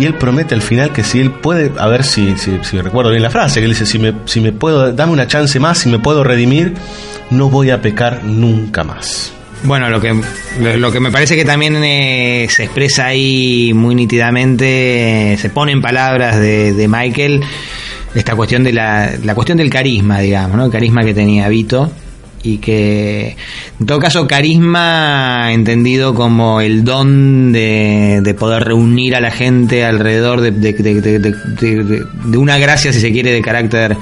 Y 0.00 0.06
él 0.06 0.14
promete 0.14 0.54
al 0.54 0.62
final 0.62 0.94
que 0.94 1.04
si 1.04 1.20
él 1.20 1.32
puede, 1.32 1.72
a 1.78 1.86
ver 1.88 2.04
si, 2.04 2.38
si, 2.38 2.58
si 2.62 2.80
recuerdo 2.80 3.10
bien 3.10 3.22
la 3.22 3.30
frase, 3.30 3.60
que 3.60 3.66
él 3.66 3.72
dice, 3.72 3.84
si 3.84 3.98
me, 3.98 4.14
si 4.24 4.40
me 4.40 4.52
puedo, 4.52 4.94
dame 4.94 5.12
una 5.12 5.26
chance 5.26 5.60
más, 5.60 5.76
si 5.76 5.90
me 5.90 5.98
puedo 5.98 6.24
redimir, 6.24 6.72
no 7.28 7.50
voy 7.50 7.68
a 7.68 7.82
pecar 7.82 8.24
nunca 8.24 8.82
más. 8.82 9.35
Bueno, 9.66 9.90
lo 9.90 10.00
que, 10.00 10.14
lo, 10.78 10.92
que 10.92 11.00
me 11.00 11.10
parece 11.10 11.34
que 11.34 11.44
también 11.44 11.74
eh, 11.82 12.46
se 12.48 12.64
expresa 12.64 13.06
ahí 13.06 13.72
muy 13.74 13.94
nítidamente, 13.96 15.32
eh, 15.32 15.36
se 15.38 15.50
pone 15.50 15.72
en 15.72 15.82
palabras 15.82 16.38
de, 16.38 16.72
de 16.72 16.86
Michael 16.88 17.42
esta 18.14 18.36
cuestión 18.36 18.62
de 18.62 18.72
la, 18.72 19.10
la 19.24 19.34
cuestión 19.34 19.58
del 19.58 19.68
carisma, 19.68 20.20
digamos, 20.20 20.56
¿no? 20.56 20.66
El 20.66 20.70
carisma 20.70 21.02
que 21.02 21.14
tenía 21.14 21.48
Vito 21.48 21.90
y 22.44 22.58
que 22.58 23.36
en 23.80 23.86
todo 23.86 23.98
caso 23.98 24.28
carisma 24.28 25.48
entendido 25.50 26.14
como 26.14 26.60
el 26.60 26.84
don 26.84 27.50
de, 27.52 28.20
de 28.22 28.34
poder 28.34 28.62
reunir 28.64 29.16
a 29.16 29.20
la 29.20 29.32
gente 29.32 29.84
alrededor 29.84 30.42
de, 30.42 30.52
de- 30.52 30.72
de- 30.74 31.00
de- 31.00 31.18
de- 31.18 31.30
de- 31.60 31.84
de- 31.84 32.02
de 32.24 32.38
una 32.38 32.56
gracia 32.58 32.92
si 32.92 33.00
se 33.00 33.10
quiere 33.10 33.32
de 33.32 33.42
carácter 33.42 33.96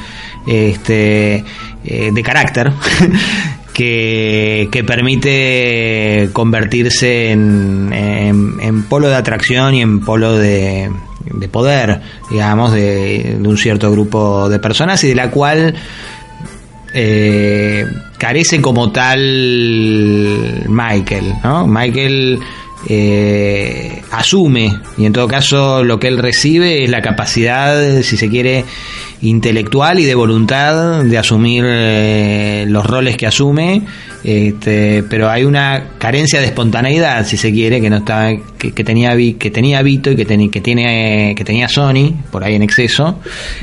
este 0.47 1.43
eh, 1.87 2.11
de 2.13 2.23
carácter 2.23 2.71
que, 3.75 4.85
permite 4.87 6.31
convertirse 6.33 7.31
en, 7.33 7.93
en- 7.93 8.55
en 8.61 8.83
polo 8.85 9.09
de 9.09 9.17
atracción 9.17 9.75
y 9.75 9.83
en 9.83 10.01
polo 10.01 10.39
de, 10.39 10.91
de 11.25 11.49
poder, 11.49 12.01
digamos, 12.31 12.73
de, 12.73 13.37
de 13.39 13.49
un 13.49 13.59
cierto 13.59 13.91
grupo 13.93 14.49
de 14.49 14.59
personas 14.61 15.03
y 15.05 15.09
de 15.09 15.15
la 15.17 15.31
cual 15.31 15.75
eh, 16.95 17.85
carece 18.19 18.61
como 18.61 18.93
tal 18.93 20.65
Michael, 20.69 21.35
¿no? 21.43 21.67
Michael 21.67 22.39
eh, 22.89 24.03
asume 24.13 24.79
y 24.97 25.07
en 25.07 25.13
todo 25.13 25.27
caso 25.27 25.83
lo 25.83 25.99
que 25.99 26.09
él 26.09 26.19
recibe 26.19 26.85
es 26.85 26.91
la 26.91 27.03
capacidad, 27.03 28.03
si 28.03 28.17
se 28.17 28.29
quiere, 28.29 28.65
intelectual 29.25 29.99
y 29.99 30.05
de 30.05 30.15
voluntad 30.15 31.03
de 31.05 31.19
asumir 31.19 31.65
eh, 31.67 32.65
los 32.69 32.85
roles 32.87 33.17
que 33.17 33.27
asume, 33.27 33.83
este, 34.23 35.03
pero 35.09 35.29
hay 35.31 35.45
una 35.45 35.91
carencia 35.99 36.41
de 36.41 36.47
espontaneidad, 36.47 37.27
si 37.27 37.37
se 37.37 37.53
quiere, 37.53 37.81
que 37.81 37.91
no 37.91 37.97
está, 37.99 38.31
que, 38.59 38.71
tenía 38.85 39.17
que 39.39 39.51
tenía 39.51 39.83
Vito 39.83 40.11
y 40.11 40.17
que, 40.17 40.27
teni- 40.27 40.51
que 40.51 40.61
tiene 40.61 41.35
que 41.37 41.45
tenía 41.45 41.69
Sony 41.69 42.13
por 42.31 42.45
ahí 42.45 42.55
en 42.55 42.63
exceso, 42.63 43.19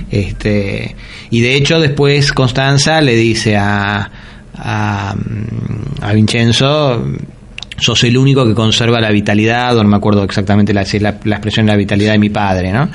este, 0.10 0.96
y 1.30 1.42
de 1.42 1.56
hecho 1.56 1.80
después 1.80 2.32
Constanza 2.34 3.02
le 3.02 3.16
dice 3.16 3.56
a, 3.58 4.10
a 4.56 5.16
Vincenzo 6.14 7.04
sos 7.82 8.04
el 8.06 8.16
único 8.18 8.46
que 8.46 8.54
conserva 8.54 9.02
la 9.02 9.10
vitalidad, 9.12 9.76
o 9.78 9.84
no 9.84 9.90
me 9.90 9.98
acuerdo 9.98 10.24
exactamente 10.24 10.74
la, 10.74 10.86
la, 11.00 11.18
la 11.24 11.36
expresión 11.36 11.66
de 11.66 11.72
la 11.74 11.78
vitalidad 11.78 12.14
de 12.14 12.20
mi 12.20 12.30
padre, 12.30 12.72
¿no? 12.72 12.90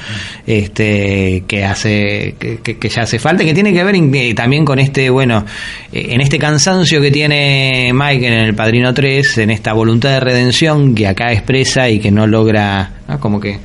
Este, 0.47 1.45
que 1.47 1.65
hace, 1.65 2.35
que, 2.39 2.59
que- 2.79 2.89
ya 2.89 3.03
hace 3.03 3.19
falta, 3.19 3.45
que 3.45 3.53
tiene 3.53 3.73
que 3.73 3.83
ver 3.85 3.95
eh, 3.97 4.35
también 4.35 4.65
con 4.65 4.79
este, 4.79 5.11
bueno, 5.11 5.45
eh, 5.93 6.07
en 6.11 6.21
este 6.21 6.39
cansancio 6.39 7.01
que 7.01 7.11
tiene 7.11 7.91
Michael 7.93 8.33
en 8.33 8.41
el 8.47 8.55
Padrino 8.55 8.95
3, 8.95 9.39
en 9.39 9.51
esta 9.51 9.73
voluntad 9.73 10.11
de 10.11 10.21
redención 10.21 10.95
que 10.95 11.07
acá 11.09 11.33
expresa 11.33 11.89
y 11.91 11.99
que 11.99 12.11
no 12.11 12.27
logra, 12.27 12.91
como 13.21 13.41
que 13.41 13.59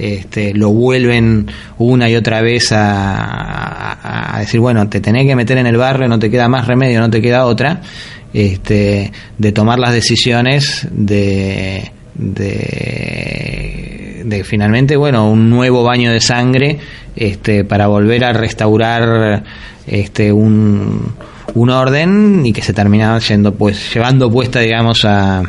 este, 0.00 0.54
lo 0.54 0.70
vuelven 0.70 1.46
una 1.76 2.08
y 2.08 2.16
otra 2.16 2.40
vez 2.40 2.72
a, 2.72 4.36
decir, 4.38 4.58
bueno, 4.60 4.88
te 4.88 5.00
tenés 5.00 5.26
que 5.26 5.36
meter 5.36 5.58
en 5.58 5.66
el 5.66 5.76
barrio, 5.76 6.08
no 6.08 6.18
te 6.18 6.30
queda 6.30 6.48
más 6.48 6.66
remedio, 6.66 7.00
no 7.00 7.10
te 7.10 7.20
queda 7.20 7.44
otra, 7.44 7.82
este, 8.32 9.12
de 9.36 9.52
tomar 9.52 9.78
las 9.78 9.92
decisiones 9.92 10.88
de, 10.90 11.92
de, 12.14 12.62
de 14.24 14.44
finalmente, 14.44 14.96
bueno, 14.96 15.30
un 15.30 15.50
nuevo 15.50 15.82
baño 15.84 16.10
de 16.10 16.22
sangre 16.22 16.78
este, 17.14 17.64
para 17.64 17.86
volver 17.88 18.24
a 18.24 18.32
restaurar 18.32 19.44
este, 19.86 20.32
un, 20.32 21.12
un 21.54 21.70
orden 21.70 22.46
y 22.46 22.54
que 22.54 22.62
se 22.62 22.72
termina 22.72 23.18
yendo, 23.18 23.52
pues, 23.54 23.92
llevando 23.92 24.30
puesta, 24.30 24.60
digamos, 24.60 25.04
a, 25.04 25.42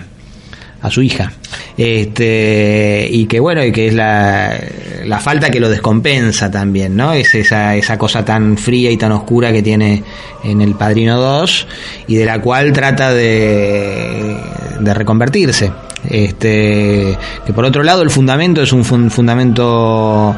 a 0.82 0.90
su 0.90 1.02
hija. 1.02 1.32
Este, 1.78 3.08
y 3.10 3.26
que 3.26 3.40
bueno, 3.40 3.64
y 3.64 3.72
que 3.72 3.88
es 3.88 3.94
la, 3.94 4.60
la 5.06 5.20
falta 5.20 5.50
que 5.50 5.60
lo 5.60 5.70
descompensa 5.70 6.50
también, 6.50 6.96
¿no? 6.96 7.14
Es 7.14 7.36
esa, 7.36 7.76
esa 7.76 7.98
cosa 7.98 8.26
tan 8.26 8.58
fría 8.58 8.92
y 8.92 8.98
tan 8.98 9.12
oscura 9.12 9.52
que 9.52 9.62
tiene 9.62 10.04
en 10.44 10.62
El 10.62 10.76
Padrino 10.76 11.20
2 11.20 11.68
y 12.08 12.16
de 12.16 12.26
la 12.26 12.42
cual 12.42 12.74
trata 12.74 13.14
de, 13.14 14.38
de 14.80 14.94
reconvertirse. 14.94 15.72
Este, 16.10 17.18
que 17.46 17.54
por 17.54 17.64
otro 17.66 17.84
lado 17.84 18.02
el 18.02 18.10
fundamento 18.10 18.62
es 18.62 18.74
un 18.74 18.84
fun- 18.84 19.12
fundamento 19.12 20.36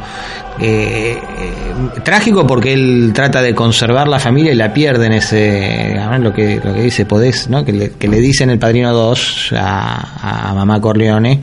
eh, 0.59 1.17
eh, 1.17 2.00
trágico 2.03 2.45
porque 2.45 2.74
él 2.74 3.11
trata 3.14 3.42
de 3.42 3.56
conservar 3.56 4.08
la 4.08 4.19
familia 4.19 4.51
y 4.51 4.56
la 4.56 4.74
pierde 4.74 5.06
en 5.06 5.14
ese 5.14 5.95
lo 6.19 6.33
que 6.33 6.59
lo 6.64 6.74
que 6.74 6.82
dice 6.82 7.06
podés 7.06 7.50
¿no? 7.50 7.64
que, 7.64 7.72
le, 7.72 7.90
que 7.92 8.08
le 8.08 8.19
dice 8.19 8.43
en 8.43 8.50
el 8.51 8.59
padrino 8.59 8.92
2 8.93 9.53
a, 9.58 10.50
a 10.50 10.53
mamá 10.53 10.82
Corleone 10.82 11.40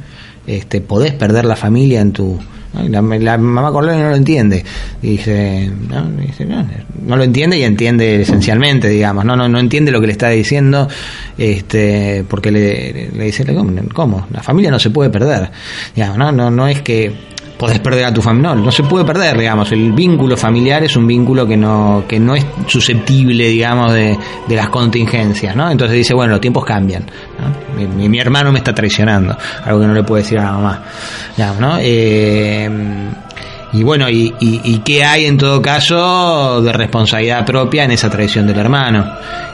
este 0.46 0.80
podés 0.82 1.12
perder 1.14 1.44
la 1.46 1.56
familia 1.56 2.00
en 2.00 2.12
tu 2.12 2.38
la, 2.74 3.02
la 3.02 3.38
mamá 3.38 3.72
Corleone 3.72 4.02
no 4.02 4.10
lo 4.10 4.16
entiende. 4.16 4.64
Dice, 5.02 5.70
¿no? 5.88 6.08
Dice, 6.10 6.44
no, 6.44 6.64
no 7.06 7.16
lo 7.16 7.24
entiende 7.24 7.58
y 7.58 7.64
entiende 7.64 8.20
esencialmente 8.22 8.88
digamos 8.88 9.24
no 9.24 9.36
no 9.36 9.48
no 9.48 9.58
entiende 9.58 9.90
lo 9.90 10.00
que 10.00 10.06
le 10.06 10.12
está 10.12 10.28
diciendo 10.28 10.88
este 11.38 12.24
porque 12.28 12.50
le, 12.50 13.10
le 13.10 13.24
dice 13.24 13.44
¿cómo? 13.94 14.26
la 14.30 14.42
familia 14.42 14.70
no 14.70 14.78
se 14.78 14.90
puede 14.90 15.10
perder 15.10 15.50
digamos, 15.94 16.18
no 16.18 16.32
no 16.32 16.50
no 16.50 16.68
es 16.68 16.82
que 16.82 17.29
podés 17.60 17.78
perder 17.78 18.06
a 18.06 18.14
tu 18.14 18.22
familia. 18.22 18.54
No, 18.54 18.62
no 18.64 18.72
se 18.72 18.82
puede 18.84 19.04
perder, 19.04 19.36
digamos. 19.38 19.70
El 19.70 19.92
vínculo 19.92 20.34
familiar 20.34 20.82
es 20.82 20.96
un 20.96 21.06
vínculo 21.06 21.46
que 21.46 21.58
no, 21.58 22.04
que 22.08 22.18
no 22.18 22.34
es 22.34 22.46
susceptible, 22.66 23.48
digamos, 23.48 23.92
de, 23.92 24.18
de 24.48 24.56
las 24.56 24.70
contingencias, 24.70 25.54
¿no? 25.54 25.70
Entonces 25.70 25.94
dice, 25.98 26.14
bueno, 26.14 26.32
los 26.32 26.40
tiempos 26.40 26.64
cambian. 26.64 27.04
¿no? 27.38 27.86
Mi, 27.96 28.08
mi- 28.08 28.18
hermano 28.18 28.50
me 28.50 28.58
está 28.60 28.74
traicionando, 28.74 29.36
algo 29.64 29.78
que 29.80 29.86
no 29.86 29.92
le 29.92 30.02
puede 30.04 30.22
decir 30.22 30.38
a 30.38 30.44
la 30.44 30.52
mamá. 30.52 30.82
digamos, 31.36 31.60
¿no? 31.60 31.76
Eh, 31.80 32.70
y 33.72 33.82
bueno, 33.82 34.08
y, 34.10 34.34
y, 34.40 34.60
y 34.64 34.78
qué 34.80 35.04
hay 35.04 35.26
en 35.26 35.38
todo 35.38 35.62
caso 35.62 36.60
de 36.62 36.72
responsabilidad 36.72 37.44
propia 37.46 37.84
en 37.84 37.92
esa 37.92 38.10
traición 38.10 38.46
del 38.46 38.58
hermano? 38.58 39.04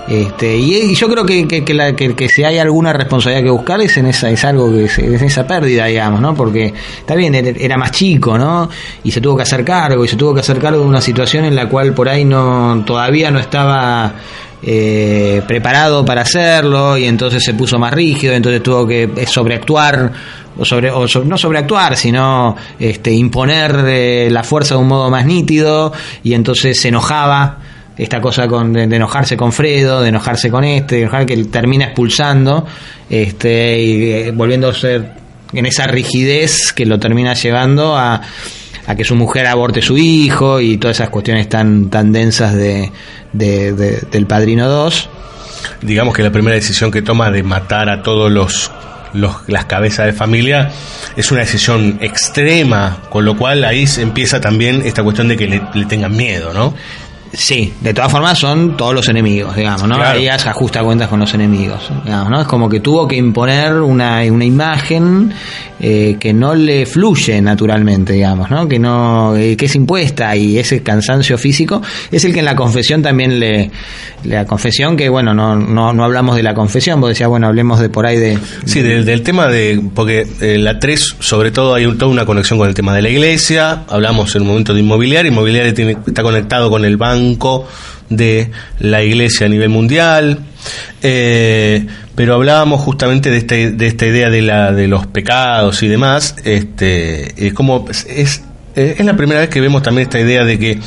Este, 0.08 0.56
y, 0.56 0.94
yo 0.94 1.08
creo 1.08 1.26
que, 1.26 1.48
que, 1.48 1.64
que, 1.64 1.74
la- 1.74 1.94
que- 1.96 2.28
si 2.28 2.44
hay 2.44 2.58
alguna 2.58 2.92
responsabilidad 2.92 3.42
que 3.44 3.50
buscar 3.50 3.80
es 3.80 3.96
en 3.96 4.06
esa, 4.06 4.30
es 4.30 4.44
algo 4.44 4.70
que 4.70 4.84
es, 4.84 4.98
es 4.98 5.20
esa 5.22 5.46
pérdida, 5.46 5.86
digamos, 5.86 6.20
¿no? 6.20 6.34
Porque 6.34 6.72
está 6.98 7.14
bien, 7.16 7.34
era, 7.34 7.48
era 7.58 7.76
más 7.76 7.90
chico, 7.90 8.38
¿no? 8.38 8.70
Y 9.02 9.10
se 9.10 9.20
tuvo 9.20 9.36
que 9.36 9.42
hacer 9.42 9.64
cargo, 9.64 10.04
y 10.04 10.08
se 10.08 10.16
tuvo 10.16 10.32
que 10.32 10.40
hacer 10.40 10.58
cargo 10.58 10.80
de 10.80 10.86
una 10.86 11.00
situación 11.00 11.44
en 11.44 11.56
la 11.56 11.68
cual 11.68 11.92
por 11.92 12.08
ahí 12.08 12.24
no, 12.24 12.84
todavía 12.86 13.30
no 13.32 13.40
estaba 13.40 14.14
eh, 14.62 15.42
preparado 15.46 16.04
para 16.04 16.22
hacerlo, 16.22 16.96
y 16.96 17.04
entonces 17.06 17.42
se 17.44 17.54
puso 17.54 17.78
más 17.78 17.92
rígido, 17.92 18.32
entonces 18.32 18.62
tuvo 18.62 18.86
que 18.86 19.02
eh, 19.04 19.26
sobreactuar 19.26 20.12
o 20.58 20.64
sobre 20.64 20.90
o 20.90 21.06
no 21.24 21.36
sobreactuar 21.38 21.96
sino 21.96 22.56
este 22.78 23.12
imponer 23.12 23.84
eh, 23.86 24.28
la 24.30 24.42
fuerza 24.42 24.74
de 24.74 24.80
un 24.80 24.88
modo 24.88 25.10
más 25.10 25.26
nítido 25.26 25.92
y 26.22 26.34
entonces 26.34 26.80
se 26.80 26.88
enojaba 26.88 27.58
esta 27.98 28.20
cosa 28.20 28.46
con, 28.46 28.72
de, 28.74 28.82
enojarse 28.84 29.36
con 29.38 29.52
Fredo, 29.52 30.02
de 30.02 30.10
enojarse 30.10 30.50
con 30.50 30.64
este, 30.64 30.96
de 30.96 31.02
enojar 31.02 31.24
que 31.24 31.36
termina 31.46 31.86
expulsando, 31.86 32.66
este, 33.08 33.80
y 33.82 34.10
eh, 34.12 34.30
volviendo 34.34 34.68
a 34.68 34.74
ser 34.74 35.12
en 35.54 35.64
esa 35.64 35.86
rigidez 35.86 36.72
que 36.74 36.84
lo 36.84 36.98
termina 36.98 37.32
llevando 37.32 37.96
a, 37.96 38.20
a 38.86 38.94
que 38.94 39.02
su 39.04 39.14
mujer 39.16 39.46
aborte 39.46 39.80
su 39.80 39.96
hijo 39.96 40.60
y 40.60 40.76
todas 40.76 40.98
esas 40.98 41.08
cuestiones 41.08 41.48
tan, 41.48 41.88
tan 41.88 42.12
densas 42.12 42.54
de, 42.54 42.92
de- 43.32 43.72
de- 43.72 44.00
del 44.10 44.26
Padrino 44.26 44.68
2. 44.68 45.08
digamos 45.80 46.14
que 46.14 46.22
la 46.22 46.30
primera 46.30 46.54
decisión 46.54 46.90
que 46.90 47.00
toma 47.00 47.30
de 47.30 47.42
matar 47.42 47.88
a 47.88 48.02
todos 48.02 48.30
los, 48.30 48.70
los- 49.16 49.36
las 49.48 49.64
cabezas 49.64 50.06
de 50.06 50.12
familia 50.12 50.70
es 51.16 51.30
una 51.32 51.40
decisión 51.40 51.98
extrema, 52.00 52.98
con 53.10 53.24
lo 53.24 53.36
cual 53.36 53.64
ahí 53.64 53.86
empieza 53.98 54.40
también 54.40 54.82
esta 54.84 55.02
cuestión 55.02 55.28
de 55.28 55.36
que 55.36 55.46
le, 55.48 55.62
le 55.74 55.84
tengan 55.86 56.14
miedo, 56.16 56.52
¿no? 56.52 56.74
Sí, 57.38 57.70
de 57.82 57.92
todas 57.92 58.10
formas 58.10 58.38
son 58.38 58.78
todos 58.78 58.94
los 58.94 59.06
enemigos, 59.10 59.54
digamos, 59.54 59.86
¿no? 59.86 59.96
Claro. 59.96 60.18
Ya 60.18 60.38
se 60.38 60.48
ajusta 60.48 60.82
cuentas 60.82 61.08
con 61.08 61.20
los 61.20 61.34
enemigos, 61.34 61.90
digamos, 62.02 62.30
¿no? 62.30 62.40
Es 62.40 62.46
como 62.46 62.66
que 62.68 62.80
tuvo 62.80 63.06
que 63.06 63.16
imponer 63.16 63.74
una, 63.74 64.22
una 64.30 64.44
imagen 64.46 65.34
eh, 65.78 66.16
que 66.18 66.32
no 66.32 66.54
le 66.54 66.86
fluye 66.86 67.42
naturalmente, 67.42 68.14
digamos, 68.14 68.50
¿no? 68.50 68.66
Que 68.66 68.78
no, 68.78 69.36
eh, 69.36 69.54
que 69.54 69.66
es 69.66 69.74
impuesta 69.74 70.34
y 70.34 70.58
ese 70.58 70.82
cansancio 70.82 71.36
físico 71.36 71.82
es 72.10 72.24
el 72.24 72.32
que 72.32 72.38
en 72.38 72.46
la 72.46 72.56
confesión 72.56 73.02
también 73.02 73.38
le, 73.38 73.70
la 74.24 74.46
confesión 74.46 74.96
que 74.96 75.10
bueno, 75.10 75.34
no, 75.34 75.56
no, 75.56 75.92
no 75.92 76.04
hablamos 76.04 76.36
de 76.36 76.42
la 76.42 76.54
confesión, 76.54 77.02
vos 77.02 77.10
decías, 77.10 77.28
bueno, 77.28 77.48
hablemos 77.48 77.80
de 77.80 77.90
por 77.90 78.06
ahí 78.06 78.16
de... 78.16 78.38
Sí, 78.64 78.80
del, 78.80 79.04
del 79.04 79.22
tema 79.22 79.46
de. 79.48 79.78
Porque 79.94 80.26
eh, 80.40 80.56
la 80.56 80.78
3, 80.78 81.16
sobre 81.20 81.50
todo, 81.50 81.74
hay 81.74 81.84
un- 81.84 81.98
toda 81.98 82.10
una 82.10 82.24
conexión 82.24 82.58
con 82.58 82.66
el 82.68 82.74
tema 82.74 82.94
de 82.94 83.02
la 83.02 83.10
iglesia. 83.10 83.82
Hablamos 83.88 84.34
en 84.36 84.42
un 84.42 84.48
momento 84.48 84.72
de 84.72 84.80
inmobiliaria. 84.80 85.30
Inmobiliaria 85.30 85.74
tiene- 85.74 85.98
está 86.06 86.22
conectado 86.22 86.70
con 86.70 86.84
el 86.86 86.96
banco 86.96 87.25
de 88.08 88.50
la 88.78 89.02
iglesia 89.02 89.46
a 89.46 89.48
nivel 89.48 89.68
mundial. 89.68 90.38
Eh, 91.02 91.86
pero 92.14 92.34
hablábamos 92.34 92.80
justamente 92.80 93.30
de, 93.30 93.38
este, 93.38 93.70
de 93.70 93.86
esta 93.86 94.06
idea 94.06 94.30
de, 94.30 94.42
la, 94.42 94.72
de 94.72 94.88
los 94.88 95.06
pecados 95.06 95.82
y 95.82 95.88
demás. 95.88 96.36
Este, 96.44 97.46
es 97.46 97.52
como. 97.52 97.86
Es, 97.90 98.06
es, 98.08 98.42
es 98.74 99.04
la 99.04 99.16
primera 99.16 99.40
vez 99.40 99.48
que 99.48 99.60
vemos 99.60 99.82
también 99.82 100.06
esta 100.06 100.20
idea 100.20 100.44
de 100.44 100.58
que 100.58 100.78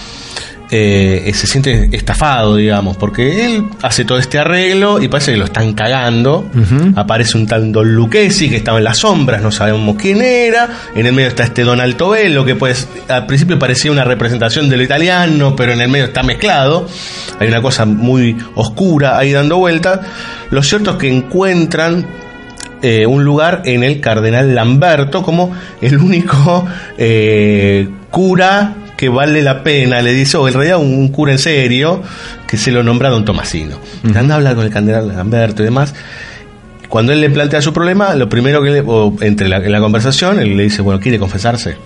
eh, 0.72 1.32
se 1.34 1.48
siente 1.48 1.90
estafado, 1.92 2.56
digamos, 2.56 2.96
porque 2.96 3.46
él 3.46 3.66
hace 3.82 4.06
todo 4.06 4.20
este 4.20 4.38
arreglo 4.38 5.02
y 5.02 5.08
parece 5.08 5.32
que 5.32 5.38
lo 5.38 5.46
están 5.46 5.74
cagando. 5.74 6.50
Aparece 6.96 7.38
un 7.38 7.48
tal 7.48 7.72
Don 7.72 7.94
Lucchesi 7.96 8.50
que 8.50 8.58
estaba 8.58 8.78
en 8.78 8.84
las 8.84 9.00
sombras, 9.00 9.42
no 9.42 9.52
sabemos 9.52 9.96
quién 9.98 10.22
era. 10.22 10.70
En 10.96 11.06
el 11.06 11.14
medio 11.14 11.30
está 11.30 11.44
este 11.44 11.64
Don 11.64 11.80
Altobello, 11.80 12.46
que 12.46 12.56
pues 12.56 12.88
al 13.08 13.26
principio 13.26 13.58
parecía 13.58 13.92
una 13.92 14.04
representación 14.04 14.70
de 14.70 14.78
lo 14.78 14.84
italiano, 14.84 15.56
pero 15.56 15.74
en 15.74 15.82
el 15.82 15.90
medio 15.90 16.06
está 16.06 16.22
mezclado. 16.22 16.88
Hay 17.40 17.48
una 17.48 17.62
cosa 17.62 17.86
muy 17.86 18.38
oscura 18.56 19.18
ahí 19.18 19.32
dando 19.32 19.58
vuelta. 19.58 20.02
Lo 20.52 20.62
cierto 20.62 20.92
es 20.92 20.98
que 20.98 21.10
encuentran 21.10 22.06
eh, 22.82 23.06
un 23.06 23.24
lugar 23.26 23.64
en 23.66 23.84
el 23.84 24.00
cardenal 24.00 24.56
Lamberto 24.56 25.22
como 25.22 25.52
el 25.82 25.98
único 25.98 26.66
eh, 26.98 27.90
cura 28.10 28.76
que 29.00 29.08
vale 29.08 29.42
la 29.42 29.64
pena, 29.64 30.02
le 30.02 30.12
dice, 30.12 30.36
o 30.36 30.46
en 30.46 30.54
realidad 30.56 30.78
un, 30.78 31.08
cura 31.08 31.32
en 31.32 31.40
serio, 31.40 32.04
que 32.46 32.58
se 32.58 32.70
lo 32.70 32.84
nombra 32.84 33.08
Don 33.10 33.24
Tomasino. 33.24 33.78
Anda 34.14 34.34
a 34.34 34.38
hablar 34.38 34.56
con 34.56 34.66
el 34.66 34.72
cardenal 34.72 35.08
Lamberto 35.08 35.62
y 35.62 35.66
demás. 35.66 35.96
Cuando 36.90 37.14
él 37.14 37.22
le 37.22 37.30
plantea 37.30 37.62
su 37.62 37.72
problema, 37.72 38.14
lo 38.16 38.28
primero 38.28 38.62
que 38.62 38.72
le, 38.72 38.82
o 38.86 39.16
entre 39.22 39.48
la, 39.48 39.58
en 39.58 39.72
la 39.72 39.80
conversación, 39.80 40.40
él 40.40 40.58
le 40.58 40.64
dice, 40.64 40.82
bueno, 40.82 41.00
¿quiere 41.00 41.18
confesarse? 41.18 41.78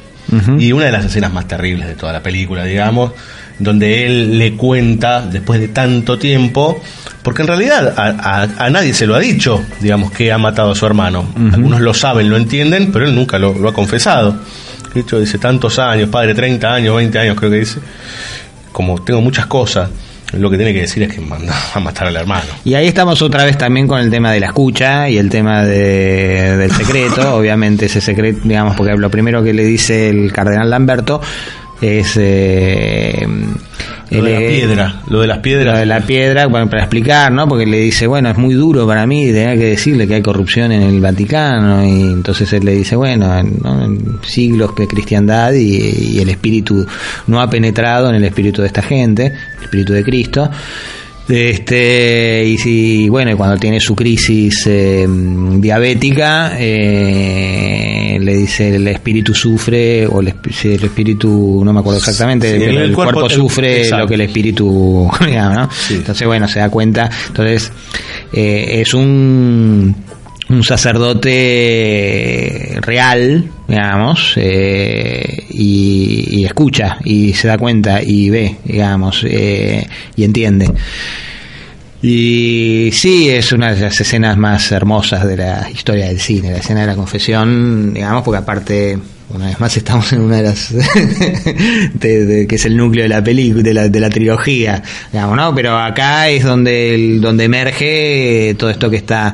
Y 0.59 0.71
una 0.71 0.85
de 0.85 0.91
las 0.91 1.05
escenas 1.05 1.31
más 1.31 1.47
terribles 1.47 1.87
de 1.87 1.93
toda 1.95 2.13
la 2.13 2.23
película, 2.23 2.63
digamos, 2.63 3.11
donde 3.59 4.07
él 4.07 4.39
le 4.39 4.53
cuenta, 4.55 5.21
después 5.21 5.59
de 5.59 5.67
tanto 5.67 6.17
tiempo, 6.17 6.81
porque 7.21 7.43
en 7.43 7.47
realidad 7.49 7.93
a, 7.95 8.41
a- 8.41 8.65
a 8.65 8.69
nadie 8.71 8.93
se 8.95 9.05
lo 9.05 9.13
ha 9.13 9.19
dicho, 9.19 9.61
digamos, 9.81 10.11
que 10.11 10.31
ha 10.31 10.37
matado 10.39 10.71
a 10.71 10.75
su 10.75 10.85
hermano. 10.87 11.25
Algunos 11.53 11.81
lo 11.81 11.93
saben, 11.93 12.29
lo 12.29 12.37
entienden, 12.37 12.91
pero 12.91 13.05
él 13.05 13.13
nunca 13.13 13.37
lo, 13.37 13.53
lo 13.53 13.69
ha 13.69 13.73
confesado. 13.73 14.37
Hecho, 14.95 15.19
dice 15.19 15.37
tantos 15.39 15.79
años, 15.79 16.09
padre, 16.09 16.33
30 16.35 16.73
años, 16.73 16.95
20 16.95 17.19
años, 17.19 17.35
creo 17.37 17.49
que 17.51 17.57
dice. 17.59 17.79
Como 18.71 19.01
tengo 19.01 19.21
muchas 19.21 19.45
cosas, 19.47 19.89
lo 20.33 20.49
que 20.49 20.57
tiene 20.57 20.73
que 20.73 20.81
decir 20.81 21.03
es 21.03 21.13
que 21.13 21.21
manda 21.21 21.53
a 21.73 21.79
matar 21.79 22.07
al 22.07 22.15
hermano. 22.15 22.45
Y 22.65 22.73
ahí 22.73 22.87
estamos 22.87 23.21
otra 23.21 23.45
vez 23.45 23.57
también 23.57 23.87
con 23.87 23.99
el 23.99 24.09
tema 24.09 24.31
de 24.31 24.39
la 24.39 24.47
escucha 24.47 25.09
y 25.09 25.17
el 25.17 25.29
tema 25.29 25.63
de- 25.63 26.57
del 26.57 26.71
secreto, 26.71 27.35
obviamente 27.37 27.85
ese 27.85 28.01
secreto, 28.01 28.39
digamos, 28.43 28.75
porque 28.75 28.95
lo 28.95 29.09
primero 29.11 29.43
que 29.43 29.53
le 29.53 29.63
dice 29.63 30.09
el 30.09 30.31
cardenal 30.33 30.69
Lamberto 30.69 31.21
es... 31.81 32.13
eh, 32.17 33.27
Lo 34.17 34.23
de 34.23 34.33
la 34.33 34.39
piedra, 34.39 35.01
lo 35.07 35.21
de 35.21 35.27
las 35.27 35.37
piedras. 35.39 35.73
Lo 35.73 35.79
de 35.79 35.85
la 35.85 36.01
piedra, 36.01 36.45
bueno, 36.47 36.69
para 36.69 36.83
explicar, 36.83 37.31
¿no? 37.31 37.47
Porque 37.47 37.65
le 37.65 37.79
dice, 37.79 38.07
bueno, 38.07 38.29
es 38.29 38.37
muy 38.37 38.53
duro 38.53 38.85
para 38.87 39.05
mí 39.05 39.25
tener 39.25 39.57
que 39.57 39.65
decirle 39.65 40.07
que 40.07 40.15
hay 40.15 40.21
corrupción 40.21 40.71
en 40.71 40.83
el 40.83 41.01
Vaticano, 41.01 41.85
y 41.85 42.01
entonces 42.13 42.51
él 42.53 42.65
le 42.65 42.73
dice, 42.73 42.95
bueno, 42.95 43.37
en, 43.37 43.59
¿no? 43.61 43.83
en 43.83 44.19
siglos 44.23 44.75
de 44.75 44.87
cristiandad 44.87 45.53
y, 45.53 46.15
y 46.15 46.19
el 46.19 46.29
espíritu 46.29 46.85
no 47.27 47.41
ha 47.41 47.49
penetrado 47.49 48.09
en 48.09 48.15
el 48.15 48.23
espíritu 48.23 48.61
de 48.61 48.67
esta 48.67 48.81
gente, 48.81 49.33
el 49.57 49.63
espíritu 49.63 49.93
de 49.93 50.03
Cristo. 50.03 50.49
Este, 51.29 52.43
y 52.45 52.57
si, 52.57 53.07
bueno, 53.09 53.35
cuando 53.37 53.55
tiene 53.57 53.79
su 53.79 53.95
crisis 53.95 54.63
eh, 54.67 55.07
diabética, 55.07 56.53
eh, 56.59 58.17
le 58.19 58.33
dice 58.35 58.75
el 58.75 58.87
espíritu 58.89 59.33
sufre, 59.33 60.05
o 60.05 60.19
el, 60.21 60.27
el 60.63 60.83
espíritu, 60.83 61.61
no 61.63 61.71
me 61.71 61.79
acuerdo 61.79 61.99
exactamente, 61.99 62.51
Sí, 62.53 62.59
pero 62.59 62.71
el 62.71 62.89
el, 62.89 62.95
cuerpo- 62.95 63.29
sufre 63.29 63.89
lo 63.89 64.05
que 64.07 64.15
el 64.15 64.21
espíritu, 64.21 65.09
¿no? 65.21 65.69
Entonces, 65.89 66.27
bueno, 66.27 66.47
se 66.47 66.59
da 66.59 66.69
cuenta. 66.69 67.09
Entonces, 67.27 67.71
eh, 68.33 68.81
es 68.81 68.93
un, 68.93 69.95
un 70.53 70.63
sacerdote 70.63 72.77
real, 72.81 73.49
digamos, 73.67 74.33
eh, 74.37 75.45
y, 75.49 76.43
escucha, 76.45 76.97
y 77.03 77.33
se 77.33 77.47
da 77.47 77.57
cuenta, 77.57 78.01
y 78.03 78.29
ve, 78.29 78.57
digamos, 78.65 79.25
eh, 79.27 79.87
y 80.15 80.23
entiende. 80.23 80.69
Y 82.01 82.89
sí, 82.91 83.29
es 83.29 83.51
una 83.53 83.73
de 83.73 83.79
las 83.81 83.99
escenas 84.01 84.37
más 84.37 84.69
hermosas 84.73 85.25
de 85.25 85.37
la 85.37 85.69
historia 85.73 86.07
del 86.07 86.19
cine, 86.19 86.51
la 86.51 86.57
escena 86.57 86.81
de 86.81 86.87
la 86.87 86.95
confesión, 86.95 87.93
digamos, 87.93 88.23
porque 88.23 88.39
aparte, 88.39 88.97
una 89.29 89.45
vez 89.45 89.57
más 89.61 89.77
estamos 89.77 90.11
en 90.11 90.19
una 90.19 90.35
de 90.37 90.43
las, 90.43 90.73
de- 91.93 92.45
que 92.47 92.55
es 92.55 92.65
el 92.65 92.75
núcleo 92.75 93.03
de 93.03 93.09
la 93.09 93.23
película, 93.23 93.63
de 93.63 93.73
la, 93.73 93.87
de 93.87 93.99
la 94.01 94.09
trilogía, 94.09 94.83
digamos, 95.13 95.37
¿no? 95.37 95.55
Pero 95.55 95.77
acá 95.79 96.27
es 96.27 96.43
donde, 96.43 97.19
donde 97.21 97.45
emerge 97.45 98.53
todo 98.59 98.69
esto 98.69 98.89
que 98.89 98.97
está 98.97 99.33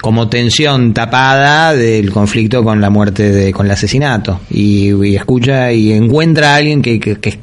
como 0.00 0.28
tensión 0.28 0.94
tapada 0.94 1.74
del 1.74 2.10
conflicto 2.10 2.64
con 2.64 2.80
la 2.80 2.90
muerte, 2.90 3.30
de, 3.30 3.52
con 3.52 3.66
el 3.66 3.72
asesinato. 3.72 4.40
Y, 4.50 5.14
escucha 5.14 5.72
y 5.72 5.92
encuentra 5.92 6.54
a 6.54 6.56
alguien 6.56 6.82
que, 6.82 6.98
que, 6.98 7.16
que, 7.16 7.38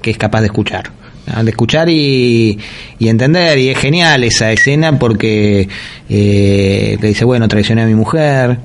que 0.00 0.10
es 0.10 0.18
capaz 0.18 0.40
de 0.40 0.46
escuchar. 0.46 0.90
de 1.42 1.50
escuchar 1.50 1.88
y, 1.88 2.58
y 2.98 3.08
entender 3.08 3.58
y 3.58 3.70
es 3.70 3.78
genial 3.78 4.24
esa 4.24 4.52
escena 4.52 4.98
porque 4.98 5.68
eh, 6.08 6.98
le 7.00 7.08
dice 7.08 7.24
bueno 7.24 7.48
traicioné 7.48 7.82
a 7.82 7.86
mi 7.86 7.94
mujer 7.94 8.58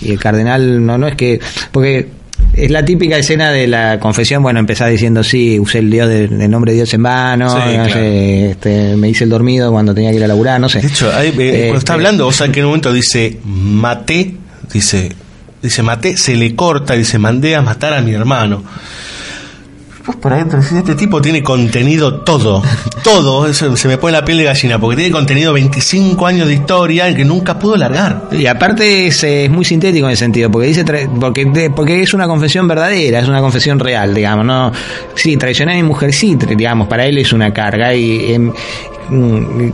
y 0.00 0.12
el 0.12 0.18
cardenal 0.18 0.84
no 0.84 0.96
no 0.96 1.06
es 1.06 1.16
que 1.16 1.38
porque 1.70 2.08
es 2.54 2.70
la 2.70 2.84
típica 2.84 3.16
escena 3.16 3.50
de 3.50 3.66
la 3.66 3.98
confesión, 3.98 4.42
bueno, 4.42 4.60
empezás 4.60 4.90
diciendo, 4.90 5.22
sí, 5.24 5.58
usé 5.58 5.78
el 5.78 5.90
Dios 5.90 6.08
de- 6.08 6.24
el 6.24 6.50
nombre 6.50 6.72
de 6.72 6.76
Dios 6.76 6.92
en 6.94 7.02
vano, 7.02 7.48
Sí, 7.50 7.76
no 7.76 7.88
sé, 7.88 8.50
este, 8.50 8.96
me 8.96 9.08
hice 9.08 9.24
el 9.24 9.30
dormido 9.30 9.70
cuando 9.72 9.94
tenía 9.94 10.10
que 10.10 10.16
ir 10.16 10.24
a 10.24 10.28
laburar, 10.28 10.60
no 10.60 10.68
sé. 10.68 10.80
De 10.80 10.88
hecho, 10.88 11.10
ahí, 11.14 11.28
eh, 11.28 11.32
cuando 11.32 11.42
Este, 11.52 11.76
está 11.78 11.92
hablando, 11.94 12.26
o 12.26 12.32
sea, 12.32 12.48
que 12.52 12.60
en 12.60 12.66
un 12.66 12.70
momento 12.72 12.92
dice, 12.92 13.38
maté, 13.44 14.34
dice, 14.72 15.10
dice, 15.62 15.82
maté, 15.82 16.16
se 16.16 16.34
le 16.36 16.54
corta, 16.54 16.94
dice, 16.94 17.18
mandé 17.18 17.56
a 17.56 17.62
matar 17.62 17.94
a 17.94 18.00
mi 18.02 18.12
hermano. 18.12 18.62
Pues 20.04 20.16
por 20.18 20.32
adentro, 20.32 20.60
decís, 20.60 20.78
este 20.78 20.96
tipo 20.96 21.22
tiene 21.22 21.44
contenido 21.44 22.20
todo, 22.22 22.60
todo, 23.04 23.46
eso 23.46 23.76
se 23.76 23.86
me 23.86 23.98
pone 23.98 24.12
la 24.12 24.24
piel 24.24 24.38
de 24.38 24.44
gallina, 24.44 24.80
porque 24.80 24.96
tiene 24.96 25.12
contenido 25.12 25.52
25 25.52 26.26
años 26.26 26.48
de 26.48 26.54
historia 26.54 27.06
en 27.06 27.14
que 27.14 27.24
nunca 27.24 27.56
pudo 27.56 27.76
largar. 27.76 28.28
Y 28.32 28.46
aparte 28.46 29.06
es, 29.06 29.24
muy 29.48 29.64
sintético 29.64 30.06
en 30.06 30.12
ese 30.12 30.24
sentido, 30.24 30.50
porque 30.50 30.66
dice 30.66 30.84
porque 31.20 31.70
porque 31.74 32.02
es 32.02 32.14
una 32.14 32.26
confesión 32.26 32.66
verdadera, 32.66 33.20
es 33.20 33.28
una 33.28 33.40
confesión 33.40 33.78
real, 33.78 34.12
digamos, 34.12 34.44
no 34.44 34.72
sí, 35.14 35.36
traicioné 35.36 35.74
a 35.74 35.76
mi 35.76 35.84
mujer 35.84 36.12
sí, 36.12 36.36
digamos, 36.36 36.88
para 36.88 37.06
él 37.06 37.18
es 37.18 37.32
una 37.32 37.52
carga 37.52 37.94
y 37.94 38.34
em, 38.34 38.52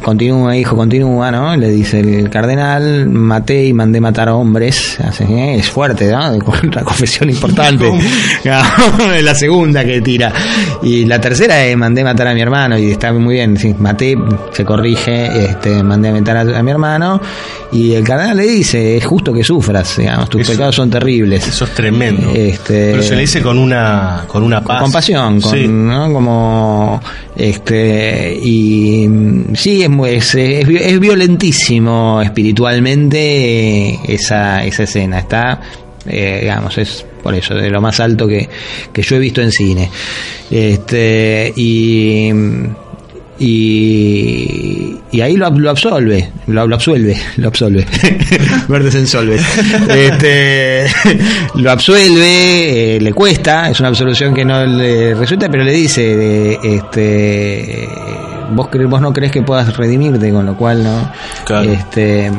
continúa, 0.03 0.57
hijo, 0.57 0.77
continúa, 0.77 1.31
¿no? 1.31 1.57
Le 1.57 1.71
dice 1.71 2.01
el 2.01 2.29
cardenal, 2.31 3.09
maté 3.09 3.67
y 3.67 3.73
mandé 3.73 4.01
matar 4.01 4.29
a 4.29 4.35
hombres, 4.35 4.99
así, 5.01 5.25
¿eh? 5.25 5.57
es 5.57 5.69
fuerte, 5.71 6.11
¿no? 6.11 6.33
Una 6.63 6.83
confesión 6.83 7.31
importante. 7.31 7.89
la 9.23 9.35
segunda 9.35 9.85
que 9.85 10.01
tira. 10.01 10.33
Y 10.83 11.05
la 11.05 11.21
tercera 11.21 11.65
es 11.65 11.77
mandé 11.77 12.03
matar 12.05 12.29
a 12.29 12.35
mi 12.35 12.41
hermano 12.41 12.79
y 12.79 12.91
está 12.93 13.13
muy 13.13 13.35
bien, 13.35 13.57
sí, 13.57 13.75
maté, 13.79 14.17
se 14.53 14.65
corrige, 14.65 15.45
este, 15.45 15.83
mandé 15.83 16.13
matar 16.13 16.37
a, 16.39 16.59
a 16.59 16.63
mi 16.63 16.71
hermano 16.71 17.21
y 17.73 17.93
el 17.95 18.05
cardenal 18.05 18.37
le 18.39 18.45
dice, 18.47 18.97
es 18.97 19.05
justo 19.05 19.33
que 19.33 19.45
sufras, 19.45 19.97
digamos, 19.99 20.29
tus 20.31 20.43
Eso- 20.43 20.53
pecados 20.53 20.75
son 20.75 20.91
terribles. 20.91 21.47
Eso 21.47 21.65
es 21.65 21.71
tremendo. 21.75 22.31
Este, 22.35 22.93
Pero 22.93 23.03
se 23.03 23.15
le 23.15 23.21
dice 23.23 23.43
con 23.43 23.59
una, 23.59 24.25
con 24.27 24.43
una 24.43 24.63
paz. 24.63 24.83
compasión, 24.83 25.41
con, 25.41 25.53
Sí. 25.53 25.67
¿no? 25.69 26.13
como 26.13 27.01
este 27.37 28.39
y 28.43 29.07
mm, 29.09 29.18
sí 29.55 29.83
es 29.83 29.91
es, 30.07 30.35
es, 30.35 30.69
es 30.69 31.01
violentísimo 31.01 32.21
espiritualmente 32.23 33.89
eh, 33.89 33.99
esa 34.09 34.65
esa 34.65 34.83
escena. 34.85 35.19
Está 35.19 35.61
eh, 36.07 36.39
digamos 36.43 36.77
es 36.79 37.05
por 37.23 37.35
eso 37.35 37.55
de 37.55 37.71
lo 37.71 37.81
más 37.81 38.01
alto 38.01 38.27
que, 38.27 38.49
que 38.93 39.03
yo 39.03 39.17
he 39.17 39.19
visto 39.19 39.41
en 39.43 39.53
cine. 39.53 39.91
Este 40.51 41.53
y 41.57 42.33
y, 43.41 45.21
ahí 45.21 45.37
lo, 45.37 45.49
lo 45.51 45.71
absolve, 45.71 46.29
lo, 46.49 46.67
lo 46.67 46.75
absuelve, 46.75 47.17
lo 47.37 47.49
absolve, 47.49 47.87
verdes 48.69 48.95
en 48.97 49.07
solves. 49.07 49.43
Este, 49.89 50.87
lo 51.55 51.71
absuelve, 51.71 52.97
eh, 52.97 53.01
le 53.01 53.13
cuesta, 53.13 53.71
es 53.71 53.79
una 53.79 53.91
absolución 53.91 54.35
que 54.35 54.45
no 54.45 54.67
le 54.67 55.15
resulta, 55.15 55.49
pero 55.49 55.63
le 55.63 55.73
dice, 55.73 56.59
este, 56.63 57.89
vos, 58.51 58.69
vos 58.89 59.01
no 59.01 59.13
crees 59.13 59.33
que 59.33 59.43
puedas 59.43 59.77
redimirte, 59.77 60.33
con 60.33 60.47
lo 60.47 60.57
cual 60.57 60.85
no. 60.85 61.13
Este, 61.63 62.31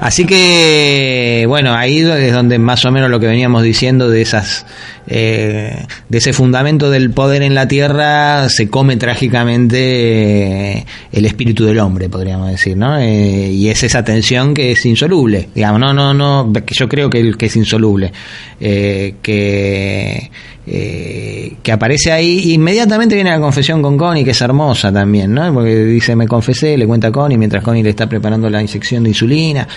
Así 0.00 0.26
que, 0.26 1.44
bueno, 1.48 1.74
ahí 1.74 2.00
es 2.00 2.32
donde 2.32 2.58
más 2.58 2.84
o 2.84 2.92
menos 2.92 3.10
lo 3.10 3.20
que 3.20 3.26
veníamos 3.26 3.62
diciendo 3.62 4.10
de 4.10 4.22
esas, 4.22 4.66
eh, 5.06 5.86
de 6.08 6.18
ese 6.18 6.32
fundamento 6.32 6.90
del 6.90 7.10
poder 7.10 7.42
en 7.42 7.54
la 7.54 7.68
tierra, 7.68 8.48
se 8.48 8.68
come 8.68 8.96
trágicamente 8.96 10.78
eh, 10.78 10.86
el 11.12 11.26
espíritu 11.26 11.64
del 11.64 11.78
hombre, 11.78 12.08
podríamos 12.08 12.50
decir, 12.50 12.76
¿no? 12.76 12.98
Eh, 12.98 13.50
y 13.50 13.68
es 13.68 13.82
esa 13.82 14.04
tensión 14.04 14.54
que 14.54 14.72
es 14.72 14.84
insoluble, 14.84 15.48
digamos, 15.54 15.80
no, 15.80 15.94
no, 15.94 16.12
no, 16.12 16.52
que 16.52 16.74
yo 16.74 16.88
creo 16.88 17.08
que, 17.08 17.32
que 17.32 17.46
es 17.46 17.56
insoluble, 17.56 18.12
que, 18.58 20.30
eh, 20.66 21.52
que 21.62 21.72
aparece 21.72 22.10
ahí, 22.12 22.52
inmediatamente 22.54 23.14
viene 23.14 23.30
la 23.30 23.38
confesión 23.40 23.82
con 23.82 23.96
Connie, 23.98 24.24
que 24.24 24.30
es 24.30 24.40
hermosa 24.40 24.90
también, 24.92 25.32
¿no? 25.34 25.52
Porque 25.52 25.84
dice, 25.84 26.16
me 26.16 26.26
confesé, 26.26 26.76
le 26.78 26.86
cuenta 26.86 27.08
a 27.08 27.12
Connie, 27.12 27.36
mientras 27.36 27.62
Connie 27.62 27.82
le 27.82 27.90
está 27.90 28.08
preparando 28.08 28.48
la 28.48 28.60
inyección 28.62 29.02
de 29.02 29.10
insulina. 29.10 29.68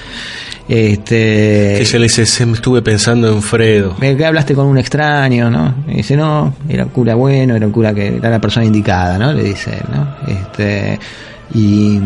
Este, 0.70 1.76
Que 1.80 1.86
se 1.86 1.98
le 1.98 2.04
dice, 2.04 2.26
"Se 2.26 2.46
me 2.46 2.54
estuve 2.54 2.82
pensando 2.82 3.32
en 3.32 3.42
Fredo. 3.42 3.96
¿De 4.00 4.18
qué 4.18 4.26
hablaste 4.26 4.54
con 4.54 4.66
un 4.68 4.78
extraño, 4.78 5.50
no? 5.50 5.76
Y 5.88 5.96
dice, 5.98 6.18
no, 6.18 6.54
era 6.68 6.84
un 6.86 6.90
cura 6.90 7.16
bueno, 7.16 7.56
era 7.56 7.66
un 7.66 7.72
cura 7.72 7.94
que 7.94 8.18
era 8.18 8.30
la 8.30 8.42
persona 8.42 8.66
indicada, 8.66 9.18
¿no? 9.18 9.32
Le 9.34 9.44
dice 9.44 9.72
él, 9.72 9.84
¿no? 9.94 10.16
Este, 10.28 11.00
y, 11.54 12.00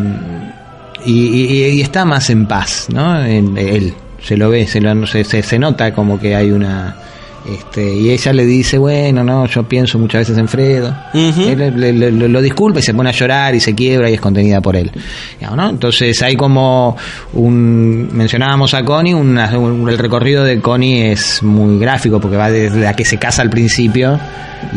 y, 1.04 1.12
y- 1.12 1.64
y 1.70 1.80
está 1.82 2.04
más 2.04 2.30
en 2.30 2.46
paz, 2.46 2.86
¿no? 2.92 3.24
En 3.24 3.56
él, 3.58 3.94
se 4.22 4.36
lo 4.36 4.48
ve, 4.50 4.66
se, 4.68 4.80
lo, 4.80 5.06
se, 5.06 5.24
se, 5.24 5.42
se 5.42 5.58
nota 5.58 5.92
como 5.92 6.18
que 6.20 6.36
hay 6.36 6.50
una... 6.52 6.96
Este, 7.44 7.94
y 7.94 8.10
ella 8.10 8.32
le 8.32 8.46
dice, 8.46 8.78
bueno, 8.78 9.24
no, 9.24 9.46
yo 9.46 9.64
pienso 9.64 9.98
muchas 9.98 10.20
veces 10.20 10.38
en 10.38 10.46
Fredo. 10.48 10.94
Él 11.48 11.58
le- 11.58 11.92
le- 11.92 12.10
le- 12.12 12.28
lo 12.28 12.40
disculpa 12.40 12.78
y 12.78 12.82
se 12.82 12.94
pone 12.94 13.08
a 13.10 13.12
llorar 13.12 13.54
y 13.54 13.60
se 13.60 13.74
quiebra 13.74 14.08
y 14.08 14.14
es 14.14 14.20
contenida 14.20 14.60
por 14.60 14.76
él. 14.76 14.90
¿no? 15.56 15.70
Entonces 15.70 16.22
hay 16.22 16.36
como 16.36 16.96
un... 17.32 18.08
Mencionábamos 18.12 18.74
a 18.74 18.84
Connie, 18.84 19.14
una- 19.14 19.58
un- 19.58 19.88
el 19.88 19.98
recorrido 19.98 20.44
de 20.44 20.60
Connie 20.60 21.10
es 21.12 21.42
muy 21.42 21.78
gráfico 21.78 22.20
porque 22.20 22.36
va 22.36 22.50
desde 22.50 22.80
la 22.80 22.94
que 22.94 23.04
se 23.04 23.18
casa 23.18 23.42
al 23.42 23.50
principio 23.50 24.20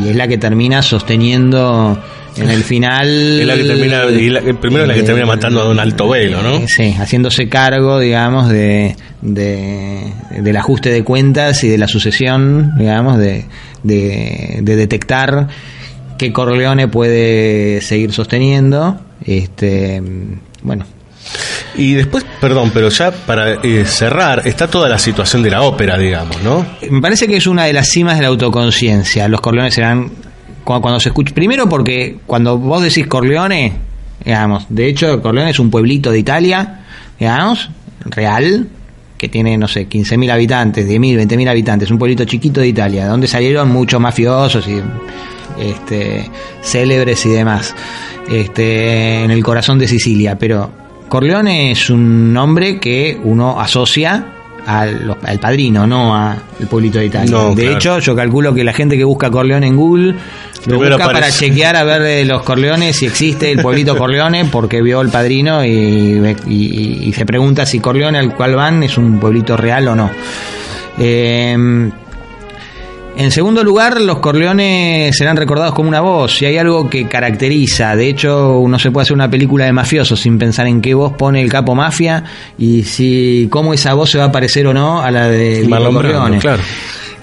y 0.03 0.10
es 0.10 0.16
la 0.16 0.27
que 0.27 0.38
termina 0.40 0.82
sosteniendo 0.82 1.98
en 2.38 2.49
el 2.49 2.64
final... 2.64 3.07
Es 3.39 3.45
la 3.47 3.55
que 3.55 3.64
termina, 3.64 4.03
la- 4.05 4.59
primero 4.59 4.83
es 4.83 4.88
la 4.88 4.93
que 4.93 5.03
termina 5.03 5.25
matando 5.25 5.61
a 5.61 5.65
Don 5.65 5.80
Altobelo, 5.80 6.41
¿no? 6.41 6.61
Sí, 6.67 6.93
haciéndose 6.99 7.47
cargo, 7.49 7.99
digamos, 7.99 8.49
de, 8.49 8.95
de- 9.22 10.11
del 10.41 10.57
ajuste 10.57 10.89
de 10.91 11.03
cuentas 11.03 11.64
y 11.64 11.69
de 11.69 11.77
la 11.77 11.88
sucesión, 11.88 12.73
digamos, 12.77 13.17
de, 13.17 13.45
de, 13.83 14.59
de 14.61 14.75
detectar 14.75 15.47
qué 16.17 16.31
Corleone 16.33 16.88
puede 16.88 17.81
seguir 17.81 18.11
sosteniendo. 18.14 18.99
Este, 19.25 20.01
bueno, 20.61 20.85
Y 21.75 21.93
después, 21.93 22.25
perdón, 22.41 22.72
pero 22.73 22.89
ya 22.89 23.11
para 23.11 23.53
eh, 23.64 23.83
cerrar, 23.85 24.47
está 24.47 24.67
toda 24.67 24.88
la 24.89 24.99
situación 24.99 25.41
de 25.41 25.49
la 25.51 25.61
ópera, 25.64 25.97
digamos, 25.97 26.41
¿no? 26.43 26.65
me 26.91 27.01
parece 27.01 27.27
que 27.27 27.38
es 27.38 27.47
una 27.47 27.64
de 27.65 27.73
las 27.73 27.89
cimas 27.89 28.17
de 28.17 28.22
la 28.23 28.27
autoconciencia. 28.27 29.27
Los 29.27 29.41
Corleones 29.41 29.73
serán 29.73 30.11
cuando, 30.66 30.82
cuando 30.82 31.00
se 31.00 31.10
escucha. 31.10 31.34
Primero, 31.34 31.69
porque 31.69 32.18
cuando 32.26 32.58
vos 32.58 32.82
decís 32.82 33.08
Corleone, 33.08 33.72
digamos, 34.26 34.66
de 34.68 34.90
hecho, 34.90 35.22
Corleone 35.22 35.52
es 35.52 35.60
un 35.60 35.69
pueblito 35.69 36.11
de 36.11 36.19
Italia, 36.19 36.82
digamos, 37.18 37.69
real, 38.03 38.68
que 39.18 39.30
tiene, 39.30 39.58
no 39.58 39.68
sé, 39.68 39.88
15.000 39.88 40.32
habitantes, 40.32 40.88
10.000, 40.88 41.27
20.000 41.27 41.50
habitantes, 41.50 41.92
un 41.92 41.98
pueblito 41.98 42.26
chiquito 42.26 42.60
de 42.60 42.68
Italia, 42.68 43.08
donde 43.08 43.27
salieron 43.27 43.72
muchos 43.72 44.02
mafiosos 44.02 44.68
y 44.68 44.82
este, 45.61 46.30
célebres 46.61 47.26
y 47.26 47.30
demás, 47.30 47.74
este, 48.30 49.24
en 49.24 49.32
el 49.32 49.44
corazón 49.44 49.80
de 49.80 49.88
Sicilia. 49.88 50.38
Pero 50.38 50.69
Corleone 51.08 51.72
es 51.72 51.90
un 51.90 52.34
nombre 52.34 52.80
que 52.80 53.18
uno 53.24 53.61
asocia 53.61 54.26
al, 54.66 55.16
al 55.24 55.40
padrino, 55.40 55.85
no 55.88 56.16
al 56.16 56.38
pueblito 56.69 57.00
de 57.00 57.06
Italia. 57.06 57.30
No, 57.32 57.53
de 57.56 57.64
claro. 57.64 57.77
hecho, 57.77 58.00
yo 58.00 58.16
calculo 58.16 58.53
que 58.53 58.64
la 58.64 58.74
gente 58.74 58.98
que 58.98 59.03
busca 59.03 59.30
Corleone 59.30 59.68
en 59.68 59.76
Google 59.76 60.11
lo 60.66 60.80
Primero 60.80 60.98
busca 60.98 61.11
para 61.11 61.30
chequear 61.32 61.76
a 61.76 61.84
ver 61.84 62.02
de 62.02 62.26
los 62.26 62.42
Corleones 62.44 62.95
si 62.95 63.06
existe 63.06 63.52
el 63.52 63.61
pueblito 63.61 63.95
Corleone 63.98 64.45
porque 64.45 64.82
vio 64.82 65.02
el 65.02 65.10
padrino 65.10 65.64
y, 65.64 65.69
y- 66.48 67.00
y 67.03 67.14
se 67.14 67.26
pregunta 67.26 67.66
si 67.66 67.80
Corleone 67.80 68.18
al 68.18 68.34
cual 68.35 68.56
van 68.56 68.82
es 68.84 68.98
un 68.98 69.19
pueblito 69.19 69.56
real 69.58 69.88
o 69.90 69.95
no. 69.95 70.10
Eh, 70.98 71.90
en 73.18 73.32
segundo 73.32 73.64
lugar, 73.64 74.02
los 74.02 74.19
Corleones 74.19 75.16
serán 75.16 75.38
recordados 75.38 75.74
como 75.74 75.90
una 75.90 76.02
voz, 76.02 76.42
y 76.42 76.45
hay 76.45 76.58
algo 76.58 76.90
que 76.90 77.08
caracteriza. 77.08 77.95
De 77.95 78.10
hecho, 78.10 78.64
no 78.68 78.80
se 78.80 78.92
puede 78.92 79.03
hacer 79.03 79.14
una 79.14 79.30
película 79.30 79.66
de 79.66 79.72
mafiosos 79.72 80.19
sin 80.19 80.38
pensar 80.38 80.68
en 80.68 80.82
qué 80.82 80.94
voz 80.94 81.14
pone 81.14 81.42
el 81.42 81.50
capo 81.50 81.76
mafia 81.76 82.24
y 82.58 82.84
si 82.84 83.48
cómo 83.50 83.74
esa 83.74 83.94
voz 83.94 84.11
se 84.11 84.18
va 84.18 84.26
a 84.26 84.32
parecer 84.32 84.68
o 84.68 84.74
no 84.74 85.02
a 85.02 85.11
la 85.11 85.30
de 85.30 85.66
Marlon 85.68 85.94
Corleone. 85.94 86.40
claro. 86.40 86.61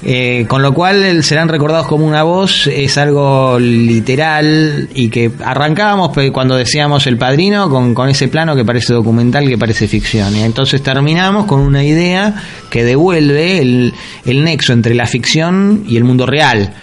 Eh, 0.05 0.47
con 0.49 0.63
lo 0.63 0.75
cual 0.75 1.23
serán 1.23 1.49
recordados 1.49 1.87
como 1.87 2.05
una 2.05 2.25
voz 2.25 2.67
es 2.67 2.99
algo 2.99 3.57
literal 3.61 4.89
y 4.95 5.09
que 5.11 5.31
arrancábamos 5.45 6.11
cuando 6.33 6.57
decíamos 6.57 7.07
el 7.07 7.17
padrino 7.17 7.71
con, 7.71 7.95
con 7.95 8.09
ese 8.09 8.27
plano 8.27 8.57
que 8.57 8.65
parece 8.65 8.93
documental, 8.93 9.49
que 9.49 9.57
parece 9.57 9.87
ficción. 9.87 10.37
Y 10.37 10.43
entonces 10.43 10.83
terminamos 10.83 11.47
con 11.47 11.61
una 11.61 11.85
idea 11.85 12.35
que 12.69 12.83
devuelve 12.83 13.61
el, 13.61 13.95
el 14.25 14.43
nexo 14.43 14.73
entre 14.73 14.95
la 14.95 15.07
ficción 15.07 15.85
y 15.87 15.97
el 15.97 16.05
mundo 16.05 16.27
real 16.27 16.75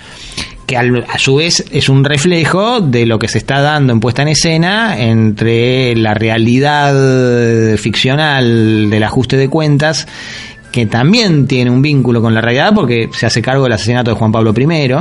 que 0.69 0.77
a 0.77 1.17
su 1.17 1.37
vez 1.37 1.65
es 1.71 1.89
un 1.89 2.03
reflejo 2.03 2.79
de 2.79 3.07
lo 3.07 3.17
que 3.17 3.27
se 3.27 3.39
está 3.39 3.59
dando 3.59 3.91
en 3.91 3.99
puesta 3.99 4.21
en 4.21 4.27
escena 4.27 4.99
entre 4.99 5.95
la 5.95 6.13
realidad 6.13 7.75
ficcional 7.75 8.87
del 8.91 9.03
ajuste 9.03 9.35
de 9.35 9.49
cuentas 9.49 10.07
que 10.71 10.85
también 10.85 11.47
tiene 11.47 11.71
un 11.71 11.81
vínculo 11.81 12.21
con 12.21 12.33
la 12.33 12.41
realidad 12.41 12.73
porque 12.75 13.09
se 13.13 13.25
hace 13.25 13.41
cargo 13.41 13.63
del 13.63 13.73
asesinato 13.73 14.11
de 14.11 14.17
Juan 14.17 14.31
Pablo 14.31 14.53
I 14.57 14.93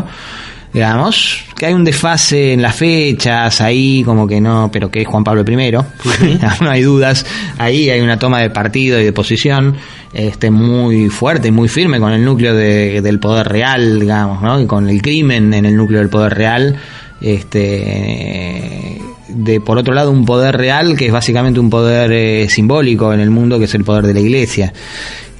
digamos, 0.71 1.45
que 1.57 1.65
hay 1.65 1.73
un 1.73 1.83
desfase 1.83 2.53
en 2.53 2.61
las 2.61 2.75
fechas, 2.77 3.63
ahí 3.63 4.03
como 4.05 4.27
que 4.27 4.39
no, 4.39 4.69
pero 4.71 4.91
que 4.91 5.01
es 5.01 5.09
Juan 5.09 5.25
Pablo 5.25 5.43
I, 5.51 5.73
no 6.61 6.71
hay 6.71 6.83
dudas, 6.83 7.25
ahí 7.57 7.89
hay 7.89 8.01
una 8.03 8.19
toma 8.19 8.41
de 8.41 8.51
partido 8.51 9.01
y 9.01 9.05
de 9.05 9.13
posición 9.13 9.77
este 10.13 10.51
muy 10.51 11.09
fuerte 11.09 11.49
y 11.49 11.53
muy 11.53 11.69
firme 11.69 11.99
con 11.99 12.13
el 12.13 12.23
núcleo 12.23 12.55
de- 12.55 13.01
del 13.01 13.19
poder 13.19 13.49
real, 13.49 13.99
digamos, 13.99 14.43
¿no? 14.43 14.61
y 14.61 14.67
con 14.67 14.89
el 14.91 15.01
crimen 15.01 15.55
en 15.55 15.65
el 15.65 15.75
núcleo 15.75 16.01
del 16.01 16.11
poder 16.11 16.35
real, 16.35 16.77
este 17.21 19.01
de 19.29 19.61
por 19.61 19.79
otro 19.79 19.93
lado 19.95 20.11
un 20.11 20.25
poder 20.25 20.57
real 20.57 20.97
que 20.97 21.07
es 21.07 21.13
básicamente 21.13 21.61
un 21.61 21.69
poder 21.71 22.11
eh, 22.13 22.47
simbólico 22.49 23.13
en 23.13 23.21
el 23.21 23.31
mundo 23.31 23.59
que 23.59 23.67
es 23.67 23.75
el 23.75 23.85
poder 23.85 24.07
de 24.07 24.15
la 24.15 24.21
iglesia 24.21 24.73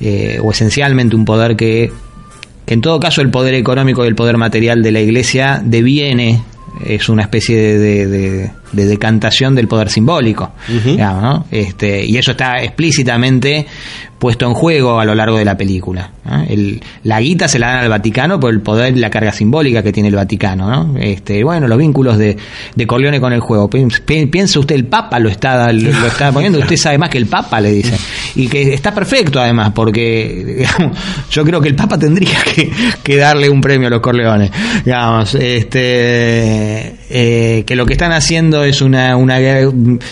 eh, 0.01 0.39
o 0.43 0.51
esencialmente 0.53 1.17
un 1.17 1.25
poder 1.25 1.57
que 1.57 1.91
que 2.67 2.75
en 2.75 2.83
todo 2.83 3.01
caso 3.01 3.23
el 3.23 3.31
poder 3.31 3.55
económico 3.55 4.05
y 4.05 4.09
el 4.09 4.15
poder 4.15 4.37
material 4.37 4.83
de 4.83 4.93
la 4.93 5.01
iglesia 5.01 5.63
deviene, 5.65 6.43
es 6.85 7.09
una 7.09 7.23
especie 7.23 7.57
de, 7.57 7.79
de- 7.79 8.07
de- 8.07 8.51
de 8.73 8.87
decantación 8.87 9.55
del 9.55 9.69
poder 9.69 9.91
simbólico. 9.91 10.53
digamos, 10.85 11.23
¿no? 11.23 11.47
este, 11.51 12.05
y 12.05 12.17
eso 12.17 12.33
está 12.33 12.63
explícitamente 12.63 13.67
puesto 14.19 14.47
en 14.47 14.55
juego 14.55 14.99
a 14.99 15.05
lo 15.05 15.15
largo 15.15 15.39
de 15.39 15.45
la 15.45 15.57
película. 15.57 16.11
¿no? 16.25 16.43
El- 16.43 16.83
la 17.05 17.21
guita 17.21 17.47
se 17.47 17.61
la 17.61 17.69
dan 17.69 17.77
al 17.85 17.89
Vaticano 17.89 18.41
por 18.41 18.53
el 18.53 18.61
poder 18.61 18.97
y 18.97 19.01
la 19.01 19.11
carga 19.11 19.31
simbólica 19.33 19.81
que 19.83 19.93
tiene 19.93 20.09
el 20.09 20.17
Vaticano. 20.17 20.69
¿no? 20.69 20.99
Este, 20.99 21.45
bueno, 21.45 21.69
los 21.69 21.79
vínculos 21.79 22.19
de, 22.19 22.37
de 22.75 22.87
Corleone 22.87 23.21
con 23.21 23.33
el 23.33 23.39
juego. 23.41 23.71
Pi- 23.71 23.87
pi- 24.05 24.27
Piensa 24.27 24.59
usted, 24.59 24.75
el 24.75 24.87
Papa 24.87 25.19
lo 25.21 25.29
está, 25.29 25.73
lo, 25.73 25.91
lo 25.93 26.07
está 26.09 26.33
poniendo, 26.33 26.59
usted 26.59 26.77
sabe 26.77 26.99
más 26.99 27.11
que 27.11 27.19
el 27.19 27.27
Papa, 27.27 27.61
le 27.61 27.71
dice. 27.71 27.97
Y 28.35 28.49
que 28.49 28.75
está 28.75 28.93
perfecto 28.93 29.41
además, 29.41 29.71
porque 29.75 30.45
digamos, 30.59 30.99
yo 31.31 31.45
creo 31.45 31.61
que 31.61 31.69
el 31.69 31.77
Papa 31.77 31.97
tendría 31.97 32.39
que, 32.43 32.71
que 33.05 33.17
darle 33.17 33.49
un 33.49 33.61
premio 33.61 33.87
a 33.87 33.91
los 33.91 34.01
Corleones. 34.01 34.51
Digamos, 34.85 35.33
este, 35.37 36.95
eh, 37.11 37.65
que 37.67 37.77
lo 37.77 37.87
que 37.87 37.93
están 37.95 38.13
haciendo 38.13 38.65
es 38.65 38.81
una, 38.83 39.17
una, 39.17 39.39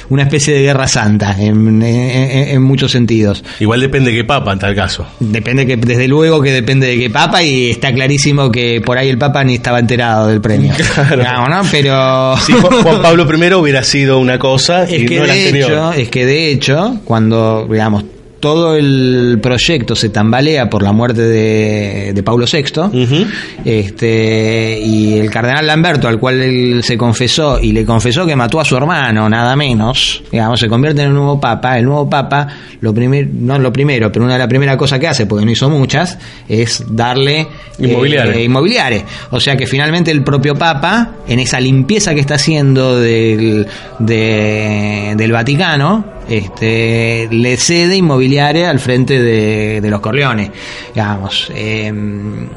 una 0.08 0.22
especie 0.22 0.54
de 0.54 0.62
guerra 0.62 0.86
santa 0.88 1.36
en, 1.38 1.82
en- 1.82 2.48
en 2.48 2.62
muchos 2.62 2.92
sentidos. 2.92 3.44
Igual 3.60 3.80
depende 3.80 4.10
de 4.10 4.16
qué 4.18 4.24
papa 4.24 4.52
en 4.52 4.58
tal 4.58 4.74
caso. 4.74 5.06
Depende 5.20 5.66
que, 5.66 5.76
desde 5.76 6.08
luego 6.08 6.40
que 6.42 6.52
depende 6.52 6.86
de 6.86 6.98
qué 6.98 7.10
papa 7.10 7.42
y 7.42 7.70
está 7.70 7.92
clarísimo 7.92 8.50
que 8.50 8.80
por 8.84 8.98
ahí 8.98 9.08
el 9.08 9.18
papa 9.18 9.44
ni 9.44 9.54
estaba 9.54 9.78
enterado 9.78 10.28
del 10.28 10.40
premio. 10.40 10.72
Digamos, 11.10 11.48
¿no? 11.50 11.62
Pero 11.70 12.36
Si 12.46 12.52
Juan 12.52 13.02
Pablo 13.02 13.26
I 13.30 13.54
hubiera 13.54 13.82
sido 13.82 14.18
una 14.18 14.38
cosa 14.38 14.84
es 14.84 15.02
y 15.02 15.06
que 15.06 15.18
no 15.20 15.26
la 15.26 15.34
de 15.34 15.46
anterior. 15.46 15.70
hecho, 15.70 15.92
es 15.92 16.08
que 16.08 16.26
de 16.26 16.50
hecho, 16.50 17.00
cuando 17.04 17.66
digamos 17.70 18.04
todo 18.46 18.76
el 18.76 19.40
proyecto 19.42 19.96
se 19.96 20.10
tambalea 20.10 20.70
por 20.70 20.80
la 20.84 20.92
muerte 20.92 21.22
de, 21.22 22.12
de 22.14 22.22
Paulo 22.22 22.46
VI, 22.46 22.62
este, 23.64 24.78
y 24.80 25.18
el 25.18 25.28
cardenal 25.30 25.66
Lamberto, 25.66 26.06
al 26.06 26.20
cual 26.20 26.40
él 26.40 26.84
se 26.84 26.96
confesó, 26.96 27.58
y 27.60 27.72
le 27.72 27.84
confesó 27.84 28.24
que 28.24 28.36
mató 28.36 28.60
a 28.60 28.64
su 28.64 28.76
hermano, 28.76 29.28
nada 29.28 29.56
menos, 29.56 30.22
digamos, 30.30 30.60
se 30.60 30.68
convierte 30.68 31.02
en 31.02 31.08
el 31.08 31.14
nuevo 31.14 31.40
papa, 31.40 31.76
el 31.76 31.84
nuevo 31.86 32.08
papa, 32.08 32.46
lo 32.80 32.94
primer, 32.94 33.26
no 33.26 33.58
lo 33.58 33.72
primero, 33.72 34.12
pero 34.12 34.24
una 34.24 34.34
de 34.34 34.38
las 34.38 34.48
primeras 34.48 34.76
cosas 34.76 35.00
que 35.00 35.08
hace, 35.08 35.26
porque 35.26 35.44
no 35.44 35.50
hizo 35.50 35.68
muchas, 35.68 36.16
es 36.48 36.84
darle 36.88 37.48
Inmobiliare. 37.80 38.38
eh, 38.40 38.44
inmobiliare. 38.44 39.04
O 39.32 39.40
sea 39.40 39.56
que 39.56 39.66
finalmente 39.66 40.12
el 40.12 40.22
propio 40.22 40.54
Papa, 40.54 41.14
en 41.26 41.40
esa 41.40 41.58
limpieza 41.58 42.14
que 42.14 42.20
está 42.20 42.36
haciendo 42.36 42.98
del, 43.00 43.66
de- 43.98 45.14
del 45.16 45.32
Vaticano, 45.32 46.15
este, 46.28 47.28
le 47.30 47.56
cede 47.56 47.96
inmobiliare 47.96 48.66
al 48.66 48.78
frente 48.78 49.20
de, 49.20 49.80
de 49.80 49.90
los 49.90 50.00
Corleones. 50.00 50.50
Digamos. 50.94 51.50
em, 51.54 52.48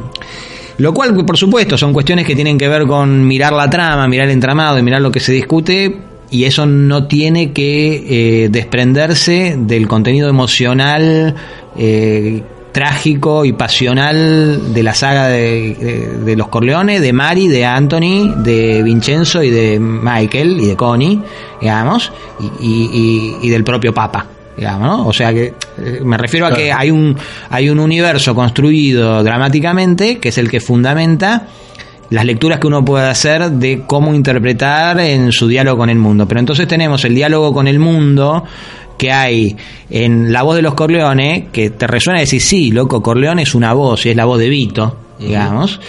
lo 0.80 0.94
cual, 0.94 1.14
por 1.26 1.38
supuesto, 1.38 1.78
son 1.78 1.92
cuestiones 1.92 2.26
que 2.26 2.36
tienen 2.36 2.58
que 2.58 2.70
ver 2.70 2.88
con 2.88 3.28
mirar 3.28 3.52
la 3.52 3.70
trama, 3.70 4.08
mirar 4.08 4.28
el 4.28 4.34
entramado 4.34 4.80
y 4.80 4.82
mirar 4.82 5.02
lo 5.02 5.12
que 5.12 5.20
se 5.20 5.34
discute. 5.34 5.98
Y 6.32 6.46
eso 6.46 6.66
no 6.66 7.06
tiene 7.06 7.52
que 7.52 8.44
eh, 8.44 8.50
desprenderse 8.50 9.56
del 9.58 9.88
contenido 9.88 10.30
emocional 10.30 11.36
eh, 11.78 12.44
trágico 12.72 13.46
y 13.46 13.54
pasional 13.54 14.74
de 14.74 14.84
la 14.84 14.94
saga 14.94 15.28
de, 15.28 15.76
de- 15.76 16.08
de 16.26 16.36
los 16.36 16.48
Corleones, 16.50 17.02
de 17.02 17.14
Mari, 17.14 17.48
de 17.48 17.66
Anthony, 17.66 18.34
de 18.44 18.84
Vincenzo 18.84 19.42
y 19.44 19.50
de 19.50 19.80
Michael 19.80 20.60
y 20.62 20.68
de 20.68 20.76
Connie, 20.76 21.20
digamos, 21.60 22.12
y, 22.40 22.46
y- 22.68 22.90
y- 22.94 23.48
y 23.48 23.50
del 23.50 23.64
propio 23.64 23.94
Papa. 23.94 24.26
Digamos, 24.58 24.88
¿no? 24.88 25.08
O 25.08 25.14
sea 25.14 25.34
que 25.34 25.54
eh, 25.78 26.02
me 26.04 26.18
refiero 26.18 26.46
a 26.46 26.54
que 26.54 26.72
hay 26.74 26.92
un 26.92 27.16
hay 27.50 27.70
un 27.70 27.80
universo 27.80 28.36
construido 28.36 29.24
dramáticamente 29.24 30.18
que 30.18 30.30
es 30.30 30.38
el 30.38 30.50
que 30.50 30.60
fundamenta 30.60 31.48
las 32.10 32.26
lecturas 32.26 32.60
que 32.60 32.68
uno 32.68 32.84
puede 32.84 33.08
hacer 33.08 33.52
de 33.52 33.84
cómo 33.88 34.14
interpretar 34.14 35.00
en 35.00 35.32
su 35.32 35.48
diálogo 35.48 35.78
con 35.78 35.90
el 35.90 35.98
mundo. 36.00 36.28
Pero 36.28 36.40
entonces 36.42 36.68
tenemos 36.68 37.06
el 37.06 37.16
diálogo 37.16 37.54
con 37.54 37.68
el 37.70 37.80
mundo 37.80 38.44
que 39.00 39.12
hay 39.12 39.56
en 39.90 40.32
la 40.32 40.44
voz 40.44 40.56
de 40.58 40.62
los 40.62 40.76
Corleones, 40.76 41.46
que 41.52 41.72
te 41.72 41.88
resuena 41.88 42.20
decir, 42.20 42.40
sí, 42.42 42.70
loco, 42.72 43.02
Corleone 43.02 43.42
es 43.42 43.56
una 43.56 43.74
voz, 43.74 44.06
y 44.06 44.10
es 44.10 44.16
la 44.16 44.26
voz 44.26 44.38
de 44.38 44.50
Vito, 44.50 44.96
digamos. 45.18 45.80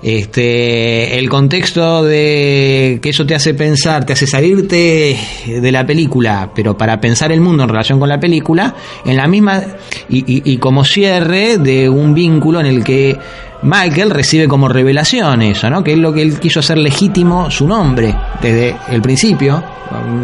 Este, 0.00 1.18
el 1.18 1.28
contexto 1.28 2.04
de 2.04 2.98
que 3.02 3.08
eso 3.10 3.26
te 3.26 3.34
hace 3.34 3.52
pensar, 3.54 4.04
te 4.06 4.12
hace 4.12 4.26
salirte 4.26 5.16
de 5.46 5.72
la 5.72 5.84
película, 5.84 6.50
pero 6.54 6.76
para 6.78 7.00
pensar 7.00 7.30
el 7.32 7.40
mundo 7.40 7.64
en 7.64 7.68
relación 7.68 7.98
con 7.98 8.08
la 8.08 8.18
película, 8.20 8.74
en 9.04 9.16
la 9.16 9.26
misma, 9.26 9.60
y, 10.08 10.18
y- 10.18 10.42
y 10.52 10.56
como 10.58 10.84
cierre 10.84 11.58
de 11.58 11.88
un 11.88 12.14
vínculo 12.14 12.60
en 12.60 12.66
el 12.66 12.84
que 12.84 13.16
Michael 13.62 14.10
recibe 14.10 14.46
como 14.46 14.68
revelación 14.68 15.42
eso, 15.42 15.68
¿no? 15.68 15.82
Que 15.82 15.92
es 15.92 15.98
lo 15.98 16.12
que 16.12 16.22
él 16.22 16.38
quiso 16.38 16.60
hacer 16.60 16.78
legítimo 16.78 17.50
su 17.50 17.66
nombre 17.66 18.14
desde 18.40 18.76
el 18.90 19.02
principio, 19.02 19.62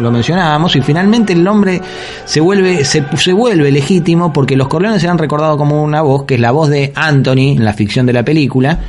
lo 0.01 0.11
mencionábamos, 0.11 0.75
y 0.75 0.81
finalmente 0.81 1.33
el 1.33 1.43
nombre 1.43 1.81
se 2.25 2.39
vuelve, 2.39 2.85
se, 2.85 3.03
se 3.17 3.33
vuelve 3.33 3.71
legítimo 3.71 4.31
porque 4.31 4.55
los 4.55 4.67
Corleones 4.67 5.01
se 5.01 5.07
han 5.07 5.17
recordado 5.17 5.57
como 5.57 5.83
una 5.83 6.01
voz, 6.01 6.25
que 6.25 6.35
es 6.35 6.39
la 6.39 6.51
voz 6.51 6.69
de 6.69 6.91
Anthony 6.95 7.55
en 7.57 7.65
la 7.65 7.73
ficción 7.73 8.05
de 8.05 8.13
la 8.13 8.23
película, 8.23 8.79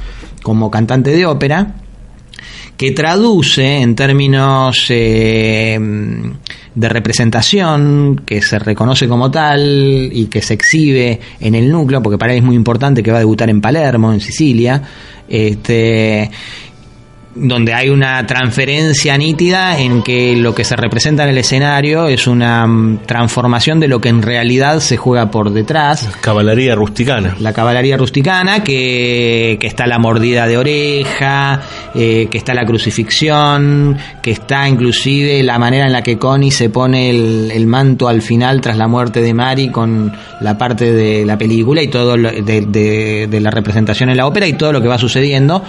como 0.43 0.71
cantante 0.71 1.11
de 1.11 1.27
ópera, 1.27 1.75
que 2.77 2.93
traduce 2.93 3.81
en 3.81 3.95
términos 3.95 4.87
eh, 4.91 5.79
de 6.75 6.89
representación, 6.91 8.23
que 8.27 8.43
se 8.43 8.59
reconoce 8.59 9.09
como 9.09 9.31
tal 9.31 10.11
y 10.13 10.27
que 10.27 10.43
se 10.43 10.55
exhibe 10.55 11.19
en 11.41 11.55
el 11.55 11.71
núcleo, 11.71 12.03
porque 12.03 12.19
para 12.19 12.33
él 12.33 12.39
es 12.39 12.45
muy 12.45 12.55
importante 12.55 13.03
que 13.03 13.11
va 13.11 13.17
a 13.17 13.21
debutar 13.21 13.49
en 13.49 13.63
Palermo, 13.63 14.13
en 14.13 14.21
Sicilia, 14.21 14.83
este 15.27 16.31
donde 17.39 17.75
hay 17.75 17.91
una 17.91 18.27
transferencia 18.27 19.17
nítida 19.19 19.79
en 19.79 20.03
que 20.03 20.35
lo 20.37 20.55
que 20.55 20.65
se 20.65 20.75
representa 20.75 21.25
en 21.25 21.29
el 21.31 21.39
escenario 21.39 22.09
es 22.09 22.27
una 22.27 22.67
mm, 22.67 23.01
transformación 23.07 23.79
de 23.79 23.89
lo 23.89 24.01
que 24.01 24.09
en 24.09 24.23
realidad 24.23 24.81
se 24.81 24.97
juega 24.97 25.31
por 25.31 25.51
detrás. 25.53 26.09
Caballería 26.23 26.75
rusticana. 26.75 27.37
La 27.41 27.53
caballería 27.53 27.97
rusticana, 27.99 28.65
que, 28.65 29.59
que 29.61 29.67
está 29.67 29.87
la 29.87 29.99
mordida 29.99 30.47
de 30.47 30.57
oreja, 30.57 31.61
eh, 31.95 32.29
que 32.31 32.39
está 32.39 32.55
la 32.55 32.65
crucifixión, 32.65 33.99
que 34.23 34.31
está 34.31 34.69
inclusive 34.69 35.43
la 35.43 35.59
manera 35.59 35.87
en 35.87 35.93
la 35.93 36.03
que 36.03 36.19
Connie 36.19 36.51
se 36.51 36.71
pone 36.71 37.11
el, 37.11 37.51
el 37.53 37.67
manto 37.67 38.09
al 38.09 38.23
final 38.23 38.61
tras 38.61 38.77
la 38.77 38.89
muerte 38.89 39.21
de 39.21 39.35
Mari 39.35 39.69
con 39.71 40.13
la 40.41 40.57
parte 40.57 40.93
de 40.93 41.25
la 41.27 41.37
película 41.37 41.83
y 41.83 41.89
todo 41.89 42.17
lo- 42.17 42.31
de, 42.31 42.63
de- 42.63 43.27
de 43.31 43.41
la 43.41 43.51
representación 43.51 44.09
en 44.11 44.17
la 44.17 44.27
ópera 44.27 44.47
y 44.47 44.55
todo 44.55 44.73
lo 44.73 44.81
que 44.81 44.89
va 44.89 44.99
sucediendo 44.99 45.63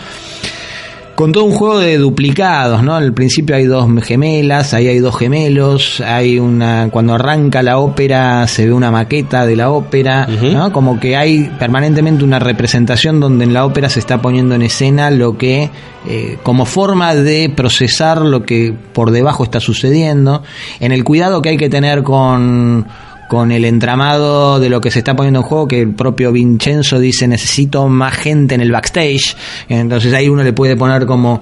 con 1.18 1.32
todo 1.32 1.46
un 1.46 1.52
juego 1.52 1.80
de 1.80 1.98
duplicados, 1.98 2.84
¿no? 2.84 2.94
Al 2.94 3.12
principio 3.12 3.56
hay 3.56 3.66
dos 3.66 3.90
gemelas, 4.04 4.76
ahí 4.76 4.88
hay 4.88 5.00
dos 5.00 5.18
gemelos, 5.18 6.00
hay 6.00 6.38
una 6.38 6.90
cuando 6.92 7.16
arranca 7.16 7.64
la 7.64 7.80
ópera 7.80 8.46
se 8.46 8.68
ve 8.68 8.72
una 8.72 8.92
maqueta 8.92 9.48
de 9.48 9.56
la 9.56 9.72
ópera, 9.72 10.28
¿no? 10.28 10.72
Como 10.72 11.00
que 11.00 11.18
hay 11.18 11.50
permanentemente 11.58 12.24
una 12.24 12.38
representación 12.38 13.20
donde 13.20 13.46
en 13.46 13.54
la 13.56 13.66
ópera 13.66 13.90
se 13.90 14.00
está 14.00 14.22
poniendo 14.22 14.54
en 14.54 14.62
escena 14.62 15.10
lo 15.10 15.40
que 15.40 15.72
eh, 16.08 16.38
como 16.44 16.66
forma 16.66 17.16
de 17.16 17.50
procesar 17.50 18.22
lo 18.22 18.46
que 18.46 18.76
por 18.94 19.10
debajo 19.10 19.44
está 19.44 19.60
sucediendo, 19.60 20.44
en 20.80 20.92
el 20.92 21.04
cuidado 21.04 21.42
que 21.42 21.50
hay 21.50 21.58
que 21.58 21.70
tener 21.70 22.04
con 22.04 22.86
con 23.28 23.52
el 23.52 23.66
entramado 23.66 24.60
de 24.60 24.70
lo 24.70 24.82
que 24.82 24.92
se 24.92 25.00
está 25.00 25.16
poniendo 25.16 25.40
en 25.40 25.46
juego, 25.46 25.68
que 25.68 25.82
el 25.82 25.94
propio 25.94 26.32
Vincenzo 26.32 27.00
dice 27.00 27.28
necesito 27.28 27.88
más 27.88 28.14
gente 28.14 28.56
en 28.56 28.62
el 28.62 28.72
backstage, 28.72 29.36
entonces 29.70 30.14
ahí 30.14 30.30
uno 30.30 30.44
le 30.44 30.54
puede 30.54 30.76
poner 30.76 31.06
como 31.06 31.42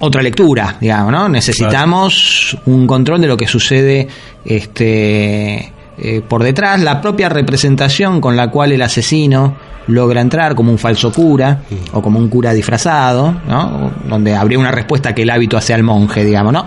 otra 0.00 0.22
lectura, 0.22 0.76
digamos, 0.80 1.12
¿no? 1.12 1.28
Necesitamos 1.28 2.56
un 2.66 2.86
control 2.86 3.20
de 3.20 3.26
lo 3.26 3.36
que 3.36 3.46
sucede 3.46 4.08
este 4.44 5.72
eh, 6.02 6.22
por 6.26 6.42
detrás, 6.42 6.80
la 6.80 7.00
propia 7.02 7.28
representación 7.28 8.22
con 8.22 8.34
la 8.34 8.50
cual 8.50 8.72
el 8.72 8.80
asesino 8.80 9.54
logra 9.86 10.22
entrar 10.22 10.54
como 10.54 10.70
un 10.72 10.78
falso 10.78 11.12
cura 11.12 11.62
o 11.92 12.00
como 12.00 12.18
un 12.18 12.28
cura 12.28 12.54
disfrazado, 12.54 13.34
¿no? 13.46 13.92
donde 14.08 14.34
habría 14.34 14.58
una 14.58 14.70
respuesta 14.70 15.14
que 15.14 15.22
el 15.22 15.30
hábito 15.30 15.58
hace 15.58 15.74
al 15.74 15.82
monje, 15.82 16.24
digamos, 16.24 16.52
¿no? 16.54 16.66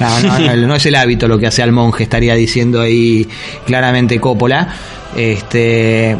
No, 0.00 0.38
no, 0.38 0.66
no, 0.68 0.74
es 0.74 0.86
el 0.86 0.94
hábito 0.94 1.28
lo 1.28 1.38
que 1.38 1.48
hace 1.48 1.62
al 1.62 1.72
monje, 1.72 2.04
estaría 2.04 2.34
diciendo 2.34 2.80
ahí 2.80 3.28
claramente 3.66 4.18
Coppola. 4.18 4.68
Este, 5.14 6.12
eh, 6.12 6.16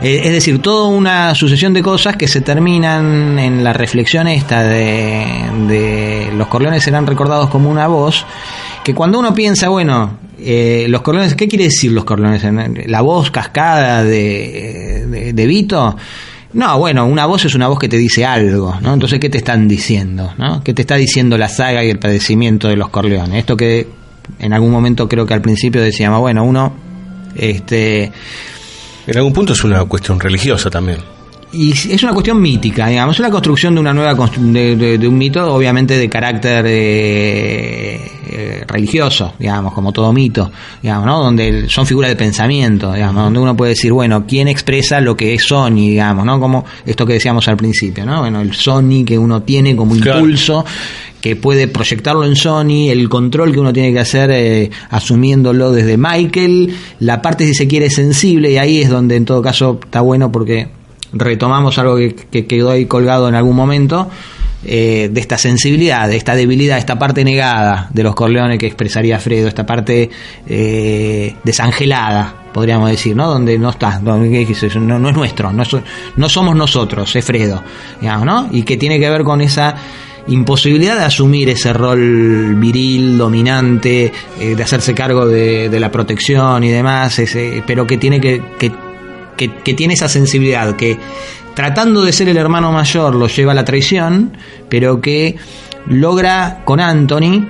es 0.00 0.32
decir, 0.32 0.60
toda 0.60 0.88
una 0.88 1.32
sucesión 1.36 1.72
de 1.72 1.82
cosas 1.82 2.16
que 2.16 2.26
se 2.26 2.40
terminan 2.40 3.38
en 3.38 3.62
la 3.62 3.72
reflexión 3.72 4.26
esta 4.26 4.64
de, 4.64 5.24
de 5.68 6.32
los 6.36 6.48
Corleones 6.48 6.82
serán 6.82 7.06
recordados 7.06 7.48
como 7.50 7.70
una 7.70 7.86
voz, 7.86 8.26
que 8.82 8.94
cuando 8.94 9.20
uno 9.20 9.32
piensa, 9.32 9.68
bueno, 9.68 10.18
eh, 10.44 10.86
los 10.88 11.02
Corleones, 11.02 11.34
¿qué 11.34 11.48
quiere 11.48 11.64
decir 11.64 11.92
los 11.92 12.04
Corleones? 12.04 12.42
La 12.86 13.00
voz 13.00 13.30
cascada 13.30 14.04
de, 14.04 15.32
de, 15.34 15.46
Vito. 15.46 15.96
No, 16.54 16.78
bueno, 16.78 17.06
una 17.06 17.26
voz 17.26 17.44
es 17.44 17.54
una 17.54 17.68
voz 17.68 17.78
que 17.78 17.88
te 17.88 17.96
dice 17.96 18.24
algo, 18.24 18.76
¿no? 18.80 18.94
Entonces, 18.94 19.18
¿qué 19.18 19.30
te 19.30 19.38
están 19.38 19.66
diciendo? 19.68 20.32
¿no? 20.36 20.62
¿Qué 20.62 20.74
te 20.74 20.82
está 20.82 20.96
diciendo 20.96 21.38
la 21.38 21.48
saga 21.48 21.82
y 21.82 21.90
el 21.90 21.98
padecimiento 21.98 22.68
de 22.68 22.76
los 22.76 22.90
Corleones? 22.90 23.38
Esto 23.38 23.56
que 23.56 23.88
en 24.38 24.52
algún 24.52 24.70
momento 24.70 25.08
creo 25.08 25.24
que 25.26 25.34
al 25.34 25.40
principio 25.40 25.80
decíamos, 25.80 26.20
bueno, 26.20 26.44
uno, 26.44 26.74
este, 27.34 28.12
En 29.06 29.16
algún 29.16 29.32
punto 29.32 29.54
es 29.54 29.64
una 29.64 29.84
cuestión 29.84 30.20
religiosa 30.20 30.70
también. 30.70 30.98
Y 31.52 31.72
es 31.72 32.02
una 32.02 32.12
cuestión 32.12 32.40
mítica, 32.40 32.86
digamos, 32.88 33.16
es 33.16 33.20
la 33.20 33.30
construcción 33.30 33.74
de 33.74 33.80
una 33.80 33.92
nueva 33.92 34.14
de, 34.38 34.76
de- 34.76 34.98
de 34.98 35.08
un 35.08 35.18
mito, 35.18 35.52
obviamente 35.54 35.98
de 35.98 36.08
carácter 36.08 36.64
eh, 36.66 38.10
eh, 38.30 38.64
religioso, 38.66 39.34
digamos, 39.38 39.72
como 39.74 39.92
todo 39.92 40.12
mito, 40.12 40.50
digamos, 40.82 41.06
¿no? 41.06 41.22
Donde 41.22 41.68
son 41.68 41.86
figuras 41.86 42.10
de 42.10 42.16
pensamiento, 42.16 42.92
digamos, 42.92 43.24
donde 43.24 43.38
uno 43.38 43.56
puede 43.56 43.70
decir, 43.70 43.92
bueno, 43.92 44.24
¿quién 44.26 44.48
expresa 44.48 45.00
lo 45.00 45.16
que 45.16 45.34
es 45.34 45.44
Sony, 45.44 45.74
digamos, 45.90 46.24
¿no? 46.24 46.40
Como 46.40 46.64
esto 46.86 47.04
que 47.04 47.14
decíamos 47.14 47.46
al 47.48 47.56
principio, 47.56 48.06
¿no? 48.06 48.20
Bueno, 48.20 48.40
el 48.40 48.54
Sony 48.54 49.04
que 49.06 49.18
uno 49.18 49.42
tiene 49.42 49.76
como 49.76 49.94
impulso 50.16 50.64
que 51.20 51.36
puede 51.36 51.68
proyectarlo 51.68 52.24
en 52.24 52.34
Sony, 52.34 52.88
el 52.90 53.08
control 53.08 53.52
que 53.52 53.60
uno 53.60 53.72
tiene 53.72 53.92
que 53.92 54.00
hacer 54.00 54.30
eh, 54.32 54.70
asumiéndolo 54.90 55.70
desde 55.70 55.96
Michael, 55.96 56.74
la 56.98 57.22
parte 57.22 57.46
si 57.46 57.54
se 57.54 57.68
quiere 57.68 57.90
sensible 57.90 58.50
y 58.50 58.56
ahí 58.56 58.80
es 58.80 58.88
donde 58.90 59.16
en 59.16 59.24
todo 59.24 59.40
caso 59.42 59.78
está 59.84 60.00
bueno 60.00 60.32
porque 60.32 60.68
retomamos 61.12 61.78
algo 61.78 61.96
que, 61.96 62.14
que 62.14 62.46
quedó 62.46 62.70
ahí 62.70 62.86
colgado 62.86 63.28
en 63.28 63.34
algún 63.34 63.56
momento 63.56 64.08
eh, 64.64 65.08
de 65.12 65.20
esta 65.20 65.38
sensibilidad, 65.38 66.08
de 66.08 66.16
esta 66.16 66.34
debilidad, 66.36 66.78
esta 66.78 66.98
parte 66.98 67.24
negada 67.24 67.88
de 67.92 68.02
los 68.04 68.14
Corleones 68.14 68.58
que 68.58 68.66
expresaría 68.66 69.18
Fredo, 69.18 69.48
esta 69.48 69.66
parte 69.66 70.08
eh, 70.46 71.34
desangelada, 71.42 72.32
podríamos 72.52 72.88
decir, 72.90 73.16
¿no? 73.16 73.28
Donde 73.28 73.58
no 73.58 73.70
está, 73.70 73.98
donde, 74.02 74.28
no 74.80 75.08
es 75.08 75.16
nuestro, 75.16 75.52
no, 75.52 75.64
so- 75.64 75.82
no 76.16 76.28
somos 76.28 76.54
nosotros, 76.54 77.14
es 77.16 77.24
Fredo, 77.24 77.62
digamos, 78.00 78.24
¿no? 78.26 78.48
Y 78.52 78.62
que 78.62 78.76
tiene 78.76 79.00
que 79.00 79.10
ver 79.10 79.24
con 79.24 79.40
esa 79.40 79.74
imposibilidad 80.28 80.96
de 80.96 81.04
asumir 81.04 81.48
ese 81.48 81.72
rol 81.72 82.54
viril, 82.54 83.18
dominante, 83.18 84.12
eh, 84.38 84.54
de 84.54 84.62
hacerse 84.62 84.94
cargo 84.94 85.26
de, 85.26 85.68
de 85.68 85.80
la 85.80 85.90
protección 85.90 86.62
y 86.62 86.68
demás, 86.70 87.18
ese- 87.18 87.64
pero 87.66 87.84
que 87.86 87.98
tiene 87.98 88.20
que, 88.20 88.40
que, 88.58 88.70
que- 89.36 89.50
que 89.62 89.74
tiene 89.74 89.94
esa 89.94 90.08
sensibilidad, 90.08 90.76
que 90.76 90.98
tratando 91.54 92.02
de 92.02 92.12
ser 92.12 92.28
el 92.28 92.36
hermano 92.36 92.72
mayor 92.72 93.14
lo 93.14 93.26
lleva 93.28 93.52
a 93.52 93.54
la 93.54 93.64
traición, 93.64 94.36
pero 94.68 95.00
que 95.00 95.36
logra 95.86 96.62
con 96.64 96.80
Anthony 96.80 97.46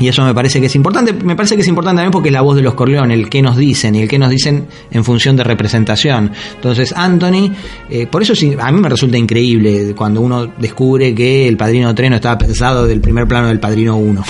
y 0.00 0.06
eso 0.06 0.24
me 0.24 0.32
parece 0.32 0.60
que 0.60 0.66
es 0.66 0.76
importante. 0.76 1.12
Me 1.12 1.34
parece 1.34 1.56
que 1.56 1.62
es 1.62 1.66
importante 1.68 1.96
también 1.98 2.12
porque 2.12 2.28
es 2.28 2.32
la 2.32 2.40
voz 2.40 2.54
de 2.54 2.62
los 2.62 2.74
Corleones, 2.74 3.18
el 3.18 3.28
que 3.28 3.42
nos 3.42 3.56
dicen 3.56 3.96
y 3.96 4.02
el 4.02 4.08
que 4.08 4.16
nos 4.16 4.30
dicen 4.30 4.68
en 4.92 5.02
función 5.02 5.34
de 5.34 5.42
representación. 5.42 6.30
Entonces, 6.54 6.92
Anthony, 6.96 7.50
eh, 7.90 8.06
por 8.06 8.22
eso 8.22 8.36
sí, 8.36 8.54
a 8.60 8.70
mí 8.70 8.80
me 8.80 8.88
resulta 8.88 9.18
increíble 9.18 9.94
cuando 9.96 10.20
uno 10.20 10.52
descubre 10.56 11.12
que 11.16 11.48
el 11.48 11.56
Padrino 11.56 11.92
3 11.96 12.10
no 12.10 12.16
estaba 12.16 12.38
pensado 12.38 12.86
del 12.86 13.00
primer 13.00 13.26
plano 13.26 13.48
del 13.48 13.58
Padrino 13.58 13.96
1. 13.96 14.22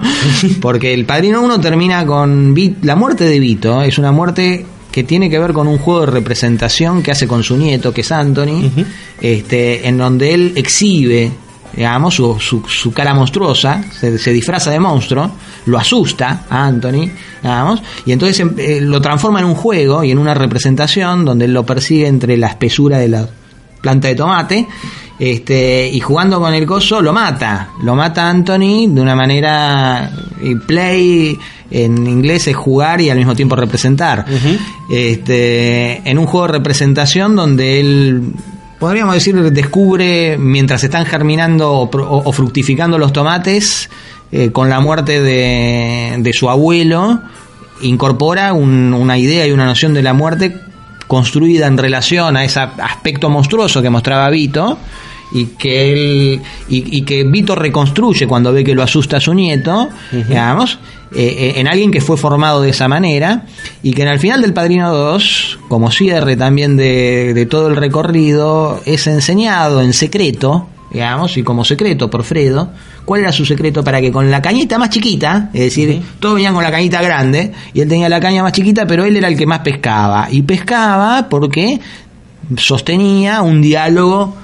porque 0.60 0.92
el 0.92 1.04
Padrino 1.04 1.42
1 1.42 1.60
termina 1.60 2.04
con 2.04 2.52
la 2.82 2.96
muerte 2.96 3.22
de 3.24 3.38
Vito, 3.38 3.82
es 3.82 3.98
una 3.98 4.10
muerte 4.10 4.66
que 4.94 5.02
tiene 5.02 5.28
que 5.28 5.40
ver 5.40 5.52
con 5.52 5.66
un 5.66 5.78
juego 5.78 6.02
de 6.02 6.06
representación 6.06 7.02
que 7.02 7.10
hace 7.10 7.26
con 7.26 7.42
su 7.42 7.56
nieto, 7.56 7.92
que 7.92 8.02
es 8.02 8.12
Anthony, 8.12 8.70
este, 9.20 9.88
en 9.88 9.98
donde 9.98 10.32
él 10.32 10.52
exhibe 10.54 11.32
digamos, 11.74 12.14
su, 12.14 12.38
su, 12.38 12.62
su 12.68 12.92
cara 12.92 13.12
monstruosa, 13.12 13.82
se, 13.90 14.16
se 14.18 14.32
disfraza 14.32 14.70
de 14.70 14.78
monstruo, 14.78 15.32
lo 15.66 15.78
asusta 15.78 16.44
a 16.48 16.66
Anthony, 16.66 17.10
digamos, 17.42 17.82
y 18.06 18.12
entonces 18.12 18.38
em- 18.38 18.54
eh, 18.56 18.80
lo 18.80 19.00
transforma 19.00 19.40
en 19.40 19.46
un 19.46 19.56
juego 19.56 20.04
y 20.04 20.12
en 20.12 20.18
una 20.18 20.34
representación 20.34 21.24
donde 21.24 21.46
él 21.46 21.52
lo 21.52 21.66
persigue 21.66 22.06
entre 22.06 22.36
la 22.36 22.46
espesura 22.46 22.98
de 22.98 23.08
la 23.08 23.28
planta 23.80 24.06
de 24.06 24.14
tomate, 24.14 24.68
este, 25.18 25.90
y 25.92 25.98
jugando 25.98 26.38
con 26.38 26.54
el 26.54 26.66
coso 26.66 27.02
lo 27.02 27.12
mata, 27.12 27.70
lo 27.82 27.96
mata 27.96 28.30
Anthony 28.30 28.86
de 28.88 29.00
una 29.00 29.16
manera 29.16 30.08
y 30.40 30.54
play 30.54 31.36
en 31.74 32.06
inglés 32.06 32.46
es 32.48 32.54
jugar 32.56 33.00
y 33.00 33.10
al 33.10 33.18
mismo 33.18 33.34
tiempo 33.34 33.56
representar. 33.56 34.24
Este, 34.90 36.08
en 36.08 36.18
un 36.18 36.26
juego 36.26 36.46
de 36.46 36.52
representación 36.54 37.34
donde 37.36 37.80
él 37.80 38.22
podríamos 38.78 39.14
decir, 39.14 39.34
descubre 39.52 40.36
mientras 40.38 40.84
están 40.84 41.04
germinando 41.06 41.72
o, 41.72 41.90
pro- 41.90 42.08
o- 42.10 42.28
o 42.28 42.32
fructificando 42.32 42.98
los 42.98 43.12
tomates, 43.12 43.88
eh, 44.30 44.50
con 44.52 44.68
la 44.68 44.80
muerte 44.80 45.22
de, 45.22 46.16
de 46.18 46.32
su 46.32 46.50
abuelo, 46.50 47.20
incorpora 47.82 48.52
un- 48.52 48.92
una 48.94 49.16
idea 49.18 49.46
y 49.46 49.52
una 49.52 49.64
noción 49.66 49.94
de 49.94 50.02
la 50.02 50.12
muerte 50.12 50.60
construida 51.06 51.66
en 51.66 51.76
relación 51.78 52.36
a 52.36 52.44
ese 52.44 52.60
aspecto 52.60 53.28
monstruoso 53.30 53.80
que 53.82 53.90
mostraba 53.90 54.28
Vito 54.30 54.78
y 55.32 55.46
que 55.58 55.92
él 55.92 56.42
y, 56.68 56.98
y 56.98 57.02
que 57.02 57.24
Vito 57.24 57.54
reconstruye 57.54 58.26
cuando 58.26 58.52
ve 58.52 58.64
que 58.64 58.74
lo 58.74 58.82
asusta 58.82 59.16
a 59.16 59.20
su 59.20 59.34
nieto, 59.34 59.88
digamos, 60.12 60.78
eh, 61.16 61.54
en 61.56 61.68
alguien 61.68 61.90
que 61.90 62.00
fue 62.00 62.16
formado 62.16 62.60
de 62.62 62.70
esa 62.70 62.88
manera 62.88 63.46
y 63.82 63.92
que 63.92 64.02
en 64.02 64.08
el 64.08 64.18
final 64.18 64.42
del 64.42 64.52
Padrino 64.52 64.92
2, 64.92 65.58
como 65.68 65.90
cierre 65.90 66.36
también 66.36 66.76
de, 66.76 67.32
de 67.34 67.46
todo 67.46 67.68
el 67.68 67.76
recorrido, 67.76 68.80
es 68.84 69.06
enseñado 69.06 69.80
en 69.82 69.92
secreto, 69.92 70.68
digamos, 70.92 71.36
y 71.36 71.42
como 71.42 71.64
secreto 71.64 72.08
por 72.10 72.22
Fredo, 72.24 72.70
cuál 73.04 73.20
era 73.22 73.32
su 73.32 73.44
secreto 73.44 73.82
para 73.84 74.00
que 74.00 74.10
con 74.12 74.30
la 74.30 74.40
cañita 74.40 74.78
más 74.78 74.90
chiquita, 74.90 75.50
es 75.52 75.60
decir, 75.60 76.00
todos 76.20 76.36
venían 76.36 76.54
con 76.54 76.62
la 76.64 76.70
cañita 76.70 77.02
grande 77.02 77.52
y 77.72 77.80
él 77.80 77.88
tenía 77.88 78.08
la 78.08 78.20
caña 78.20 78.42
más 78.42 78.52
chiquita, 78.52 78.86
pero 78.86 79.04
él 79.04 79.16
era 79.16 79.28
el 79.28 79.36
que 79.36 79.46
más 79.46 79.60
pescaba 79.60 80.28
y 80.30 80.42
pescaba 80.42 81.26
porque 81.28 81.80
sostenía 82.56 83.42
un 83.42 83.62
diálogo 83.62 84.34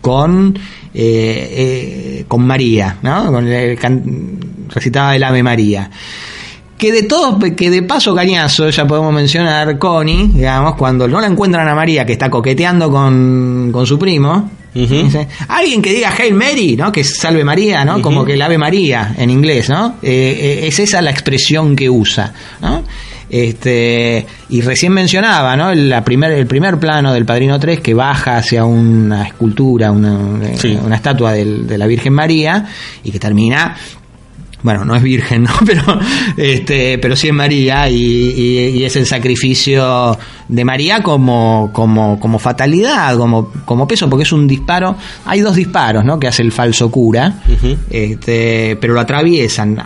con 0.00 0.58
eh, 0.94 2.18
eh, 2.20 2.24
con 2.28 2.46
María, 2.46 2.98
¿no? 3.02 3.32
Con 3.32 3.46
el 3.48 3.78
can- 3.78 4.38
recitaba 4.74 5.14
el 5.16 5.24
Ave 5.24 5.42
María. 5.42 5.90
Que 6.78 6.90
de 6.90 7.04
todo, 7.04 7.38
que 7.38 7.70
de 7.70 7.82
paso 7.82 8.14
cañazo, 8.14 8.68
ya 8.70 8.86
podemos 8.86 9.12
mencionar 9.12 9.78
Connie, 9.78 10.30
digamos, 10.34 10.74
cuando 10.74 11.06
no 11.06 11.20
la 11.20 11.28
encuentran 11.28 11.68
a 11.68 11.74
María 11.74 12.04
que 12.04 12.12
está 12.12 12.28
coqueteando 12.28 12.90
con, 12.90 13.70
con 13.72 13.86
su 13.86 13.98
primo, 13.98 14.50
alguien 15.48 15.82
que 15.82 15.92
diga 15.92 16.12
Hail 16.16 16.34
Mary, 16.34 16.76
¿no? 16.76 16.90
Que 16.90 17.04
salve 17.04 17.44
María, 17.44 17.84
¿no? 17.84 18.00
Como 18.00 18.24
que 18.24 18.34
el 18.34 18.42
Ave 18.42 18.56
María 18.56 19.14
en 19.18 19.30
inglés, 19.30 19.68
¿no? 19.68 19.96
Eh, 20.02 20.62
eh, 20.62 20.66
es 20.66 20.78
esa 20.78 21.02
la 21.02 21.10
expresión 21.10 21.76
que 21.76 21.90
usa, 21.90 22.32
¿no? 22.60 22.82
Este, 23.28 24.26
y 24.50 24.60
recién 24.60 24.92
mencionaba, 24.92 25.56
¿no? 25.56 25.74
La 25.74 26.04
primer, 26.04 26.32
el 26.32 26.46
primer 26.46 26.78
plano 26.78 27.12
del 27.12 27.24
Padrino 27.24 27.58
3 27.58 27.80
que 27.80 27.94
baja 27.94 28.36
hacia 28.36 28.64
una 28.64 29.26
escultura, 29.26 29.90
una, 29.90 30.18
una 30.84 30.96
estatua 30.96 31.32
de 31.32 31.78
la 31.78 31.86
Virgen 31.86 32.12
María 32.12 32.66
y 33.02 33.10
que 33.10 33.18
termina 33.18 33.74
bueno, 34.62 34.84
no 34.84 34.94
es 34.94 35.02
virgen, 35.02 35.42
¿no? 35.44 35.50
Pero, 35.66 35.82
este, 36.36 36.98
pero 36.98 37.16
sí 37.16 37.28
es 37.28 37.34
María 37.34 37.88
y, 37.88 37.96
y- 37.96 38.68
y 38.78 38.84
es 38.84 38.94
el 38.96 39.06
sacrificio 39.06 40.16
de 40.48 40.64
María 40.64 41.02
como, 41.02 41.70
como, 41.72 42.20
como 42.20 42.38
fatalidad, 42.38 43.16
como, 43.16 43.50
como 43.64 43.88
peso, 43.88 44.08
porque 44.08 44.22
es 44.24 44.32
un 44.32 44.46
disparo. 44.46 44.96
Hay 45.24 45.40
dos 45.40 45.56
disparos, 45.56 46.04
¿no? 46.04 46.18
Que 46.20 46.28
hace 46.28 46.42
el 46.42 46.52
falso 46.52 46.90
cura, 46.90 47.42
este, 47.90 48.76
pero 48.80 48.94
lo 48.94 49.00
atraviesan. 49.00 49.82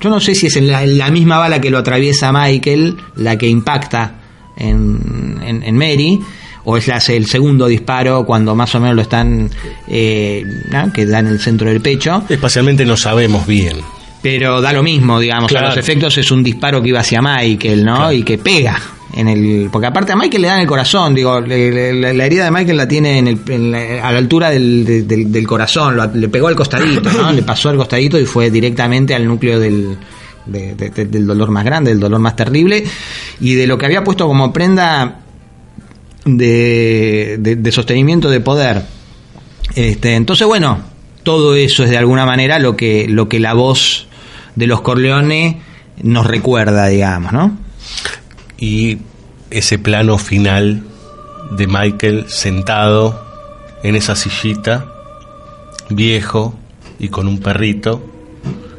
Yo 0.00 0.10
no 0.10 0.20
sé 0.20 0.34
si 0.34 0.46
es 0.46 0.56
la, 0.62 0.84
la 0.86 1.10
misma 1.10 1.38
bala 1.38 1.60
que 1.60 1.70
lo 1.70 1.78
atraviesa 1.78 2.32
Michael, 2.32 2.96
la 3.16 3.36
que 3.38 3.48
impacta 3.48 4.14
en, 4.56 5.38
en, 5.44 5.62
en 5.62 5.76
Mary. 5.76 6.20
O 6.64 6.76
es 6.76 6.86
la- 6.86 6.98
el 7.08 7.26
segundo 7.26 7.66
disparo 7.66 8.24
cuando 8.24 8.54
más 8.54 8.72
o 8.76 8.80
menos 8.80 8.94
lo 8.94 9.02
están 9.02 9.50
eh, 9.88 10.44
¿no? 10.70 10.92
que 10.92 11.06
da 11.06 11.18
en 11.18 11.26
el 11.26 11.40
centro 11.40 11.68
del 11.68 11.80
pecho. 11.80 12.22
Espacialmente 12.28 12.84
no 12.84 12.96
sabemos 12.96 13.46
bien. 13.46 13.78
Pero 14.22 14.60
da 14.60 14.72
lo 14.72 14.82
mismo, 14.84 15.18
digamos, 15.18 15.48
Claro. 15.48 15.66
a 15.66 15.68
los 15.70 15.78
efectos 15.78 16.16
es 16.16 16.30
un 16.30 16.42
disparo 16.44 16.80
que 16.80 16.88
iba 16.90 17.00
hacia 17.00 17.20
Michael, 17.20 17.84
¿no? 17.84 18.12
Y 18.12 18.22
que 18.22 18.38
pega 18.38 18.80
en 19.14 19.28
el 19.28 19.68
porque 19.70 19.88
aparte 19.88 20.12
a 20.12 20.16
Michael 20.16 20.40
le 20.42 20.48
da 20.48 20.54
en 20.54 20.60
el 20.62 20.66
corazón, 20.66 21.14
digo, 21.14 21.40
le- 21.40 21.70
le- 21.72 21.92
la, 21.92 22.12
la 22.14 22.24
herida 22.24 22.44
de 22.44 22.50
Michael 22.52 22.76
la 22.76 22.86
tiene 22.88 23.18
en 23.18 23.26
el- 23.28 23.40
en 23.48 23.70
la- 23.72 24.08
a 24.08 24.12
la 24.12 24.18
altura 24.18 24.50
del, 24.50 24.84
de- 24.84 25.02
del, 25.02 25.30
del 25.32 25.46
corazón, 25.46 25.96
lo- 25.96 26.06
le 26.14 26.28
pegó 26.28 26.46
al 26.48 26.54
costadito, 26.54 27.10
¿no? 27.12 27.32
le 27.32 27.42
pasó 27.42 27.68
al 27.68 27.76
costadito 27.76 28.18
y 28.18 28.24
fue 28.24 28.50
directamente 28.50 29.14
al 29.14 29.26
núcleo 29.26 29.58
del 29.58 29.96
de- 30.46 30.74
de- 30.76 30.90
de- 30.90 31.04
del 31.06 31.26
dolor 31.26 31.50
más 31.50 31.64
grande, 31.64 31.90
del 31.90 32.00
dolor 32.00 32.18
más 32.20 32.34
terrible, 32.36 32.82
y 33.40 33.54
de 33.54 33.66
lo 33.66 33.76
que 33.76 33.86
había 33.86 34.02
puesto 34.04 34.26
como 34.26 34.52
prenda 34.52 35.18
de, 36.24 37.36
de- 37.38 37.56
de 37.56 37.72
sostenimiento 37.72 38.30
de 38.30 38.40
poder. 38.40 38.82
Este, 39.74 40.14
entonces, 40.14 40.46
bueno, 40.46 40.78
todo 41.22 41.54
eso 41.54 41.84
es 41.84 41.90
de 41.90 41.98
alguna 41.98 42.26
manera 42.26 42.58
lo 42.58 42.76
que, 42.76 43.06
lo 43.08 43.28
que 43.28 43.40
la 43.40 43.54
voz 43.54 44.08
de 44.54 44.66
los 44.66 44.80
Corleone 44.80 45.60
nos 46.02 46.26
recuerda, 46.26 46.86
digamos, 46.86 47.32
¿no? 47.32 47.56
Y 48.58 48.98
ese 49.50 49.78
plano 49.78 50.18
final 50.18 50.82
de 51.50 51.66
Michael 51.66 52.24
sentado 52.28 53.24
en 53.82 53.96
esa 53.96 54.14
sillita, 54.16 54.86
viejo 55.90 56.54
y 56.98 57.08
con 57.08 57.26
un 57.26 57.38
perrito, 57.38 58.02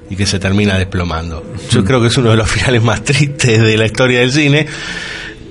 y 0.10 0.16
que 0.16 0.26
se 0.26 0.40
termina 0.40 0.78
desplomando. 0.78 1.44
Yo 1.70 1.84
creo 1.84 2.02
que 2.02 2.08
es 2.08 2.18
uno 2.18 2.32
de 2.32 2.38
los 2.38 2.50
finales 2.52 2.84
más 2.84 3.04
tristes 3.04 3.62
de 3.62 3.78
la 3.78 3.86
historia 3.86 4.20
del 4.20 4.32
cine, 4.32 4.68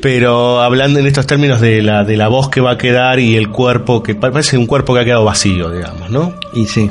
pero 0.00 0.60
hablando 0.60 0.98
en 0.98 1.06
estos 1.06 1.26
términos 1.26 1.60
de 1.60 1.82
la, 1.82 2.04
de 2.04 2.16
la 2.16 2.28
voz 2.28 2.48
que 2.48 2.60
va 2.60 2.72
a 2.72 2.78
quedar 2.78 3.20
y 3.20 3.36
el 3.36 3.50
cuerpo, 3.50 4.02
que 4.02 4.14
parece 4.14 4.58
un 4.58 4.66
cuerpo 4.66 4.94
que 4.94 5.00
ha 5.00 5.04
quedado 5.04 5.24
vacío, 5.24 5.70
digamos, 5.70 6.10
¿no? 6.10 6.34
Y 6.54 6.66
sí. 6.66 6.90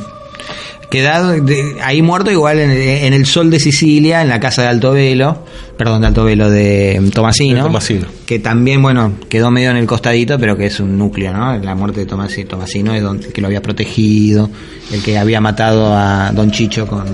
Quedado 0.91 1.31
de- 1.31 1.77
ahí 1.81 2.01
muerto 2.03 2.29
igual 2.29 2.59
en, 2.59 2.69
en 2.69 3.13
el 3.13 3.25
sol 3.25 3.49
de 3.49 3.59
Sicilia, 3.59 4.21
en 4.21 4.29
la 4.29 4.39
casa 4.39 4.61
de 4.63 4.67
Alto 4.67 4.91
Velo, 4.91 5.45
perdón, 5.77 6.01
de 6.01 6.07
Alto 6.07 6.23
Velo 6.25 6.49
de 6.49 6.99
mm, 7.01 7.09
Tomasino, 7.09 7.63
Tomasino. 7.63 8.05
que 8.25 8.37
también, 8.39 8.81
bueno, 8.81 9.13
quedó 9.29 9.49
medio 9.51 9.71
en 9.71 9.77
el 9.77 9.87
costadito, 9.87 10.37
pero 10.37 10.55
que 10.57 10.65
es 10.67 10.79
un 10.81 10.97
núcleo, 10.97 11.31
¿no? 11.33 11.57
La 11.59 11.73
muerte 11.75 12.01
de 12.01 12.07
Tomasi- 12.07 12.45
Tomasino 12.45 12.93
es 12.93 13.01
donde, 13.01 13.27
el 13.27 13.33
que 13.33 13.41
lo 13.41 13.47
había 13.47 13.61
protegido, 13.61 14.49
el 14.91 15.01
que 15.01 15.17
había 15.17 15.39
matado 15.41 15.95
a 15.95 16.31
Don 16.33 16.51
Chicho 16.51 16.85
con... 16.85 17.05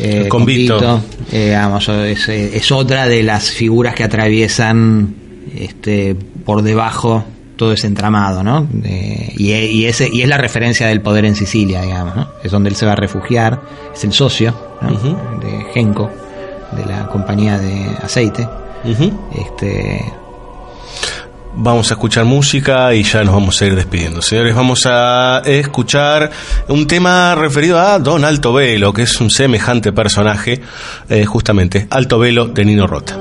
eh, 0.00 0.26
Con 0.28 0.44
Vito. 0.44 1.02
Eh, 1.32 1.52
vamos, 1.56 1.88
es, 1.88 2.28
es 2.28 2.72
otra 2.72 3.06
de 3.06 3.22
las 3.22 3.50
figuras 3.50 3.94
que 3.94 4.02
atraviesan 4.02 5.14
este, 5.56 6.16
por 6.44 6.62
debajo 6.62 7.24
todo 7.60 7.74
ese 7.74 7.86
entramado, 7.86 8.42
¿no? 8.42 8.66
Eh, 8.84 9.34
y, 9.36 9.52
e- 9.52 9.70
y 9.70 9.84
ese, 9.84 10.08
y 10.10 10.22
es 10.22 10.28
la 10.30 10.38
referencia 10.38 10.86
del 10.86 11.02
poder 11.02 11.26
en 11.26 11.36
Sicilia, 11.36 11.82
digamos, 11.82 12.16
¿no? 12.16 12.28
Es 12.42 12.50
donde 12.50 12.70
él 12.70 12.74
se 12.76 12.86
va 12.86 12.92
a 12.92 12.96
refugiar, 12.96 13.60
es 13.94 14.02
el 14.02 14.14
socio 14.14 14.54
¿no? 14.80 14.88
de 15.40 15.66
Genco, 15.74 16.10
de 16.72 16.86
la 16.86 17.06
compañía 17.08 17.58
de 17.58 17.86
aceite. 18.02 18.48
Este, 19.38 20.02
Vamos 21.52 21.90
a 21.90 21.94
escuchar 21.94 22.24
música 22.24 22.94
y 22.94 23.02
ya 23.02 23.24
nos 23.24 23.34
vamos 23.34 23.60
a 23.60 23.66
ir 23.66 23.74
despidiendo. 23.74 24.22
Señores, 24.22 24.54
vamos 24.54 24.86
a 24.86 25.42
escuchar 25.44 26.30
un 26.68 26.86
tema 26.86 27.34
referido 27.34 27.78
a 27.78 27.98
Don 27.98 28.24
Alto 28.24 28.54
Velo, 28.54 28.92
que 28.94 29.02
es 29.02 29.20
un 29.20 29.28
semejante 29.30 29.92
personaje, 29.92 30.62
eh, 31.10 31.26
justamente, 31.26 31.88
Alto 31.90 32.18
Velo 32.20 32.46
de 32.46 32.64
Nino 32.64 32.86
Rota. 32.86 33.18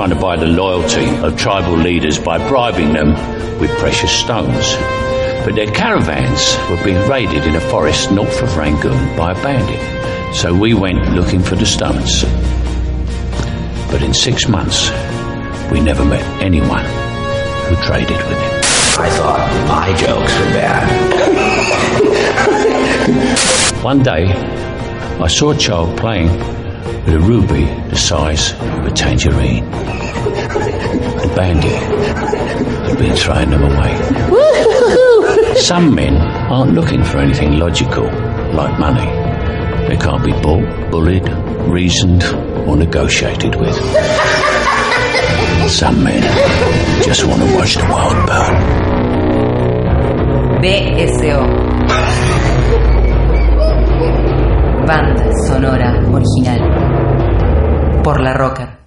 Trying 0.00 0.08
to 0.08 0.16
buy 0.16 0.34
the 0.34 0.46
loyalty 0.46 1.06
of 1.18 1.36
tribal 1.36 1.76
leaders 1.76 2.18
by 2.18 2.38
bribing 2.48 2.94
them 2.94 3.10
with 3.60 3.70
precious 3.80 4.10
stones. 4.10 4.74
But 5.44 5.56
their 5.56 5.70
caravans 5.72 6.56
were 6.70 6.82
being 6.82 7.06
raided 7.06 7.44
in 7.44 7.54
a 7.54 7.60
forest 7.60 8.10
north 8.10 8.40
of 8.40 8.56
Rangoon 8.56 9.14
by 9.14 9.32
a 9.32 9.34
bandit. 9.34 10.34
So 10.34 10.54
we 10.58 10.72
went 10.72 11.12
looking 11.12 11.42
for 11.42 11.54
the 11.54 11.66
stones. 11.66 12.24
But 13.92 14.00
in 14.00 14.14
six 14.14 14.48
months, 14.48 14.88
we 15.70 15.82
never 15.82 16.02
met 16.02 16.24
anyone 16.40 16.86
who 17.66 17.76
traded 17.84 18.16
with 18.16 18.38
him. 18.40 18.60
I 19.04 19.10
thought 19.18 19.50
my 19.68 19.92
jokes 19.98 20.32
were 20.38 20.52
bad. 20.56 20.88
One 23.84 24.02
day, 24.02 24.32
I 25.22 25.26
saw 25.26 25.50
a 25.50 25.56
child 25.58 25.98
playing 25.98 26.30
with 27.04 27.14
a 27.14 27.20
ruby 27.20 27.64
the 27.90 27.96
size 27.96 28.52
of 28.52 28.86
a 28.86 28.90
tangerine. 28.90 29.79
The 31.22 31.28
bandit 31.36 31.72
had 32.88 32.98
been 32.98 33.14
throwing 33.16 33.50
them 33.50 33.62
away. 33.62 33.94
Some 35.56 35.94
men 35.94 36.16
aren't 36.16 36.72
looking 36.72 37.04
for 37.04 37.18
anything 37.18 37.58
logical, 37.58 38.04
like 38.54 38.78
money. 38.78 39.06
They 39.88 39.96
can't 39.96 40.24
be 40.24 40.32
bought, 40.32 40.90
bullied, 40.90 41.28
reasoned, 41.68 42.24
or 42.66 42.76
negotiated 42.76 43.54
with. 43.56 43.76
Some 45.70 46.02
men 46.02 46.22
just 47.02 47.24
want 47.26 47.42
to 47.42 47.54
watch 47.56 47.74
the 47.76 47.84
world 47.84 48.26
burn. 48.26 48.56
BSO. 50.62 51.46
Banda 54.86 55.32
sonora 55.46 55.90
original. 56.10 58.02
Por 58.02 58.20
la 58.20 58.32
roca. 58.32 58.79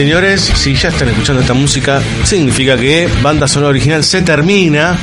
Señores, 0.00 0.40
si 0.40 0.74
ya 0.74 0.88
están 0.88 1.10
escuchando 1.10 1.42
esta 1.42 1.52
música, 1.52 2.00
significa 2.24 2.74
que 2.74 3.06
banda 3.20 3.46
sonora 3.46 3.68
original 3.68 4.02
se 4.02 4.22
termina. 4.22 4.96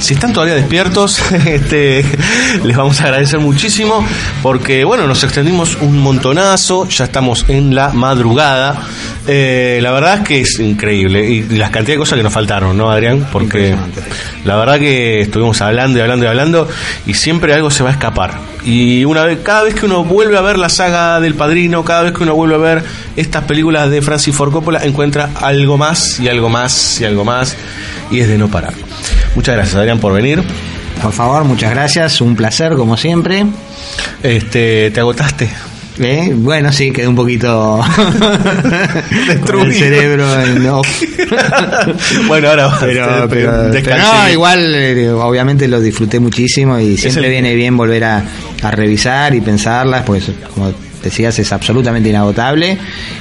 Si 0.00 0.14
están 0.14 0.32
todavía 0.32 0.56
despiertos, 0.56 1.22
este, 1.46 2.04
les 2.64 2.76
vamos 2.76 3.00
a 3.00 3.04
agradecer 3.04 3.38
muchísimo 3.38 4.04
porque, 4.42 4.82
bueno, 4.84 5.06
nos 5.06 5.22
extendimos 5.22 5.78
un 5.80 6.00
montonazo, 6.00 6.88
ya 6.88 7.04
estamos 7.04 7.44
en 7.46 7.76
la 7.76 7.90
madrugada. 7.90 8.88
Eh, 9.28 9.78
la 9.82 9.92
verdad 9.92 10.14
es 10.14 10.20
que 10.26 10.40
es 10.40 10.58
increíble 10.58 11.30
y 11.30 11.42
las 11.42 11.70
cantidad 11.70 11.94
de 11.94 11.98
cosas 11.98 12.16
que 12.16 12.24
nos 12.24 12.32
faltaron, 12.32 12.76
¿no, 12.76 12.90
Adrián? 12.90 13.28
Porque 13.30 13.76
la 14.44 14.56
verdad 14.56 14.80
que 14.80 15.20
estuvimos 15.20 15.60
hablando 15.60 16.00
y 16.00 16.02
hablando 16.02 16.24
y 16.24 16.28
hablando 16.28 16.68
y 17.06 17.14
siempre 17.14 17.54
algo 17.54 17.70
se 17.70 17.84
va 17.84 17.90
a 17.90 17.92
escapar. 17.92 18.50
Y 18.64 19.04
una 19.04 19.24
vez, 19.24 19.38
cada 19.42 19.62
vez 19.62 19.74
que 19.74 19.86
uno 19.86 20.04
vuelve 20.04 20.36
a 20.36 20.42
ver 20.42 20.58
la 20.58 20.68
saga 20.68 21.20
del 21.20 21.34
Padrino, 21.34 21.84
cada 21.84 22.02
vez 22.02 22.12
que 22.12 22.22
uno 22.22 22.34
vuelve 22.34 22.56
a 22.56 22.58
ver 22.58 22.84
estas 23.16 23.44
películas 23.44 23.90
de 23.90 24.02
Francis 24.02 24.34
Ford 24.40 24.52
Coppola, 24.54 24.82
encuentra 24.82 25.28
algo 25.38 25.76
más 25.76 26.18
y 26.18 26.26
algo 26.26 26.48
más 26.48 26.98
y 26.98 27.04
algo 27.04 27.26
más 27.26 27.54
y 28.10 28.20
es 28.20 28.28
de 28.28 28.38
no 28.38 28.48
parar. 28.48 28.72
Muchas 29.34 29.54
gracias, 29.54 29.76
Adrián, 29.76 29.98
por 29.98 30.14
venir. 30.14 30.42
Por 31.02 31.12
favor, 31.12 31.44
muchas 31.44 31.70
gracias, 31.72 32.22
un 32.22 32.34
placer 32.34 32.72
como 32.72 32.96
siempre. 32.96 33.44
Este, 34.22 34.90
¿te 34.92 35.00
agotaste? 35.00 35.50
¿Eh? 35.98 36.32
Bueno, 36.34 36.72
sí, 36.72 36.90
quedé 36.90 37.06
un 37.06 37.16
poquito 37.16 37.80
Destruido. 39.28 39.66
el 39.66 39.74
cerebro 39.74 40.40
en 40.42 40.66
off. 40.68 40.88
bueno, 42.26 42.48
ahora 42.48 42.70
pero, 42.80 43.28
pero, 43.28 43.68
no, 43.98 44.30
igual 44.30 44.74
eh, 44.74 45.10
obviamente 45.10 45.68
lo 45.68 45.82
disfruté 45.82 46.18
muchísimo 46.18 46.78
y 46.78 46.96
siempre 46.96 47.26
el- 47.26 47.30
viene 47.30 47.54
bien 47.54 47.76
volver 47.76 48.04
a, 48.04 48.24
a 48.62 48.70
revisar 48.70 49.34
y 49.34 49.42
pensarlas, 49.42 50.02
pues 50.04 50.30
como 50.54 50.72
decías 51.02 51.38
es 51.38 51.52
absolutamente 51.52 52.08
inagotable 52.08 52.78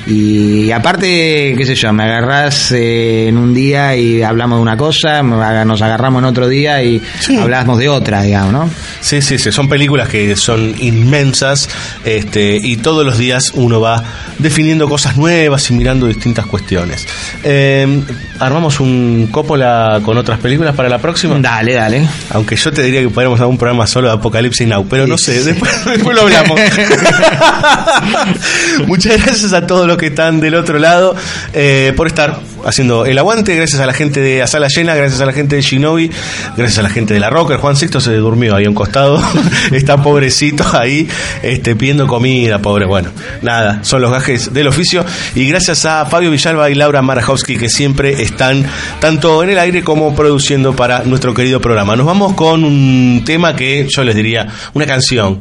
y, 0.08 0.72
aparte, 0.72 1.56
qué 1.58 1.66
sé 1.66 1.76
yo, 1.76 1.94
me 1.94 2.04
agarrás 2.04 2.72
eh, 2.72 3.28
en 3.28 3.38
un 3.38 3.54
día 3.54 3.96
y 3.96 4.22
hablamos 4.22 4.60
de 4.60 4.62
una 4.62 4.78
cosa, 4.78 5.22
nos 5.24 5.82
agarramos 5.82 6.22
en 6.22 6.26
otro 6.26 6.48
día 6.48 6.84
y 6.84 7.02
hablamos 7.40 7.78
de 7.80 7.90
otra, 7.90 8.22
digamos, 8.22 8.52
¿no? 8.52 8.70
Sí, 9.02 9.22
sí, 9.22 9.38
sí, 9.38 9.52
son 9.52 9.70
películas 9.70 10.10
que 10.10 10.36
son 10.36 10.76
inmensas 10.80 11.70
este, 12.06 12.58
y 12.62 12.78
todos 12.78 13.06
los 13.06 13.18
días 13.18 13.52
uno 13.56 13.80
va 13.80 14.04
definiendo 14.38 14.88
cosas 14.88 15.18
nuevas 15.18 15.70
y 15.70 15.74
mirando 15.74 16.08
distintas 16.08 16.46
cuestiones. 16.46 17.08
Eh, 17.44 18.02
¿Armamos 18.40 18.80
un 18.80 19.28
Coppola 19.32 20.00
con 20.04 20.18
otras 20.18 20.40
películas 20.40 20.74
para 20.74 20.88
la 20.88 20.98
próxima? 20.98 21.38
Dale, 21.40 21.74
dale. 21.74 22.08
Aunque 22.32 22.56
yo 22.56 22.72
te 22.72 22.82
diría 22.82 23.02
que 23.02 23.10
podríamos 23.10 23.38
hacer 23.38 23.50
un 23.50 23.58
programa 23.58 23.86
solo 23.86 24.08
de 24.08 24.14
Apocalipsis 24.14 24.68
Now, 24.68 24.88
pero 24.88 25.08
no 25.08 25.18
sé, 25.18 25.44
después, 25.44 25.72
después 25.86 26.16
lo 26.16 26.24
hablamos. 26.24 26.60
Muchas 28.88 29.24
gracias 29.24 29.54
a 29.54 29.68
todos 29.68 29.88
los 29.88 29.98
que 29.98 30.08
están 30.08 30.40
del 30.40 30.56
otro 30.56 30.80
lado 30.80 31.16
eh, 31.54 31.94
por 31.96 32.08
estar 32.08 32.40
haciendo 32.66 33.06
el 33.06 33.18
aguante. 33.18 33.56
Gracias 33.56 33.82
a 33.82 33.86
la 33.86 33.94
gente 33.94 34.20
de 34.22 34.46
Sala 34.48 34.68
Llena, 34.68 34.96
gracias 34.96 35.22
a 35.22 35.26
la 35.26 35.34
gente 35.34 35.56
de 35.56 35.62
Shinobi, 35.62 36.12
gracias 36.58 36.80
a 36.80 36.82
la 36.82 36.90
gente 36.90 37.14
de 37.14 37.20
la 37.20 37.30
Rocker. 37.30 37.58
Juan 37.58 37.76
Sixto 37.76 38.00
se 38.02 38.14
durmió 38.16 38.56
ahí 38.56 38.66
a 38.66 38.70
un 38.70 38.76
costado, 38.76 39.22
está 39.72 40.02
pobrecito 40.02 40.66
ahí 40.74 41.08
este, 41.44 41.76
pidiendo 41.76 42.08
comida, 42.08 42.60
pobre. 42.60 42.86
Bueno, 42.86 43.10
nada, 43.42 43.84
son 43.84 44.02
los 44.02 44.12
gajes 44.12 44.54
del 44.54 44.68
oficio. 44.68 45.06
Y 45.36 45.48
gracias 45.48 45.86
a 45.86 46.06
Fabio 46.06 46.32
Villalba 46.32 46.70
y 46.70 46.76
Laura 46.76 47.02
Marajowski 47.02 47.58
que 47.58 47.70
siempre 47.70 48.22
están 48.22 48.66
tanto 49.00 49.44
en 49.44 49.50
el 49.50 49.60
aire 49.60 49.84
como 49.84 50.16
produciendo 50.16 50.76
para 50.76 51.04
nuestro 51.04 51.34
querido 51.34 51.62
programa. 51.62 51.96
Nos 51.96 52.06
vamos 52.06 52.34
con 52.34 52.64
un 52.64 53.24
tema 53.26 53.56
que 53.56 53.88
yo 53.90 54.04
les 54.04 54.16
diría, 54.16 54.48
una 54.74 54.86
canción. 54.86 55.40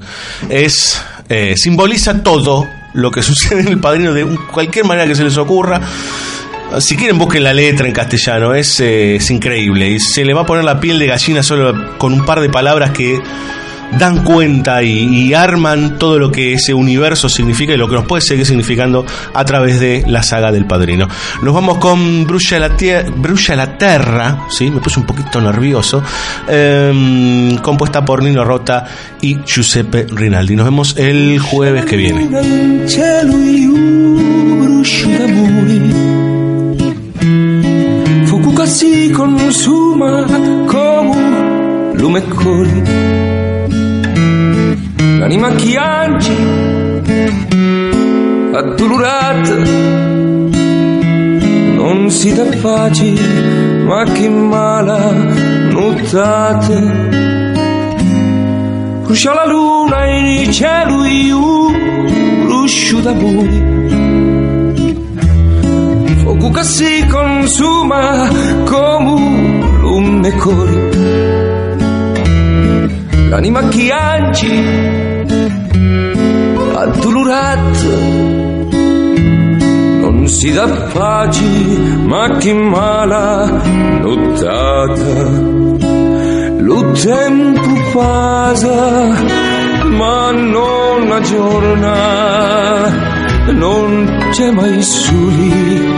Es 0.49 1.01
eh, 1.29 1.55
simboliza 1.57 2.23
todo 2.23 2.69
lo 2.95 3.11
que 3.11 3.23
sucede 3.23 3.61
en 3.61 3.69
el 3.69 3.81
padrino 3.81 4.13
de 4.13 4.25
cualquier 4.53 4.85
manera 4.85 5.07
que 5.07 5.15
se 5.15 5.25
les 5.25 5.37
ocurra. 5.37 5.81
Si 6.81 6.97
quieren 6.97 7.17
busquen 7.19 7.45
la 7.45 7.55
letra 7.55 7.87
en 7.87 7.95
castellano, 7.95 8.55
es, 8.55 8.81
eh, 8.81 9.17
es 9.17 9.31
increíble. 9.31 9.89
Y 9.89 10.01
se 10.01 10.25
le 10.25 10.35
va 10.35 10.43
a 10.43 10.47
poner 10.47 10.65
la 10.65 10.79
piel 10.79 10.99
de 10.99 11.07
gallina 11.07 11.43
solo 11.43 11.97
con 11.97 12.13
un 12.13 12.27
par 12.27 12.41
de 12.41 12.51
palabras 12.51 12.91
que 12.91 13.19
dan 13.99 14.25
cuenta 14.25 14.83
y, 14.83 15.33
arman 15.35 15.99
todo 15.99 16.19
lo 16.19 16.33
que 16.33 16.55
ese 16.55 16.75
universo 16.75 17.29
significa 17.29 17.75
y 17.75 17.77
lo 17.77 17.89
que 17.89 17.95
nos 17.95 18.07
puede 18.07 18.23
seguir 18.23 18.47
significando 18.47 19.05
a 19.35 19.45
través 19.45 19.79
de 19.81 20.05
la 20.07 20.23
saga 20.23 20.51
del 20.51 20.67
padrino. 20.67 21.09
Nos 21.43 21.55
vamos 21.55 21.79
con 21.79 22.27
Brulla 22.27 22.59
la, 22.59 23.57
la 23.57 23.79
Terra, 23.79 24.47
¿sí? 24.51 24.71
me 24.71 24.81
puse 24.81 25.01
un 25.01 25.07
poquito 25.07 25.41
nervioso, 25.41 26.03
ehm, 26.49 27.57
compuesta 27.59 28.05
por 28.05 28.23
Nino 28.23 28.45
Rota 28.45 28.87
y 29.21 29.39
Giuseppe 29.45 30.07
Rinaldi. 30.11 30.57
Nos 30.57 30.67
vemos 30.67 30.97
el 30.97 31.39
jueves 31.39 31.85
que 31.85 31.97
viene. 31.97 32.29
si 38.69 39.11
consuma 39.13 40.27
l'anima 45.19 45.49
che 45.51 45.65
piange 45.65 46.33
addolorata 48.53 49.57
non 51.75 52.11
si 52.11 52.33
dà 52.35 52.45
pace 52.61 53.13
ma 53.85 54.05
che 54.05 54.29
mala 54.29 55.13
nottata 55.71 56.81
brucia 59.03 59.35
la 59.35 59.47
luna 59.47 60.07
in 60.07 60.53
cielo 60.53 61.05
io 61.05 61.71
bruscio 62.45 63.01
d'amore 63.01 63.77
fuoco 66.23 66.51
che 66.51 66.63
si 66.63 67.07
consuma 67.09 68.29
come 68.65 69.11
un 69.11 69.79
lume 69.81 70.31
corre 70.37 71.27
l'anima 73.31 73.69
che 73.69 73.93
piange 76.79 76.99
addolorata 76.99 77.97
non 80.01 80.29
si 80.29 80.53
dà 80.53 80.67
pace 80.93 81.43
ma 82.05 82.37
che 82.37 82.53
mala 82.53 83.63
nottata 84.01 85.57
lo 86.61 86.93
tempo 86.93 87.71
passa 87.93 89.57
ma 89.99 90.31
non 90.31 91.11
aggiorna. 91.11 91.97
Non 93.53 94.29
c'è 94.31 94.51
mai 94.51 94.83
soli. 94.83 95.97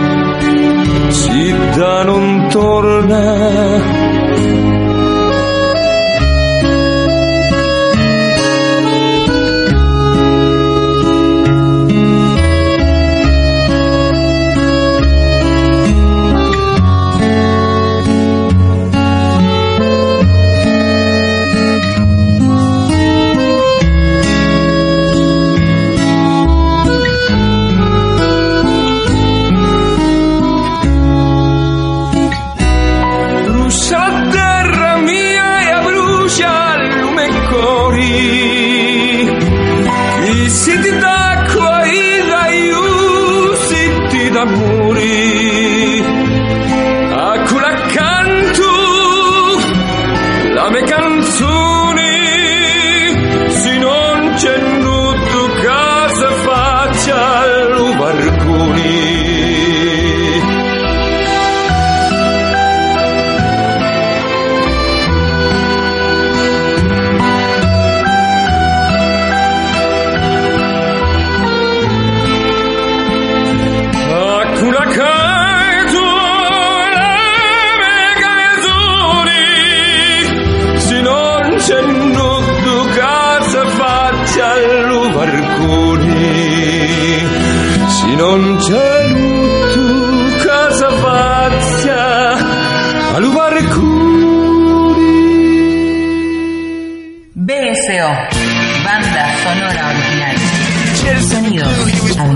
Si 1.09 1.55
da 1.77 2.05
non 2.05 2.49
torna 2.51 4.20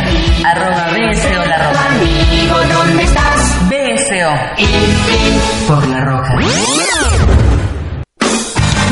arroba 0.46 0.88
BSO 0.92 1.46
La 1.46 1.58
Roca 1.58 1.86
Amigo, 1.90 2.56
¿dónde 2.74 3.04
estás? 3.04 3.56
BSO 3.70 4.32
por 5.68 5.88
La 5.88 6.00
Roca. 6.02 6.36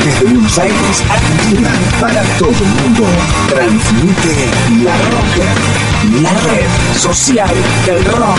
Desde 0.05 0.23
Buenos 0.25 0.57
Aires, 0.59 1.03
Argentina, 1.09 1.69
para 1.99 2.21
todo 2.37 2.51
el 2.51 2.83
mundo, 2.83 3.03
transmite 3.49 4.33
La 4.83 4.95
Roca, 4.97 5.47
la 6.11 6.29
red 6.29 6.97
social 6.97 7.55
del 7.85 8.05
rock. 8.05 8.37